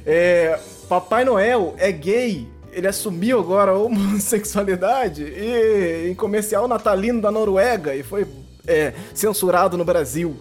É, 0.05 0.59
Papai 0.89 1.23
Noel 1.23 1.75
é 1.77 1.91
gay 1.91 2.47
ele 2.73 2.87
assumiu 2.87 3.39
agora 3.39 3.71
a 3.71 3.77
homossexualidade 3.77 5.23
e 5.23 6.09
em 6.09 6.15
comercial 6.15 6.69
natalino 6.69 7.21
da 7.21 7.29
Noruega 7.29 7.93
e 7.93 8.01
foi 8.01 8.25
é, 8.65 8.93
censurado 9.13 9.77
no 9.77 9.85
Brasil. 9.85 10.35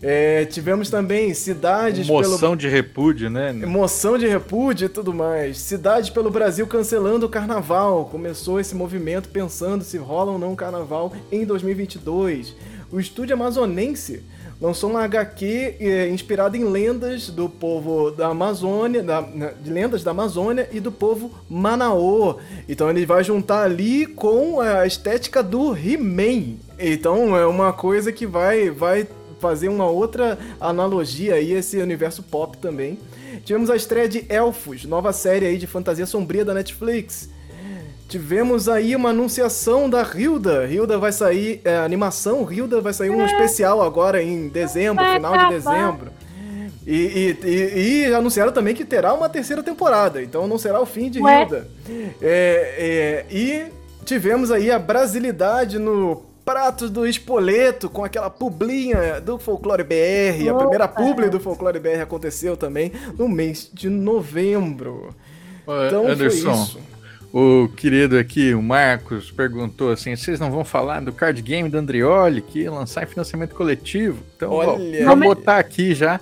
É, 0.00 0.44
tivemos 0.44 0.90
também 0.90 1.34
cidades. 1.34 2.06
Moção 2.06 2.50
pelo... 2.50 2.56
de 2.56 2.68
repúdio, 2.68 3.28
né? 3.28 3.52
Moção 3.52 4.16
de 4.16 4.26
repúdio 4.26 4.86
e 4.86 4.88
tudo 4.88 5.12
mais. 5.12 5.58
Cidades 5.58 6.08
pelo 6.10 6.30
Brasil 6.30 6.66
cancelando 6.66 7.26
o 7.26 7.28
carnaval. 7.28 8.04
Começou 8.04 8.60
esse 8.60 8.74
movimento 8.74 9.28
pensando 9.28 9.82
se 9.82 9.98
rola 9.98 10.32
ou 10.32 10.38
não 10.38 10.52
o 10.52 10.56
carnaval 10.56 11.12
em 11.32 11.44
2022. 11.44 12.54
O 12.92 13.00
estúdio 13.00 13.34
amazonense 13.34 14.22
lançou 14.60 14.90
uma 14.90 15.04
HQ 15.04 15.76
é, 15.78 16.08
inspirada 16.08 16.56
em 16.56 16.64
lendas 16.64 17.28
do 17.28 17.48
povo 17.48 18.10
da 18.10 18.28
Amazônia, 18.28 19.02
da, 19.02 19.20
de 19.20 19.70
lendas 19.70 20.02
da 20.02 20.10
Amazônia 20.10 20.68
e 20.72 20.80
do 20.80 20.90
povo 20.90 21.30
Manaô. 21.48 22.36
Então 22.68 22.90
ele 22.90 23.04
vai 23.06 23.22
juntar 23.22 23.62
ali 23.62 24.06
com 24.06 24.60
a 24.60 24.86
estética 24.86 25.42
do 25.42 25.76
He-Man. 25.76 26.56
Então 26.78 27.36
é 27.36 27.46
uma 27.46 27.72
coisa 27.72 28.10
que 28.10 28.26
vai, 28.26 28.70
vai 28.70 29.06
fazer 29.38 29.68
uma 29.68 29.86
outra 29.86 30.38
analogia 30.60 31.34
aí 31.34 31.52
esse 31.52 31.78
universo 31.78 32.22
pop 32.22 32.56
também. 32.58 32.98
Tivemos 33.44 33.70
a 33.70 33.76
estreia 33.76 34.08
de 34.08 34.24
Elfos, 34.28 34.84
nova 34.84 35.12
série 35.12 35.46
aí 35.46 35.58
de 35.58 35.66
fantasia 35.66 36.06
sombria 36.06 36.44
da 36.44 36.54
Netflix. 36.54 37.28
Tivemos 38.08 38.70
aí 38.70 38.96
uma 38.96 39.10
anunciação 39.10 39.88
da 39.88 40.02
Hilda. 40.02 40.66
Hilda 40.66 40.96
vai 40.96 41.12
sair, 41.12 41.60
é, 41.62 41.76
animação, 41.76 42.50
Hilda 42.50 42.80
vai 42.80 42.94
sair 42.94 43.10
um 43.10 43.24
especial 43.24 43.82
agora 43.82 44.22
em 44.22 44.48
dezembro, 44.48 45.04
final 45.04 45.36
de 45.36 45.48
dezembro. 45.50 46.10
E, 46.86 47.36
e, 47.44 47.46
e, 47.46 48.06
e, 48.06 48.14
anunciaram 48.14 48.50
também 48.50 48.74
que 48.74 48.82
terá 48.82 49.12
uma 49.12 49.28
terceira 49.28 49.62
temporada, 49.62 50.22
então 50.22 50.48
não 50.48 50.56
será 50.56 50.80
o 50.80 50.86
fim 50.86 51.10
de 51.10 51.18
Hilda. 51.18 51.68
É, 52.22 53.26
é, 53.26 53.26
e 53.30 53.66
tivemos 54.06 54.50
aí 54.50 54.70
a 54.70 54.78
brasilidade 54.78 55.78
no 55.78 56.27
pratos 56.48 56.88
do 56.88 57.06
Espoleto 57.06 57.90
com 57.90 58.02
aquela 58.02 58.30
publinha 58.30 59.20
do 59.20 59.38
Folclore 59.38 59.84
BR. 59.84 60.48
Opa. 60.48 60.50
A 60.50 60.58
primeira 60.58 60.88
publi 60.88 61.28
do 61.28 61.38
Folclore 61.38 61.78
BR 61.78 62.00
aconteceu 62.00 62.56
também 62.56 62.90
no 63.18 63.28
mês 63.28 63.70
de 63.70 63.90
novembro. 63.90 65.14
então 65.64 66.08
Anderson, 66.08 66.80
o 67.30 67.68
querido 67.76 68.16
aqui, 68.16 68.54
o 68.54 68.62
Marcos, 68.62 69.30
perguntou 69.30 69.92
assim: 69.92 70.16
vocês 70.16 70.40
não 70.40 70.50
vão 70.50 70.64
falar 70.64 71.02
do 71.02 71.12
card 71.12 71.42
game 71.42 71.68
do 71.68 71.76
Andrioli 71.76 72.40
que 72.40 72.60
ia 72.60 72.72
lançar 72.72 73.02
em 73.02 73.06
financiamento 73.06 73.54
coletivo? 73.54 74.22
Então, 74.34 74.50
Olha, 74.50 75.04
vamos 75.04 75.26
botar 75.26 75.58
aqui 75.58 75.94
já. 75.94 76.18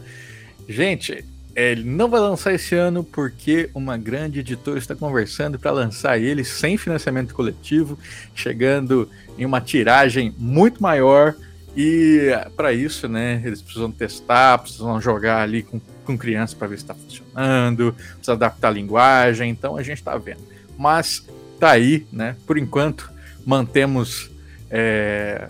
Gente, 0.69 1.25
ele 1.57 1.85
não 1.85 2.11
vai 2.11 2.21
lançar 2.21 2.53
esse 2.53 2.75
ano 2.75 3.03
porque 3.03 3.71
uma 3.75 3.97
grande 3.97 4.41
editora 4.41 4.79
está 4.79 4.95
conversando 4.95 5.59
para 5.59 5.71
lançar 5.71 6.19
ele 6.19 6.45
sem 6.45 6.77
financiamento 6.77 7.35
coletivo, 7.35 7.99
chegando 8.35 9.09
em 9.39 9.47
uma 9.47 9.61
tiragem 9.61 10.35
muito 10.39 10.83
maior. 10.83 11.35
E 11.75 12.31
para 12.57 12.75
isso, 12.75 13.09
né, 13.09 13.43
eles 13.45 13.63
precisam 13.63 13.91
testar, 13.91 14.59
precisam 14.59 15.01
jogar 15.01 15.43
ali 15.43 15.63
com, 15.63 15.81
com 16.05 16.17
crianças 16.17 16.53
para 16.53 16.69
ver 16.69 16.77
se 16.77 16.85
está 16.85 16.95
funcionando, 16.95 17.95
precisa 17.95 18.33
adaptar 18.33 18.69
a 18.69 18.73
linguagem. 18.73 19.51
Então 19.51 19.77
a 19.77 19.83
gente 19.83 19.99
está 19.99 20.17
vendo. 20.19 20.43
Mas 20.77 21.27
tá 21.59 21.71
aí, 21.71 22.07
né? 22.13 22.37
Por 22.47 22.59
enquanto, 22.59 23.11
mantemos 23.47 24.31
é, 24.71 25.49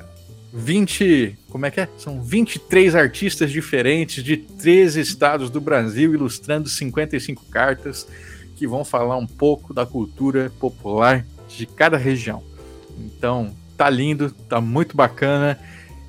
20. 0.53 1.37
Como 1.51 1.67
é 1.67 1.71
que 1.71 1.81
é? 1.81 1.89
São 1.99 2.23
23 2.23 2.95
artistas 2.95 3.51
diferentes 3.51 4.23
de 4.23 4.37
13 4.37 5.01
estados 5.01 5.51
do 5.51 5.61
Brasil, 5.61 6.15
ilustrando 6.15 6.69
55 6.69 7.45
cartas 7.47 8.07
que 8.57 8.67
vão 8.67 8.85
falar 8.85 9.17
um 9.17 9.27
pouco 9.27 9.75
da 9.75 9.85
cultura 9.85 10.51
popular 10.59 11.25
de 11.49 11.67
cada 11.67 11.97
região. 11.97 12.43
Então, 12.99 13.55
tá 13.77 13.91
lindo, 13.91 14.31
tá 14.49 14.61
muito 14.61 14.97
bacana 14.97 15.59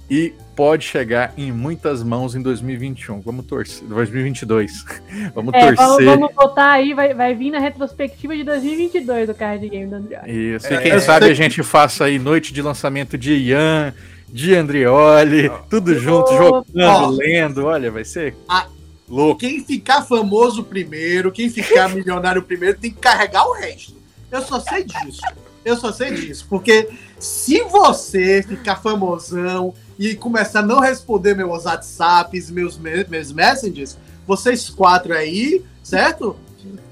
e 0.09 0.33
pode 0.56 0.85
chegar 0.85 1.33
em 1.38 1.51
muitas 1.51 2.01
mãos 2.01 2.33
em 2.33 2.41
2021. 2.41 3.22
Vamos 3.22 3.45
torcer. 3.45 3.88
2022. 3.88 4.85
vamos 5.35 5.53
é, 5.53 5.59
torcer. 5.59 5.75
Vamos, 5.77 6.06
vamos 6.06 6.33
botar 6.33 6.72
aí, 6.72 6.93
vai, 6.93 7.14
vai 7.14 7.35
vir 7.35 7.51
na 7.51 7.59
retrospectiva 7.59 8.35
de 8.35 8.43
2022 8.43 9.27
do 9.27 9.35
card 9.35 9.69
game 9.69 9.88
do 9.88 9.95
André. 9.98 10.22
Isso. 10.25 10.74
E 10.74 10.77
quem 10.82 10.93
é, 10.93 10.99
sabe 10.99 11.25
a 11.25 11.33
gente 11.33 11.61
faça 11.61 12.06
aí 12.06 12.17
noite 12.17 12.53
de 12.53 12.61
lançamento 12.61 13.17
de 13.17 13.33
Ian, 13.33 13.93
de 14.30 14.56
Andrioli, 14.56 15.51
tudo 15.69 15.97
junto, 15.97 16.31
jogando, 16.35 17.11
lendo. 17.11 17.65
Olha, 17.65 17.89
vai 17.91 18.03
ser. 18.03 18.35
A... 18.47 18.67
Louco. 19.07 19.39
Quem 19.39 19.64
ficar 19.64 20.01
famoso 20.01 20.64
primeiro, 20.64 21.31
quem 21.31 21.49
ficar 21.49 21.89
milionário 21.95 22.41
primeiro, 22.41 22.77
tem 22.77 22.91
que 22.91 22.99
carregar 22.99 23.47
o 23.47 23.53
resto. 23.53 23.95
Eu 24.30 24.41
só 24.41 24.59
sei 24.59 24.83
disso. 24.83 25.22
Eu 25.64 25.77
só 25.77 25.91
sei 25.91 26.11
disso. 26.11 26.45
Porque 26.49 26.89
se 27.17 27.61
você 27.64 28.43
ficar 28.43 28.77
famosão 28.77 29.73
e 29.97 30.14
começar 30.15 30.59
a 30.59 30.65
não 30.65 30.80
responder 30.80 31.35
meus 31.35 31.65
WhatsApps, 31.65 32.51
meus, 32.51 32.77
meus 32.77 33.31
messages, 33.31 33.97
vocês 34.25 34.69
quatro 34.69 35.14
aí, 35.14 35.64
certo? 35.81 36.35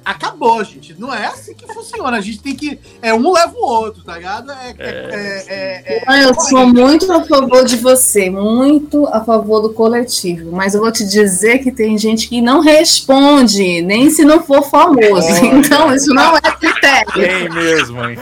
Acabou, 0.04 0.64
gente. 0.64 0.96
Não 1.00 1.14
é 1.14 1.26
assim 1.26 1.54
que 1.54 1.66
funciona. 1.74 2.18
A 2.18 2.22
gente 2.22 2.40
tem 2.40 2.56
que. 2.56 2.80
É 3.02 3.14
um 3.14 3.32
leva 3.32 3.54
o 3.56 3.66
outro, 3.66 4.04
tá 4.04 4.16
ligado? 4.16 4.52
É, 4.52 4.76
é, 4.78 5.44
é, 5.48 6.04
é 6.08 6.26
eu 6.26 6.34
sou 6.42 6.68
muito 6.68 7.12
a 7.12 7.24
favor 7.24 7.66
de 7.66 7.78
você, 7.78 8.30
muito 8.30 9.08
a 9.08 9.22
favor 9.22 9.62
do 9.62 9.74
coletivo. 9.74 10.52
Mas 10.52 10.76
eu 10.76 10.82
vou 10.82 10.92
te 10.92 11.04
dizer 11.04 11.60
que 11.60 11.72
tem 11.72 11.98
gente 11.98 12.30
que 12.30 12.42
não 12.42 12.60
responde, 12.60 13.82
nem 13.82 14.10
se 14.10 14.24
não 14.24 14.44
for 14.44 14.64
famoso. 14.64 15.28
então, 15.46 15.94
isso 15.94 16.14
não 16.14 16.38
é 16.38 16.42
critério. 16.42 17.14
Tem 17.14 17.50
mesmo, 17.50 18.08
hein? 18.08 18.18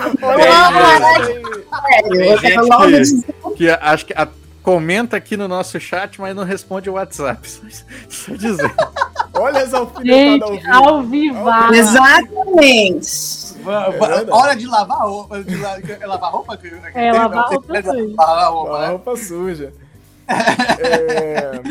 Tem, 1.85 2.09
mesmo. 2.09 2.41
Tem 2.41 3.03
gente 3.03 3.23
que, 3.23 3.55
que 3.55 3.69
acho 3.69 4.05
que 4.05 4.13
a, 4.13 4.27
comenta 4.63 5.17
aqui 5.17 5.35
no 5.35 5.47
nosso 5.47 5.79
chat, 5.79 6.19
mas 6.19 6.35
não 6.35 6.43
responde 6.43 6.89
o 6.89 6.93
WhatsApp. 6.93 7.47
Só 8.09 8.33
dizer. 8.33 8.73
Olha 9.33 9.61
as 9.61 9.73
alfinetadas 9.73 10.65
ao 10.71 11.03
vivo. 11.03 11.49
Ao 11.49 11.67
vivo. 11.67 11.75
Exatamente. 11.75 13.43
É 13.65 14.33
hora 14.33 14.55
de 14.55 14.67
lavar 14.67 15.07
roupa. 15.07 15.43
De 15.43 15.55
lavar 16.05 16.31
roupa? 16.31 16.59
É, 16.93 17.11
lavar 17.11 17.49
roupa 17.49 17.75
suja. 17.81 18.13
Lavar 18.17 18.51
roupa, 18.51 18.71
lavar 18.71 18.89
roupa 18.89 19.17
suja. 19.17 19.73
É, 20.27 21.61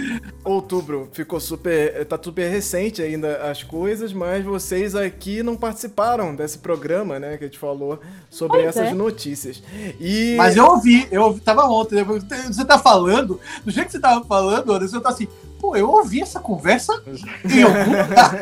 outubro 0.44 1.08
ficou 1.12 1.40
super. 1.40 2.04
Tá 2.06 2.18
super 2.22 2.48
recente 2.48 3.02
ainda 3.02 3.50
as 3.50 3.62
coisas, 3.62 4.12
mas 4.12 4.44
vocês 4.44 4.94
aqui 4.94 5.42
não 5.42 5.56
participaram 5.56 6.34
desse 6.34 6.58
programa, 6.58 7.18
né? 7.18 7.36
Que 7.36 7.44
a 7.44 7.46
gente 7.46 7.58
falou 7.58 8.00
sobre 8.30 8.58
pois 8.58 8.68
essas 8.68 8.88
é. 8.88 8.94
notícias. 8.94 9.62
E... 10.00 10.34
Mas 10.36 10.56
eu 10.56 10.66
ouvi, 10.66 11.06
eu 11.10 11.22
ouvi, 11.22 11.40
tava 11.40 11.64
ontem. 11.64 12.02
Você 12.02 12.64
tá 12.64 12.78
falando, 12.78 13.40
do 13.64 13.70
jeito 13.70 13.86
que 13.86 13.92
você 13.92 14.00
tava 14.00 14.24
falando, 14.24 14.78
você 14.78 15.00
tá 15.00 15.08
assim, 15.08 15.28
pô, 15.60 15.76
eu 15.76 15.88
ouvi 15.88 16.20
essa 16.20 16.40
conversa 16.40 17.02
em 17.44 17.62
algum 17.62 17.90
lugar. 17.90 18.40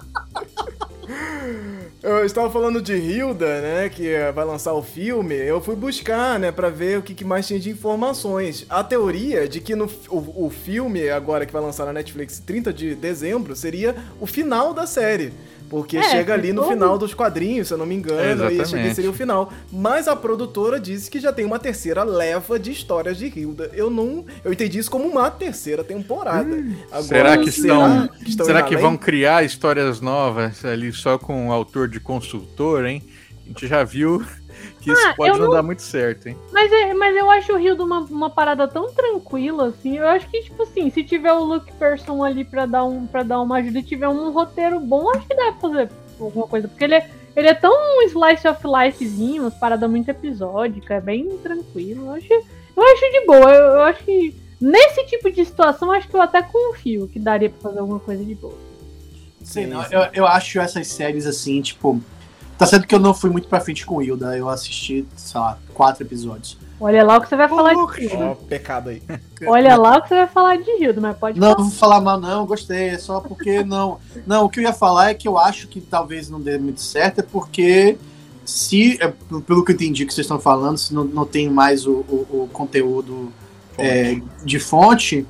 Eu 2.02 2.24
estava 2.24 2.48
falando 2.48 2.80
de 2.80 2.94
Hilda, 2.94 3.60
né, 3.60 3.88
que 3.90 4.14
vai 4.34 4.42
lançar 4.46 4.72
o 4.72 4.82
filme. 4.82 5.34
Eu 5.34 5.60
fui 5.60 5.76
buscar, 5.76 6.38
né, 6.38 6.50
para 6.50 6.70
ver 6.70 6.98
o 6.98 7.02
que, 7.02 7.12
que, 7.12 7.26
mais 7.26 7.46
tinha 7.46 7.60
de 7.60 7.68
informações. 7.68 8.64
A 8.70 8.82
teoria 8.82 9.46
de 9.46 9.60
que 9.60 9.74
no, 9.74 9.84
o, 10.08 10.46
o 10.46 10.50
filme 10.50 11.10
agora 11.10 11.44
que 11.44 11.52
vai 11.52 11.60
lançar 11.60 11.84
na 11.84 11.92
Netflix 11.92 12.38
30 12.38 12.72
de 12.72 12.94
dezembro 12.94 13.54
seria 13.54 13.94
o 14.18 14.26
final 14.26 14.72
da 14.72 14.86
série. 14.86 15.30
Porque 15.70 15.98
é, 15.98 16.02
chega 16.02 16.34
ali 16.34 16.52
no 16.52 16.64
final 16.64 16.98
dos 16.98 17.14
quadrinhos, 17.14 17.68
se 17.68 17.74
eu 17.74 17.78
não 17.78 17.86
me 17.86 17.94
engano, 17.94 18.44
é, 18.46 18.52
e 18.52 18.60
esse 18.60 18.92
seria 18.92 19.08
o 19.08 19.14
final. 19.14 19.52
Mas 19.70 20.08
a 20.08 20.16
produtora 20.16 20.80
disse 20.80 21.08
que 21.08 21.20
já 21.20 21.32
tem 21.32 21.44
uma 21.44 21.60
terceira 21.60 22.02
leva 22.02 22.58
de 22.58 22.72
histórias 22.72 23.16
de 23.16 23.26
Hilda. 23.26 23.70
Eu 23.72 23.88
não. 23.88 24.26
Eu 24.44 24.52
entendi 24.52 24.80
isso 24.80 24.90
como 24.90 25.06
uma 25.06 25.30
terceira 25.30 25.84
temporada. 25.84 26.50
Hum, 26.50 26.74
Agora, 26.90 27.02
será 27.04 27.38
que 27.38 27.48
estão. 27.48 28.08
que 28.08 28.30
estão 28.30 28.46
será 28.46 28.62
que 28.64 28.76
vão 28.76 28.96
criar 28.96 29.44
histórias 29.44 30.00
novas 30.00 30.64
ali 30.64 30.92
só 30.92 31.16
com 31.16 31.48
o 31.48 31.52
autor 31.52 31.86
de 31.86 32.00
consultor, 32.00 32.84
hein? 32.84 33.04
A 33.44 33.48
gente 33.50 33.68
já 33.68 33.84
viu 33.84 34.24
que 34.80 34.90
isso 34.90 35.06
ah, 35.06 35.14
pode 35.14 35.38
não, 35.38 35.46
não, 35.46 35.52
dar 35.52 35.62
muito 35.62 35.82
certo, 35.82 36.28
hein? 36.28 36.36
Mas, 36.50 36.72
é, 36.72 36.94
mas 36.94 37.14
eu 37.14 37.30
acho 37.30 37.52
o 37.52 37.56
Rio 37.56 37.76
uma, 37.82 38.00
uma 38.00 38.30
parada 38.30 38.66
tão 38.66 38.92
tranquila, 38.92 39.68
assim. 39.68 39.98
Eu 39.98 40.08
acho 40.08 40.28
que, 40.28 40.42
tipo 40.42 40.62
assim, 40.62 40.90
se 40.90 41.04
tiver 41.04 41.32
o 41.32 41.44
Luke 41.44 41.72
Person 41.74 42.24
ali 42.24 42.44
pra 42.44 42.66
dar, 42.66 42.84
um, 42.84 43.06
pra 43.06 43.22
dar 43.22 43.40
uma 43.40 43.58
ajuda 43.58 43.78
e 43.78 43.82
tiver 43.82 44.08
um 44.08 44.30
roteiro 44.30 44.80
bom, 44.80 45.10
acho 45.10 45.26
que 45.26 45.34
dá 45.34 45.52
pra 45.52 45.60
fazer 45.60 45.90
alguma 46.18 46.46
coisa. 46.46 46.66
Porque 46.66 46.84
ele 46.84 46.94
é, 46.94 47.10
ele 47.36 47.48
é 47.48 47.54
tão 47.54 47.72
um 47.72 48.02
slice 48.02 48.48
of 48.48 48.60
lifezinho, 48.66 49.42
umas 49.42 49.54
paradas 49.54 49.88
muito 49.90 50.08
episódicas, 50.08 50.96
é 50.96 51.00
bem 51.00 51.28
tranquilo. 51.38 52.06
Eu 52.06 52.12
acho, 52.12 52.32
eu 52.32 52.82
acho 52.82 53.12
de 53.12 53.26
boa. 53.26 53.52
Eu, 53.52 53.64
eu 53.74 53.82
acho 53.82 54.02
que 54.02 54.34
nesse 54.60 55.04
tipo 55.06 55.30
de 55.30 55.44
situação, 55.44 55.92
acho 55.92 56.08
que 56.08 56.16
eu 56.16 56.22
até 56.22 56.42
confio 56.42 57.06
que 57.06 57.18
daria 57.18 57.50
pra 57.50 57.70
fazer 57.70 57.80
alguma 57.80 58.00
coisa 58.00 58.24
de 58.24 58.34
boa. 58.34 58.70
Sim, 59.42 59.66
não, 59.66 59.82
eu, 59.90 60.06
eu 60.12 60.26
acho 60.26 60.58
essas 60.58 60.86
séries 60.86 61.26
assim, 61.26 61.60
tipo 61.60 62.00
Tá 62.60 62.66
certo 62.66 62.86
que 62.86 62.94
eu 62.94 62.98
não 62.98 63.14
fui 63.14 63.30
muito 63.30 63.48
pra 63.48 63.58
frente 63.58 63.86
com 63.86 64.02
Hilda, 64.02 64.36
eu 64.36 64.46
assisti, 64.46 65.06
sei 65.16 65.40
lá, 65.40 65.58
quatro 65.72 66.04
episódios. 66.04 66.58
Olha 66.78 67.02
lá 67.02 67.16
o 67.16 67.22
que 67.22 67.28
você 67.30 67.34
vai 67.34 67.48
falar 67.48 67.72
de 67.72 68.04
Hilda. 68.04 68.24
Ó, 68.26 68.34
pecado 68.34 68.90
aí. 68.90 69.02
Olha 69.48 69.76
lá 69.76 69.96
o 69.96 70.02
que 70.02 70.08
você 70.08 70.16
vai 70.16 70.26
falar 70.26 70.56
de 70.58 70.70
Hilda, 70.72 71.00
mas 71.00 71.16
pode 71.16 71.40
Não, 71.40 71.52
falar. 71.52 71.62
vou 71.62 71.70
falar 71.70 72.00
mal 72.02 72.20
não, 72.20 72.44
gostei, 72.44 72.90
é 72.90 72.98
só 72.98 73.18
porque 73.18 73.64
não... 73.64 73.98
Não, 74.26 74.44
o 74.44 74.50
que 74.50 74.60
eu 74.60 74.64
ia 74.64 74.74
falar 74.74 75.08
é 75.08 75.14
que 75.14 75.26
eu 75.26 75.38
acho 75.38 75.68
que 75.68 75.80
talvez 75.80 76.28
não 76.28 76.38
dê 76.38 76.58
muito 76.58 76.82
certo, 76.82 77.20
é 77.20 77.22
porque 77.22 77.96
se, 78.44 78.98
é, 79.00 79.08
pelo 79.46 79.64
que 79.64 79.72
eu 79.72 79.74
entendi 79.74 80.04
que 80.04 80.12
vocês 80.12 80.26
estão 80.26 80.38
falando, 80.38 80.76
se 80.76 80.92
não, 80.92 81.04
não 81.04 81.24
tem 81.24 81.48
mais 81.48 81.86
o, 81.86 82.04
o, 82.10 82.42
o 82.42 82.50
conteúdo 82.52 83.32
é, 83.78 84.20
de 84.44 84.60
fonte, 84.60 85.26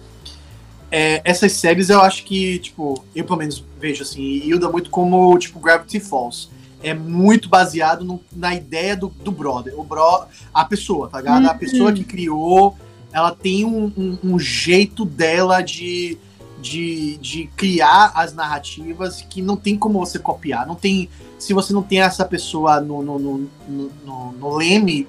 é, 0.91 1.21
essas 1.25 1.53
séries 1.53 1.91
eu 1.91 2.01
acho 2.01 2.25
que, 2.25 2.59
tipo, 2.59 3.05
eu 3.15 3.25
pelo 3.25 3.39
menos 3.39 3.65
vejo 3.79 4.03
assim, 4.03 4.21
Hilda 4.21 4.69
muito 4.69 4.91
como, 4.91 5.39
tipo, 5.39 5.61
Gravity 5.61 6.01
Falls 6.01 6.59
é 6.83 6.95
muito 6.95 7.49
baseado 7.49 8.05
no, 8.05 8.21
na 8.33 8.55
ideia 8.55 8.97
do, 8.97 9.09
do 9.09 9.31
brother. 9.31 9.79
O 9.79 9.85
bro, 9.85 10.25
a 10.53 10.65
pessoa, 10.65 11.09
tá 11.09 11.19
ligado? 11.19 11.45
Uhum. 11.45 11.51
A 11.51 11.55
pessoa 11.55 11.93
que 11.93 12.05
criou, 12.05 12.77
ela 13.13 13.35
tem 13.35 13.65
um, 13.65 13.93
um, 13.97 14.19
um, 14.23 14.39
jeito 14.39 15.05
dela 15.05 15.61
de, 15.61 16.17
de, 16.61 17.17
de 17.19 17.47
criar 17.57 18.13
as 18.15 18.33
narrativas 18.33 19.23
que 19.23 19.43
não 19.43 19.57
tem 19.57 19.77
como 19.77 19.99
você 19.99 20.19
copiar. 20.19 20.67
Não 20.67 20.75
tem. 20.75 21.09
Se 21.39 21.53
você 21.53 21.73
não 21.73 21.83
tem 21.83 22.01
essa 22.01 22.25
pessoa 22.25 22.81
no, 22.81 23.03
no, 23.03 23.19
no, 23.19 23.51
no, 24.05 24.33
no 24.33 24.57
leme, 24.57 25.07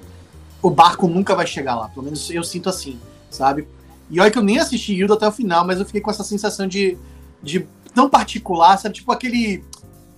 o 0.60 0.70
barco 0.70 1.08
nunca 1.08 1.34
vai 1.34 1.46
chegar 1.46 1.74
lá. 1.74 1.88
Pelo 1.88 2.04
menos 2.04 2.30
eu 2.30 2.44
sinto 2.44 2.68
assim, 2.68 2.98
sabe? 3.30 3.66
E 4.10 4.20
olha 4.20 4.30
que 4.30 4.38
eu 4.38 4.42
nem 4.42 4.58
assisti 4.58 4.94
Hilda 4.94 5.14
até 5.14 5.26
o 5.26 5.32
final, 5.32 5.66
mas 5.66 5.78
eu 5.78 5.86
fiquei 5.86 6.00
com 6.00 6.10
essa 6.10 6.24
sensação 6.24 6.66
de, 6.66 6.98
de 7.42 7.66
tão 7.94 8.10
particular, 8.10 8.78
sabe? 8.78 8.96
Tipo 8.96 9.10
aquele. 9.10 9.64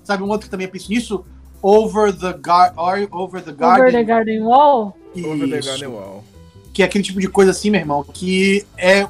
Sabe, 0.02 0.22
um 0.22 0.28
outro 0.28 0.46
que 0.46 0.50
também 0.50 0.68
penso 0.68 0.90
nisso? 0.90 1.24
Over 1.66 2.12
the, 2.12 2.34
gar 2.34 2.74
over 2.76 3.40
the 3.40 3.50
Garden. 3.50 3.86
Over 3.86 3.90
the 3.90 4.04
Garden 4.04 4.44
Wall? 4.44 4.94
Isso. 5.14 5.26
Over 5.26 5.48
the 5.48 5.60
Garden 5.62 5.88
Wall. 5.88 6.22
Que 6.74 6.82
é 6.82 6.84
aquele 6.84 7.02
tipo 7.02 7.18
de 7.18 7.26
coisa 7.26 7.52
assim, 7.52 7.70
meu 7.70 7.80
irmão, 7.80 8.04
que 8.04 8.66
é, 8.76 9.08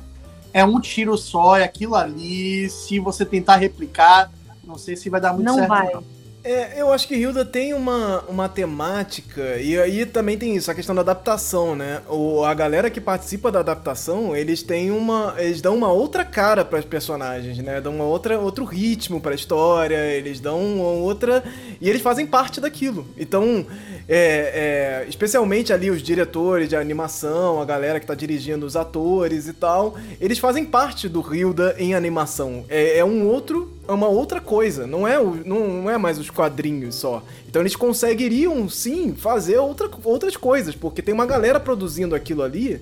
é 0.53 0.65
um 0.65 0.79
tiro 0.79 1.19
só, 1.19 1.57
é 1.57 1.65
aquilo 1.65 1.97
ali. 1.97 2.71
Se 2.71 3.01
você 3.01 3.25
tentar 3.25 3.57
replicar, 3.57 4.31
não 4.63 4.79
sei 4.79 4.95
se 4.95 5.11
vai 5.11 5.21
dar 5.21 5.33
muito 5.33 5.47
não 5.47 5.57
certo. 5.57 5.69
Vai. 5.69 5.95
Não. 5.95 6.14
É, 6.47 6.79
eu 6.79 6.93
acho 6.93 7.09
que 7.09 7.15
Hilda 7.15 7.43
tem 7.43 7.73
uma, 7.73 8.21
uma 8.29 8.51
temática, 8.51 9.57
e 9.57 9.81
aí 9.81 10.05
também 10.05 10.37
tem 10.37 10.55
isso, 10.55 10.71
a 10.71 10.75
questão 10.75 10.95
da 10.95 11.01
adaptação, 11.01 11.75
né? 11.75 12.03
O, 12.07 12.45
a 12.45 12.53
galera 12.53 12.91
que 12.91 13.01
participa 13.01 13.51
da 13.51 13.61
adaptação, 13.61 14.37
eles 14.37 14.63
têm 14.63 14.91
uma. 14.91 15.35
Eles 15.39 15.63
dão 15.63 15.75
uma 15.75 15.91
outra 15.91 16.23
cara 16.23 16.63
para 16.63 16.79
os 16.81 16.85
personagens, 16.85 17.57
né? 17.57 17.81
Dão 17.81 17.95
uma 17.95 18.05
outra, 18.05 18.39
outro 18.39 18.67
ritmo 18.67 19.23
para 19.23 19.33
a 19.33 19.35
história, 19.35 19.97
eles 19.97 20.39
dão 20.39 20.63
uma 20.63 20.91
outra. 20.91 21.43
E 21.81 21.89
eles 21.89 22.03
fazem 22.03 22.27
parte 22.27 22.61
daquilo. 22.61 23.07
Então, 23.17 23.65
é, 24.09 25.05
é, 25.05 25.07
especialmente 25.09 25.73
ali 25.73 25.91
os 25.91 26.03
diretores 26.03 26.69
de 26.69 26.77
animação, 26.77 27.61
a 27.61 27.65
galera 27.65 27.99
que 27.99 28.07
tá 28.07 28.15
dirigindo 28.15 28.67
os 28.67 28.77
atores 28.77 29.49
e 29.49 29.53
tal, 29.53 29.97
eles 30.21 30.39
fazem 30.39 30.65
parte 30.65 31.09
do 31.09 31.21
Hilda 31.35 31.75
em 31.79 31.95
animação. 31.95 32.65
É, 32.69 32.99
é 32.99 33.05
um 33.05 33.27
outro 33.27 33.73
é 33.87 33.93
uma 33.93 34.09
outra 34.09 34.41
coisa, 34.41 34.87
não 34.87 35.07
é, 35.07 35.21
o, 35.21 35.43
não 35.45 35.91
é 35.91 35.99
mais 35.99 36.19
os 36.19 36.31
quadrinhos 36.31 36.95
só. 36.95 37.23
Então 37.47 37.61
eles 37.61 37.77
conseguiriam 37.77 38.67
sim 38.69 39.15
fazer 39.15 39.59
outra, 39.59 39.91
outras 40.03 40.37
coisas, 40.37 40.75
porque 40.75 41.03
tem 41.03 41.13
uma 41.13 41.27
galera 41.27 41.61
produzindo 41.61 42.15
aquilo 42.15 42.43
ali 42.43 42.81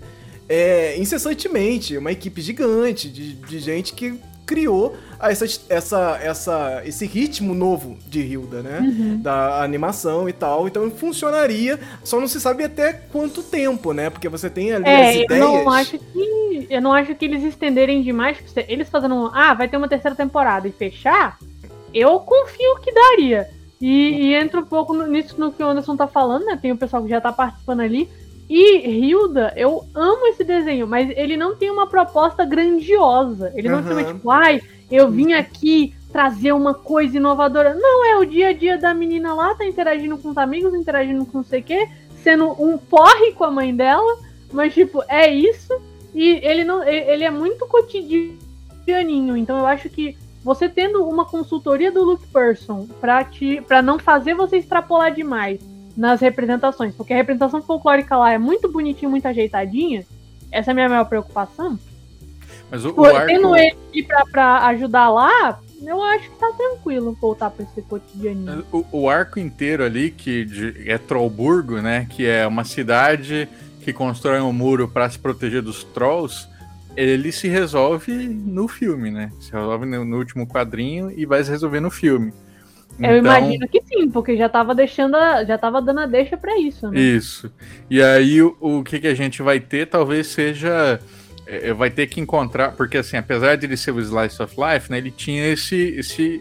é, 0.49 0.97
incessantemente, 0.99 1.97
uma 1.97 2.13
equipe 2.13 2.41
gigante 2.41 3.09
de, 3.09 3.35
de 3.35 3.59
gente 3.59 3.95
que 3.95 4.19
criou 4.47 4.97
essa, 5.21 5.45
essa, 5.69 6.19
essa, 6.23 6.83
esse 6.85 7.07
ritmo 7.07 7.55
novo 7.55 7.97
de 8.07 8.21
Hilda, 8.21 8.63
né? 8.63 8.81
Uhum. 8.81 9.21
Da 9.21 9.63
animação 9.63 10.29
e 10.29 10.33
tal. 10.33 10.67
Então 10.67 10.91
funcionaria, 10.91 11.79
só 12.03 12.21
não 12.21 12.29
se 12.29 12.41
sabe 12.41 12.65
até 12.65 12.93
quanto 12.93 13.43
tempo, 13.43 13.93
né? 13.93 14.11
Porque 14.11 14.29
você 14.29 14.51
tem 14.51 14.73
ali 14.73 14.89
é, 14.89 15.09
as 15.09 15.17
ideias. 15.17 15.45
Eu 15.45 15.65
não 15.65 15.71
acho 15.71 15.99
que. 15.99 16.67
Eu 16.69 16.81
não 16.81 16.93
acho 16.93 17.15
que 17.15 17.25
eles 17.25 17.43
estenderem 17.43 18.03
demais. 18.03 18.39
Eles 18.69 18.89
fazendo. 18.89 19.31
Ah, 19.33 19.55
vai 19.55 19.69
ter 19.69 19.77
uma 19.77 19.89
terceira 19.89 20.17
temporada 20.17 20.67
e 20.67 20.73
fechar. 20.73 21.39
Eu 21.95 22.19
confio 22.21 22.81
que 22.81 22.93
daria. 22.93 23.49
E, 23.81 24.29
e 24.29 24.35
entra 24.35 24.61
um 24.61 24.65
pouco 24.65 24.95
nisso 25.07 25.35
no 25.39 25.51
que 25.51 25.63
o 25.63 25.67
Anderson 25.67 25.97
tá 25.97 26.07
falando, 26.07 26.45
né? 26.45 26.57
Tem 26.61 26.71
o 26.71 26.77
pessoal 26.77 27.03
que 27.03 27.09
já 27.09 27.21
tá 27.21 27.33
participando 27.33 27.81
ali. 27.81 28.09
E 28.55 28.87
Hilda, 28.87 29.55
eu 29.57 29.83
amo 29.95 30.27
esse 30.27 30.45
desenho, 30.45 30.87
mas 30.87 31.09
ele 31.17 31.39
não 31.39 31.57
tem 31.57 31.71
uma 31.71 31.87
proposta 31.87 32.45
grandiosa. 32.45 33.51
Ele 33.55 33.67
não 33.67 33.79
uhum. 33.79 33.85
tem 33.85 33.93
uma 33.95 34.05
tipo, 34.05 34.31
ai, 34.31 34.61
eu 34.91 35.11
vim 35.11 35.33
aqui 35.33 35.95
trazer 36.13 36.53
uma 36.53 36.75
coisa 36.75 37.17
inovadora. 37.17 37.73
Não, 37.73 38.05
é 38.05 38.19
o 38.19 38.27
dia 38.27 38.49
a 38.49 38.53
dia 38.53 38.77
da 38.77 38.93
menina 38.93 39.33
lá, 39.33 39.55
tá 39.55 39.65
interagindo 39.65 40.19
com 40.19 40.29
os 40.29 40.37
amigos, 40.37 40.75
interagindo 40.75 41.25
com 41.25 41.39
não 41.39 41.45
sei 41.45 41.61
o 41.61 41.63
quê, 41.63 41.89
sendo 42.23 42.51
um 42.63 42.77
porre 42.77 43.33
com 43.33 43.45
a 43.45 43.51
mãe 43.51 43.75
dela, 43.75 44.19
mas 44.53 44.75
tipo, 44.75 45.03
é 45.09 45.33
isso. 45.33 45.73
E 46.15 46.39
ele 46.43 46.63
não 46.63 46.85
ele 46.85 47.25
é 47.25 47.31
muito 47.31 47.67
cotidianinho, 47.67 49.35
então 49.35 49.61
eu 49.61 49.67
acho 49.67 49.89
que 49.89 50.15
você 50.45 50.69
tendo 50.69 51.09
uma 51.09 51.25
consultoria 51.25 51.91
do 51.91 52.05
Luke 52.05 52.27
Person 52.27 52.87
para 53.01 53.25
te 53.25 53.63
para 53.63 53.81
não 53.81 53.99
fazer 53.99 54.35
você 54.35 54.59
extrapolar 54.59 55.11
demais 55.15 55.72
nas 55.97 56.21
representações, 56.21 56.95
porque 56.95 57.13
a 57.13 57.17
representação 57.17 57.63
folclórica 57.63 58.17
lá 58.17 58.33
é 58.33 58.39
muito 58.39 58.71
bonitinha, 58.71 59.09
muito 59.09 59.27
ajeitadinha. 59.27 60.05
Essa 60.51 60.71
é 60.71 60.73
a 60.73 60.75
minha 60.75 60.89
maior 60.89 61.05
preocupação. 61.05 61.79
Mas 62.71 62.85
o, 62.85 62.95
o 62.99 63.05
arco... 63.05 63.27
Tendo 63.27 63.57
ele 63.57 64.03
pra, 64.07 64.25
pra 64.27 64.67
ajudar 64.69 65.11
lá, 65.11 65.61
eu 65.83 66.03
acho 66.03 66.31
que 66.31 66.37
tá 66.37 66.51
tranquilo 66.57 67.17
voltar 67.21 67.51
pra 67.51 67.65
esse 67.65 67.83
cotidianinho. 67.83 68.65
O, 68.73 68.85
o 68.93 69.11
arco 69.11 69.39
inteiro 69.39 69.85
ali, 69.85 70.11
que 70.11 70.45
de, 70.45 70.91
é 70.91 70.97
Trollburgo, 70.97 71.81
né? 71.81 72.07
Que 72.09 72.27
é 72.27 72.47
uma 72.47 72.65
cidade 72.65 73.49
que 73.81 73.93
constrói 73.93 74.41
um 74.41 74.53
muro 74.53 74.89
para 74.89 75.09
se 75.11 75.19
proteger 75.19 75.61
dos 75.61 75.85
trolls. 75.85 76.49
Ele 76.97 77.33
se 77.33 77.49
resolve 77.49 78.13
no 78.29 78.69
filme, 78.69 79.11
né? 79.11 79.33
Se 79.41 79.53
resolve 79.53 79.87
no, 79.87 80.05
no 80.05 80.19
último 80.19 80.47
quadrinho 80.47 81.11
e 81.11 81.27
vai 81.27 81.43
se 81.43 81.51
resolver 81.51 81.81
no 81.81 81.91
filme. 81.91 82.33
Eu 82.99 83.17
então, 83.17 83.19
imagino 83.19 83.69
que 83.69 83.83
sim, 83.85 84.11
porque 84.11 84.37
já 84.37 84.49
tava 84.49 84.75
deixando, 84.75 85.17
a, 85.17 85.45
já 85.45 85.57
tava 85.57 85.81
dando 85.81 86.01
a 86.01 86.07
deixa 86.07 86.37
para 86.37 86.59
isso, 86.59 86.89
né? 86.89 87.01
Isso. 87.01 87.53
E 87.91 88.03
aí 88.03 88.41
o, 88.43 88.57
o 88.61 88.85
que, 88.85 89.01
que 89.01 89.09
a 89.09 89.15
gente 89.15 89.43
vai 89.43 89.59
ter 89.59 89.87
talvez 89.87 90.27
seja 90.29 91.01
é, 91.47 91.71
é, 91.71 91.73
vai 91.73 91.91
ter 91.91 92.07
que 92.07 92.21
encontrar, 92.21 92.73
porque 92.73 92.99
assim, 92.99 93.17
apesar 93.17 93.57
de 93.57 93.67
ele 93.67 93.77
ser 93.77 93.93
o 93.93 94.01
Slice 94.01 94.43
of 94.43 94.55
Life, 94.57 94.91
né, 94.91 94.99
ele 94.99 95.11
tinha 95.11 95.49
esse 95.49 95.77
esse 95.77 96.41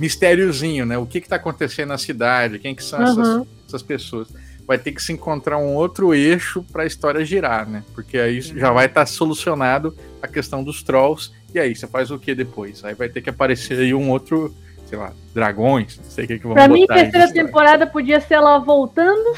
mistériozinho, 0.00 0.86
né? 0.86 0.96
O 0.96 1.04
que 1.06 1.20
que 1.20 1.28
tá 1.28 1.36
acontecendo 1.36 1.88
na 1.88 1.98
cidade, 1.98 2.58
quem 2.58 2.74
que 2.74 2.82
são 2.82 2.98
uhum. 2.98 3.06
essas, 3.06 3.46
essas 3.68 3.82
pessoas. 3.82 4.28
Vai 4.66 4.78
ter 4.78 4.92
que 4.92 5.02
se 5.02 5.12
encontrar 5.12 5.58
um 5.58 5.74
outro 5.74 6.14
eixo 6.14 6.64
para 6.72 6.84
a 6.84 6.86
história 6.86 7.24
girar, 7.24 7.68
né? 7.68 7.82
Porque 7.94 8.16
aí 8.16 8.40
já 8.40 8.72
vai 8.72 8.86
estar 8.86 9.00
tá 9.00 9.06
solucionado 9.06 9.94
a 10.22 10.28
questão 10.28 10.64
dos 10.64 10.82
trolls. 10.82 11.32
E 11.52 11.58
aí, 11.58 11.74
você 11.74 11.86
faz 11.86 12.10
o 12.10 12.18
que 12.18 12.34
depois? 12.34 12.84
Aí 12.84 12.94
vai 12.94 13.08
ter 13.08 13.20
que 13.20 13.28
aparecer 13.28 13.78
aí 13.78 13.92
um 13.92 14.08
outro 14.10 14.54
sei 14.90 14.98
lá, 14.98 15.12
dragões, 15.32 15.98
não 15.98 16.10
sei 16.10 16.24
o 16.24 16.28
que, 16.28 16.38
que 16.40 16.44
vão 16.44 16.54
Pra 16.54 16.66
mim, 16.66 16.84
terceira 16.84 17.32
temporada 17.32 17.86
podia 17.86 18.20
ser 18.20 18.34
ela 18.34 18.58
voltando 18.58 19.36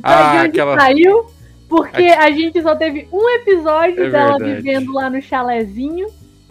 ah, 0.04 0.36
onde 0.36 0.60
aquela... 0.60 0.78
saiu, 0.78 1.26
porque 1.68 2.04
a 2.04 2.30
gente 2.30 2.62
só 2.62 2.76
teve 2.76 3.08
um 3.12 3.28
episódio 3.28 4.04
é 4.04 4.10
dela 4.10 4.38
verdade. 4.38 4.62
vivendo 4.62 4.92
lá 4.92 5.10
no 5.10 5.20
chalezinho. 5.20 6.06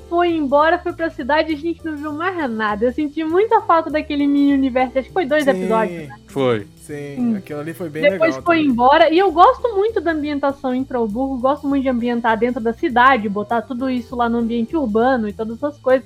foi 0.10 0.32
embora, 0.32 0.78
foi 0.78 0.92
pra 0.92 1.10
cidade 1.10 1.54
e 1.54 1.56
a 1.56 1.58
gente 1.58 1.86
não 1.86 1.96
viu 1.96 2.12
mais 2.12 2.52
nada. 2.52 2.84
Eu 2.84 2.92
senti 2.92 3.24
muita 3.24 3.62
falta 3.62 3.90
daquele 3.90 4.28
mini 4.28 4.54
universo. 4.54 5.00
Acho 5.00 5.08
que 5.08 5.14
foi 5.14 5.26
dois 5.26 5.46
Sim, 5.46 5.52
episódios. 5.52 6.10
Né? 6.10 6.16
Foi. 6.28 6.68
Sim, 6.76 7.16
hum. 7.18 7.36
aquilo 7.38 7.62
ali 7.62 7.74
foi 7.74 7.88
bem 7.88 8.02
Depois 8.02 8.20
legal. 8.20 8.40
Depois 8.42 8.46
foi 8.46 8.58
também. 8.58 8.72
embora. 8.72 9.14
E 9.14 9.18
eu 9.18 9.32
gosto 9.32 9.74
muito 9.74 10.02
da 10.02 10.12
ambientação 10.12 10.76
em 10.76 10.84
Trollburgo. 10.84 11.38
Gosto 11.38 11.66
muito 11.66 11.84
de 11.84 11.90
ambientar 11.90 12.38
dentro 12.38 12.60
da 12.60 12.74
cidade, 12.74 13.30
botar 13.30 13.62
tudo 13.62 13.90
isso 13.90 14.18
lá 14.18 14.28
no 14.28 14.40
ambiente 14.40 14.76
urbano 14.76 15.30
e 15.30 15.34
todas 15.34 15.56
essas 15.56 15.78
coisas. 15.78 16.06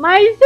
Mas 0.00 0.38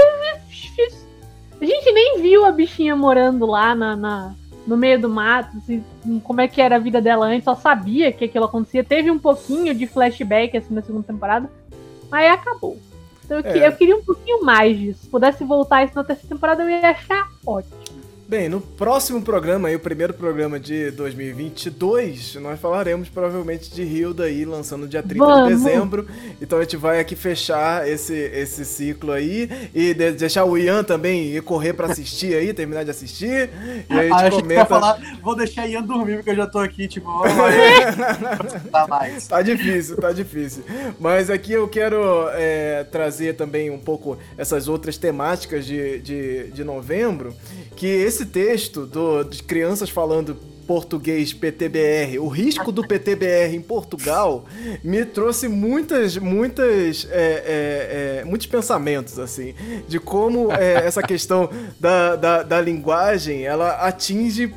a 1.60 1.65
gente 1.65 1.92
nem 1.92 2.20
viu 2.20 2.44
a 2.44 2.50
bichinha 2.50 2.97
morando 2.97 3.47
lá 3.47 3.73
na, 3.73 3.94
na 3.94 4.34
no 4.66 4.76
meio 4.76 5.00
do 5.00 5.08
mato, 5.08 5.57
assim, 5.58 5.84
como 6.24 6.41
é 6.41 6.49
que 6.49 6.60
era 6.60 6.74
a 6.74 6.78
vida 6.81 7.00
dela 7.00 7.26
antes, 7.26 7.44
só 7.44 7.55
sabia 7.55 8.10
que 8.10 8.24
aquilo 8.24 8.47
acontecia. 8.47 8.83
Teve 8.83 9.12
um 9.12 9.18
pouquinho 9.18 9.73
de 9.73 9.86
flashback 9.86 10.57
assim 10.57 10.74
na 10.74 10.83
segunda 10.83 11.07
temporada, 11.07 11.49
mas 12.10 12.33
acabou. 12.33 12.76
Então 13.24 13.39
eu, 13.39 13.44
é. 13.44 13.68
eu 13.68 13.73
queria 13.76 13.97
um 13.97 14.02
pouquinho 14.02 14.44
mais 14.44 14.76
disso. 14.76 15.02
Se 15.02 15.08
pudesse 15.08 15.44
voltar 15.44 15.84
isso 15.84 15.94
na 15.94 16.02
terceira 16.02 16.34
temporada, 16.34 16.65
eu 16.65 16.70
ia 16.70 16.91
achar 16.91 17.28
ótimo. 17.47 17.83
Bem, 18.27 18.49
no 18.49 18.59
próximo 18.59 19.20
programa, 19.20 19.69
aí, 19.69 19.77
o 19.77 19.81
primeiro 19.81 20.15
programa 20.15 20.59
de 20.59 20.91
2022, 20.93 22.36
nós 22.36 22.59
falaremos 22.59 23.07
provavelmente 23.11 23.70
de 23.70 23.83
Hilda 23.83 24.25
aí, 24.25 24.47
lançando 24.47 24.89
dia 24.89 25.03
30 25.03 25.25
Vamos. 25.27 25.43
de 25.43 25.55
dezembro. 25.55 26.09
Então 26.41 26.59
a 26.59 26.62
gente 26.62 26.78
vai 26.78 27.01
aqui 27.01 27.15
fechar 27.15 27.86
esse, 27.86 28.15
esse 28.15 28.65
ciclo 28.65 29.12
aí 29.12 29.51
e 29.75 29.93
de, 29.93 30.12
deixar 30.12 30.47
o 30.47 30.57
Ian 30.57 30.83
também 30.83 31.35
ir 31.35 31.43
correr 31.43 31.75
pra 31.75 31.86
assistir 31.89 32.35
aí, 32.35 32.55
terminar 32.55 32.83
de 32.83 32.91
assistir. 32.91 33.51
E 33.91 33.93
aí 33.93 34.11
a 34.11 34.31
gente 34.31 34.39
ah, 34.39 34.41
comenta... 34.41 34.67
falar, 34.67 35.19
vou 35.23 35.36
deixar 35.36 35.67
Ian 35.67 35.83
dormir 35.83 36.17
porque 36.17 36.31
eu 36.31 36.36
já 36.36 36.47
tô 36.47 36.61
aqui, 36.61 36.89
tipo, 36.89 37.11
tá 38.73 38.86
mais. 38.89 39.27
Tá 39.27 39.43
difícil, 39.43 39.97
tá 39.99 40.12
difícil. 40.12 40.65
Mas 40.99 41.28
aqui 41.28 41.53
eu 41.53 41.69
quero 41.69 42.27
é, 42.33 42.85
trazer 42.85 43.35
também 43.35 43.69
um 43.69 43.78
pouco 43.78 44.17
essas 44.39 44.67
outras 44.67 44.97
temáticas 44.97 45.67
de, 45.67 45.99
de, 45.99 46.44
de 46.53 46.65
novembro, 46.65 47.35
que 47.77 47.86
esse 47.86 48.27
texto 48.27 48.86
do, 48.86 49.25
de 49.25 49.43
crianças 49.43 49.91
falando 49.91 50.36
português 50.67 51.33
PTBR, 51.33 52.19
o 52.19 52.28
risco 52.28 52.73
do 52.73 52.86
PTBR 52.86 53.55
em 53.55 53.61
Portugal 53.61 54.47
me 54.83 55.05
trouxe 55.05 55.47
muitas, 55.47 56.17
muitas, 56.17 57.07
é, 57.11 57.17
é, 57.17 58.20
é, 58.20 58.25
muitos 58.25 58.47
pensamentos 58.47 59.19
assim 59.19 59.55
de 59.86 60.01
como 60.01 60.51
é, 60.51 60.86
essa 60.86 61.03
questão 61.03 61.51
da, 61.78 62.17
da, 62.17 62.43
da 62.43 62.61
linguagem 62.61 63.44
ela 63.44 63.73
atinge 63.86 64.53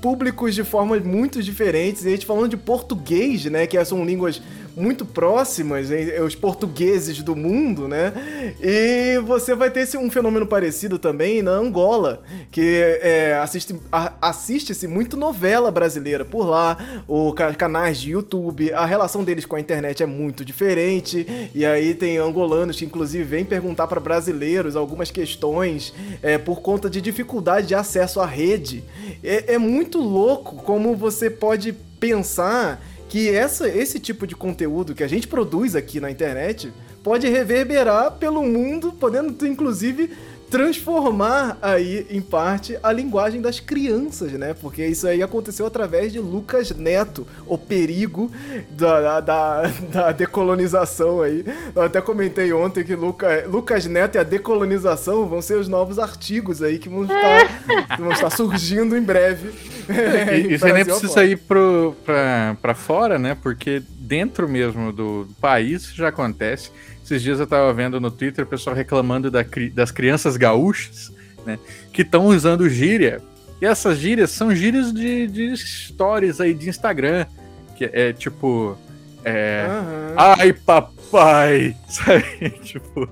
públicos 0.00 0.54
de 0.54 0.64
formas 0.64 1.02
muito 1.04 1.42
diferentes. 1.42 2.04
E 2.04 2.08
a 2.08 2.10
gente 2.12 2.26
falando 2.26 2.48
de 2.48 2.56
português, 2.56 3.44
né, 3.46 3.66
que 3.66 3.82
são 3.84 4.04
línguas 4.04 4.40
muito 4.80 5.04
próximas, 5.04 5.88
os 6.24 6.34
portugueses 6.34 7.22
do 7.22 7.36
mundo, 7.36 7.86
né? 7.86 8.12
E 8.60 9.18
você 9.20 9.54
vai 9.54 9.70
ter 9.70 9.86
um 9.96 10.10
fenômeno 10.10 10.46
parecido 10.46 10.98
também 10.98 11.42
na 11.42 11.52
Angola, 11.52 12.22
que 12.50 12.80
é, 13.02 13.38
assiste, 13.42 13.74
assiste-se 14.20 14.86
muito 14.86 15.16
novela 15.16 15.70
brasileira 15.70 16.24
por 16.24 16.44
lá, 16.44 16.78
o 17.06 17.32
canais 17.56 18.00
de 18.00 18.10
YouTube, 18.10 18.72
a 18.72 18.86
relação 18.86 19.22
deles 19.22 19.44
com 19.44 19.56
a 19.56 19.60
internet 19.60 20.02
é 20.02 20.06
muito 20.06 20.44
diferente, 20.44 21.50
e 21.54 21.64
aí 21.64 21.94
tem 21.94 22.18
angolanos 22.18 22.76
que 22.76 22.84
inclusive 22.84 23.24
vêm 23.24 23.44
perguntar 23.44 23.86
para 23.86 24.00
brasileiros 24.00 24.76
algumas 24.76 25.10
questões 25.10 25.92
é, 26.22 26.38
por 26.38 26.60
conta 26.60 26.88
de 26.88 27.00
dificuldade 27.00 27.68
de 27.68 27.74
acesso 27.74 28.20
à 28.20 28.26
rede. 28.26 28.82
É, 29.22 29.54
é 29.54 29.58
muito 29.58 29.98
louco 29.98 30.56
como 30.56 30.96
você 30.96 31.28
pode 31.28 31.72
pensar 31.72 32.82
que 33.10 33.28
essa, 33.28 33.68
esse 33.68 33.98
tipo 33.98 34.24
de 34.24 34.36
conteúdo 34.36 34.94
que 34.94 35.02
a 35.02 35.08
gente 35.08 35.26
produz 35.26 35.74
aqui 35.74 35.98
na 35.98 36.12
internet 36.12 36.72
pode 37.02 37.28
reverberar 37.28 38.12
pelo 38.12 38.40
mundo, 38.40 38.92
podendo 38.92 39.44
inclusive 39.44 40.12
transformar 40.50 41.56
aí, 41.62 42.06
em 42.10 42.20
parte, 42.20 42.76
a 42.82 42.92
linguagem 42.92 43.40
das 43.40 43.60
crianças, 43.60 44.32
né? 44.32 44.52
Porque 44.52 44.84
isso 44.84 45.06
aí 45.06 45.22
aconteceu 45.22 45.64
através 45.64 46.12
de 46.12 46.18
Lucas 46.18 46.72
Neto, 46.72 47.26
o 47.46 47.56
perigo 47.56 48.30
da, 48.70 49.20
da, 49.20 49.62
da 49.92 50.12
decolonização 50.12 51.22
aí. 51.22 51.44
Eu 51.74 51.82
até 51.82 52.00
comentei 52.00 52.52
ontem 52.52 52.82
que 52.82 52.96
Luca, 52.96 53.44
Lucas 53.46 53.86
Neto 53.86 54.16
e 54.16 54.18
a 54.18 54.24
decolonização 54.24 55.28
vão 55.28 55.40
ser 55.40 55.54
os 55.54 55.68
novos 55.68 56.00
artigos 56.00 56.62
aí 56.62 56.78
que 56.78 56.88
vão 56.88 57.02
estar, 57.04 57.46
que 57.96 58.02
vão 58.02 58.10
estar 58.10 58.30
surgindo 58.30 58.96
em 58.96 59.02
breve. 59.02 59.50
É, 59.90 60.38
e, 60.38 60.56
você 60.56 60.72
nem 60.72 60.84
precisa 60.84 61.24
ir 61.24 61.36
pro, 61.36 61.96
pra, 62.04 62.56
pra 62.62 62.74
fora, 62.74 63.18
né? 63.18 63.36
Porque 63.42 63.82
dentro 63.98 64.48
mesmo 64.48 64.92
do 64.92 65.26
país 65.40 65.92
já 65.92 66.08
acontece. 66.08 66.70
Esses 67.10 67.22
dias 67.24 67.40
eu 67.40 67.46
tava 67.46 67.72
vendo 67.72 68.00
no 68.00 68.08
Twitter 68.08 68.44
o 68.44 68.46
pessoal 68.46 68.76
reclamando 68.76 69.32
da, 69.32 69.44
das 69.74 69.90
crianças 69.90 70.36
gaúchas, 70.36 71.12
né? 71.44 71.58
Que 71.92 72.02
estão 72.02 72.26
usando 72.26 72.68
gíria. 72.68 73.20
E 73.60 73.66
essas 73.66 73.98
gírias 73.98 74.30
são 74.30 74.54
gírias 74.54 74.92
de, 74.92 75.26
de 75.26 75.56
stories 75.56 76.40
aí 76.40 76.54
de 76.54 76.68
Instagram. 76.68 77.26
Que 77.74 77.90
é 77.92 78.12
tipo. 78.12 78.78
É, 79.24 79.66
uhum. 79.68 80.14
Ai, 80.16 80.52
papai! 80.52 81.76
Sabe? 81.90 82.50
tipo. 82.62 83.08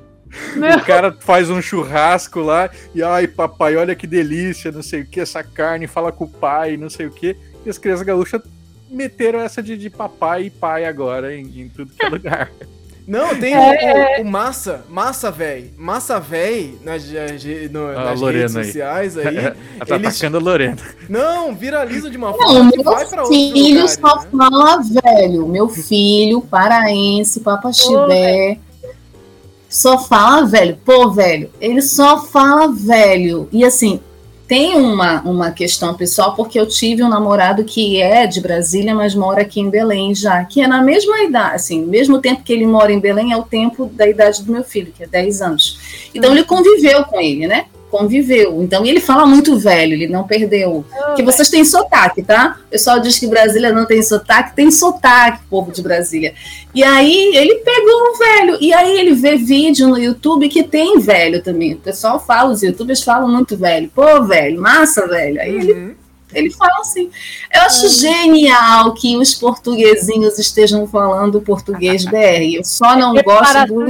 Meu. 0.55 0.77
O 0.77 0.85
cara 0.85 1.11
faz 1.19 1.51
um 1.51 1.61
churrasco 1.61 2.39
lá 2.39 2.71
e 2.95 3.03
ai, 3.03 3.27
papai, 3.27 3.75
olha 3.77 3.97
que 3.97 4.07
delícia, 4.07 4.71
não 4.71 4.83
sei 4.83 5.01
o 5.01 5.07
que, 5.07 5.21
essa 5.21 5.43
carne, 5.43 5.89
fala 5.89 6.13
com 6.13 6.25
o 6.25 6.29
pai, 6.29 6.77
não 6.77 6.89
sei 6.89 7.07
o 7.07 7.11
que. 7.11 7.37
E 7.67 7.69
as 7.69 7.79
crianças 7.79 8.07
gaúchas 8.07 8.43
meteram 8.89 9.41
essa 9.41 9.61
de, 9.61 9.77
de 9.77 9.91
papai 9.91 10.45
e 10.45 10.51
pai 10.51 10.85
agora 10.85 11.35
em, 11.35 11.63
em 11.63 11.69
tudo 11.69 11.93
que 11.93 12.07
é 12.07 12.09
lugar. 12.11 12.53
Não, 13.09 13.35
tem 13.41 13.55
é... 13.55 14.19
o, 14.19 14.23
o, 14.23 14.25
Massa, 14.27 14.85
Massa 14.87 15.31
Véi. 15.31 15.73
Massa 15.79 16.21
Véi 16.21 16.79
nas, 16.85 17.03
no, 17.71 17.95
nas 17.95 18.21
redes 18.21 18.53
sociais 18.53 19.17
aí. 19.17 19.25
Ela 19.39 19.57
tá 19.87 19.95
eles... 19.95 20.09
atacando 20.09 20.37
a 20.37 20.41
Lorena. 20.41 20.77
Não, 21.09 21.55
viraliza 21.55 22.11
de 22.11 22.19
uma 22.19 22.35
forma 22.35 22.65
não, 22.65 22.71
que 22.71 22.83
vai 22.83 23.07
pra 23.07 23.23
outro 23.23 23.35
filho 23.35 23.89
só 23.89 24.21
né? 24.21 24.29
fala 24.31 24.83
velho. 24.83 25.49
Meu 25.49 25.71
filho, 25.71 26.43
paraense, 26.43 27.41
papaxibé. 27.41 28.59
Só 29.71 29.99
fala 29.99 30.45
velho. 30.45 30.79
Pô, 30.85 31.11
velho. 31.11 31.51
Ele 31.59 31.81
só 31.81 32.27
fala 32.27 32.71
velho. 32.71 33.49
E 33.51 33.65
assim, 33.65 34.01
tem 34.49 34.75
uma, 34.75 35.21
uma 35.21 35.51
questão 35.51 35.93
pessoal, 35.93 36.35
porque 36.35 36.59
eu 36.59 36.67
tive 36.67 37.05
um 37.05 37.09
namorado 37.09 37.65
que 37.65 38.01
é 38.01 38.27
de 38.27 38.41
Brasília, 38.41 38.95
mas 38.95 39.15
mora 39.15 39.43
aqui 39.43 39.61
em 39.61 39.69
Belém 39.69 40.15
já, 40.15 40.43
que 40.43 40.63
é 40.63 40.67
na 40.67 40.83
mesma 40.83 41.23
idade, 41.23 41.57
assim, 41.57 41.85
mesmo 41.85 42.19
tempo 42.19 42.43
que 42.43 42.55
ele 42.55 42.67
mora 42.67 42.91
em 42.91 42.99
Belém 42.99 43.31
é 43.31 43.37
o 43.37 43.43
tempo 43.43 43.85
da 43.87 44.09
idade 44.09 44.43
do 44.43 44.51
meu 44.51 44.65
filho, 44.65 44.91
que 44.97 45.05
é 45.05 45.07
10 45.07 45.43
anos. 45.43 45.79
Então 46.15 46.33
ele 46.33 46.45
conviveu 46.45 47.05
com 47.05 47.21
ele, 47.21 47.47
né? 47.47 47.67
Conviveu. 47.91 48.63
Então, 48.63 48.85
ele 48.85 49.01
fala 49.01 49.27
muito 49.27 49.59
velho, 49.59 49.95
ele 49.95 50.09
não 50.09 50.25
perdeu. 50.25 50.85
Oh, 50.91 51.15
que 51.15 51.23
vocês 51.23 51.49
têm 51.49 51.65
sotaque, 51.65 52.23
tá? 52.23 52.59
O 52.67 52.71
pessoal 52.71 53.01
diz 53.01 53.19
que 53.19 53.27
Brasília 53.27 53.73
não 53.73 53.87
tem 53.87 54.03
sotaque, 54.03 54.55
tem 54.55 54.71
sotaque, 54.71 55.45
povo 55.49 55.73
de 55.73 55.83
Brasília. 55.83 56.35
E 56.75 56.85
aí 56.85 57.35
ele 57.35 57.57
pegou 57.57 58.11
o 58.11 58.19
velho. 58.19 58.59
E 58.61 58.73
aí 58.73 58.99
ele 58.99 59.15
vê 59.15 59.37
vídeo 59.37 59.89
no 59.89 59.99
YouTube 59.99 60.49
que 60.49 60.63
tem 60.63 60.99
velho 60.99 61.43
também. 61.43 61.75
O 61.75 61.79
pessoal 61.79 62.21
fala, 62.21 62.51
os 62.51 62.63
youtubers 62.63 63.03
falam 63.03 63.29
muito 63.29 63.57
velho. 63.57 63.91
Pô, 63.95 64.23
velho, 64.25 64.61
massa, 64.61 65.07
velho. 65.07 65.41
Aí 65.41 65.55
uhum. 65.55 65.61
ele 65.61 65.97
ele 66.33 66.51
fala 66.51 66.81
assim. 66.81 67.11
Eu 67.53 67.63
acho 67.63 67.87
é. 67.87 67.89
genial 67.89 68.93
que 68.95 69.17
os 69.17 69.35
portuguesinhos 69.35 70.39
estejam 70.39 70.87
falando 70.87 71.41
português 71.41 72.05
BR. 72.05 72.57
Eu 72.57 72.65
só 72.65 72.97
não 72.97 73.15
gosto 73.15 73.67
do 73.67 73.87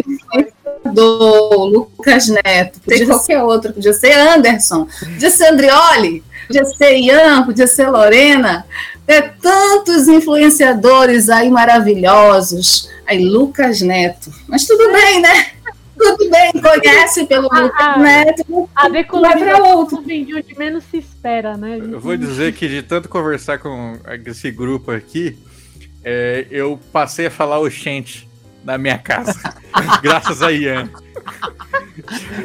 do 0.85 1.65
Lucas 1.65 2.29
Neto, 2.29 2.81
podia 2.81 2.99
ser 2.99 3.07
qualquer 3.07 3.43
outro, 3.43 3.73
podia 3.73 3.93
ser 3.93 4.13
Anderson, 4.13 4.87
podia 5.01 5.31
ser 5.31 5.53
Andrioli, 5.53 6.23
podia 6.47 6.65
ser 6.65 6.97
Ian, 6.97 7.45
podia 7.45 7.67
ser 7.67 7.89
Lorena. 7.89 8.65
É, 9.07 9.23
tantos 9.23 10.07
influenciadores 10.07 11.31
aí 11.31 11.49
maravilhosos. 11.49 12.91
Aí, 13.07 13.25
Lucas 13.25 13.81
Neto. 13.81 14.31
Mas 14.47 14.67
tudo 14.67 14.93
bem, 14.93 15.23
né? 15.23 15.53
Tudo 15.97 16.31
bem, 16.31 16.53
conhece 16.53 17.25
pelo 17.25 17.49
a, 17.51 17.61
Lucas 17.61 17.81
a, 17.81 17.99
Neto. 17.99 18.71
A 18.75 18.89
decoloração 18.89 20.03
vem 20.05 20.27
de 20.27 20.35
onde 20.35 20.57
menos 20.59 20.85
se 20.85 20.99
espera, 20.99 21.57
né? 21.57 21.79
Eu 21.81 21.99
vou 21.99 22.17
dizer 22.19 22.53
que 22.53 22.69
de 22.69 22.83
tanto 22.83 23.09
conversar 23.09 23.59
com 23.59 23.99
esse 24.27 24.51
grupo 24.51 24.91
aqui, 24.91 25.39
é, 26.05 26.47
eu 26.51 26.79
passei 26.93 27.27
a 27.27 27.31
falar 27.31 27.59
o 27.59 27.71
Xente 27.71 28.28
na 28.65 28.79
minha 28.79 28.99
casa. 28.99 29.35
graças 30.03 30.43
a 30.43 30.53
Ian. 30.53 30.91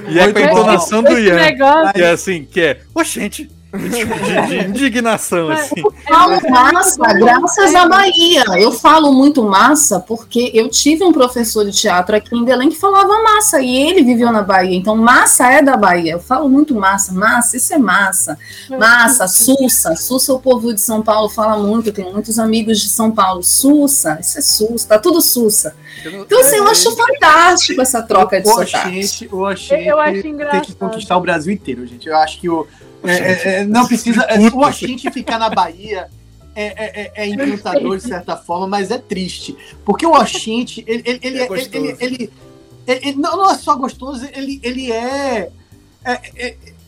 E 0.08 0.20
é 0.20 0.32
com 0.32 0.40
a 0.40 0.42
entonação 0.42 1.04
do 1.04 1.18
Ian. 1.18 1.36
Negócio... 1.36 1.94
Que 1.94 2.02
é 2.02 2.10
assim, 2.12 2.46
que 2.46 2.62
é, 2.62 2.82
ô 2.94 3.04
gente, 3.04 3.50
de, 3.78 4.48
de 4.48 4.70
indignação, 4.70 5.50
assim. 5.50 5.82
Eu 5.82 5.92
falo 6.08 6.50
massa, 6.50 7.14
graças 7.14 7.74
à 7.74 7.88
Bahia. 7.88 8.44
Eu 8.58 8.72
falo 8.72 9.12
muito 9.12 9.44
massa 9.44 10.00
porque 10.00 10.52
eu 10.54 10.70
tive 10.70 11.04
um 11.04 11.12
professor 11.12 11.66
de 11.66 11.72
teatro 11.72 12.16
aqui 12.16 12.36
em 12.36 12.46
Belém 12.46 12.70
que 12.70 12.76
falava 12.76 13.22
massa 13.24 13.62
e 13.62 13.76
ele 13.76 14.04
viveu 14.04 14.32
na 14.32 14.44
Bahia. 14.44 14.78
Então, 14.78 14.96
massa 14.96 15.52
é 15.52 15.62
da 15.62 15.76
Bahia. 15.76 16.14
Eu 16.14 16.20
falo 16.20 16.48
muito 16.48 16.76
massa, 16.76 17.14
massa, 17.14 17.58
isso 17.58 17.74
é 17.74 17.78
massa. 17.80 18.38
Massa, 18.70 19.28
Sussa. 19.28 19.96
Sussa, 19.96 20.34
o 20.34 20.40
povo 20.40 20.74
de 20.74 20.82
São 20.82 21.02
Paulo 21.02 21.28
fala 21.30 21.58
muito. 21.58 21.90
Eu 21.90 21.94
tenho 21.94 22.14
muitos 22.14 22.38
amigos 22.38 22.80
de 22.80 22.90
São 22.90 23.10
Paulo. 23.12 23.42
Sussa, 23.42 24.20
isso 24.22 24.38
é 24.38 24.42
Sussa, 24.42 24.88
tá 24.88 25.00
tudo 25.00 25.20
Sussa. 25.20 25.76
Então, 26.06 26.40
assim, 26.40 26.58
eu 26.58 26.68
acho 26.68 26.96
fantástico 26.96 27.82
essa 27.82 28.04
troca 28.04 28.40
de 28.40 28.48
sotaque. 28.48 29.28
Eu 29.32 29.46
acho 30.00 30.28
engraçado. 30.28 30.52
tem 30.52 30.62
que 30.62 30.76
conquistar 30.76 31.18
o 31.18 31.22
Brasil 31.22 31.52
inteiro, 31.52 31.86
gente. 31.88 32.08
Eu 32.08 32.18
acho 32.18 32.40
que 32.40 32.50
o 32.50 32.68
é, 33.04 33.12
é, 33.12 33.60
é, 33.60 33.66
não 33.66 33.86
precisa. 33.86 34.22
É, 34.24 34.40
o 34.50 34.60
Oxente 34.60 35.12
ficar 35.12 35.38
na 35.38 35.50
Bahia 35.50 36.10
é, 36.56 36.66
é, 36.66 37.12
é, 37.16 37.28
encantador 37.28 37.98
de 37.98 38.04
certa 38.04 38.38
forma, 38.38 38.68
mas 38.68 38.92
é 38.92 38.98
triste. 38.98 39.56
Porque 39.84 40.06
o 40.06 40.14
Oxente, 40.14 40.84
ele, 40.88 41.04
ele, 41.06 41.20
ele, 41.22 41.40
ele, 41.40 41.98
ele, 42.00 42.32
ele, 42.88 43.18
não, 43.18 43.38
não 43.38 43.52
é 43.52 43.56
só 43.56 43.76
gostoso, 43.76 44.26
ele, 44.34 44.60
ele 44.64 44.92
é, 44.92 45.50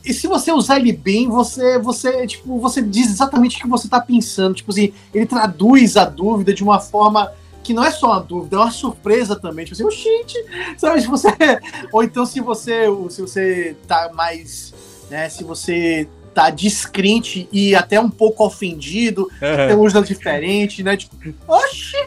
E 0.04 0.14
se 0.14 0.28
você 0.28 0.52
usar 0.52 0.78
ele 0.78 0.94
bem, 0.94 1.28
você, 1.28 1.78
você, 1.80 2.26
tipo, 2.28 2.60
você 2.60 2.82
diz 2.82 3.10
exatamente 3.10 3.58
o 3.58 3.62
que 3.62 3.68
você 3.68 3.88
está 3.88 4.00
pensando. 4.00 4.56
Tipo 4.56 4.72
assim, 4.72 4.94
ele 5.14 5.26
traduz 5.26 5.98
a 5.98 6.06
dúvida 6.06 6.54
de 6.54 6.64
uma 6.64 6.80
forma 6.80 7.32
que 7.62 7.74
não 7.74 7.84
é 7.84 7.90
só 7.90 8.12
uma 8.12 8.20
dúvida, 8.20 8.58
é 8.58 8.60
uma 8.60 8.72
surpresa 8.72 9.36
também. 9.36 9.66
Tipo 9.66 9.74
assim, 9.74 9.84
oxente, 9.84 10.38
sabe? 10.78 11.02
Se 11.02 11.08
você, 11.08 11.30
ou 11.92 12.04
então 12.04 12.26
se 12.26 12.40
você, 12.40 12.86
se 13.10 13.22
você 13.22 13.76
tá 13.88 14.12
mais 14.14 14.75
né? 15.10 15.30
Se 15.30 15.44
você 15.44 16.08
tá 16.34 16.50
descrente 16.50 17.48
e 17.52 17.74
até 17.74 18.00
um 18.00 18.10
pouco 18.10 18.46
ofendido, 18.46 19.24
uhum. 19.42 19.68
tem 19.68 19.76
um 19.76 19.80
uso 19.80 20.04
diferente, 20.04 20.84
né? 20.84 20.98
Tipo, 20.98 21.16
oxi! 21.48 21.98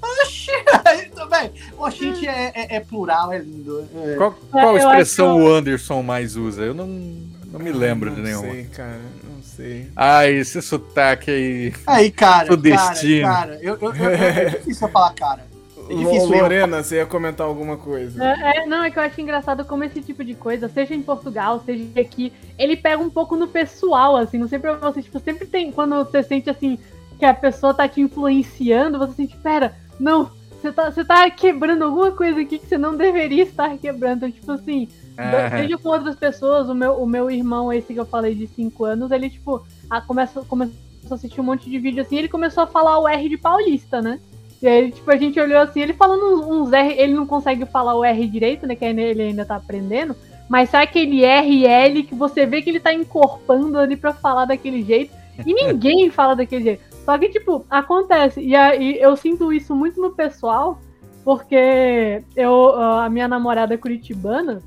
Oxi! 0.00 0.52
Também. 1.14 1.50
Oxi 1.76 2.28
é, 2.28 2.52
é, 2.54 2.76
é, 2.76 2.80
plural, 2.80 3.32
é 3.32 3.38
lindo. 3.38 3.86
É. 3.94 4.14
Qual, 4.14 4.32
qual 4.50 4.76
expressão 4.76 5.42
o 5.42 5.48
Anderson 5.52 6.02
mais 6.02 6.36
usa? 6.36 6.62
Eu 6.62 6.74
não, 6.74 6.86
não 6.86 7.58
me 7.58 7.72
lembro 7.72 8.10
não 8.10 8.16
de 8.16 8.22
nenhuma. 8.22 8.46
Não 8.46 8.52
sei, 8.52 8.64
cara. 8.64 9.00
Não 9.24 9.42
sei. 9.42 9.90
Ai, 9.96 10.34
esse 10.34 10.62
sotaque 10.62 11.30
aí. 11.30 11.74
Aí, 11.86 12.10
cara. 12.12 12.46
Sudestino. 12.46 13.26
Cara, 13.26 13.46
cara 13.46 13.58
eu, 13.60 13.76
eu, 13.80 13.94
eu, 13.94 14.10
é 14.10 14.44
difícil 14.50 14.88
falar 14.88 15.12
cara. 15.14 15.55
É 15.88 15.94
difícil 15.94 16.28
Lorena, 16.28 16.82
você 16.82 16.96
ia 16.96 17.06
comentar 17.06 17.46
alguma 17.46 17.76
coisa. 17.76 18.22
É, 18.22 18.58
é, 18.58 18.66
não, 18.66 18.82
é 18.82 18.90
que 18.90 18.98
eu 18.98 19.02
acho 19.02 19.20
engraçado 19.20 19.64
como 19.64 19.84
esse 19.84 20.00
tipo 20.00 20.24
de 20.24 20.34
coisa, 20.34 20.68
seja 20.68 20.94
em 20.94 21.02
Portugal, 21.02 21.62
seja 21.64 21.84
aqui, 22.00 22.32
ele 22.58 22.76
pega 22.76 23.02
um 23.02 23.10
pouco 23.10 23.36
no 23.36 23.48
pessoal, 23.48 24.16
assim, 24.16 24.38
não 24.38 24.48
sei 24.48 24.58
pra 24.58 24.74
você, 24.74 25.02
tipo, 25.02 25.18
sempre 25.20 25.46
tem, 25.46 25.70
quando 25.70 25.96
você 25.96 26.22
sente, 26.22 26.50
assim, 26.50 26.78
que 27.18 27.24
a 27.24 27.34
pessoa 27.34 27.72
tá 27.72 27.88
te 27.88 28.00
influenciando, 28.00 28.98
você 28.98 29.14
sente, 29.14 29.36
pera, 29.36 29.74
não, 29.98 30.30
você 30.50 30.72
tá, 30.72 30.90
você 30.90 31.04
tá 31.04 31.30
quebrando 31.30 31.84
alguma 31.84 32.10
coisa 32.10 32.40
aqui 32.40 32.58
que 32.58 32.66
você 32.66 32.78
não 32.78 32.96
deveria 32.96 33.44
estar 33.44 33.76
quebrando, 33.78 34.26
então, 34.26 34.30
tipo 34.30 34.52
assim, 34.52 34.88
é. 35.16 35.50
seja 35.50 35.78
com 35.78 35.88
outras 35.88 36.16
pessoas, 36.16 36.68
o 36.68 36.74
meu, 36.74 36.94
o 36.94 37.06
meu 37.06 37.30
irmão, 37.30 37.72
esse 37.72 37.94
que 37.94 38.00
eu 38.00 38.06
falei 38.06 38.34
de 38.34 38.46
5 38.46 38.84
anos, 38.84 39.10
ele, 39.10 39.30
tipo, 39.30 39.64
a, 39.88 40.00
começa, 40.00 40.42
começou 40.42 40.74
a 41.10 41.14
assistir 41.14 41.40
um 41.40 41.44
monte 41.44 41.70
de 41.70 41.78
vídeo 41.78 42.02
assim, 42.02 42.16
ele 42.16 42.28
começou 42.28 42.64
a 42.64 42.66
falar 42.66 42.98
o 42.98 43.06
R 43.06 43.28
de 43.28 43.38
paulista, 43.38 44.02
né? 44.02 44.20
E 44.60 44.66
aí, 44.66 44.90
tipo, 44.90 45.10
a 45.10 45.16
gente 45.16 45.38
olhou 45.38 45.60
assim, 45.60 45.80
ele 45.80 45.92
falando 45.92 46.50
uns, 46.50 46.72
R, 46.72 46.94
ele 46.98 47.14
não 47.14 47.26
consegue 47.26 47.66
falar 47.66 47.94
o 47.94 48.04
R 48.04 48.26
direito, 48.26 48.66
né? 48.66 48.74
Que 48.74 48.84
ele 48.84 49.22
ainda 49.22 49.44
tá 49.44 49.56
aprendendo. 49.56 50.16
Mas 50.48 50.70
sabe 50.70 50.84
aquele 50.84 51.24
R 51.24 51.48
e 51.48 51.66
L 51.66 52.02
que 52.04 52.14
você 52.14 52.46
vê 52.46 52.62
que 52.62 52.70
ele 52.70 52.80
tá 52.80 52.92
encorpando 52.92 53.78
ali 53.78 53.96
pra 53.96 54.12
falar 54.12 54.44
daquele 54.44 54.82
jeito. 54.82 55.12
E 55.44 55.52
ninguém 55.54 56.10
fala 56.10 56.34
daquele 56.34 56.64
jeito. 56.64 56.82
Só 57.04 57.16
que, 57.18 57.28
tipo, 57.28 57.64
acontece. 57.70 58.40
E 58.40 58.54
aí 58.54 58.98
eu 59.00 59.16
sinto 59.16 59.52
isso 59.52 59.74
muito 59.74 60.00
no 60.00 60.10
pessoal, 60.10 60.80
porque 61.24 62.22
eu, 62.34 62.74
a 62.80 63.08
minha 63.08 63.28
namorada 63.28 63.74
é 63.74 63.76
curitibana. 63.76 64.62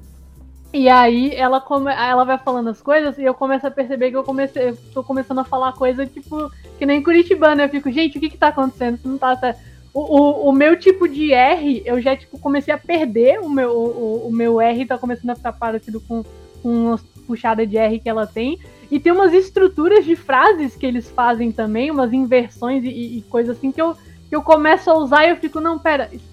E 0.71 0.87
aí 0.87 1.33
ela, 1.33 1.59
come, 1.59 1.91
ela 1.91 2.23
vai 2.23 2.37
falando 2.37 2.69
as 2.69 2.79
coisas 2.79 3.17
e 3.17 3.23
eu 3.23 3.33
começo 3.33 3.65
a 3.65 3.71
perceber 3.71 4.11
que 4.11 4.17
eu 4.17 4.23
comecei, 4.23 4.69
eu 4.69 4.77
tô 4.93 5.03
começando 5.03 5.39
a 5.39 5.43
falar 5.43 5.73
coisa, 5.73 6.05
tipo, 6.05 6.51
que 6.77 6.85
nem 6.85 7.01
curitibana. 7.01 7.63
Eu 7.63 7.69
fico, 7.69 7.91
gente, 7.91 8.17
o 8.17 8.21
que 8.21 8.29
que 8.29 8.37
tá 8.37 8.49
acontecendo? 8.49 8.95
Isso 8.95 9.07
não 9.07 9.17
tá 9.17 9.35
certo. 9.35 9.59
O, 9.93 9.99
o, 9.99 10.49
o, 10.49 10.51
meu 10.51 10.77
tipo 10.77 11.07
de 11.07 11.33
R, 11.33 11.81
eu 11.85 11.99
já 11.99 12.15
tipo, 12.15 12.37
comecei 12.39 12.73
a 12.73 12.77
perder 12.77 13.39
o 13.39 13.49
meu, 13.49 13.71
o, 13.71 14.27
o 14.27 14.31
meu 14.31 14.61
R, 14.61 14.85
tá 14.85 14.97
começando 14.97 15.31
a 15.31 15.35
ficar 15.35 15.53
parecido 15.53 15.99
com, 16.01 16.23
com 16.61 16.69
uma 16.69 16.99
puxada 17.25 17.65
de 17.65 17.77
R 17.77 17.99
que 17.99 18.09
ela 18.09 18.27
tem. 18.27 18.59
E 18.91 18.99
tem 18.99 19.11
umas 19.11 19.33
estruturas 19.33 20.05
de 20.05 20.15
frases 20.15 20.75
que 20.75 20.85
eles 20.85 21.09
fazem 21.09 21.51
também, 21.51 21.91
umas 21.91 22.11
inversões 22.11 22.83
e, 22.83 23.17
e 23.17 23.21
coisas 23.29 23.57
assim 23.57 23.71
que 23.71 23.81
eu, 23.81 23.95
que 24.27 24.35
eu 24.35 24.41
começo 24.41 24.89
a 24.89 24.97
usar 24.97 25.25
e 25.25 25.29
eu 25.29 25.37
fico, 25.37 25.59
não, 25.59 25.77
pera, 25.77 26.09
isso, 26.11 26.25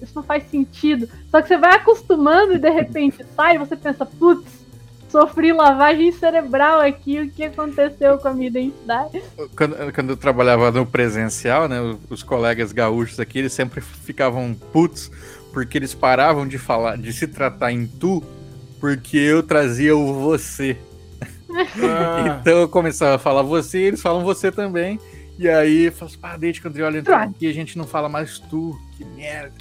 isso 0.00 0.12
não 0.14 0.22
faz 0.22 0.44
sentido. 0.44 1.08
Só 1.30 1.42
que 1.42 1.48
você 1.48 1.56
vai 1.56 1.74
acostumando 1.74 2.54
e 2.54 2.58
de 2.58 2.70
repente 2.70 3.24
sai 3.34 3.56
e 3.56 3.58
você 3.58 3.76
pensa, 3.76 4.06
putz, 4.06 4.55
sofri 5.16 5.50
lavagem 5.50 6.12
cerebral 6.12 6.80
aqui, 6.80 7.20
o 7.20 7.30
que 7.30 7.44
aconteceu 7.44 8.18
com 8.18 8.28
a 8.28 8.34
minha 8.34 8.48
identidade. 8.48 9.22
Quando, 9.56 9.92
quando 9.94 10.10
eu 10.10 10.16
trabalhava 10.16 10.70
no 10.70 10.84
presencial, 10.84 11.66
né, 11.66 11.78
os 12.10 12.22
colegas 12.22 12.70
gaúchos 12.70 13.18
aqui, 13.18 13.38
eles 13.38 13.54
sempre 13.54 13.80
ficavam 13.80 14.54
putos, 14.72 15.10
porque 15.54 15.78
eles 15.78 15.94
paravam 15.94 16.46
de 16.46 16.58
falar, 16.58 16.98
de 16.98 17.14
se 17.14 17.26
tratar 17.26 17.72
em 17.72 17.86
tu, 17.86 18.22
porque 18.78 19.16
eu 19.16 19.42
trazia 19.42 19.96
o 19.96 20.12
você. 20.12 20.76
Ah. 21.82 22.36
então 22.42 22.60
eu 22.60 22.68
começava 22.68 23.14
a 23.14 23.18
falar 23.18 23.40
você, 23.40 23.78
eles 23.78 24.02
falam 24.02 24.22
você 24.22 24.52
também. 24.52 25.00
E 25.38 25.48
aí, 25.48 25.84
eu 25.84 25.92
falo 25.92 26.10
assim, 26.10 26.18
ah, 26.22 26.36
desde 26.36 26.60
que 26.60 26.66
o 26.66 26.70
Andrioli 26.70 26.98
entrou 26.98 27.16
aqui, 27.16 27.46
a 27.46 27.54
gente 27.54 27.78
não 27.78 27.86
fala 27.86 28.08
mais 28.08 28.38
tu, 28.38 28.78
que 28.96 29.04
merda. 29.04 29.52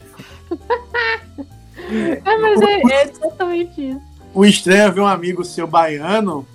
é, 2.25 2.37
mas 2.37 2.61
é, 2.61 2.81
é 2.91 3.03
exatamente 3.09 3.89
isso 3.89 4.14
o 4.35 4.45
estranho 4.45 4.83
é 4.83 4.91
ver 4.91 4.99
um 4.99 5.07
amigo 5.07 5.43
seu 5.45 5.65
baiano, 5.65 6.45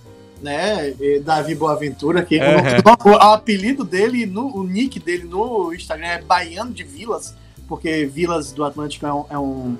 né? 0.42 0.94
Davi 1.24 1.54
Boaventura, 1.54 2.22
que 2.22 2.38
o, 2.38 3.08
o, 3.08 3.14
apelido 3.14 3.84
dele, 3.84 4.26
no, 4.26 4.54
o 4.54 4.62
nick 4.62 5.00
dele 5.00 5.24
no 5.24 5.72
Instagram 5.72 6.06
é 6.06 6.22
Baiano 6.22 6.72
de 6.72 6.84
Vilas, 6.84 7.34
porque 7.66 8.04
Vilas 8.04 8.52
do 8.52 8.62
Atlântico 8.62 9.06
é 9.06 9.12
um. 9.12 9.24
É 9.30 9.38
um, 9.38 9.78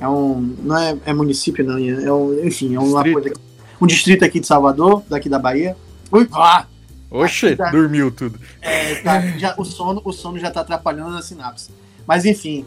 é 0.00 0.08
um 0.08 0.56
não 0.62 0.78
é, 0.78 0.96
é 1.06 1.12
município, 1.12 1.64
não, 1.64 1.78
é 1.78 2.12
um, 2.12 2.46
enfim, 2.46 2.74
é 2.74 2.80
uma 2.80 3.02
coisa, 3.04 3.32
um 3.80 3.86
distrito 3.86 4.24
aqui 4.24 4.40
de 4.40 4.46
Salvador, 4.46 5.02
daqui 5.08 5.28
da 5.28 5.38
Bahia. 5.38 5.76
Ui, 6.10 6.26
ah, 6.32 6.66
Oxe, 7.10 7.54
tá, 7.54 7.70
dormiu 7.70 8.10
tudo. 8.10 8.40
É, 8.62 8.94
tá, 8.96 9.20
já, 9.38 9.54
o, 9.58 9.64
sono, 9.64 10.00
o 10.02 10.12
sono 10.12 10.38
já 10.38 10.50
tá 10.50 10.62
atrapalhando 10.62 11.16
a 11.16 11.22
sinapse. 11.22 11.70
Mas 12.06 12.24
enfim, 12.24 12.64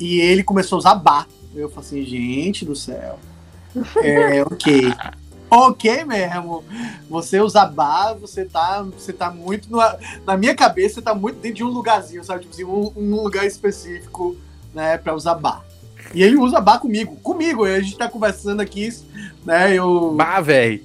e 0.00 0.20
ele 0.20 0.42
começou 0.42 0.76
a 0.76 0.78
usar 0.80 0.94
bar. 0.96 1.28
Eu 1.54 1.70
falei 1.70 2.02
assim, 2.02 2.04
gente 2.04 2.64
do 2.64 2.74
céu. 2.74 3.18
É, 4.02 4.42
ok. 4.42 4.92
Ok 5.48 6.04
mesmo. 6.04 6.64
Você 7.08 7.40
usa 7.40 7.64
bar, 7.64 8.14
você 8.14 8.44
tá, 8.44 8.82
você 8.82 9.12
tá 9.12 9.30
muito. 9.30 9.70
No, 9.70 9.78
na 10.24 10.36
minha 10.36 10.54
cabeça, 10.54 10.96
você 10.96 11.02
tá 11.02 11.14
muito 11.14 11.36
dentro 11.36 11.58
de 11.58 11.64
um 11.64 11.68
lugarzinho, 11.68 12.24
sabe? 12.24 12.40
Tipo 12.40 12.54
assim, 12.54 12.64
um, 12.64 12.92
um 12.96 13.22
lugar 13.22 13.46
específico, 13.46 14.36
né, 14.74 14.98
pra 14.98 15.14
usar 15.14 15.34
bar. 15.36 15.64
E 16.14 16.22
ele 16.22 16.36
usa 16.36 16.60
bar 16.60 16.78
comigo. 16.78 17.16
Comigo, 17.16 17.64
a 17.64 17.80
gente 17.80 17.96
tá 17.96 18.08
conversando 18.08 18.60
aqui, 18.60 18.88
né? 19.44 19.74
Eu. 19.74 20.14
Bar, 20.14 20.40
velho. 20.40 20.82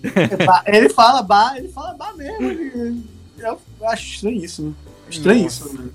É, 0.65 0.77
ele 0.77 0.89
fala 0.89 1.21
bar, 1.21 1.57
ele 1.57 1.69
fala 1.69 1.93
bar 1.93 2.15
mesmo. 2.15 2.47
Ele, 2.47 3.03
eu 3.37 3.59
acho 3.83 4.05
estranho 4.05 4.43
isso, 4.43 4.61
né? 4.63 4.73
Estranho 5.09 5.43
Nossa. 5.43 5.65
isso, 5.65 5.77
né? 5.77 5.89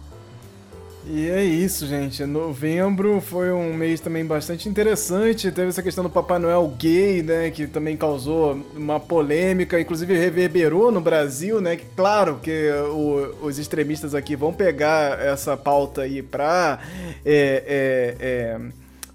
E 1.08 1.30
é 1.30 1.44
isso, 1.44 1.86
gente. 1.86 2.24
Novembro 2.24 3.20
foi 3.20 3.52
um 3.52 3.72
mês 3.72 4.00
também 4.00 4.26
bastante 4.26 4.68
interessante. 4.68 5.52
Teve 5.52 5.68
essa 5.68 5.82
questão 5.82 6.02
do 6.02 6.10
Papai 6.10 6.40
Noel 6.40 6.66
gay, 6.76 7.22
né? 7.22 7.48
Que 7.52 7.68
também 7.68 7.96
causou 7.96 8.60
uma 8.74 8.98
polêmica, 8.98 9.80
inclusive 9.80 10.18
reverberou 10.18 10.90
no 10.90 11.00
Brasil, 11.00 11.60
né? 11.60 11.76
Que 11.76 11.86
claro 11.94 12.40
que 12.42 12.70
o, 12.90 13.46
os 13.46 13.56
extremistas 13.56 14.16
aqui 14.16 14.34
vão 14.34 14.52
pegar 14.52 15.20
essa 15.20 15.56
pauta 15.56 16.02
aí 16.02 16.22
pra. 16.22 16.80
É, 17.24 17.62
é, 17.66 18.16
é, 18.18 18.60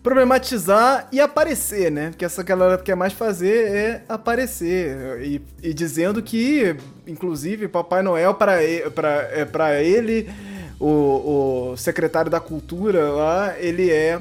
problematizar 0.02 1.08
e 1.12 1.20
aparecer, 1.20 1.92
né? 1.92 2.10
Porque 2.10 2.26
essa 2.26 2.42
galera 2.42 2.78
quer 2.78 2.96
mais 2.96 3.12
fazer 3.12 3.68
é 3.68 4.04
aparecer. 4.08 5.22
E, 5.22 5.42
e 5.62 5.74
dizendo 5.74 6.24
que, 6.24 6.76
inclusive, 7.06 7.68
Papai 7.68 8.02
Noel 8.02 8.34
para 8.34 8.64
ele, 9.84 10.30
o, 10.82 11.72
o 11.74 11.78
secretário 11.78 12.32
da 12.32 12.40
cultura 12.40 13.10
lá, 13.12 13.56
ele 13.60 13.92
é 13.92 14.20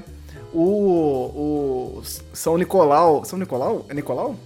o, 0.52 1.96
o 1.98 2.02
São 2.34 2.58
Nicolau. 2.58 3.24
São 3.24 3.38
Nicolau? 3.38 3.86
É 3.88 3.94
Nicolau? 3.94 4.36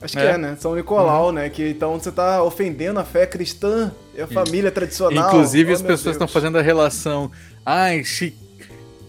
Acho 0.00 0.16
que 0.16 0.22
é, 0.22 0.32
é 0.32 0.38
né? 0.38 0.56
São 0.60 0.74
Nicolau, 0.74 1.26
uhum. 1.26 1.32
né? 1.32 1.48
Que 1.48 1.70
então 1.70 1.98
você 1.98 2.12
tá 2.12 2.42
ofendendo 2.42 3.00
a 3.00 3.04
fé 3.04 3.26
cristã 3.26 3.90
e 4.14 4.20
a 4.20 4.26
família 4.26 4.70
tradicional. 4.70 5.28
Inclusive, 5.28 5.72
oh, 5.72 5.74
as 5.74 5.82
pessoas 5.82 6.14
estão 6.14 6.28
fazendo 6.28 6.58
a 6.58 6.62
relação. 6.62 7.30
Ai, 7.64 8.04
se 8.04 8.34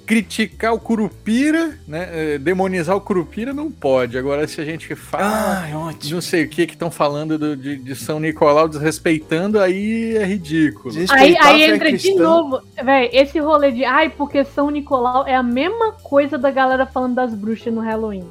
criticar 0.05 0.73
o 0.73 0.79
Curupira, 0.79 1.77
né? 1.87 2.09
É, 2.11 2.37
demonizar 2.37 2.95
o 2.95 3.01
Curupira 3.01 3.53
não 3.53 3.71
pode. 3.71 4.17
Agora, 4.17 4.47
se 4.47 4.61
a 4.61 4.65
gente 4.65 4.93
fala 4.95 5.63
ah, 5.63 5.69
é 5.69 6.11
não 6.11 6.21
sei 6.21 6.43
o 6.45 6.49
que 6.49 6.67
que 6.67 6.73
estão 6.73 6.91
falando 6.91 7.37
do, 7.37 7.57
de, 7.57 7.77
de, 7.77 7.95
São 7.95 8.19
Nicolau 8.19 8.67
desrespeitando, 8.67 9.59
aí 9.59 10.15
é 10.15 10.25
ridículo. 10.25 10.93
Aí, 11.11 11.35
aí 11.39 11.63
entra 11.63 11.91
de 11.91 12.13
novo, 12.15 12.61
velho, 12.81 13.09
esse 13.11 13.39
rolê 13.39 13.71
de 13.71 13.83
ai, 13.83 14.09
porque 14.09 14.43
São 14.45 14.69
Nicolau 14.69 15.27
é 15.27 15.35
a 15.35 15.43
mesma 15.43 15.91
coisa 15.91 16.37
da 16.37 16.51
galera 16.51 16.85
falando 16.85 17.15
das 17.15 17.33
bruxas 17.33 17.73
no 17.73 17.81
Halloween. 17.81 18.25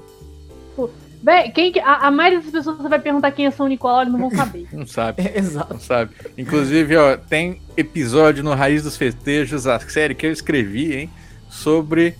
Pô, 0.76 0.88
Véi, 1.24 1.50
quem, 1.52 1.72
a, 1.82 2.08
a, 2.08 2.10
maioria 2.10 2.38
das 2.38 2.50
pessoas 2.50 2.76
você 2.76 2.86
vai 2.86 2.98
perguntar 2.98 3.30
quem 3.30 3.46
é 3.46 3.50
São 3.50 3.66
Nicolau, 3.66 4.02
eles 4.02 4.12
não 4.12 4.20
vão 4.20 4.30
saber. 4.30 4.66
não 4.70 4.86
sabe. 4.86 5.22
É, 5.22 5.38
exato. 5.38 5.72
Não 5.72 5.80
sabe. 5.80 6.12
Inclusive, 6.36 6.94
ó, 6.98 7.16
tem 7.16 7.62
episódio 7.78 8.44
no 8.44 8.52
Raiz 8.52 8.82
dos 8.82 8.94
Festejos, 8.94 9.66
a 9.66 9.80
série 9.80 10.14
que 10.14 10.26
eu 10.26 10.30
escrevi, 10.30 10.94
hein? 10.94 11.10
Sobre 11.54 12.16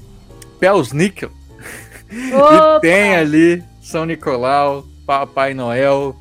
Pels 0.59 0.93
Níquel. 0.93 1.31
e 2.11 2.81
tem 2.81 3.17
ali 3.17 3.63
São 3.83 4.05
Nicolau, 4.05 4.85
Papai 5.07 5.53
Noel, 5.53 6.17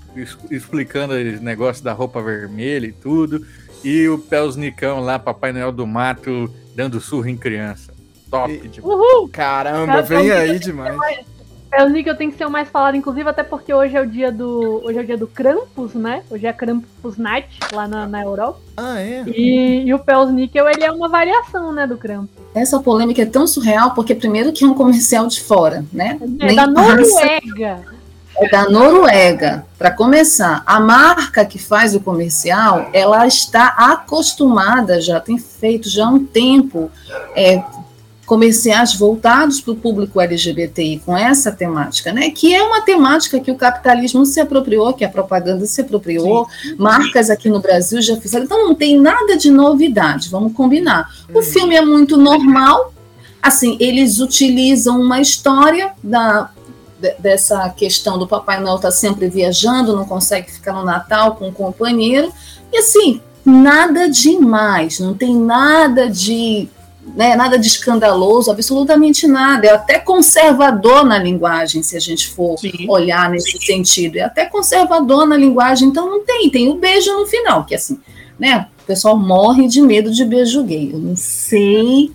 explicando 0.50 1.14
os 1.14 1.40
negócios 1.40 1.82
da 1.83 1.93
roupa 1.93 2.22
vermelha 2.22 2.88
e 2.88 2.92
tudo. 2.92 3.45
E 3.83 4.08
o 4.08 4.17
Pels 4.17 4.56
Nicão 4.56 5.00
lá, 5.01 5.19
Papai 5.19 5.51
Noel 5.51 5.72
do 5.72 5.85
Mato, 5.85 6.53
dando 6.75 7.00
surra 7.00 7.30
em 7.30 7.38
criança. 7.38 7.93
Top 8.30 8.51
e... 8.51 8.67
demais. 8.67 8.95
Uhul! 8.95 9.30
Caramba, 9.30 10.01
vem 10.01 10.32
aí 10.32 10.58
demais. 10.58 10.95
É 11.76 11.84
o 11.84 11.90
níquel 11.90 12.16
tem 12.16 12.30
que 12.30 12.38
ser 12.38 12.45
o 12.45 12.52
mais 12.52 12.69
falado, 12.69 12.95
inclusive, 12.95 13.27
até 13.27 13.42
porque 13.42 13.74
hoje 13.74 13.98
é 13.98 14.02
o 14.02 14.06
dia 14.06 14.32
do. 14.32 14.82
Hoje 14.85 15.00
é 15.00 15.02
o 15.02 15.06
dia 15.06 15.18
do 15.18 15.26
Krampus, 15.26 15.95
né? 15.95 16.22
Hoje 16.30 16.45
é 16.45 16.53
Krampus 16.53 17.18
Night, 17.18 17.50
lá 17.72 17.88
na, 17.88 18.06
na 18.08 18.22
Europa. 18.22 18.60
Ah, 18.77 19.02
é? 19.02 19.24
E, 19.26 19.84
e 19.85 19.93
o 19.93 19.98
Pels 19.98 20.32
Níquel, 20.32 20.69
ele 20.69 20.84
é 20.84 20.92
uma 20.92 21.10
variação, 21.10 21.74
né, 21.74 21.88
do 21.88 21.98
Krampus. 21.98 22.30
Essa 22.53 22.80
polêmica 22.80 23.24
é 23.24 23.26
tão 23.26 23.48
surreal, 23.48 23.92
porque 23.95 24.14
primeiro 24.14 24.53
que 24.53 24.64
é 24.64 24.68
um 24.68 24.76
comercial 24.76 25.26
de 25.26 25.42
fora, 25.42 25.84
né? 25.92 26.19
É 26.22 26.45
Nem 26.45 26.56
da 26.56 26.68
Noruega. 26.68 27.82
É 28.38 28.50
da 28.50 28.69
Noruega. 28.69 29.66
Para 29.77 29.92
começar, 29.92 30.61
a 30.66 30.80
marca 30.80 31.43
que 31.43 31.58
faz 31.58 31.95
o 31.95 32.00
comercial, 32.00 32.90
ela 32.93 33.26
está 33.26 33.68
acostumada, 33.77 35.02
já 35.02 35.19
tem 35.19 35.38
feito 35.38 35.90
já 35.90 36.06
há 36.06 36.10
um 36.10 36.24
tempo, 36.24 36.92
é, 37.35 37.64
comerciais 38.26 38.95
voltados 38.95 39.60
para 39.60 39.74
o 39.74 39.76
público 39.76 40.19
LGBTI 40.19 41.02
com 41.06 41.16
essa 41.16 41.52
temática, 41.52 42.11
né? 42.11 42.30
Que 42.30 42.53
é 42.53 42.64
uma 42.64 42.82
temática 42.82 43.40
que 43.40 43.52
o 43.52 43.56
capitalismo 43.56 44.26
se 44.26 44.40
apropriou, 44.40 44.93
que 44.93 45.03
a 45.03 45.10
propaganda 45.10 45.66
se 45.66 45.82
apropriou, 45.82 46.48
Sim. 46.61 46.76
marcas 46.77 47.30
aqui 47.30 47.50
no 47.50 47.60
Brasil 47.60 48.02
já 48.02 48.16
fizeram. 48.16 48.45
Então 48.45 48.66
não 48.66 48.76
tem 48.76 49.00
nada 49.00 49.35
de 49.35 49.52
novidade, 49.52 50.30
vamos 50.30 50.53
combinar. 50.53 51.10
O 51.34 51.40
hum. 51.40 51.43
filme 51.43 51.76
é 51.76 51.82
muito 51.84 52.16
normal, 52.16 52.93
assim, 53.42 53.76
eles 53.80 54.19
utilizam 54.19 55.02
uma 55.02 55.19
história 55.19 55.92
da 56.03 56.50
dessa 57.19 57.68
questão 57.72 58.18
do 58.18 58.26
Papai 58.26 58.61
Noel 58.61 58.77
estar 58.77 58.88
tá 58.88 58.92
sempre 58.93 59.27
viajando, 59.27 59.93
não 59.93 60.06
consegue 60.06 60.50
ficar 60.50 60.72
no 60.72 60.85
Natal 60.85 61.35
com 61.35 61.43
o 61.43 61.48
um 61.50 61.52
companheiro, 61.52 62.32
e 62.72 62.77
assim, 62.77 63.19
nada 63.45 64.10
demais, 64.10 65.02
não 65.02 65.14
tem 65.14 65.35
nada 65.35 66.10
de 66.10 66.69
né, 67.16 67.36
nada 67.36 67.60
de 67.60 67.68
escandaloso, 67.68 68.50
absolutamente 68.50 69.28
nada. 69.28 69.68
É 69.68 69.72
até 69.72 70.00
conservador 70.00 71.06
na 71.06 71.18
linguagem, 71.18 71.84
se 71.84 71.96
a 71.96 72.00
gente 72.00 72.30
for 72.30 72.58
Sim. 72.58 72.86
olhar 72.88 73.30
nesse 73.30 73.52
Sim. 73.52 73.60
sentido. 73.60 74.18
É 74.18 74.22
até 74.22 74.46
conservador 74.46 75.28
na 75.28 75.38
linguagem, 75.38 75.90
então 75.90 76.10
não 76.10 76.24
tem. 76.24 76.50
Tem 76.50 76.70
o 76.70 76.76
beijo 76.76 77.12
no 77.14 77.26
final, 77.26 77.66
que 77.66 77.76
assim, 77.76 78.00
né? 78.40 78.68
O 78.84 78.86
pessoal 78.86 79.18
morre 79.18 79.68
de 79.68 79.82
medo 79.82 80.12
de 80.12 80.26
beijo 80.26 80.64
gay. 80.64 80.92
Eu 80.92 81.00
não 81.00 81.16
sei 81.16 82.12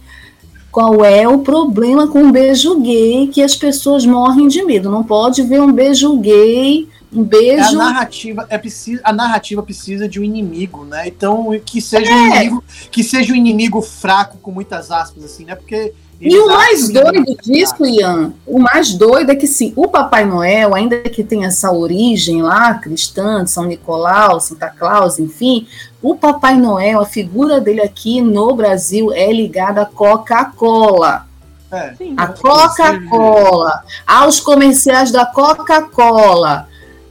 qual 0.70 1.04
é 1.04 1.26
o 1.26 1.38
problema 1.38 2.06
com 2.06 2.24
o 2.24 2.32
beijo 2.32 2.78
gay 2.80 3.28
que 3.28 3.42
as 3.42 3.54
pessoas 3.54 4.04
morrem 4.04 4.48
de 4.48 4.62
medo. 4.64 4.90
Não 4.90 5.02
pode 5.02 5.42
ver 5.42 5.60
um 5.60 5.72
beijo 5.72 6.16
gay 6.18 6.88
um 7.12 7.22
beijo. 7.22 7.62
A 7.62 7.72
narrativa 7.72 8.46
é 8.50 8.58
precisa, 8.58 9.00
a 9.04 9.12
narrativa 9.12 9.62
precisa 9.62 10.08
de 10.08 10.20
um 10.20 10.24
inimigo, 10.24 10.84
né? 10.84 11.08
Então 11.08 11.58
que 11.64 11.80
seja 11.80 12.10
é. 12.10 12.14
um 12.14 12.26
inimigo, 12.26 12.64
que 12.90 13.02
seja 13.02 13.32
um 13.32 13.36
inimigo 13.36 13.80
fraco 13.80 14.38
com 14.38 14.50
muitas 14.50 14.90
aspas 14.90 15.24
assim, 15.24 15.44
né? 15.44 15.54
Porque 15.54 15.94
e 16.20 16.36
o 16.36 16.48
mais 16.48 16.88
doido 16.88 17.36
disso, 17.40 17.86
Ian, 17.86 18.32
o 18.44 18.58
mais 18.58 18.92
doido 18.92 19.30
é 19.30 19.36
que 19.36 19.46
sim, 19.46 19.72
o 19.76 19.86
Papai 19.86 20.24
Noel, 20.24 20.74
ainda 20.74 20.98
que 21.02 21.22
tenha 21.22 21.46
essa 21.46 21.70
origem 21.70 22.42
lá, 22.42 22.74
cristã, 22.74 23.46
São 23.46 23.64
Nicolau, 23.64 24.40
Santa 24.40 24.68
Claus, 24.68 25.20
enfim, 25.20 25.68
o 26.02 26.16
Papai 26.16 26.56
Noel, 26.56 27.00
a 27.00 27.06
figura 27.06 27.60
dele 27.60 27.80
aqui 27.80 28.20
no 28.20 28.52
Brasil 28.52 29.12
é 29.12 29.32
ligada 29.32 29.82
à 29.82 29.86
Coca-Cola. 29.86 31.24
É, 31.70 31.94
a 32.16 32.26
Coca-Cola, 32.26 33.84
aos 34.04 34.40
comerciais 34.40 35.12
da 35.12 35.24
Coca-Cola 35.24 36.67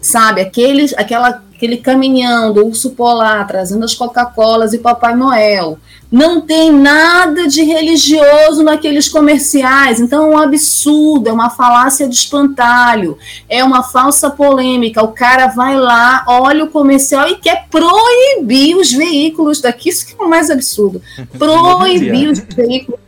sabe? 0.08 0.40
Aqueles, 0.40 0.94
aquela, 0.98 1.44
aquele 1.54 1.78
caminhão 1.78 2.54
do 2.54 2.66
urso 2.66 2.92
polar 2.92 3.46
trazendo 3.46 3.84
as 3.84 3.94
Coca-Colas 3.94 4.74
e 4.74 4.78
Papai 4.78 5.16
Noel. 5.16 5.78
Não 6.10 6.40
tem 6.40 6.72
nada 6.72 7.50
de 7.50 7.64
religioso 7.64 8.64
naqueles 8.64 9.10
comerciais, 9.10 10.00
então 10.00 10.24
é 10.24 10.36
um 10.36 10.38
absurdo, 10.38 11.28
é 11.28 11.34
uma 11.34 11.50
falácia 11.50 12.08
de 12.08 12.16
espantalho, 12.16 13.18
é 13.50 13.62
uma 13.62 13.84
falsa 13.84 14.30
polêmica. 14.30 15.04
O 15.04 15.10
cara 15.10 15.48
vai 15.48 15.76
lá, 15.76 16.24
olha 16.26 16.64
o 16.64 16.70
comercial 16.70 17.28
e 17.28 17.36
quer 17.36 17.68
proibir 17.70 18.78
os 18.78 18.90
veículos 18.90 19.60
daqui, 19.60 19.90
isso 19.90 20.08
que 20.08 20.16
é 20.18 20.24
o 20.24 20.30
mais 20.30 20.50
absurdo. 20.50 21.02
Proibir 21.38 22.30
os 22.30 22.40
veículos 22.40 23.02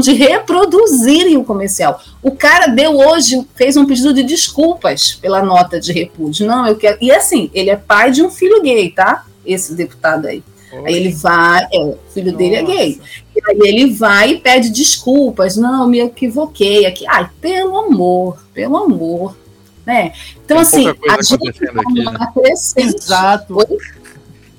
de 0.00 0.12
reproduzirem 0.12 1.36
o 1.36 1.44
comercial. 1.44 2.00
O 2.22 2.30
cara 2.30 2.66
deu 2.66 2.96
hoje, 2.96 3.46
fez 3.54 3.76
um 3.76 3.86
pedido 3.86 4.14
de 4.14 4.22
desculpas 4.22 5.12
pela 5.14 5.42
nota 5.42 5.80
de 5.80 5.92
repúdio. 5.92 6.46
Não, 6.46 6.66
eu 6.66 6.76
quero. 6.76 6.98
E 7.00 7.10
assim, 7.12 7.50
ele 7.52 7.70
é 7.70 7.76
pai 7.76 8.10
de 8.10 8.22
um 8.22 8.30
filho 8.30 8.62
gay, 8.62 8.90
tá? 8.90 9.26
Esse 9.44 9.74
deputado 9.74 10.26
aí. 10.26 10.42
Oi. 10.72 10.82
Aí 10.86 10.94
ele 10.94 11.12
vai, 11.12 11.66
é, 11.72 11.78
o 11.78 11.98
filho 12.14 12.32
Nossa. 12.32 12.38
dele 12.38 12.54
é 12.54 12.62
gay. 12.62 13.00
E 13.36 13.40
aí 13.46 13.58
ele 13.68 13.92
vai 13.92 14.30
e 14.30 14.38
pede 14.38 14.70
desculpas. 14.70 15.56
Não, 15.56 15.86
me 15.86 16.00
equivoquei 16.00 16.86
aqui. 16.86 17.06
Ai, 17.06 17.28
pelo 17.40 17.76
amor, 17.78 18.42
pelo 18.54 18.76
amor. 18.76 19.36
Né? 19.84 20.12
Então, 20.44 20.58
Tem 20.58 20.88
assim, 20.88 20.88
a 20.88 21.22
gente 21.22 21.48
aqui, 21.48 21.64
né? 22.04 22.54
Exato. 22.76 23.56
Oi? 23.58 23.78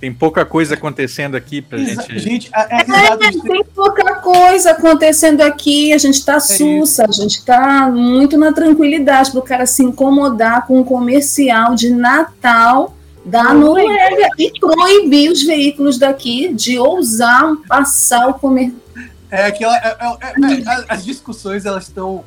Tem 0.04 0.14
pouca 0.14 0.44
coisa 0.44 0.74
acontecendo 0.74 1.36
aqui 1.36 1.62
pra 1.62 1.80
Exa 1.80 2.02
gente. 2.02 2.20
gente 2.20 2.52
é, 2.54 2.76
é, 2.76 2.82
é, 2.82 3.18
tem 3.18 3.64
pouca 3.74 4.16
coisa 4.16 4.72
acontecendo 4.72 5.40
aqui, 5.40 5.94
a 5.94 5.98
gente 5.98 6.26
tá 6.26 6.36
é 6.36 6.40
sussa, 6.42 7.06
isso. 7.10 7.22
a 7.22 7.24
gente 7.24 7.46
tá 7.46 7.90
muito 7.90 8.38
na 8.38 8.52
tranquilidade 8.52 9.32
para 9.32 9.40
o 9.40 9.42
cara 9.42 9.66
se 9.66 9.82
incomodar 9.82 10.68
com 10.68 10.82
um 10.82 10.84
comercial 10.84 11.74
de 11.74 11.90
Natal 11.90 12.98
da 13.24 13.54
Noruega 13.54 14.28
e 14.38 14.52
proibir 14.60 15.32
os 15.32 15.42
veículos 15.42 15.98
daqui 15.98 16.54
de 16.54 16.78
ousar 16.78 17.56
passar 17.66 18.28
o 18.28 18.34
comercial. 18.34 18.82
É 19.32 19.46
aquela. 19.46 19.78
É, 19.78 19.88
é, 19.88 20.54
é, 20.54 20.86
as 20.90 21.06
discussões 21.06 21.66
elas 21.66 21.88
estão. 21.88 22.26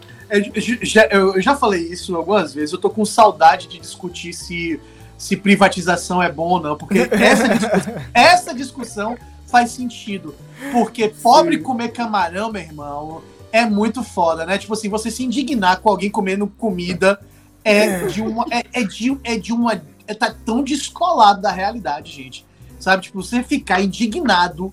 eu 1.11 1.43
já 1.43 1.55
falei 1.55 1.83
isso 1.83 2.17
algumas 2.17 2.55
vezes, 2.55 2.73
eu 2.73 2.79
tô 2.79 2.89
com 2.89 3.05
saudade 3.05 3.69
de 3.69 3.79
discutir 3.79 4.33
se 4.33 4.81
se 5.19 5.37
privatização 5.37 6.23
é 6.23 6.31
bom 6.31 6.49
ou 6.49 6.61
não, 6.61 6.77
porque 6.77 7.09
essa, 7.11 7.49
discussão, 7.49 7.95
essa 8.13 8.55
discussão 8.55 9.19
faz 9.47 9.71
sentido. 9.71 10.35
Porque 10.73 11.09
pobre 11.09 11.57
Sim. 11.57 11.63
comer 11.63 11.89
camarão, 11.89 12.53
meu 12.53 12.63
irmão, 12.63 13.23
é 13.53 13.65
muito 13.65 14.03
foda, 14.03 14.45
né? 14.45 14.59
Tipo 14.59 14.75
assim, 14.75 14.89
você 14.89 15.11
se 15.11 15.25
indignar 15.25 15.81
com 15.81 15.89
alguém 15.89 16.11
comendo 16.11 16.47
comida 16.47 17.21
é, 17.65 17.87
é. 17.87 18.07
de 18.07 18.23
uma. 18.23 18.45
É, 18.51 18.65
é, 18.73 18.85
de, 18.85 19.19
é 19.25 19.39
de 19.39 19.53
uma. 19.53 19.81
É, 20.07 20.15
tá 20.15 20.35
tão 20.45 20.63
descolado 20.63 21.41
da 21.41 21.51
realidade, 21.51 22.13
gente. 22.13 22.45
Sabe? 22.79 23.05
Tipo, 23.05 23.23
você 23.23 23.43
ficar 23.43 23.81
indignado 23.81 24.73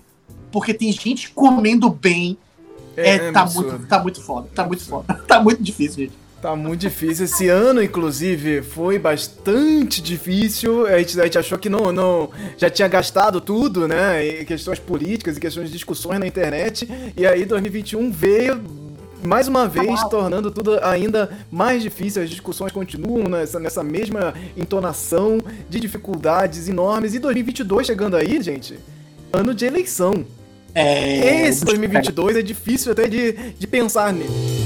porque 0.52 0.72
tem 0.72 0.92
gente 0.92 1.30
comendo 1.30 1.90
bem. 1.90 2.38
É, 2.96 3.08
é, 3.08 3.14
é 3.16 3.32
tá, 3.32 3.44
muito, 3.46 3.86
tá 3.86 3.98
muito 3.98 4.22
foda. 4.22 4.48
Tá 4.54 4.64
muito 4.64 4.84
foda. 4.84 5.14
Tá 5.26 5.40
muito 5.40 5.60
difícil, 5.60 6.04
gente. 6.04 6.23
Tá 6.44 6.54
muito 6.54 6.82
difícil. 6.82 7.24
Esse 7.24 7.48
ano, 7.48 7.82
inclusive, 7.82 8.60
foi 8.60 8.98
bastante 8.98 10.02
difícil. 10.02 10.86
A 10.86 10.98
gente, 10.98 11.18
a 11.18 11.24
gente 11.24 11.38
achou 11.38 11.56
que 11.56 11.70
não, 11.70 11.90
não 11.90 12.28
já 12.58 12.68
tinha 12.68 12.86
gastado 12.86 13.40
tudo, 13.40 13.88
né? 13.88 14.44
Questões 14.46 14.78
políticas 14.78 15.38
e 15.38 15.40
questões 15.40 15.68
de 15.68 15.72
discussões 15.72 16.20
na 16.20 16.26
internet. 16.26 16.86
E 17.16 17.26
aí 17.26 17.46
2021 17.46 18.10
veio 18.10 18.60
mais 19.22 19.48
uma 19.48 19.66
vez 19.66 20.04
tornando 20.10 20.50
tudo 20.50 20.78
ainda 20.84 21.30
mais 21.50 21.82
difícil. 21.82 22.22
As 22.22 22.28
discussões 22.28 22.72
continuam 22.72 23.26
nessa, 23.26 23.58
nessa 23.58 23.82
mesma 23.82 24.34
entonação 24.54 25.38
de 25.70 25.80
dificuldades 25.80 26.68
enormes. 26.68 27.14
E 27.14 27.20
2022 27.20 27.86
chegando 27.86 28.18
aí, 28.18 28.42
gente, 28.42 28.78
ano 29.32 29.54
de 29.54 29.64
eleição. 29.64 30.26
É... 30.74 31.46
Esse 31.48 31.64
2022 31.64 32.36
é 32.36 32.42
difícil 32.42 32.92
até 32.92 33.08
de, 33.08 33.32
de 33.32 33.66
pensar 33.66 34.12
nele. 34.12 34.63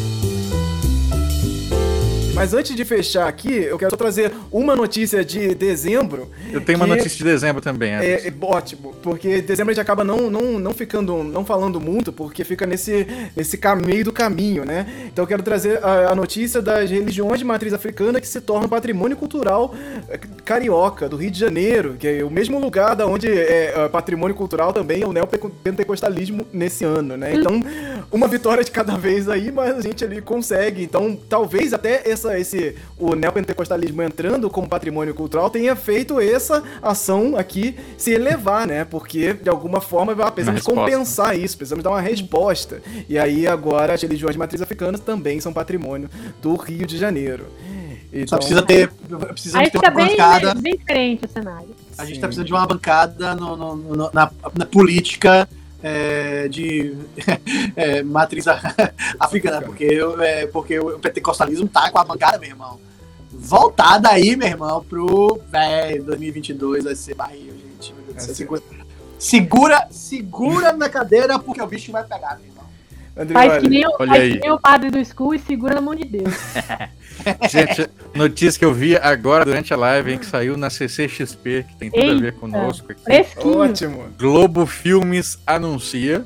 Mas 2.39 2.55
antes 2.55 2.77
de 2.77 2.85
fechar 2.85 3.27
aqui, 3.27 3.53
eu 3.53 3.77
quero 3.77 3.91
só 3.91 3.97
trazer 3.97 4.33
uma 4.53 4.77
notícia 4.77 5.25
de 5.25 5.57
dezembro. 5.57 6.31
Eu 6.53 6.61
tenho 6.61 6.79
uma 6.79 6.87
notícia 6.87 7.19
de 7.19 7.25
dezembro 7.25 7.61
também. 7.61 7.95
É, 7.95 8.29
é, 8.29 8.35
ótimo, 8.41 8.95
porque 9.03 9.43
dezembro 9.43 9.73
a 9.73 9.75
gente 9.75 9.83
acaba 9.83 10.05
não, 10.05 10.31
não, 10.31 10.57
não 10.57 10.73
ficando, 10.73 11.25
não 11.25 11.45
falando 11.45 11.81
muito, 11.81 12.13
porque 12.13 12.45
fica 12.45 12.65
nesse, 12.65 13.09
nesse 13.35 13.59
meio 13.85 14.05
do 14.05 14.13
caminho, 14.13 14.65
né? 14.65 14.87
Então 15.13 15.25
eu 15.25 15.27
quero 15.27 15.43
trazer 15.43 15.85
a, 15.85 16.13
a 16.13 16.15
notícia 16.15 16.63
das 16.63 16.89
religiões 16.89 17.41
de 17.41 17.45
matriz 17.45 17.73
africana 17.73 18.21
que 18.21 18.29
se 18.29 18.41
tornam 18.41 18.69
patrimônio 18.69 19.17
cultural 19.17 19.75
é, 20.09 20.17
carioca, 20.45 21.09
do 21.09 21.17
Rio 21.17 21.33
de 21.33 21.41
Janeiro, 21.41 21.97
que 21.99 22.07
é 22.07 22.23
o 22.23 22.31
mesmo 22.31 22.61
lugar 22.61 22.95
da 22.95 23.05
onde 23.05 23.27
é, 23.27 23.73
é 23.75 23.89
patrimônio 23.89 24.37
cultural 24.37 24.73
também 24.73 25.03
é 25.03 25.07
o 25.07 25.13
neopentecostalismo 25.13 26.47
nesse 26.53 26.85
ano, 26.85 27.17
né? 27.17 27.35
Então, 27.35 27.61
uma 28.13 28.29
vitória 28.29 28.63
de 28.63 28.71
cada 28.71 28.97
vez 28.97 29.29
aí, 29.29 29.51
mas 29.51 29.77
a 29.77 29.81
gente 29.81 30.05
ali 30.05 30.23
consegue. 30.23 30.85
Então, 30.85 31.19
talvez 31.29 31.73
até 31.73 32.09
essa, 32.09 32.28
esse, 32.37 32.75
o 32.99 33.15
neopentecostalismo 33.15 34.03
entrando 34.03 34.51
como 34.51 34.69
patrimônio 34.69 35.15
cultural 35.15 35.49
tenha 35.49 35.77
feito 35.77 36.21
essa 36.21 36.63
ação 36.83 37.37
aqui 37.37 37.77
se 37.97 38.13
elevar, 38.13 38.67
né? 38.67 38.85
Porque, 38.85 39.35
de 39.35 39.49
alguma 39.49 39.81
forma, 39.81 40.15
precisamos 40.33 40.63
compensar 40.63 41.39
isso, 41.39 41.57
precisamos 41.57 41.85
dar 41.85 41.91
uma 41.91 42.01
resposta. 42.01 42.83
E 43.09 43.19
aí, 43.19 43.47
agora, 43.47 43.95
as 43.95 44.03
religiões 44.03 44.35
de 44.35 44.39
matriz 44.39 44.61
africanas 44.61 45.01
também 45.01 45.41
são 45.41 45.53
patrimônio 45.53 46.11
do 46.43 46.57
Rio 46.57 46.87
de 46.87 46.99
Janeiro. 46.99 47.47
Então... 48.13 48.29
Só 48.29 48.37
precisa 48.37 48.63
ter, 48.63 48.91
precisa 49.29 49.59
Aí 49.59 49.71
ter 49.71 49.79
uma 49.79 49.91
bem, 49.91 50.09
bancada. 50.09 50.55
Bem 50.55 50.77
diferente 50.77 51.25
o 51.25 51.29
cenário. 51.29 51.69
A 51.97 52.05
gente 52.05 52.15
está 52.15 52.27
precisando 52.27 52.47
de 52.47 52.53
uma 52.53 52.67
bancada 52.67 53.35
no, 53.35 53.57
no, 53.57 53.77
no, 53.77 54.11
na, 54.13 54.31
na, 54.57 54.67
política 54.67 55.49
é, 55.83 56.49
de 56.49 56.97
é, 57.77 58.03
matriz 58.03 58.47
africana, 59.19 59.63
porque, 59.63 59.85
eu, 59.85 60.21
é, 60.21 60.47
porque 60.47 60.79
o 60.79 60.99
pentecostalismo 60.99 61.69
tá 61.69 61.91
com 61.91 61.99
a 61.99 62.05
bancada, 62.05 62.39
meu 62.39 62.49
irmão. 62.49 62.81
Voltada 63.31 64.09
aí, 64.09 64.37
meu 64.37 64.49
irmão, 64.49 64.85
pro 64.85 65.41
véio, 65.49 66.03
2022 66.05 66.85
vai 66.85 66.95
ser 66.95 67.15
barril, 67.15 67.53
gente. 67.53 67.95
Segura, 68.19 68.63
segura, 69.19 69.89
segura 69.91 70.73
na 70.73 70.89
cadeira 70.89 71.39
porque 71.39 71.63
o 71.63 71.67
bicho 71.67 71.93
vai 71.93 72.05
pegar, 72.05 72.37
meu 72.39 72.47
irmão. 72.47 72.58
André, 73.19 73.35
faz 73.35 73.63
que 73.63 73.69
nem, 73.69 73.83
faz 73.99 74.11
que 74.11 74.39
nem 74.39 74.53
o 74.53 74.61
padre 74.61 74.91
do 74.91 75.05
school 75.05 75.35
e 75.35 75.39
segura 75.41 75.75
na 75.75 75.81
mão 75.81 75.95
de 75.95 76.05
Deus. 76.05 76.33
Gente, 77.51 77.91
notícia 78.15 78.59
que 78.59 78.65
eu 78.65 78.73
vi 78.73 78.97
agora 78.97 79.45
durante 79.45 79.75
a 79.75 79.77
live, 79.77 80.13
hein, 80.13 80.19
que 80.19 80.27
saiu 80.27 80.57
na 80.57 80.71
CCXP, 80.71 81.67
que 81.69 81.77
tem 81.77 81.91
tudo 81.91 82.01
Eita, 82.01 82.15
a 82.15 82.21
ver 82.21 82.33
conosco 82.35 82.93
aqui. 82.93 83.03
Fresquinho. 83.03 83.59
Ótimo. 83.59 84.05
Globo 84.17 84.67
Filmes 84.67 85.37
anuncia, 85.45 86.25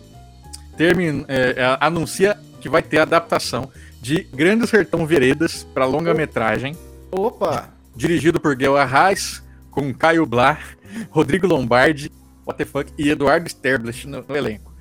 termina, 0.77 1.25
é, 1.29 1.55
é, 1.57 1.79
anuncia 1.81 2.37
que 2.61 2.69
vai 2.69 2.83
ter 2.83 2.99
adaptação 2.99 3.71
de 4.01 4.25
Grande 4.35 4.67
Sertão 4.67 5.07
Veredas 5.07 5.67
para 5.73 5.87
longa-metragem. 5.87 6.77
Opa! 7.11 7.71
Dirigido 7.97 8.39
por 8.39 8.55
Gail 8.55 8.77
Arraes, 8.77 9.43
com 9.71 9.95
Caio 9.95 10.27
Blar, 10.27 10.77
Rodrigo 11.11 11.47
Lombardi, 11.47 12.11
what 12.47 12.59
the 12.59 12.65
fuck, 12.65 12.93
e 12.99 13.09
Eduardo 13.09 13.49
Sterblich 13.49 14.07
no, 14.07 14.23
no 14.29 14.37
elenco. 14.37 14.72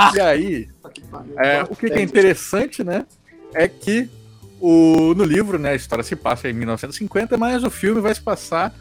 Ah, 0.00 0.12
e 0.14 0.20
aí, 0.20 0.68
é, 1.36 1.62
o 1.68 1.76
que, 1.76 1.86
é 1.86 2.00
interessante, 2.00 2.82
né, 2.82 3.04
é 3.52 3.68
que 3.68 4.08
o, 4.58 5.14
no 5.14 5.24
livro, 5.24 5.58
né, 5.58 5.70
a 5.70 5.74
história 5.74 6.02
se 6.02 6.16
passa 6.16 6.48
em 6.48 6.52
1950, 6.54 7.36
mas 7.36 7.64
o 7.64 7.70
filme 7.70 8.00
vai 8.00 8.14
se 8.14 8.20
passar 8.20 8.74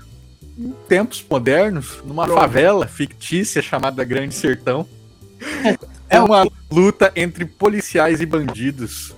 em 0.57 0.73
tempos 0.87 1.25
modernos, 1.29 2.01
numa 2.05 2.25
Pronto. 2.25 2.39
favela 2.39 2.87
fictícia 2.87 3.61
chamada 3.61 4.03
Grande 4.03 4.35
Sertão. 4.35 4.87
É 6.11 6.19
uma 6.19 6.47
luta 6.71 7.11
entre 7.15 7.45
policiais 7.45 8.19
e 8.19 8.25
bandidos. 8.25 9.13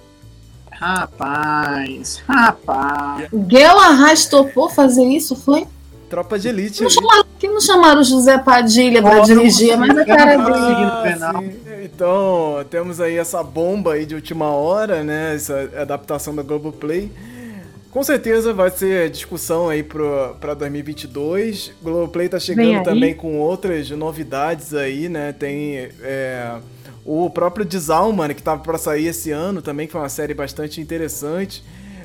Rapaz, 0.71 2.21
rapaz. 2.27 3.29
Guela 3.31 3.87
Arras 3.87 4.25
topou 4.25 4.69
fazer 4.69 5.05
isso, 5.05 5.37
foi? 5.37 5.65
Tropa 6.11 6.37
de 6.37 6.49
Elite. 6.49 6.83
Não 6.83 6.89
chamaram, 6.89 7.25
que 7.39 7.47
não 7.47 7.61
chamaram 7.61 8.01
o 8.01 8.03
José 8.03 8.37
Padilha 8.37 9.01
para 9.01 9.21
dirigir, 9.21 9.77
mas 9.77 9.97
a 9.97 10.05
cara 10.05 10.35
dele. 10.35 11.17
Ah, 11.23 11.83
então, 11.85 12.65
temos 12.69 12.99
aí 12.99 13.15
essa 13.15 13.41
bomba 13.41 13.93
aí 13.93 14.05
de 14.05 14.13
última 14.13 14.49
hora, 14.49 15.05
né? 15.05 15.33
Essa 15.33 15.71
adaptação 15.77 16.35
da 16.35 16.43
Globoplay. 16.43 17.09
Com 17.89 18.03
certeza 18.03 18.53
vai 18.53 18.69
ser 18.69 19.09
discussão 19.09 19.69
aí 19.69 19.83
para 19.83 20.53
2022. 20.53 21.71
Globoplay 21.81 22.27
tá 22.27 22.39
chegando 22.39 22.83
também 22.83 23.13
com 23.13 23.39
outras 23.39 23.89
novidades 23.91 24.73
aí, 24.73 25.07
né? 25.07 25.31
Tem 25.31 25.89
é, 26.01 26.57
o 27.05 27.29
próprio 27.29 27.63
Desalma, 27.63 28.33
que 28.33 28.43
tava 28.43 28.61
para 28.61 28.77
sair 28.77 29.07
esse 29.07 29.31
ano 29.31 29.61
também, 29.61 29.87
que 29.87 29.93
foi 29.93 30.01
uma 30.01 30.09
série 30.09 30.33
bastante 30.33 30.81
interessante. 30.81 31.63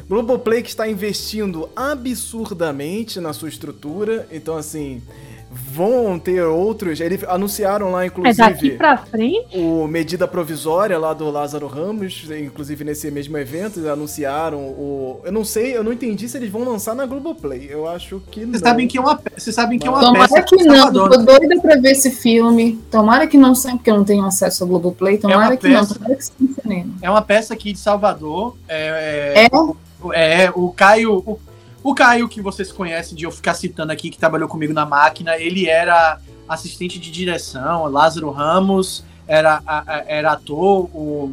Globoplay 0.08 0.62
que 0.62 0.68
está 0.68 0.88
investindo 0.88 1.68
absurdamente 1.74 3.20
na 3.20 3.32
sua 3.32 3.48
estrutura, 3.48 4.26
então 4.30 4.56
assim, 4.56 5.02
vão 5.50 6.18
ter 6.18 6.42
outros. 6.42 7.00
Eles 7.00 7.24
anunciaram 7.24 7.90
lá, 7.90 8.06
inclusive. 8.06 8.42
É 8.42 8.50
daqui 8.50 8.70
pra 8.70 8.98
frente? 8.98 9.58
O 9.58 9.86
medida 9.86 10.28
provisória 10.28 10.98
lá 10.98 11.12
do 11.12 11.30
Lázaro 11.30 11.66
Ramos, 11.66 12.24
inclusive 12.30 12.84
nesse 12.84 13.10
mesmo 13.10 13.36
evento, 13.38 13.80
eles 13.80 13.88
anunciaram 13.88 14.58
o. 14.58 15.20
Eu 15.24 15.32
não 15.32 15.44
sei, 15.44 15.76
eu 15.76 15.82
não 15.82 15.92
entendi 15.92 16.28
se 16.28 16.36
eles 16.36 16.50
vão 16.50 16.64
lançar 16.64 16.94
na 16.94 17.06
Globoplay. 17.06 17.66
Eu 17.70 17.88
acho 17.88 18.20
que 18.30 18.44
não. 18.44 18.52
Vocês 18.52 18.62
sabem 18.62 18.88
que 18.88 18.98
é 18.98 19.00
uma, 19.00 19.20
vocês 19.36 19.54
sabem 19.54 19.78
que 19.78 19.86
é 19.86 19.90
uma 19.90 20.00
Tomara 20.00 20.28
peça. 20.28 20.42
que 20.42 20.56
não, 20.64 20.92
tô 20.92 21.08
doida 21.08 21.60
pra 21.60 21.76
ver 21.76 21.92
esse 21.92 22.10
filme. 22.10 22.78
Tomara 22.90 23.26
que 23.26 23.36
não 23.36 23.54
sempre, 23.54 23.78
porque 23.78 23.90
eu 23.90 23.96
não 23.96 24.04
tenho 24.04 24.24
acesso 24.24 24.64
ao 24.64 24.68
Globoplay. 24.68 25.18
Tomara 25.18 25.54
é 25.54 25.56
que 25.56 25.68
peça, 25.68 25.80
não, 25.80 25.86
tomara 25.86 26.14
que 26.16 26.24
sim, 26.24 26.94
É 27.02 27.10
uma 27.10 27.22
peça 27.22 27.54
aqui 27.54 27.72
de 27.72 27.78
Salvador. 27.78 28.56
É. 28.68 29.34
é... 29.34 29.44
é 29.46 29.85
é, 30.12 30.50
o 30.54 30.70
Caio. 30.70 31.18
O, 31.26 31.38
o 31.82 31.94
Caio, 31.94 32.28
que 32.28 32.40
vocês 32.40 32.72
conhecem, 32.72 33.16
de 33.16 33.24
eu 33.24 33.30
ficar 33.30 33.54
citando 33.54 33.92
aqui, 33.92 34.10
que 34.10 34.18
trabalhou 34.18 34.48
comigo 34.48 34.72
na 34.72 34.84
máquina, 34.84 35.36
ele 35.36 35.68
era 35.68 36.18
assistente 36.48 36.98
de 36.98 37.10
direção, 37.10 37.86
Lázaro 37.86 38.30
Ramos, 38.30 39.04
era, 39.26 39.62
era 40.06 40.32
ator, 40.32 40.88
o, 40.92 41.32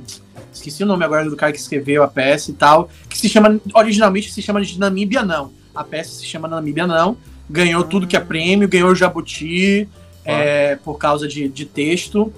esqueci 0.52 0.84
o 0.84 0.86
nome 0.86 1.04
agora 1.04 1.30
do 1.30 1.36
cara 1.36 1.52
que 1.52 1.60
escreveu 1.60 2.04
a 2.04 2.08
peça 2.08 2.52
e 2.52 2.54
tal, 2.54 2.90
que 3.10 3.18
se 3.18 3.30
chama, 3.30 3.60
originalmente 3.74 4.32
se 4.32 4.42
chama 4.42 4.62
de 4.62 4.80
Namíbia 4.80 5.24
Não. 5.24 5.52
A 5.74 5.84
peça 5.84 6.12
se 6.12 6.26
chama 6.26 6.48
Namíbia 6.48 6.86
Não, 6.86 7.18
ganhou 7.50 7.84
tudo 7.84 8.08
que 8.08 8.16
é 8.16 8.20
prêmio, 8.20 8.68
ganhou 8.68 8.92
o 8.92 8.96
Jabuti 8.96 9.88
é, 10.24 10.76
por 10.78 10.98
causa 10.98 11.28
de, 11.28 11.48
de 11.48 11.66
texto. 11.66 12.32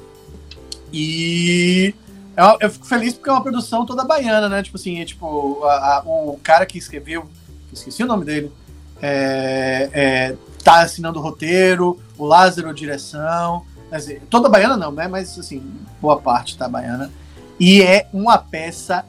E 0.92 1.94
eu, 2.38 2.58
eu, 2.62 2.70
fico 2.70 2.86
feliz 2.86 3.14
porque 3.14 3.30
é 3.30 3.34
uma 3.34 3.42
produção 3.42 3.86
toda 3.86 4.04
baiana, 4.04 4.50
né? 4.50 4.64
Tipo 4.64 4.78
assim, 4.78 5.00
é, 5.00 5.06
tipo, 5.06 5.64
a, 5.64 5.98
a, 5.98 6.04
o 6.06 6.40
cara 6.44 6.66
que 6.66 6.78
escreveu, 6.78 7.26
esqueci 7.72 8.04
o 8.04 8.08
nome 8.08 8.26
dele, 8.26 8.52
é, 9.02 9.90
é, 9.94 10.36
tá 10.64 10.82
assinando 10.82 11.20
o 11.20 11.22
roteiro, 11.22 12.00
o 12.18 12.26
Lázaro 12.26 12.74
direção. 12.74 13.66
Dizer, 13.92 14.22
toda 14.30 14.50
baiana 14.50 14.76
não, 14.76 14.92
né? 14.92 15.08
Mas 15.08 15.38
assim, 15.40 15.64
boa 16.02 16.20
parte 16.20 16.58
tá 16.58 16.68
baiana. 16.68 17.12
E 17.60 17.82
é 17.82 18.08
uma 18.12 18.38
peça 18.38 19.06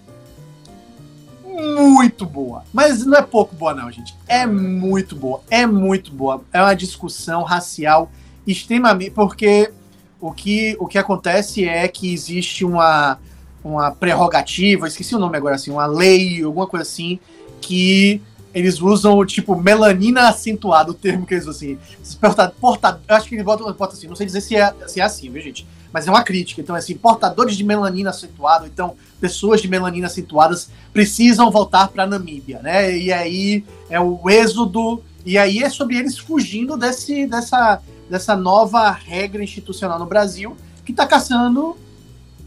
muito 1.44 2.26
boa. 2.26 2.64
Mas 2.72 3.05
não 3.05 3.18
é 3.18 3.22
pouco 3.22 3.55
boa, 3.55 3.74
não, 3.74 3.90
gente. 3.90 4.14
É 4.28 4.46
muito 4.46 5.16
boa. 5.16 5.40
É 5.50 5.66
muito 5.66 6.12
boa. 6.12 6.44
É 6.52 6.60
uma 6.60 6.74
discussão 6.74 7.42
racial 7.42 8.10
extremamente. 8.46 9.10
Porque 9.10 9.72
o 10.20 10.32
que, 10.32 10.76
o 10.78 10.86
que 10.86 10.98
acontece 10.98 11.68
é 11.68 11.86
que 11.88 12.12
existe 12.12 12.64
uma, 12.64 13.18
uma 13.62 13.90
prerrogativa, 13.90 14.86
esqueci 14.86 15.14
o 15.14 15.18
nome 15.18 15.36
agora 15.36 15.56
assim, 15.56 15.70
uma 15.70 15.86
lei, 15.86 16.42
alguma 16.42 16.66
coisa 16.66 16.82
assim, 16.82 17.18
que 17.60 18.20
eles 18.56 18.80
usam 18.80 19.24
tipo 19.26 19.54
melanina 19.54 20.28
acentuada, 20.28 20.90
o 20.90 20.94
termo 20.94 21.26
que 21.26 21.34
eles 21.34 21.46
usam 21.46 21.76
assim. 22.00 22.50
Porta, 22.58 23.00
acho 23.06 23.28
que 23.28 23.34
eles 23.34 23.44
botam, 23.44 23.66
botam 23.66 23.94
assim, 23.94 24.06
não 24.06 24.16
sei 24.16 24.24
dizer 24.24 24.40
se 24.40 24.56
é, 24.56 24.74
se 24.86 24.98
é 24.98 25.04
assim, 25.04 25.30
viu, 25.30 25.42
gente? 25.42 25.66
Mas 25.92 26.06
é 26.06 26.10
uma 26.10 26.22
crítica. 26.22 26.60
Então, 26.60 26.74
é 26.74 26.78
assim, 26.78 26.96
portadores 26.96 27.54
de 27.54 27.62
melanina 27.62 28.10
acentuada, 28.10 28.66
então 28.66 28.96
pessoas 29.20 29.60
de 29.60 29.68
melanina 29.68 30.06
acentuadas 30.06 30.70
precisam 30.92 31.50
voltar 31.50 31.88
para 31.88 32.06
Namíbia, 32.06 32.60
né? 32.62 32.96
E 32.96 33.12
aí 33.12 33.62
é 33.90 34.00
o 34.00 34.28
êxodo, 34.30 35.02
e 35.24 35.36
aí 35.36 35.62
é 35.62 35.68
sobre 35.68 35.96
eles 35.96 36.16
fugindo 36.16 36.78
desse, 36.78 37.26
dessa 37.26 37.82
dessa 38.08 38.36
nova 38.36 38.90
regra 38.90 39.42
institucional 39.42 39.98
no 39.98 40.06
Brasil 40.06 40.56
que 40.84 40.92
está 40.92 41.06
caçando 41.06 41.76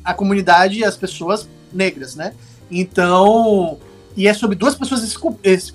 a 0.04 0.14
comunidade 0.14 0.80
e 0.80 0.86
as 0.86 0.96
pessoas 0.96 1.48
negras, 1.74 2.16
né? 2.16 2.34
Então, 2.72 3.78
e 4.16 4.28
é 4.28 4.34
sobre 4.34 4.56
duas 4.56 4.76
pessoas 4.76 5.16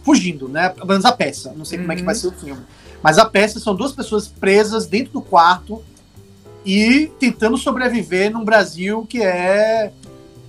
fugindo, 0.02 0.48
né? 0.48 0.70
Pelo 0.70 0.86
menos 0.86 1.04
a 1.04 1.12
peça. 1.12 1.52
Não 1.56 1.64
sei 1.64 1.78
uhum. 1.78 1.84
como 1.84 1.92
é 1.92 1.96
que 1.96 2.02
vai 2.02 2.14
uhum. 2.14 2.20
ser 2.20 2.26
o 2.28 2.32
filme. 2.32 2.62
Mas 3.02 3.18
a 3.18 3.26
peça 3.26 3.60
são 3.60 3.74
duas 3.74 3.92
pessoas 3.92 4.28
presas 4.28 4.86
dentro 4.86 5.12
do 5.12 5.22
quarto 5.22 5.82
e 6.64 7.10
tentando 7.20 7.58
sobreviver 7.58 8.32
num 8.32 8.44
Brasil 8.44 9.06
que 9.06 9.22
é 9.22 9.92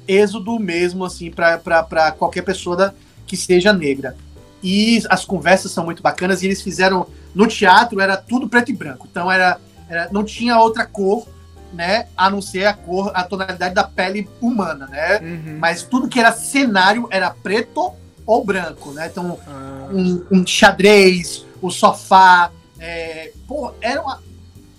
êxodo 0.08 0.58
mesmo, 0.60 1.04
assim, 1.04 1.30
para 1.32 2.12
qualquer 2.18 2.44
pessoa 2.44 2.76
da, 2.76 2.94
que 3.28 3.36
seja 3.36 3.74
negra. 3.74 4.16
E 4.64 5.04
as 5.10 5.26
conversas 5.26 5.72
são 5.72 5.84
muito 5.84 6.02
bacanas 6.02 6.42
e 6.42 6.46
eles 6.46 6.62
fizeram 6.62 7.08
no 7.36 7.48
teatro 7.48 8.00
era 8.00 8.16
tudo 8.16 8.50
preto 8.50 8.72
e 8.72 8.74
branco, 8.74 9.08
então 9.12 9.32
era, 9.32 9.60
era 9.90 10.10
não 10.12 10.24
tinha 10.24 10.58
outra 10.58 10.86
cor, 10.86 11.28
né, 11.74 12.08
a 12.16 12.30
não 12.30 12.42
ser 12.42 12.66
a 12.66 12.74
cor, 12.74 13.12
a 13.14 13.24
tonalidade 13.24 13.76
da 13.76 13.84
pele 13.84 14.30
humana, 14.42 14.88
né? 14.88 15.20
Uhum. 15.20 15.58
Mas 15.60 15.84
tudo 15.84 16.08
que 16.08 16.20
era 16.20 16.32
cenário 16.32 17.08
era 17.12 17.30
preto 17.30 17.92
ou 18.26 18.44
branco, 18.44 18.92
né? 18.92 19.08
Então, 19.12 19.38
ah. 19.48 19.90
um, 19.92 20.26
um, 20.32 20.48
xadrez, 20.48 21.46
o 21.62 21.70
sofá. 21.70 22.52
É, 22.80 23.32
pô, 23.48 23.72
era 23.82 24.02
uma. 24.02 24.24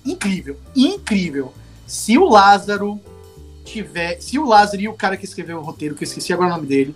Incrível, 0.04 0.58
incrível. 0.74 1.52
Se 1.86 2.18
o 2.18 2.28
Lázaro 2.28 3.00
tiver. 3.64 4.20
Se 4.20 4.38
o 4.38 4.46
Lázaro 4.46 4.82
e 4.82 4.88
o 4.88 4.94
cara 4.94 5.16
que 5.16 5.24
escreveu 5.24 5.58
o 5.58 5.62
roteiro, 5.62 5.94
que 5.94 6.02
eu 6.02 6.06
esqueci 6.06 6.32
agora 6.32 6.48
o 6.48 6.56
nome 6.56 6.66
dele, 6.66 6.94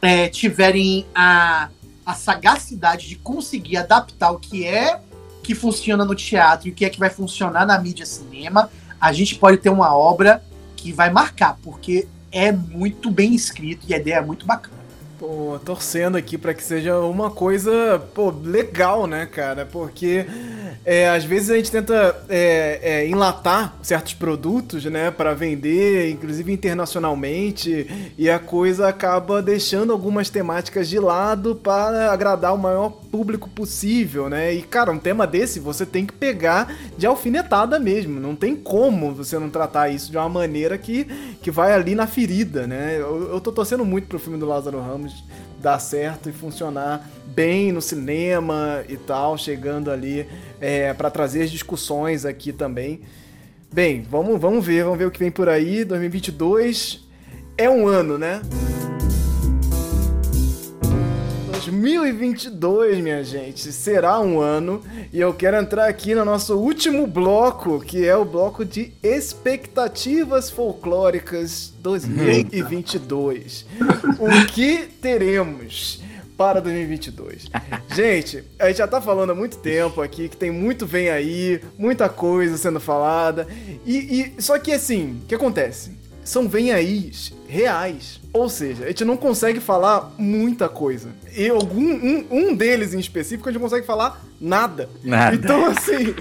é, 0.00 0.28
tiverem 0.28 1.06
a, 1.14 1.68
a 2.04 2.14
sagacidade 2.14 3.08
de 3.08 3.16
conseguir 3.16 3.76
adaptar 3.76 4.32
o 4.32 4.38
que 4.38 4.66
é 4.66 5.00
que 5.42 5.54
funciona 5.54 6.04
no 6.04 6.14
teatro 6.14 6.68
e 6.68 6.70
o 6.70 6.74
que 6.74 6.84
é 6.84 6.90
que 6.90 6.98
vai 6.98 7.10
funcionar 7.10 7.66
na 7.66 7.78
mídia 7.78 8.06
cinema, 8.06 8.70
a 9.00 9.12
gente 9.12 9.34
pode 9.34 9.58
ter 9.58 9.70
uma 9.70 9.94
obra 9.94 10.42
que 10.76 10.92
vai 10.92 11.10
marcar, 11.10 11.58
porque 11.62 12.08
é 12.30 12.52
muito 12.52 13.10
bem 13.10 13.34
escrito 13.34 13.86
e 13.88 13.94
a 13.94 13.98
ideia 13.98 14.16
é 14.16 14.20
muito 14.20 14.46
bacana. 14.46 14.81
Pô, 15.22 15.56
torcendo 15.64 16.16
aqui 16.16 16.36
para 16.36 16.52
que 16.52 16.64
seja 16.64 16.98
uma 16.98 17.30
coisa, 17.30 18.02
pô, 18.12 18.34
legal, 18.42 19.06
né, 19.06 19.24
cara? 19.24 19.64
Porque 19.64 20.26
é, 20.84 21.08
às 21.08 21.22
vezes 21.22 21.48
a 21.48 21.54
gente 21.54 21.70
tenta 21.70 22.24
é, 22.28 22.80
é, 22.82 23.08
enlatar 23.08 23.76
certos 23.82 24.14
produtos, 24.14 24.84
né, 24.86 25.12
para 25.12 25.32
vender, 25.32 26.10
inclusive 26.10 26.52
internacionalmente, 26.52 28.12
e 28.18 28.28
a 28.28 28.40
coisa 28.40 28.88
acaba 28.88 29.40
deixando 29.40 29.92
algumas 29.92 30.28
temáticas 30.28 30.88
de 30.88 30.98
lado 30.98 31.54
para 31.54 32.10
agradar 32.10 32.52
o 32.52 32.58
maior 32.58 32.90
público 32.90 33.48
possível, 33.48 34.28
né? 34.28 34.52
E, 34.52 34.62
cara, 34.62 34.90
um 34.90 34.98
tema 34.98 35.24
desse 35.24 35.60
você 35.60 35.86
tem 35.86 36.04
que 36.04 36.14
pegar 36.14 36.74
de 36.98 37.06
alfinetada 37.06 37.78
mesmo. 37.78 38.18
Não 38.18 38.34
tem 38.34 38.56
como 38.56 39.14
você 39.14 39.38
não 39.38 39.50
tratar 39.50 39.88
isso 39.90 40.10
de 40.10 40.16
uma 40.16 40.28
maneira 40.28 40.76
que, 40.76 41.04
que 41.40 41.50
vai 41.50 41.72
ali 41.72 41.94
na 41.94 42.08
ferida, 42.08 42.66
né? 42.66 42.96
Eu, 42.98 43.34
eu 43.34 43.40
tô 43.40 43.52
torcendo 43.52 43.84
muito 43.84 44.08
pro 44.08 44.18
filme 44.18 44.38
do 44.38 44.46
Lázaro 44.46 44.80
Ramos 44.80 45.11
dar 45.60 45.78
certo 45.78 46.28
e 46.28 46.32
funcionar 46.32 47.08
bem 47.26 47.72
no 47.72 47.80
cinema 47.80 48.84
e 48.88 48.96
tal, 48.96 49.38
chegando 49.38 49.90
ali 49.90 50.26
é, 50.60 50.92
para 50.92 51.10
trazer 51.10 51.42
as 51.42 51.50
discussões 51.50 52.24
aqui 52.24 52.52
também. 52.52 53.00
Bem, 53.72 54.02
vamos, 54.02 54.38
vamos 54.40 54.64
ver, 54.66 54.84
vamos 54.84 54.98
ver 54.98 55.06
o 55.06 55.10
que 55.10 55.18
vem 55.18 55.30
por 55.30 55.48
aí. 55.48 55.84
2022 55.84 57.08
é 57.56 57.70
um 57.70 57.86
ano, 57.86 58.18
né? 58.18 58.42
2022, 61.70 62.98
minha 62.98 63.22
gente, 63.22 63.70
será 63.72 64.18
um 64.20 64.40
ano 64.40 64.82
e 65.12 65.20
eu 65.20 65.32
quero 65.32 65.56
entrar 65.56 65.86
aqui 65.86 66.12
no 66.14 66.24
nosso 66.24 66.56
último 66.56 67.06
bloco, 67.06 67.78
que 67.80 68.04
é 68.04 68.16
o 68.16 68.24
bloco 68.24 68.64
de 68.64 68.92
expectativas 69.02 70.50
folclóricas 70.50 71.72
2022. 71.80 73.66
o 74.18 74.46
que 74.46 74.88
teremos? 75.00 76.02
para 76.36 76.60
2022. 76.60 77.44
Gente, 77.94 78.42
a 78.58 78.66
gente 78.66 78.78
já 78.78 78.88
tá 78.88 79.00
falando 79.00 79.30
há 79.30 79.34
muito 79.34 79.58
tempo 79.58 80.00
aqui 80.00 80.28
que 80.28 80.36
tem 80.36 80.50
muito 80.50 80.84
vem 80.84 81.08
aí, 81.08 81.60
muita 81.78 82.08
coisa 82.08 82.56
sendo 82.56 82.80
falada. 82.80 83.46
E, 83.86 84.32
e 84.36 84.42
só 84.42 84.58
que 84.58 84.72
assim, 84.72 85.20
o 85.22 85.26
que 85.26 85.36
acontece? 85.36 86.01
São 86.24 86.48
vem 86.48 86.72
aí 86.72 87.10
reais. 87.48 88.20
Ou 88.32 88.48
seja, 88.48 88.84
a 88.84 88.88
gente 88.88 89.04
não 89.04 89.16
consegue 89.16 89.60
falar 89.60 90.12
muita 90.16 90.68
coisa. 90.68 91.10
E 91.36 91.48
algum 91.48 91.80
um, 91.80 92.26
um 92.30 92.54
deles 92.54 92.94
em 92.94 92.98
específico 92.98 93.48
a 93.48 93.52
gente 93.52 93.60
não 93.60 93.68
consegue 93.68 93.86
falar 93.86 94.24
nada. 94.40 94.88
Nada. 95.04 95.36
Então, 95.36 95.66
assim, 95.66 96.14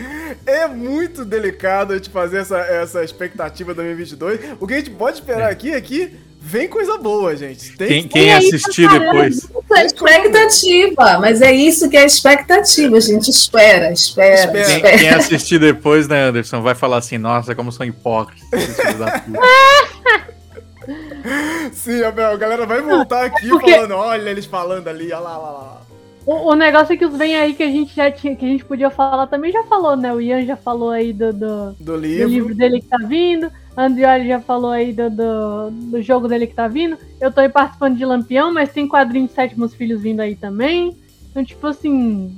é 0.45 0.67
muito 0.67 1.23
delicado 1.23 1.93
a 1.93 1.97
gente 1.97 2.09
fazer 2.09 2.38
essa, 2.38 2.57
essa 2.59 3.03
expectativa 3.03 3.73
2022. 3.73 4.57
O 4.59 4.67
que 4.67 4.73
a 4.73 4.77
gente 4.77 4.91
pode 4.91 5.17
esperar 5.17 5.49
é. 5.49 5.51
aqui 5.51 5.71
é 5.71 5.80
que 5.80 6.13
vem 6.41 6.67
coisa 6.67 6.97
boa, 6.97 7.35
gente. 7.35 7.77
Tem 7.77 7.87
quem, 7.87 8.07
quem 8.07 8.33
assistir 8.33 8.89
depois. 8.89 9.47
É 9.73 9.85
expectativa, 9.85 11.19
mas 11.19 11.41
é 11.41 11.51
isso 11.51 11.89
que 11.89 11.95
é 11.95 12.05
expectativa, 12.05 12.99
gente. 12.99 13.29
Espera, 13.29 13.91
espera. 13.91 14.33
espera. 14.33 14.51
Quem, 14.51 14.75
espera. 14.75 14.97
quem 14.97 15.09
assistir 15.09 15.59
depois, 15.59 16.07
né, 16.07 16.23
Anderson, 16.23 16.61
vai 16.61 16.73
falar 16.73 16.97
assim: 16.97 17.17
nossa, 17.17 17.53
como 17.53 17.71
são 17.71 17.85
hipócritas. 17.85 18.49
Sim, 21.71 22.03
Abel, 22.03 22.31
a 22.31 22.37
galera 22.37 22.65
vai 22.65 22.81
voltar 22.81 23.25
aqui 23.25 23.47
Porque... 23.47 23.71
falando, 23.71 23.93
olha 23.93 24.29
eles 24.29 24.45
falando 24.45 24.87
ali, 24.87 25.05
olha 25.05 25.19
lá, 25.19 25.39
olha 25.39 25.51
lá. 25.51 25.81
O, 26.25 26.51
o, 26.51 26.55
negócio 26.55 26.93
é 26.93 26.97
que 26.97 27.05
os 27.05 27.17
vem 27.17 27.35
aí 27.35 27.53
que 27.53 27.63
a 27.63 27.67
gente 27.67 27.95
já 27.95 28.11
tinha, 28.11 28.35
que 28.35 28.45
a 28.45 28.47
gente 28.47 28.65
podia 28.65 28.91
falar 28.91 29.25
também 29.27 29.51
já 29.51 29.63
falou, 29.63 29.95
né? 29.95 30.13
O 30.13 30.21
Ian 30.21 30.45
já 30.45 30.55
falou 30.55 30.91
aí 30.91 31.13
do, 31.13 31.33
do, 31.33 31.71
do, 31.79 31.95
livro. 31.95 32.27
do 32.27 32.33
livro 32.33 32.55
dele 32.55 32.79
que 32.79 32.87
tá 32.87 32.97
vindo. 32.97 33.51
Andrioli 33.75 34.27
já 34.27 34.40
falou 34.40 34.72
aí 34.72 34.91
do, 34.91 35.09
do, 35.09 35.72
do, 35.72 36.01
jogo 36.01 36.27
dele 36.27 36.48
que 36.48 36.53
tá 36.53 36.67
vindo. 36.67 36.98
Eu 37.19 37.32
tô 37.32 37.40
aí 37.40 37.50
participando 37.50 37.98
de 37.98 38.06
Lampião, 38.06 38.53
mas 38.53 38.72
tem 38.72 38.88
quadrinho 38.88 39.27
de 39.27 39.33
Sétimos 39.33 39.74
Filhos 39.74 40.01
vindo 40.01 40.19
aí 40.19 40.35
também. 40.35 40.95
Então, 41.30 41.43
tipo 41.43 41.66
assim. 41.67 42.38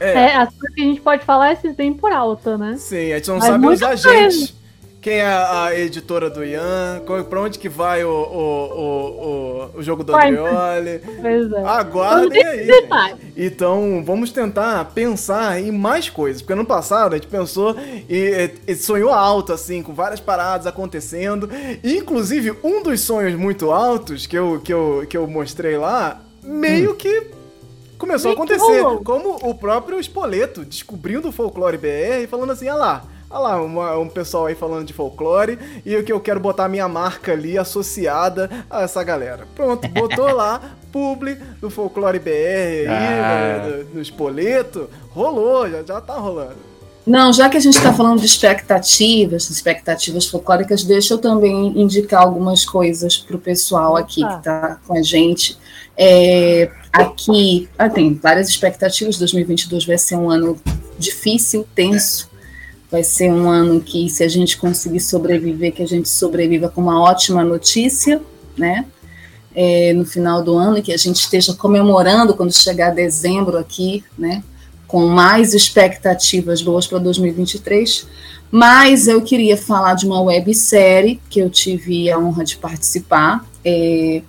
É. 0.00 0.12
é 0.12 0.36
as 0.36 0.48
coisas 0.48 0.74
que 0.74 0.80
a 0.80 0.84
gente 0.84 1.00
pode 1.00 1.24
falar 1.24 1.50
é 1.50 1.52
esses 1.52 1.76
bem 1.76 1.92
por 1.92 2.10
alta, 2.10 2.56
né? 2.56 2.76
Sim, 2.76 3.12
a 3.12 3.16
gente 3.18 3.28
não 3.28 3.38
mas 3.38 3.46
sabe 3.46 3.66
os 3.66 3.82
agentes. 3.82 4.61
Quem 5.02 5.14
é 5.14 5.26
a 5.26 5.76
editora 5.76 6.30
do 6.30 6.44
Ian, 6.44 7.02
pra 7.28 7.40
onde 7.40 7.58
que 7.58 7.68
vai 7.68 8.04
o, 8.04 8.08
o, 8.08 9.70
o, 9.74 9.78
o, 9.78 9.82
jogo 9.82 10.04
do 10.04 10.14
Andrioli. 10.14 11.00
É. 11.22 11.66
Aguardem 11.66 12.44
aí. 12.44 12.68
Então, 13.36 14.02
vamos 14.04 14.30
tentar 14.30 14.84
pensar 14.94 15.60
em 15.60 15.72
mais 15.72 16.08
coisas, 16.08 16.40
porque 16.40 16.52
ano 16.52 16.64
passado 16.64 17.14
a 17.14 17.16
gente 17.16 17.26
pensou 17.26 17.74
e, 18.08 18.50
e 18.64 18.74
sonhou 18.76 19.10
alto, 19.12 19.52
assim, 19.52 19.82
com 19.82 19.92
várias 19.92 20.20
paradas 20.20 20.68
acontecendo. 20.68 21.50
E, 21.82 21.96
inclusive, 21.96 22.54
um 22.62 22.80
dos 22.80 23.00
sonhos 23.00 23.34
muito 23.34 23.72
altos 23.72 24.26
que 24.26 24.38
eu, 24.38 24.60
que 24.62 24.72
eu, 24.72 25.04
que 25.08 25.16
eu 25.16 25.26
mostrei 25.26 25.76
lá, 25.76 26.20
meio 26.44 26.92
hum. 26.92 26.96
que 26.96 27.26
começou 27.98 28.30
a 28.30 28.34
acontecer. 28.34 28.84
Como 29.04 29.36
o 29.42 29.54
próprio 29.54 29.98
Spoleto 29.98 30.64
descobrindo 30.64 31.28
o 31.28 31.32
folclore 31.32 31.78
BR 31.78 32.22
e 32.22 32.26
falando 32.28 32.52
assim, 32.52 32.68
ah 32.68 32.76
lá, 32.76 33.04
Olha 33.32 33.40
lá, 33.40 33.62
uma, 33.62 33.98
um 33.98 34.08
pessoal 34.08 34.44
aí 34.44 34.54
falando 34.54 34.86
de 34.86 34.92
folclore 34.92 35.58
e 35.86 35.96
o 35.96 36.04
que 36.04 36.12
eu 36.12 36.20
quero 36.20 36.38
botar 36.38 36.68
minha 36.68 36.86
marca 36.86 37.32
ali 37.32 37.56
associada 37.56 38.50
a 38.70 38.82
essa 38.82 39.02
galera. 39.02 39.46
Pronto, 39.54 39.88
botou 39.88 40.30
lá, 40.34 40.60
publi 40.92 41.36
do 41.58 41.70
Folclore 41.70 42.18
BR 42.18 42.28
aí, 42.28 42.86
ah. 42.88 43.66
no, 43.66 43.94
no 43.94 44.02
Espoleto, 44.02 44.90
rolou, 45.10 45.68
já, 45.70 45.82
já 45.82 46.00
tá 46.00 46.12
rolando. 46.14 46.72
Não, 47.06 47.32
já 47.32 47.48
que 47.48 47.56
a 47.56 47.60
gente 47.60 47.76
está 47.76 47.92
falando 47.92 48.20
de 48.20 48.26
expectativas, 48.26 49.48
expectativas 49.48 50.26
folclóricas, 50.26 50.84
deixa 50.84 51.14
eu 51.14 51.18
também 51.18 51.80
indicar 51.80 52.22
algumas 52.22 52.66
coisas 52.66 53.16
para 53.16 53.34
o 53.34 53.40
pessoal 53.40 53.96
aqui 53.96 54.24
que 54.24 54.34
está 54.34 54.78
com 54.86 54.96
a 54.96 55.02
gente. 55.02 55.58
É, 55.96 56.70
aqui, 56.92 57.68
ah, 57.76 57.88
tem 57.88 58.14
várias 58.14 58.48
expectativas. 58.48 59.18
2022 59.18 59.84
vai 59.84 59.98
ser 59.98 60.16
um 60.16 60.30
ano 60.30 60.56
difícil, 60.96 61.66
tenso. 61.74 62.30
Vai 62.92 63.02
ser 63.02 63.32
um 63.32 63.48
ano 63.48 63.80
que, 63.80 64.10
se 64.10 64.22
a 64.22 64.28
gente 64.28 64.58
conseguir 64.58 65.00
sobreviver, 65.00 65.72
que 65.72 65.82
a 65.82 65.88
gente 65.88 66.10
sobreviva 66.10 66.68
com 66.68 66.82
uma 66.82 67.00
ótima 67.00 67.42
notícia, 67.42 68.20
né? 68.54 68.84
É, 69.54 69.94
no 69.94 70.04
final 70.04 70.42
do 70.42 70.58
ano, 70.58 70.82
que 70.82 70.92
a 70.92 70.96
gente 70.98 71.16
esteja 71.16 71.54
comemorando 71.54 72.34
quando 72.34 72.52
chegar 72.52 72.90
dezembro 72.90 73.56
aqui, 73.56 74.04
né? 74.18 74.44
Com 74.86 75.06
mais 75.06 75.54
expectativas 75.54 76.60
boas 76.60 76.86
para 76.86 76.98
2023. 76.98 78.06
Mas 78.50 79.08
eu 79.08 79.22
queria 79.22 79.56
falar 79.56 79.94
de 79.94 80.04
uma 80.04 80.20
websérie 80.20 81.18
que 81.30 81.40
eu 81.40 81.48
tive 81.48 82.10
a 82.10 82.18
honra 82.18 82.44
de 82.44 82.58
participar. 82.58 83.42
É, 83.64 84.20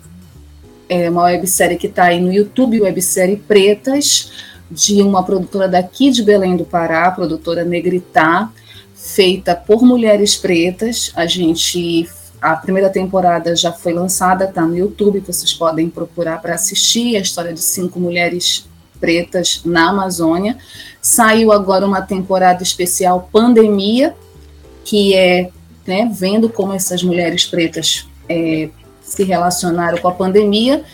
é 0.88 1.10
uma 1.10 1.24
websérie 1.24 1.76
que 1.76 1.86
está 1.86 2.04
aí 2.04 2.18
no 2.18 2.32
YouTube, 2.32 2.80
websérie 2.80 3.36
Pretas 3.36 4.53
de 4.70 5.02
uma 5.02 5.22
produtora 5.22 5.68
daqui 5.68 6.10
de 6.10 6.22
Belém 6.22 6.56
do 6.56 6.64
Pará, 6.64 7.10
produtora 7.10 7.64
Negritar, 7.64 8.52
feita 8.94 9.54
por 9.54 9.82
mulheres 9.82 10.36
pretas. 10.36 11.12
A 11.14 11.26
gente 11.26 12.08
a 12.40 12.56
primeira 12.56 12.90
temporada 12.90 13.56
já 13.56 13.72
foi 13.72 13.94
lançada, 13.94 14.44
está 14.44 14.60
no 14.60 14.76
YouTube, 14.76 15.20
vocês 15.20 15.54
podem 15.54 15.88
procurar 15.88 16.42
para 16.42 16.54
assistir 16.54 17.16
a 17.16 17.20
história 17.20 17.54
de 17.54 17.60
cinco 17.60 17.98
mulheres 17.98 18.68
pretas 19.00 19.62
na 19.64 19.88
Amazônia. 19.88 20.58
Saiu 21.00 21.52
agora 21.52 21.86
uma 21.86 22.02
temporada 22.02 22.62
especial 22.62 23.30
Pandemia, 23.32 24.14
que 24.84 25.14
é 25.14 25.50
né, 25.86 26.10
vendo 26.12 26.50
como 26.50 26.74
essas 26.74 27.02
mulheres 27.02 27.46
pretas 27.46 28.06
é, 28.28 28.68
se 29.02 29.22
relacionaram 29.24 29.98
com 29.98 30.08
a 30.08 30.12
pandemia 30.12 30.84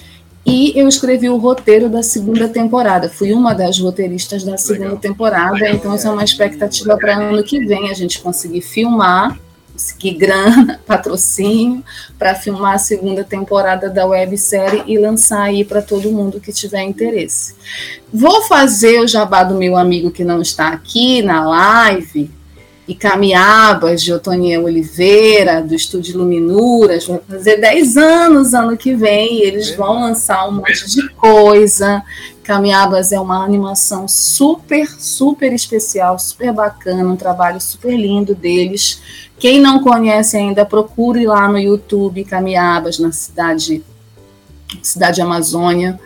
e 0.45 0.73
eu 0.75 0.89
escrevi 0.89 1.29
o 1.29 1.37
roteiro 1.37 1.89
da 1.89 2.03
segunda 2.03 2.49
temporada. 2.49 3.09
Fui 3.09 3.33
uma 3.33 3.55
das 3.55 3.79
roteiristas 3.79 4.43
da 4.43 4.57
segunda 4.57 4.85
Legal. 4.85 5.01
temporada, 5.01 5.71
então 5.71 5.93
essa 5.95 6.09
é 6.09 6.11
uma 6.11 6.25
expectativa 6.25 6.97
para 6.97 7.17
ano 7.17 7.43
que 7.43 7.65
vem 7.65 7.91
a 7.91 7.95
gente 7.95 8.21
conseguir 8.21 8.63
filmar, 8.63 9.39
conseguir 9.73 10.13
grana, 10.13 10.81
patrocínio, 10.87 11.85
para 12.19 12.35
filmar 12.35 12.75
a 12.75 12.79
segunda 12.79 13.23
temporada 13.23 13.91
da 13.91 14.07
websérie 14.07 14.83
e 14.87 14.99
lançar 14.99 15.43
aí 15.43 15.65
para 15.65 15.83
todo 15.83 16.11
mundo 16.11 16.41
que 16.41 16.53
tiver 16.53 16.83
interesse. 16.83 17.55
Vou 18.13 18.43
fazer 18.43 19.01
o 19.01 19.09
jabá 19.09 19.45
do 19.45 19.55
meu 19.55 19.77
amigo 19.77 20.11
que 20.11 20.25
não 20.25 20.41
está 20.41 20.69
aqui 20.69 21.23
na 21.23 21.47
live, 21.47 22.31
e 22.91 22.95
Camiabas, 22.97 24.03
de 24.03 24.13
Otoniel 24.13 24.65
Oliveira, 24.65 25.63
do 25.63 25.73
Estúdio 25.77 26.19
Luminuras, 26.19 27.07
vai 27.07 27.21
fazer 27.21 27.59
10 27.59 27.97
anos 27.97 28.53
ano 28.53 28.77
que 28.77 28.97
vem, 28.97 29.35
e 29.35 29.43
eles 29.43 29.71
vão 29.77 30.01
lançar 30.01 30.49
um 30.49 30.55
monte 30.55 30.91
de 30.91 31.09
coisa. 31.11 32.03
Camiabas 32.43 33.13
é 33.13 33.21
uma 33.21 33.45
animação 33.45 34.09
super, 34.09 34.91
super 34.99 35.53
especial, 35.53 36.19
super 36.19 36.53
bacana, 36.53 37.09
um 37.09 37.15
trabalho 37.15 37.61
super 37.61 37.95
lindo 37.97 38.35
deles. 38.35 39.01
Quem 39.39 39.61
não 39.61 39.85
conhece 39.85 40.37
ainda, 40.37 40.67
procure 40.67 41.25
lá 41.25 41.47
no 41.47 41.61
YouTube 41.61 42.25
Camiabas, 42.25 42.99
na 42.99 43.13
cidade, 43.13 43.85
cidade 44.83 45.23
Amazônia. 45.23 45.97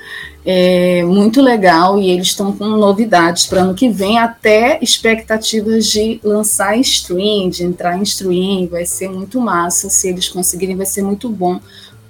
É 0.46 1.02
muito 1.04 1.40
legal 1.40 1.98
e 1.98 2.10
eles 2.10 2.28
estão 2.28 2.52
com 2.52 2.66
novidades 2.66 3.46
para 3.46 3.62
ano 3.62 3.74
que 3.74 3.88
vem, 3.88 4.18
até 4.18 4.78
expectativas 4.82 5.86
de 5.86 6.20
lançar 6.22 6.76
em 6.76 6.82
stream, 6.82 7.48
de 7.48 7.64
entrar 7.64 7.96
em 7.96 8.02
stream, 8.02 8.66
vai 8.66 8.84
ser 8.84 9.08
muito 9.08 9.40
massa. 9.40 9.88
Se 9.88 10.08
eles 10.08 10.28
conseguirem, 10.28 10.76
vai 10.76 10.84
ser 10.84 11.02
muito 11.02 11.30
bom 11.30 11.58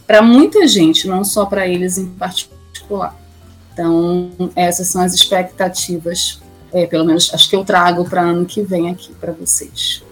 para 0.07 0.21
muita 0.21 0.67
gente, 0.67 1.07
não 1.07 1.25
só 1.25 1.47
para 1.47 1.67
eles 1.67 1.97
em 1.97 2.07
particular. 2.07 3.17
Então, 3.73 4.31
essas 4.55 4.89
são 4.89 5.03
as 5.03 5.15
expectativas, 5.15 6.41
é, 6.73 6.87
pelo 6.87 7.05
menos 7.05 7.33
as 7.33 7.47
que 7.47 7.57
eu 7.57 7.65
trago 7.65 8.05
para 8.09 8.23
ano 8.23 8.45
que 8.45 8.63
vem 8.63 8.91
aqui 8.91 9.13
para 9.15 9.33
vocês. 9.33 10.03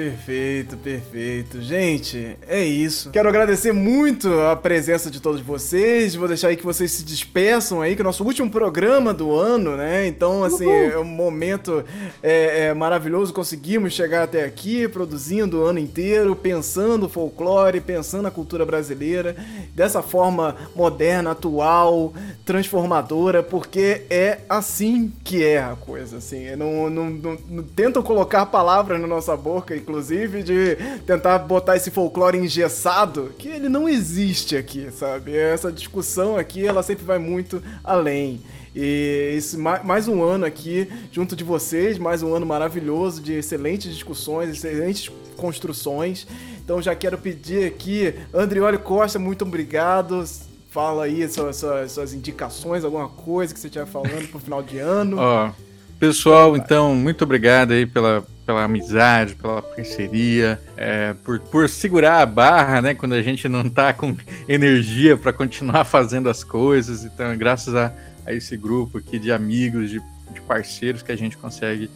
Perfeito, 0.00 0.78
perfeito. 0.78 1.60
Gente, 1.60 2.34
é 2.48 2.64
isso. 2.64 3.10
Quero 3.10 3.28
agradecer 3.28 3.70
muito 3.70 4.32
a 4.40 4.56
presença 4.56 5.10
de 5.10 5.20
todos 5.20 5.42
vocês. 5.42 6.14
Vou 6.14 6.26
deixar 6.26 6.48
aí 6.48 6.56
que 6.56 6.64
vocês 6.64 6.90
se 6.90 7.04
despeçam 7.04 7.82
aí, 7.82 7.94
que 7.94 8.00
é 8.00 8.04
o 8.04 8.06
nosso 8.06 8.24
último 8.24 8.48
programa 8.48 9.12
do 9.12 9.36
ano, 9.36 9.76
né? 9.76 10.06
Então, 10.06 10.42
assim, 10.42 10.64
Uhul. 10.64 10.90
é 10.90 10.98
um 10.98 11.04
momento 11.04 11.84
é, 12.22 12.68
é, 12.68 12.74
maravilhoso. 12.74 13.34
Conseguimos 13.34 13.92
chegar 13.92 14.22
até 14.22 14.42
aqui, 14.42 14.88
produzindo 14.88 15.58
o 15.58 15.64
ano 15.66 15.78
inteiro, 15.78 16.34
pensando 16.34 17.06
folclore, 17.06 17.78
pensando 17.78 18.26
a 18.26 18.30
cultura 18.30 18.64
brasileira, 18.64 19.36
dessa 19.74 20.00
forma 20.00 20.56
moderna, 20.74 21.32
atual, 21.32 22.14
transformadora, 22.46 23.42
porque 23.42 24.06
é 24.08 24.38
assim 24.48 25.12
que 25.22 25.44
é 25.44 25.58
a 25.58 25.76
coisa, 25.78 26.16
assim. 26.16 26.56
Não, 26.56 26.88
não, 26.88 27.10
não, 27.10 27.38
não 27.50 27.62
tentam 27.62 28.02
colocar 28.02 28.46
palavras 28.46 28.98
na 28.98 29.06
nossa 29.06 29.36
boca 29.36 29.76
inclusive, 29.90 30.42
de 30.42 30.76
tentar 31.04 31.38
botar 31.40 31.76
esse 31.76 31.90
folclore 31.90 32.38
engessado, 32.38 33.34
que 33.36 33.48
ele 33.48 33.68
não 33.68 33.88
existe 33.88 34.56
aqui, 34.56 34.88
sabe? 34.92 35.36
Essa 35.36 35.72
discussão 35.72 36.36
aqui, 36.36 36.64
ela 36.64 36.82
sempre 36.82 37.04
vai 37.04 37.18
muito 37.18 37.60
além. 37.82 38.40
E 38.74 39.34
esse, 39.36 39.56
mais 39.56 40.06
um 40.06 40.22
ano 40.22 40.46
aqui 40.46 40.88
junto 41.10 41.34
de 41.34 41.42
vocês, 41.42 41.98
mais 41.98 42.22
um 42.22 42.32
ano 42.32 42.46
maravilhoso 42.46 43.20
de 43.20 43.32
excelentes 43.32 43.92
discussões, 43.92 44.50
excelentes 44.50 45.10
construções. 45.36 46.24
Então 46.64 46.80
já 46.80 46.94
quero 46.94 47.18
pedir 47.18 47.66
aqui, 47.66 48.14
Andrioli 48.32 48.78
Costa, 48.78 49.18
muito 49.18 49.44
obrigado. 49.44 50.24
Fala 50.70 51.06
aí 51.06 51.28
suas, 51.28 51.56
suas, 51.56 51.90
suas 51.90 52.12
indicações, 52.12 52.84
alguma 52.84 53.08
coisa 53.08 53.52
que 53.52 53.58
você 53.58 53.66
estiver 53.66 53.86
falando 53.86 54.28
pro 54.30 54.38
final 54.38 54.62
de 54.62 54.78
ano. 54.78 55.16
Oh, 55.18 55.69
pessoal, 56.00 56.56
então, 56.56 56.94
muito 56.94 57.22
obrigado 57.24 57.72
aí 57.72 57.84
pela, 57.84 58.26
pela 58.46 58.64
amizade, 58.64 59.34
pela 59.34 59.60
parceria, 59.60 60.58
é, 60.74 61.12
por, 61.22 61.38
por 61.38 61.68
segurar 61.68 62.22
a 62.22 62.26
barra, 62.26 62.80
né? 62.80 62.94
Quando 62.94 63.12
a 63.12 63.20
gente 63.20 63.46
não 63.50 63.68
tá 63.68 63.92
com 63.92 64.16
energia 64.48 65.14
para 65.14 65.30
continuar 65.30 65.84
fazendo 65.86 66.30
as 66.30 66.42
coisas. 66.42 67.04
Então, 67.04 67.26
é 67.26 67.36
graças 67.36 67.74
a, 67.74 67.92
a 68.24 68.32
esse 68.32 68.56
grupo 68.56 68.96
aqui 68.96 69.18
de 69.18 69.30
amigos, 69.30 69.90
de, 69.90 70.00
de 70.32 70.40
parceiros, 70.40 71.02
que 71.02 71.12
a 71.12 71.16
gente 71.16 71.36
consegue 71.36 71.90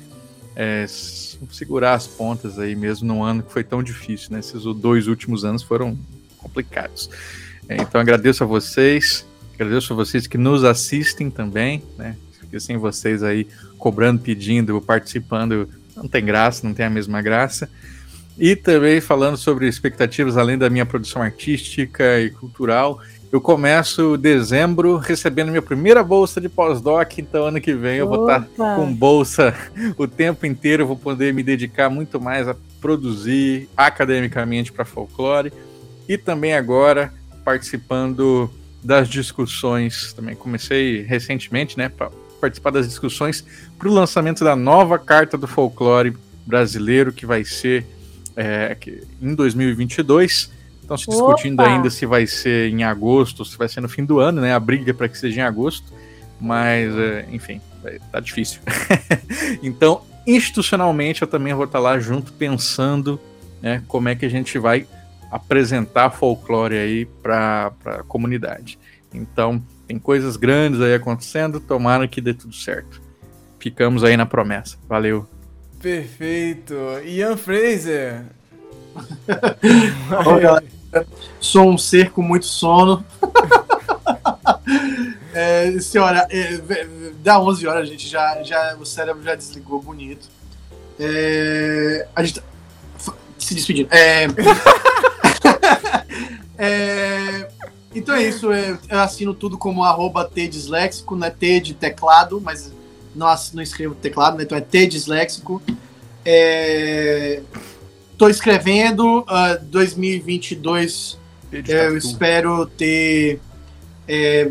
é, 0.55 0.85
segurar 0.87 1.95
as 1.95 2.07
pontas 2.07 2.59
aí 2.59 2.77
mesmo 2.77 3.09
num 3.09 3.25
ano 3.25 3.43
que 3.43 3.51
foi 3.51 3.65
tão 3.65 3.83
difícil, 3.83 4.33
né? 4.33 4.41
Esses 4.41 4.63
dois 4.77 5.09
últimos 5.09 5.47
anos 5.47 5.63
foram 5.63 5.99
complicados. 6.37 7.09
É, 7.67 7.77
então, 7.77 7.99
agradeço 7.99 8.45
a 8.45 8.47
vocês, 8.47 9.25
agradeço 9.55 9.95
a 9.95 9.97
vocês 9.97 10.27
que 10.27 10.37
nos 10.37 10.63
assistem 10.63 11.31
também, 11.31 11.83
né? 11.97 12.17
Porque 12.55 12.61
sem 12.61 12.77
vocês 12.77 13.25
aí 13.25 13.49
cobrando, 13.79 14.21
pedindo, 14.21 14.81
participando, 14.81 15.69
não 15.97 16.07
tem 16.07 16.25
graça, 16.25 16.65
não 16.65 16.73
tem 16.73 16.87
a 16.87 16.91
mesma 16.91 17.21
graça. 17.21 17.69
E 18.39 18.55
também 18.55 19.01
falando 19.01 19.37
sobre 19.37 19.67
expectativas 19.67 20.37
além 20.37 20.57
da 20.57 20.71
minha 20.71 20.87
produção 20.87 21.21
artística 21.21 22.21
e 22.21 22.31
cultural, 22.31 23.01
eu 23.33 23.41
começo 23.41 24.17
dezembro 24.17 24.99
recebendo 24.99 25.49
minha 25.49 25.63
primeira 25.63 26.05
bolsa 26.05 26.41
de 26.41 26.49
pós-doc, 26.49 27.19
então 27.19 27.47
ano 27.47 27.61
que 27.61 27.75
vem 27.75 27.97
eu 27.97 28.07
Opa. 28.07 28.17
vou 28.17 28.27
estar 28.29 28.77
com 28.77 28.95
bolsa 28.95 29.53
o 29.99 30.07
tempo 30.07 30.47
inteiro, 30.47 30.87
vou 30.87 30.97
poder 30.97 31.35
me 31.35 31.43
dedicar 31.43 31.91
muito 31.91 32.21
mais 32.21 32.47
a 32.47 32.55
produzir 32.81 33.69
academicamente 33.77 34.71
para 34.71 34.85
folclore 34.85 35.53
e 36.09 36.17
também 36.17 36.55
agora 36.55 37.13
participando 37.45 38.49
das 38.81 39.09
discussões, 39.09 40.13
também 40.13 40.37
comecei 40.37 41.03
recentemente, 41.03 41.77
né, 41.77 41.89
participar 42.45 42.71
das 42.71 42.87
discussões 42.87 43.43
para 43.79 43.89
o 43.89 43.93
lançamento 43.93 44.45
da 44.45 44.55
nova 44.55 44.99
carta 44.99 45.39
do 45.39 45.47
folclore 45.47 46.15
brasileiro, 46.45 47.11
que 47.11 47.25
vai 47.25 47.43
ser 47.43 47.87
é, 48.37 48.77
em 49.21 49.35
2022. 49.35 50.53
Estão 50.83 50.99
se 50.99 51.09
discutindo 51.09 51.61
Opa. 51.61 51.71
ainda 51.71 51.89
se 51.89 52.05
vai 52.05 52.27
ser 52.27 52.69
em 52.69 52.85
agosto, 52.85 53.47
se 53.47 53.57
vai 53.57 53.67
ser 53.67 53.81
no 53.81 53.89
fim 53.89 54.05
do 54.05 54.19
ano, 54.19 54.43
né? 54.43 54.55
A 54.55 54.61
briga 54.61 54.91
é 54.91 54.93
para 54.93 55.09
que 55.09 55.17
seja 55.17 55.41
em 55.41 55.43
agosto, 55.43 55.91
mas, 56.39 56.95
é, 56.95 57.27
enfim, 57.33 57.63
tá 58.13 58.21
difícil. 58.21 58.61
então, 59.63 60.03
institucionalmente, 60.27 61.23
eu 61.23 61.29
também 61.29 61.55
vou 61.55 61.65
estar 61.65 61.79
lá 61.79 61.99
junto 61.99 62.31
pensando 62.35 63.19
né, 63.63 63.83
como 63.89 64.11
é 64.11 64.15
que 64.15 64.27
a 64.27 64.29
gente 64.29 64.59
vai 64.59 64.87
apresentar 65.31 66.11
folclore 66.11 66.77
aí 66.77 67.07
para 67.07 67.73
a 67.87 68.03
comunidade. 68.03 68.79
Então, 69.15 69.63
tem 69.87 69.99
coisas 69.99 70.37
grandes 70.37 70.81
aí 70.81 70.95
acontecendo, 70.95 71.61
tomara 71.61 72.09
que 72.09 72.21
dê 72.21 72.35
tudo 72.35 72.55
certo. 72.55 73.01
Ficamos 73.59 74.05
aí 74.05 74.17
na 74.17 74.27
promessa. 74.27 74.77
Valeu. 74.89 75.27
Perfeito. 75.81 76.75
Ian 77.05 77.37
Fraser. 77.37 78.25
Sou 81.41 81.71
um 81.71 81.79
ser 81.79 82.11
com 82.11 82.23
muito 82.23 82.47
sono. 82.47 83.05
é, 85.35 85.79
senhora, 85.81 86.27
é, 86.31 86.61
dá 87.23 87.41
11 87.41 87.67
horas, 87.67 87.89
gente, 87.89 88.09
já, 88.09 88.43
já, 88.43 88.77
o 88.77 88.87
cérebro 88.87 89.23
já 89.23 89.35
desligou 89.35 89.83
bonito. 89.83 90.29
É, 90.99 92.07
a 92.15 92.23
gente 92.23 92.41
tá 92.41 92.47
se 93.39 93.55
despedindo. 93.55 93.89
É, 93.93 94.27
é, 96.57 97.49
então 97.95 98.15
é 98.15 98.23
isso, 98.23 98.53
eu, 98.53 98.79
eu 98.89 99.01
assino 99.01 99.35
tudo 99.35 99.57
como 99.57 99.85
arroba 99.85 100.25
T 100.25 100.49
disléxico, 100.49 101.17
não 101.17 101.27
é 101.27 101.31
T 101.31 101.61
de 101.61 101.75
teclado, 101.75 102.41
mas 102.41 102.73
não, 103.15 103.33
não 103.53 103.63
escrevo 103.63 103.95
teclado, 103.95 104.37
né? 104.37 104.45
então 104.45 104.59
é 104.59 104.61
T 104.61 104.87
disléxico. 104.87 105.63
É, 106.25 107.43
tô 108.17 108.29
escrevendo 108.29 109.21
uh, 109.21 109.65
2022. 109.65 111.19
É, 111.53 111.87
eu 111.87 111.97
espero 111.97 112.67
ter 112.67 113.39
é, 114.09 114.51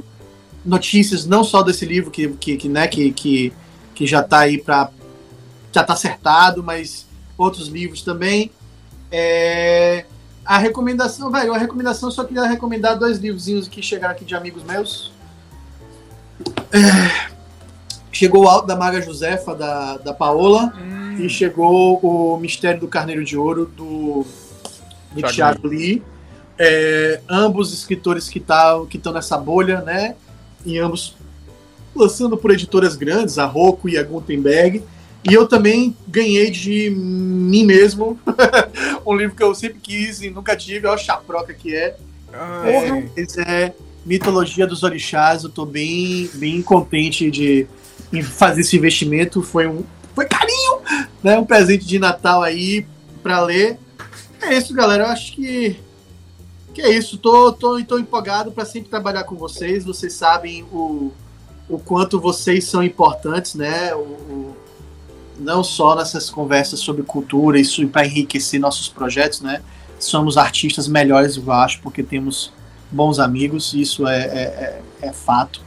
notícias 0.64 1.26
não 1.26 1.44
só 1.44 1.62
desse 1.62 1.86
livro 1.86 2.10
que, 2.10 2.30
que, 2.30 2.56
que, 2.56 2.70
né, 2.70 2.88
que, 2.88 3.12
que, 3.12 3.54
que 3.94 4.08
já 4.08 4.22
está 4.22 4.40
aí 4.40 4.58
para 4.58 4.90
já 5.74 5.84
tá 5.84 5.94
acertado, 5.94 6.64
mas 6.64 7.08
outros 7.38 7.68
livros 7.68 8.04
também. 8.04 8.52
É, 9.12 10.06
a 10.46 10.58
recomendação, 10.58 11.32
velho, 11.32 11.54
a 11.54 11.58
recomendação, 11.58 12.10
eu 12.10 12.14
só 12.14 12.24
queria 12.24 12.44
recomendar 12.44 12.98
dois 12.98 13.18
livrozinhos 13.18 13.68
que 13.68 13.82
chegaram 13.82 14.14
aqui 14.14 14.26
de 14.26 14.36
amigos 14.36 14.64
meus. 14.64 15.12
É, 16.72 17.32
chegou 18.12 18.44
o 18.46 18.48
Alto 18.48 18.68
da 18.68 18.76
Maga 18.76 19.02
Josefa, 19.02 19.56
da, 19.56 19.98
da 19.98 20.14
Paola, 20.14 20.74
hum. 20.78 21.18
e 21.20 21.30
chegou 21.30 22.00
o 22.04 22.38
Mistério 22.38 22.80
do 22.80 22.88
Carneiro 22.88 23.24
de 23.24 23.38
Ouro, 23.38 23.66
do, 23.66 24.26
do 25.14 25.22
Thiago 25.30 25.68
Lee. 25.68 26.04
É, 26.58 27.22
ambos 27.30 27.74
escritores 27.74 28.30
que 28.30 28.40
estão 28.40 28.86
que 28.86 29.00
nessa 29.12 29.38
bolha, 29.38 29.82
né? 29.82 30.16
E 30.66 30.78
ambos 30.78 31.16
lançando 31.96 32.38
por 32.38 32.52
editoras 32.52 32.96
grandes, 32.96 33.38
a 33.38 33.46
Rocco 33.46 33.88
e 33.88 33.98
a 33.98 34.04
Gutenberg. 34.04 34.84
E 35.30 35.34
eu 35.34 35.48
também 35.48 35.96
ganhei 36.08 36.52
de 36.52 36.90
mim 36.90 37.66
mesmo 37.66 38.20
um 39.06 39.16
livro 39.16 39.36
que 39.36 39.44
eu 39.44 39.56
sempre 39.56 39.80
quis 39.80 40.22
e 40.22 40.30
nunca 40.30 40.56
tive, 40.56 40.86
olha 40.86 40.96
a 40.96 40.98
chaproca 40.98 41.54
que 41.54 41.74
é. 41.74 41.96
Ai. 42.34 43.10
É, 43.16 43.42
é 43.42 43.74
Mitologia 44.06 44.68
dos 44.68 44.84
Orixás. 44.84 45.44
Eu 45.44 45.50
tô 45.50 45.66
bem, 45.66 46.30
bem 46.34 46.62
contente 46.62 47.32
de 47.32 47.68
fazer 48.24 48.62
esse 48.62 48.76
investimento. 48.76 49.42
Foi 49.42 49.68
um 49.68 49.84
foi 50.14 50.26
carinho, 50.26 50.80
né? 51.24 51.38
Um 51.38 51.46
presente 51.46 51.86
de 51.86 51.98
Natal 51.98 52.44
aí 52.44 52.86
para 53.22 53.42
ler. 53.42 53.80
É 54.42 54.56
isso, 54.56 54.74
galera. 54.74 55.04
Eu 55.04 55.10
acho 55.10 55.34
que 55.34 55.80
que 56.74 56.82
é 56.82 56.90
isso. 56.90 57.18
Tô, 57.18 57.54
tô, 57.54 57.84
tô 57.84 57.98
empolgado 57.98 58.52
para 58.52 58.66
sempre 58.66 58.90
trabalhar 58.90 59.24
com 59.24 59.36
vocês. 59.36 59.86
Vocês 59.86 60.14
sabem 60.14 60.64
o, 60.64 61.12
o 61.70 61.80
quanto 61.80 62.20
vocês 62.20 62.66
são 62.66 62.84
importantes, 62.84 63.56
né? 63.56 63.94
O, 63.96 64.00
o 64.00 64.56
não 65.38 65.64
só 65.64 65.96
nessas 65.96 66.30
conversas 66.30 66.80
sobre 66.80 67.04
cultura, 67.04 67.60
isso 67.60 67.86
para 67.88 68.06
enriquecer 68.06 68.60
nossos 68.60 68.88
projetos, 68.88 69.42
né? 69.42 69.62
Somos 70.00 70.38
artistas 70.38 70.88
melhores, 70.88 71.38
eu 71.38 71.52
acho, 71.52 71.80
porque 71.82 72.04
temos 72.04 72.52
bons 72.92 73.20
amigos, 73.20 73.74
isso 73.74 74.08
é, 74.08 74.22
é, 74.22 74.82
é, 75.02 75.08
é 75.08 75.14
fato. 75.14 75.62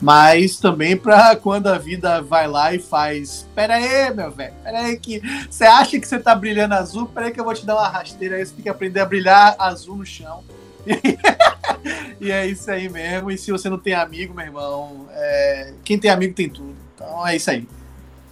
Mas 0.00 0.58
também 0.58 0.96
para 0.96 1.36
quando 1.36 1.68
a 1.68 1.78
vida 1.78 2.20
vai 2.20 2.46
lá 2.46 2.74
e 2.74 2.78
faz. 2.78 3.48
Pera 3.54 3.76
aí, 3.76 4.12
meu 4.12 4.30
velho, 4.30 4.52
pera 4.62 4.80
aí 4.80 4.98
que. 4.98 5.22
Você 5.48 5.64
acha 5.64 5.98
que 5.98 6.06
você 6.06 6.18
tá 6.18 6.34
brilhando 6.34 6.74
azul? 6.74 7.06
Pera 7.06 7.26
aí 7.26 7.32
que 7.32 7.40
eu 7.40 7.44
vou 7.44 7.54
te 7.54 7.64
dar 7.64 7.76
uma 7.76 7.88
rasteira 7.88 8.36
aí, 8.36 8.44
você 8.44 8.52
tem 8.54 8.62
que 8.64 8.68
aprender 8.68 9.00
a 9.00 9.06
brilhar 9.06 9.54
azul 9.58 9.96
no 9.96 10.04
chão. 10.04 10.42
e 12.20 12.30
é 12.30 12.46
isso 12.46 12.70
aí 12.70 12.88
mesmo. 12.88 13.30
E 13.30 13.38
se 13.38 13.50
você 13.50 13.70
não 13.70 13.78
tem 13.78 13.94
amigo, 13.94 14.34
meu 14.34 14.44
irmão, 14.44 15.06
é... 15.12 15.72
quem 15.84 15.98
tem 15.98 16.10
amigo 16.10 16.34
tem 16.34 16.48
tudo. 16.48 16.74
Então 16.94 17.26
é 17.26 17.36
isso 17.36 17.50
aí. 17.50 17.66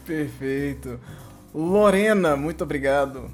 Perfeito. 0.07 0.99
Lorena, 1.55 2.37
muito 2.37 2.65
obrigado. 2.65 3.31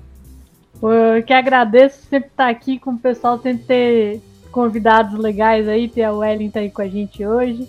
Eu 0.82 1.22
que 1.22 1.32
agradeço 1.32 2.02
sempre 2.08 2.28
estar 2.28 2.48
aqui 2.48 2.78
com 2.78 2.92
o 2.92 2.98
pessoal, 2.98 3.40
sempre 3.40 3.64
ter 3.64 4.22
convidados 4.50 5.18
legais 5.18 5.68
aí, 5.68 5.88
ter 5.88 6.04
a 6.04 6.12
Wellington 6.12 6.58
aí 6.60 6.70
com 6.70 6.82
a 6.82 6.88
gente 6.88 7.24
hoje. 7.26 7.68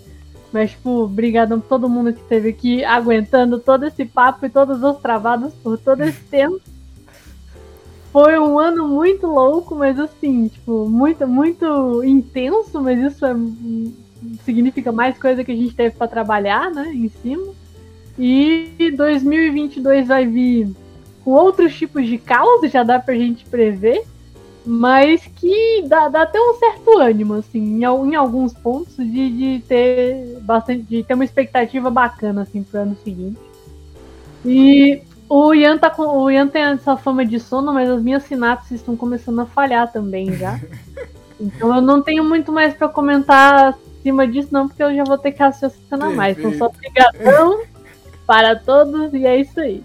Mas, 0.52 0.72
tipo, 0.72 1.04
obrigado 1.04 1.54
a 1.54 1.58
todo 1.58 1.88
mundo 1.88 2.12
que 2.12 2.20
esteve 2.20 2.48
aqui 2.48 2.84
aguentando 2.84 3.58
todo 3.58 3.86
esse 3.86 4.04
papo 4.04 4.46
e 4.46 4.50
todas 4.50 4.82
as 4.82 4.98
travadas 5.00 5.52
por 5.54 5.78
todo 5.78 6.02
esse 6.02 6.20
tempo. 6.26 6.60
Foi 8.12 8.36
um 8.40 8.58
ano 8.58 8.88
muito 8.88 9.28
louco, 9.28 9.76
mas 9.76 9.98
assim, 9.98 10.48
tipo, 10.48 10.88
muito, 10.88 11.28
muito 11.28 12.02
intenso, 12.02 12.82
mas 12.82 12.98
isso 12.98 13.24
é, 13.24 13.32
significa 14.44 14.90
mais 14.90 15.16
coisa 15.16 15.44
que 15.44 15.52
a 15.52 15.56
gente 15.56 15.76
teve 15.76 15.94
para 15.94 16.08
trabalhar, 16.08 16.72
né, 16.72 16.92
em 16.92 17.08
cima. 17.08 17.59
E 18.22 18.92
2022 18.94 20.06
vai 20.06 20.26
vir 20.26 20.70
com 21.24 21.30
outros 21.30 21.74
tipos 21.74 22.06
de 22.06 22.18
caos, 22.18 22.70
já 22.70 22.82
dá 22.82 22.98
pra 22.98 23.14
gente 23.14 23.46
prever, 23.46 24.04
mas 24.64 25.22
que 25.36 25.82
dá, 25.88 26.06
dá 26.08 26.22
até 26.22 26.38
um 26.38 26.52
certo 26.58 26.98
ânimo, 26.98 27.32
assim, 27.32 27.58
em, 27.58 27.82
em 27.82 28.14
alguns 28.14 28.52
pontos, 28.52 28.94
de, 28.96 29.30
de 29.30 29.64
ter 29.66 30.38
bastante, 30.42 30.82
de 30.82 31.02
ter 31.02 31.14
uma 31.14 31.24
expectativa 31.24 31.90
bacana, 31.90 32.42
assim, 32.42 32.62
pro 32.62 32.80
ano 32.80 32.96
seguinte. 33.02 33.40
E 34.44 35.00
o 35.26 35.54
Ian, 35.54 35.78
tá 35.78 35.88
com, 35.88 36.02
o 36.02 36.30
Ian 36.30 36.46
tem 36.46 36.60
essa 36.60 36.98
fama 36.98 37.24
de 37.24 37.40
sono, 37.40 37.72
mas 37.72 37.88
as 37.88 38.02
minhas 38.02 38.24
sinapses 38.24 38.72
estão 38.72 38.98
começando 38.98 39.40
a 39.40 39.46
falhar 39.46 39.90
também 39.90 40.36
já. 40.36 40.60
Então 41.42 41.74
eu 41.74 41.80
não 41.80 42.02
tenho 42.02 42.22
muito 42.22 42.52
mais 42.52 42.74
para 42.74 42.86
comentar 42.86 43.74
acima 43.98 44.28
disso, 44.28 44.48
não, 44.52 44.68
porque 44.68 44.82
eu 44.82 44.94
já 44.94 45.04
vou 45.04 45.16
ter 45.16 45.32
que 45.32 45.38
raciocinar 45.38 46.14
mais. 46.14 46.36
Então 46.36 46.52
só 46.52 46.66
obrigadão 46.66 47.62
para 48.30 48.54
todos 48.54 49.12
e 49.12 49.26
é 49.26 49.40
isso 49.40 49.58
aí. 49.58 49.82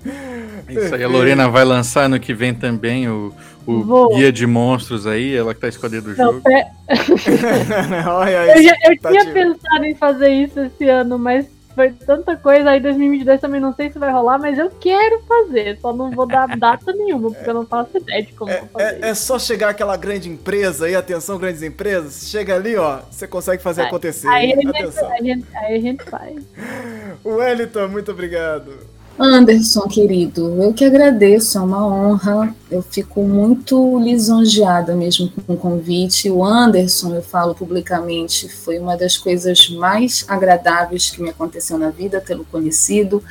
Isso 0.70 0.94
aí, 0.94 1.04
a 1.04 1.08
Lorena 1.08 1.50
vai 1.50 1.66
lançar 1.66 2.08
no 2.08 2.20
que 2.20 2.32
vem 2.32 2.54
também 2.54 3.10
o, 3.10 3.34
o 3.66 4.10
guia 4.10 4.32
de 4.32 4.46
monstros 4.46 5.08
aí, 5.08 5.36
ela 5.36 5.52
que 5.52 5.62
tá 5.62 5.68
escolhendo 5.68 6.12
o 6.12 6.14
jogo. 6.14 6.42
Pé... 6.42 6.68
eu, 6.88 8.64
já, 8.64 8.76
eu 8.84 9.00
tá 9.00 9.10
tinha 9.10 9.26
pensado 9.34 9.86
em 9.86 9.96
fazer 9.96 10.30
isso 10.30 10.60
esse 10.60 10.88
ano, 10.88 11.18
mas 11.18 11.48
foi 11.76 11.92
tanta 11.92 12.36
coisa. 12.38 12.72
Aí 12.72 12.80
2022 12.80 13.42
também 13.42 13.60
não 13.62 13.74
sei 13.76 13.92
se 13.92 14.00
vai 14.00 14.12
rolar, 14.12 14.40
mas 14.40 14.58
eu 14.58 14.70
quero 14.70 15.22
fazer. 15.24 15.78
Só 15.82 15.94
não 15.94 16.10
vou 16.10 16.26
dar 16.26 16.48
data 16.58 16.94
nenhuma, 16.94 17.30
porque 17.32 17.50
eu 17.50 17.54
não 17.54 17.66
faço 17.66 17.98
ideia 17.98 18.24
de 18.24 18.34
como 18.34 18.50
é, 18.50 18.60
vou 18.62 18.70
fazer. 18.70 19.04
É, 19.04 19.10
é, 19.10 19.14
só 19.14 19.38
chegar 19.38 19.70
aquela 19.70 19.98
grande 19.98 20.30
empresa 20.30 20.86
aí, 20.86 20.96
atenção, 20.96 21.38
grandes 21.38 21.62
empresas. 21.62 22.30
Chega 22.30 22.56
ali, 22.56 22.76
ó, 22.76 23.02
você 23.12 23.28
consegue 23.28 23.62
fazer 23.62 23.84
acontecer. 23.84 24.28
Aí 24.28 24.54
a, 24.54 25.22
gente, 25.22 25.46
aí 25.56 25.76
a 25.76 25.82
gente 25.82 26.04
faz. 26.06 26.44
Wellington, 27.24 27.88
muito 27.90 28.12
obrigado. 28.12 28.95
Anderson, 29.18 29.88
querido, 29.88 30.62
eu 30.62 30.74
que 30.74 30.84
agradeço, 30.84 31.58
é 31.58 31.62
uma 31.62 31.88
honra. 31.88 32.54
Eu 32.70 32.82
fico 32.82 33.24
muito 33.24 33.98
lisonjeada 34.00 34.94
mesmo 34.94 35.32
com 35.32 35.54
o 35.54 35.58
convite. 35.58 36.30
O 36.30 36.44
Anderson, 36.44 37.16
eu 37.16 37.22
falo 37.22 37.56
publicamente, 37.56 38.50
foi 38.50 38.78
uma 38.78 38.98
das 38.98 39.16
coisas 39.16 39.70
mais 39.70 40.26
agradáveis 40.28 41.10
que 41.10 41.22
me 41.22 41.30
aconteceu 41.30 41.78
na 41.78 41.90
vida, 41.92 42.20
tê-lo 42.20 42.46
conhecido. 42.52 43.24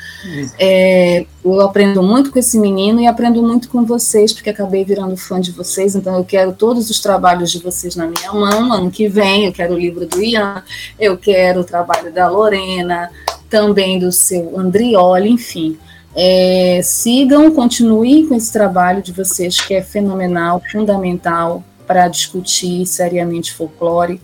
É, 0.58 1.26
eu 1.44 1.60
aprendo 1.60 2.02
muito 2.02 2.30
com 2.30 2.38
esse 2.38 2.58
menino 2.58 3.00
e 3.00 3.06
aprendo 3.06 3.42
muito 3.42 3.68
com 3.68 3.84
vocês, 3.84 4.32
porque 4.32 4.48
acabei 4.48 4.84
virando 4.84 5.16
fã 5.16 5.38
de 5.38 5.50
vocês, 5.50 5.94
então 5.94 6.16
eu 6.16 6.24
quero 6.24 6.52
todos 6.52 6.88
os 6.88 7.00
trabalhos 7.00 7.50
de 7.50 7.58
vocês 7.58 7.94
na 7.94 8.06
minha 8.06 8.32
mão. 8.32 8.72
Ano 8.72 8.90
que 8.90 9.06
vem, 9.08 9.44
eu 9.44 9.52
quero 9.52 9.74
o 9.74 9.78
livro 9.78 10.06
do 10.06 10.22
Ian, 10.22 10.62
eu 10.98 11.18
quero 11.18 11.60
o 11.60 11.64
trabalho 11.64 12.10
da 12.10 12.28
Lorena 12.28 13.10
também 13.55 14.00
do 14.00 14.10
seu 14.10 14.58
Andrioli, 14.58 15.31
enfim. 15.31 15.78
É, 16.12 16.81
sigam, 16.83 17.52
continuem 17.52 18.26
com 18.26 18.34
esse 18.34 18.52
trabalho 18.52 19.00
de 19.00 19.12
vocês 19.12 19.60
que 19.60 19.74
é 19.74 19.81
fenomenal, 19.81 20.60
fundamental 20.73 21.62
para 21.86 22.08
discutir 22.08 22.84
seriamente 22.84 23.55
folclore. 23.55 24.20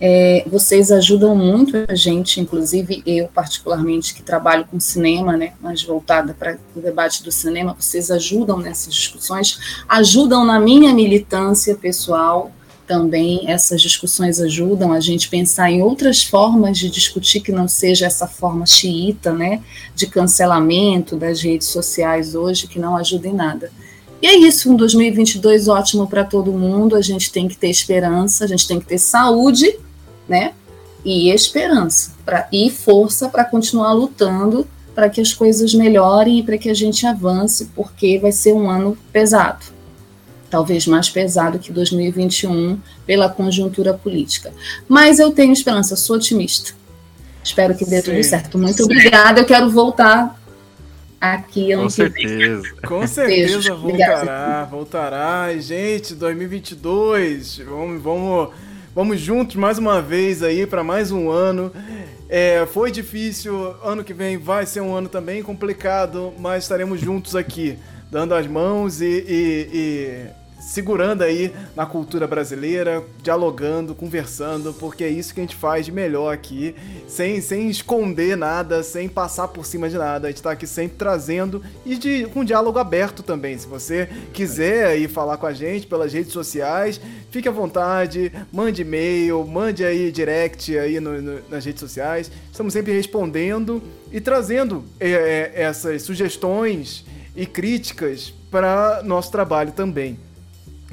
É, 0.00 0.44
vocês 0.48 0.90
ajudam 0.90 1.36
muito 1.36 1.76
a 1.88 1.94
gente, 1.94 2.40
inclusive 2.40 3.04
eu 3.06 3.28
particularmente 3.28 4.12
que 4.14 4.20
trabalho 4.20 4.66
com 4.68 4.80
cinema, 4.80 5.36
né, 5.36 5.52
mais 5.60 5.80
voltada 5.84 6.34
para 6.36 6.58
o 6.74 6.80
debate 6.80 7.22
do 7.22 7.30
cinema, 7.30 7.76
vocês 7.78 8.10
ajudam 8.10 8.58
nessas 8.58 8.92
discussões, 8.92 9.60
ajudam 9.88 10.44
na 10.44 10.58
minha 10.58 10.92
militância 10.92 11.76
pessoal, 11.76 12.50
também 12.92 13.50
essas 13.50 13.80
discussões 13.80 14.38
ajudam 14.38 14.92
a 14.92 15.00
gente 15.00 15.30
pensar 15.30 15.70
em 15.70 15.80
outras 15.80 16.22
formas 16.22 16.76
de 16.76 16.90
discutir 16.90 17.40
que 17.40 17.50
não 17.50 17.66
seja 17.66 18.04
essa 18.04 18.26
forma 18.26 18.66
xiita, 18.66 19.32
né, 19.32 19.62
de 19.96 20.06
cancelamento 20.06 21.16
das 21.16 21.40
redes 21.40 21.68
sociais 21.68 22.34
hoje, 22.34 22.66
que 22.66 22.78
não 22.78 22.94
ajuda 22.94 23.28
em 23.28 23.32
nada. 23.32 23.72
E 24.20 24.26
é 24.26 24.36
isso, 24.36 24.70
um 24.70 24.76
2022 24.76 25.68
ótimo 25.68 26.06
para 26.06 26.22
todo 26.22 26.52
mundo, 26.52 26.94
a 26.94 27.00
gente 27.00 27.32
tem 27.32 27.48
que 27.48 27.56
ter 27.56 27.70
esperança, 27.70 28.44
a 28.44 28.46
gente 28.46 28.68
tem 28.68 28.78
que 28.78 28.84
ter 28.84 28.98
saúde, 28.98 29.74
né, 30.28 30.52
e 31.02 31.30
esperança, 31.30 32.12
pra, 32.26 32.46
e 32.52 32.68
força 32.68 33.30
para 33.30 33.42
continuar 33.42 33.94
lutando 33.94 34.66
para 34.94 35.08
que 35.08 35.22
as 35.22 35.32
coisas 35.32 35.72
melhorem 35.72 36.40
e 36.40 36.42
para 36.42 36.58
que 36.58 36.68
a 36.68 36.74
gente 36.74 37.06
avance, 37.06 37.70
porque 37.74 38.18
vai 38.18 38.32
ser 38.32 38.52
um 38.52 38.68
ano 38.68 38.98
pesado 39.10 39.71
talvez 40.52 40.86
mais 40.86 41.08
pesado 41.08 41.58
que 41.58 41.72
2021 41.72 42.78
pela 43.06 43.26
conjuntura 43.26 43.94
política. 43.94 44.52
Mas 44.86 45.18
eu 45.18 45.30
tenho 45.30 45.50
esperança, 45.50 45.96
sou 45.96 46.16
otimista. 46.16 46.74
Espero 47.42 47.74
que 47.74 47.86
dê 47.86 48.02
Sim. 48.02 48.10
tudo 48.10 48.22
certo. 48.22 48.58
Muito 48.58 48.76
Sim. 48.76 48.82
obrigada. 48.84 49.40
Eu 49.40 49.46
quero 49.46 49.70
voltar 49.70 50.38
aqui 51.18 51.72
ano 51.72 51.84
Com 51.84 51.88
certeza. 51.88 52.68
Com 52.86 53.06
certeza 53.06 53.74
voltará, 53.74 54.64
voltará. 54.70 55.52
E, 55.54 55.62
gente, 55.62 56.14
2022, 56.14 57.62
vamos, 57.66 58.02
vamos, 58.02 58.50
vamos 58.94 59.18
juntos 59.18 59.56
mais 59.56 59.78
uma 59.78 60.02
vez 60.02 60.42
aí 60.42 60.66
para 60.66 60.84
mais 60.84 61.10
um 61.10 61.30
ano. 61.30 61.72
É, 62.28 62.66
foi 62.66 62.90
difícil, 62.90 63.74
ano 63.82 64.04
que 64.04 64.12
vem 64.12 64.36
vai 64.36 64.66
ser 64.66 64.82
um 64.82 64.94
ano 64.94 65.08
também 65.08 65.42
complicado, 65.42 66.34
mas 66.38 66.64
estaremos 66.64 67.00
juntos 67.00 67.34
aqui, 67.34 67.78
dando 68.10 68.34
as 68.34 68.46
mãos 68.46 69.00
e, 69.00 69.06
e, 69.06 69.68
e 69.72 70.41
segurando 70.62 71.22
aí 71.22 71.52
na 71.74 71.84
cultura 71.84 72.26
brasileira, 72.26 73.04
dialogando, 73.22 73.94
conversando, 73.94 74.72
porque 74.72 75.02
é 75.02 75.08
isso 75.08 75.34
que 75.34 75.40
a 75.40 75.42
gente 75.42 75.56
faz 75.56 75.84
de 75.84 75.92
melhor 75.92 76.32
aqui, 76.32 76.74
sem, 77.08 77.40
sem 77.40 77.68
esconder 77.68 78.36
nada, 78.36 78.82
sem 78.82 79.08
passar 79.08 79.48
por 79.48 79.66
cima 79.66 79.90
de 79.90 79.98
nada. 79.98 80.28
A 80.28 80.30
gente 80.30 80.38
está 80.38 80.52
aqui 80.52 80.66
sempre 80.66 80.96
trazendo 80.96 81.62
e 81.84 81.96
de, 81.96 82.26
com 82.32 82.44
diálogo 82.44 82.78
aberto 82.78 83.22
também. 83.22 83.58
Se 83.58 83.66
você 83.66 84.08
quiser 84.32 84.86
aí 84.86 85.08
falar 85.08 85.36
com 85.36 85.46
a 85.46 85.52
gente 85.52 85.86
pelas 85.86 86.12
redes 86.12 86.32
sociais, 86.32 87.00
fique 87.30 87.48
à 87.48 87.52
vontade, 87.52 88.32
mande 88.52 88.82
e-mail, 88.82 89.44
mande 89.44 89.84
aí 89.84 90.12
direct 90.12 90.78
aí 90.78 91.00
no, 91.00 91.20
no, 91.20 91.40
nas 91.50 91.64
redes 91.64 91.80
sociais. 91.80 92.30
Estamos 92.50 92.72
sempre 92.72 92.92
respondendo 92.92 93.82
e 94.12 94.20
trazendo 94.20 94.84
é, 95.00 95.10
é, 95.10 95.62
essas 95.62 96.02
sugestões 96.02 97.04
e 97.34 97.46
críticas 97.46 98.32
para 98.50 99.02
nosso 99.02 99.32
trabalho 99.32 99.72
também. 99.72 100.18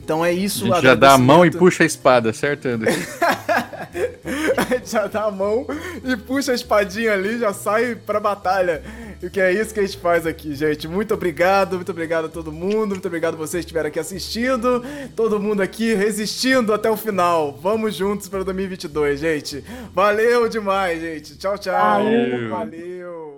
Então 0.10 0.26
é 0.26 0.34
isso. 0.34 0.66
A 0.74 0.78
gente 0.78 0.86
já 0.86 0.96
dá 0.96 1.14
a 1.14 1.18
mão 1.20 1.46
e 1.46 1.52
puxa 1.52 1.84
a 1.84 1.86
espada, 1.86 2.34
certo, 2.34 2.68
André? 2.68 2.96
a 4.58 4.64
gente 4.74 4.90
já 4.90 5.06
dá 5.06 5.26
a 5.26 5.32
mão 5.32 5.68
e 6.04 6.18
puxa 6.18 6.52
a 6.52 6.56
espadinha 6.56 7.14
ali, 7.14 7.38
já 7.38 7.54
sai 7.54 7.94
pra 7.94 8.20
batalha. 8.20 8.82
E 9.22 9.30
que 9.30 9.40
é 9.40 9.54
isso 9.54 9.72
que 9.72 9.80
a 9.80 9.86
gente 9.86 10.00
faz 10.00 10.26
aqui, 10.26 10.56
gente. 10.56 10.88
Muito 10.88 11.14
obrigado, 11.14 11.76
muito 11.76 11.92
obrigado 11.92 12.26
a 12.26 12.28
todo 12.28 12.52
mundo, 12.52 12.88
muito 12.88 13.08
obrigado 13.08 13.36
a 13.36 13.38
vocês 13.38 13.64
que 13.64 13.68
estiveram 13.68 13.90
aqui 13.90 14.00
assistindo, 14.00 14.84
todo 15.16 15.40
mundo 15.40 15.62
aqui 15.62 15.94
resistindo 15.94 16.74
até 16.74 16.90
o 16.90 16.98
final. 16.98 17.56
Vamos 17.62 17.94
juntos 17.94 18.28
para 18.28 18.44
2022, 18.44 19.20
gente. 19.20 19.64
Valeu 19.94 20.50
demais, 20.50 21.00
gente. 21.00 21.38
Tchau, 21.38 21.56
tchau. 21.56 22.04
Valeu. 22.04 22.50
Valeu. 22.50 23.29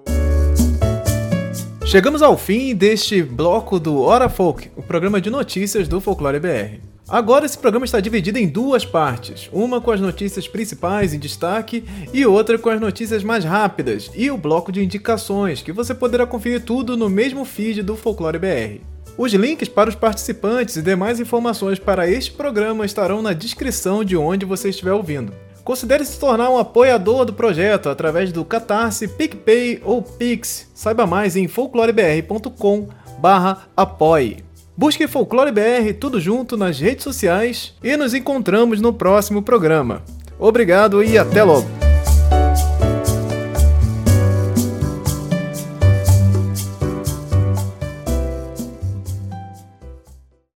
Chegamos 1.86 2.22
ao 2.22 2.38
fim 2.38 2.76
deste 2.76 3.22
bloco 3.24 3.80
do 3.80 4.00
Hora 4.00 4.30
Folk, 4.30 4.72
o 4.78 4.84
programa 4.84 5.20
de 5.20 5.30
notícias 5.30 5.88
do 5.88 6.00
Folclore 6.00 6.40
BR. 6.40 6.80
Agora 7.10 7.46
esse 7.46 7.58
programa 7.58 7.86
está 7.86 8.00
dividido 8.00 8.38
em 8.38 8.48
duas 8.48 8.86
partes, 8.86 9.50
uma 9.52 9.82
com 9.82 9.92
as 9.92 10.00
notícias 10.00 10.48
principais 10.48 11.14
em 11.14 11.20
destaque 11.20 11.84
e 12.14 12.26
outra 12.26 12.58
com 12.58 12.70
as 12.70 12.80
notícias 12.80 13.24
mais 13.24 13.44
rápidas 13.44 14.10
e 14.16 14.32
o 14.32 14.38
bloco 14.38 14.72
de 14.72 14.82
indicações, 14.82 15.62
que 15.62 15.74
você 15.74 15.94
poderá 15.94 16.26
conferir 16.26 16.64
tudo 16.64 16.96
no 16.96 17.10
mesmo 17.10 17.44
feed 17.44 17.82
do 17.82 17.98
Folclore 17.98 18.40
BR. 18.40 18.82
Os 19.18 19.34
links 19.34 19.68
para 19.68 19.90
os 19.90 19.96
participantes 19.96 20.78
e 20.78 20.82
demais 20.82 21.20
informações 21.20 21.80
para 21.80 22.10
este 22.10 22.32
programa 22.32 22.86
estarão 22.86 23.22
na 23.22 23.34
descrição 23.34 24.04
de 24.04 24.16
onde 24.16 24.46
você 24.46 24.70
estiver 24.70 24.94
ouvindo. 24.94 25.34
Considere 25.72 26.04
se 26.04 26.20
tornar 26.20 26.50
um 26.50 26.58
apoiador 26.58 27.24
do 27.24 27.32
projeto 27.32 27.88
através 27.88 28.34
do 28.34 28.44
Catarse, 28.44 29.08
PicPay 29.08 29.82
ou 29.86 30.02
Pix. 30.02 30.70
Saiba 30.74 31.08
mais 31.08 31.38
em 31.38 31.48
folclorebr.com/apoie. 31.48 34.44
Busque 34.76 35.08
Folclore 35.08 35.54
BR 35.54 35.94
tudo 35.98 36.20
junto 36.20 36.58
nas 36.58 36.78
redes 36.78 37.06
sociais 37.06 37.74
e 37.82 37.96
nos 37.96 38.14
encontramos 38.14 38.82
no 38.82 38.92
próximo 38.92 39.42
programa. 39.42 40.04
Obrigado 40.38 41.02
e 41.02 41.18
até 41.18 41.42
logo! 41.42 41.91